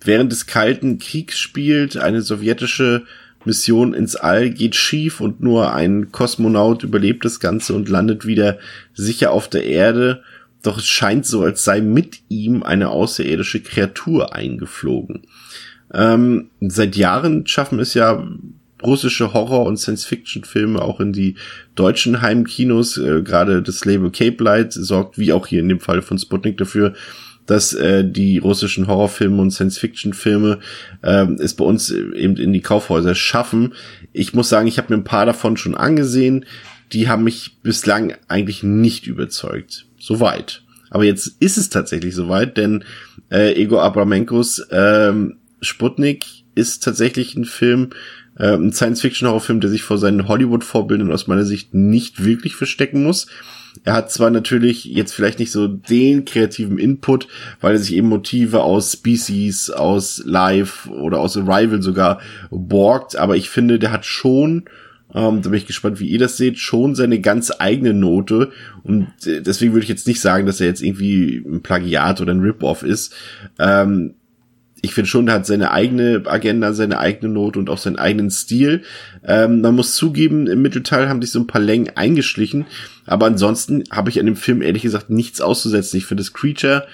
während 0.05 0.33
des 0.33 0.47
Kalten 0.47 0.99
Kriegs 0.99 1.39
spielt, 1.39 1.97
eine 1.97 2.23
sowjetische 2.23 3.05
Mission 3.45 3.95
ins 3.95 4.17
All 4.17 4.51
geht 4.51 4.75
schief 4.75 5.21
und 5.21 5.41
nur 5.41 5.73
ein 5.73 6.11
Kosmonaut 6.11 6.83
überlebt 6.83 7.25
das 7.25 7.41
Ganze 7.41 7.75
und 7.75 7.89
landet 7.89 8.27
wieder 8.27 8.59
sicher 8.95 9.31
auf 9.31 9.49
der 9.49 9.65
Erde. 9.65 10.23
Doch 10.63 10.79
es 10.79 10.87
scheint 10.87 11.25
so, 11.27 11.43
als 11.43 11.65
sei 11.65 11.81
mit 11.81 12.21
ihm 12.29 12.63
eine 12.63 12.91
außerirdische 12.91 13.61
Kreatur 13.61 14.35
eingeflogen. 14.35 15.23
Ähm, 15.95 16.51
seit 16.61 16.97
Jahren 16.97 17.47
schaffen 17.47 17.79
es 17.79 17.95
ja 17.95 18.27
russische 18.83 19.33
Horror- 19.33 19.67
und 19.67 19.77
Science-Fiction-Filme 19.79 20.81
auch 20.81 21.01
in 21.01 21.13
die 21.13 21.37
deutschen 21.75 22.23
Heimkinos. 22.23 22.97
Äh, 22.97 23.23
Gerade 23.23 23.63
das 23.63 23.85
Label 23.85 24.11
Cape 24.11 24.43
Light 24.43 24.73
sorgt, 24.73 25.19
wie 25.19 25.33
auch 25.33 25.47
hier 25.47 25.61
in 25.61 25.69
dem 25.69 25.81
Fall 25.81 26.03
von 26.03 26.19
Sputnik, 26.19 26.59
dafür, 26.59 26.95
dass 27.47 27.73
äh, 27.73 28.05
die 28.05 28.39
russischen 28.39 28.87
Horrorfilme 28.87 29.41
und 29.41 29.51
Science-Fiction-Filme 29.51 30.59
ähm, 31.03 31.39
es 31.41 31.55
bei 31.55 31.65
uns 31.65 31.91
eben 31.91 32.37
in 32.37 32.53
die 32.53 32.61
Kaufhäuser 32.61 33.15
schaffen. 33.15 33.75
Ich 34.13 34.35
muss 34.35 34.49
sagen, 34.49 34.69
ich 34.69 34.79
habe 34.79 34.93
mir 34.93 35.01
ein 35.01 35.05
paar 35.05 35.27
davon 35.27 35.57
schon 35.57 35.75
angesehen. 35.75 36.45
Die 36.93 37.09
haben 37.09 37.25
mich 37.25 37.59
bislang 37.63 38.15
eigentlich 38.29 38.63
nicht 38.63 39.07
überzeugt. 39.07 39.87
Soweit. 39.99 40.63
Aber 40.91 41.05
jetzt 41.05 41.37
ist 41.41 41.59
es 41.59 41.69
tatsächlich 41.69 42.15
soweit, 42.15 42.57
denn 42.57 42.85
äh, 43.31 43.55
Ego 43.61 43.81
Abramenkos 43.81 44.67
ähm, 44.71 45.37
Sputnik 45.61 46.25
ist 46.55 46.83
tatsächlich 46.83 47.35
ein 47.35 47.45
Film, 47.45 47.91
äh, 48.39 48.55
ein 48.55 48.73
Science-Fiction-Horrorfilm, 48.73 49.61
der 49.61 49.71
sich 49.71 49.83
vor 49.83 49.99
seinen 49.99 50.29
Hollywood-Vorbildern 50.29 51.13
aus 51.13 51.27
meiner 51.27 51.45
Sicht 51.45 51.75
nicht 51.75 52.25
wirklich 52.25 52.57
verstecken 52.57 53.03
muss. 53.03 53.27
Er 53.85 53.93
hat 53.93 54.11
zwar 54.11 54.31
natürlich 54.31 54.85
jetzt 54.85 55.13
vielleicht 55.13 55.39
nicht 55.39 55.53
so 55.53 55.69
den 55.69 56.25
kreativen 56.25 56.79
Input, 56.79 57.29
weil 57.61 57.75
er 57.75 57.79
sich 57.79 57.95
eben 57.95 58.09
Motive 58.09 58.63
aus 58.63 58.93
Species, 58.93 59.71
aus 59.71 60.23
Life 60.25 60.91
oder 60.91 61.21
aus 61.21 61.37
Arrival 61.37 61.83
sogar 61.83 62.21
borgt, 62.51 63.17
aber 63.17 63.37
ich 63.37 63.51
finde, 63.51 63.79
der 63.79 63.93
hat 63.93 64.05
schon 64.05 64.65
ähm, 65.15 65.43
da 65.43 65.51
bin 65.51 65.59
ich 65.59 65.67
gespannt, 65.67 66.01
wie 66.01 66.09
ihr 66.09 66.19
das 66.19 66.37
seht, 66.37 66.59
schon 66.59 66.95
seine 66.95 67.21
ganz 67.21 67.53
eigene 67.59 67.95
Note. 67.95 68.51
Und 68.83 69.09
äh, 69.27 69.41
deswegen 69.41 69.73
würde 69.73 69.85
ich 69.85 69.89
jetzt 69.89 70.07
nicht 70.07 70.21
sagen, 70.21 70.47
dass 70.47 70.61
er 70.61 70.67
jetzt 70.67 70.83
irgendwie 70.83 71.43
ein 71.47 71.63
Plagiat 71.63 72.21
oder 72.21 72.35
ein 72.35 72.41
Rip-Off 72.41 72.83
ist. 72.83 73.15
Ähm, 73.59 74.15
ich 74.81 74.95
finde 74.95 75.09
schon, 75.09 75.27
der 75.27 75.37
hat 75.37 75.47
seine 75.47 75.73
eigene 75.73 76.23
Agenda, 76.27 76.73
seine 76.73 76.99
eigene 76.99 77.33
Note 77.33 77.59
und 77.59 77.69
auch 77.69 77.79
seinen 77.79 77.99
eigenen 77.99 78.31
Stil. 78.31 78.83
Ähm, 79.25 79.61
man 79.61 79.75
muss 79.75 79.95
zugeben, 79.95 80.47
im 80.47 80.63
Mittelteil 80.63 81.09
haben 81.09 81.21
sich 81.21 81.33
so 81.33 81.41
ein 81.41 81.49
paar 81.49 81.61
Längen 81.61 81.91
eingeschlichen. 81.97 82.67
Aber 83.05 83.27
ansonsten 83.27 83.85
habe 83.91 84.11
ich 84.11 84.21
an 84.21 84.27
dem 84.27 84.37
Film 84.37 84.63
ehrlich 84.63 84.83
gesagt 84.83 85.11
nichts 85.11 85.41
auszusetzen. 85.41 85.97
Ich 85.97 86.07
finde 86.07 86.23
das 86.23 86.33
Creature 86.33 86.87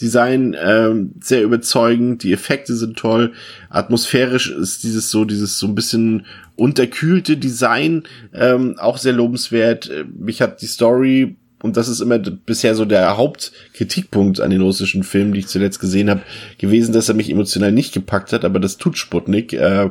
Design 0.00 0.56
ähm, 0.60 1.12
sehr 1.20 1.42
überzeugend, 1.42 2.22
die 2.22 2.32
Effekte 2.32 2.74
sind 2.74 2.98
toll, 2.98 3.32
atmosphärisch 3.70 4.50
ist 4.50 4.82
dieses 4.82 5.10
so 5.10 5.24
dieses 5.24 5.58
so 5.58 5.66
ein 5.66 5.74
bisschen 5.74 6.26
unterkühlte 6.56 7.36
Design 7.36 8.04
ähm, 8.32 8.76
auch 8.78 8.98
sehr 8.98 9.12
lobenswert. 9.12 9.90
Äh, 9.90 10.04
Mich 10.04 10.42
hat 10.42 10.60
die 10.60 10.66
Story 10.66 11.36
und 11.62 11.76
das 11.76 11.88
ist 11.88 12.00
immer 12.00 12.18
bisher 12.18 12.74
so 12.74 12.84
der 12.84 13.16
Hauptkritikpunkt 13.16 14.40
an 14.40 14.50
den 14.50 14.62
russischen 14.62 15.04
Filmen, 15.04 15.32
die 15.32 15.40
ich 15.40 15.46
zuletzt 15.46 15.78
gesehen 15.78 16.10
habe, 16.10 16.22
gewesen, 16.58 16.92
dass 16.92 17.08
er 17.08 17.14
mich 17.14 17.30
emotional 17.30 17.70
nicht 17.70 17.94
gepackt 17.94 18.32
hat, 18.32 18.44
aber 18.44 18.58
das 18.58 18.78
tut 18.78 18.98
Sputnik, 18.98 19.52
äh, 19.52 19.90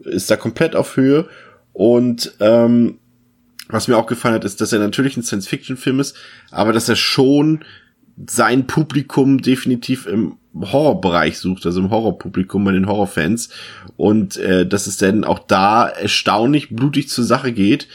ist 0.00 0.30
da 0.30 0.36
komplett 0.36 0.74
auf 0.74 0.96
Höhe 0.96 1.28
und 1.72 2.32
ähm, 2.40 2.98
was 3.68 3.88
mir 3.88 3.96
auch 3.96 4.06
gefallen 4.06 4.34
hat, 4.34 4.44
ist, 4.44 4.60
dass 4.60 4.72
er 4.72 4.80
natürlich 4.80 5.16
ein 5.16 5.22
Science-Fiction-Film 5.22 6.00
ist, 6.00 6.16
aber 6.50 6.72
dass 6.72 6.88
er 6.88 6.96
schon 6.96 7.64
sein 8.28 8.66
Publikum 8.66 9.40
definitiv 9.40 10.06
im 10.06 10.36
Horrorbereich 10.54 11.38
sucht, 11.38 11.64
also 11.64 11.80
im 11.80 11.90
Horrorpublikum, 11.90 12.64
bei 12.64 12.72
den 12.72 12.86
Horrorfans. 12.86 13.48
Und 13.96 14.36
äh, 14.36 14.66
dass 14.66 14.86
es 14.86 14.98
dann 14.98 15.24
auch 15.24 15.38
da 15.38 15.88
erstaunlich 15.88 16.70
blutig 16.70 17.08
zur 17.08 17.24
Sache 17.24 17.52
geht. 17.52 17.88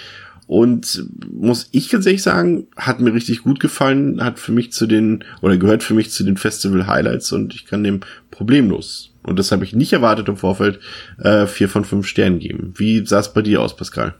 Und 0.47 1.05
muss 1.29 1.67
ich 1.71 1.89
ganz 1.89 2.05
ehrlich 2.05 2.23
sagen, 2.23 2.67
hat 2.77 3.01
mir 3.01 3.13
richtig 3.13 3.43
gut 3.43 3.59
gefallen, 3.59 4.23
hat 4.23 4.39
für 4.39 4.53
mich 4.53 4.71
zu 4.71 4.87
den, 4.87 5.25
oder 5.41 5.57
gehört 5.57 5.83
für 5.83 5.93
mich 5.93 6.09
zu 6.11 6.23
den 6.23 6.37
Festival 6.37 6.87
Highlights 6.87 7.33
und 7.33 7.53
ich 7.53 7.65
kann 7.65 7.83
dem 7.83 7.99
problemlos. 8.31 9.13
Und 9.23 9.37
das 9.39 9.51
habe 9.51 9.65
ich 9.65 9.75
nicht 9.75 9.91
erwartet 9.91 10.29
im 10.29 10.37
Vorfeld, 10.37 10.79
äh, 11.21 11.47
vier 11.47 11.67
von 11.67 11.83
fünf 11.83 12.07
Sternen 12.07 12.39
geben. 12.39 12.73
Wie 12.77 13.05
sah 13.05 13.19
es 13.19 13.33
bei 13.33 13.41
dir 13.41 13.61
aus, 13.61 13.75
Pascal? 13.75 14.15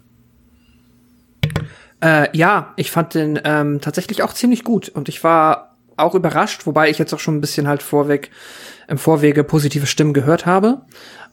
Äh, 2.01 2.37
ja, 2.37 2.73
ich 2.75 2.91
fand 2.91 3.13
den 3.13 3.39
ähm, 3.43 3.79
tatsächlich 3.79 4.21
auch 4.21 4.33
ziemlich 4.33 4.65
gut 4.65 4.89
und 4.89 5.07
ich 5.07 5.23
war 5.23 5.66
auch 5.97 6.15
überrascht, 6.15 6.65
wobei 6.65 6.89
ich 6.89 6.97
jetzt 6.97 7.13
auch 7.13 7.19
schon 7.19 7.37
ein 7.37 7.41
bisschen 7.41 7.67
halt 7.67 7.83
vorweg 7.83 8.31
im 8.87 8.97
Vorwege 8.97 9.43
positive 9.43 9.85
Stimmen 9.85 10.13
gehört 10.13 10.45
habe. 10.45 10.81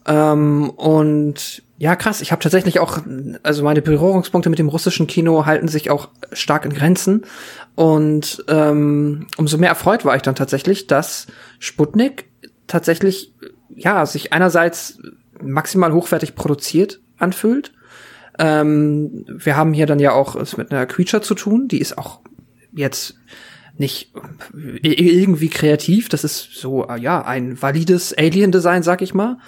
Ähm, 0.07 0.71
und 0.71 1.63
ja, 1.79 1.97
krass, 1.97 2.21
ich 2.21 2.33
habe 2.33 2.43
tatsächlich 2.43 2.79
auch, 2.79 2.99
also 3.43 3.65
meine 3.65 3.83
Berührungspunkte 3.83 4.51
mit 4.51 4.59
dem 4.59 4.69
russischen 4.69 5.07
Kino 5.07 5.47
halten 5.47 5.69
sich 5.69 5.91
auch 5.91 6.09
stark 6.33 6.65
in 6.65 6.73
Grenzen. 6.73 7.25
Und 7.75 8.45
ähm, 8.49 9.27
umso 9.37 9.59
mehr 9.59 9.71
erfreut 9.71 10.05
war 10.05 10.17
ich 10.17 10.23
dann 10.23 10.35
tatsächlich, 10.35 10.87
dass 10.87 11.27
Sputnik 11.59 12.27
tatsächlich, 12.67 13.33
ja, 13.75 14.07
sich 14.07 14.33
einerseits 14.33 14.99
maximal 15.43 15.93
hochwertig 15.93 16.35
produziert 16.35 17.01
anfühlt 17.19 17.73
ähm, 18.39 19.25
wir 19.29 19.57
haben 19.57 19.73
hier 19.73 19.87
dann 19.87 20.01
ja 20.01 20.13
auch 20.13 20.35
es 20.37 20.57
mit 20.57 20.73
einer 20.73 20.87
Creature 20.87 21.23
zu 21.23 21.35
tun, 21.35 21.69
die 21.69 21.79
ist 21.79 21.97
auch 21.99 22.21
jetzt 22.73 23.17
nicht 23.77 24.13
irgendwie 24.83 25.49
kreativ. 25.49 26.09
Das 26.09 26.25
ist 26.25 26.55
so, 26.55 26.87
äh, 26.89 26.99
ja, 26.99 27.23
ein 27.23 27.61
valides 27.61 28.17
Alien-Design, 28.17 28.83
sag 28.83 29.03
ich 29.03 29.15
mal. 29.15 29.39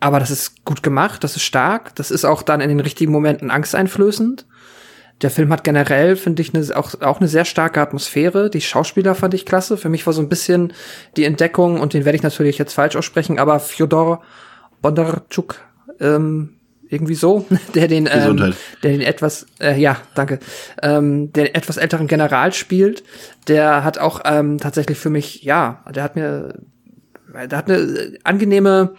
Aber 0.00 0.18
das 0.18 0.30
ist 0.30 0.64
gut 0.64 0.82
gemacht, 0.82 1.22
das 1.22 1.36
ist 1.36 1.42
stark, 1.42 1.94
das 1.94 2.10
ist 2.10 2.24
auch 2.24 2.42
dann 2.42 2.62
in 2.62 2.70
den 2.70 2.80
richtigen 2.80 3.12
Momenten 3.12 3.50
angsteinflößend. 3.50 4.46
Der 5.20 5.30
Film 5.30 5.52
hat 5.52 5.64
generell, 5.64 6.16
finde 6.16 6.40
ich, 6.40 6.54
ne, 6.54 6.66
auch, 6.74 6.98
auch 7.02 7.20
eine 7.20 7.28
sehr 7.28 7.44
starke 7.44 7.80
Atmosphäre. 7.82 8.48
Die 8.48 8.62
Schauspieler 8.62 9.14
fand 9.14 9.34
ich 9.34 9.44
klasse. 9.44 9.76
Für 9.76 9.90
mich 9.90 10.06
war 10.06 10.14
so 10.14 10.22
ein 10.22 10.30
bisschen 10.30 10.72
die 11.18 11.24
Entdeckung, 11.24 11.78
und 11.78 11.92
den 11.92 12.06
werde 12.06 12.16
ich 12.16 12.22
natürlich 12.22 12.56
jetzt 12.56 12.72
falsch 12.72 12.96
aussprechen, 12.96 13.38
aber 13.38 13.60
Fyodor 13.60 14.22
Bondarchuk, 14.80 15.56
ähm, 16.00 16.56
irgendwie 16.90 17.14
so, 17.14 17.46
der 17.74 17.88
den, 17.88 18.08
ähm, 18.10 18.54
der 18.82 18.90
den 18.90 19.00
etwas, 19.00 19.46
äh, 19.60 19.80
ja, 19.80 19.96
danke, 20.14 20.40
ähm, 20.82 21.32
der 21.32 21.56
etwas 21.56 21.76
älteren 21.76 22.06
General 22.06 22.52
spielt, 22.52 23.04
der 23.48 23.84
hat 23.84 23.98
auch 23.98 24.20
ähm, 24.24 24.58
tatsächlich 24.58 24.98
für 24.98 25.10
mich, 25.10 25.42
ja, 25.42 25.84
der 25.94 26.02
hat 26.02 26.16
mir, 26.16 26.54
der 27.32 27.56
hat 27.56 27.70
eine 27.70 28.18
angenehme 28.24 28.94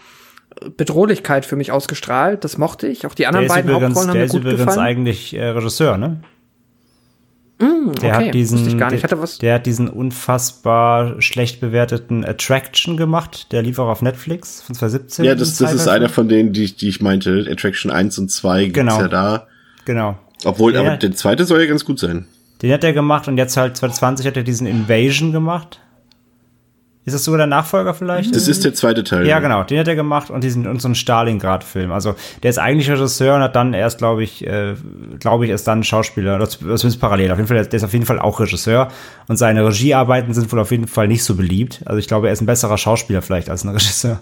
Bedrohlichkeit 0.78 1.46
für 1.46 1.56
mich 1.56 1.72
ausgestrahlt. 1.72 2.44
Das 2.44 2.58
mochte 2.58 2.88
ich. 2.88 3.06
Auch 3.06 3.14
die 3.14 3.26
anderen 3.26 3.48
beiden 3.48 3.70
übrigens, 3.72 3.98
Hauptrollen 3.98 4.10
haben 4.10 4.20
mir 4.20 4.28
gut 4.28 4.44
gefallen. 4.44 4.46
Der 4.46 4.54
ist 4.54 4.62
übrigens 4.62 4.78
eigentlich 4.78 5.34
äh, 5.34 5.46
Regisseur, 5.46 5.98
ne? 5.98 6.22
Mm, 7.62 7.94
der 8.02 8.16
okay, 8.16 8.28
hat 8.28 8.34
diesen, 8.34 8.78
der, 8.78 8.90
der, 9.40 9.54
hat 9.54 9.66
diesen 9.66 9.88
unfassbar 9.88 11.22
schlecht 11.22 11.62
bewerteten 11.62 12.26
Attraction 12.26 12.98
gemacht. 12.98 13.52
Der 13.52 13.62
lief 13.62 13.80
auch 13.80 13.88
auf 13.88 14.02
Netflix 14.02 14.62
von 14.62 14.76
2017. 14.76 15.26
Ja, 15.26 15.36
das, 15.36 15.58
das 15.58 15.74
ist 15.74 15.88
einer 15.88 16.10
von 16.10 16.28
denen, 16.28 16.54
die, 16.54 16.76
die 16.76 16.90
ich 16.90 17.02
meinte. 17.02 17.48
Attraction 17.50 17.92
1 17.92 18.18
und 18.18 18.32
2 18.32 18.64
gibt's 18.66 18.80
genau. 18.80 19.00
ja 19.00 19.08
da. 19.08 19.48
Genau. 19.86 20.18
Obwohl, 20.44 20.74
der, 20.74 20.82
aber 20.82 20.98
der 20.98 21.12
zweite 21.14 21.46
soll 21.46 21.62
ja 21.62 21.68
ganz 21.68 21.86
gut 21.86 22.00
sein. 22.00 22.26
Den 22.62 22.72
hat 22.72 22.84
er 22.84 22.94
gemacht 22.94 23.28
und 23.28 23.38
jetzt 23.38 23.58
halt 23.58 23.78
2020 23.78 24.28
hat 24.28 24.38
er 24.38 24.44
diesen 24.44 24.68
Invasion 24.68 25.32
gemacht. 25.32 25.80
Ist 27.04 27.14
das 27.16 27.24
sogar 27.24 27.40
der 27.40 27.48
Nachfolger 27.48 27.96
vielleicht? 27.96 28.36
Das 28.36 28.48
ist 28.48 28.64
der 28.64 28.76
zweite 28.76 29.04
Teil. 29.04 29.26
Ja, 29.26 29.40
genau. 29.40 29.64
Den 29.64 29.80
hat 29.80 29.88
er 29.88 29.96
gemacht 29.96 30.30
und 30.30 30.44
diesen 30.44 30.68
und 30.68 30.84
so 30.84 30.88
einen 30.88 30.94
Stalingrad-Film. 30.94 31.92
Also 31.92 32.14
der 32.44 32.52
ist 32.52 32.60
eigentlich 32.60 32.92
Regisseur 32.92 33.36
und 33.36 33.42
hat 33.42 33.56
dann 33.56 33.74
erst, 33.74 33.98
glaube 33.98 34.24
ich, 34.24 34.46
äh, 34.46 34.76
glaube 35.20 35.46
ich, 35.46 35.52
ist 35.52 35.68
dann 35.68 35.84
Schauspieler. 35.84 36.38
Das 36.38 36.60
ist 36.84 36.98
parallel. 36.98 37.32
Auf 37.32 37.40
jeden 37.40 37.48
Fall, 37.48 37.66
der 37.66 37.74
ist 37.74 37.84
auf 37.84 37.94
jeden 37.94 38.06
Fall 38.06 38.20
auch 38.20 38.40
Regisseur 38.40 38.90
und 39.28 39.38
seine 39.38 39.66
Regiearbeiten 39.66 40.36
sind 40.36 40.52
wohl 40.52 40.60
auf 40.60 40.70
jeden 40.70 40.88
Fall 40.88 41.08
nicht 41.08 41.24
so 41.24 41.36
beliebt. 41.36 41.82
Also 41.86 41.98
ich 41.98 42.08
glaube, 42.08 42.28
er 42.28 42.34
ist 42.34 42.42
ein 42.42 42.46
besserer 42.46 42.78
Schauspieler 42.78 43.24
vielleicht 43.24 43.50
als 43.50 43.64
ein 43.64 43.70
Regisseur. 43.70 44.22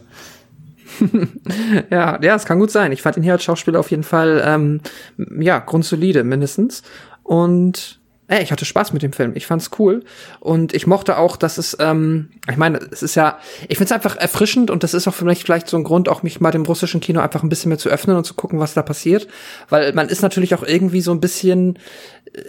ja, 1.89 2.18
ja, 2.22 2.35
es 2.35 2.45
kann 2.45 2.60
gut 2.60 2.72
sein. 2.72 2.93
Ich 2.93 3.01
fand 3.01 3.18
ihn 3.18 3.23
hier 3.23 3.34
als 3.34 3.43
Schauspieler 3.43 3.80
auf 3.80 3.91
jeden 3.91 4.03
Fall 4.03 4.41
ähm, 4.45 4.80
ja 5.18 5.60
grundsolide 5.60 6.23
mindestens 6.23 6.84
und 7.23 7.99
ey, 8.30 8.43
ich 8.43 8.51
hatte 8.51 8.64
Spaß 8.64 8.93
mit 8.93 9.01
dem 9.01 9.11
Film. 9.11 9.34
Ich 9.35 9.47
fand's 9.47 9.72
cool. 9.80 10.03
Und 10.39 10.73
ich 10.73 10.85
mochte 10.85 11.18
auch, 11.18 11.35
dass 11.35 11.57
es, 11.57 11.76
ähm, 11.80 12.30
ich 12.49 12.57
meine, 12.57 12.80
es 12.91 13.01
ist 13.01 13.15
ja, 13.15 13.39
ich 13.68 13.77
find's 13.77 13.91
einfach 13.91 14.15
erfrischend 14.15 14.69
und 14.69 14.84
das 14.84 14.93
ist 14.93 15.07
auch 15.07 15.14
für 15.14 15.26
mich 15.26 15.43
vielleicht 15.43 15.68
so 15.68 15.77
ein 15.77 15.84
Grund, 15.84 16.07
auch 16.07 16.22
mich 16.22 16.39
mal 16.39 16.51
dem 16.51 16.64
russischen 16.64 17.01
Kino 17.01 17.22
einfach 17.22 17.41
ein 17.41 17.49
bisschen 17.49 17.69
mehr 17.69 17.80
zu 17.80 17.89
öffnen 17.89 18.15
und 18.15 18.26
zu 18.26 18.35
gucken, 18.35 18.60
was 18.60 18.76
da 18.76 18.84
passiert. 18.84 19.27
Weil 19.69 19.93
man 19.93 20.10
ist 20.10 20.22
natürlich 20.22 20.53
auch 20.53 20.64
irgendwie 20.64 21.01
so 21.01 21.11
ein 21.11 21.19
bisschen, 21.19 21.80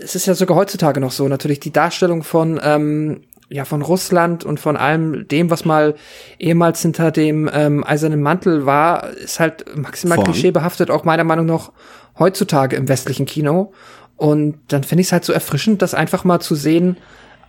es 0.03 0.15
ist 0.15 0.27
ja 0.27 0.35
sogar 0.35 0.57
heutzutage 0.57 1.01
noch 1.01 1.13
so, 1.13 1.29
natürlich 1.29 1.61
die 1.61 1.73
Darstellung 1.73 2.23
von, 2.23 2.61
ähm, 2.63 3.23
ja, 3.49 3.65
von 3.65 3.81
Russland 3.83 4.45
und 4.45 4.61
von 4.61 4.77
allem 4.77 5.27
dem, 5.29 5.51
was 5.51 5.65
mal 5.65 5.97
ehemals 6.39 6.83
hinter 6.83 7.11
dem 7.11 7.51
ähm, 7.53 7.85
eisernen 7.85 8.23
Mantel 8.23 8.67
war, 8.67 9.11
ist 9.11 9.41
halt 9.41 9.77
maximal 9.77 10.17
von? 10.17 10.27
klischeebehaftet, 10.27 10.91
auch 10.91 11.05
meiner 11.05 11.25
Meinung 11.25 11.47
nach 11.47 11.73
heutzutage 12.19 12.77
im 12.77 12.89
westlichen 12.89 13.27
Kino. 13.27 13.73
Und 14.21 14.59
dann 14.69 14.85
finde 14.85 15.01
ich 15.01 15.07
es 15.07 15.13
halt 15.13 15.25
so 15.25 15.33
erfrischend, 15.33 15.81
das 15.81 15.95
einfach 15.95 16.25
mal 16.25 16.41
zu 16.41 16.55
sehen 16.55 16.99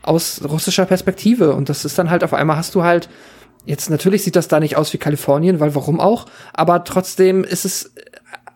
aus 0.04 0.42
russischer 0.42 0.86
Perspektive. 0.86 1.54
Und 1.54 1.68
das 1.68 1.84
ist 1.84 2.00
dann 2.00 2.10
halt 2.10 2.24
auf 2.24 2.34
einmal 2.34 2.56
hast 2.56 2.76
du 2.76 2.84
halt, 2.84 3.10
jetzt 3.66 3.90
natürlich 3.90 4.24
sieht 4.24 4.38
das 4.38 4.48
da 4.48 4.62
nicht 4.62 4.78
aus 4.78 4.94
wie 4.94 4.98
Kalifornien, 4.98 5.60
weil 5.60 5.76
warum 5.76 6.00
auch, 6.00 6.28
aber 6.54 6.86
trotzdem 6.86 7.44
ist 7.44 7.66
es 7.66 7.94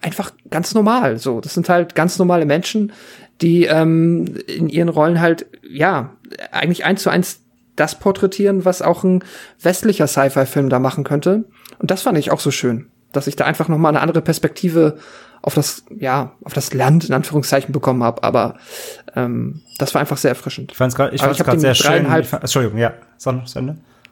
einfach 0.01 0.31
ganz 0.49 0.73
normal. 0.73 1.17
So, 1.19 1.41
das 1.41 1.55
sind 1.55 1.67
halt 1.67 1.93
ganz 1.93 2.17
normale 2.17 2.45
Menschen, 2.45 2.93
die 3.41 3.65
ähm, 3.65 4.37
in 4.47 4.69
ihren 4.69 4.87
Rollen 4.87 5.19
halt, 5.19 5.47
ja, 5.69 6.15
eigentlich 6.53 6.85
eins 6.85 7.03
zu 7.03 7.09
eins 7.09 7.41
das 7.75 7.99
porträtieren, 7.99 8.63
was 8.63 8.81
auch 8.81 9.03
ein 9.03 9.25
westlicher 9.61 10.07
Sci-Fi-Film 10.07 10.69
da 10.69 10.79
machen 10.79 11.03
könnte. 11.03 11.43
Und 11.79 11.91
das 11.91 12.03
fand 12.03 12.17
ich 12.17 12.31
auch 12.31 12.39
so 12.39 12.51
schön, 12.51 12.87
dass 13.11 13.27
ich 13.27 13.35
da 13.35 13.43
einfach 13.43 13.67
noch 13.67 13.77
mal 13.77 13.89
eine 13.89 13.99
andere 13.99 14.21
Perspektive 14.21 14.99
auf 15.45 15.53
das, 15.53 15.83
ja, 15.95 16.31
auf 16.43 16.53
das 16.53 16.73
Land 16.73 17.05
in 17.05 17.13
Anführungszeichen 17.13 17.71
bekommen 17.71 18.03
habe. 18.03 18.23
Aber 18.23 18.55
ähm, 19.15 19.61
das 19.77 19.93
war 19.93 20.01
einfach 20.01 20.17
sehr 20.17 20.29
erfrischend. 20.29 20.71
Ich 20.71 20.77
fand 20.77 20.91
es 20.91 20.95
gerade 20.97 21.13
ich 21.13 21.21
sehr 21.21 21.75
schön. 21.75 22.07
Ich 22.19 22.27
fand, 22.27 22.41
Entschuldigung, 22.41 22.79
ja, 22.79 22.93
Sonne. 23.17 23.43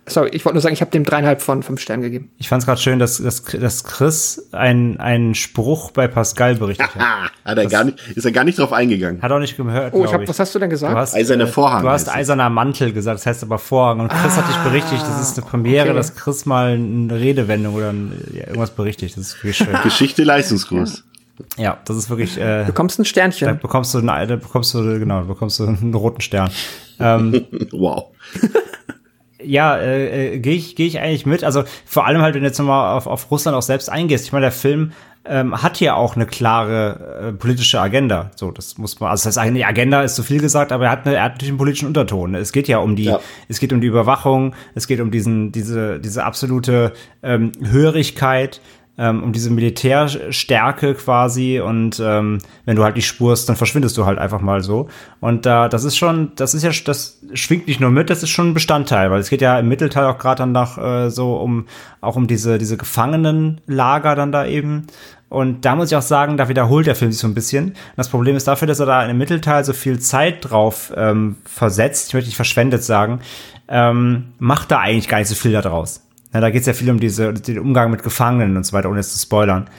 Sorry, 0.06 0.30
ich 0.34 0.44
wollte 0.46 0.56
nur 0.56 0.62
sagen, 0.62 0.74
ich 0.74 0.82
habe 0.82 0.92
dem 0.92 1.06
dreieinhalb 1.06 1.42
von 1.42 1.64
fünf 1.64 1.80
Sternen 1.80 2.04
gegeben. 2.04 2.30
Ich 2.38 2.50
fand 2.50 2.62
es 2.62 2.68
gerade 2.68 2.80
schön, 2.80 3.00
dass, 3.00 3.18
dass, 3.18 3.42
dass 3.44 3.84
Chris 3.86 4.50
einen, 4.52 5.00
einen 5.00 5.34
Spruch 5.34 5.92
bei 5.92 6.08
Pascal 6.08 6.56
berichtet 6.56 6.94
hat. 6.94 7.32
hat 7.46 7.58
er 7.58 7.66
gar 7.68 7.86
nicht, 7.86 8.00
ist 8.14 8.26
er 8.26 8.34
gar 8.34 8.44
nicht 8.44 8.60
drauf 8.60 8.74
eingegangen. 8.74 9.22
Hat 9.22 9.32
auch 9.32 9.40
nicht 9.40 9.56
gehört. 9.56 9.94
Oh, 9.94 10.04
ich 10.04 10.14
hab, 10.14 10.22
ich. 10.22 10.30
was 10.30 10.40
hast 10.40 10.54
du 10.54 10.60
denn 10.60 10.70
gesagt? 10.70 10.94
Du 10.94 11.00
hast, 11.00 11.16
Eiserner 11.16 11.48
Vorhang. 11.48 11.84
Du 11.84 11.90
hast 11.90 12.14
eiserner 12.14 12.50
Mantel 12.50 12.92
gesagt, 12.92 13.20
das 13.20 13.26
heißt 13.26 13.44
aber 13.44 13.58
Vorhang. 13.58 14.02
Und 14.02 14.10
Chris 14.10 14.34
ah, 14.34 14.42
hat 14.42 14.50
dich 14.50 14.58
ah, 14.58 14.64
berichtigt, 14.66 15.02
das 15.02 15.22
ist 15.22 15.38
eine 15.38 15.48
Premiere, 15.48 15.88
okay. 15.88 15.96
dass 15.96 16.14
Chris 16.16 16.46
mal 16.46 16.74
eine 16.74 17.16
Redewendung 17.18 17.74
oder 17.74 17.90
ein, 17.90 18.12
ja, 18.34 18.48
irgendwas 18.48 18.72
berichtigt. 18.72 19.16
Das 19.18 19.24
ist 19.24 19.36
wirklich 19.38 19.58
schön. 19.58 19.70
Geschichte 19.84 20.24
Leistungsgruß. 20.24 21.06
Ja, 21.58 21.80
das 21.86 21.98
ist 21.98 22.10
wirklich. 22.10 22.38
Äh, 22.38 22.64
bekommst 22.66 23.00
ein 23.00 23.06
Sternchen. 23.06 23.48
Da 23.48 23.54
bekommst 23.54 23.94
du, 23.94 24.02
da 24.02 24.26
bekommst 24.36 24.74
du 24.74 25.00
genau, 25.00 25.22
da 25.22 25.28
bekommst 25.28 25.60
du 25.60 25.68
einen 25.68 25.94
roten 25.94 26.22
Stern. 26.22 26.52
ähm, 27.00 27.46
wow. 27.72 28.12
ja, 29.42 29.78
äh, 29.78 30.36
äh, 30.36 30.40
gehe 30.40 30.56
ich, 30.56 30.76
geh 30.76 30.86
ich 30.86 31.00
eigentlich 31.00 31.26
mit. 31.26 31.44
Also 31.44 31.64
vor 31.86 32.06
allem 32.06 32.22
halt, 32.22 32.36
wenn 32.36 32.42
du 32.42 32.48
jetzt 32.48 32.60
nochmal 32.60 32.96
auf, 32.96 33.08
auf 33.08 33.32
Russland 33.32 33.58
auch 33.58 33.62
selbst 33.62 33.90
eingehst. 33.90 34.26
Ich 34.26 34.32
meine, 34.32 34.46
der 34.46 34.52
Film 34.52 34.92
ähm, 35.26 35.62
hat 35.62 35.80
ja 35.80 35.96
auch 35.96 36.16
eine 36.16 36.26
klare 36.26 37.30
äh, 37.30 37.34
politische 37.34 37.80
Agenda. 37.80 38.32
So, 38.36 38.52
das 38.52 38.78
muss 38.78 39.00
man, 39.00 39.10
also 39.10 39.30
das 39.30 39.38
heißt, 39.38 39.48
eine 39.48 39.66
Agenda 39.66 40.02
ist 40.02 40.16
zu 40.16 40.24
viel 40.24 40.42
gesagt, 40.42 40.72
aber 40.72 40.86
er 40.86 40.92
hat, 40.92 41.06
eine, 41.06 41.16
er 41.16 41.24
hat 41.24 41.34
natürlich 41.34 41.52
einen 41.52 41.58
politischen 41.58 41.88
Unterton. 41.88 42.36
Es 42.36 42.52
geht 42.52 42.68
ja 42.68 42.80
um 42.80 42.96
die, 42.96 43.06
ja. 43.06 43.20
es 43.48 43.60
geht 43.60 43.72
um 43.72 43.80
die 43.80 43.88
Überwachung, 43.88 44.54
es 44.76 44.88
geht 44.88 45.00
um 45.00 45.12
diesen, 45.12 45.52
diese, 45.52 46.00
diese 46.00 46.26
absolute 46.26 46.94
ähm, 47.22 47.54
Hörigkeit 47.62 48.60
ähm, 48.98 49.24
um 49.24 49.34
diese 49.34 49.50
Militärstärke 49.50 50.94
quasi 50.94 51.60
und 51.60 52.00
ähm, 52.04 52.38
wenn 52.66 52.76
du 52.76 52.84
halt 52.84 52.96
nicht 52.96 53.08
spurst, 53.08 53.50
dann 53.50 53.56
verschwindest 53.56 53.98
du 53.98 54.06
halt 54.06 54.20
einfach 54.20 54.42
mal 54.42 54.62
so. 54.62 54.88
Und 55.20 55.46
da, 55.46 55.68
das 55.68 55.84
ist 55.84 55.98
schon, 55.98 56.32
das 56.36 56.54
ist 56.54 56.64
ja, 56.64 56.72
das 56.86 57.20
schwingt 57.34 57.68
nicht 57.68 57.80
nur 57.80 57.90
mit, 57.90 58.10
das 58.10 58.22
ist 58.22 58.30
schon 58.30 58.50
ein 58.50 58.54
Bestandteil, 58.54 59.10
weil 59.10 59.20
es 59.20 59.30
geht 59.30 59.42
ja 59.42 59.58
im 59.58 59.68
Mittelteil 59.68 60.06
auch 60.06 60.20
gerade 60.20 60.40
dann 60.40 60.52
nach 60.52 60.78
äh, 60.78 61.10
so 61.10 61.36
um 61.38 61.66
auch 62.02 62.16
um 62.16 62.28
diese 62.28 62.58
diese 62.60 62.78
Gefangenenlager 62.78 64.16
dann 64.16 64.32
da 64.32 64.46
eben. 64.46 64.88
Und 65.30 65.66
da 65.66 65.76
muss 65.76 65.92
ich 65.92 65.98
auch 65.98 66.04
sagen, 66.04 66.38
da 66.38 66.48
wiederholt 66.48 66.86
der 66.86 66.96
Film 66.96 67.12
sich 67.12 67.20
so 67.20 67.26
ein 67.26 67.34
bisschen. 67.34 67.74
Das 67.96 68.10
Problem 68.10 68.36
ist 68.36 68.48
dafür, 68.48 68.68
dass 68.68 68.80
er 68.80 68.86
da 68.86 69.04
im 69.04 69.18
Mittelteil 69.18 69.64
so 69.64 69.74
viel 69.74 70.00
Zeit 70.00 70.38
drauf 70.42 70.94
ähm, 70.96 71.38
versetzt, 71.46 72.10
ich 72.10 72.14
möchte 72.14 72.28
nicht 72.28 72.36
verschwendet 72.36 72.84
sagen, 72.84 73.22
ähm, 73.68 74.34
macht 74.38 74.70
da 74.70 74.78
eigentlich 74.78 75.08
gar 75.08 75.18
nicht 75.18 75.30
so 75.30 75.36
viel 75.36 75.52
da 75.52 75.64
Ja, 76.34 76.42
da 76.42 76.50
geht 76.50 76.62
es 76.62 76.68
ja 76.68 76.74
viel 76.74 76.90
um 76.90 77.00
diese, 77.00 77.34
den 77.34 77.60
Umgang 77.60 77.92
mit 77.92 78.04
Gefangenen 78.04 78.58
und 78.58 78.66
so 78.66 78.74
weiter, 78.74 78.90
ohne 78.90 79.00
es 79.00 79.14
zu 79.14 79.20
spoilern. 79.20 79.70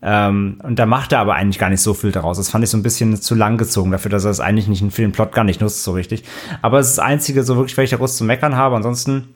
Ähm, 0.00 0.58
und 0.62 0.78
da 0.78 0.86
macht 0.86 1.12
er 1.12 1.20
aber 1.20 1.34
eigentlich 1.34 1.58
gar 1.58 1.70
nicht 1.70 1.80
so 1.80 1.94
viel 1.94 2.12
daraus. 2.12 2.36
Das 2.36 2.50
fand 2.50 2.62
ich 2.62 2.70
so 2.70 2.76
ein 2.76 2.82
bisschen 2.82 3.16
zu 3.16 3.34
lang 3.34 3.56
gezogen 3.56 3.90
dafür, 3.90 4.10
dass 4.10 4.24
er 4.24 4.30
es 4.30 4.40
eigentlich 4.40 4.68
nicht 4.68 4.94
für 4.94 5.02
den 5.02 5.12
Plot 5.12 5.32
gar 5.32 5.44
nicht 5.44 5.60
nutzt 5.60 5.82
so 5.82 5.92
richtig. 5.92 6.24
Aber 6.60 6.78
es 6.78 6.88
ist 6.88 6.98
das 6.98 7.04
Einzige, 7.04 7.42
so 7.42 7.56
wirklich, 7.56 7.76
weil 7.76 7.84
ich 7.84 7.90
da 7.90 7.96
groß 7.96 8.18
zu 8.18 8.24
meckern 8.24 8.54
habe. 8.54 8.76
Ansonsten 8.76 9.28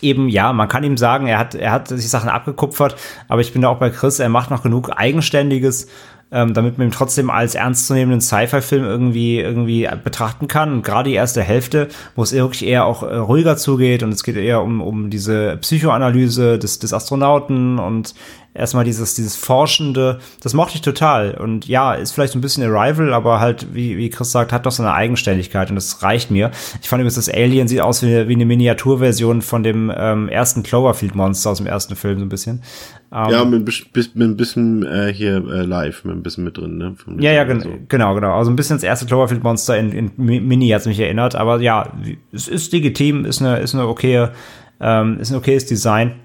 eben, 0.00 0.28
ja, 0.28 0.52
man 0.52 0.68
kann 0.68 0.82
ihm 0.82 0.96
sagen, 0.96 1.26
er 1.26 1.38
hat, 1.38 1.54
er 1.54 1.72
hat 1.72 1.88
sich 1.88 2.08
Sachen 2.08 2.30
abgekupfert, 2.30 2.96
aber 3.28 3.40
ich 3.40 3.52
bin 3.52 3.62
da 3.62 3.68
auch 3.68 3.78
bei 3.78 3.90
Chris, 3.90 4.18
er 4.18 4.28
macht 4.28 4.50
noch 4.50 4.62
genug 4.62 4.90
Eigenständiges, 4.96 5.88
ähm, 6.30 6.52
damit 6.54 6.78
man 6.78 6.88
ihn 6.88 6.92
trotzdem 6.92 7.30
als 7.30 7.54
ernstzunehmenden 7.54 8.20
Sci-Fi-Film 8.20 8.84
irgendwie, 8.84 9.40
irgendwie 9.40 9.88
betrachten 10.02 10.48
kann. 10.48 10.72
Und 10.72 10.82
gerade 10.82 11.08
die 11.08 11.16
erste 11.16 11.42
Hälfte, 11.42 11.88
wo 12.16 12.22
es 12.22 12.32
wirklich 12.32 12.66
eher 12.66 12.84
auch 12.84 13.02
äh, 13.02 13.16
ruhiger 13.16 13.56
zugeht 13.56 14.02
und 14.02 14.10
es 14.10 14.22
geht 14.22 14.36
eher 14.36 14.62
um, 14.62 14.80
um 14.80 15.10
diese 15.10 15.56
Psychoanalyse 15.58 16.58
des, 16.58 16.78
des 16.78 16.92
Astronauten 16.92 17.78
und 17.78 18.14
erstmal 18.58 18.84
dieses, 18.84 19.14
dieses 19.14 19.36
Forschende, 19.36 20.18
das 20.42 20.52
mochte 20.52 20.74
ich 20.74 20.82
total. 20.82 21.32
Und 21.32 21.66
ja, 21.66 21.94
ist 21.94 22.12
vielleicht 22.12 22.32
so 22.32 22.38
ein 22.38 22.42
bisschen 22.42 22.62
Arrival, 22.64 23.14
aber 23.14 23.40
halt, 23.40 23.74
wie, 23.74 23.96
wie 23.96 24.10
Chris 24.10 24.32
sagt, 24.32 24.52
hat 24.52 24.66
doch 24.66 24.72
so 24.72 24.82
eine 24.82 24.92
Eigenständigkeit 24.92 25.70
und 25.70 25.76
das 25.76 26.02
reicht 26.02 26.30
mir. 26.30 26.50
Ich 26.82 26.88
fand 26.88 27.00
übrigens, 27.00 27.14
das 27.14 27.28
Alien 27.28 27.68
sieht 27.68 27.80
aus 27.80 28.02
wie, 28.02 28.28
wie 28.28 28.34
eine 28.34 28.44
Miniaturversion 28.44 29.42
von 29.42 29.62
dem 29.62 29.92
ähm, 29.96 30.28
ersten 30.28 30.62
Cloverfield-Monster 30.62 31.50
aus 31.50 31.58
dem 31.58 31.66
ersten 31.66 31.96
Film, 31.96 32.18
so 32.18 32.24
ein 32.24 32.28
bisschen. 32.28 32.62
Um, 33.10 33.30
ja, 33.30 33.42
mit, 33.44 33.64
mit, 33.64 33.94
mit 33.94 34.28
ein 34.28 34.36
bisschen 34.36 34.84
äh, 34.84 35.12
hier 35.14 35.36
äh, 35.36 35.62
live, 35.62 36.04
mit 36.04 36.14
ein 36.14 36.22
bisschen 36.22 36.44
mit 36.44 36.58
drin, 36.58 36.76
ne? 36.76 36.94
ja, 37.20 37.32
ja, 37.32 37.44
gen 37.44 37.60
so. 37.60 37.70
genau, 37.88 38.14
genau. 38.14 38.36
Also 38.36 38.50
ein 38.50 38.56
bisschen 38.56 38.76
das 38.76 38.82
erste 38.82 39.06
Cloverfield-Monster 39.06 39.78
in, 39.78 39.92
in 39.92 40.12
Mini 40.16 40.68
hat's 40.68 40.84
mich 40.84 41.00
erinnert, 41.00 41.34
aber 41.34 41.60
ja, 41.62 41.90
es 42.32 42.48
ist 42.48 42.70
legitim, 42.72 43.24
ist 43.24 43.40
eine, 43.40 43.60
ist 43.60 43.74
eine 43.74 43.86
okaye, 43.86 44.30
ähm, 44.80 45.18
ist 45.20 45.30
ein 45.30 45.38
okayes 45.38 45.64
Design. 45.64 46.16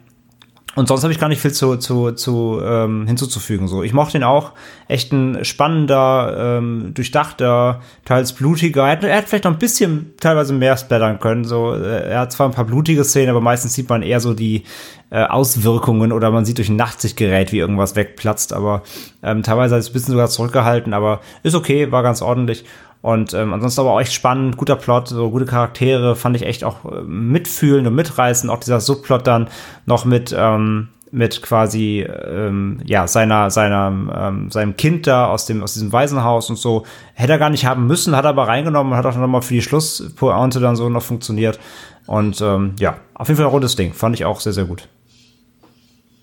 Und 0.76 0.88
sonst 0.88 1.04
habe 1.04 1.14
ich 1.14 1.20
gar 1.20 1.28
nicht 1.28 1.42
viel 1.42 1.52
zu, 1.52 1.78
zu, 1.78 2.14
zu 2.14 2.60
ähm, 2.64 3.06
hinzuzufügen. 3.06 3.68
So, 3.68 3.84
ich 3.84 3.94
mochte 3.94 4.18
ihn 4.18 4.24
auch. 4.24 4.54
Echt 4.88 5.12
ein 5.12 5.46
spannender, 5.46 6.58
ähm, 6.58 6.94
durchdachter, 6.96 7.82
teils 8.06 8.34
blutiger. 8.34 8.86
Er 8.86 8.92
hat, 8.94 9.04
er 9.04 9.18
hat 9.18 9.30
vielleicht 9.30 9.44
noch 9.44 9.52
ein 9.52 9.60
bisschen 9.60 10.14
teilweise 10.20 10.52
mehr 10.52 10.76
splattern 10.76 11.20
können. 11.20 11.44
So, 11.44 11.74
er 11.74 12.22
hat 12.22 12.32
zwar 12.32 12.50
ein 12.50 12.54
paar 12.54 12.66
blutige 12.66 13.04
Szenen, 13.04 13.30
aber 13.30 13.42
meistens 13.42 13.76
sieht 13.76 13.88
man 13.88 14.02
eher 14.02 14.20
so 14.20 14.34
die 14.34 14.64
äh, 15.12 15.24
Auswirkungen 15.24 16.12
oder 16.12 16.32
man 16.32 16.44
sieht 16.44 16.58
durch 16.58 16.70
ein 16.70 16.76
Nachtsichtgerät, 16.76 17.52
wie 17.52 17.60
irgendwas 17.60 17.96
wegplatzt. 17.96 18.52
Aber 18.52 18.82
ähm, 19.22 19.44
teilweise 19.44 19.76
hat 19.76 19.82
es 19.82 19.90
ein 19.92 19.94
bisschen 19.94 20.14
sogar 20.14 20.30
zurückgehalten, 20.30 20.96
aber 20.96 21.22
ist 21.44 21.54
okay, 21.54 21.92
war 21.92 22.02
ganz 22.02 22.24
ordentlich. 22.24 22.66
Und 23.04 23.34
ähm, 23.34 23.54
ansonsten 23.54 23.82
aber 23.82 23.92
auch 23.92 24.00
echt 24.00 24.14
spannend, 24.14 24.56
guter 24.56 24.78
Plot, 24.78 25.10
so 25.10 25.30
gute 25.30 25.44
Charaktere, 25.44 26.16
fand 26.16 26.38
ich 26.38 26.44
echt 26.44 26.64
auch 26.64 26.86
äh, 26.86 27.02
mitfühlend 27.02 27.86
und 27.86 27.96
mitreißend. 27.96 28.50
Auch 28.50 28.60
dieser 28.62 28.80
Subplot 28.80 29.28
dann 29.28 29.50
noch 29.86 30.06
mit, 30.06 30.34
ähm, 30.36 30.88
mit 31.12 31.42
quasi 31.42 32.00
ähm, 32.00 32.80
ja 32.86 33.06
seiner 33.06 33.52
seiner 33.52 33.88
ähm, 33.90 34.50
seinem 34.50 34.78
Kind 34.78 35.06
da 35.06 35.28
aus 35.28 35.46
dem 35.46 35.62
aus 35.62 35.74
diesem 35.74 35.92
Waisenhaus 35.92 36.50
und 36.50 36.56
so. 36.56 36.86
Hätte 37.14 37.34
er 37.34 37.40
gar 37.40 37.50
nicht 37.50 37.66
haben 37.66 37.88
müssen 37.88 38.16
hat 38.16 38.24
er 38.24 38.30
aber 38.30 38.48
reingenommen 38.48 38.94
und 38.94 38.98
hat 38.98 39.06
auch 39.06 39.18
noch 39.18 39.28
mal 39.28 39.42
für 39.42 39.54
die 39.54 39.62
Schlusspointe 39.62 40.62
dann 40.62 40.78
so 40.78 40.88
noch 40.88 41.04
funktioniert. 41.04 41.60
Und 42.08 42.40
ähm, 42.40 42.76
ja 42.80 42.96
auf 43.16 43.28
jeden 43.28 43.36
Fall 43.36 43.48
ein 43.48 43.52
rundes 43.52 43.76
Ding. 43.76 43.92
Fand 43.92 44.16
ich 44.16 44.24
auch 44.24 44.40
sehr 44.40 44.54
sehr 44.54 44.66
gut. 44.66 44.88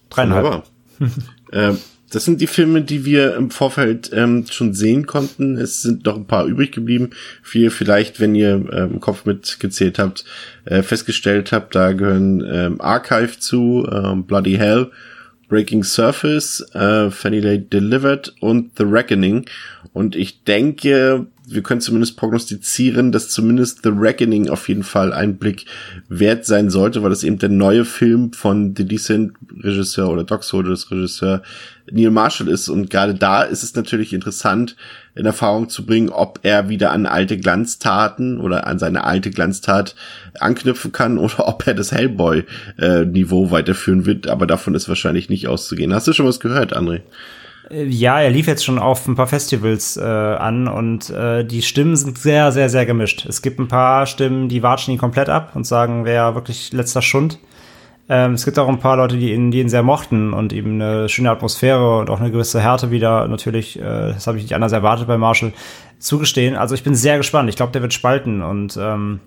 Dreieinhalb. 0.08 0.64
Ähm, 1.52 1.78
das 2.10 2.24
sind 2.24 2.40
die 2.40 2.46
Filme, 2.46 2.82
die 2.82 3.04
wir 3.04 3.36
im 3.36 3.50
Vorfeld 3.50 4.10
ähm, 4.12 4.44
schon 4.50 4.74
sehen 4.74 5.06
konnten. 5.06 5.56
Es 5.56 5.82
sind 5.82 6.04
noch 6.04 6.16
ein 6.16 6.26
paar 6.26 6.44
übrig 6.44 6.72
geblieben. 6.72 7.10
Viel 7.42 7.70
vielleicht, 7.70 8.20
wenn 8.20 8.34
ihr 8.34 8.54
ähm, 8.72 8.90
im 8.94 9.00
Kopf 9.00 9.24
mitgezählt 9.24 9.98
habt, 9.98 10.24
äh, 10.64 10.82
festgestellt 10.82 11.52
habt, 11.52 11.74
da 11.74 11.92
gehören 11.92 12.44
ähm, 12.50 12.80
Archive 12.80 13.38
zu, 13.38 13.88
ähm, 13.90 14.24
Bloody 14.24 14.56
Hell, 14.56 14.90
Breaking 15.50 15.84
Surface, 15.84 16.64
äh, 16.72 17.10
Fanny 17.10 17.40
Lay 17.40 17.58
Delivered 17.58 18.34
und 18.40 18.78
The 18.78 18.84
Reckoning. 18.84 19.44
Und 19.92 20.16
ich 20.16 20.44
denke, 20.44 21.26
wir 21.46 21.62
können 21.62 21.80
zumindest 21.80 22.16
prognostizieren, 22.16 23.10
dass 23.10 23.28
zumindest 23.28 23.82
The 23.82 23.90
Reckoning 23.92 24.48
auf 24.48 24.68
jeden 24.68 24.84
Fall 24.84 25.12
ein 25.12 25.36
Blick 25.36 25.66
wert 26.08 26.46
sein 26.46 26.70
sollte, 26.70 27.02
weil 27.02 27.10
das 27.10 27.24
eben 27.24 27.38
der 27.38 27.48
neue 27.48 27.84
Film 27.84 28.32
von 28.32 28.74
The 28.76 28.86
Decent 28.86 29.32
Regisseur 29.62 30.08
oder 30.08 30.22
Doc 30.24 30.44
Soldiers 30.44 30.90
Regisseur 30.90 31.42
Neil 31.90 32.10
Marshall 32.10 32.48
ist. 32.48 32.68
Und 32.68 32.88
gerade 32.88 33.14
da 33.14 33.42
ist 33.42 33.64
es 33.64 33.74
natürlich 33.74 34.12
interessant, 34.12 34.76
in 35.14 35.26
Erfahrung 35.26 35.68
zu 35.68 35.84
bringen, 35.86 36.08
ob 36.08 36.40
er 36.42 36.68
wieder 36.68 36.90
an 36.92 37.06
alte 37.06 37.36
Glanztaten 37.38 38.40
oder 38.40 38.66
an 38.66 38.78
seine 38.78 39.04
alte 39.04 39.30
Glanztat 39.30 39.94
anknüpfen 40.38 40.92
kann 40.92 41.18
oder 41.18 41.48
ob 41.48 41.66
er 41.66 41.74
das 41.74 41.92
Hellboy-Niveau 41.92 43.46
äh, 43.46 43.50
weiterführen 43.50 44.06
wird. 44.06 44.28
Aber 44.28 44.46
davon 44.46 44.74
ist 44.74 44.88
wahrscheinlich 44.88 45.28
nicht 45.28 45.48
auszugehen. 45.48 45.94
Hast 45.94 46.06
du 46.08 46.12
schon 46.12 46.26
was 46.26 46.40
gehört, 46.40 46.76
André? 46.76 47.00
Ja, 47.72 48.20
er 48.20 48.30
lief 48.30 48.48
jetzt 48.48 48.64
schon 48.64 48.80
auf 48.80 49.06
ein 49.06 49.14
paar 49.14 49.28
Festivals 49.28 49.96
äh, 49.96 50.02
an 50.02 50.66
und 50.66 51.08
äh, 51.10 51.44
die 51.44 51.62
Stimmen 51.62 51.94
sind 51.94 52.18
sehr, 52.18 52.50
sehr, 52.50 52.68
sehr 52.68 52.84
gemischt. 52.84 53.26
Es 53.28 53.42
gibt 53.42 53.60
ein 53.60 53.68
paar 53.68 54.06
Stimmen, 54.06 54.48
die 54.48 54.64
watschen 54.64 54.92
ihn 54.92 54.98
komplett 54.98 55.28
ab 55.28 55.52
und 55.54 55.64
sagen, 55.64 56.04
wer 56.04 56.34
wirklich 56.34 56.72
letzter 56.72 57.00
Schund. 57.00 57.38
Ähm, 58.10 58.32
es 58.32 58.44
gibt 58.44 58.58
auch 58.58 58.68
ein 58.68 58.80
paar 58.80 58.96
Leute, 58.96 59.16
die 59.16 59.32
ihn, 59.32 59.52
die 59.52 59.60
ihn 59.60 59.68
sehr 59.68 59.84
mochten 59.84 60.32
und 60.32 60.52
ihm 60.52 60.74
eine 60.74 61.08
schöne 61.08 61.30
Atmosphäre 61.30 62.00
und 62.00 62.10
auch 62.10 62.18
eine 62.18 62.32
gewisse 62.32 62.60
Härte 62.60 62.90
wieder 62.90 63.28
natürlich, 63.28 63.78
äh, 63.78 63.82
das 63.82 64.26
habe 64.26 64.36
ich 64.36 64.42
nicht 64.42 64.54
anders 64.56 64.72
erwartet 64.72 65.06
bei 65.06 65.16
Marshall, 65.16 65.52
zugestehen. 66.00 66.56
Also 66.56 66.74
ich 66.74 66.82
bin 66.82 66.96
sehr 66.96 67.18
gespannt. 67.18 67.48
Ich 67.48 67.54
glaube, 67.54 67.70
der 67.70 67.82
wird 67.82 67.94
spalten 67.94 68.42
und 68.42 68.76
ähm, 68.82 69.20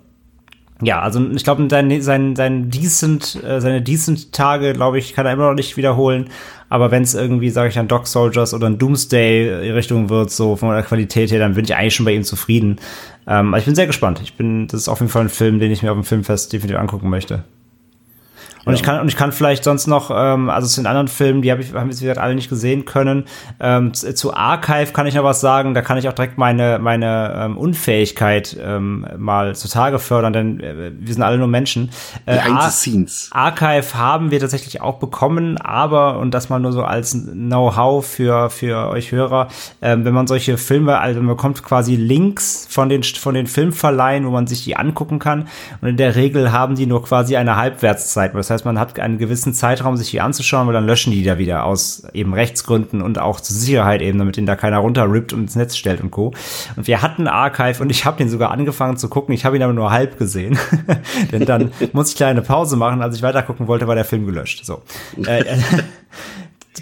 ja, 0.82 1.02
also 1.02 1.26
ich 1.32 1.46
glaube, 1.46 1.66
sein, 1.70 2.02
sein, 2.02 2.36
sein 2.36 2.70
decent, 2.72 3.42
äh, 3.42 3.62
seine 3.62 3.82
decent 3.82 4.34
Tage, 4.34 4.74
glaube 4.74 4.98
ich, 4.98 5.14
kann 5.14 5.26
er 5.26 5.32
immer 5.32 5.48
noch 5.48 5.54
nicht 5.54 5.78
wiederholen. 5.78 6.30
Aber 6.68 6.92
wenn 6.92 7.04
es 7.04 7.14
irgendwie, 7.14 7.52
sage 7.52 7.70
ich, 7.70 7.80
ein 7.80 7.88
Dog 7.88 8.06
Soldiers 8.06 8.54
oder 8.54 8.68
ein 8.68 8.80
Doomsday 8.80 9.72
Richtung 9.72 10.10
wird, 10.10 10.30
so 10.30 10.58
von 10.58 10.72
der 10.72 10.84
Qualität 10.84 11.32
her, 11.32 11.40
dann 11.40 11.54
bin 11.54 11.64
ich 11.64 11.74
eigentlich 11.74 11.96
schon 11.96 12.06
bei 12.06 12.14
ihm 12.14 12.24
zufrieden. 12.24 12.80
Ähm, 13.28 13.50
aber 13.50 13.60
ich 13.60 13.66
bin 13.66 13.76
sehr 13.76 13.88
gespannt. 13.88 14.20
Ich 14.22 14.34
bin, 14.34 14.68
das 14.68 14.82
ist 14.82 14.90
auf 14.90 15.00
jeden 15.00 15.12
Fall 15.12 15.22
ein 15.22 15.30
Film, 15.30 15.60
den 15.60 15.72
ich 15.72 15.84
mir 15.84 15.92
auf 15.92 15.98
dem 15.98 16.04
Filmfest 16.04 16.52
definitiv 16.52 16.78
angucken 16.78 17.10
möchte. 17.10 17.46
Und 18.66 18.74
ja. 18.74 18.80
ich 18.80 18.84
kann 18.84 19.02
und 19.02 19.08
ich 19.10 19.18
kann 19.18 19.32
vielleicht 19.32 19.64
sonst 19.64 19.88
noch, 19.88 20.10
ähm, 20.14 20.50
also 20.50 20.68
zu 20.68 20.82
den 20.82 20.88
anderen 20.88 21.08
Filmen, 21.08 21.42
die 21.42 21.52
hab 21.52 21.60
ich, 21.60 21.74
haben 21.74 21.90
wir 21.90 22.08
jetzt 22.08 22.18
alle 22.18 22.36
nicht 22.36 22.50
gesehen 22.50 22.86
können. 22.86 23.26
Ähm, 23.60 23.94
zu, 23.94 24.14
zu, 24.14 24.34
Archive 24.34 24.94
kann 24.94 25.06
ich 25.06 25.16
noch 25.16 25.24
was 25.24 25.42
sagen. 25.42 25.74
Da 25.74 25.82
kann 25.82 25.98
ich 25.98 26.08
auch 26.08 26.14
direkt 26.14 26.38
meine 26.38 26.80
meine 26.80 27.34
ähm, 27.38 27.58
Unfähigkeit 27.58 28.58
ähm, 28.62 29.06
mal 29.18 29.56
zutage 29.56 30.00
fördern, 30.00 30.34
denn 30.34 30.60
äh, 30.62 30.92
wir 30.98 31.14
sind 31.14 31.24
alle 31.24 31.38
nur 31.38 31.48
Menschen. 31.48 31.90
Äh, 32.26 32.38
Ar 32.38 32.70
Scenes. 32.70 33.30
Archive 33.34 33.96
haben 33.96 34.32
wir 34.32 34.40
tatsächlich 34.40 34.82
auch 34.82 35.00
bekommen, 35.00 35.58
aber 35.58 36.20
und 36.20 36.34
das 36.34 36.50
mal 36.50 36.60
nur 36.60 36.72
so 36.72 36.84
als 36.84 37.12
Know-how 37.12 38.06
für 38.06 38.50
für 38.50 38.90
euch 38.90 39.12
Hörer, 39.12 39.50
ähm, 39.82 40.06
wenn 40.06 40.14
man 40.14 40.28
solche 40.28 40.58
Filme, 40.58 41.00
also 41.00 41.20
man 41.20 41.36
bekommt 41.36 41.64
quasi 41.64 41.96
Links 41.96 42.66
von 42.70 42.88
den 42.88 43.04
von 43.04 43.34
den 43.34 43.48
Filmverleihen, 43.48 44.26
wo 44.26 44.30
man 44.30 44.48
sich 44.48 44.64
die 44.64 44.78
angucken 44.78 45.20
kann. 45.20 45.48
Und 45.82 45.90
in 45.90 45.98
der 45.98 46.16
Regel 46.16 46.54
haben 46.54 46.76
die 46.76 46.86
nur 46.86 47.04
quasi 47.04 47.36
eine 47.36 47.58
Halbwertszeit. 47.58 48.34
Das 48.34 48.50
heißt, 48.50 48.53
man 48.64 48.80
hat 48.80 49.00
einen 49.00 49.18
gewissen 49.18 49.54
Zeitraum, 49.54 49.98
sich 49.98 50.12
die 50.12 50.22
anzuschauen, 50.22 50.68
weil 50.68 50.74
dann 50.74 50.86
löschen 50.86 51.12
die 51.12 51.24
da 51.24 51.38
wieder 51.38 51.66
aus 51.66 52.04
eben 52.14 52.34
Rechtsgründen 52.34 53.02
und 53.02 53.20
auch 53.20 53.40
zur 53.40 53.56
Sicherheit 53.56 54.02
eben, 54.02 54.20
damit 54.20 54.38
den 54.38 54.46
da 54.46 54.56
keiner 54.56 54.78
runterrippt 54.78 55.34
und 55.34 55.42
ins 55.42 55.56
Netz 55.56 55.76
stellt 55.76 56.02
und 56.02 56.12
Co. 56.12 56.34
Und 56.76 56.88
wir 56.88 57.02
hatten 57.02 57.28
Archive 57.28 57.82
und 57.82 57.90
ich 57.90 58.06
habe 58.06 58.18
den 58.18 58.30
sogar 58.30 58.52
angefangen 58.52 58.98
zu 58.98 59.10
gucken. 59.10 59.34
Ich 59.34 59.46
habe 59.46 59.56
ihn 59.56 59.64
aber 59.64 59.74
nur 59.74 59.92
halb 59.92 60.18
gesehen. 60.18 60.58
Denn 61.32 61.46
dann 61.46 61.72
muss 61.92 62.10
ich 62.10 62.16
kleine 62.16 62.42
Pause 62.42 62.78
machen. 62.78 63.02
Als 63.02 63.16
ich 63.16 63.24
weiter 63.24 63.44
gucken 63.44 63.68
wollte, 63.68 63.88
war 63.88 63.96
der 63.96 64.06
Film 64.06 64.26
gelöscht. 64.26 64.66
So. 64.66 64.82
Äh, 65.26 65.42
äh 65.42 65.58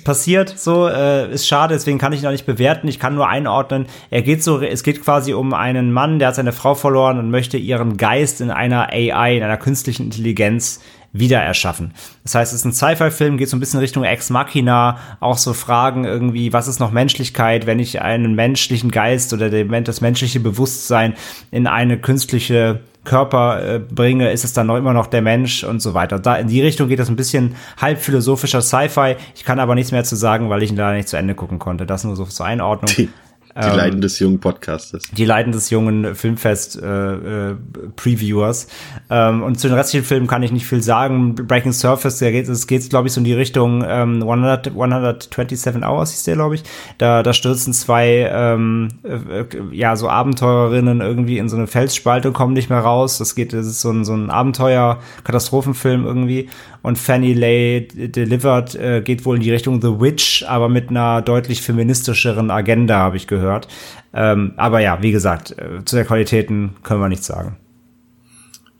passiert 0.04 0.58
so 0.58 0.88
äh, 0.88 1.32
ist 1.32 1.48
schade 1.48 1.74
deswegen 1.74 1.98
kann 1.98 2.14
ich 2.14 2.22
ihn 2.22 2.28
auch 2.28 2.32
nicht 2.32 2.46
bewerten 2.46 2.88
ich 2.88 3.00
kann 3.00 3.16
nur 3.16 3.28
einordnen 3.28 3.88
er 4.10 4.22
geht 4.22 4.44
so 4.44 4.62
es 4.62 4.84
geht 4.84 5.04
quasi 5.04 5.34
um 5.34 5.54
einen 5.54 5.92
Mann 5.92 6.20
der 6.20 6.30
hat 6.30 6.36
seine 6.36 6.54
Frau 6.54 6.76
verloren 6.76 7.20
und 7.20 7.30
möchte 7.30 7.58
ihren 7.58 7.98
Geist 7.98 8.42
in 8.42 8.52
einer 8.52 8.90
AI 8.90 9.38
in 9.38 9.44
einer 9.44 9.58
künstlichen 9.58 10.04
Intelligenz 10.04 10.82
wieder 11.14 11.40
erschaffen. 11.40 11.94
Das 12.24 12.36
heißt, 12.36 12.54
es 12.54 12.60
ist 12.60 12.66
ein 12.66 12.74
Sci-Fi-Film, 12.74 13.38
geht 13.38 13.50
so 13.50 13.58
ein 13.58 13.60
bisschen 13.60 13.80
Richtung 13.80 14.04
Ex 14.04 14.30
Machina, 14.30 14.98
auch 15.20 15.38
so 15.38 15.54
Fragen 15.54 16.06
irgendwie, 16.06 16.54
was 16.54 16.68
ist 16.68 16.80
noch 16.80 16.92
Menschlichkeit, 16.92 17.66
wenn 17.66 17.80
ich 17.80 18.02
einen 18.02 18.36
menschlichen 18.36 18.92
Geist 18.92 19.34
oder 19.34 19.50
das 19.50 20.02
menschliche 20.02 20.40
Bewusstsein 20.40 21.16
in 21.52 21.68
eine 21.68 21.98
künstliche 21.98 22.82
Körper 23.04 23.76
äh, 23.76 23.80
bringe, 23.80 24.32
ist 24.32 24.44
es 24.44 24.54
dann 24.54 24.68
noch 24.68 24.78
immer 24.78 24.94
noch 24.94 25.08
der 25.08 25.24
Mensch 25.24 25.64
und 25.64 25.82
so 25.82 25.96
weiter. 25.96 26.20
Da 26.20 26.36
in 26.36 26.48
die 26.48 26.62
Richtung 26.62 26.88
geht 26.88 27.00
das 27.00 27.10
ein 27.10 27.16
bisschen 27.16 27.56
halb 27.78 28.00
philosophischer 28.00 28.62
Sci-Fi. 28.62 29.16
Ich 29.36 29.44
kann 29.44 29.60
aber 29.60 29.74
nichts 29.74 29.92
mehr 29.92 30.04
zu 30.04 30.16
sagen, 30.16 30.50
weil 30.52 30.62
ich 30.62 30.70
ihn 30.70 30.76
da 30.76 30.94
nicht 30.94 31.10
zu 31.10 31.18
Ende 31.18 31.34
gucken 31.34 31.58
konnte. 31.58 31.88
Das 31.88 32.04
nur 32.04 32.16
so 32.16 32.26
zur 32.26 32.46
Einordnung. 32.46 32.92
Die 32.96 33.10
ähm, 33.56 33.76
Leiden 33.76 34.02
des 34.02 34.20
jungen 34.20 34.40
Podcasters. 34.40 35.04
Die 35.12 35.26
Leiden 35.26 35.52
des 35.52 35.70
jungen 35.70 36.16
Filmfest-Previewers. 36.16 38.66
Äh, 38.66 39.14
äh, 39.14 39.30
ähm, 39.30 39.44
und 39.44 39.60
zu 39.60 39.68
den 39.68 39.78
restlichen 39.78 40.06
Filmen 40.06 40.28
kann 40.28 40.44
ich 40.44 40.52
nicht 40.52 40.66
viel 40.66 40.82
sagen. 40.82 41.36
Breaking 41.36 41.74
Surface, 41.74 42.20
da 42.20 42.32
geht 42.32 42.48
es, 42.48 42.68
geht, 42.68 42.90
glaube 42.90 43.08
ich, 43.08 43.14
so 43.14 43.20
in 43.20 43.26
die 43.26 43.34
Richtung 43.34 43.84
ähm, 43.88 44.22
100, 44.22 44.68
127 44.68 45.84
Hours, 45.84 46.12
hieß 46.12 46.24
der, 46.24 46.36
glaube 46.36 46.56
ich. 46.56 46.64
Da, 46.98 47.24
da 47.24 47.34
stürzen 47.34 47.74
zwei, 47.74 48.30
ähm, 48.32 48.90
äh, 49.04 49.46
ja, 49.72 49.96
so 49.96 50.10
Abenteurerinnen 50.10 51.02
irgendwie 51.02 51.38
in 51.38 51.50
so 51.50 51.58
eine 51.58 51.68
Felsspalte 51.68 52.30
und 52.30 52.34
kommen 52.34 52.54
nicht 52.54 52.70
mehr 52.70 52.80
raus. 52.80 53.18
Das 53.18 53.36
geht, 53.36 53.54
das 53.54 53.66
ist 53.66 53.82
so 53.82 53.92
ein, 53.92 54.06
so 54.06 54.14
ein 54.14 54.30
Abenteuer-Katastrophenfilm 54.30 56.06
irgendwie. 56.06 56.50
Und 56.82 56.98
Fanny 56.98 57.34
Lay 57.34 57.88
Delivered 57.88 58.76
äh, 58.76 59.02
geht 59.02 59.26
wohl 59.26 59.36
in 59.36 59.44
die 59.44 59.52
Richtung 59.52 59.82
The 59.82 60.00
Witch, 60.00 60.44
aber 60.48 60.68
mit 60.68 60.90
einer 60.90 61.22
deutlich 61.22 61.62
feministischeren 61.62 62.50
Agenda, 62.50 62.98
habe 62.98 63.18
ich 63.18 63.28
gehört. 63.28 63.68
Ähm, 64.14 64.54
aber 64.58 64.80
ja, 64.80 65.02
wie 65.02 65.12
gesagt, 65.12 65.56
äh, 65.58 65.86
zu 65.86 65.96
der 65.96 66.06
Qualitäten 66.06 66.72
können 66.84 67.02
wir 67.02 67.10
nichts 67.10 67.28
sagen. 67.28 67.58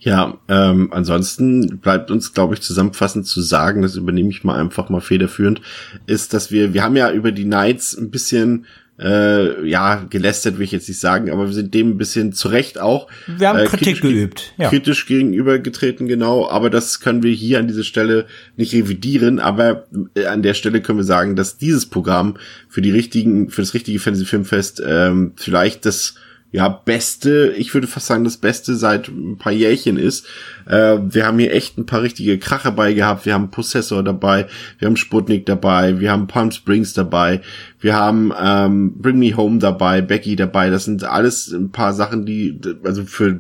Ja, 0.04 0.40
ähm, 0.48 0.90
ansonsten 0.92 1.78
bleibt 1.78 2.10
uns, 2.10 2.34
glaube 2.34 2.56
ich, 2.56 2.62
zusammenfassend 2.62 3.28
zu 3.28 3.40
sagen, 3.40 3.84
das 3.84 3.96
übernehme 3.96 4.30
ich 4.30 4.44
mal 4.44 4.60
einfach 4.60 4.90
mal 4.90 5.00
federführend, 5.00 5.62
ist, 6.08 6.34
dass 6.34 6.50
wir, 6.50 6.74
wir 6.74 6.84
haben 6.84 6.96
ja 6.96 7.12
über 7.12 7.32
die 7.32 7.44
Knights 7.44 7.96
ein 7.96 8.10
bisschen 8.10 8.66
äh, 9.02 9.68
ja, 9.68 10.06
gelästert 10.10 10.58
will 10.58 10.66
ich 10.66 10.72
jetzt 10.72 10.88
nicht 10.88 11.00
sagen, 11.00 11.32
aber 11.32 11.48
wir 11.48 11.54
sind 11.54 11.74
dem 11.74 11.92
ein 11.92 11.98
bisschen 11.98 12.34
zurecht 12.34 12.80
auch. 12.80 13.08
Wir 13.26 13.50
haben 13.50 13.60
äh, 13.60 13.66
Kritik 13.66 14.02
geübt, 14.02 14.54
ja. 14.58 14.70
Kritisch 14.70 15.06
gegenübergetreten, 15.08 16.08
genau, 16.08 16.48
aber 16.50 16.70
das 16.70 17.00
können 17.00 17.24
wir 17.24 17.34
hier 17.34 17.60
an 17.60 17.68
dieser 17.68 17.84
Stelle 17.84 18.28
nicht 18.58 18.74
revidieren, 18.74 19.40
aber 19.40 19.88
äh, 20.16 20.26
an 20.26 20.44
der 20.44 20.54
Stelle 20.54 20.82
können 20.82 21.00
wir 21.00 21.04
sagen, 21.04 21.36
dass 21.36 21.58
dieses 21.58 21.88
Programm 21.88 22.38
für 22.70 22.82
die 22.82 22.92
richtigen, 22.92 23.50
für 23.50 23.62
das 23.62 23.74
richtige 23.74 24.00
Fantasy 24.00 24.26
Filmfest 24.26 24.82
ähm, 24.86 25.34
vielleicht 25.36 25.86
das 25.86 26.16
ja, 26.52 26.68
beste, 26.68 27.54
ich 27.58 27.74
würde 27.74 27.88
fast 27.88 28.08
sagen, 28.08 28.26
das 28.26 28.36
Beste 28.38 28.76
seit 28.76 29.08
ein 29.08 29.38
paar 29.38 29.54
Jährchen 29.54 29.98
ist. 29.98 30.26
Äh, 30.68 30.98
wir 31.02 31.26
haben 31.26 31.40
hier 31.40 31.54
echt 31.54 31.78
ein 31.78 31.86
paar 31.86 32.02
richtige 32.02 32.38
Kracher 32.40 32.72
bei 32.72 32.94
gehabt. 32.94 33.26
Wir 33.26 33.34
haben 33.34 33.52
Possessor 33.52 34.04
dabei, 34.04 34.48
wir 34.78 34.88
haben 34.88 34.98
Sputnik 34.98 35.46
dabei, 35.46 36.00
wir 36.02 36.12
haben 36.12 36.28
Palm 36.28 36.52
Springs 36.52 36.94
dabei, 36.94 37.42
wir 37.80 37.96
haben 37.96 38.34
ähm, 38.38 38.96
Bring 38.98 39.20
Me 39.20 39.36
Home 39.38 39.60
dabei, 39.60 40.02
Becky 40.02 40.36
dabei. 40.36 40.70
Das 40.70 40.86
sind 40.86 41.06
alles 41.06 41.52
ein 41.52 41.72
paar 41.72 41.94
Sachen, 41.94 42.26
die, 42.26 42.60
also 42.84 43.06
für 43.06 43.40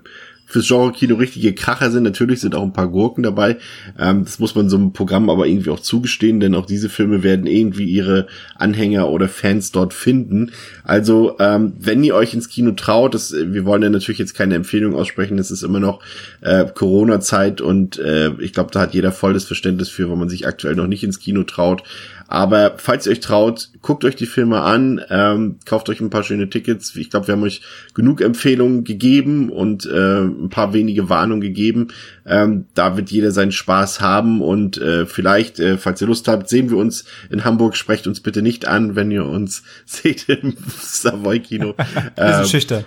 fürs 0.51 0.67
Genre-Kino 0.67 1.15
richtige 1.15 1.53
Kracher 1.53 1.91
sind. 1.91 2.03
Natürlich 2.03 2.41
sind 2.41 2.55
auch 2.55 2.63
ein 2.63 2.73
paar 2.73 2.89
Gurken 2.89 3.23
dabei. 3.23 3.57
Ähm, 3.97 4.25
das 4.25 4.37
muss 4.39 4.53
man 4.53 4.69
so 4.69 4.75
einem 4.75 4.91
Programm 4.91 5.29
aber 5.29 5.47
irgendwie 5.47 5.69
auch 5.69 5.79
zugestehen, 5.79 6.41
denn 6.41 6.55
auch 6.55 6.65
diese 6.65 6.89
Filme 6.89 7.23
werden 7.23 7.47
irgendwie 7.47 7.85
ihre 7.85 8.27
Anhänger 8.55 9.09
oder 9.09 9.29
Fans 9.29 9.71
dort 9.71 9.93
finden. 9.93 10.51
Also, 10.83 11.37
ähm, 11.39 11.73
wenn 11.79 12.03
ihr 12.03 12.15
euch 12.15 12.33
ins 12.33 12.49
Kino 12.49 12.71
traut, 12.71 13.13
das, 13.13 13.33
wir 13.33 13.63
wollen 13.65 13.81
ja 13.81 13.89
natürlich 13.89 14.19
jetzt 14.19 14.33
keine 14.33 14.55
Empfehlung 14.55 14.93
aussprechen, 14.93 15.37
das 15.37 15.51
ist 15.51 15.63
immer 15.63 15.79
noch 15.79 16.01
äh, 16.41 16.65
Corona-Zeit 16.65 17.61
und 17.61 17.97
äh, 17.99 18.31
ich 18.39 18.51
glaube, 18.51 18.71
da 18.73 18.81
hat 18.81 18.93
jeder 18.93 19.13
volles 19.13 19.45
Verständnis 19.45 19.87
für, 19.87 20.11
wenn 20.11 20.19
man 20.19 20.29
sich 20.29 20.47
aktuell 20.47 20.75
noch 20.75 20.87
nicht 20.87 21.03
ins 21.03 21.19
Kino 21.19 21.43
traut. 21.43 21.83
Aber 22.31 22.75
falls 22.77 23.05
ihr 23.05 23.11
euch 23.11 23.19
traut, 23.19 23.71
guckt 23.81 24.05
euch 24.05 24.15
die 24.15 24.25
Filme 24.25 24.61
an, 24.61 25.01
ähm, 25.09 25.57
kauft 25.65 25.89
euch 25.89 25.99
ein 25.99 26.09
paar 26.09 26.23
schöne 26.23 26.49
Tickets. 26.49 26.95
Ich 26.95 27.09
glaube, 27.09 27.27
wir 27.27 27.33
haben 27.33 27.43
euch 27.43 27.61
genug 27.93 28.21
Empfehlungen 28.21 28.85
gegeben 28.85 29.49
und 29.49 29.85
äh, 29.85 30.21
ein 30.21 30.47
paar 30.47 30.71
wenige 30.71 31.09
Warnungen 31.09 31.41
gegeben. 31.41 31.89
Ähm, 32.25 32.67
da 32.73 32.95
wird 32.95 33.11
jeder 33.11 33.31
seinen 33.31 33.51
Spaß 33.51 33.99
haben 33.99 34.41
und 34.41 34.77
äh, 34.77 35.05
vielleicht, 35.05 35.59
äh, 35.59 35.77
falls 35.77 35.99
ihr 35.99 36.07
Lust 36.07 36.29
habt, 36.29 36.47
sehen 36.47 36.69
wir 36.69 36.77
uns 36.77 37.03
in 37.29 37.43
Hamburg. 37.43 37.75
Sprecht 37.75 38.07
uns 38.07 38.21
bitte 38.21 38.41
nicht 38.41 38.65
an, 38.65 38.95
wenn 38.95 39.11
ihr 39.11 39.25
uns 39.25 39.63
seht 39.85 40.29
im 40.29 40.55
Savoy-Kino. 40.79 41.75
Ähm, 42.15 42.15
bisschen 42.15 42.45
schüchtern. 42.45 42.85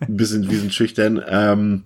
Ein 0.00 0.16
bisschen, 0.16 0.50
wir 0.50 0.58
sind 0.58 0.72
schüchtern. 0.72 1.22
Ähm, 1.28 1.84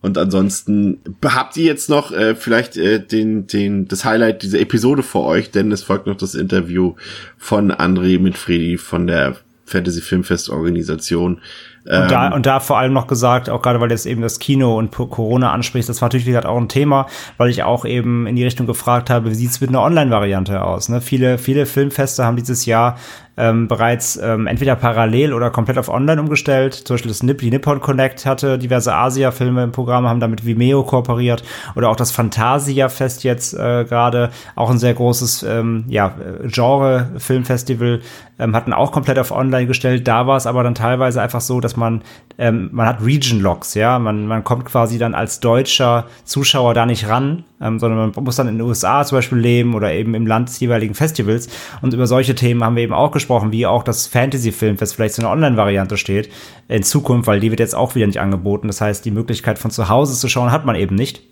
und 0.00 0.16
ansonsten 0.16 1.00
habt 1.24 1.56
ihr 1.56 1.64
jetzt 1.64 1.90
noch 1.90 2.12
äh, 2.12 2.34
vielleicht 2.36 2.76
äh, 2.76 3.04
den, 3.04 3.46
den, 3.46 3.88
das 3.88 4.04
Highlight 4.04 4.42
dieser 4.42 4.60
Episode 4.60 5.02
vor 5.02 5.24
euch, 5.26 5.50
denn 5.50 5.72
es 5.72 5.82
folgt 5.82 6.06
noch 6.06 6.16
das 6.16 6.34
Interview 6.34 6.94
von 7.36 7.72
André 7.72 8.20
mit 8.20 8.38
Freddy 8.38 8.78
von 8.78 9.08
der 9.08 9.36
Fantasy 9.64 10.00
Filmfest 10.00 10.50
Organisation. 10.50 11.40
Und 11.84 12.10
da, 12.10 12.26
ähm, 12.28 12.32
und 12.34 12.44
da 12.44 12.60
vor 12.60 12.78
allem 12.78 12.92
noch 12.92 13.06
gesagt, 13.06 13.48
auch 13.48 13.62
gerade 13.62 13.80
weil 13.80 13.90
jetzt 13.90 14.06
eben 14.06 14.20
das 14.20 14.38
Kino 14.38 14.76
und 14.76 14.90
Corona 14.90 15.52
anspricht, 15.52 15.88
das 15.88 16.02
war 16.02 16.06
natürlich 16.06 16.26
wie 16.26 16.30
gesagt 16.30 16.46
auch 16.46 16.58
ein 16.58 16.68
Thema, 16.68 17.06
weil 17.38 17.48
ich 17.48 17.62
auch 17.62 17.84
eben 17.84 18.26
in 18.26 18.36
die 18.36 18.44
Richtung 18.44 18.66
gefragt 18.66 19.08
habe, 19.08 19.30
wie 19.30 19.34
sieht's 19.34 19.60
mit 19.60 19.70
einer 19.70 19.82
Online-Variante 19.82 20.62
aus? 20.62 20.90
Ne? 20.90 21.00
Viele, 21.00 21.38
viele 21.38 21.64
Filmfeste 21.64 22.24
haben 22.24 22.36
dieses 22.36 22.66
Jahr 22.66 22.98
ähm, 23.38 23.68
bereits 23.68 24.18
ähm, 24.22 24.46
entweder 24.46 24.74
parallel 24.76 25.32
oder 25.32 25.50
komplett 25.50 25.78
auf 25.78 25.88
Online 25.88 26.20
umgestellt. 26.20 26.74
Zum 26.74 26.94
Beispiel 26.94 27.10
das 27.10 27.22
Nip, 27.22 27.38
die 27.38 27.50
Nippon 27.50 27.80
Connect 27.80 28.26
hatte 28.26 28.58
diverse 28.58 28.92
Asia-Filme 28.92 29.62
im 29.64 29.72
Programm, 29.72 30.06
haben 30.06 30.20
damit 30.20 30.44
Vimeo 30.44 30.82
kooperiert 30.82 31.44
oder 31.76 31.88
auch 31.88 31.96
das 31.96 32.10
Fantasia-Fest 32.10 33.24
jetzt 33.24 33.54
äh, 33.54 33.84
gerade, 33.84 34.30
auch 34.56 34.70
ein 34.70 34.78
sehr 34.78 34.94
großes 34.94 35.44
ähm, 35.44 35.84
ja, 35.88 36.14
Genre-Filmfestival, 36.44 38.00
ähm, 38.40 38.56
hatten 38.56 38.72
auch 38.72 38.92
komplett 38.92 39.18
auf 39.18 39.30
Online 39.30 39.66
gestellt. 39.66 40.08
Da 40.08 40.26
war 40.26 40.36
es 40.36 40.46
aber 40.46 40.62
dann 40.62 40.74
teilweise 40.74 41.22
einfach 41.22 41.40
so, 41.40 41.60
dass 41.60 41.76
man, 41.76 42.02
ähm, 42.38 42.70
man 42.72 42.86
hat 42.86 43.04
Region-Logs, 43.04 43.74
ja, 43.74 43.98
man, 43.98 44.26
man 44.26 44.42
kommt 44.44 44.64
quasi 44.64 44.98
dann 44.98 45.14
als 45.14 45.40
deutscher 45.40 46.06
Zuschauer 46.24 46.74
da 46.74 46.86
nicht 46.86 47.08
ran, 47.08 47.44
ähm, 47.60 47.78
sondern 47.78 48.12
man 48.14 48.24
muss 48.24 48.36
dann 48.36 48.48
in 48.48 48.58
den 48.58 48.66
USA 48.66 49.04
zum 49.04 49.18
Beispiel 49.18 49.38
leben 49.38 49.74
oder 49.74 49.92
eben 49.92 50.14
im 50.14 50.26
Land 50.26 50.48
des 50.48 50.60
jeweiligen 50.60 50.94
Festivals. 50.94 51.48
Und 51.82 51.94
über 51.94 52.06
solche 52.06 52.34
Themen 52.34 52.64
haben 52.64 52.76
wir 52.76 52.82
eben 52.82 52.94
auch 52.94 53.10
gesprochen, 53.10 53.27
wie 53.50 53.66
auch 53.66 53.82
das 53.82 54.06
Fantasy-Film, 54.06 54.76
das 54.76 54.92
vielleicht 54.92 55.14
so 55.14 55.22
eine 55.22 55.30
Online-Variante 55.30 55.96
steht, 55.96 56.30
in 56.68 56.82
Zukunft, 56.82 57.26
weil 57.26 57.40
die 57.40 57.50
wird 57.50 57.60
jetzt 57.60 57.74
auch 57.74 57.94
wieder 57.94 58.06
nicht 58.06 58.20
angeboten. 58.20 58.66
Das 58.66 58.80
heißt, 58.80 59.04
die 59.04 59.10
Möglichkeit 59.10 59.58
von 59.58 59.70
zu 59.70 59.88
Hause 59.88 60.18
zu 60.18 60.28
schauen 60.28 60.52
hat 60.52 60.64
man 60.64 60.76
eben 60.76 60.94
nicht. 60.94 61.22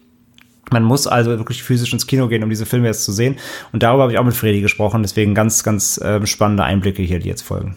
Man 0.70 0.82
muss 0.82 1.06
also 1.06 1.31
wirklich 1.31 1.62
physisch 1.62 1.93
ins 1.93 2.06
Kino 2.06 2.28
gehen, 2.28 2.43
um 2.43 2.51
diese 2.51 2.66
Filme 2.66 2.89
jetzt 2.89 3.05
zu 3.05 3.12
sehen. 3.12 3.36
Und 3.73 3.82
darüber 3.82 4.02
habe 4.02 4.12
ich 4.12 4.18
auch 4.18 4.24
mit 4.24 4.35
Freddy 4.35 4.60
gesprochen. 4.60 5.02
Deswegen 5.02 5.35
ganz, 5.35 5.62
ganz 5.62 5.98
äh, 5.98 6.24
spannende 6.27 6.64
Einblicke 6.64 7.02
hier, 7.02 7.20
die 7.20 7.28
jetzt 7.28 7.43
folgen. 7.43 7.77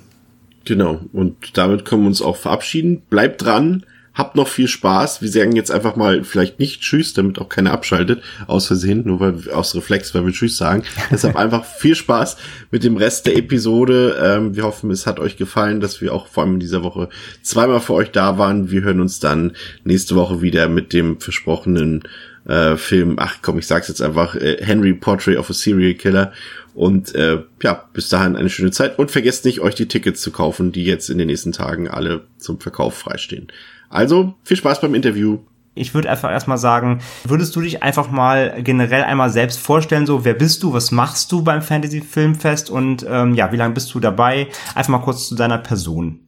Genau. 0.66 1.00
Und 1.14 1.58
damit 1.58 1.86
können 1.86 2.04
wir 2.04 2.08
uns 2.08 2.22
auch 2.22 2.36
verabschieden. 2.36 3.02
Bleibt 3.10 3.44
dran. 3.44 3.86
Habt 4.20 4.36
noch 4.36 4.50
viel 4.50 4.68
Spaß. 4.68 5.22
Wir 5.22 5.30
sagen 5.30 5.56
jetzt 5.56 5.72
einfach 5.72 5.96
mal 5.96 6.26
vielleicht 6.26 6.60
nicht 6.60 6.82
Tschüss, 6.82 7.14
damit 7.14 7.40
auch 7.40 7.48
keiner 7.48 7.72
abschaltet, 7.72 8.22
aus 8.48 8.68
Versehen, 8.68 9.04
nur 9.06 9.22
weil 9.22 9.50
aus 9.54 9.74
Reflex, 9.74 10.14
weil 10.14 10.26
wir 10.26 10.34
Tschüss 10.34 10.58
sagen. 10.58 10.84
Deshalb 11.10 11.38
einfach 11.38 11.64
viel 11.64 11.96
Spaß 11.96 12.36
mit 12.70 12.84
dem 12.84 12.98
Rest 12.98 13.28
der 13.28 13.38
Episode. 13.38 14.20
Ähm, 14.22 14.58
wir 14.58 14.64
hoffen, 14.64 14.92
es 14.92 15.08
hat 15.08 15.22
euch 15.22 15.38
gefallen, 15.38 15.80
dass 15.80 16.02
wir 16.02 16.14
auch 16.14 16.28
vor 16.28 16.44
allem 16.44 16.56
in 16.56 16.60
dieser 16.60 16.84
Woche 16.84 17.08
zweimal 17.44 17.80
für 17.80 17.94
euch 17.94 18.12
da 18.12 18.38
waren. 18.38 18.70
Wir 18.72 18.82
hören 18.82 19.00
uns 19.00 19.22
dann 19.22 19.54
nächste 19.86 20.18
Woche 20.18 20.42
wieder 20.42 20.68
mit 20.68 20.92
dem 20.92 21.22
versprochenen 21.22 22.04
äh, 22.46 22.76
Film. 22.76 23.16
Ach 23.20 23.38
komm, 23.42 23.58
ich 23.58 23.68
sag's 23.68 23.88
jetzt 23.88 24.02
einfach. 24.02 24.36
Äh, 24.36 24.58
Henry 24.60 24.96
Portrait 24.96 25.38
of 25.38 25.50
a 25.50 25.54
Serial 25.54 25.94
Killer. 25.94 26.34
Und 26.74 27.16
äh, 27.16 27.42
ja, 27.64 27.86
bis 27.94 28.10
dahin 28.10 28.36
eine 28.36 28.50
schöne 28.50 28.72
Zeit. 28.72 29.00
Und 29.00 29.12
vergesst 29.12 29.46
nicht, 29.46 29.62
euch 29.62 29.76
die 29.76 29.88
Tickets 29.88 30.20
zu 30.20 30.32
kaufen, 30.32 30.74
die 30.74 30.84
jetzt 30.84 31.10
in 31.10 31.18
den 31.18 31.28
nächsten 31.28 31.54
Tagen 31.54 31.88
alle 31.88 32.26
zum 32.38 32.60
Verkauf 32.60 32.98
freistehen. 32.98 33.48
Also 33.90 34.36
viel 34.44 34.58
Spaß 34.58 34.82
beim 34.82 34.96
Interview. 34.96 35.40
Ich 35.76 35.94
würde 35.94 36.10
einfach 36.10 36.32
erstmal 36.32 36.58
sagen, 36.58 37.00
würdest 37.24 37.56
du 37.56 37.62
dich 37.62 37.84
einfach 37.84 38.12
mal 38.12 38.62
generell 38.64 39.04
einmal 39.04 39.30
selbst 39.30 39.60
vorstellen, 39.60 40.06
so 40.06 40.26
wer 40.26 40.34
bist 40.34 40.64
du, 40.64 40.74
was 40.74 40.92
machst 40.92 41.32
du 41.32 41.44
beim 41.44 41.62
Fantasy 41.62 42.02
Filmfest 42.02 42.70
und 42.70 43.06
ähm, 43.08 43.34
ja, 43.34 43.52
wie 43.52 43.58
lange 43.58 43.74
bist 43.74 43.94
du 43.94 44.00
dabei? 44.00 44.48
Einfach 44.76 44.90
mal 44.90 45.00
kurz 45.00 45.28
zu 45.28 45.36
deiner 45.36 45.58
Person. 45.58 46.28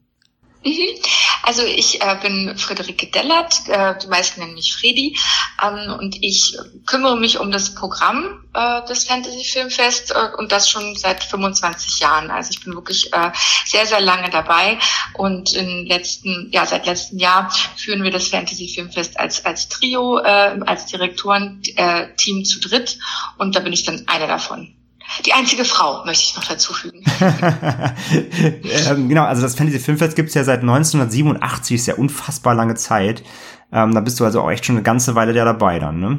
Mhm. 0.64 0.72
Also 1.42 1.64
ich 1.64 2.00
äh, 2.00 2.16
bin 2.22 2.56
Friederike 2.56 3.08
Dellert, 3.08 3.68
äh, 3.68 3.98
die 3.98 4.06
meisten 4.06 4.40
nennen 4.40 4.54
mich 4.54 4.74
Fredi, 4.74 5.18
ähm, 5.62 5.92
und 5.98 6.22
ich 6.22 6.56
kümmere 6.86 7.16
mich 7.16 7.38
um 7.38 7.50
das 7.50 7.74
Programm 7.74 8.44
äh, 8.54 8.84
des 8.86 9.04
Fantasy 9.04 9.44
Filmfest 9.44 10.12
äh, 10.12 10.36
und 10.38 10.52
das 10.52 10.68
schon 10.68 10.96
seit 10.96 11.24
25 11.24 12.00
Jahren. 12.00 12.30
Also 12.30 12.50
ich 12.50 12.62
bin 12.62 12.74
wirklich 12.74 13.12
äh, 13.12 13.32
sehr, 13.66 13.86
sehr 13.86 14.00
lange 14.00 14.30
dabei 14.30 14.78
und 15.14 15.52
in 15.54 15.86
letzten, 15.86 16.50
ja, 16.52 16.64
seit 16.64 16.86
letztem 16.86 17.18
Jahr 17.18 17.50
führen 17.76 18.02
wir 18.04 18.10
das 18.10 18.28
Fantasy 18.28 18.68
Filmfest 18.68 19.18
als, 19.18 19.44
als 19.44 19.68
Trio, 19.68 20.18
äh, 20.18 20.60
als 20.66 20.86
Direktorenteam 20.86 22.44
zu 22.44 22.60
dritt 22.60 22.98
und 23.38 23.56
da 23.56 23.60
bin 23.60 23.72
ich 23.72 23.84
dann 23.84 24.04
eine 24.06 24.26
davon. 24.26 24.74
Die 25.26 25.32
einzige 25.32 25.64
Frau, 25.64 26.04
möchte 26.04 26.24
ich 26.24 26.36
noch 26.36 26.44
dazu 26.44 26.72
fügen. 26.72 27.04
ähm, 28.88 29.08
genau, 29.08 29.24
also 29.24 29.42
das 29.42 29.54
Fantasy 29.54 29.78
Filmfest 29.78 30.16
gibt's 30.16 30.34
ja 30.34 30.44
seit 30.44 30.60
1987, 30.60 31.76
ist 31.76 31.86
ja 31.86 31.94
unfassbar 31.94 32.54
lange 32.54 32.74
Zeit. 32.74 33.22
Ähm, 33.72 33.94
da 33.94 34.00
bist 34.00 34.20
du 34.20 34.24
also 34.24 34.40
auch 34.40 34.50
echt 34.50 34.66
schon 34.66 34.76
eine 34.76 34.82
ganze 34.82 35.14
Weile 35.14 35.32
da 35.32 35.44
dabei 35.44 35.78
dann, 35.78 36.00
ne? 36.00 36.18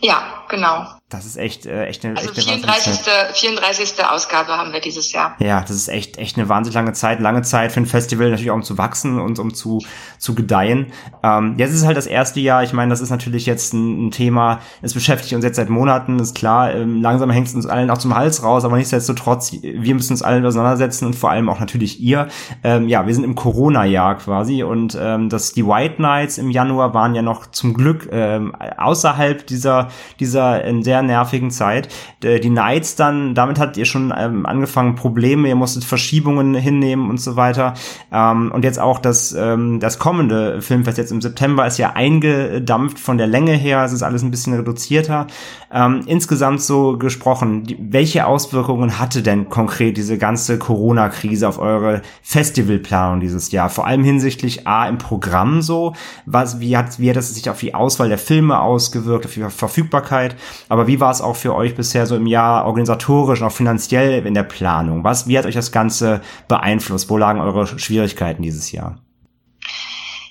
Ja, 0.00 0.44
genau. 0.48 0.95
Das 1.08 1.24
ist 1.24 1.36
echt, 1.36 1.66
äh, 1.66 1.84
echt 1.86 2.04
eine, 2.04 2.16
also 2.16 2.30
echt 2.30 2.48
eine 2.48 2.58
34. 2.58 3.00
34. 3.34 4.04
Ausgabe 4.04 4.48
haben 4.58 4.72
wir 4.72 4.80
dieses 4.80 5.12
Jahr. 5.12 5.36
Ja, 5.38 5.60
das 5.60 5.70
ist 5.70 5.86
echt, 5.86 6.18
echt 6.18 6.36
eine 6.36 6.48
wahnsinnig 6.48 6.74
lange 6.74 6.94
Zeit. 6.94 7.20
Lange 7.20 7.42
Zeit 7.42 7.70
für 7.70 7.78
ein 7.78 7.86
Festival, 7.86 8.28
natürlich 8.28 8.50
auch 8.50 8.56
um 8.56 8.64
zu 8.64 8.76
wachsen 8.76 9.20
und 9.20 9.38
um 9.38 9.54
zu, 9.54 9.80
zu 10.18 10.34
gedeihen. 10.34 10.86
Ähm, 11.22 11.54
jetzt 11.58 11.70
ist 11.70 11.82
es 11.82 11.86
halt 11.86 11.96
das 11.96 12.08
erste 12.08 12.40
Jahr. 12.40 12.64
Ich 12.64 12.72
meine, 12.72 12.90
das 12.90 13.00
ist 13.00 13.10
natürlich 13.10 13.46
jetzt 13.46 13.72
ein, 13.72 14.08
ein 14.08 14.10
Thema, 14.10 14.58
es 14.82 14.94
beschäftigt 14.94 15.32
uns 15.34 15.44
jetzt 15.44 15.54
seit 15.54 15.68
Monaten, 15.68 16.18
ist 16.18 16.34
klar. 16.34 16.74
Ähm, 16.74 17.00
langsam 17.00 17.30
hängt 17.30 17.46
es 17.46 17.54
uns 17.54 17.66
allen 17.66 17.88
auch 17.90 17.98
zum 17.98 18.16
Hals 18.16 18.42
raus, 18.42 18.64
aber 18.64 18.76
nichtsdestotrotz, 18.76 19.52
wir 19.62 19.94
müssen 19.94 20.14
uns 20.14 20.22
allen 20.22 20.44
auseinandersetzen 20.44 21.06
und 21.06 21.14
vor 21.14 21.30
allem 21.30 21.48
auch 21.48 21.60
natürlich 21.60 22.00
ihr. 22.00 22.26
Ähm, 22.64 22.88
ja, 22.88 23.06
wir 23.06 23.14
sind 23.14 23.22
im 23.22 23.36
Corona-Jahr 23.36 24.16
quasi 24.16 24.64
und 24.64 24.98
ähm, 25.00 25.28
das, 25.28 25.52
die 25.52 25.64
White 25.64 26.02
Nights 26.02 26.36
im 26.36 26.50
Januar 26.50 26.94
waren 26.94 27.14
ja 27.14 27.22
noch 27.22 27.46
zum 27.52 27.74
Glück 27.74 28.08
ähm, 28.10 28.56
außerhalb 28.56 29.46
dieser, 29.46 29.90
dieser 30.18 30.64
in 30.64 30.82
sehr 30.96 31.02
nervigen 31.02 31.50
Zeit. 31.50 31.88
Die 32.22 32.50
Nights 32.50 32.96
dann, 32.96 33.34
damit 33.34 33.58
habt 33.58 33.76
ihr 33.76 33.84
schon 33.84 34.12
ähm, 34.16 34.46
angefangen 34.46 34.94
Probleme, 34.94 35.48
ihr 35.48 35.56
musstet 35.56 35.84
Verschiebungen 35.84 36.54
hinnehmen 36.54 37.10
und 37.10 37.20
so 37.20 37.36
weiter. 37.36 37.74
Ähm, 38.12 38.50
und 38.52 38.64
jetzt 38.64 38.78
auch 38.78 38.98
das, 38.98 39.32
ähm, 39.32 39.80
das 39.80 39.98
kommende 39.98 40.62
Filmfest 40.62 40.98
jetzt 40.98 41.12
im 41.12 41.20
September 41.20 41.66
ist 41.66 41.78
ja 41.78 41.92
eingedampft 41.92 42.98
von 42.98 43.18
der 43.18 43.26
Länge 43.26 43.52
her, 43.52 43.84
es 43.84 43.92
ist 43.92 44.02
alles 44.02 44.22
ein 44.22 44.30
bisschen 44.30 44.54
reduzierter. 44.54 45.26
Ähm, 45.70 46.02
insgesamt 46.06 46.62
so 46.62 46.96
gesprochen, 46.96 47.64
die, 47.64 47.76
welche 47.78 48.26
Auswirkungen 48.26 48.98
hatte 48.98 49.22
denn 49.22 49.48
konkret 49.48 49.96
diese 49.96 50.16
ganze 50.16 50.58
Corona-Krise 50.58 51.48
auf 51.48 51.58
eure 51.58 52.02
Festivalplanung 52.22 53.20
dieses 53.20 53.50
Jahr? 53.50 53.68
Vor 53.68 53.86
allem 53.86 54.04
hinsichtlich 54.04 54.66
A 54.66 54.88
im 54.88 54.98
Programm 54.98 55.60
so, 55.60 55.94
was, 56.24 56.60
wie 56.60 56.76
hat, 56.76 56.98
wie 56.98 57.10
hat 57.10 57.16
das 57.16 57.34
sich 57.34 57.50
auf 57.50 57.60
die 57.60 57.74
Auswahl 57.74 58.08
der 58.08 58.18
Filme 58.18 58.60
ausgewirkt, 58.60 59.26
auf 59.26 59.34
die 59.34 59.42
Verfügbarkeit, 59.42 60.36
aber 60.68 60.85
wie 60.86 61.00
war 61.00 61.10
es 61.10 61.20
auch 61.20 61.36
für 61.36 61.54
euch 61.54 61.74
bisher 61.74 62.06
so 62.06 62.16
im 62.16 62.26
Jahr 62.26 62.66
organisatorisch 62.66 63.40
und 63.40 63.46
auch 63.46 63.52
finanziell 63.52 64.26
in 64.26 64.34
der 64.34 64.42
Planung? 64.42 65.04
Was, 65.04 65.26
wie 65.28 65.38
hat 65.38 65.46
euch 65.46 65.54
das 65.54 65.72
Ganze 65.72 66.20
beeinflusst? 66.48 67.08
Wo 67.08 67.16
lagen 67.16 67.40
eure 67.40 67.78
Schwierigkeiten 67.78 68.42
dieses 68.42 68.72
Jahr? 68.72 68.98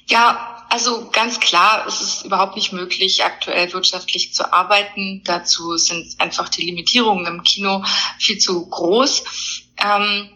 Ja, 0.07 0.56
also 0.69 1.10
ganz 1.10 1.40
klar, 1.40 1.86
es 1.88 2.02
ist 2.02 2.26
überhaupt 2.26 2.56
nicht 2.56 2.73
möglich, 2.73 3.23
aktuell 3.23 3.72
wirtschaftlich 3.72 4.34
zu 4.34 4.52
arbeiten. 4.52 5.22
Dazu 5.23 5.77
sind 5.77 6.19
einfach 6.19 6.49
die 6.49 6.64
Limitierungen 6.65 7.26
im 7.26 7.44
Kino 7.44 7.84
viel 8.19 8.38
zu 8.38 8.68
groß. 8.68 9.23
Ähm, 9.84 10.30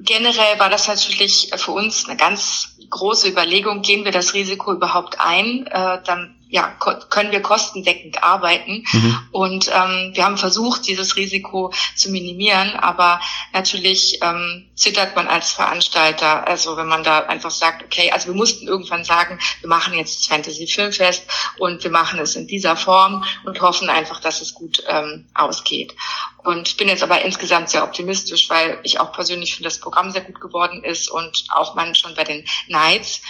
generell 0.00 0.58
war 0.58 0.70
das 0.70 0.88
natürlich 0.88 1.50
für 1.56 1.72
uns 1.72 2.08
eine 2.08 2.16
ganz 2.16 2.76
große 2.90 3.28
Überlegung, 3.28 3.82
gehen 3.82 4.04
wir 4.04 4.12
das 4.12 4.34
Risiko 4.34 4.72
überhaupt 4.72 5.20
ein? 5.20 5.66
Äh, 5.66 6.00
dann 6.04 6.36
ja, 6.54 6.72
können 7.10 7.32
wir 7.32 7.42
kostendeckend 7.42 8.22
arbeiten. 8.22 8.84
Mhm. 8.92 9.18
Und 9.32 9.68
ähm, 9.74 10.12
wir 10.14 10.24
haben 10.24 10.38
versucht, 10.38 10.86
dieses 10.86 11.16
Risiko 11.16 11.72
zu 11.96 12.12
minimieren, 12.12 12.76
aber 12.76 13.20
natürlich 13.52 14.20
ähm, 14.22 14.70
zittert 14.76 15.16
man 15.16 15.26
als 15.26 15.50
Veranstalter. 15.50 16.46
Also 16.46 16.76
wenn 16.76 16.86
man 16.86 17.02
da 17.02 17.24
einfach 17.26 17.50
sagt, 17.50 17.82
okay, 17.82 18.12
also 18.12 18.28
wir 18.28 18.34
mussten 18.34 18.68
irgendwann 18.68 19.02
sagen, 19.02 19.40
wir 19.62 19.68
machen 19.68 19.94
jetzt 19.94 20.20
das 20.20 20.26
Fantasy 20.28 20.68
Filmfest 20.68 21.24
und 21.58 21.82
wir 21.82 21.90
machen 21.90 22.20
es 22.20 22.36
in 22.36 22.46
dieser 22.46 22.76
Form 22.76 23.24
und 23.44 23.60
hoffen 23.60 23.90
einfach, 23.90 24.20
dass 24.20 24.40
es 24.40 24.54
gut 24.54 24.84
ähm, 24.86 25.26
ausgeht. 25.34 25.96
Und 26.44 26.76
bin 26.76 26.88
jetzt 26.88 27.02
aber 27.02 27.22
insgesamt 27.22 27.70
sehr 27.70 27.82
optimistisch, 27.82 28.48
weil 28.48 28.78
ich 28.84 29.00
auch 29.00 29.12
persönlich 29.12 29.56
finde, 29.56 29.70
das 29.70 29.80
Programm 29.80 30.12
sehr 30.12 30.20
gut 30.20 30.40
geworden 30.40 30.84
ist 30.84 31.08
und 31.08 31.46
auch 31.48 31.74
man 31.74 31.96
schon 31.96 32.14
bei 32.14 32.22
den 32.22 32.44
Nights 32.68 33.22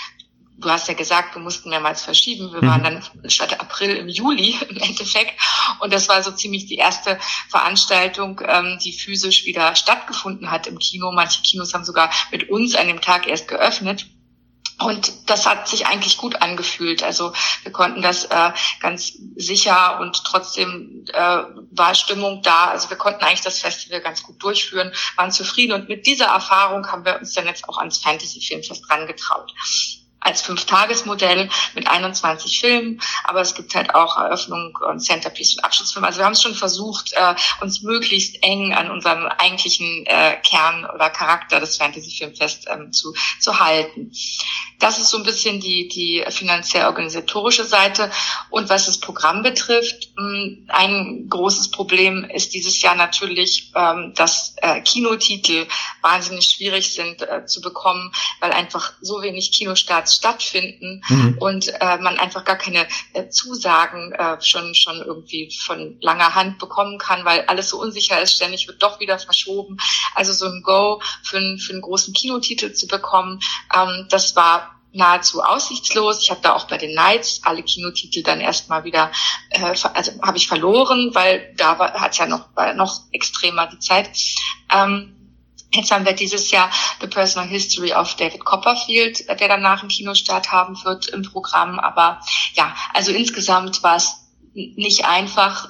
du 0.56 0.70
hast 0.70 0.88
ja 0.88 0.94
gesagt, 0.94 1.34
wir 1.34 1.42
mussten 1.42 1.70
mehrmals 1.70 2.02
verschieben. 2.02 2.52
Wir 2.52 2.62
mhm. 2.62 2.68
waren 2.68 2.82
dann 2.84 3.30
statt 3.30 3.60
April 3.60 3.96
im 3.96 4.08
Juli 4.08 4.56
im 4.68 4.76
Endeffekt. 4.76 5.34
Und 5.80 5.92
das 5.92 6.08
war 6.08 6.22
so 6.22 6.30
ziemlich 6.30 6.66
die 6.66 6.76
erste 6.76 7.18
Veranstaltung, 7.48 8.40
ähm, 8.46 8.78
die 8.82 8.92
physisch 8.92 9.44
wieder 9.44 9.74
stattgefunden 9.74 10.50
hat 10.50 10.66
im 10.66 10.78
Kino. 10.78 11.12
Manche 11.12 11.42
Kinos 11.42 11.74
haben 11.74 11.84
sogar 11.84 12.10
mit 12.30 12.50
uns 12.50 12.74
an 12.74 12.88
dem 12.88 13.00
Tag 13.00 13.26
erst 13.26 13.48
geöffnet. 13.48 14.06
Und 14.80 15.30
das 15.30 15.46
hat 15.46 15.68
sich 15.68 15.86
eigentlich 15.86 16.16
gut 16.16 16.42
angefühlt. 16.42 17.04
Also 17.04 17.32
wir 17.62 17.70
konnten 17.70 18.02
das 18.02 18.24
äh, 18.24 18.50
ganz 18.80 19.12
sicher 19.36 20.00
und 20.00 20.24
trotzdem 20.24 21.04
äh, 21.12 21.42
war 21.70 21.94
Stimmung 21.94 22.42
da. 22.42 22.66
Also 22.66 22.90
wir 22.90 22.96
konnten 22.96 23.22
eigentlich 23.22 23.42
das 23.42 23.60
Festival 23.60 24.00
ganz 24.00 24.24
gut 24.24 24.42
durchführen, 24.42 24.92
waren 25.14 25.30
zufrieden. 25.30 25.74
Und 25.74 25.88
mit 25.88 26.06
dieser 26.06 26.26
Erfahrung 26.26 26.88
haben 26.90 27.04
wir 27.04 27.20
uns 27.20 27.34
dann 27.34 27.46
jetzt 27.46 27.68
auch 27.68 27.78
ans 27.78 27.98
Fantasy 27.98 28.40
Filmfest 28.40 28.90
rangetraut 28.90 29.54
als 30.24 30.42
Fünf-Tages-Modell 30.42 31.48
mit 31.74 31.86
21 31.86 32.60
Filmen, 32.60 33.00
aber 33.24 33.40
es 33.40 33.54
gibt 33.54 33.74
halt 33.74 33.94
auch 33.94 34.16
Eröffnung 34.16 34.76
und 34.88 35.00
Centerpiece 35.00 35.56
und 35.56 35.64
Abschlussfilme. 35.64 36.06
Also 36.06 36.18
wir 36.18 36.24
haben 36.24 36.32
es 36.32 36.42
schon 36.42 36.54
versucht, 36.54 37.12
äh, 37.12 37.34
uns 37.60 37.82
möglichst 37.82 38.42
eng 38.42 38.74
an 38.74 38.90
unserem 38.90 39.26
eigentlichen 39.26 40.06
äh, 40.06 40.36
Kern 40.42 40.86
oder 40.86 41.10
Charakter 41.10 41.60
des 41.60 41.76
Fantasy-Filmfest 41.76 42.66
ähm, 42.68 42.92
zu, 42.92 43.14
zu 43.38 43.60
halten. 43.60 44.10
Das 44.84 44.98
ist 44.98 45.08
so 45.08 45.16
ein 45.16 45.22
bisschen 45.22 45.60
die, 45.60 45.88
die 45.88 46.22
finanziell-organisatorische 46.28 47.64
Seite. 47.64 48.10
Und 48.50 48.68
was 48.68 48.84
das 48.84 49.00
Programm 49.00 49.42
betrifft, 49.42 50.10
hm, 50.14 50.66
ein 50.68 51.26
großes 51.30 51.70
Problem 51.70 52.24
ist 52.24 52.52
dieses 52.52 52.82
Jahr 52.82 52.94
natürlich, 52.94 53.72
ähm, 53.74 54.12
dass 54.14 54.56
äh, 54.58 54.82
Kinotitel 54.82 55.66
wahnsinnig 56.02 56.44
schwierig 56.48 56.92
sind 56.92 57.22
äh, 57.22 57.46
zu 57.46 57.62
bekommen, 57.62 58.12
weil 58.40 58.52
einfach 58.52 58.92
so 59.00 59.22
wenig 59.22 59.52
Kinostarts 59.52 60.16
stattfinden 60.16 61.02
mhm. 61.08 61.38
und 61.40 61.68
äh, 61.80 61.96
man 61.96 62.18
einfach 62.18 62.44
gar 62.44 62.58
keine 62.58 62.86
Zusagen 63.30 64.12
schon, 64.40 64.74
schon 64.74 64.96
irgendwie 64.96 65.50
von 65.64 65.96
langer 66.00 66.34
Hand 66.34 66.58
bekommen 66.58 66.98
kann, 66.98 67.24
weil 67.24 67.42
alles 67.46 67.70
so 67.70 67.80
unsicher 67.80 68.20
ist. 68.20 68.34
Ständig 68.34 68.66
wird 68.66 68.82
doch 68.82 69.00
wieder 69.00 69.18
verschoben. 69.18 69.78
Also 70.14 70.32
so 70.32 70.46
ein 70.46 70.62
Go 70.62 71.00
für, 71.22 71.38
einen, 71.38 71.58
für 71.58 71.72
einen 71.72 71.82
großen 71.82 72.12
Kinotitel 72.12 72.72
zu 72.72 72.86
bekommen, 72.86 73.40
ähm, 73.74 74.06
das 74.10 74.36
war 74.36 74.73
nahezu 74.94 75.42
aussichtslos. 75.42 76.22
Ich 76.22 76.30
habe 76.30 76.40
da 76.42 76.54
auch 76.54 76.66
bei 76.66 76.78
den 76.78 76.92
Knights 76.92 77.40
alle 77.44 77.62
Kinotitel 77.62 78.22
dann 78.22 78.40
erstmal 78.40 78.84
wieder, 78.84 79.10
äh, 79.50 79.74
also 79.92 80.12
habe 80.22 80.36
ich 80.36 80.48
verloren, 80.48 81.10
weil 81.14 81.52
da 81.56 81.78
hat 81.78 82.12
es 82.12 82.18
ja 82.18 82.26
noch, 82.26 82.48
war 82.54 82.74
noch 82.74 83.02
extremer 83.12 83.66
die 83.66 83.78
Zeit. 83.78 84.10
Ähm, 84.72 85.10
Jetzt 85.74 85.90
haben 85.90 86.04
wir 86.04 86.12
dieses 86.12 86.52
Jahr 86.52 86.70
The 87.00 87.08
Personal 87.08 87.48
History 87.48 87.92
of 87.92 88.14
David 88.14 88.44
Copperfield, 88.44 89.28
der 89.28 89.48
danach 89.48 89.80
einen 89.80 89.88
Kinostart 89.88 90.52
haben 90.52 90.82
wird 90.84 91.08
im 91.08 91.22
Programm. 91.22 91.80
Aber 91.80 92.20
ja, 92.52 92.76
also 92.92 93.10
insgesamt 93.10 93.82
war 93.82 93.96
es 93.96 94.23
nicht 94.54 95.04
einfach, 95.04 95.68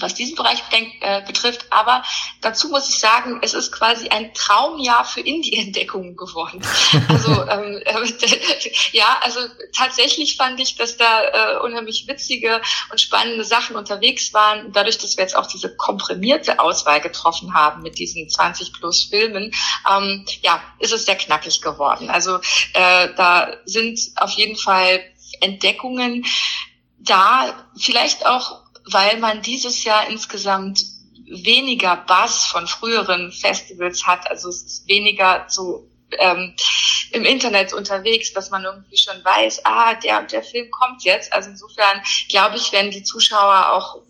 was 0.00 0.14
diesen 0.14 0.34
Bereich 0.34 0.62
äh, 1.00 1.22
betrifft. 1.26 1.66
Aber 1.70 2.02
dazu 2.40 2.68
muss 2.68 2.88
ich 2.88 2.98
sagen, 2.98 3.40
es 3.42 3.54
ist 3.54 3.72
quasi 3.72 4.08
ein 4.08 4.32
Traumjahr 4.34 5.04
für 5.04 5.20
Indie-Entdeckungen 5.20 6.16
geworden. 6.16 6.60
Also 7.08 7.42
ähm, 7.48 7.80
äh, 7.84 8.72
ja, 8.92 9.18
also 9.20 9.40
tatsächlich 9.76 10.36
fand 10.36 10.60
ich, 10.60 10.76
dass 10.76 10.96
da 10.96 11.22
äh, 11.54 11.58
unheimlich 11.60 12.06
witzige 12.08 12.60
und 12.90 13.00
spannende 13.00 13.44
Sachen 13.44 13.76
unterwegs 13.76 14.32
waren. 14.32 14.66
Und 14.66 14.76
dadurch, 14.76 14.98
dass 14.98 15.16
wir 15.16 15.22
jetzt 15.22 15.36
auch 15.36 15.46
diese 15.46 15.74
komprimierte 15.76 16.60
Auswahl 16.60 17.00
getroffen 17.00 17.54
haben 17.54 17.82
mit 17.82 17.98
diesen 17.98 18.28
20 18.28 18.72
plus 18.72 19.04
Filmen, 19.04 19.52
ähm, 19.90 20.24
ja, 20.42 20.62
ist 20.78 20.92
es 20.92 21.04
sehr 21.04 21.16
knackig 21.16 21.60
geworden. 21.60 22.10
Also 22.10 22.38
äh, 22.72 23.08
da 23.16 23.54
sind 23.64 24.00
auf 24.16 24.30
jeden 24.30 24.56
Fall 24.56 25.00
Entdeckungen 25.40 26.24
da, 27.04 27.68
vielleicht 27.76 28.26
auch 28.26 28.64
weil 28.86 29.18
man 29.18 29.42
dieses 29.42 29.84
Jahr 29.84 30.08
insgesamt 30.08 30.84
weniger 31.26 31.96
Bass 31.96 32.44
von 32.46 32.66
früheren 32.66 33.32
Festivals 33.32 34.06
hat. 34.06 34.30
Also 34.30 34.48
es 34.50 34.62
ist 34.62 34.88
weniger 34.88 35.46
so 35.48 35.88
ähm, 36.18 36.54
im 37.12 37.24
Internet 37.24 37.72
unterwegs, 37.72 38.32
dass 38.32 38.50
man 38.50 38.64
irgendwie 38.64 38.96
schon 38.96 39.24
weiß, 39.24 39.64
ah, 39.64 39.94
der 39.94 40.20
und 40.20 40.32
der 40.32 40.42
Film 40.42 40.70
kommt 40.70 41.02
jetzt. 41.02 41.32
Also 41.32 41.50
insofern 41.50 42.02
glaube 42.28 42.56
ich, 42.56 42.72
werden 42.72 42.90
die 42.90 43.02
Zuschauer 43.02 43.72
auch 43.72 44.02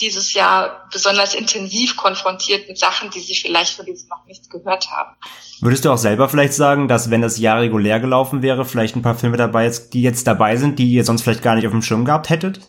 dieses 0.00 0.34
Jahr 0.34 0.88
besonders 0.92 1.34
intensiv 1.34 1.96
konfrontiert 1.96 2.68
mit 2.68 2.78
Sachen, 2.78 3.10
die 3.10 3.20
sie 3.20 3.34
vielleicht 3.34 3.74
für 3.74 3.84
dieses 3.84 4.08
noch 4.08 4.24
nicht 4.26 4.50
gehört 4.50 4.90
haben. 4.90 5.16
Würdest 5.60 5.84
du 5.84 5.90
auch 5.90 5.98
selber 5.98 6.28
vielleicht 6.28 6.54
sagen, 6.54 6.88
dass 6.88 7.10
wenn 7.10 7.22
das 7.22 7.38
Jahr 7.38 7.60
regulär 7.60 8.00
gelaufen 8.00 8.42
wäre, 8.42 8.64
vielleicht 8.64 8.96
ein 8.96 9.02
paar 9.02 9.16
Filme 9.16 9.36
dabei 9.36 9.66
ist, 9.66 9.90
die 9.90 10.02
jetzt 10.02 10.26
dabei 10.26 10.56
sind, 10.56 10.78
die 10.78 10.90
ihr 10.90 11.04
sonst 11.04 11.22
vielleicht 11.22 11.42
gar 11.42 11.54
nicht 11.54 11.66
auf 11.66 11.72
dem 11.72 11.82
Schirm 11.82 12.04
gehabt 12.04 12.30
hättet? 12.30 12.60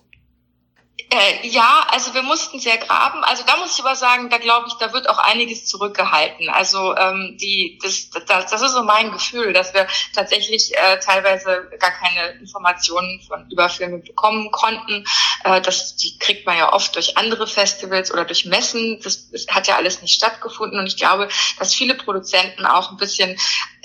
Äh, 1.11 1.47
ja, 1.47 1.87
also 1.89 2.13
wir 2.13 2.21
mussten 2.21 2.59
sehr 2.59 2.77
graben. 2.77 3.23
Also 3.23 3.43
da 3.43 3.57
muss 3.57 3.73
ich 3.73 3.83
aber 3.83 3.95
sagen, 3.95 4.29
da 4.29 4.37
glaube 4.37 4.67
ich, 4.67 4.75
da 4.75 4.93
wird 4.93 5.09
auch 5.09 5.17
einiges 5.17 5.65
zurückgehalten. 5.65 6.49
Also 6.49 6.95
ähm, 6.95 7.35
die, 7.41 7.79
das, 7.81 8.11
das, 8.11 8.51
das 8.51 8.61
ist 8.61 8.73
so 8.73 8.83
mein 8.83 9.11
Gefühl, 9.11 9.51
dass 9.51 9.73
wir 9.73 9.87
tatsächlich 10.13 10.77
äh, 10.77 10.99
teilweise 10.99 11.67
gar 11.79 11.89
keine 11.89 12.39
Informationen 12.39 13.21
von 13.27 13.49
über 13.49 13.69
Filme 13.69 13.97
bekommen 13.97 14.51
konnten. 14.51 15.03
Äh, 15.45 15.61
das 15.61 15.95
die 15.95 16.19
kriegt 16.19 16.45
man 16.45 16.59
ja 16.59 16.71
oft 16.73 16.95
durch 16.95 17.17
andere 17.17 17.47
Festivals 17.47 18.11
oder 18.11 18.25
durch 18.25 18.45
Messen. 18.45 18.99
Das, 19.03 19.31
das 19.31 19.47
hat 19.47 19.67
ja 19.67 19.77
alles 19.77 20.03
nicht 20.03 20.13
stattgefunden. 20.13 20.77
Und 20.77 20.85
ich 20.85 20.97
glaube, 20.97 21.27
dass 21.57 21.73
viele 21.73 21.95
Produzenten 21.95 22.67
auch 22.67 22.91
ein 22.91 22.97
bisschen 22.97 23.35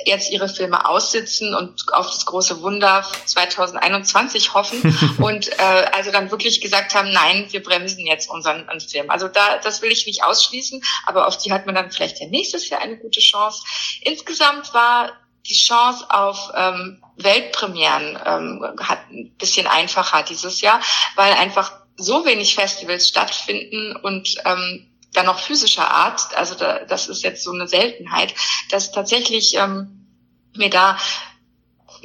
jetzt 0.07 0.31
ihre 0.31 0.49
Filme 0.49 0.89
aussitzen 0.89 1.55
und 1.55 1.93
auf 1.93 2.07
das 2.07 2.27
große 2.27 2.63
Wunder 2.63 3.05
2021 3.27 4.55
hoffen 4.55 5.17
und 5.19 5.49
äh, 5.59 5.87
also 5.93 6.11
dann 6.11 6.31
wirklich 6.31 6.61
gesagt 6.61 6.95
haben, 6.95 7.13
nein, 7.13 7.47
wir 7.51 7.63
bremsen 7.63 8.07
jetzt 8.07 8.29
unseren, 8.31 8.69
unseren 8.69 8.91
Film. 8.91 9.11
Also 9.11 9.29
da, 9.29 9.59
das 9.59 9.83
will 9.83 9.93
ich 9.93 10.07
nicht 10.07 10.25
ausschließen, 10.25 10.83
aber 11.07 11.27
auf 11.27 11.39
die 11.39 11.53
hat 11.53 11.67
man 11.67 11.75
dann 11.75 11.91
vielleicht 11.91 12.21
ja 12.21 12.27
nächstes 12.27 12.69
Jahr 12.69 12.81
eine 12.81 12.97
gute 12.97 13.21
Chance. 13.21 13.63
Insgesamt 14.03 14.73
war 14.75 15.13
die 15.47 15.55
Chance 15.55 16.07
auf 16.09 16.53
ähm, 16.57 17.03
Weltpremieren 17.17 18.19
ähm, 18.25 18.67
hat 18.81 19.11
ein 19.11 19.35
bisschen 19.39 19.67
einfacher 19.67 20.23
dieses 20.23 20.61
Jahr, 20.61 20.81
weil 21.17 21.33
einfach 21.35 21.73
so 21.97 22.25
wenig 22.25 22.55
Festivals 22.55 23.09
stattfinden 23.09 23.95
und 23.97 24.35
ähm, 24.45 24.91
dann 25.15 25.27
noch 25.27 25.39
physischer 25.39 25.91
Art, 25.91 26.37
also 26.37 26.55
da, 26.55 26.81
das 26.81 27.09
ist 27.09 27.23
jetzt 27.23 27.43
so 27.43 27.53
eine 27.53 27.67
Seltenheit, 27.67 28.35
dass 28.71 28.93
tatsächlich 28.93 29.57
ähm, 29.57 30.07
mir 30.55 30.71
da 30.71 30.99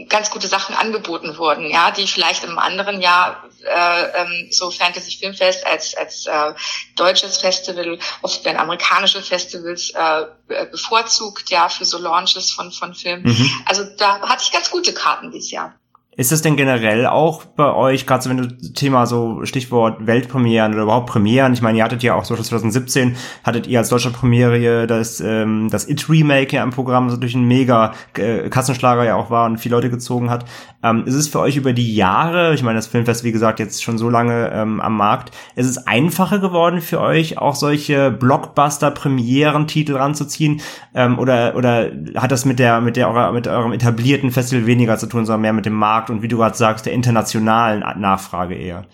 ganz 0.07 0.29
gute 0.29 0.47
Sachen 0.47 0.75
angeboten 0.75 1.37
wurden, 1.37 1.69
ja, 1.69 1.91
die 1.91 2.07
vielleicht 2.07 2.43
im 2.45 2.57
anderen 2.57 3.01
Jahr 3.01 3.43
äh, 3.65 4.21
ähm, 4.21 4.47
so 4.51 4.71
Fantasy 4.71 5.17
Filmfest 5.17 5.65
als 5.65 5.95
als 5.95 6.25
äh, 6.25 6.53
deutsches 6.95 7.39
Festival 7.39 7.99
oft 8.21 8.45
werden 8.45 8.57
amerikanische 8.57 9.21
Festivals 9.21 9.89
äh, 9.89 10.25
bevorzugt, 10.71 11.49
ja, 11.49 11.67
für 11.67 11.83
so 11.85 11.97
Launches 11.97 12.51
von 12.51 12.71
von 12.71 12.95
Filmen. 12.95 13.23
Mhm. 13.23 13.63
Also 13.65 13.83
da 13.97 14.21
hatte 14.21 14.43
ich 14.43 14.51
ganz 14.51 14.69
gute 14.71 14.93
Karten 14.93 15.31
dieses 15.31 15.51
Jahr. 15.51 15.75
Ist 16.19 16.33
es 16.33 16.41
denn 16.41 16.57
generell 16.57 17.05
auch 17.05 17.45
bei 17.45 17.73
euch, 17.73 18.05
gerade 18.05 18.21
so 18.21 18.29
wenn 18.29 18.35
du 18.35 18.47
Thema 18.73 19.05
so 19.05 19.45
Stichwort 19.45 20.05
Weltpremieren 20.05 20.73
oder 20.73 20.83
überhaupt 20.83 21.09
Premieren, 21.09 21.53
ich 21.53 21.61
meine, 21.61 21.77
ihr 21.77 21.83
hattet 21.85 22.03
ja 22.03 22.13
auch 22.13 22.25
so 22.25 22.35
2017, 22.35 23.15
hattet 23.45 23.67
ihr 23.67 23.79
als 23.79 23.87
deutscher 23.87 24.09
Premiere 24.09 24.85
das, 24.85 25.21
ähm, 25.21 25.69
das 25.71 25.87
It-Remake 25.87 26.57
ja 26.57 26.63
im 26.63 26.71
Programm, 26.71 27.05
das 27.05 27.15
natürlich 27.15 27.35
ein 27.35 27.47
mega 27.47 27.93
äh, 28.17 28.49
Kassenschlager 28.49 29.05
ja 29.05 29.15
auch 29.15 29.29
war 29.29 29.45
und 29.45 29.59
viele 29.59 29.75
Leute 29.75 29.89
gezogen 29.89 30.29
hat. 30.29 30.43
Ähm, 30.83 31.05
ist 31.05 31.13
es 31.13 31.29
für 31.29 31.39
euch 31.39 31.55
über 31.55 31.71
die 31.71 31.95
Jahre, 31.95 32.53
ich 32.53 32.63
meine, 32.63 32.75
das 32.75 32.87
Filmfest, 32.87 33.23
wie 33.23 33.31
gesagt, 33.31 33.59
jetzt 33.59 33.81
schon 33.81 33.97
so 33.97 34.09
lange 34.09 34.51
ähm, 34.53 34.81
am 34.81 34.97
Markt, 34.97 35.31
ist 35.55 35.67
es 35.67 35.87
einfacher 35.87 36.39
geworden 36.39 36.81
für 36.81 36.99
euch, 36.99 37.37
auch 37.37 37.55
solche 37.55 38.11
Blockbuster-Premieren-Titel 38.11 39.95
ranzuziehen? 39.95 40.59
Ähm, 40.93 41.17
oder, 41.17 41.55
oder 41.55 41.91
hat 42.15 42.33
das 42.33 42.43
mit 42.43 42.59
der, 42.59 42.81
mit 42.81 42.97
der, 42.97 43.31
mit 43.31 43.47
eurem 43.47 43.71
etablierten 43.71 44.31
Festival 44.31 44.65
weniger 44.65 44.97
zu 44.97 45.07
tun, 45.07 45.25
sondern 45.25 45.41
mehr 45.43 45.53
mit 45.53 45.65
dem 45.65 45.75
Markt 45.75 46.08
und 46.09 46.21
wie 46.21 46.27
du 46.27 46.37
gerade 46.37 46.57
sagst, 46.57 46.85
der 46.85 46.93
internationalen 46.93 47.79
Nachfrage 47.99 48.55
eher? 48.55 48.85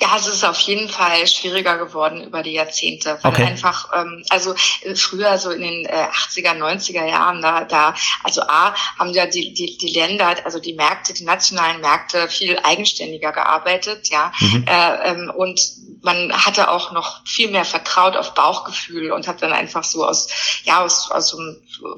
Ja, 0.00 0.16
es 0.16 0.28
ist 0.28 0.44
auf 0.44 0.60
jeden 0.60 0.88
Fall 0.88 1.26
schwieriger 1.26 1.76
geworden 1.76 2.22
über 2.22 2.44
die 2.44 2.52
Jahrzehnte, 2.52 3.18
weil 3.22 3.32
okay. 3.32 3.44
einfach, 3.44 3.90
ähm, 3.96 4.24
also 4.30 4.54
äh, 4.82 4.94
früher 4.94 5.38
so 5.38 5.50
in 5.50 5.62
den 5.62 5.86
äh, 5.86 6.06
80er, 6.12 6.56
90er 6.56 7.04
Jahren, 7.04 7.42
da, 7.42 7.64
da, 7.64 7.94
also 8.22 8.42
A, 8.42 8.74
haben 8.96 9.10
ja 9.10 9.26
die, 9.26 9.52
die, 9.54 9.76
die 9.76 9.88
Länder, 9.88 10.36
also 10.44 10.60
die 10.60 10.74
Märkte, 10.74 11.14
die 11.14 11.24
nationalen 11.24 11.80
Märkte 11.80 12.28
viel 12.28 12.60
eigenständiger 12.62 13.32
gearbeitet, 13.32 14.08
ja, 14.08 14.30
mhm. 14.38 14.64
äh, 14.68 15.10
ähm, 15.10 15.32
und 15.36 15.60
man 16.02 16.32
hatte 16.32 16.70
auch 16.70 16.92
noch 16.92 17.26
viel 17.26 17.50
mehr 17.50 17.64
vertraut 17.64 18.16
auf 18.16 18.34
Bauchgefühl 18.34 19.10
und 19.10 19.26
hat 19.26 19.42
dann 19.42 19.52
einfach 19.52 19.82
so 19.82 20.06
aus, 20.06 20.28
ja, 20.62 20.84
aus, 20.84 21.10
aus 21.10 21.28
so 21.28 21.38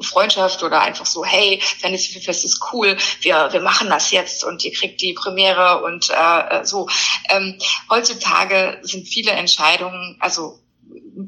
Freundschaft 0.00 0.62
oder 0.62 0.80
einfach 0.80 1.04
so, 1.04 1.22
hey, 1.22 1.60
Fantasy 1.80 2.18
Fest 2.18 2.46
ist 2.46 2.60
cool, 2.72 2.96
wir, 3.20 3.50
wir 3.52 3.60
machen 3.60 3.90
das 3.90 4.10
jetzt 4.10 4.42
und 4.42 4.64
ihr 4.64 4.72
kriegt 4.72 5.02
die 5.02 5.12
Premiere 5.12 5.82
und 5.82 6.08
äh, 6.08 6.64
so. 6.64 6.88
Ähm, 7.28 7.58
heutzutage 7.90 8.78
sind 8.82 9.06
viele 9.06 9.32
Entscheidungen, 9.32 10.16
also 10.20 10.60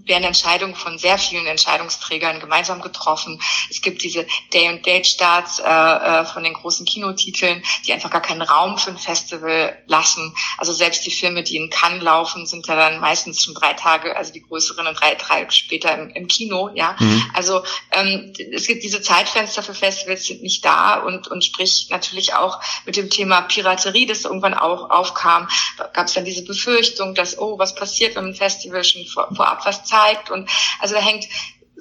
werden 0.07 0.25
Entscheidungen 0.25 0.75
von 0.75 0.99
sehr 0.99 1.19
vielen 1.19 1.47
Entscheidungsträgern 1.47 2.41
gemeinsam 2.41 2.81
getroffen. 2.81 3.41
Es 3.71 3.83
gibt 3.83 4.03
diese 4.03 4.27
Day-and-Date-Starts 4.53 5.61
äh, 5.61 5.63
äh, 5.65 6.25
von 6.25 6.45
den 6.45 6.55
großen 6.55 6.87
Kinotiteln, 6.87 7.63
die 7.87 7.93
einfach 7.93 8.11
gar 8.11 8.23
keinen 8.23 8.43
Raum 8.43 8.79
für 8.79 8.91
ein 8.91 8.99
Festival 8.99 9.77
lassen. 9.87 10.35
Also 10.59 10.73
selbst 10.73 11.07
die 11.07 11.11
Filme, 11.11 11.43
die 11.43 11.57
in 11.57 11.71
Cannes 11.71 12.03
laufen, 12.03 12.47
sind 12.47 12.67
ja 12.67 12.77
dann 12.77 13.01
meistens 13.01 13.43
schon 13.43 13.55
drei 13.55 13.73
Tage, 13.75 14.17
also 14.17 14.33
die 14.33 14.43
größeren 14.43 14.95
drei 14.95 15.15
Tage 15.15 15.51
später 15.51 15.97
im, 15.97 16.11
im 16.11 16.29
Kino. 16.29 16.71
Ja, 16.75 16.97
mhm. 16.99 17.31
also 17.35 17.63
ähm, 17.93 18.33
es 18.53 18.67
gibt 18.67 18.83
diese 18.83 19.03
Zeitfenster 19.03 19.63
für 19.63 19.75
Festivals 19.75 20.27
sind 20.27 20.43
nicht 20.43 20.65
da 20.65 21.01
und 21.01 21.29
und 21.29 21.45
sprich 21.45 21.89
natürlich 21.91 22.35
auch 22.35 22.61
mit 22.87 22.97
dem 22.97 23.11
Thema 23.11 23.43
Piraterie, 23.43 24.07
das 24.07 24.25
irgendwann 24.25 24.55
auch 24.55 24.91
aufkam, 24.91 25.49
gab 25.93 26.07
es 26.07 26.15
dann 26.15 26.25
diese 26.25 26.45
Befürchtung, 26.45 27.15
dass 27.15 27.39
oh 27.39 27.59
was 27.59 27.75
passiert, 27.75 28.17
wenn 28.17 28.27
ein 28.27 28.35
Festival 28.35 28.85
schon 28.85 29.07
vor, 29.07 29.29
vorab 29.35 29.65
was 29.65 29.82
zeigt. 29.85 30.31
Und 30.31 30.49
also 30.81 30.95
da 30.95 31.01
hängt 31.01 31.29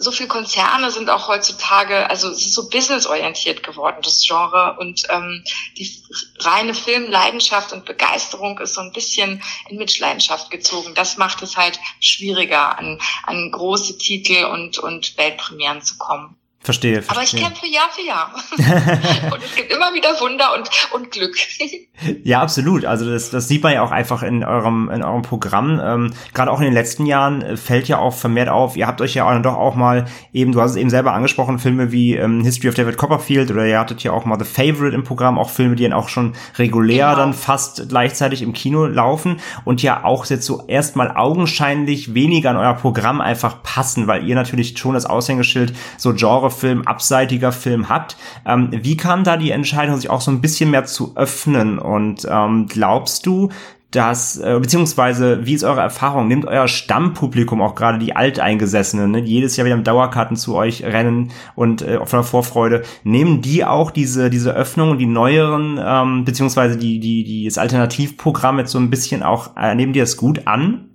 so 0.01 0.11
viel 0.11 0.27
Konzerne 0.27 0.89
sind 0.89 1.09
auch 1.09 1.27
heutzutage, 1.27 2.09
also 2.09 2.29
es 2.29 2.45
ist 2.45 2.53
so 2.53 2.69
businessorientiert 2.69 3.61
geworden, 3.61 3.97
das 4.01 4.25
Genre. 4.25 4.77
Und 4.79 5.03
ähm, 5.09 5.43
die 5.77 5.91
reine 6.39 6.73
Filmleidenschaft 6.73 7.71
und 7.71 7.85
Begeisterung 7.85 8.57
ist 8.59 8.73
so 8.73 8.81
ein 8.81 8.93
bisschen 8.93 9.43
in 9.69 9.77
Mitleidenschaft 9.77 10.49
gezogen. 10.49 10.95
Das 10.95 11.17
macht 11.17 11.41
es 11.43 11.55
halt 11.55 11.79
schwieriger, 11.99 12.77
an, 12.77 12.99
an 13.23 13.51
große 13.51 13.97
Titel 13.97 14.45
und, 14.45 14.79
und 14.79 15.17
Weltpremieren 15.17 15.81
zu 15.81 15.97
kommen. 15.97 16.40
Verstehe, 16.63 17.01
verstehe. 17.01 17.17
Aber 17.17 17.23
ich 17.23 17.35
kämpfe 17.35 17.65
Jahr 17.65 17.89
für 17.89 18.05
Jahr. 18.05 19.31
und 19.33 19.43
es 19.43 19.55
gibt 19.55 19.73
immer 19.73 19.91
wieder 19.95 20.09
Wunder 20.19 20.53
und, 20.55 20.69
und 20.93 21.09
Glück. 21.09 21.35
ja, 22.23 22.39
absolut. 22.39 22.85
Also 22.85 23.09
das, 23.09 23.31
das 23.31 23.47
sieht 23.47 23.63
man 23.63 23.73
ja 23.73 23.81
auch 23.81 23.89
einfach 23.89 24.21
in 24.21 24.43
eurem, 24.43 24.87
in 24.91 25.03
eurem 25.03 25.23
Programm. 25.23 25.81
Ähm, 25.83 26.13
Gerade 26.35 26.51
auch 26.51 26.59
in 26.59 26.65
den 26.65 26.75
letzten 26.75 27.07
Jahren 27.07 27.41
äh, 27.41 27.57
fällt 27.57 27.87
ja 27.87 27.97
auch 27.97 28.13
vermehrt 28.13 28.49
auf, 28.49 28.77
ihr 28.77 28.85
habt 28.85 29.01
euch 29.01 29.15
ja 29.15 29.27
auch, 29.27 29.41
doch 29.41 29.55
auch 29.55 29.73
mal 29.73 30.05
eben, 30.33 30.51
du 30.51 30.61
hast 30.61 30.71
es 30.71 30.77
eben 30.77 30.91
selber 30.91 31.13
angesprochen, 31.13 31.57
Filme 31.57 31.91
wie 31.91 32.15
ähm, 32.15 32.43
History 32.43 32.69
of 32.69 32.75
David 32.75 32.95
Copperfield 32.95 33.49
oder 33.49 33.65
ihr 33.65 33.79
hattet 33.79 34.03
ja 34.03 34.11
auch 34.11 34.25
mal 34.25 34.37
The 34.37 34.45
Favorite 34.45 34.93
im 34.93 35.03
Programm, 35.03 35.39
auch 35.39 35.49
Filme, 35.49 35.75
die 35.75 35.83
dann 35.83 35.93
auch 35.93 36.09
schon 36.09 36.35
regulär 36.59 37.09
genau. 37.09 37.17
dann 37.17 37.33
fast 37.33 37.89
gleichzeitig 37.89 38.43
im 38.43 38.53
Kino 38.53 38.85
laufen 38.85 39.39
und 39.65 39.81
ja 39.81 40.03
auch 40.03 40.27
jetzt 40.27 40.45
so 40.45 40.63
erstmal 40.67 41.09
augenscheinlich 41.17 42.13
weniger 42.13 42.51
an 42.51 42.57
euer 42.57 42.75
Programm 42.75 43.19
einfach 43.19 43.63
passen, 43.63 44.05
weil 44.05 44.27
ihr 44.27 44.35
natürlich 44.35 44.77
schon 44.77 44.93
das 44.93 45.07
Aushängeschild 45.07 45.73
so 45.97 46.13
Genre 46.13 46.50
Film, 46.51 46.83
abseitiger 46.83 47.51
Film 47.51 47.89
habt. 47.89 48.17
Ähm, 48.45 48.69
wie 48.71 48.97
kam 48.97 49.23
da 49.23 49.37
die 49.37 49.51
Entscheidung, 49.51 49.95
sich 49.95 50.09
auch 50.09 50.21
so 50.21 50.31
ein 50.31 50.41
bisschen 50.41 50.71
mehr 50.71 50.85
zu 50.85 51.15
öffnen? 51.15 51.79
Und 51.79 52.27
ähm, 52.29 52.67
glaubst 52.67 53.25
du, 53.25 53.49
dass, 53.91 54.37
äh, 54.37 54.57
beziehungsweise, 54.59 55.45
wie 55.45 55.53
ist 55.53 55.65
eure 55.65 55.81
Erfahrung? 55.81 56.27
Nehmt 56.27 56.45
euer 56.45 56.69
Stammpublikum, 56.69 57.61
auch 57.61 57.75
gerade 57.75 57.99
die 57.99 58.15
Alteingesessenen, 58.15 59.11
ne, 59.11 59.21
die 59.21 59.31
jedes 59.31 59.57
Jahr 59.57 59.65
wieder 59.65 59.75
mit 59.75 59.85
Dauerkarten 59.85 60.37
zu 60.37 60.55
euch 60.55 60.83
rennen 60.83 61.31
und 61.55 61.81
äh, 61.81 61.97
von 61.97 62.19
der 62.19 62.23
Vorfreude, 62.23 62.83
nehmen 63.03 63.41
die 63.41 63.65
auch 63.65 63.91
diese, 63.91 64.29
diese 64.29 64.53
Öffnung 64.53 64.91
und 64.91 64.97
die 64.97 65.07
neueren, 65.07 65.77
ähm, 65.83 66.23
beziehungsweise 66.23 66.77
die, 66.77 66.99
die, 67.01 67.25
die, 67.25 67.45
das 67.45 67.57
Alternativprogramm 67.57 68.59
jetzt 68.59 68.71
so 68.71 68.79
ein 68.79 68.89
bisschen 68.89 69.23
auch, 69.23 69.57
äh, 69.57 69.75
nehmen 69.75 69.91
die 69.91 69.99
das 69.99 70.15
gut 70.15 70.47
an? 70.47 70.89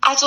Also 0.00 0.26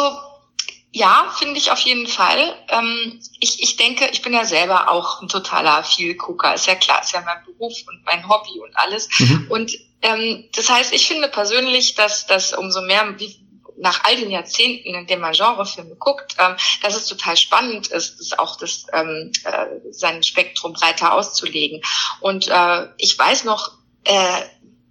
ja, 0.97 1.31
finde 1.37 1.59
ich 1.59 1.69
auf 1.69 1.79
jeden 1.79 2.07
Fall. 2.07 2.55
Ähm, 2.69 3.19
ich, 3.39 3.61
ich 3.61 3.75
denke, 3.75 4.07
ich 4.11 4.23
bin 4.23 4.33
ja 4.33 4.45
selber 4.45 4.89
auch 4.89 5.21
ein 5.21 5.27
totaler 5.27 5.83
Vielgucker. 5.83 6.55
Ist 6.55 6.65
ja 6.65 6.73
klar, 6.73 7.01
ist 7.01 7.11
ja 7.13 7.21
mein 7.21 7.43
Beruf 7.45 7.73
und 7.87 8.03
mein 8.03 8.27
Hobby 8.27 8.59
und 8.59 8.75
alles. 8.75 9.07
Mhm. 9.19 9.45
Und 9.49 9.77
ähm, 10.01 10.49
das 10.55 10.71
heißt, 10.71 10.93
ich 10.93 11.07
finde 11.07 11.27
persönlich, 11.27 11.93
dass 11.93 12.25
dass 12.25 12.53
umso 12.53 12.81
mehr 12.81 13.19
wie, 13.19 13.39
nach 13.77 14.05
all 14.05 14.15
den 14.15 14.31
Jahrzehnten, 14.31 14.95
in 14.95 15.05
denen 15.05 15.21
man 15.21 15.33
Genrefilme 15.33 15.95
guckt, 15.97 16.35
ähm, 16.39 16.55
dass 16.81 16.95
es 16.95 17.05
total 17.05 17.37
spannend 17.37 17.87
ist, 17.87 18.19
das 18.19 18.39
auch 18.39 18.55
das 18.55 18.87
ähm, 18.91 19.31
äh, 19.43 19.91
sein 19.91 20.23
Spektrum 20.23 20.73
breiter 20.73 21.13
auszulegen. 21.13 21.81
Und 22.21 22.47
äh, 22.47 22.87
ich 22.97 23.17
weiß 23.17 23.43
noch 23.43 23.73
äh, 24.03 24.41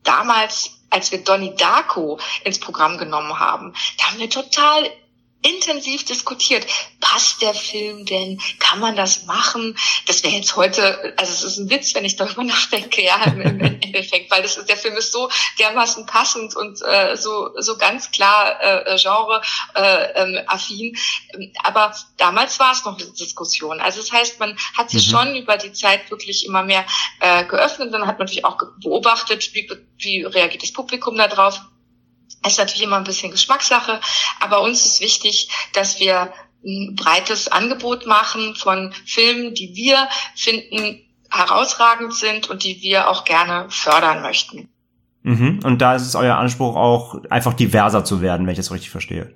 damals, 0.05 0.71
als 0.91 1.11
wir 1.11 1.25
Donnie 1.25 1.57
Darko 1.57 2.21
ins 2.45 2.61
Programm 2.61 2.97
genommen 2.97 3.41
haben, 3.41 3.75
da 3.99 4.05
haben 4.05 4.21
wir 4.21 4.31
total 4.31 4.89
intensiv 5.47 6.05
diskutiert. 6.05 6.67
Passt 7.01 7.43
der 7.43 7.55
Film 7.55 8.05
denn? 8.05 8.41
Kann 8.59 8.81
man 8.81 8.97
das 8.97 9.25
machen? 9.27 9.77
Das 10.07 10.23
wäre 10.25 10.35
jetzt 10.35 10.57
heute, 10.57 11.15
also 11.17 11.33
es 11.33 11.43
ist 11.43 11.59
ein 11.59 11.71
Witz, 11.71 11.95
wenn 11.95 12.05
ich 12.05 12.17
darüber 12.17 12.45
nachdenke, 12.45 13.05
ja, 13.05 13.23
im, 13.25 13.41
im 13.41 13.61
Endeffekt, 13.61 14.31
weil 14.31 14.43
das 14.43 14.57
ist, 14.57 14.69
der 14.69 14.77
Film 14.77 14.97
ist 14.97 15.13
so 15.13 15.31
dermaßen 15.59 16.07
passend 16.07 16.57
und 16.57 16.83
äh, 16.83 17.17
so 17.17 17.51
so 17.59 17.77
ganz 17.77 18.11
klar 18.11 18.61
äh, 18.61 18.97
Genre 18.97 19.41
äh, 19.75 20.23
ähm, 20.23 20.39
affin. 20.47 20.97
Aber 21.63 21.95
damals 22.17 22.59
war 22.59 22.73
es 22.73 22.85
noch 22.85 22.99
eine 22.99 23.11
Diskussion. 23.13 23.81
Also 23.81 24.01
das 24.01 24.13
heißt, 24.13 24.41
man 24.41 24.57
hat 24.77 24.91
sich 24.91 25.07
mhm. 25.07 25.11
schon 25.11 25.37
über 25.37 25.57
die 25.57 25.73
Zeit 25.73 26.11
wirklich 26.11 26.45
immer 26.45 26.63
mehr 26.63 26.85
äh, 27.21 27.45
geöffnet. 27.45 27.93
Dann 27.93 28.07
hat 28.07 28.19
man 28.19 28.27
natürlich 28.27 28.45
auch 28.45 28.59
beobachtet, 28.83 29.55
wie, 29.55 29.71
wie 29.99 30.25
reagiert 30.25 30.63
das 30.63 30.73
Publikum 30.73 31.17
da 31.17 31.29
drauf 31.29 31.61
ist 32.47 32.59
natürlich 32.59 32.83
immer 32.83 32.97
ein 32.97 33.05
bisschen 33.05 33.31
Geschmackssache, 33.31 34.01
aber 34.41 34.63
uns 34.63 34.85
ist 34.85 35.01
wichtig, 35.01 35.49
dass 35.73 36.01
wir 36.01 36.33
ein 36.65 36.95
breites 36.97 37.49
Angebot 37.49 38.07
machen 38.07 38.55
von 38.55 38.93
Filmen, 39.05 39.55
die 39.55 39.75
wir 39.75 40.09
finden 40.35 41.03
herausragend 41.31 42.15
sind 42.15 42.49
und 42.49 42.65
die 42.65 42.81
wir 42.83 43.09
auch 43.09 43.25
gerne 43.25 43.67
fördern 43.69 44.23
möchten. 44.23 44.69
Mhm. 45.23 45.61
Und 45.65 45.83
da 45.83 45.95
ist 45.95 46.07
es 46.07 46.15
euer 46.15 46.37
Anspruch 46.37 46.77
auch, 46.77 47.17
einfach 47.31 47.55
diverser 47.55 48.05
zu 48.05 48.21
werden, 48.21 48.47
wenn 48.47 48.53
ich 48.53 48.59
das 48.59 48.71
richtig 48.71 48.91
verstehe. 48.91 49.35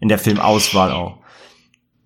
In 0.00 0.08
der 0.08 0.18
Filmauswahl 0.18 0.92
auch. 0.92 1.18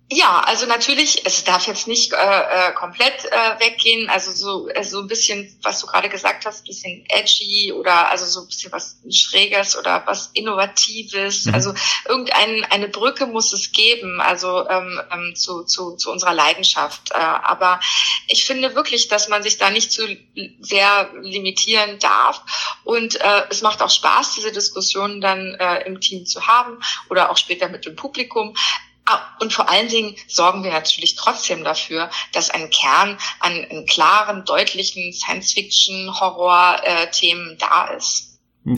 Ja, 0.09 0.39
also 0.39 0.67
natürlich, 0.67 1.25
es 1.25 1.43
darf 1.43 1.67
jetzt 1.67 1.85
nicht 1.85 2.13
äh, 2.13 2.15
äh, 2.15 2.71
komplett 2.71 3.25
äh, 3.25 3.59
weggehen. 3.59 4.09
Also 4.09 4.31
so, 4.31 4.69
äh, 4.69 4.81
so 4.85 5.01
ein 5.01 5.07
bisschen, 5.07 5.53
was 5.63 5.81
du 5.81 5.87
gerade 5.87 6.07
gesagt 6.07 6.45
hast, 6.45 6.65
bisschen 6.65 7.05
edgy 7.09 7.73
oder 7.73 8.09
also 8.09 8.25
so 8.25 8.41
ein 8.41 8.47
bisschen 8.47 8.71
was 8.71 9.01
Schräges 9.11 9.77
oder 9.77 10.03
was 10.05 10.29
Innovatives. 10.33 11.45
Mhm. 11.47 11.53
Also 11.53 11.73
irgendeine 12.07 12.71
eine 12.71 12.87
Brücke 12.87 13.27
muss 13.27 13.51
es 13.51 13.73
geben, 13.73 14.21
also 14.21 14.69
ähm, 14.69 15.01
ähm, 15.11 15.35
zu, 15.35 15.65
zu, 15.65 15.97
zu 15.97 16.09
unserer 16.09 16.33
Leidenschaft. 16.33 17.11
Äh, 17.11 17.15
aber 17.17 17.81
ich 18.29 18.45
finde 18.45 18.75
wirklich, 18.75 19.09
dass 19.09 19.27
man 19.27 19.43
sich 19.43 19.57
da 19.57 19.71
nicht 19.71 19.91
zu 19.91 20.07
sehr 20.61 21.09
limitieren 21.21 21.99
darf. 21.99 22.43
Und 22.85 23.19
äh, 23.19 23.43
es 23.49 23.61
macht 23.61 23.81
auch 23.81 23.89
Spaß, 23.89 24.35
diese 24.35 24.53
Diskussionen 24.53 25.19
dann 25.19 25.55
äh, 25.55 25.85
im 25.85 25.99
Team 25.99 26.25
zu 26.25 26.47
haben 26.47 26.79
oder 27.09 27.29
auch 27.29 27.35
später 27.35 27.67
mit 27.67 27.85
dem 27.85 27.97
Publikum. 27.97 28.55
Ah, 29.09 29.21
und 29.39 29.53
vor 29.53 29.69
allen 29.69 29.87
Dingen 29.87 30.17
sorgen 30.27 30.65
wir 30.65 30.71
natürlich 30.71 31.15
trotzdem 31.15 31.63
dafür, 31.63 32.09
dass 32.33 32.49
ein 32.49 32.69
Kern 32.69 33.17
an, 33.39 33.65
an 33.71 33.85
klaren, 33.85 34.43
deutlichen 34.43 35.13
Science-Fiction-Horror-Themen 35.13 37.53
äh, 37.53 37.55
da 37.55 37.87
ist. 37.87 38.26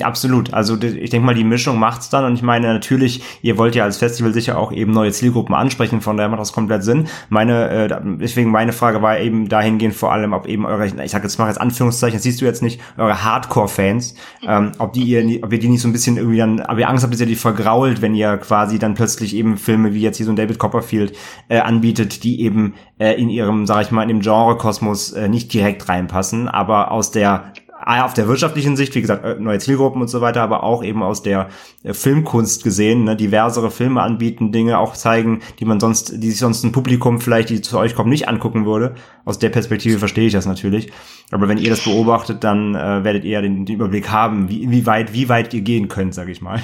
Absolut. 0.02 0.54
Also 0.54 0.76
ich 0.76 1.10
denke 1.10 1.26
mal, 1.26 1.34
die 1.34 1.44
Mischung 1.44 1.80
macht's 1.80 2.10
dann. 2.10 2.24
Und 2.24 2.36
ich 2.36 2.44
meine, 2.44 2.68
natürlich, 2.68 3.24
ihr 3.42 3.58
wollt 3.58 3.74
ja 3.74 3.86
als 3.86 3.98
Festival 3.98 4.34
sicher 4.34 4.58
auch 4.58 4.72
eben 4.72 4.92
neue 4.92 5.12
Zielgruppen 5.12 5.56
ansprechen, 5.56 6.02
von 6.02 6.16
daher 6.16 6.30
macht 6.30 6.42
das 6.42 6.54
komplett 6.54 6.84
Sinn. 6.84 7.08
Meine, 7.30 7.70
äh, 7.70 8.02
deswegen 8.20 8.52
meine 8.52 8.72
Frage 8.72 9.02
war 9.02 9.18
eben 9.20 9.50
dahingehend 9.50 9.96
vor 9.96 10.12
allem, 10.12 10.34
ob 10.34 10.46
eben 10.46 10.66
eure, 10.66 10.86
ich 10.86 11.12
sag 11.12 11.24
jetzt 11.24 11.40
mal 11.40 11.48
jetzt 11.48 11.60
Anführungszeichen, 11.60 12.18
das 12.18 12.24
siehst 12.24 12.40
du 12.40 12.46
jetzt 12.46 12.62
nicht, 12.62 12.80
eure 12.98 13.24
Hardcore-Fans, 13.24 14.14
ähm, 14.48 14.74
ob 14.78 14.94
die 14.94 15.04
ihr, 15.04 15.44
ob 15.44 15.52
ihr 15.52 15.60
die 15.60 15.70
nicht 15.70 15.82
so 15.82 15.88
ein 15.88 15.94
bisschen 15.94 16.18
irgendwie 16.18 16.38
dann, 16.38 16.60
aber 16.60 16.82
ihr 16.82 16.90
Angst 16.90 17.04
habt, 17.04 17.14
dass 17.14 17.22
ihr 17.22 17.26
die 17.26 17.36
vergrault, 17.36 18.04
wenn 18.04 18.14
ihr 18.14 18.38
quasi 18.38 18.78
dann 18.78 18.94
plötzlich 18.94 19.36
eben 19.36 19.58
Filme 19.58 19.96
wie 19.96 20.02
jetzt 20.02 20.18
hier 20.18 20.26
so 20.28 20.32
ein 20.32 20.36
David 20.36 20.60
Copperfield 20.60 21.18
äh, 21.48 21.60
anbietet, 21.60 22.24
die 22.24 22.42
eben 22.42 22.76
äh, 23.00 23.14
in 23.14 23.30
ihrem, 23.30 23.66
sag 23.66 23.82
ich 23.82 23.92
mal, 23.92 24.04
in 24.04 24.10
dem 24.10 24.22
Genre-Kosmos 24.22 25.14
äh, 25.14 25.30
nicht 25.30 25.52
direkt 25.52 25.90
reinpassen, 25.90 26.48
aber 26.48 26.92
aus 26.92 27.10
der 27.12 27.54
auf 27.90 28.14
der 28.14 28.28
wirtschaftlichen 28.28 28.78
Sicht, 28.78 28.94
wie 28.96 29.02
gesagt, 29.02 29.26
äh, 29.26 29.36
neue 29.40 29.60
Zielgruppen 29.60 30.02
und 30.02 30.08
so 30.08 30.22
weiter, 30.22 30.42
aber 30.42 30.64
auch 30.64 30.84
eben 30.84 31.02
aus 31.02 31.24
der 31.24 31.50
äh, 31.84 31.94
Filmkunst 31.94 32.64
gesehen, 32.64 33.04
ne, 33.04 33.16
diversere 33.16 33.72
Filme 33.72 34.02
anbieten, 34.02 34.52
Dinge 34.52 34.78
auch 34.78 34.94
zeigen, 34.94 35.42
die 35.60 35.66
man 35.66 35.80
sonst, 35.80 36.14
die 36.22 36.30
sich 36.30 36.40
sonst 36.40 36.64
ein 36.64 36.72
Publikum 36.72 37.20
vielleicht, 37.20 37.50
die 37.50 37.62
zu 37.62 37.78
euch 37.78 37.96
kommen, 37.96 38.10
nicht 38.10 38.28
angucken 38.28 38.66
würde. 38.66 38.96
Aus 39.26 39.40
der 39.40 39.50
Perspektive 39.50 39.98
verstehe 39.98 40.28
ich 40.28 40.34
das 40.34 40.46
natürlich. 40.46 40.92
Aber 41.32 41.48
wenn 41.48 41.58
ihr 41.58 41.70
das 41.70 41.84
beobachtet, 41.84 42.44
dann 42.44 42.76
äh, 42.76 43.04
werdet 43.04 43.24
ihr 43.24 43.42
den, 43.42 43.66
den 43.66 43.76
Überblick 43.76 44.10
haben, 44.10 44.50
wie, 44.50 44.70
wie 44.70 44.86
weit, 44.86 45.14
wie 45.14 45.28
weit 45.28 45.54
ihr 45.54 45.62
gehen 45.62 45.88
könnt, 45.88 46.14
sage 46.14 46.32
ich 46.32 46.42
mal. 46.42 46.62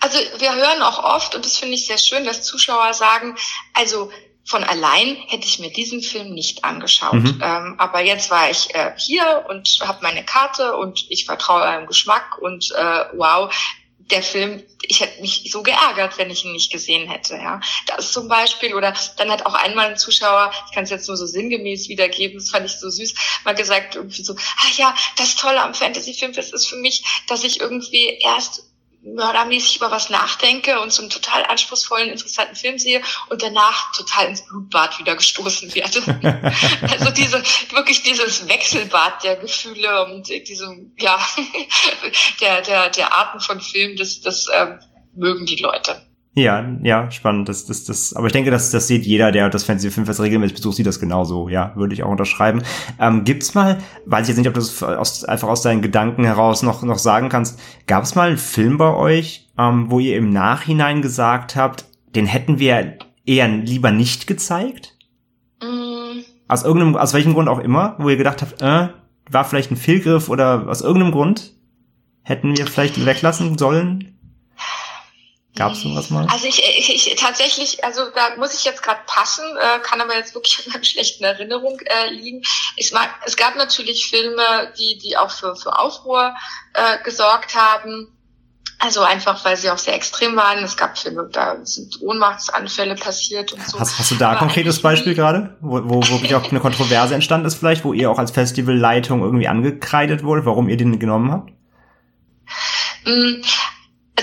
Also 0.00 0.18
wir 0.38 0.54
hören 0.54 0.82
auch 0.82 1.02
oft, 1.16 1.34
und 1.34 1.44
das 1.44 1.56
finde 1.56 1.74
ich 1.74 1.86
sehr 1.86 1.98
schön, 1.98 2.24
dass 2.24 2.44
Zuschauer 2.44 2.94
sagen, 2.94 3.34
also 3.74 4.10
von 4.46 4.62
allein 4.62 5.16
hätte 5.26 5.46
ich 5.46 5.58
mir 5.58 5.72
diesen 5.72 6.00
Film 6.00 6.30
nicht 6.32 6.64
angeschaut. 6.64 7.14
Mhm. 7.14 7.40
Ähm, 7.42 7.74
aber 7.78 8.00
jetzt 8.02 8.30
war 8.30 8.48
ich 8.48 8.74
äh, 8.74 8.92
hier 8.96 9.44
und 9.48 9.80
habe 9.84 9.98
meine 10.02 10.24
Karte 10.24 10.76
und 10.76 11.04
ich 11.10 11.26
vertraue 11.26 11.62
eurem 11.62 11.86
Geschmack 11.86 12.38
und 12.38 12.70
äh, 12.70 13.04
wow, 13.14 13.52
der 14.10 14.22
Film, 14.22 14.62
ich 14.82 15.00
hätte 15.00 15.20
mich 15.20 15.50
so 15.50 15.64
geärgert, 15.64 16.16
wenn 16.16 16.30
ich 16.30 16.44
ihn 16.44 16.52
nicht 16.52 16.70
gesehen 16.70 17.10
hätte. 17.10 17.34
Ja, 17.34 17.60
das 17.86 18.12
zum 18.12 18.28
Beispiel 18.28 18.74
oder 18.74 18.94
dann 19.16 19.30
hat 19.30 19.44
auch 19.44 19.54
einmal 19.54 19.86
ein 19.90 19.98
Zuschauer, 19.98 20.52
ich 20.68 20.74
kann 20.74 20.84
es 20.84 20.90
jetzt 20.90 21.08
nur 21.08 21.16
so 21.16 21.26
sinngemäß 21.26 21.88
wiedergeben, 21.88 22.38
das 22.38 22.50
fand 22.50 22.66
ich 22.66 22.78
so 22.78 22.88
süß, 22.88 23.14
mal 23.44 23.54
gesagt 23.54 23.96
irgendwie 23.96 24.22
so, 24.22 24.34
ah 24.34 24.70
ja, 24.76 24.94
das 25.16 25.34
Tolle 25.34 25.60
am 25.60 25.74
Fantasy-Filmfest 25.74 26.54
ist 26.54 26.68
für 26.68 26.76
mich, 26.76 27.02
dass 27.26 27.42
ich 27.42 27.60
irgendwie 27.60 28.18
erst 28.22 28.65
mördermäßig 29.14 29.76
über 29.76 29.90
was 29.90 30.10
nachdenke 30.10 30.80
und 30.80 30.92
zum 30.92 31.08
total 31.08 31.44
anspruchsvollen, 31.44 32.10
interessanten 32.10 32.56
Film 32.56 32.78
sehe 32.78 33.02
und 33.28 33.42
danach 33.42 33.92
total 33.92 34.26
ins 34.26 34.44
Blutbad 34.46 34.98
wieder 34.98 35.14
gestoßen 35.14 35.74
werde. 35.74 36.00
also 36.82 37.10
diese, 37.10 37.42
wirklich 37.70 38.02
dieses 38.02 38.48
Wechselbad 38.48 39.22
der 39.22 39.36
Gefühle 39.36 40.04
und 40.06 40.28
diesem, 40.28 40.92
ja, 40.98 41.18
der, 42.40 42.62
der, 42.62 42.90
der 42.90 43.12
Arten 43.12 43.40
von 43.40 43.60
Filmen, 43.60 43.96
das, 43.96 44.20
das 44.20 44.46
ähm, 44.52 44.80
mögen 45.14 45.46
die 45.46 45.56
Leute. 45.56 46.02
Ja, 46.38 46.66
ja, 46.82 47.10
spannend. 47.10 47.48
Das, 47.48 47.64
das, 47.64 47.84
das, 47.84 48.14
aber 48.14 48.26
ich 48.26 48.32
denke, 48.34 48.50
das, 48.50 48.70
das 48.70 48.86
sieht 48.86 49.06
jeder, 49.06 49.32
der 49.32 49.48
das 49.48 49.64
Fantasy 49.64 49.90
Filmfest 49.90 50.20
regelmäßig 50.20 50.56
besucht, 50.56 50.76
sieht 50.76 50.86
das 50.86 51.00
genauso. 51.00 51.48
Ja, 51.48 51.72
würde 51.76 51.94
ich 51.94 52.02
auch 52.02 52.10
unterschreiben. 52.10 52.62
Ähm, 53.00 53.24
gibt's 53.24 53.54
mal, 53.54 53.78
weiß 54.04 54.24
ich 54.24 54.28
jetzt 54.28 54.36
nicht, 54.36 54.48
ob 54.48 54.52
du 54.52 54.60
das 54.60 54.82
aus, 54.82 55.24
einfach 55.24 55.48
aus 55.48 55.62
deinen 55.62 55.80
Gedanken 55.80 56.24
heraus 56.24 56.62
noch, 56.62 56.82
noch 56.82 56.98
sagen 56.98 57.30
kannst, 57.30 57.58
gab 57.86 58.04
es 58.04 58.14
mal 58.14 58.28
einen 58.28 58.36
Film 58.36 58.76
bei 58.76 58.92
euch, 58.94 59.48
ähm, 59.56 59.90
wo 59.90 59.98
ihr 59.98 60.18
im 60.18 60.28
Nachhinein 60.28 61.00
gesagt 61.00 61.56
habt, 61.56 61.86
den 62.14 62.26
hätten 62.26 62.58
wir 62.58 62.98
eher 63.24 63.48
lieber 63.48 63.90
nicht 63.90 64.26
gezeigt? 64.26 64.94
Mm. 65.62 66.20
Aus 66.48 66.64
irgendeinem, 66.64 66.96
aus 66.96 67.14
welchem 67.14 67.32
Grund 67.32 67.48
auch 67.48 67.60
immer, 67.60 67.94
wo 67.98 68.10
ihr 68.10 68.18
gedacht 68.18 68.42
habt, 68.42 68.60
äh, 68.60 68.88
war 69.30 69.44
vielleicht 69.46 69.70
ein 69.70 69.76
Fehlgriff 69.76 70.28
oder 70.28 70.68
aus 70.68 70.82
irgendeinem 70.82 71.12
Grund 71.12 71.54
hätten 72.20 72.58
wir 72.58 72.66
vielleicht 72.66 73.06
weglassen 73.06 73.56
sollen? 73.56 74.15
Gab 75.56 75.72
es 75.72 75.80
sowas 75.80 76.10
mal? 76.10 76.26
Also 76.30 76.46
ich, 76.46 76.62
ich, 76.62 77.06
ich 77.06 77.16
tatsächlich, 77.16 77.82
also 77.82 78.02
da 78.14 78.36
muss 78.36 78.52
ich 78.52 78.64
jetzt 78.66 78.82
gerade 78.82 79.00
passen, 79.06 79.44
äh, 79.56 79.80
kann 79.80 80.02
aber 80.02 80.14
jetzt 80.14 80.34
wirklich 80.34 80.62
an 80.66 80.74
einer 80.74 80.84
schlechten 80.84 81.24
Erinnerung 81.24 81.80
äh, 81.80 82.10
liegen. 82.10 82.42
Ich 82.76 82.92
mag, 82.92 83.08
es 83.24 83.36
gab 83.36 83.56
natürlich 83.56 84.06
Filme, 84.06 84.42
die, 84.78 84.98
die 84.98 85.16
auch 85.16 85.30
für, 85.30 85.56
für 85.56 85.78
Aufruhr 85.78 86.34
äh, 86.74 87.02
gesorgt 87.02 87.56
haben. 87.56 88.12
Also 88.78 89.00
einfach, 89.00 89.42
weil 89.46 89.56
sie 89.56 89.70
auch 89.70 89.78
sehr 89.78 89.94
extrem 89.94 90.36
waren. 90.36 90.62
Es 90.62 90.76
gab 90.76 90.98
Filme, 90.98 91.26
da 91.32 91.56
sind 91.64 92.02
Ohnmachtsanfälle 92.02 92.94
passiert 92.94 93.54
und 93.54 93.66
so. 93.66 93.80
Hast, 93.80 93.98
hast 93.98 94.10
du 94.10 94.16
da 94.16 94.32
ein 94.32 94.38
konkretes 94.38 94.82
Beispiel 94.82 95.14
gerade, 95.14 95.56
wo, 95.62 95.80
wo 95.84 96.06
wirklich 96.08 96.34
auch 96.34 96.50
eine 96.50 96.60
Kontroverse 96.60 97.14
entstanden 97.14 97.46
ist 97.46 97.54
vielleicht, 97.54 97.84
wo 97.84 97.94
ihr 97.94 98.10
auch 98.10 98.18
als 98.18 98.32
Festivalleitung 98.32 99.22
irgendwie 99.22 99.48
angekreidet 99.48 100.22
wurde, 100.22 100.44
warum 100.44 100.68
ihr 100.68 100.76
den 100.76 100.98
genommen 100.98 101.32
habt? 101.32 101.50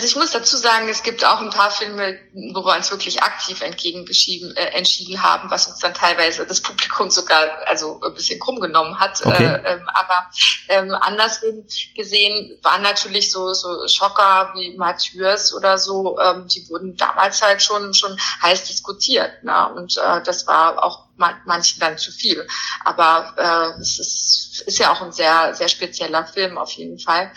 Also 0.04 0.18
ich 0.18 0.22
muss 0.22 0.32
dazu 0.32 0.58
sagen, 0.58 0.90
es 0.90 1.02
gibt 1.02 1.24
auch 1.24 1.40
ein 1.40 1.50
paar 1.50 1.72
Filme, 1.72 2.20
wo 2.34 2.66
wir 2.66 2.76
uns 2.76 2.92
wirklich 2.92 3.24
aktiv 3.24 3.62
entgegengeschieden 3.62 4.54
äh, 4.58 4.66
entschieden 4.78 5.24
haben, 5.24 5.50
was 5.50 5.68
uns 5.68 5.80
dann 5.80 5.94
teilweise 5.94 6.46
das 6.46 6.60
Publikum 6.60 7.10
sogar 7.10 7.66
also 7.68 8.02
ein 8.04 8.14
bisschen 8.14 8.38
krumm 8.38 8.60
genommen 8.60 9.00
hat. 9.00 9.26
Okay. 9.26 9.46
Äh, 9.46 9.76
ähm, 9.76 9.88
aber 9.94 10.30
ähm, 10.68 10.94
andersrum 11.00 11.66
gesehen 11.96 12.60
waren 12.64 12.82
natürlich 12.82 13.32
so 13.32 13.54
so 13.54 13.88
Schocker 13.88 14.52
wie 14.56 14.76
Mathieu's 14.76 15.54
oder 15.54 15.78
so, 15.78 16.20
ähm, 16.20 16.50
die 16.50 16.68
wurden 16.68 16.98
damals 16.98 17.42
halt 17.42 17.64
schon 17.64 17.94
schon 17.94 18.20
heiß 18.42 18.66
diskutiert. 18.66 19.42
Ne? 19.46 19.70
Und 19.74 19.96
äh, 19.96 20.22
das 20.22 20.46
war 20.48 20.84
auch 20.84 21.06
man, 21.16 21.36
manchen 21.46 21.80
dann 21.80 21.98
zu 21.98 22.12
viel. 22.12 22.46
Aber 22.84 23.34
äh, 23.38 23.80
es 23.80 24.00
ist, 24.00 24.64
ist 24.68 24.80
ja 24.80 24.92
auch 24.92 25.02
ein 25.02 25.14
sehr 25.14 25.54
sehr 25.54 25.70
spezieller 25.70 26.26
Film 26.26 26.58
auf 26.58 26.72
jeden 26.72 27.00
Fall. 27.00 27.32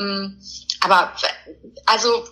Mm. 0.00 0.40
Aber 0.80 1.12
also 1.86 2.24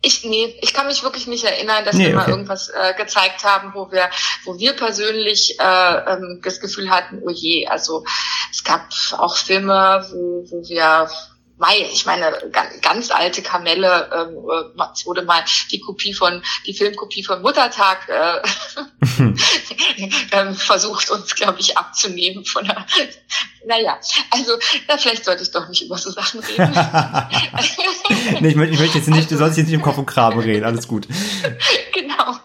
ich 0.00 0.24
nee, 0.24 0.54
ich 0.60 0.74
kann 0.74 0.86
mich 0.86 1.02
wirklich 1.02 1.26
nicht 1.26 1.44
erinnern, 1.44 1.84
dass 1.84 1.96
nee, 1.96 2.08
wir 2.08 2.14
mal 2.14 2.28
irgendwas 2.28 2.68
äh, 2.68 2.94
gezeigt 2.94 3.44
haben, 3.44 3.74
wo 3.74 3.90
wir, 3.90 4.10
wo 4.44 4.58
wir 4.58 4.72
persönlich 4.74 5.58
äh, 5.58 6.12
ähm, 6.12 6.40
das 6.42 6.60
Gefühl 6.60 6.90
hatten, 6.90 7.20
oh 7.24 7.30
je, 7.30 7.66
also 7.66 8.04
es 8.50 8.64
gab 8.64 8.88
auch 9.12 9.36
Filme, 9.36 10.06
wo, 10.10 10.44
wo 10.50 10.68
wir 10.68 11.08
Mai, 11.58 11.88
ich 11.92 12.06
meine, 12.06 12.32
ganz, 12.82 13.10
alte 13.10 13.42
Kamelle, 13.42 14.08
ähm, 14.14 14.36
äh, 14.78 14.84
es 14.94 15.04
wurde 15.06 15.22
mal 15.22 15.42
die 15.70 15.80
Kopie 15.80 16.14
von, 16.14 16.42
die 16.66 16.72
Filmkopie 16.72 17.24
von 17.24 17.42
Muttertag 17.42 18.08
äh, 18.08 18.40
ähm, 20.32 20.54
versucht, 20.54 21.10
uns, 21.10 21.34
glaube 21.34 21.58
ich, 21.58 21.76
abzunehmen 21.76 22.44
von 22.44 22.64
der, 22.64 22.86
naja, 23.66 23.98
also 24.30 24.52
na, 24.86 24.96
vielleicht 24.96 25.24
sollte 25.24 25.42
ich 25.42 25.50
doch 25.50 25.68
nicht 25.68 25.82
über 25.82 25.98
so 25.98 26.10
Sachen 26.10 26.40
reden. 26.40 26.72
nee, 28.40 28.48
ich 28.50 28.56
möchte, 28.56 28.74
ich 28.74 28.80
möchte 28.80 28.98
jetzt 28.98 29.08
nicht, 29.08 29.30
du 29.30 29.36
sollst 29.36 29.58
jetzt 29.58 29.66
nicht 29.66 29.74
im 29.74 29.82
Kopf 29.82 29.98
und 29.98 30.06
Kraben 30.06 30.38
reden, 30.40 30.64
alles 30.64 30.86
gut. 30.86 31.08
Genau. 31.92 32.38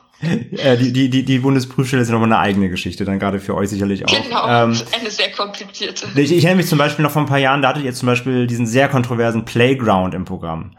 Äh, 0.58 0.78
die, 0.78 0.94
die, 0.94 1.10
die, 1.10 1.24
die 1.24 1.40
Bundesprüfstelle 1.40 2.02
ist 2.02 2.10
nochmal 2.10 2.32
eine 2.32 2.40
eigene 2.40 2.70
Geschichte, 2.70 3.06
dann 3.06 3.20
gerade 3.20 3.40
für 3.40 3.56
euch 3.56 3.70
sicherlich 3.70 4.06
auch. 4.06 4.24
Genau, 4.24 4.48
ähm, 4.48 4.76
eine 5.00 5.10
sehr 5.10 5.32
komplizierte. 5.32 6.08
Ich, 6.16 6.32
ich 6.32 6.44
erinnere 6.44 6.58
mich 6.58 6.68
zum 6.68 6.78
Beispiel 6.78 7.04
noch 7.04 7.12
vor 7.12 7.22
ein 7.22 7.28
paar 7.28 7.40
Jahren, 7.40 7.62
da 7.62 7.70
hattet 7.70 7.84
ihr 7.84 7.94
zum 7.94 8.08
Beispiel 8.08 8.48
diesen 8.48 8.66
sehr 8.66 8.88
kontroversen 8.88 9.46
Playground 9.46 10.14
im 10.14 10.26
Programm 10.26 10.72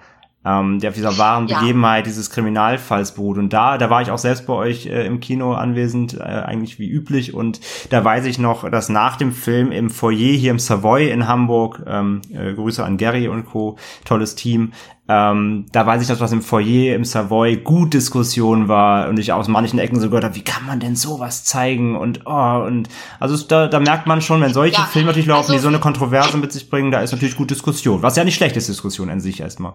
ähm, 0.44 0.78
der 0.78 0.90
auf 0.90 0.94
dieser 0.94 1.16
wahren 1.18 1.46
ja. 1.48 1.60
Begebenheit 1.60 2.06
dieses 2.06 2.30
Kriminalfalls 2.30 3.14
beruht. 3.14 3.38
Und 3.38 3.52
da, 3.52 3.78
da 3.78 3.90
war 3.90 4.02
ich 4.02 4.10
auch 4.10 4.18
selbst 4.18 4.46
bei 4.46 4.52
euch 4.52 4.86
äh, 4.86 5.06
im 5.06 5.20
Kino 5.20 5.54
anwesend, 5.54 6.14
äh, 6.14 6.22
eigentlich 6.22 6.78
wie 6.78 6.88
üblich. 6.88 7.34
Und 7.34 7.60
da 7.90 8.04
weiß 8.04 8.26
ich 8.26 8.38
noch, 8.38 8.68
dass 8.70 8.88
nach 8.88 9.16
dem 9.16 9.32
Film 9.32 9.72
im 9.72 9.90
Foyer 9.90 10.36
hier 10.36 10.50
im 10.50 10.58
Savoy 10.58 11.10
in 11.10 11.26
Hamburg, 11.26 11.82
ähm, 11.86 12.20
äh, 12.32 12.52
Grüße 12.52 12.84
an 12.84 12.96
Gary 12.96 13.28
und 13.28 13.46
Co., 13.46 13.76
tolles 14.04 14.34
Team, 14.34 14.72
ähm, 15.06 15.66
da 15.70 15.84
weiß 15.84 16.00
ich 16.00 16.08
noch, 16.08 16.18
was 16.20 16.32
im 16.32 16.40
Foyer 16.40 16.94
im 16.94 17.04
Savoy 17.04 17.58
gut 17.58 17.92
Diskussion 17.92 18.68
war 18.68 19.08
und 19.10 19.18
ich 19.18 19.34
aus 19.34 19.48
manchen 19.48 19.78
Ecken 19.78 20.00
so 20.00 20.08
gehört 20.08 20.24
habe, 20.24 20.34
wie 20.34 20.44
kann 20.44 20.64
man 20.64 20.80
denn 20.80 20.96
sowas 20.96 21.44
zeigen 21.44 21.94
und 21.94 22.22
oh 22.24 22.64
und 22.66 22.88
also 23.20 23.36
da, 23.46 23.66
da 23.66 23.80
merkt 23.80 24.06
man 24.06 24.22
schon, 24.22 24.40
wenn 24.40 24.54
solche 24.54 24.80
ja, 24.80 24.86
Filme 24.86 25.08
natürlich 25.08 25.26
laufen, 25.26 25.52
also, 25.52 25.52
die 25.52 25.58
so 25.58 25.68
eine 25.68 25.78
Kontroverse 25.78 26.38
mit 26.38 26.52
sich 26.52 26.70
bringen, 26.70 26.90
da 26.90 27.00
ist 27.00 27.12
natürlich 27.12 27.36
gut 27.36 27.50
Diskussion, 27.50 28.02
was 28.02 28.16
ja 28.16 28.24
nicht 28.24 28.36
schlecht 28.36 28.56
ist, 28.56 28.70
Diskussion 28.70 29.10
an 29.10 29.20
sich 29.20 29.40
erstmal. 29.40 29.74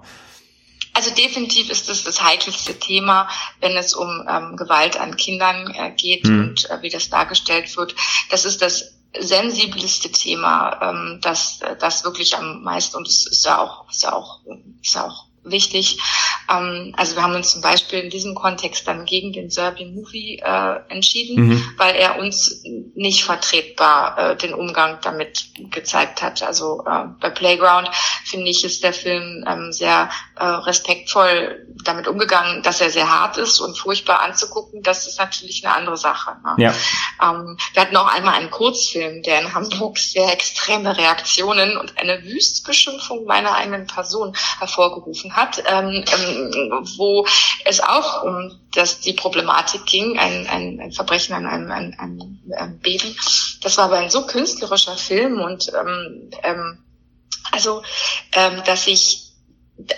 Also 1.00 1.12
definitiv 1.12 1.70
ist 1.70 1.88
es 1.88 2.04
das 2.04 2.22
heikelste 2.22 2.78
Thema, 2.78 3.30
wenn 3.62 3.78
es 3.78 3.94
um 3.94 4.28
ähm, 4.30 4.58
Gewalt 4.58 5.00
an 5.00 5.16
Kindern 5.16 5.74
äh, 5.74 5.92
geht 5.92 6.26
mhm. 6.26 6.40
und 6.42 6.70
äh, 6.70 6.82
wie 6.82 6.90
das 6.90 7.10
dargestellt 7.10 7.78
wird. 7.78 7.96
Das 8.30 8.44
ist 8.44 8.62
das 8.62 8.96
sensibleste 9.18 10.12
Thema, 10.12 10.78
ähm, 10.82 11.20
das, 11.22 11.62
das 11.80 12.04
wirklich 12.04 12.36
am 12.36 12.64
meisten 12.64 12.98
und 12.98 13.08
es 13.08 13.26
ist 13.26 13.46
ja 13.46 13.60
auch, 13.60 13.90
ist 13.90 14.04
ja 14.04 14.12
auch, 14.12 14.42
ist 14.84 14.94
ja 14.94 15.08
auch 15.08 15.29
wichtig. 15.52 16.00
Ähm, 16.50 16.94
also 16.98 17.16
wir 17.16 17.24
haben 17.24 17.36
uns 17.36 17.52
zum 17.52 17.62
Beispiel 17.62 18.00
in 18.00 18.10
diesem 18.10 18.36
Kontext 18.36 18.88
dann 18.88 19.06
gegen 19.06 19.34
den 19.34 19.50
Serbian 19.50 19.94
Movie 19.94 20.40
äh, 20.44 20.76
entschieden, 20.90 21.48
mhm. 21.48 21.74
weil 21.78 21.96
er 21.96 22.20
uns 22.20 22.64
nicht 22.96 23.24
vertretbar 23.24 24.18
äh, 24.18 24.36
den 24.38 24.54
Umgang 24.54 25.00
damit 25.02 25.50
gezeigt 25.72 26.22
hat. 26.22 26.42
Also 26.44 26.84
äh, 26.86 27.06
bei 27.20 27.30
Playground 27.30 27.90
finde 28.26 28.50
ich, 28.50 28.64
ist 28.64 28.84
der 28.84 28.94
Film 28.94 29.46
ähm, 29.48 29.72
sehr 29.72 30.10
äh, 30.36 30.46
respektvoll 30.46 31.68
damit 31.84 32.08
umgegangen, 32.08 32.64
dass 32.64 32.82
er 32.82 32.90
sehr 32.90 33.10
hart 33.10 33.38
ist 33.38 33.60
und 33.60 33.78
furchtbar 33.78 34.22
anzugucken. 34.22 34.82
Das 34.84 35.08
ist 35.08 35.20
natürlich 35.20 35.66
eine 35.66 35.76
andere 35.76 35.98
Sache. 35.98 36.36
Ne? 36.44 36.64
Ja. 36.64 36.74
Ähm, 37.22 37.58
wir 37.74 37.82
hatten 37.82 37.98
auch 37.98 38.08
einmal 38.08 38.36
einen 38.36 38.52
Kurzfilm, 38.52 39.22
der 39.24 39.42
in 39.42 39.54
Hamburg 39.54 39.98
sehr 39.98 40.32
extreme 40.32 40.98
Reaktionen 40.98 41.78
und 41.78 41.98
eine 41.98 42.24
Wüstbeschimpfung 42.24 43.26
meiner 43.26 43.56
eigenen 43.56 43.88
Person 43.88 44.36
hervorgerufen 44.60 45.36
hat, 45.36 45.39
ähm, 45.68 46.04
ähm, 46.06 46.88
wo 46.98 47.26
es 47.66 47.82
auch 47.82 48.24
um 48.24 48.60
das, 48.74 49.00
die 49.00 49.14
Problematik 49.14 49.86
ging, 49.86 50.18
ein, 50.18 50.48
ein, 50.48 50.80
ein 50.80 50.92
Verbrechen 50.92 51.36
an 51.36 51.46
einem, 51.46 51.72
an 51.72 51.94
einem, 51.98 52.40
einem 52.58 52.80
Baby. 52.80 53.16
Das 53.62 53.78
war 53.78 53.86
aber 53.86 53.98
ein 53.98 54.10
so 54.10 54.26
künstlerischer 54.26 54.96
Film 54.96 55.42
und 55.42 55.72
ähm, 55.74 56.30
ähm, 56.44 56.84
also, 57.52 57.82
ähm, 58.34 58.62
dass 58.66 58.88
ich 58.88 59.26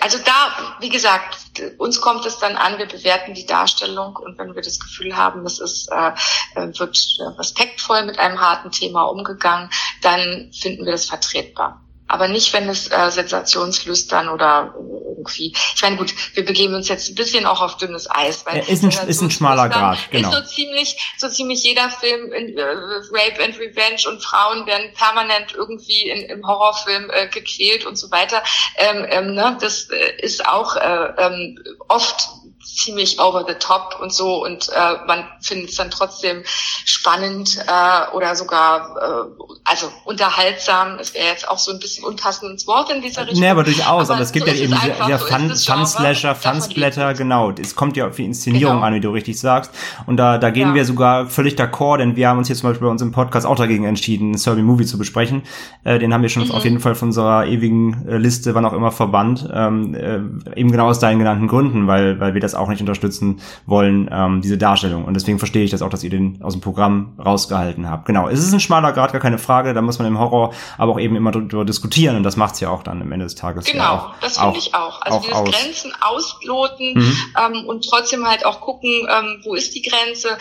also 0.00 0.18
da, 0.18 0.76
wie 0.78 0.90
gesagt, 0.90 1.60
uns 1.78 2.00
kommt 2.00 2.24
es 2.24 2.38
dann 2.38 2.54
an, 2.54 2.78
wir 2.78 2.86
bewerten 2.86 3.34
die 3.34 3.46
Darstellung 3.46 4.14
und 4.14 4.38
wenn 4.38 4.54
wir 4.54 4.62
das 4.62 4.78
Gefühl 4.78 5.16
haben, 5.16 5.44
es 5.44 5.58
ist, 5.58 5.90
äh, 5.90 6.12
äh 6.54 6.78
wird 6.78 6.96
respektvoll 7.36 8.04
mit 8.04 8.18
einem 8.18 8.40
harten 8.40 8.70
Thema 8.70 9.02
umgegangen, 9.02 9.70
dann 10.00 10.52
finden 10.52 10.84
wir 10.84 10.92
das 10.92 11.06
vertretbar 11.06 11.81
aber 12.12 12.28
nicht, 12.28 12.52
wenn 12.52 12.68
es 12.68 12.88
äh, 12.88 13.10
sensationslüstern 13.10 14.28
oder 14.28 14.74
irgendwie. 14.76 15.54
Ich 15.74 15.80
meine, 15.82 15.96
gut, 15.96 16.12
wir 16.34 16.44
begeben 16.44 16.74
uns 16.74 16.88
jetzt 16.88 17.08
ein 17.08 17.14
bisschen 17.14 17.46
auch 17.46 17.62
auf 17.62 17.78
dünnes 17.78 18.10
Eis, 18.10 18.44
weil 18.44 18.58
ja, 18.58 18.64
ist, 18.64 18.84
ein, 18.84 19.08
ist 19.08 19.22
ein 19.22 19.30
schmaler 19.30 19.70
Grad, 19.70 19.98
genau. 20.10 20.28
Ist 20.28 20.34
so 20.34 20.42
ziemlich, 20.42 21.14
so 21.16 21.28
ziemlich 21.28 21.62
jeder 21.62 21.88
Film 21.88 22.32
in 22.32 22.56
äh, 22.58 22.62
Rape 22.62 23.42
and 23.42 23.58
Revenge 23.58 24.02
und 24.08 24.22
Frauen 24.22 24.66
werden 24.66 24.92
permanent 24.94 25.54
irgendwie 25.54 26.10
in, 26.10 26.22
im 26.24 26.46
Horrorfilm 26.46 27.10
äh, 27.10 27.28
gequält 27.28 27.86
und 27.86 27.96
so 27.96 28.10
weiter. 28.10 28.42
Ähm, 28.76 29.06
ähm, 29.08 29.34
ne, 29.34 29.56
das 29.60 29.88
äh, 29.90 30.20
ist 30.20 30.46
auch 30.46 30.76
äh, 30.76 31.12
ähm, 31.16 31.58
oft 31.88 32.28
ziemlich 32.64 33.20
over 33.20 33.44
the 33.46 33.54
top 33.54 33.98
und 34.00 34.12
so 34.12 34.44
und 34.44 34.68
äh, 34.68 35.06
man 35.06 35.24
findet 35.40 35.70
es 35.70 35.76
dann 35.76 35.90
trotzdem 35.90 36.42
spannend 36.84 37.58
äh, 37.66 38.16
oder 38.16 38.34
sogar 38.34 38.96
äh, 38.96 39.44
also 39.64 39.88
unterhaltsam. 40.04 40.98
Es 41.00 41.14
wäre 41.14 41.26
jetzt 41.26 41.48
auch 41.48 41.58
so 41.58 41.72
ein 41.72 41.78
bisschen 41.78 42.04
unpassendes 42.04 42.66
Wort 42.66 42.90
in 42.90 43.02
dieser 43.02 43.22
Richtung. 43.22 43.40
Nee, 43.40 43.48
aber 43.48 43.64
durchaus, 43.64 44.08
aber, 44.08 44.14
aber 44.14 44.22
es 44.22 44.32
gibt 44.32 44.46
so 44.46 44.52
ja 44.52 44.58
eben 44.58 44.74
diese, 44.74 44.92
dieser 45.06 45.18
Fun, 45.18 45.54
Fun-Slasher, 45.54 46.34
Fun-Splatter, 46.34 47.14
genau. 47.14 47.50
Es 47.50 47.74
kommt 47.74 47.96
ja 47.96 48.06
auf 48.06 48.16
die 48.16 48.24
Inszenierung 48.24 48.76
genau. 48.76 48.86
an, 48.86 48.94
wie 48.94 49.00
du 49.00 49.10
richtig 49.10 49.38
sagst. 49.38 49.72
Und 50.06 50.16
da, 50.16 50.38
da 50.38 50.50
gehen 50.50 50.68
ja. 50.68 50.74
wir 50.74 50.84
sogar 50.84 51.26
völlig 51.26 51.54
d'accord, 51.54 51.98
denn 51.98 52.16
wir 52.16 52.28
haben 52.28 52.38
uns 52.38 52.48
jetzt 52.48 52.60
zum 52.60 52.70
Beispiel 52.70 52.86
bei 52.86 52.92
uns 52.92 53.02
im 53.02 53.12
Podcast 53.12 53.46
auch 53.46 53.56
dagegen 53.56 53.84
entschieden, 53.84 54.28
einen 54.28 54.38
Serbian 54.38 54.66
Movie 54.66 54.86
zu 54.86 54.98
besprechen. 54.98 55.42
Äh, 55.84 55.98
den 55.98 56.12
haben 56.12 56.22
wir 56.22 56.28
schon 56.28 56.44
mhm. 56.44 56.52
auf 56.52 56.64
jeden 56.64 56.80
Fall 56.80 56.94
von 56.94 57.08
unserer 57.08 57.46
ewigen 57.46 58.08
äh, 58.08 58.16
Liste, 58.16 58.54
wann 58.54 58.64
auch 58.64 58.72
immer, 58.72 58.90
verbannt. 58.90 59.48
Ähm, 59.52 59.94
äh, 59.94 60.58
eben 60.58 60.70
genau 60.70 60.88
aus 60.88 60.98
deinen 60.98 61.18
genannten 61.18 61.48
Gründen, 61.48 61.86
weil, 61.86 62.18
weil 62.20 62.34
wir 62.34 62.40
das 62.40 62.51
auch 62.54 62.68
nicht 62.68 62.80
unterstützen 62.80 63.40
wollen, 63.66 64.08
ähm, 64.12 64.40
diese 64.42 64.58
Darstellung. 64.58 65.04
Und 65.04 65.14
deswegen 65.14 65.38
verstehe 65.38 65.64
ich 65.64 65.70
das 65.70 65.82
auch, 65.82 65.90
dass 65.90 66.04
ihr 66.04 66.10
den 66.10 66.42
aus 66.42 66.54
dem 66.54 66.60
Programm 66.60 67.18
rausgehalten 67.18 67.88
habt. 67.88 68.06
Genau, 68.06 68.28
es 68.28 68.40
ist 68.40 68.52
ein 68.52 68.60
schmaler 68.60 68.92
Grad, 68.92 69.12
gar 69.12 69.20
keine 69.20 69.38
Frage. 69.38 69.74
Da 69.74 69.82
muss 69.82 69.98
man 69.98 70.08
im 70.08 70.18
Horror 70.18 70.54
aber 70.78 70.92
auch 70.92 71.00
eben 71.00 71.16
immer 71.16 71.30
drüber 71.30 71.64
diskutieren 71.64 72.16
und 72.16 72.22
das 72.22 72.36
macht's 72.36 72.60
ja 72.60 72.70
auch 72.70 72.82
dann 72.82 73.02
am 73.02 73.12
Ende 73.12 73.24
des 73.24 73.34
Tages. 73.34 73.64
Genau, 73.64 73.82
ja 73.82 73.92
auch, 73.92 74.20
das 74.20 74.38
finde 74.38 74.58
ich 74.58 74.74
auch. 74.74 75.00
Also 75.02 75.18
auch 75.18 75.22
dieses 75.22 75.38
aus. 75.38 75.50
Grenzen 75.50 75.92
ausloten 76.00 76.94
mhm. 76.94 77.18
ähm, 77.38 77.66
und 77.66 77.88
trotzdem 77.88 78.26
halt 78.26 78.44
auch 78.44 78.60
gucken, 78.60 78.90
ähm, 79.10 79.40
wo 79.44 79.54
ist 79.54 79.74
die 79.74 79.82
Grenze. 79.82 80.36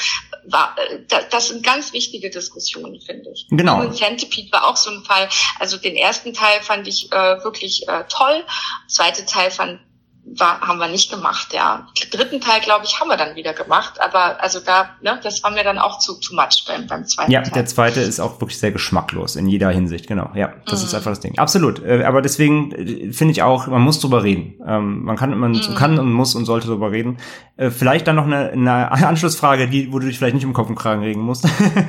War, 0.48 0.76
äh, 0.78 1.24
das 1.30 1.50
sind 1.50 1.64
ganz 1.64 1.94
wichtige 1.94 2.30
Diskussionen, 2.30 3.00
finde 3.00 3.30
ich. 3.34 3.48
Genau. 3.50 3.82
Und 3.82 3.96
Centipede 3.96 4.52
war 4.52 4.68
auch 4.68 4.78
so 4.78 4.90
ein 4.90 5.04
Fall. 5.04 5.30
Also 5.60 5.78
den 5.78 5.96
ersten 5.96 6.34
Teil 6.34 6.62
fand 6.62 6.88
ich 6.88 7.12
äh, 7.12 7.44
wirklich 7.44 7.88
äh, 7.88 8.04
toll. 8.10 8.44
Zweite 8.88 9.26
Teil 9.26 9.52
fand 9.52 9.80
war, 10.24 10.62
haben 10.62 10.80
wir 10.80 10.88
nicht 10.88 11.12
gemacht, 11.12 11.54
ja. 11.54 11.88
Den 12.02 12.10
dritten 12.10 12.42
Teil, 12.42 12.62
glaube 12.62 12.86
ich, 12.86 13.00
haben 13.00 13.08
wir 13.08 13.18
dann 13.18 13.36
wieder 13.36 13.54
gemacht, 13.54 14.00
aber 14.00 14.42
also 14.42 14.60
da, 14.60 14.90
ne, 15.02 15.20
das 15.24 15.44
war 15.44 15.52
mir 15.52 15.64
dann 15.64 15.78
auch 15.78 16.00
zu 16.00 16.20
too 16.20 16.36
much 16.36 16.66
beim, 16.68 16.88
beim 16.88 17.06
zweiten 17.06 17.32
Ja, 17.32 17.42
Teil. 17.42 17.52
der 17.54 17.66
zweite 17.66 18.02
ist 18.02 18.20
auch 18.20 18.40
wirklich 18.40 18.60
sehr 18.60 18.72
geschmacklos 18.72 19.36
in 19.36 19.48
jeder 19.48 19.70
Hinsicht, 19.72 20.08
genau. 20.08 20.30
Ja, 20.36 20.54
das 20.68 20.82
mhm. 20.82 20.88
ist 20.88 20.94
einfach 20.94 21.12
das 21.12 21.20
Ding. 21.20 21.38
Absolut. 21.38 21.84
Äh, 21.84 22.04
aber 22.04 22.22
deswegen 22.22 22.72
äh, 22.72 23.12
finde 23.12 23.32
ich 23.32 23.44
auch, 23.44 23.68
man 23.68 23.82
muss 23.82 24.00
drüber 24.00 24.24
reden. 24.24 24.60
Ähm, 24.66 25.04
man 25.04 25.18
kann, 25.18 25.38
man 25.38 25.52
mhm. 25.52 25.76
kann 25.76 26.00
und 26.00 26.14
muss 26.14 26.36
und 26.36 26.46
sollte 26.46 26.68
drüber 26.68 26.92
reden. 26.92 27.18
Äh, 27.58 27.70
vielleicht 27.70 28.08
dann 28.08 28.16
noch 28.16 28.26
eine, 28.26 28.52
eine 28.52 28.92
Anschlussfrage, 28.92 29.68
die, 29.68 29.92
wo 29.92 30.00
du 30.00 30.08
dich 30.08 30.18
vielleicht 30.18 30.36
nicht 30.36 30.44
im 30.44 30.54
Kopf 30.54 30.70
und 30.70 30.76
Kragen 30.76 31.02
regen 31.02 31.22
musst. 31.22 31.48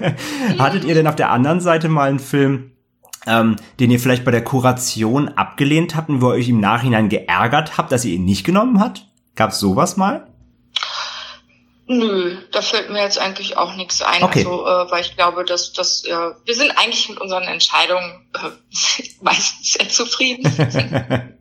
Hattet 0.58 0.84
ihr 0.84 0.94
denn 0.94 1.06
auf 1.06 1.16
der 1.16 1.30
anderen 1.30 1.60
Seite 1.60 1.88
mal 1.88 2.08
einen 2.08 2.18
Film, 2.18 2.71
ähm, 3.26 3.56
den 3.80 3.90
ihr 3.90 4.00
vielleicht 4.00 4.24
bei 4.24 4.30
der 4.30 4.44
Kuration 4.44 5.28
abgelehnt 5.28 5.94
habt 5.94 6.08
und 6.08 6.20
wo 6.20 6.30
ihr 6.30 6.38
euch 6.38 6.48
im 6.48 6.60
Nachhinein 6.60 7.08
geärgert 7.08 7.78
habt, 7.78 7.92
dass 7.92 8.04
ihr 8.04 8.14
ihn 8.14 8.24
nicht 8.24 8.44
genommen 8.44 8.80
habt? 8.80 9.06
Gab's 9.34 9.58
sowas 9.58 9.96
mal? 9.96 10.26
Nö, 11.86 12.36
da 12.52 12.62
fällt 12.62 12.90
mir 12.90 13.02
jetzt 13.02 13.18
eigentlich 13.18 13.56
auch 13.56 13.74
nichts 13.74 14.02
ein. 14.02 14.22
Okay. 14.22 14.40
Also, 14.40 14.66
äh, 14.66 14.90
weil 14.90 15.00
ich 15.02 15.16
glaube, 15.16 15.44
dass, 15.44 15.72
dass 15.72 16.04
äh, 16.04 16.10
wir 16.44 16.54
sind 16.54 16.70
eigentlich 16.70 17.08
mit 17.08 17.20
unseren 17.20 17.42
Entscheidungen 17.44 18.26
äh, 18.34 19.02
meistens 19.20 19.72
sehr 19.74 19.88
zufrieden. 19.88 20.44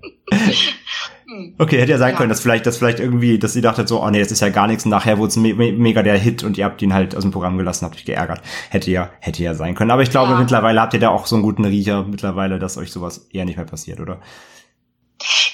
Okay, 1.57 1.79
hätte 1.79 1.91
ja 1.91 1.97
sein 1.97 2.11
ja. 2.11 2.17
können, 2.17 2.29
dass 2.29 2.41
vielleicht, 2.41 2.65
dass 2.65 2.77
vielleicht 2.77 2.99
irgendwie, 2.99 3.39
dass 3.39 3.53
sie 3.53 3.61
dachte 3.61 3.87
so, 3.87 4.03
oh 4.03 4.09
nee, 4.09 4.19
das 4.19 4.31
ist 4.31 4.41
ja 4.41 4.49
gar 4.49 4.67
nichts 4.67 4.85
und 4.85 4.91
nachher 4.91 5.17
wurde 5.17 5.29
es 5.29 5.37
me 5.37 5.53
mega 5.53 6.03
der 6.03 6.17
Hit 6.17 6.43
und 6.43 6.57
ihr 6.57 6.65
habt 6.65 6.81
ihn 6.81 6.93
halt 6.93 7.15
aus 7.15 7.23
dem 7.23 7.31
Programm 7.31 7.57
gelassen, 7.57 7.85
habt 7.85 7.95
euch 7.95 8.05
geärgert. 8.05 8.41
Hätte 8.69 8.91
ja, 8.91 9.09
hätte 9.19 9.43
ja 9.43 9.53
sein 9.53 9.75
können. 9.75 9.91
Aber 9.91 10.01
ich 10.01 10.09
glaube, 10.09 10.33
ja. 10.33 10.39
mittlerweile 10.39 10.81
habt 10.81 10.93
ihr 10.93 10.99
da 10.99 11.09
auch 11.09 11.25
so 11.25 11.35
einen 11.35 11.43
guten 11.43 11.65
Riecher 11.65 12.03
mittlerweile, 12.03 12.59
dass 12.59 12.77
euch 12.77 12.91
sowas 12.91 13.27
eher 13.31 13.45
nicht 13.45 13.57
mehr 13.57 13.65
passiert, 13.65 13.99
oder? 13.99 14.19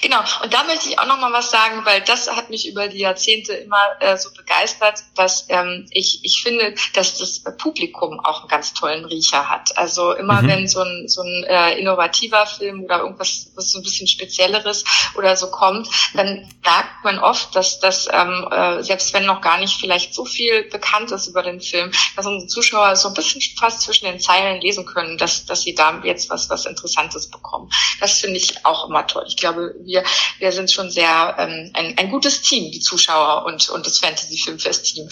Genau, 0.02 0.20
und 0.42 0.52
da 0.52 0.64
möchte 0.64 0.88
ich 0.88 0.98
auch 0.98 1.06
noch 1.06 1.18
mal 1.18 1.32
was 1.32 1.50
sagen, 1.50 1.84
weil 1.84 2.00
das 2.02 2.30
hat 2.30 2.50
mich 2.50 2.68
über 2.68 2.88
die 2.88 2.98
Jahrzehnte 2.98 3.52
immer 3.52 3.84
äh, 4.00 4.16
so 4.16 4.30
begeistert, 4.32 5.02
dass 5.14 5.46
ähm, 5.48 5.86
ich, 5.90 6.20
ich 6.24 6.42
finde, 6.42 6.74
dass 6.94 7.18
das 7.18 7.42
Publikum 7.58 8.20
auch 8.20 8.40
einen 8.40 8.48
ganz 8.48 8.74
tollen 8.74 9.04
Riecher 9.04 9.48
hat. 9.48 9.76
Also 9.76 10.12
immer 10.14 10.42
mhm. 10.42 10.48
wenn 10.48 10.68
so 10.68 10.80
ein, 10.80 11.08
so 11.08 11.22
ein 11.22 11.44
äh, 11.44 11.78
innovativer 11.78 12.46
Film 12.46 12.84
oder 12.84 13.00
irgendwas 13.00 13.48
was 13.54 13.72
so 13.72 13.78
ein 13.78 13.82
bisschen 13.82 14.06
Spezielleres 14.06 14.84
oder 15.16 15.36
so 15.36 15.50
kommt, 15.50 15.88
dann 16.14 16.48
merkt 16.64 17.04
man 17.04 17.18
oft, 17.18 17.54
dass 17.54 17.80
das, 17.80 18.08
ähm, 18.12 18.48
äh, 18.50 18.82
selbst 18.82 19.12
wenn 19.12 19.26
noch 19.26 19.40
gar 19.40 19.58
nicht 19.58 19.80
vielleicht 19.80 20.14
so 20.14 20.24
viel 20.24 20.64
bekannt 20.64 21.10
ist 21.10 21.26
über 21.26 21.42
den 21.42 21.60
Film, 21.60 21.90
dass 22.16 22.26
unsere 22.26 22.48
Zuschauer 22.48 22.96
so 22.96 23.08
ein 23.08 23.14
bisschen 23.14 23.40
fast 23.58 23.82
zwischen 23.82 24.06
den 24.06 24.20
Zeilen 24.20 24.60
lesen 24.60 24.86
können, 24.86 25.18
dass, 25.18 25.44
dass 25.44 25.62
sie 25.62 25.74
da 25.74 26.00
jetzt 26.04 26.30
was, 26.30 26.48
was 26.50 26.66
Interessantes 26.66 27.28
bekommen. 27.28 27.70
Das 28.00 28.20
finde 28.20 28.36
ich 28.36 28.64
auch 28.64 28.88
immer 28.88 29.06
toll. 29.06 29.24
Ich 29.28 29.36
glaube, 29.36 29.57
wir, 29.84 30.02
wir 30.38 30.52
sind 30.52 30.70
schon 30.70 30.90
sehr 30.90 31.36
ähm, 31.38 31.70
ein, 31.74 31.94
ein 31.96 32.10
gutes 32.10 32.42
Team, 32.42 32.70
die 32.72 32.80
Zuschauer 32.80 33.44
und, 33.46 33.68
und 33.70 33.86
das 33.86 33.98
Fantasy 33.98 34.38
Filmfest 34.38 34.94
Team. 34.94 35.08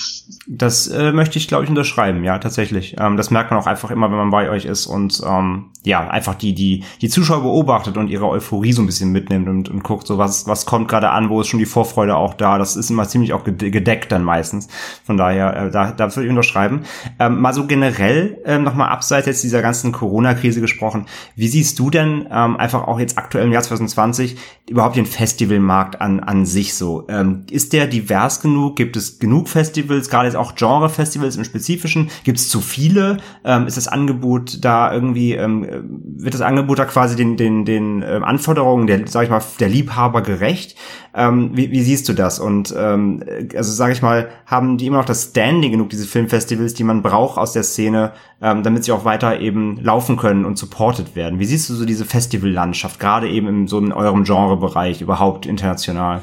Das 0.46 0.88
äh, 0.88 1.12
möchte 1.12 1.38
ich, 1.38 1.48
glaube 1.48 1.64
ich, 1.64 1.70
unterschreiben, 1.70 2.24
ja, 2.24 2.38
tatsächlich. 2.38 2.96
Ähm, 2.98 3.16
das 3.16 3.30
merkt 3.30 3.50
man 3.50 3.60
auch 3.60 3.66
einfach 3.66 3.90
immer, 3.90 4.10
wenn 4.10 4.18
man 4.18 4.30
bei 4.30 4.50
euch 4.50 4.64
ist 4.64 4.86
und 4.86 5.20
ähm, 5.24 5.70
ja, 5.86 6.08
einfach 6.08 6.34
die, 6.34 6.52
die, 6.52 6.82
die 7.00 7.08
Zuschauer 7.08 7.42
beobachtet 7.42 7.96
und 7.96 8.08
ihre 8.08 8.28
Euphorie 8.28 8.72
so 8.72 8.82
ein 8.82 8.86
bisschen 8.86 9.12
mitnimmt 9.12 9.48
und, 9.48 9.68
und 9.68 9.84
guckt, 9.84 10.04
so 10.08 10.18
was, 10.18 10.48
was 10.48 10.66
kommt 10.66 10.88
gerade 10.88 11.10
an, 11.10 11.30
wo 11.30 11.40
ist 11.40 11.46
schon 11.46 11.60
die 11.60 11.64
Vorfreude 11.64 12.16
auch 12.16 12.34
da. 12.34 12.58
Das 12.58 12.74
ist 12.74 12.90
immer 12.90 13.06
ziemlich 13.06 13.32
auch 13.32 13.44
gedeckt 13.44 14.10
dann 14.10 14.24
meistens. 14.24 14.66
Von 15.04 15.16
daher, 15.16 15.56
äh, 15.56 15.70
da, 15.70 15.92
da 15.92 16.14
würde 16.14 16.24
ich 16.24 16.30
unterschreiben. 16.30 16.80
Ähm, 17.20 17.40
mal 17.40 17.54
so 17.54 17.68
generell 17.68 18.38
ähm, 18.44 18.64
nochmal 18.64 18.88
abseits 18.88 19.28
jetzt 19.28 19.44
dieser 19.44 19.62
ganzen 19.62 19.92
Corona-Krise 19.92 20.60
gesprochen. 20.60 21.06
Wie 21.36 21.46
siehst 21.46 21.78
du 21.78 21.88
denn 21.88 22.26
ähm, 22.32 22.56
einfach 22.56 22.88
auch 22.88 22.98
jetzt 22.98 23.16
aktuell 23.16 23.44
im 23.44 23.52
Jahr 23.52 23.62
2020 23.62 24.36
überhaupt 24.68 24.96
den 24.96 25.06
Festivalmarkt 25.06 26.00
an, 26.00 26.18
an 26.18 26.46
sich 26.46 26.74
so? 26.74 27.06
Ähm, 27.08 27.44
ist 27.48 27.72
der 27.72 27.86
divers 27.86 28.40
genug? 28.40 28.74
Gibt 28.74 28.96
es 28.96 29.20
genug 29.20 29.48
Festivals, 29.48 30.10
gerade 30.10 30.26
jetzt 30.26 30.36
auch 30.36 30.56
Genre-Festivals 30.56 31.36
im 31.36 31.44
Spezifischen? 31.44 32.10
Gibt 32.24 32.38
es 32.38 32.48
zu 32.48 32.60
viele? 32.60 33.18
Ähm, 33.44 33.68
ist 33.68 33.76
das 33.76 33.86
Angebot 33.86 34.64
da 34.64 34.92
irgendwie 34.92 35.34
ähm, 35.34 35.75
wird 35.84 36.34
das 36.34 36.40
Angebot 36.40 36.78
da 36.78 36.84
quasi 36.84 37.16
den, 37.16 37.36
den, 37.36 37.64
den 37.64 38.02
ähm, 38.06 38.24
Anforderungen 38.24 38.86
der, 38.86 39.06
sag 39.06 39.24
ich 39.24 39.30
mal, 39.30 39.42
der 39.60 39.68
Liebhaber 39.68 40.22
gerecht? 40.22 40.76
Ähm, 41.14 41.50
wie, 41.54 41.70
wie 41.70 41.82
siehst 41.82 42.08
du 42.08 42.12
das? 42.12 42.38
Und 42.38 42.74
ähm, 42.76 43.22
also 43.54 43.72
sage 43.72 43.92
ich 43.92 44.02
mal, 44.02 44.28
haben 44.46 44.78
die 44.78 44.86
immer 44.86 44.98
noch 44.98 45.04
das 45.04 45.30
Standing 45.30 45.72
genug, 45.72 45.90
diese 45.90 46.06
Filmfestivals, 46.06 46.74
die 46.74 46.84
man 46.84 47.02
braucht 47.02 47.38
aus 47.38 47.52
der 47.52 47.62
Szene, 47.62 48.12
ähm, 48.40 48.62
damit 48.62 48.84
sie 48.84 48.92
auch 48.92 49.04
weiter 49.04 49.40
eben 49.40 49.78
laufen 49.82 50.16
können 50.16 50.44
und 50.44 50.58
supported 50.58 51.16
werden? 51.16 51.38
Wie 51.38 51.46
siehst 51.46 51.68
du 51.70 51.74
so 51.74 51.84
diese 51.84 52.04
Festivallandschaft, 52.04 53.00
gerade 53.00 53.28
eben 53.28 53.48
in 53.48 53.66
so 53.66 53.78
in 53.78 53.92
eurem 53.92 54.24
Genrebereich 54.24 55.00
überhaupt 55.00 55.46
international? 55.46 56.22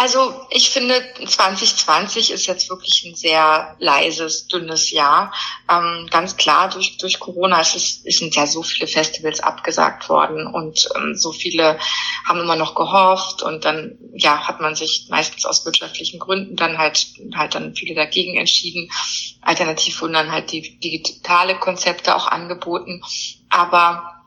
Also 0.00 0.32
ich 0.50 0.70
finde, 0.70 1.02
2020 1.26 2.30
ist 2.30 2.46
jetzt 2.46 2.70
wirklich 2.70 3.04
ein 3.04 3.16
sehr 3.16 3.74
leises, 3.80 4.46
dünnes 4.46 4.92
Jahr. 4.92 5.34
Ähm, 5.68 6.06
ganz 6.08 6.36
klar, 6.36 6.70
durch, 6.70 6.98
durch 6.98 7.18
Corona 7.18 7.60
ist 7.60 7.74
es, 7.74 8.16
sind 8.16 8.36
ja 8.36 8.46
so 8.46 8.62
viele 8.62 8.86
Festivals 8.86 9.40
abgesagt 9.40 10.08
worden 10.08 10.46
und 10.46 10.88
ähm, 10.94 11.16
so 11.16 11.32
viele 11.32 11.80
haben 12.24 12.38
immer 12.38 12.54
noch 12.54 12.76
gehofft 12.76 13.42
und 13.42 13.64
dann 13.64 13.98
ja 14.14 14.46
hat 14.46 14.60
man 14.60 14.76
sich 14.76 15.08
meistens 15.10 15.44
aus 15.44 15.66
wirtschaftlichen 15.66 16.20
Gründen 16.20 16.54
dann 16.54 16.78
halt 16.78 17.04
halt 17.34 17.56
dann 17.56 17.74
viele 17.74 17.96
dagegen 17.96 18.36
entschieden. 18.36 18.88
Alternativ 19.42 20.00
wurden 20.00 20.12
dann 20.12 20.30
halt 20.30 20.52
die 20.52 20.78
digitale 20.78 21.58
Konzepte 21.58 22.14
auch 22.14 22.28
angeboten. 22.28 23.02
Aber 23.50 24.17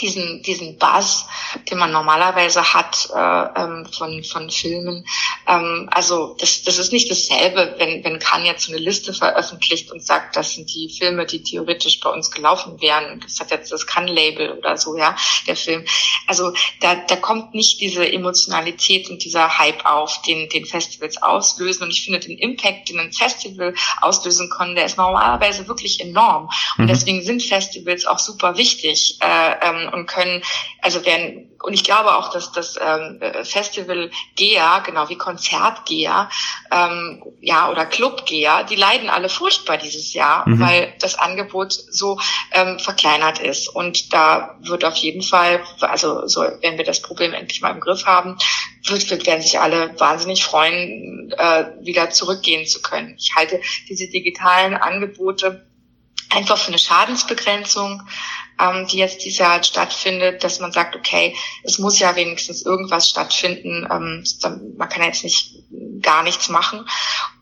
diesen, 0.00 0.42
diesen 0.42 0.78
Buzz, 0.78 1.26
den 1.70 1.78
man 1.78 1.92
normalerweise 1.92 2.72
hat 2.74 3.08
äh, 3.14 3.60
ähm, 3.60 3.86
von, 3.86 4.24
von 4.24 4.50
Filmen. 4.50 5.04
Ähm, 5.46 5.88
also 5.90 6.36
das, 6.38 6.62
das 6.62 6.78
ist 6.78 6.92
nicht 6.92 7.10
dasselbe, 7.10 7.74
wenn, 7.78 8.04
wenn 8.04 8.18
Cannes 8.18 8.46
jetzt 8.46 8.66
so 8.66 8.72
eine 8.72 8.80
Liste 8.80 9.12
veröffentlicht 9.12 9.90
und 9.90 10.04
sagt, 10.04 10.36
das 10.36 10.54
sind 10.54 10.72
die 10.74 10.88
Filme, 10.88 11.26
die 11.26 11.42
theoretisch 11.42 12.00
bei 12.00 12.10
uns 12.10 12.30
gelaufen 12.30 12.80
wären. 12.80 13.20
Das 13.20 13.40
hat 13.40 13.50
jetzt 13.50 13.72
das 13.72 13.86
Cannes-Label 13.86 14.52
oder 14.58 14.76
so, 14.76 14.96
ja, 14.96 15.16
der 15.46 15.56
Film. 15.56 15.84
Also 16.26 16.52
da, 16.80 16.94
da 16.94 17.16
kommt 17.16 17.54
nicht 17.54 17.80
diese 17.80 18.10
Emotionalität 18.10 19.10
und 19.10 19.24
dieser 19.24 19.58
Hype 19.58 19.84
auf, 19.84 20.22
den, 20.22 20.48
den 20.48 20.64
Festivals 20.64 21.22
auslösen. 21.22 21.84
Und 21.84 21.90
ich 21.90 22.04
finde 22.04 22.20
den 22.20 22.38
Impact, 22.38 22.88
den 22.88 23.00
ein 23.00 23.12
Festival 23.12 23.74
auslösen 24.00 24.50
kann, 24.50 24.74
der 24.74 24.86
ist 24.86 24.96
normalerweise 24.96 25.68
wirklich 25.68 26.00
enorm. 26.00 26.50
Und 26.78 26.84
mhm. 26.84 26.88
deswegen 26.88 27.22
sind 27.22 27.42
Festivals 27.42 28.06
auch 28.06 28.18
super 28.18 28.56
wichtig. 28.56 29.18
Äh, 29.20 29.54
ähm, 29.62 29.81
und 29.88 30.06
können, 30.06 30.42
also 30.80 31.04
werden, 31.04 31.50
und 31.62 31.74
ich 31.74 31.84
glaube 31.84 32.16
auch, 32.16 32.32
dass 32.32 32.52
das 32.52 32.76
ähm, 32.80 33.20
Festival-Geher, 33.44 34.82
genau 34.84 35.08
wie 35.08 35.16
Konzertgeher, 35.16 36.28
ähm, 36.70 37.22
ja, 37.40 37.70
oder 37.70 37.86
Clubgeher, 37.86 38.64
die 38.64 38.76
leiden 38.76 39.10
alle 39.10 39.28
furchtbar 39.28 39.78
dieses 39.78 40.12
Jahr, 40.12 40.48
mhm. 40.48 40.60
weil 40.60 40.94
das 41.00 41.18
Angebot 41.18 41.72
so 41.72 42.18
ähm, 42.52 42.78
verkleinert 42.78 43.38
ist. 43.38 43.68
Und 43.68 44.12
da 44.12 44.56
wird 44.60 44.84
auf 44.84 44.96
jeden 44.96 45.22
Fall, 45.22 45.62
also 45.80 46.26
so, 46.26 46.42
wenn 46.60 46.78
wir 46.78 46.84
das 46.84 47.02
Problem 47.02 47.32
endlich 47.32 47.60
mal 47.60 47.70
im 47.70 47.80
Griff 47.80 48.06
haben, 48.06 48.38
wird, 48.84 49.10
wird, 49.10 49.26
werden 49.26 49.42
sich 49.42 49.60
alle 49.60 49.98
wahnsinnig 49.98 50.44
freuen, 50.44 51.32
äh, 51.36 51.66
wieder 51.80 52.10
zurückgehen 52.10 52.66
zu 52.66 52.82
können. 52.82 53.14
Ich 53.18 53.34
halte 53.36 53.60
diese 53.88 54.08
digitalen 54.08 54.74
Angebote 54.74 55.66
einfach 56.30 56.58
für 56.58 56.68
eine 56.68 56.78
Schadensbegrenzung 56.78 58.02
ähm, 58.60 58.86
die 58.86 58.98
jetzt 58.98 59.24
dieses 59.24 59.38
Jahr 59.38 59.52
halt 59.52 59.66
stattfindet, 59.66 60.44
dass 60.44 60.60
man 60.60 60.72
sagt, 60.72 60.96
okay, 60.96 61.36
es 61.62 61.78
muss 61.78 61.98
ja 61.98 62.16
wenigstens 62.16 62.62
irgendwas 62.62 63.08
stattfinden. 63.08 63.86
Ähm, 63.90 64.24
man 64.76 64.88
kann 64.88 65.02
ja 65.02 65.08
jetzt 65.08 65.24
nicht 65.24 65.54
gar 66.00 66.22
nichts 66.22 66.48
machen. 66.48 66.86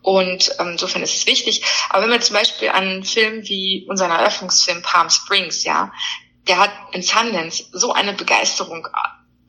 Und 0.01 0.55
ähm, 0.59 0.69
insofern 0.69 1.03
ist 1.03 1.15
es 1.15 1.25
wichtig. 1.27 1.63
Aber 1.89 2.03
wenn 2.03 2.11
wir 2.11 2.21
zum 2.21 2.35
Beispiel 2.35 2.69
an 2.69 2.87
einen 2.87 3.03
Film 3.03 3.47
wie 3.47 3.85
unseren 3.89 4.11
Eröffnungsfilm 4.11 4.81
Palm 4.81 5.09
Springs, 5.09 5.63
ja, 5.63 5.91
der 6.47 6.57
hat 6.57 6.71
in 6.91 7.03
Sundance 7.03 7.65
so 7.71 7.93
eine 7.93 8.13
Begeisterung 8.13 8.87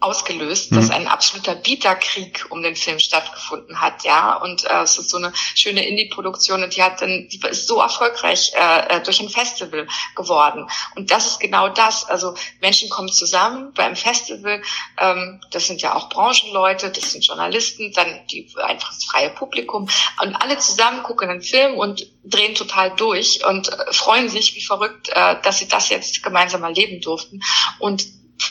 ausgelöst, 0.03 0.71
mhm. 0.71 0.77
dass 0.77 0.91
ein 0.91 1.09
absoluter 1.09 1.55
Bieterkrieg 1.55 2.47
um 2.51 2.63
den 2.63 2.77
Film 2.77 2.99
stattgefunden 2.99 3.81
hat, 3.81 4.05
ja. 4.05 4.35
Und 4.37 4.65
äh, 4.65 4.83
es 4.83 4.99
ist 4.99 5.11
so 5.11 5.17
eine 5.17 5.33
schöne 5.55 5.87
Indie-Produktion 5.87 6.63
und 6.63 6.77
die 6.77 6.83
hat 6.83 7.01
dann, 7.01 7.29
die 7.31 7.41
ist 7.51 7.69
so 7.69 7.81
erfolgreich 7.81 8.53
äh, 8.55 8.97
äh, 8.97 9.03
durch 9.03 9.21
ein 9.21 9.29
Festival 9.29 9.87
geworden. 10.15 10.69
Und 10.97 11.11
das 11.11 11.27
ist 11.27 11.41
genau 11.41 11.69
das. 11.69 12.05
Also 12.05 12.35
Menschen 12.61 12.89
kommen 12.91 13.11
zusammen 13.11 13.73
beim 13.75 13.97
Festival. 13.97 14.63
Ähm, 14.99 15.41
das 15.51 15.67
sind 15.67 15.83
ja 15.83 15.95
auch 15.95 16.09
Branchenleute, 16.09 16.91
das 16.91 17.13
sind 17.13 17.27
Journalisten, 17.27 17.93
dann 17.93 18.27
die 18.31 18.49
einfach 18.63 18.91
das 18.91 19.05
freie 19.05 19.31
Publikum 19.31 19.89
und 20.21 20.37
alle 20.37 20.59
zusammen 20.59 21.03
gucken 21.03 21.31
einen 21.31 21.43
Film 21.43 21.75
und 21.79 22.07
drehen 22.25 22.55
total 22.55 22.95
durch 22.97 23.45
und 23.45 23.69
äh, 23.69 23.93
freuen 23.93 24.29
sich 24.29 24.55
wie 24.55 24.63
verrückt, 24.63 25.09
äh, 25.11 25.37
dass 25.43 25.59
sie 25.59 25.69
das 25.69 25.89
jetzt 25.89 26.23
gemeinsam 26.23 26.63
erleben 26.63 27.01
durften. 27.01 27.43
Und 27.79 28.05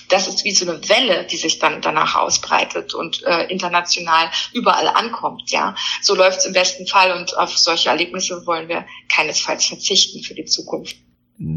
das 0.10 0.28
ist 0.28 0.44
wie 0.44 0.52
so 0.52 0.70
eine 0.70 0.88
Welle, 0.90 1.26
die 1.26 1.38
sich 1.38 1.60
dann 1.60 1.82
danach 1.82 2.16
ausbreitet 2.16 2.94
und 2.94 3.24
äh, 3.24 3.46
international 3.46 4.30
überall 4.54 4.88
ankommt. 4.88 5.52
Ja, 5.52 5.76
so 6.02 6.16
läuft 6.16 6.40
es 6.40 6.46
im 6.46 6.54
besten 6.54 6.88
Fall 6.88 7.12
und 7.12 7.38
auf 7.38 7.58
solche 7.58 7.90
Erlebnisse 7.90 8.46
wollen 8.46 8.68
wir 8.68 8.86
keinesfalls 9.10 9.66
verzichten 9.66 10.24
für 10.24 10.34
die 10.34 10.46
Zukunft 10.46 10.98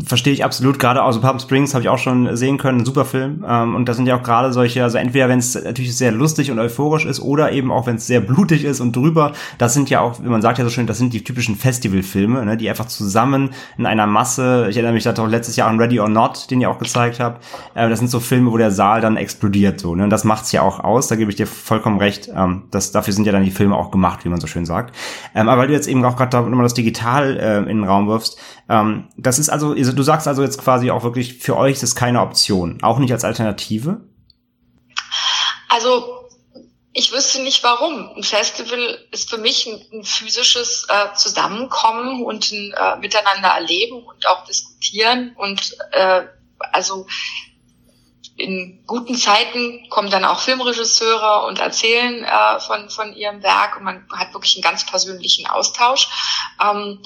verstehe 0.05 0.33
ich 0.33 0.45
absolut. 0.45 0.79
Gerade 0.79 1.03
also 1.03 1.21
Palm 1.21 1.39
Springs 1.39 1.75
habe 1.75 1.83
ich 1.83 1.89
auch 1.89 1.99
schon 1.99 2.37
sehen 2.37 2.57
können, 2.59 2.81
ein 2.81 2.85
super 2.85 3.05
Film. 3.05 3.45
Ähm, 3.47 3.75
und 3.75 3.89
das 3.89 3.97
sind 3.97 4.07
ja 4.07 4.17
auch 4.17 4.23
gerade 4.23 4.53
solche, 4.53 4.83
also 4.83 4.99
entweder 4.99 5.29
wenn 5.29 5.39
es 5.39 5.55
natürlich 5.55 5.97
sehr 5.97 6.13
lustig 6.13 6.51
und 6.51 6.59
euphorisch 6.59 7.05
ist 7.05 7.21
oder 7.21 7.53
eben 7.53 7.71
auch 7.71 7.87
wenn 7.87 7.97
es 7.97 8.07
sehr 8.07 8.21
blutig 8.21 8.65
ist 8.65 8.81
und 8.81 8.97
drüber. 8.97 9.33
Das 9.59 9.75
sind 9.75 9.91
ja 9.91 10.01
auch, 10.01 10.23
wie 10.23 10.29
man 10.29 10.41
sagt 10.41 10.59
ja 10.59 10.65
so 10.65 10.71
schön, 10.71 10.87
das 10.87 10.99
sind 10.99 11.13
die 11.13 11.23
typischen 11.23 11.57
Festivalfilme, 11.57 12.45
ne, 12.45 12.57
die 12.57 12.69
einfach 12.69 12.87
zusammen 12.87 13.51
in 13.77 13.87
einer 13.87 14.07
Masse. 14.07 14.67
Ich 14.71 14.77
erinnere 14.77 14.95
mich 14.95 15.05
da 15.05 15.13
auch 15.13 15.29
letztes 15.29 15.57
Jahr 15.57 15.69
an 15.69 15.79
Ready 15.79 16.01
or 16.01 16.09
Not, 16.09 16.51
den 16.51 16.61
ihr 16.61 16.71
auch 16.71 16.79
gezeigt 16.79 17.21
habt. 17.21 17.45
Äh, 17.75 17.89
das 17.89 17.99
sind 17.99 18.09
so 18.09 18.21
Filme, 18.21 18.51
wo 18.51 18.57
der 18.57 18.71
Saal 18.71 19.01
dann 19.01 19.17
explodiert 19.17 19.81
so. 19.81 19.95
Ne? 19.95 20.05
Und 20.05 20.11
das 20.11 20.25
macht's 20.25 20.51
ja 20.53 20.63
auch 20.63 20.81
aus. 20.81 21.09
Da 21.09 21.17
gebe 21.17 21.31
ich 21.31 21.37
dir 21.37 21.47
vollkommen 21.47 21.99
recht. 21.99 22.31
Ähm, 22.35 22.65
das, 22.71 22.93
dafür 22.93 23.13
sind 23.13 23.27
ja 23.27 23.33
dann 23.33 23.45
die 23.45 23.51
Filme 23.51 23.77
auch 23.77 23.91
gemacht, 23.91 24.25
wie 24.25 24.31
man 24.31 24.41
so 24.41 24.47
schön 24.47 24.65
sagt. 24.65 24.95
Ähm, 25.35 25.49
aber 25.49 25.63
weil 25.63 25.69
du 25.69 25.75
jetzt 25.75 25.89
eben 25.89 26.03
auch 26.05 26.17
gerade 26.17 26.31
da 26.31 26.41
nochmal 26.41 26.63
das 26.63 26.75
Digital 26.75 27.37
äh, 27.37 27.59
in 27.59 27.79
den 27.79 27.85
Raum 27.85 28.09
wirfst, 28.09 28.39
ähm, 28.69 29.05
das 29.17 29.39
ist 29.39 29.51
also, 29.51 29.74
du 29.75 30.03
sagst 30.03 30.29
also 30.29 30.43
jetzt 30.43 30.59
quasi 30.59 30.91
auch 30.91 31.03
wirklich, 31.03 31.39
für 31.39 31.57
euch 31.57 31.75
ist 31.75 31.83
es 31.83 31.95
keine 31.95 32.21
Option, 32.21 32.83
auch 32.83 32.99
nicht 32.99 33.13
als 33.13 33.25
Alternative? 33.25 34.01
Also 35.69 36.15
ich 36.93 37.13
wüsste 37.13 37.43
nicht 37.43 37.63
warum. 37.65 38.11
Ein 38.17 38.23
Festival 38.23 38.99
ist 39.11 39.29
für 39.29 39.39
mich 39.39 39.67
ein, 39.67 39.85
ein 39.93 40.05
physisches 40.05 40.87
äh, 40.89 41.15
Zusammenkommen 41.17 42.25
und 42.25 42.53
ein 42.53 42.73
äh, 42.73 42.97
Miteinander 43.01 43.49
erleben 43.49 44.05
und 44.05 44.27
auch 44.29 44.45
diskutieren. 44.45 45.35
Und 45.37 45.77
äh, 45.91 46.23
also 46.73 47.07
in 48.37 48.83
guten 48.87 49.15
Zeiten 49.15 49.89
kommen 49.91 50.11
dann 50.11 50.25
auch 50.25 50.41
Filmregisseure 50.41 51.47
und 51.47 51.61
erzählen 51.61 52.25
äh, 52.25 52.61
von, 52.61 52.91
von 52.91 53.15
ihrem 53.15 53.43
Werk 53.43 53.77
und 53.77 53.85
man 53.85 54.09
hat 54.11 54.35
wirklich 54.35 54.57
einen 54.57 54.63
ganz 54.63 54.85
persönlichen 54.87 55.47
Austausch. 55.47 56.09
Ähm, 56.61 57.01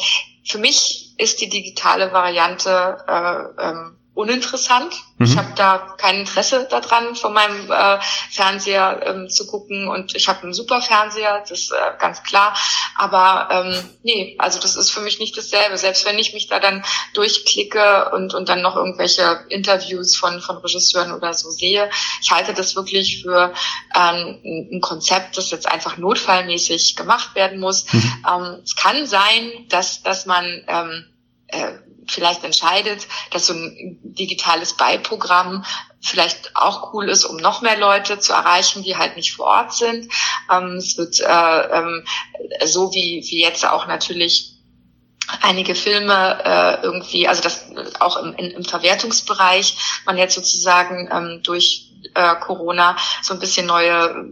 für 0.44 0.58
mich 0.58 1.12
ist 1.18 1.40
die 1.40 1.50
digitale 1.50 2.12
Variante 2.12 3.04
äh, 3.06 3.62
ähm, 3.62 3.97
uninteressant. 4.18 4.92
Mhm. 5.18 5.26
Ich 5.26 5.36
habe 5.36 5.52
da 5.54 5.94
kein 5.96 6.20
Interesse 6.20 6.66
daran, 6.68 7.14
von 7.14 7.32
meinem 7.32 7.70
äh, 7.70 8.00
Fernseher 8.30 9.00
ähm, 9.06 9.28
zu 9.30 9.46
gucken 9.46 9.86
und 9.86 10.16
ich 10.16 10.26
habe 10.28 10.42
einen 10.42 10.52
super 10.52 10.82
Fernseher, 10.82 11.38
das 11.40 11.52
ist 11.52 11.70
äh, 11.70 11.76
ganz 12.00 12.24
klar. 12.24 12.52
Aber 12.96 13.48
ähm, 13.52 13.90
nee, 14.02 14.34
also 14.38 14.58
das 14.58 14.74
ist 14.74 14.90
für 14.90 15.00
mich 15.02 15.20
nicht 15.20 15.38
dasselbe. 15.38 15.78
Selbst 15.78 16.04
wenn 16.04 16.18
ich 16.18 16.34
mich 16.34 16.48
da 16.48 16.58
dann 16.58 16.84
durchklicke 17.14 18.10
und, 18.12 18.34
und 18.34 18.48
dann 18.48 18.60
noch 18.60 18.74
irgendwelche 18.74 19.44
Interviews 19.50 20.16
von, 20.16 20.40
von 20.40 20.56
Regisseuren 20.56 21.12
oder 21.12 21.32
so 21.32 21.50
sehe, 21.50 21.88
ich 22.20 22.32
halte 22.32 22.54
das 22.54 22.74
wirklich 22.74 23.22
für 23.22 23.54
ähm, 23.94 24.40
ein 24.72 24.80
Konzept, 24.80 25.38
das 25.38 25.52
jetzt 25.52 25.70
einfach 25.70 25.96
notfallmäßig 25.96 26.96
gemacht 26.96 27.36
werden 27.36 27.60
muss. 27.60 27.86
Mhm. 27.92 28.24
Ähm, 28.28 28.60
es 28.64 28.74
kann 28.74 29.06
sein, 29.06 29.66
dass, 29.68 30.02
dass 30.02 30.26
man 30.26 30.44
ähm, 30.66 31.04
äh, 31.46 31.72
vielleicht 32.08 32.44
entscheidet, 32.44 33.06
dass 33.30 33.46
so 33.46 33.54
ein 33.54 33.98
digitales 34.02 34.74
Beiprogramm 34.74 35.64
vielleicht 36.00 36.56
auch 36.56 36.92
cool 36.92 37.08
ist, 37.08 37.24
um 37.24 37.36
noch 37.36 37.60
mehr 37.60 37.78
Leute 37.78 38.18
zu 38.18 38.32
erreichen, 38.32 38.82
die 38.82 38.96
halt 38.96 39.16
nicht 39.16 39.32
vor 39.32 39.46
Ort 39.46 39.74
sind. 39.74 40.12
Ähm, 40.50 40.76
es 40.76 40.96
wird 40.96 41.20
äh, 41.20 41.78
ähm, 41.78 42.04
so 42.64 42.92
wie, 42.92 43.24
wie 43.28 43.42
jetzt 43.42 43.66
auch 43.66 43.86
natürlich 43.86 44.54
einige 45.42 45.74
Filme 45.74 46.42
äh, 46.44 46.82
irgendwie, 46.82 47.28
also 47.28 47.42
das 47.42 47.66
auch 48.00 48.16
im, 48.16 48.34
im 48.34 48.64
Verwertungsbereich, 48.64 49.76
man 50.06 50.16
jetzt 50.16 50.34
sozusagen 50.34 51.08
ähm, 51.12 51.42
durch 51.42 51.92
äh, 52.14 52.34
Corona 52.36 52.96
so 53.22 53.34
ein 53.34 53.40
bisschen 53.40 53.66
neue 53.66 54.30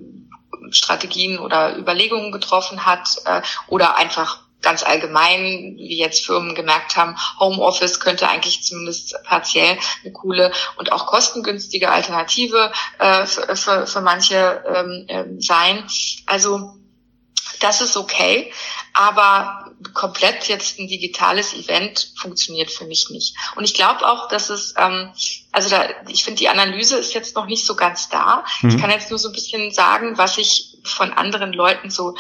Strategien 0.70 1.38
oder 1.38 1.76
Überlegungen 1.76 2.32
getroffen 2.32 2.86
hat 2.86 3.08
äh, 3.24 3.42
oder 3.68 3.96
einfach 3.96 4.45
ganz 4.62 4.82
allgemein, 4.82 5.76
wie 5.78 5.98
jetzt 5.98 6.24
Firmen 6.24 6.54
gemerkt 6.54 6.96
haben, 6.96 7.16
Homeoffice 7.38 8.00
könnte 8.00 8.28
eigentlich 8.28 8.62
zumindest 8.62 9.14
partiell 9.24 9.78
eine 10.02 10.12
coole 10.12 10.52
und 10.76 10.92
auch 10.92 11.06
kostengünstige 11.06 11.90
Alternative 11.90 12.72
äh, 12.98 13.26
für, 13.26 13.56
für, 13.56 13.86
für 13.86 14.00
manche 14.00 14.64
ähm, 14.66 15.04
äh, 15.08 15.24
sein. 15.40 15.86
Also 16.26 16.76
das 17.60 17.80
ist 17.80 17.96
okay, 17.96 18.52
aber 18.92 19.72
komplett 19.92 20.48
jetzt 20.48 20.78
ein 20.78 20.88
digitales 20.88 21.54
Event 21.54 22.12
funktioniert 22.18 22.70
für 22.70 22.86
mich 22.86 23.10
nicht. 23.10 23.36
Und 23.56 23.64
ich 23.64 23.74
glaube 23.74 24.06
auch, 24.06 24.28
dass 24.28 24.50
es, 24.50 24.74
ähm, 24.76 25.12
also 25.52 25.70
da, 25.70 25.86
ich 26.08 26.24
finde, 26.24 26.38
die 26.38 26.48
Analyse 26.48 26.96
ist 26.96 27.14
jetzt 27.14 27.36
noch 27.36 27.46
nicht 27.46 27.66
so 27.66 27.76
ganz 27.76 28.08
da. 28.08 28.44
Mhm. 28.62 28.70
Ich 28.70 28.78
kann 28.78 28.90
jetzt 28.90 29.10
nur 29.10 29.18
so 29.18 29.28
ein 29.28 29.34
bisschen 29.34 29.70
sagen, 29.70 30.18
was 30.18 30.38
ich 30.38 30.78
von 30.84 31.12
anderen 31.12 31.52
Leuten 31.52 31.90
so 31.90 32.14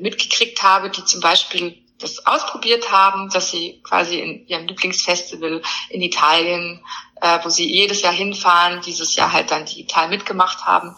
mitgekriegt 0.00 0.62
habe, 0.62 0.90
die 0.90 1.04
zum 1.04 1.20
Beispiel 1.20 1.76
das 1.98 2.26
ausprobiert 2.26 2.90
haben, 2.90 3.28
dass 3.30 3.50
sie 3.50 3.80
quasi 3.82 4.18
in 4.18 4.46
ihrem 4.46 4.66
Lieblingsfestival 4.66 5.62
in 5.90 6.02
Italien 6.02 6.82
äh, 7.20 7.38
wo 7.42 7.48
sie 7.48 7.70
jedes 7.70 8.02
Jahr 8.02 8.12
hinfahren, 8.12 8.80
dieses 8.82 9.16
Jahr 9.16 9.32
halt 9.32 9.50
dann 9.50 9.64
digital 9.64 10.08
mitgemacht 10.08 10.66
haben 10.66 10.96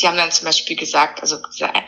die 0.00 0.08
haben 0.08 0.16
dann 0.16 0.32
zum 0.32 0.46
Beispiel 0.46 0.76
gesagt, 0.76 1.20
also 1.20 1.38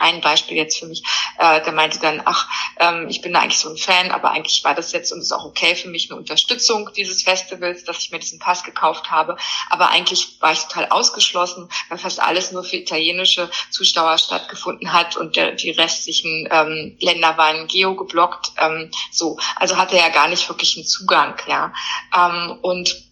ein 0.00 0.20
Beispiel 0.20 0.56
jetzt 0.56 0.78
für 0.78 0.86
mich, 0.86 1.02
äh, 1.38 1.62
der 1.62 1.72
meinte 1.72 1.98
dann, 1.98 2.22
ach, 2.24 2.48
ähm, 2.78 3.08
ich 3.08 3.22
bin 3.22 3.32
da 3.32 3.40
eigentlich 3.40 3.58
so 3.58 3.70
ein 3.70 3.76
Fan, 3.76 4.10
aber 4.10 4.30
eigentlich 4.30 4.64
war 4.64 4.74
das 4.74 4.92
jetzt 4.92 5.12
und 5.12 5.20
ist 5.20 5.32
auch 5.32 5.44
okay 5.44 5.74
für 5.74 5.88
mich 5.88 6.10
eine 6.10 6.18
Unterstützung 6.18 6.90
dieses 6.96 7.22
Festivals, 7.22 7.84
dass 7.84 7.98
ich 7.98 8.10
mir 8.10 8.18
diesen 8.18 8.38
Pass 8.38 8.64
gekauft 8.64 9.10
habe. 9.10 9.36
Aber 9.70 9.90
eigentlich 9.90 10.36
war 10.40 10.52
ich 10.52 10.60
total 10.60 10.88
ausgeschlossen, 10.90 11.68
weil 11.88 11.98
fast 11.98 12.20
alles 12.20 12.52
nur 12.52 12.64
für 12.64 12.76
italienische 12.76 13.50
Zuschauer 13.70 14.18
stattgefunden 14.18 14.92
hat 14.92 15.16
und 15.16 15.36
der, 15.36 15.52
die 15.52 15.70
restlichen 15.70 16.48
ähm, 16.50 16.96
Länder 17.00 17.36
waren 17.36 17.66
geo 17.66 17.94
geblockt. 17.94 18.52
Ähm, 18.58 18.90
so, 19.10 19.38
also 19.56 19.76
hatte 19.76 19.96
er 19.96 20.08
ja 20.08 20.12
gar 20.12 20.28
nicht 20.28 20.48
wirklich 20.48 20.76
einen 20.76 20.86
Zugang, 20.86 21.36
ja. 21.46 21.72
Ähm, 22.14 22.58
und 22.62 23.11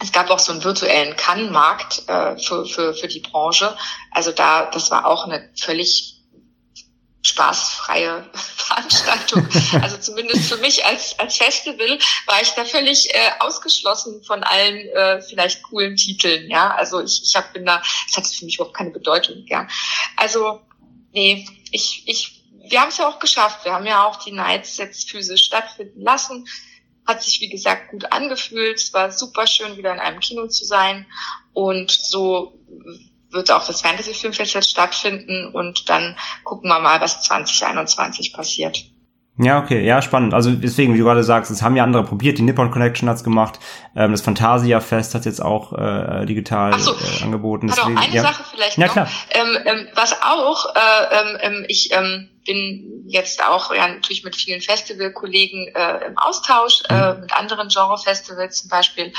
es 0.00 0.12
gab 0.12 0.30
auch 0.30 0.38
so 0.38 0.52
einen 0.52 0.64
virtuellen 0.64 1.16
Kannmarkt 1.16 2.08
äh, 2.08 2.36
für, 2.38 2.66
für, 2.66 2.94
für 2.94 3.08
die 3.08 3.20
Branche. 3.20 3.76
Also 4.10 4.32
da, 4.32 4.66
das 4.66 4.90
war 4.90 5.06
auch 5.06 5.24
eine 5.24 5.50
völlig 5.58 6.16
spaßfreie 7.22 8.30
Veranstaltung. 8.56 9.48
Also 9.80 9.96
zumindest 9.98 10.48
für 10.48 10.58
mich 10.58 10.84
als, 10.84 11.18
als 11.18 11.36
Festival 11.36 11.98
war 12.26 12.40
ich 12.40 12.50
da 12.50 12.64
völlig 12.64 13.12
äh, 13.14 13.30
ausgeschlossen 13.40 14.22
von 14.24 14.42
allen 14.44 14.76
äh, 14.88 15.20
vielleicht 15.22 15.62
coolen 15.64 15.96
Titeln. 15.96 16.50
Ja, 16.50 16.70
also 16.70 17.00
ich, 17.00 17.22
ich 17.24 17.34
hab, 17.34 17.52
bin 17.52 17.66
da, 17.66 17.82
es 18.08 18.16
hatte 18.16 18.28
für 18.28 18.44
mich 18.44 18.56
überhaupt 18.56 18.76
keine 18.76 18.90
Bedeutung. 18.90 19.44
Ja, 19.46 19.66
also 20.16 20.60
nee, 21.12 21.48
ich, 21.72 22.04
ich, 22.06 22.44
wir 22.68 22.80
haben 22.80 22.88
es 22.88 22.98
ja 22.98 23.08
auch 23.08 23.18
geschafft. 23.18 23.64
Wir 23.64 23.72
haben 23.72 23.86
ja 23.86 24.04
auch 24.04 24.16
die 24.16 24.32
Nights 24.32 24.76
jetzt 24.76 25.10
physisch 25.10 25.44
stattfinden 25.44 26.02
lassen. 26.02 26.46
Hat 27.06 27.22
sich, 27.22 27.40
wie 27.40 27.48
gesagt, 27.48 27.90
gut 27.90 28.12
angefühlt. 28.12 28.78
Es 28.78 28.92
war 28.92 29.10
super 29.12 29.46
schön, 29.46 29.76
wieder 29.76 29.92
in 29.92 30.00
einem 30.00 30.20
Kino 30.20 30.46
zu 30.48 30.64
sein. 30.64 31.06
Und 31.52 31.90
so 31.90 32.58
wird 33.30 33.50
auch 33.50 33.66
das 33.66 33.82
Fantasy 33.82 34.14
Filmfest 34.14 34.54
jetzt 34.54 34.70
stattfinden. 34.70 35.52
Und 35.54 35.88
dann 35.88 36.16
gucken 36.44 36.68
wir 36.68 36.80
mal, 36.80 37.00
was 37.00 37.22
2021 37.22 38.32
passiert. 38.32 38.84
Ja, 39.38 39.58
okay, 39.58 39.84
ja, 39.84 40.00
spannend. 40.00 40.32
Also 40.32 40.50
deswegen, 40.52 40.94
wie 40.94 40.98
du 40.98 41.04
gerade 41.04 41.22
sagst, 41.22 41.50
es 41.50 41.60
haben 41.60 41.76
ja 41.76 41.84
andere 41.84 42.04
probiert. 42.04 42.38
Die 42.38 42.42
Nippon 42.42 42.70
Connection 42.70 43.08
hat's 43.08 43.22
gemacht. 43.22 43.58
Ähm, 43.94 44.12
das 44.12 44.22
Fantasia 44.22 44.80
Fest 44.80 45.14
hat 45.14 45.26
jetzt 45.26 45.40
auch 45.40 45.74
äh, 45.74 46.24
digital 46.24 46.78
so, 46.78 46.94
äh, 46.94 47.22
angeboten. 47.22 47.66
Deswegen, 47.66 47.98
eine 47.98 48.14
ja. 48.14 48.22
Sache 48.22 48.44
vielleicht 48.50 48.78
ja, 48.78 48.86
noch. 48.86 48.92
Klar. 48.94 49.08
Ähm, 49.30 49.58
ähm, 49.66 49.88
was 49.94 50.22
auch, 50.22 50.74
äh, 50.74 50.78
ähm, 51.20 51.38
ähm 51.42 51.64
ich 51.68 51.92
ähm, 51.92 52.30
bin 52.46 53.04
jetzt 53.08 53.44
auch 53.44 53.74
ja, 53.74 53.88
natürlich 53.88 54.24
mit 54.24 54.36
vielen 54.36 54.62
Festivalkollegen 54.62 55.68
äh, 55.74 56.06
im 56.06 56.16
Austausch, 56.16 56.82
äh, 56.88 57.12
mhm. 57.12 57.20
mit 57.20 57.32
anderen 57.34 57.68
Genre-Festivals 57.68 58.62
zum 58.62 58.70
Beispiel. 58.70 59.12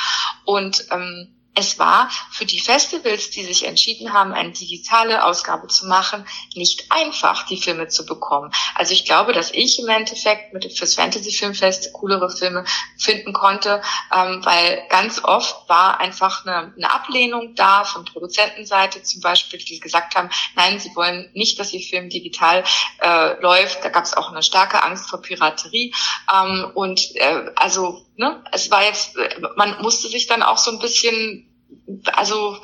Und 0.46 0.84
ähm, 0.92 1.37
es 1.58 1.80
war 1.80 2.10
für 2.30 2.46
die 2.46 2.60
Festivals, 2.60 3.32
die 3.32 3.44
sich 3.44 3.66
entschieden 3.66 4.14
haben, 4.14 4.32
eine 4.32 4.52
digitale 4.52 5.24
Ausgabe 5.26 5.68
zu 5.68 5.88
machen, 5.88 6.26
nicht 6.54 6.92
einfach, 6.92 7.48
die 7.48 7.60
Filme 7.60 7.88
zu 7.88 8.06
bekommen. 8.06 8.52
Also 8.76 8.94
ich 8.94 9.06
glaube, 9.06 9.34
dass 9.34 9.52
ich 9.52 9.80
im 9.80 9.90
Endeffekt 9.90 10.54
mit 10.54 10.72
fürs 10.78 10.94
Fantasy 10.94 11.32
Filmfest 11.32 11.94
coolere 11.94 12.30
Filme 12.30 12.64
finden 13.00 13.34
konnte, 13.34 13.82
ähm, 14.16 14.46
weil 14.46 14.84
ganz 14.90 15.24
oft 15.24 15.68
war 15.68 16.00
einfach 16.00 16.46
eine, 16.46 16.74
eine 16.76 16.92
Ablehnung 16.92 17.56
da 17.56 17.84
von 17.84 18.06
Produzentenseite 18.06 19.02
zum 19.02 19.22
Beispiel, 19.22 19.60
die 19.60 19.80
gesagt 19.80 20.16
haben, 20.16 20.30
nein, 20.56 20.80
sie 20.80 20.96
wollen 20.96 21.30
nicht, 21.34 21.60
dass 21.60 21.74
ihr 21.74 21.82
Film 21.82 22.10
digital 22.10 22.64
äh, 23.02 23.42
läuft. 23.42 23.84
Da 23.84 23.90
gab 23.90 24.04
es 24.04 24.14
auch 24.14 24.30
eine 24.30 24.44
starke 24.44 24.84
Angst 24.84 25.10
vor 25.10 25.22
Piraterie. 25.22 25.94
Ähm, 26.32 26.72
und 26.76 27.16
äh, 27.16 27.52
also 27.56 28.06
ne, 28.18 28.44
es 28.52 28.70
war 28.70 28.84
jetzt, 28.84 29.16
man 29.56 29.82
musste 29.82 30.08
sich 30.10 30.28
dann 30.28 30.44
auch 30.44 30.58
so 30.58 30.72
ein 30.72 30.80
bisschen 30.80 31.47
also 32.14 32.58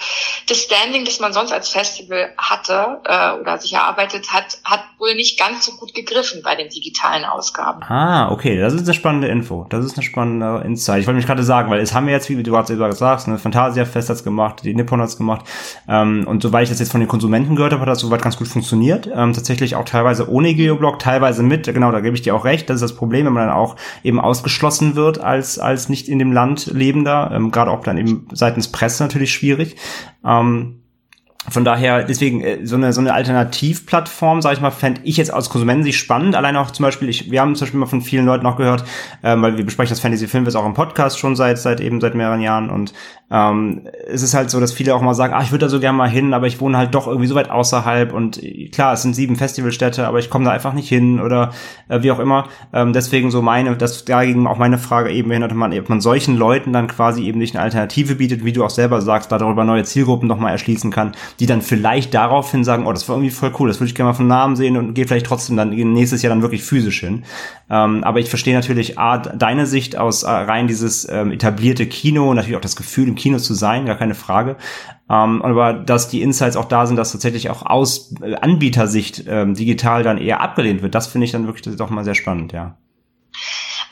das 0.50 0.58
Standing, 0.60 1.06
das 1.06 1.20
man 1.20 1.32
sonst 1.32 1.54
als 1.54 1.70
Festival 1.70 2.34
hatte 2.38 3.00
äh, 3.06 3.40
oder 3.40 3.58
sich 3.58 3.74
erarbeitet 3.74 4.34
hat, 4.34 4.58
hat 4.66 4.82
wohl 5.00 5.16
nicht 5.16 5.40
ganz 5.40 5.66
so 5.66 5.74
gut 5.74 5.94
gegriffen 5.94 6.42
bei 6.44 6.56
den 6.56 6.70
digitalen 6.70 7.24
Ausgaben. 7.24 7.82
Ah, 7.84 8.32
okay, 8.32 8.60
das 8.60 8.74
ist 8.74 8.84
eine 8.84 8.94
spannende 8.94 9.28
Info. 9.28 9.66
Das 9.70 9.86
ist 9.86 9.96
eine 9.96 10.04
spannende 10.04 10.64
Insight. 10.66 11.02
Ich 11.02 11.08
wollte 11.08 11.18
mich 11.18 11.26
gerade 11.26 11.44
sagen, 11.44 11.72
weil 11.72 11.80
es 11.80 11.94
haben 11.94 12.08
wir 12.08 12.14
jetzt, 12.14 12.30
wie 12.30 12.42
du 12.42 12.52
gerade 12.52 12.96
sagst, 12.96 13.28
eine 13.28 13.40
Fantasia 13.40 13.86
Fest 13.86 14.10
hat's 14.10 14.24
gemacht, 14.24 14.62
die 14.64 14.74
Nippon 14.74 15.02
hat's 15.02 15.18
gemacht. 15.18 15.46
Ähm, 15.88 16.26
und 16.28 16.44
soweit 16.44 16.64
ich 16.64 16.70
das 16.70 16.80
jetzt 16.80 16.92
von 16.92 17.00
den 17.00 17.08
Konsumenten 17.08 17.56
gehört 17.56 17.72
habe, 17.72 17.82
hat 17.82 17.90
das 17.90 18.00
soweit 18.00 18.22
ganz 18.22 18.38
gut 18.38 18.48
funktioniert. 18.48 19.08
Ähm, 19.08 19.34
tatsächlich 19.34 19.76
auch 19.76 19.86
teilweise 19.86 20.30
ohne 20.30 20.54
Geoblock, 20.54 21.00
teilweise 21.00 21.44
mit. 21.44 21.66
Genau, 21.66 21.92
da 21.92 22.02
gebe 22.02 22.16
ich 22.16 22.22
dir 22.22 22.36
auch 22.36 22.44
recht. 22.44 22.70
Das 22.70 22.76
ist 22.76 22.82
das 22.82 22.96
Problem, 22.96 23.26
wenn 23.26 23.34
man 23.34 23.48
dann 23.48 23.56
auch 23.56 23.78
eben 24.04 24.20
ausgeschlossen 24.20 24.96
wird 24.96 25.20
als 25.20 25.60
als 25.60 25.88
nicht 25.88 26.10
in 26.10 26.20
dem 26.20 26.34
Land 26.34 26.68
lebender, 26.68 27.32
ähm, 27.34 27.52
gerade 27.52 27.72
auch 27.72 27.84
dann 27.84 27.98
eben 27.98 28.28
seitens 28.34 28.72
Presse 28.72 28.93
natürlich 29.00 29.34
schwierig. 29.34 29.76
Ähm, 30.26 30.83
von 31.50 31.66
daher, 31.66 32.04
deswegen, 32.04 32.42
äh, 32.42 32.66
so 32.66 32.76
eine, 32.76 32.94
so 32.94 33.02
eine 33.02 33.14
Alternativplattform, 33.14 34.42
sage 34.42 34.56
ich 34.56 34.62
mal, 34.62 34.72
fände 34.72 35.02
ich 35.04 35.18
jetzt 35.18 35.34
aus 35.34 35.50
Konsumentensicht 35.50 36.00
spannend. 36.00 36.36
Allein 36.36 36.56
auch 36.56 36.72
zum 36.72 36.84
Beispiel, 36.84 37.10
ich, 37.10 37.32
wir 37.32 37.42
haben 37.42 37.56
zum 37.56 37.66
Beispiel 37.66 37.80
mal 37.80 37.86
von 37.86 38.02
vielen 38.02 38.26
Leuten 38.26 38.46
auch 38.46 38.56
gehört, 38.56 38.86
ähm, 39.24 39.42
weil 39.42 39.58
wir 39.58 39.66
besprechen 39.66 39.90
das 39.90 40.00
Fantasy 40.00 40.28
Filmfest 40.28 40.56
auch 40.56 40.66
im 40.66 40.74
Podcast 40.74 41.20
schon 41.20 41.36
seit, 41.36 41.58
seit 41.58 41.82
eben 41.82 42.00
seit 42.00 42.16
mehreren 42.16 42.42
Jahren 42.42 42.70
und 42.70 42.94
ähm, 43.34 43.88
es 44.08 44.22
ist 44.22 44.36
halt 44.36 44.52
so, 44.52 44.60
dass 44.60 44.74
viele 44.74 44.94
auch 44.94 45.02
mal 45.02 45.16
sagen, 45.16 45.34
ah, 45.34 45.42
ich 45.42 45.52
würde 45.52 45.66
da 45.66 45.70
so 45.70 45.80
gerne 45.80 45.98
mal 45.98 46.10
hin, 46.10 46.36
aber 46.36 46.46
ich 46.46 46.62
wohne 46.62 46.78
halt 46.78 46.94
doch 46.94 47.08
irgendwie 47.08 47.26
so 47.26 47.34
weit 47.34 47.50
außerhalb 47.50 48.14
und 48.14 48.42
äh, 48.44 48.70
klar, 48.70 48.94
es 48.94 49.02
sind 49.02 49.16
sieben 49.16 49.36
Festivalstädte, 49.38 50.08
aber 50.08 50.20
ich 50.20 50.30
komme 50.30 50.46
da 50.46 50.52
einfach 50.52 50.74
nicht 50.74 50.88
hin 50.88 51.20
oder 51.20 51.52
äh, 51.90 52.04
wie 52.04 52.12
auch 52.12 52.20
immer. 52.20 52.48
Ähm, 52.74 52.94
deswegen 52.94 53.32
so 53.32 53.42
meine, 53.42 53.76
das 53.76 54.06
dagegen 54.06 54.46
auch 54.46 54.60
meine 54.60 54.78
Frage 54.78 55.10
eben 55.12 55.30
behinderte 55.30 55.56
man, 55.56 55.78
ob 55.78 55.90
man 55.90 56.00
solchen 56.00 56.38
Leuten 56.38 56.74
dann 56.74 56.88
quasi 56.88 57.24
eben 57.24 57.40
nicht 57.40 57.56
eine 57.56 57.64
Alternative 57.64 58.16
bietet, 58.16 58.46
wie 58.46 58.54
du 58.54 58.64
auch 58.64 58.70
selber 58.70 59.02
sagst, 59.02 59.32
da 59.32 59.40
darüber 59.40 59.64
neue 59.64 59.84
Zielgruppen 59.84 60.28
nochmal 60.28 60.52
erschließen 60.52 60.92
kann, 60.92 61.14
die 61.40 61.46
dann 61.46 61.62
vielleicht 61.62 62.14
daraufhin 62.14 62.64
sagen, 62.64 62.86
oh, 62.86 62.92
das 62.92 63.08
war 63.08 63.16
irgendwie 63.16 63.32
voll 63.32 63.54
cool, 63.60 63.68
das 63.68 63.80
würde 63.80 63.90
ich 63.90 63.96
gerne 63.96 64.12
mal 64.12 64.16
von 64.16 64.28
Namen 64.28 64.56
sehen 64.56 64.78
und 64.78 64.94
gehe 64.94 65.08
vielleicht 65.08 65.26
trotzdem 65.26 65.58
dann 65.58 65.70
nächstes 65.70 66.22
Jahr 66.22 66.30
dann 66.30 66.42
wirklich 66.42 66.64
physisch 66.64 67.00
hin. 67.00 67.24
Ähm, 67.70 68.04
aber 68.04 68.20
ich 68.20 68.30
verstehe 68.30 68.54
natürlich 68.54 69.00
A, 69.00 69.18
deine 69.18 69.66
Sicht 69.66 69.98
aus 69.98 70.24
äh, 70.24 70.30
rein 70.30 70.68
dieses 70.68 71.08
ähm, 71.10 71.32
etablierte 71.32 71.88
Kino 71.88 72.30
und 72.30 72.36
natürlich 72.36 72.58
auch 72.58 72.62
das 72.62 72.76
Gefühl 72.76 73.08
im 73.08 73.16
Kino 73.16 73.38
zu 73.38 73.54
sein, 73.54 73.86
gar 73.86 73.98
keine 73.98 74.16
Frage. 74.16 74.58
Ähm, 75.10 75.42
aber 75.42 75.74
dass 75.74 76.10
die 76.10 76.22
Insights 76.22 76.56
auch 76.56 76.66
da 76.66 76.86
sind, 76.86 76.98
dass 76.98 77.12
tatsächlich 77.12 77.50
auch 77.50 77.66
aus 77.66 78.14
äh, 78.22 78.36
Anbietersicht 78.36 79.26
ähm, 79.28 79.54
digital 79.54 80.04
dann 80.04 80.18
eher 80.18 80.42
abgelehnt 80.42 80.82
wird, 80.82 80.96
das 80.96 81.08
finde 81.08 81.26
ich 81.26 81.32
dann 81.32 81.48
wirklich 81.48 81.76
doch 81.76 81.90
mal 81.90 82.04
sehr 82.04 82.16
spannend, 82.16 82.54
ja. 82.54 82.78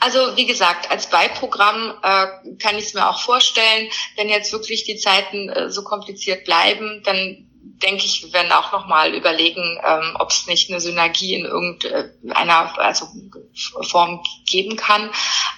Also 0.04 0.36
wie 0.36 0.46
gesagt, 0.46 0.90
als 0.90 1.08
Beiprogramm 1.08 1.94
äh, 2.02 2.56
kann 2.58 2.76
ich 2.76 2.86
es 2.86 2.94
mir 2.94 3.08
auch 3.08 3.20
vorstellen, 3.20 3.88
wenn 4.16 4.28
jetzt 4.28 4.52
wirklich 4.52 4.82
die 4.82 4.96
Zeiten 4.96 5.48
äh, 5.48 5.70
so 5.70 5.84
kompliziert 5.84 6.44
bleiben, 6.44 7.02
dann 7.04 7.48
denke 7.82 8.04
ich, 8.04 8.22
wir 8.22 8.32
werden 8.32 8.52
auch 8.52 8.72
nochmal 8.72 9.14
überlegen, 9.14 9.78
ähm, 9.84 10.16
ob 10.18 10.30
es 10.30 10.46
nicht 10.46 10.70
eine 10.70 10.80
Synergie 10.80 11.34
in 11.34 11.44
irgendeiner 11.44 12.78
also 12.78 13.08
Form 13.82 14.22
geben 14.46 14.76
kann. 14.76 15.10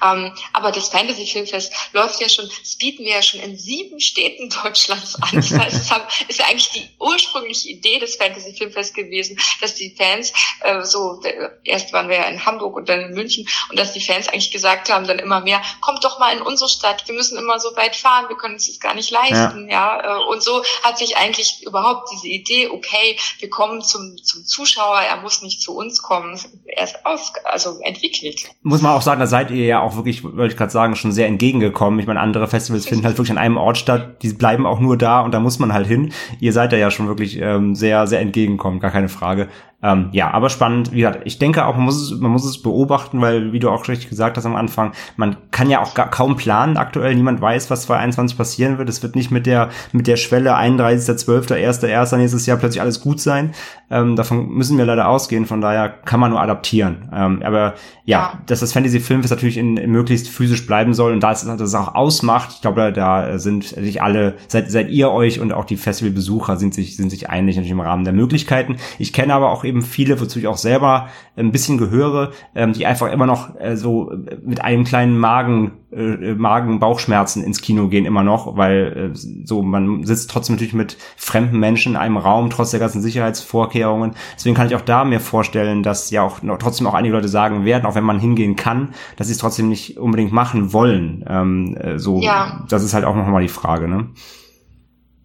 Ähm, 0.03 0.33
aber 0.53 0.73
das 0.73 0.89
Fantasy 0.89 1.27
Filmfest 1.27 1.73
läuft 1.93 2.21
ja 2.21 2.29
schon, 2.29 2.49
das 2.61 2.77
bieten 2.77 3.05
wir 3.05 3.13
ja 3.13 3.23
schon 3.23 3.41
in 3.41 3.57
sieben 3.57 4.01
Städten 4.01 4.51
Deutschlands 4.51 5.17
an. 5.17 5.31
Das 5.33 5.53
heißt, 5.53 5.77
es 5.77 5.91
haben, 5.91 6.05
ist 6.29 6.39
ja 6.39 6.47
eigentlich 6.47 6.71
die 6.71 6.89
ursprüngliche 6.99 7.69
Idee 7.69 7.99
des 7.99 8.17
Fantasy 8.17 8.55
Filmfest 8.55 8.95
gewesen, 8.95 9.39
dass 9.61 9.75
die 9.75 9.95
Fans 9.97 10.33
äh, 10.61 10.83
so, 10.83 11.21
erst 11.65 11.93
waren 11.93 12.09
wir 12.09 12.17
ja 12.17 12.25
in 12.25 12.45
Hamburg 12.45 12.77
und 12.77 12.89
dann 12.89 13.01
in 13.01 13.15
München 13.15 13.49
und 13.71 13.79
dass 13.79 13.93
die 13.93 14.01
Fans 14.01 14.29
eigentlich 14.29 14.51
gesagt 14.51 14.91
haben, 14.91 15.07
dann 15.07 15.19
immer 15.19 15.41
mehr, 15.41 15.63
kommt 15.81 16.05
doch 16.05 16.19
mal 16.19 16.35
in 16.37 16.43
unsere 16.43 16.69
Stadt, 16.69 17.07
wir 17.07 17.15
müssen 17.15 17.39
immer 17.39 17.61
so 17.61 17.75
weit 17.77 17.97
fahren, 17.97 18.29
wir 18.29 18.37
können 18.37 18.55
uns 18.55 18.67
das 18.67 18.81
gar 18.81 18.95
nicht 18.95 19.11
leisten, 19.11 19.69
ja. 19.69 19.99
ja? 19.99 20.19
Äh, 20.19 20.25
und 20.25 20.43
so 20.43 20.63
hat 20.83 20.99
sich 20.99 21.17
eigentlich 21.17 21.63
überhaupt 21.63 22.09
diese 22.15 22.29
Idee, 22.29 22.69
okay, 22.69 23.17
wir 23.41 23.51
kommen 23.51 23.83
zum, 23.83 24.17
zum 24.23 24.45
Zuschauer, 24.45 25.01
er 25.01 25.21
muss 25.21 25.43
nicht 25.43 25.61
zu 25.61 25.77
uns 25.77 26.03
kommen, 26.03 26.39
erst 26.67 27.05
aus, 27.05 27.33
also 27.45 27.79
entwickelt. 27.83 28.43
Muss 28.63 28.83
man 28.83 28.93
auch 28.93 29.03
sagen, 29.03 29.21
da 29.21 29.27
seid 29.27 29.51
ihr 29.51 29.67
ja 29.67 29.81
auch 29.81 29.97
wirklich, 29.97 30.25
wollte 30.25 30.53
ich 30.53 30.57
gerade 30.57 30.73
sagen, 30.73 30.97
schon 30.97 31.13
sehr 31.13 31.27
entgegengekommen. 31.27 31.99
Ich 32.01 32.07
meine, 32.07 32.21
andere 32.21 32.49
Festivals 32.49 32.87
finden 32.87 33.05
halt 33.05 33.17
wirklich 33.19 33.33
an 33.33 33.39
einem 33.39 33.57
Ort 33.57 33.79
statt, 33.79 34.23
die 34.23 34.33
bleiben 34.33 34.67
auch 34.67 34.81
nur 34.81 34.97
da 34.97 35.21
und 35.21 35.33
da 35.33 35.41
muss 35.41 35.59
man 35.59 35.73
halt 35.73 35.87
hin. 35.87 36.13
Ihr 36.41 36.53
seid 36.53 36.73
da 36.73 36.77
ja 36.77 36.91
schon 36.91 37.09
wirklich 37.09 37.37
ähm, 37.41 37.75
sehr, 37.75 38.07
sehr 38.07 38.21
entgegenkommen, 38.21 38.81
gar 38.81 38.91
keine 38.91 39.09
Frage. 39.09 39.49
Ähm, 39.85 40.09
ja, 40.13 40.31
aber 40.33 40.49
spannend. 40.49 40.93
Wie 40.93 40.99
gesagt, 40.99 41.21
ich 41.25 41.39
denke 41.39 41.67
auch, 41.67 41.77
man 41.77 41.85
muss 41.85 42.01
es, 42.01 42.19
man 42.19 42.33
muss 42.33 42.45
es 42.45 42.63
beobachten, 42.63 43.21
weil, 43.21 43.53
wie 43.53 43.59
du 43.59 43.69
auch 43.69 43.87
richtig 43.87 44.09
gesagt 44.09 44.37
hast 44.37 44.47
am 44.47 44.57
Anfang, 44.57 44.93
man 45.17 45.37
kann 45.51 45.69
ja 45.69 45.83
auch 45.83 45.95
gar, 45.95 46.11
kaum 46.11 46.37
planen 46.37 46.79
aktuell. 46.79 47.15
Niemand 47.15 47.41
weiß, 47.41 47.71
was 47.71 47.83
2021 47.83 48.37
passieren 48.37 48.79
wird. 48.79 48.89
Es 48.89 49.03
wird 49.03 49.15
nicht 49.15 49.31
mit 49.31 49.45
der, 49.47 49.69
mit 49.93 50.07
der 50.07 50.17
Schwelle 50.17 50.57
31.12., 50.57 51.53
1.1. 51.53 52.17
nächstes 52.17 52.47
Jahr 52.47 52.57
plötzlich 52.57 52.81
alles 52.81 53.01
gut 53.01 53.21
sein. 53.21 53.53
Ähm, 53.91 54.17
davon 54.17 54.49
müssen 54.49 54.79
wir 54.79 54.87
leider 54.87 55.09
ausgehen. 55.09 55.45
Von 55.45 55.61
daher 55.61 55.91
kann 55.91 56.19
man 56.19 56.31
nur 56.31 56.41
adaptieren. 56.41 57.11
Ähm, 57.13 57.43
aber 57.45 57.75
ja, 58.07 58.15
ja, 58.15 58.39
dass 58.47 58.61
das 58.61 58.73
Fantasy 58.73 59.01
Filmfest 59.01 59.33
natürlich 59.33 59.57
in, 59.57 59.77
in, 59.77 59.91
möglichst 59.91 60.29
physisch 60.29 60.67
bleiben 60.67 60.95
soll 60.95 61.13
und 61.13 61.21
da 61.21 61.33
es 61.33 61.45
das 61.45 61.75
auch 61.75 61.97
ausmacht, 61.97 62.51
ich 62.55 62.61
glaube, 62.61 62.93
da 62.93 63.39
sind 63.39 63.65
sich 63.65 64.03
alle, 64.03 64.35
seid, 64.47 64.71
seid 64.71 64.89
ihr 64.91 65.11
euch 65.11 65.41
und 65.41 65.53
auch 65.53 65.65
die 65.65 65.77
Festivalbesucher 65.77 66.57
sind 66.57 66.75
sich, 66.75 66.97
sind 66.97 67.11
sich 67.11 67.29
einig 67.29 67.57
natürlich 67.57 67.73
im 67.73 67.81
Rahmen 67.81 68.05
der 68.05 68.13
Möglichkeiten. 68.13 68.77
Ich 69.01 69.13
kenne 69.13 69.35
aber 69.35 69.51
auch 69.51 69.65
eben 69.65 69.74
eben 69.75 69.83
viele, 69.83 70.21
wozu 70.21 70.39
ich 70.39 70.47
auch 70.47 70.57
selber 70.57 71.09
ein 71.37 71.51
bisschen 71.51 71.79
gehöre, 71.79 72.31
ähm, 72.55 72.73
die 72.73 72.87
einfach 72.87 73.11
immer 73.11 73.27
noch 73.27 73.59
äh, 73.59 73.77
so 73.77 74.13
mit 74.43 74.63
einem 74.63 74.85
kleinen 74.85 75.19
Magen, 75.19 75.73
äh, 75.93 76.35
Magen-Bauchschmerzen 76.35 77.43
ins 77.43 77.61
Kino 77.61 77.89
gehen 77.89 78.07
immer 78.07 78.23
noch, 78.23 78.57
weil 78.57 79.13
äh, 79.13 79.17
so 79.45 79.63
man 79.63 80.05
sitzt 80.05 80.31
trotzdem 80.31 80.55
natürlich 80.55 80.75
mit 80.75 80.97
fremden 81.17 81.59
Menschen 81.59 81.93
in 81.93 81.97
einem 81.97 82.17
Raum, 82.17 82.51
trotz 82.51 82.71
der 82.71 82.81
ganzen 82.81 83.03
Sicherheitsvorkehrungen. 83.03 84.15
Deswegen 84.37 84.55
kann 84.55 84.69
ich 84.69 84.77
auch 84.77 84.81
da 84.81 85.05
mir 85.05 85.19
vorstellen, 85.19 85.83
dass 85.83 86.11
ja 86.11 86.23
auch 86.23 86.43
noch, 86.43 86.59
trotzdem 86.59 86.87
auch 86.87 86.95
einige 86.95 87.15
Leute 87.15 87.29
sagen 87.29 87.65
werden, 87.65 87.85
auch 87.85 87.97
wenn 87.97 88.05
man 88.05 88.21
hingehen 88.21 88.55
kann, 88.55 88.95
dass 89.17 89.27
sie 89.27 89.33
es 89.33 89.39
trotzdem 89.39 89.69
nicht 89.69 89.99
unbedingt 89.99 90.33
machen 90.33 90.73
wollen. 90.73 91.25
Ähm, 91.29 91.77
äh, 91.77 91.99
so, 91.99 92.21
ja. 92.21 92.65
das 92.69 92.85
ist 92.85 92.95
halt 92.95 93.05
auch 93.05 93.17
nochmal 93.17 93.43
die 93.43 93.49
Frage, 93.49 93.89
ne? 93.89 94.07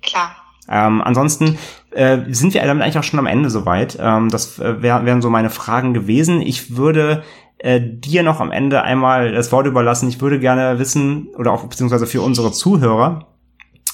Klar. 0.01 0.31
Ähm, 0.71 1.01
ansonsten 1.01 1.57
äh, 1.91 2.19
sind 2.29 2.53
wir 2.53 2.61
damit 2.61 2.83
eigentlich 2.83 2.97
auch 2.97 3.03
schon 3.03 3.19
am 3.19 3.25
Ende 3.25 3.49
soweit. 3.49 3.97
Ähm, 4.01 4.29
das 4.29 4.59
äh, 4.59 4.81
wär, 4.81 5.05
wären 5.05 5.21
so 5.21 5.29
meine 5.29 5.49
Fragen 5.49 5.93
gewesen. 5.93 6.41
Ich 6.41 6.75
würde 6.75 7.23
äh, 7.57 7.81
dir 7.81 8.23
noch 8.23 8.39
am 8.39 8.51
Ende 8.51 8.83
einmal 8.83 9.31
das 9.31 9.51
Wort 9.51 9.67
überlassen. 9.67 10.09
Ich 10.09 10.21
würde 10.21 10.39
gerne 10.39 10.79
wissen, 10.79 11.29
oder 11.37 11.51
auch 11.51 11.65
beziehungsweise 11.65 12.07
für 12.07 12.21
unsere 12.21 12.51
Zuhörer, 12.51 13.27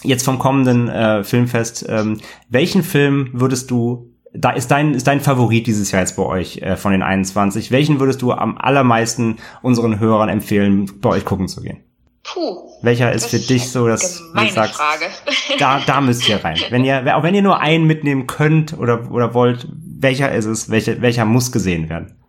jetzt 0.03 0.25
vom 0.25 0.39
kommenden 0.39 0.89
äh, 0.89 1.23
Filmfest, 1.23 1.85
ähm, 1.89 2.19
welchen 2.49 2.83
Film 2.83 3.29
würdest 3.33 3.71
du 3.71 4.11
da 4.37 4.49
ist 4.49 4.69
dein, 4.69 4.93
ist 4.93 5.07
dein 5.07 5.21
Favorit 5.21 5.65
dieses 5.65 5.91
Jahr 5.91 6.01
jetzt 6.01 6.17
bei 6.17 6.23
euch 6.23 6.57
äh, 6.57 6.75
von 6.75 6.91
den 6.91 7.03
21. 7.03 7.71
Welchen 7.71 8.01
würdest 8.01 8.21
du 8.21 8.33
am 8.33 8.57
allermeisten 8.57 9.37
unseren 9.61 9.99
Hörern 9.99 10.27
empfehlen, 10.29 10.91
bei 10.99 11.09
euch 11.09 11.23
gucken 11.23 11.47
zu 11.47 11.61
gehen? 11.61 11.84
Puh. 12.25 12.71
Welcher 12.81 13.11
ist 13.11 13.27
für 13.27 13.39
dich 13.39 13.71
so, 13.71 13.87
dass 13.87 14.17
du 14.17 14.49
sagst, 14.49 14.75
Frage. 14.75 15.05
da, 15.59 15.79
da 15.85 16.01
müsst 16.01 16.27
ihr 16.27 16.43
rein. 16.43 16.59
Wenn 16.69 16.83
ihr, 16.83 17.15
auch 17.15 17.23
wenn 17.23 17.35
ihr 17.35 17.43
nur 17.43 17.59
einen 17.59 17.85
mitnehmen 17.85 18.25
könnt 18.25 18.77
oder, 18.77 19.11
oder 19.11 19.33
wollt, 19.33 19.67
welcher 19.69 20.31
ist 20.31 20.45
es? 20.45 20.69
Welcher, 20.71 21.01
welcher 21.01 21.25
muss 21.25 21.51
gesehen 21.51 21.87
werden? 21.87 22.19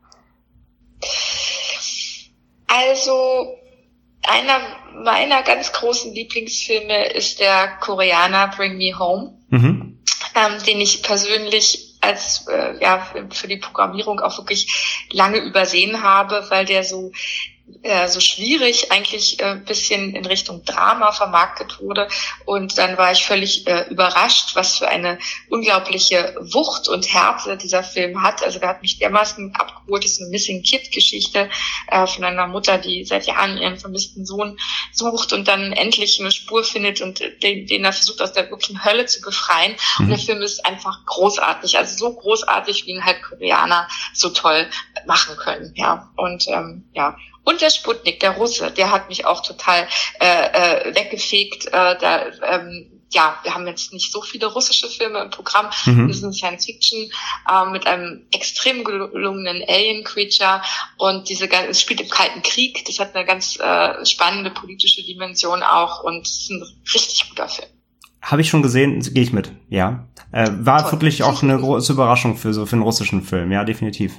Also, 2.66 3.56
einer 4.22 4.60
meiner 5.02 5.42
ganz 5.42 5.72
großen 5.72 6.12
Lieblingsfilme 6.12 7.12
ist 7.12 7.40
der 7.40 7.68
Koreaner 7.80 8.48
Bring 8.48 8.76
Me 8.76 8.98
Home, 8.98 9.38
mhm. 9.48 9.98
ähm, 10.34 10.62
den 10.66 10.80
ich 10.80 11.02
persönlich 11.02 11.96
als 12.02 12.46
äh, 12.48 12.78
ja 12.80 13.06
für 13.30 13.48
die 13.48 13.56
Programmierung 13.56 14.20
auch 14.20 14.36
wirklich 14.36 15.06
lange 15.10 15.38
übersehen 15.38 16.02
habe, 16.02 16.44
weil 16.50 16.66
der 16.66 16.84
so 16.84 17.12
äh, 17.82 18.08
so 18.08 18.20
schwierig 18.20 18.92
eigentlich 18.92 19.40
äh, 19.40 19.56
bisschen 19.56 20.14
in 20.14 20.24
Richtung 20.24 20.64
Drama 20.64 21.12
vermarktet 21.12 21.80
wurde. 21.80 22.08
Und 22.44 22.78
dann 22.78 22.96
war 22.96 23.12
ich 23.12 23.24
völlig 23.24 23.66
äh, 23.66 23.86
überrascht, 23.88 24.54
was 24.54 24.78
für 24.78 24.88
eine 24.88 25.18
unglaubliche 25.48 26.36
Wucht 26.40 26.88
und 26.88 27.12
Härte 27.12 27.56
dieser 27.56 27.82
Film 27.82 28.22
hat. 28.22 28.42
Also 28.44 28.58
der 28.58 28.68
hat 28.68 28.82
mich 28.82 28.98
dermaßen 28.98 29.54
abgeholt. 29.54 30.04
Das 30.04 30.12
ist 30.12 30.20
eine 30.20 30.30
Missing 30.30 30.62
Kid-Geschichte 30.62 31.50
äh, 31.88 32.06
von 32.06 32.24
einer 32.24 32.46
Mutter, 32.46 32.78
die 32.78 33.04
seit 33.04 33.26
Jahren 33.26 33.58
ihren 33.58 33.78
vermissten 33.78 34.24
Sohn 34.24 34.58
sucht 34.92 35.32
und 35.32 35.48
dann 35.48 35.72
endlich 35.72 36.20
eine 36.20 36.30
Spur 36.30 36.62
findet 36.62 37.00
und 37.00 37.20
den, 37.42 37.66
den 37.66 37.84
er 37.84 37.92
versucht 37.92 38.22
aus 38.22 38.32
der 38.32 38.48
wirklichen 38.50 38.84
Hölle 38.84 39.06
zu 39.06 39.20
befreien. 39.20 39.74
Mhm. 39.98 40.04
Und 40.04 40.10
der 40.10 40.18
Film 40.18 40.42
ist 40.42 40.64
einfach 40.64 41.04
großartig. 41.04 41.78
Also 41.78 41.96
so 41.96 42.14
großartig, 42.14 42.86
wie 42.86 42.92
ihn 42.92 43.04
halt 43.04 43.22
Koreaner 43.22 43.88
so 44.12 44.28
toll 44.28 44.68
machen 45.06 45.36
können. 45.36 45.72
Ja. 45.76 46.10
Und 46.16 46.46
ähm, 46.48 46.84
ja, 46.92 47.16
und 47.46 47.60
der 47.60 47.70
Sputnik, 47.70 48.18
der 48.20 48.32
Russe, 48.32 48.72
der 48.72 48.90
hat 48.90 49.08
mich 49.08 49.24
auch 49.24 49.40
total 49.40 49.86
äh, 50.20 50.88
äh, 50.88 50.94
weggefegt. 50.96 51.66
Äh, 51.66 51.96
da, 51.98 52.26
ähm, 52.42 52.90
ja, 53.12 53.38
wir 53.44 53.54
haben 53.54 53.68
jetzt 53.68 53.92
nicht 53.92 54.10
so 54.10 54.20
viele 54.20 54.46
russische 54.46 54.88
Filme 54.88 55.20
im 55.20 55.30
Programm. 55.30 55.66
Mhm. 55.86 56.08
Das 56.08 56.16
ist 56.16 56.24
ein 56.24 56.32
Science 56.32 56.66
Fiction 56.66 57.08
äh, 57.48 57.70
mit 57.70 57.86
einem 57.86 58.26
extrem 58.32 58.82
gelungenen 58.82 59.62
Alien 59.68 60.02
Creature 60.02 60.60
und 60.98 61.28
diese 61.28 61.48
es 61.48 61.80
spielt 61.80 62.00
im 62.00 62.08
Kalten 62.08 62.42
Krieg. 62.42 62.84
Das 62.84 62.98
hat 62.98 63.14
eine 63.14 63.24
ganz 63.24 63.56
äh, 63.60 64.04
spannende 64.04 64.50
politische 64.50 65.04
Dimension 65.04 65.62
auch 65.62 66.02
und 66.02 66.26
ist 66.26 66.50
ein 66.50 66.64
richtig 66.92 67.28
guter 67.28 67.48
Film. 67.48 67.68
Habe 68.22 68.40
ich 68.40 68.48
schon 68.48 68.62
gesehen, 68.62 69.00
gehe 69.14 69.22
ich 69.22 69.32
mit, 69.32 69.52
ja. 69.68 70.08
Äh, 70.32 70.48
war 70.50 70.82
Toll. 70.82 70.92
wirklich 70.92 71.22
auch 71.22 71.44
eine 71.44 71.56
große 71.56 71.92
Überraschung 71.92 72.36
für 72.36 72.52
so 72.52 72.66
für 72.66 72.72
einen 72.72 72.82
russischen 72.82 73.22
Film, 73.22 73.52
ja, 73.52 73.62
definitiv. 73.62 74.14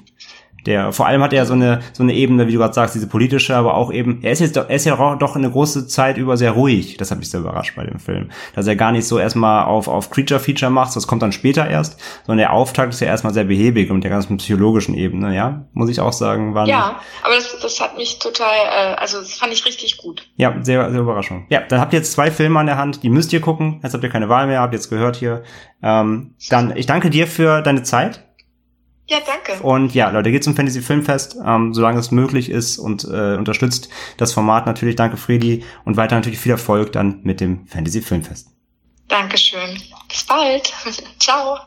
Der, 0.67 0.91
vor 0.91 1.07
allem 1.07 1.23
hat 1.23 1.33
er 1.33 1.45
so 1.45 1.53
eine, 1.53 1.79
so 1.93 2.03
eine 2.03 2.13
Ebene, 2.13 2.47
wie 2.47 2.51
du 2.51 2.59
gerade 2.59 2.73
sagst, 2.73 2.93
diese 2.93 3.07
politische, 3.07 3.55
aber 3.55 3.75
auch 3.75 3.91
eben, 3.91 4.19
er 4.21 4.33
ist 4.33 4.41
jetzt, 4.41 4.57
er 4.57 4.69
ist 4.69 4.85
ja 4.85 5.15
doch 5.15 5.35
eine 5.35 5.49
große 5.49 5.87
Zeit 5.87 6.17
über 6.17 6.37
sehr 6.37 6.51
ruhig. 6.51 6.97
Das 6.97 7.09
hat 7.09 7.19
mich 7.19 7.29
sehr 7.29 7.39
überrascht 7.39 7.75
bei 7.75 7.85
dem 7.85 7.99
Film. 7.99 8.29
Dass 8.53 8.67
er 8.67 8.75
gar 8.75 8.91
nicht 8.91 9.07
so 9.07 9.17
erstmal 9.17 9.65
auf, 9.65 9.87
auf 9.87 10.09
Creature-Feature 10.11 10.69
macht, 10.69 10.95
das 10.95 11.07
kommt 11.07 11.21
dann 11.21 11.31
später 11.31 11.67
erst, 11.67 11.99
sondern 12.25 12.39
der 12.39 12.53
Auftakt 12.53 12.93
ist 12.93 12.99
ja 12.99 13.07
erstmal 13.07 13.33
sehr 13.33 13.45
behäbig 13.45 13.89
und 13.89 14.03
der 14.03 14.11
ganzen 14.11 14.37
psychologischen 14.37 14.93
Ebene, 14.93 15.33
ja, 15.33 15.65
muss 15.73 15.89
ich 15.89 16.01
auch 16.01 16.13
sagen, 16.13 16.53
war 16.53 16.67
Ja, 16.67 16.99
aber 17.23 17.35
das, 17.35 17.57
das 17.61 17.79
hat 17.79 17.95
mich 17.97 18.19
total, 18.19 18.53
äh, 18.53 18.95
also 18.95 19.19
das 19.19 19.33
fand 19.33 19.53
ich 19.53 19.65
richtig 19.65 19.97
gut. 19.97 20.27
Ja, 20.35 20.53
sehr, 20.61 20.91
sehr 20.91 20.99
Überraschung. 20.99 21.45
Ja, 21.49 21.61
dann 21.61 21.79
habt 21.79 21.93
ihr 21.93 21.99
jetzt 21.99 22.11
zwei 22.11 22.29
Filme 22.29 22.59
an 22.59 22.65
der 22.65 22.77
Hand, 22.77 23.03
die 23.03 23.09
müsst 23.09 23.31
ihr 23.31 23.39
gucken. 23.39 23.79
Jetzt 23.83 23.93
habt 23.93 24.03
ihr 24.03 24.09
keine 24.09 24.27
Wahl 24.27 24.47
mehr, 24.47 24.59
habt 24.59 24.73
jetzt 24.73 24.89
gehört 24.89 25.15
hier. 25.15 25.43
Ähm, 25.81 26.35
dann, 26.49 26.75
ich 26.75 26.85
danke 26.85 27.09
dir 27.09 27.27
für 27.27 27.61
deine 27.61 27.83
Zeit. 27.83 28.26
Ja, 29.09 29.19
danke. 29.25 29.63
Und 29.63 29.93
ja, 29.93 30.09
Leute, 30.09 30.31
geht 30.31 30.43
zum 30.43 30.55
Fantasy 30.55 30.81
Filmfest, 30.81 31.37
ähm, 31.45 31.73
solange 31.73 31.99
es 31.99 32.11
möglich 32.11 32.49
ist 32.49 32.77
und 32.77 33.05
äh, 33.05 33.37
unterstützt 33.37 33.89
das 34.17 34.33
Format 34.33 34.65
natürlich. 34.65 34.97
Danke, 34.97 35.15
Fredi. 35.15 35.63
Und 35.85 35.95
weiter 35.95 36.15
natürlich 36.15 36.39
viel 36.39 36.51
Erfolg 36.51 36.91
dann 36.91 37.21
mit 37.23 37.39
dem 37.39 37.65
Fantasy 37.67 38.01
Filmfest. 38.01 38.49
Dankeschön. 39.07 39.81
Bis 40.09 40.25
bald. 40.25 40.73
Ciao. 41.19 41.57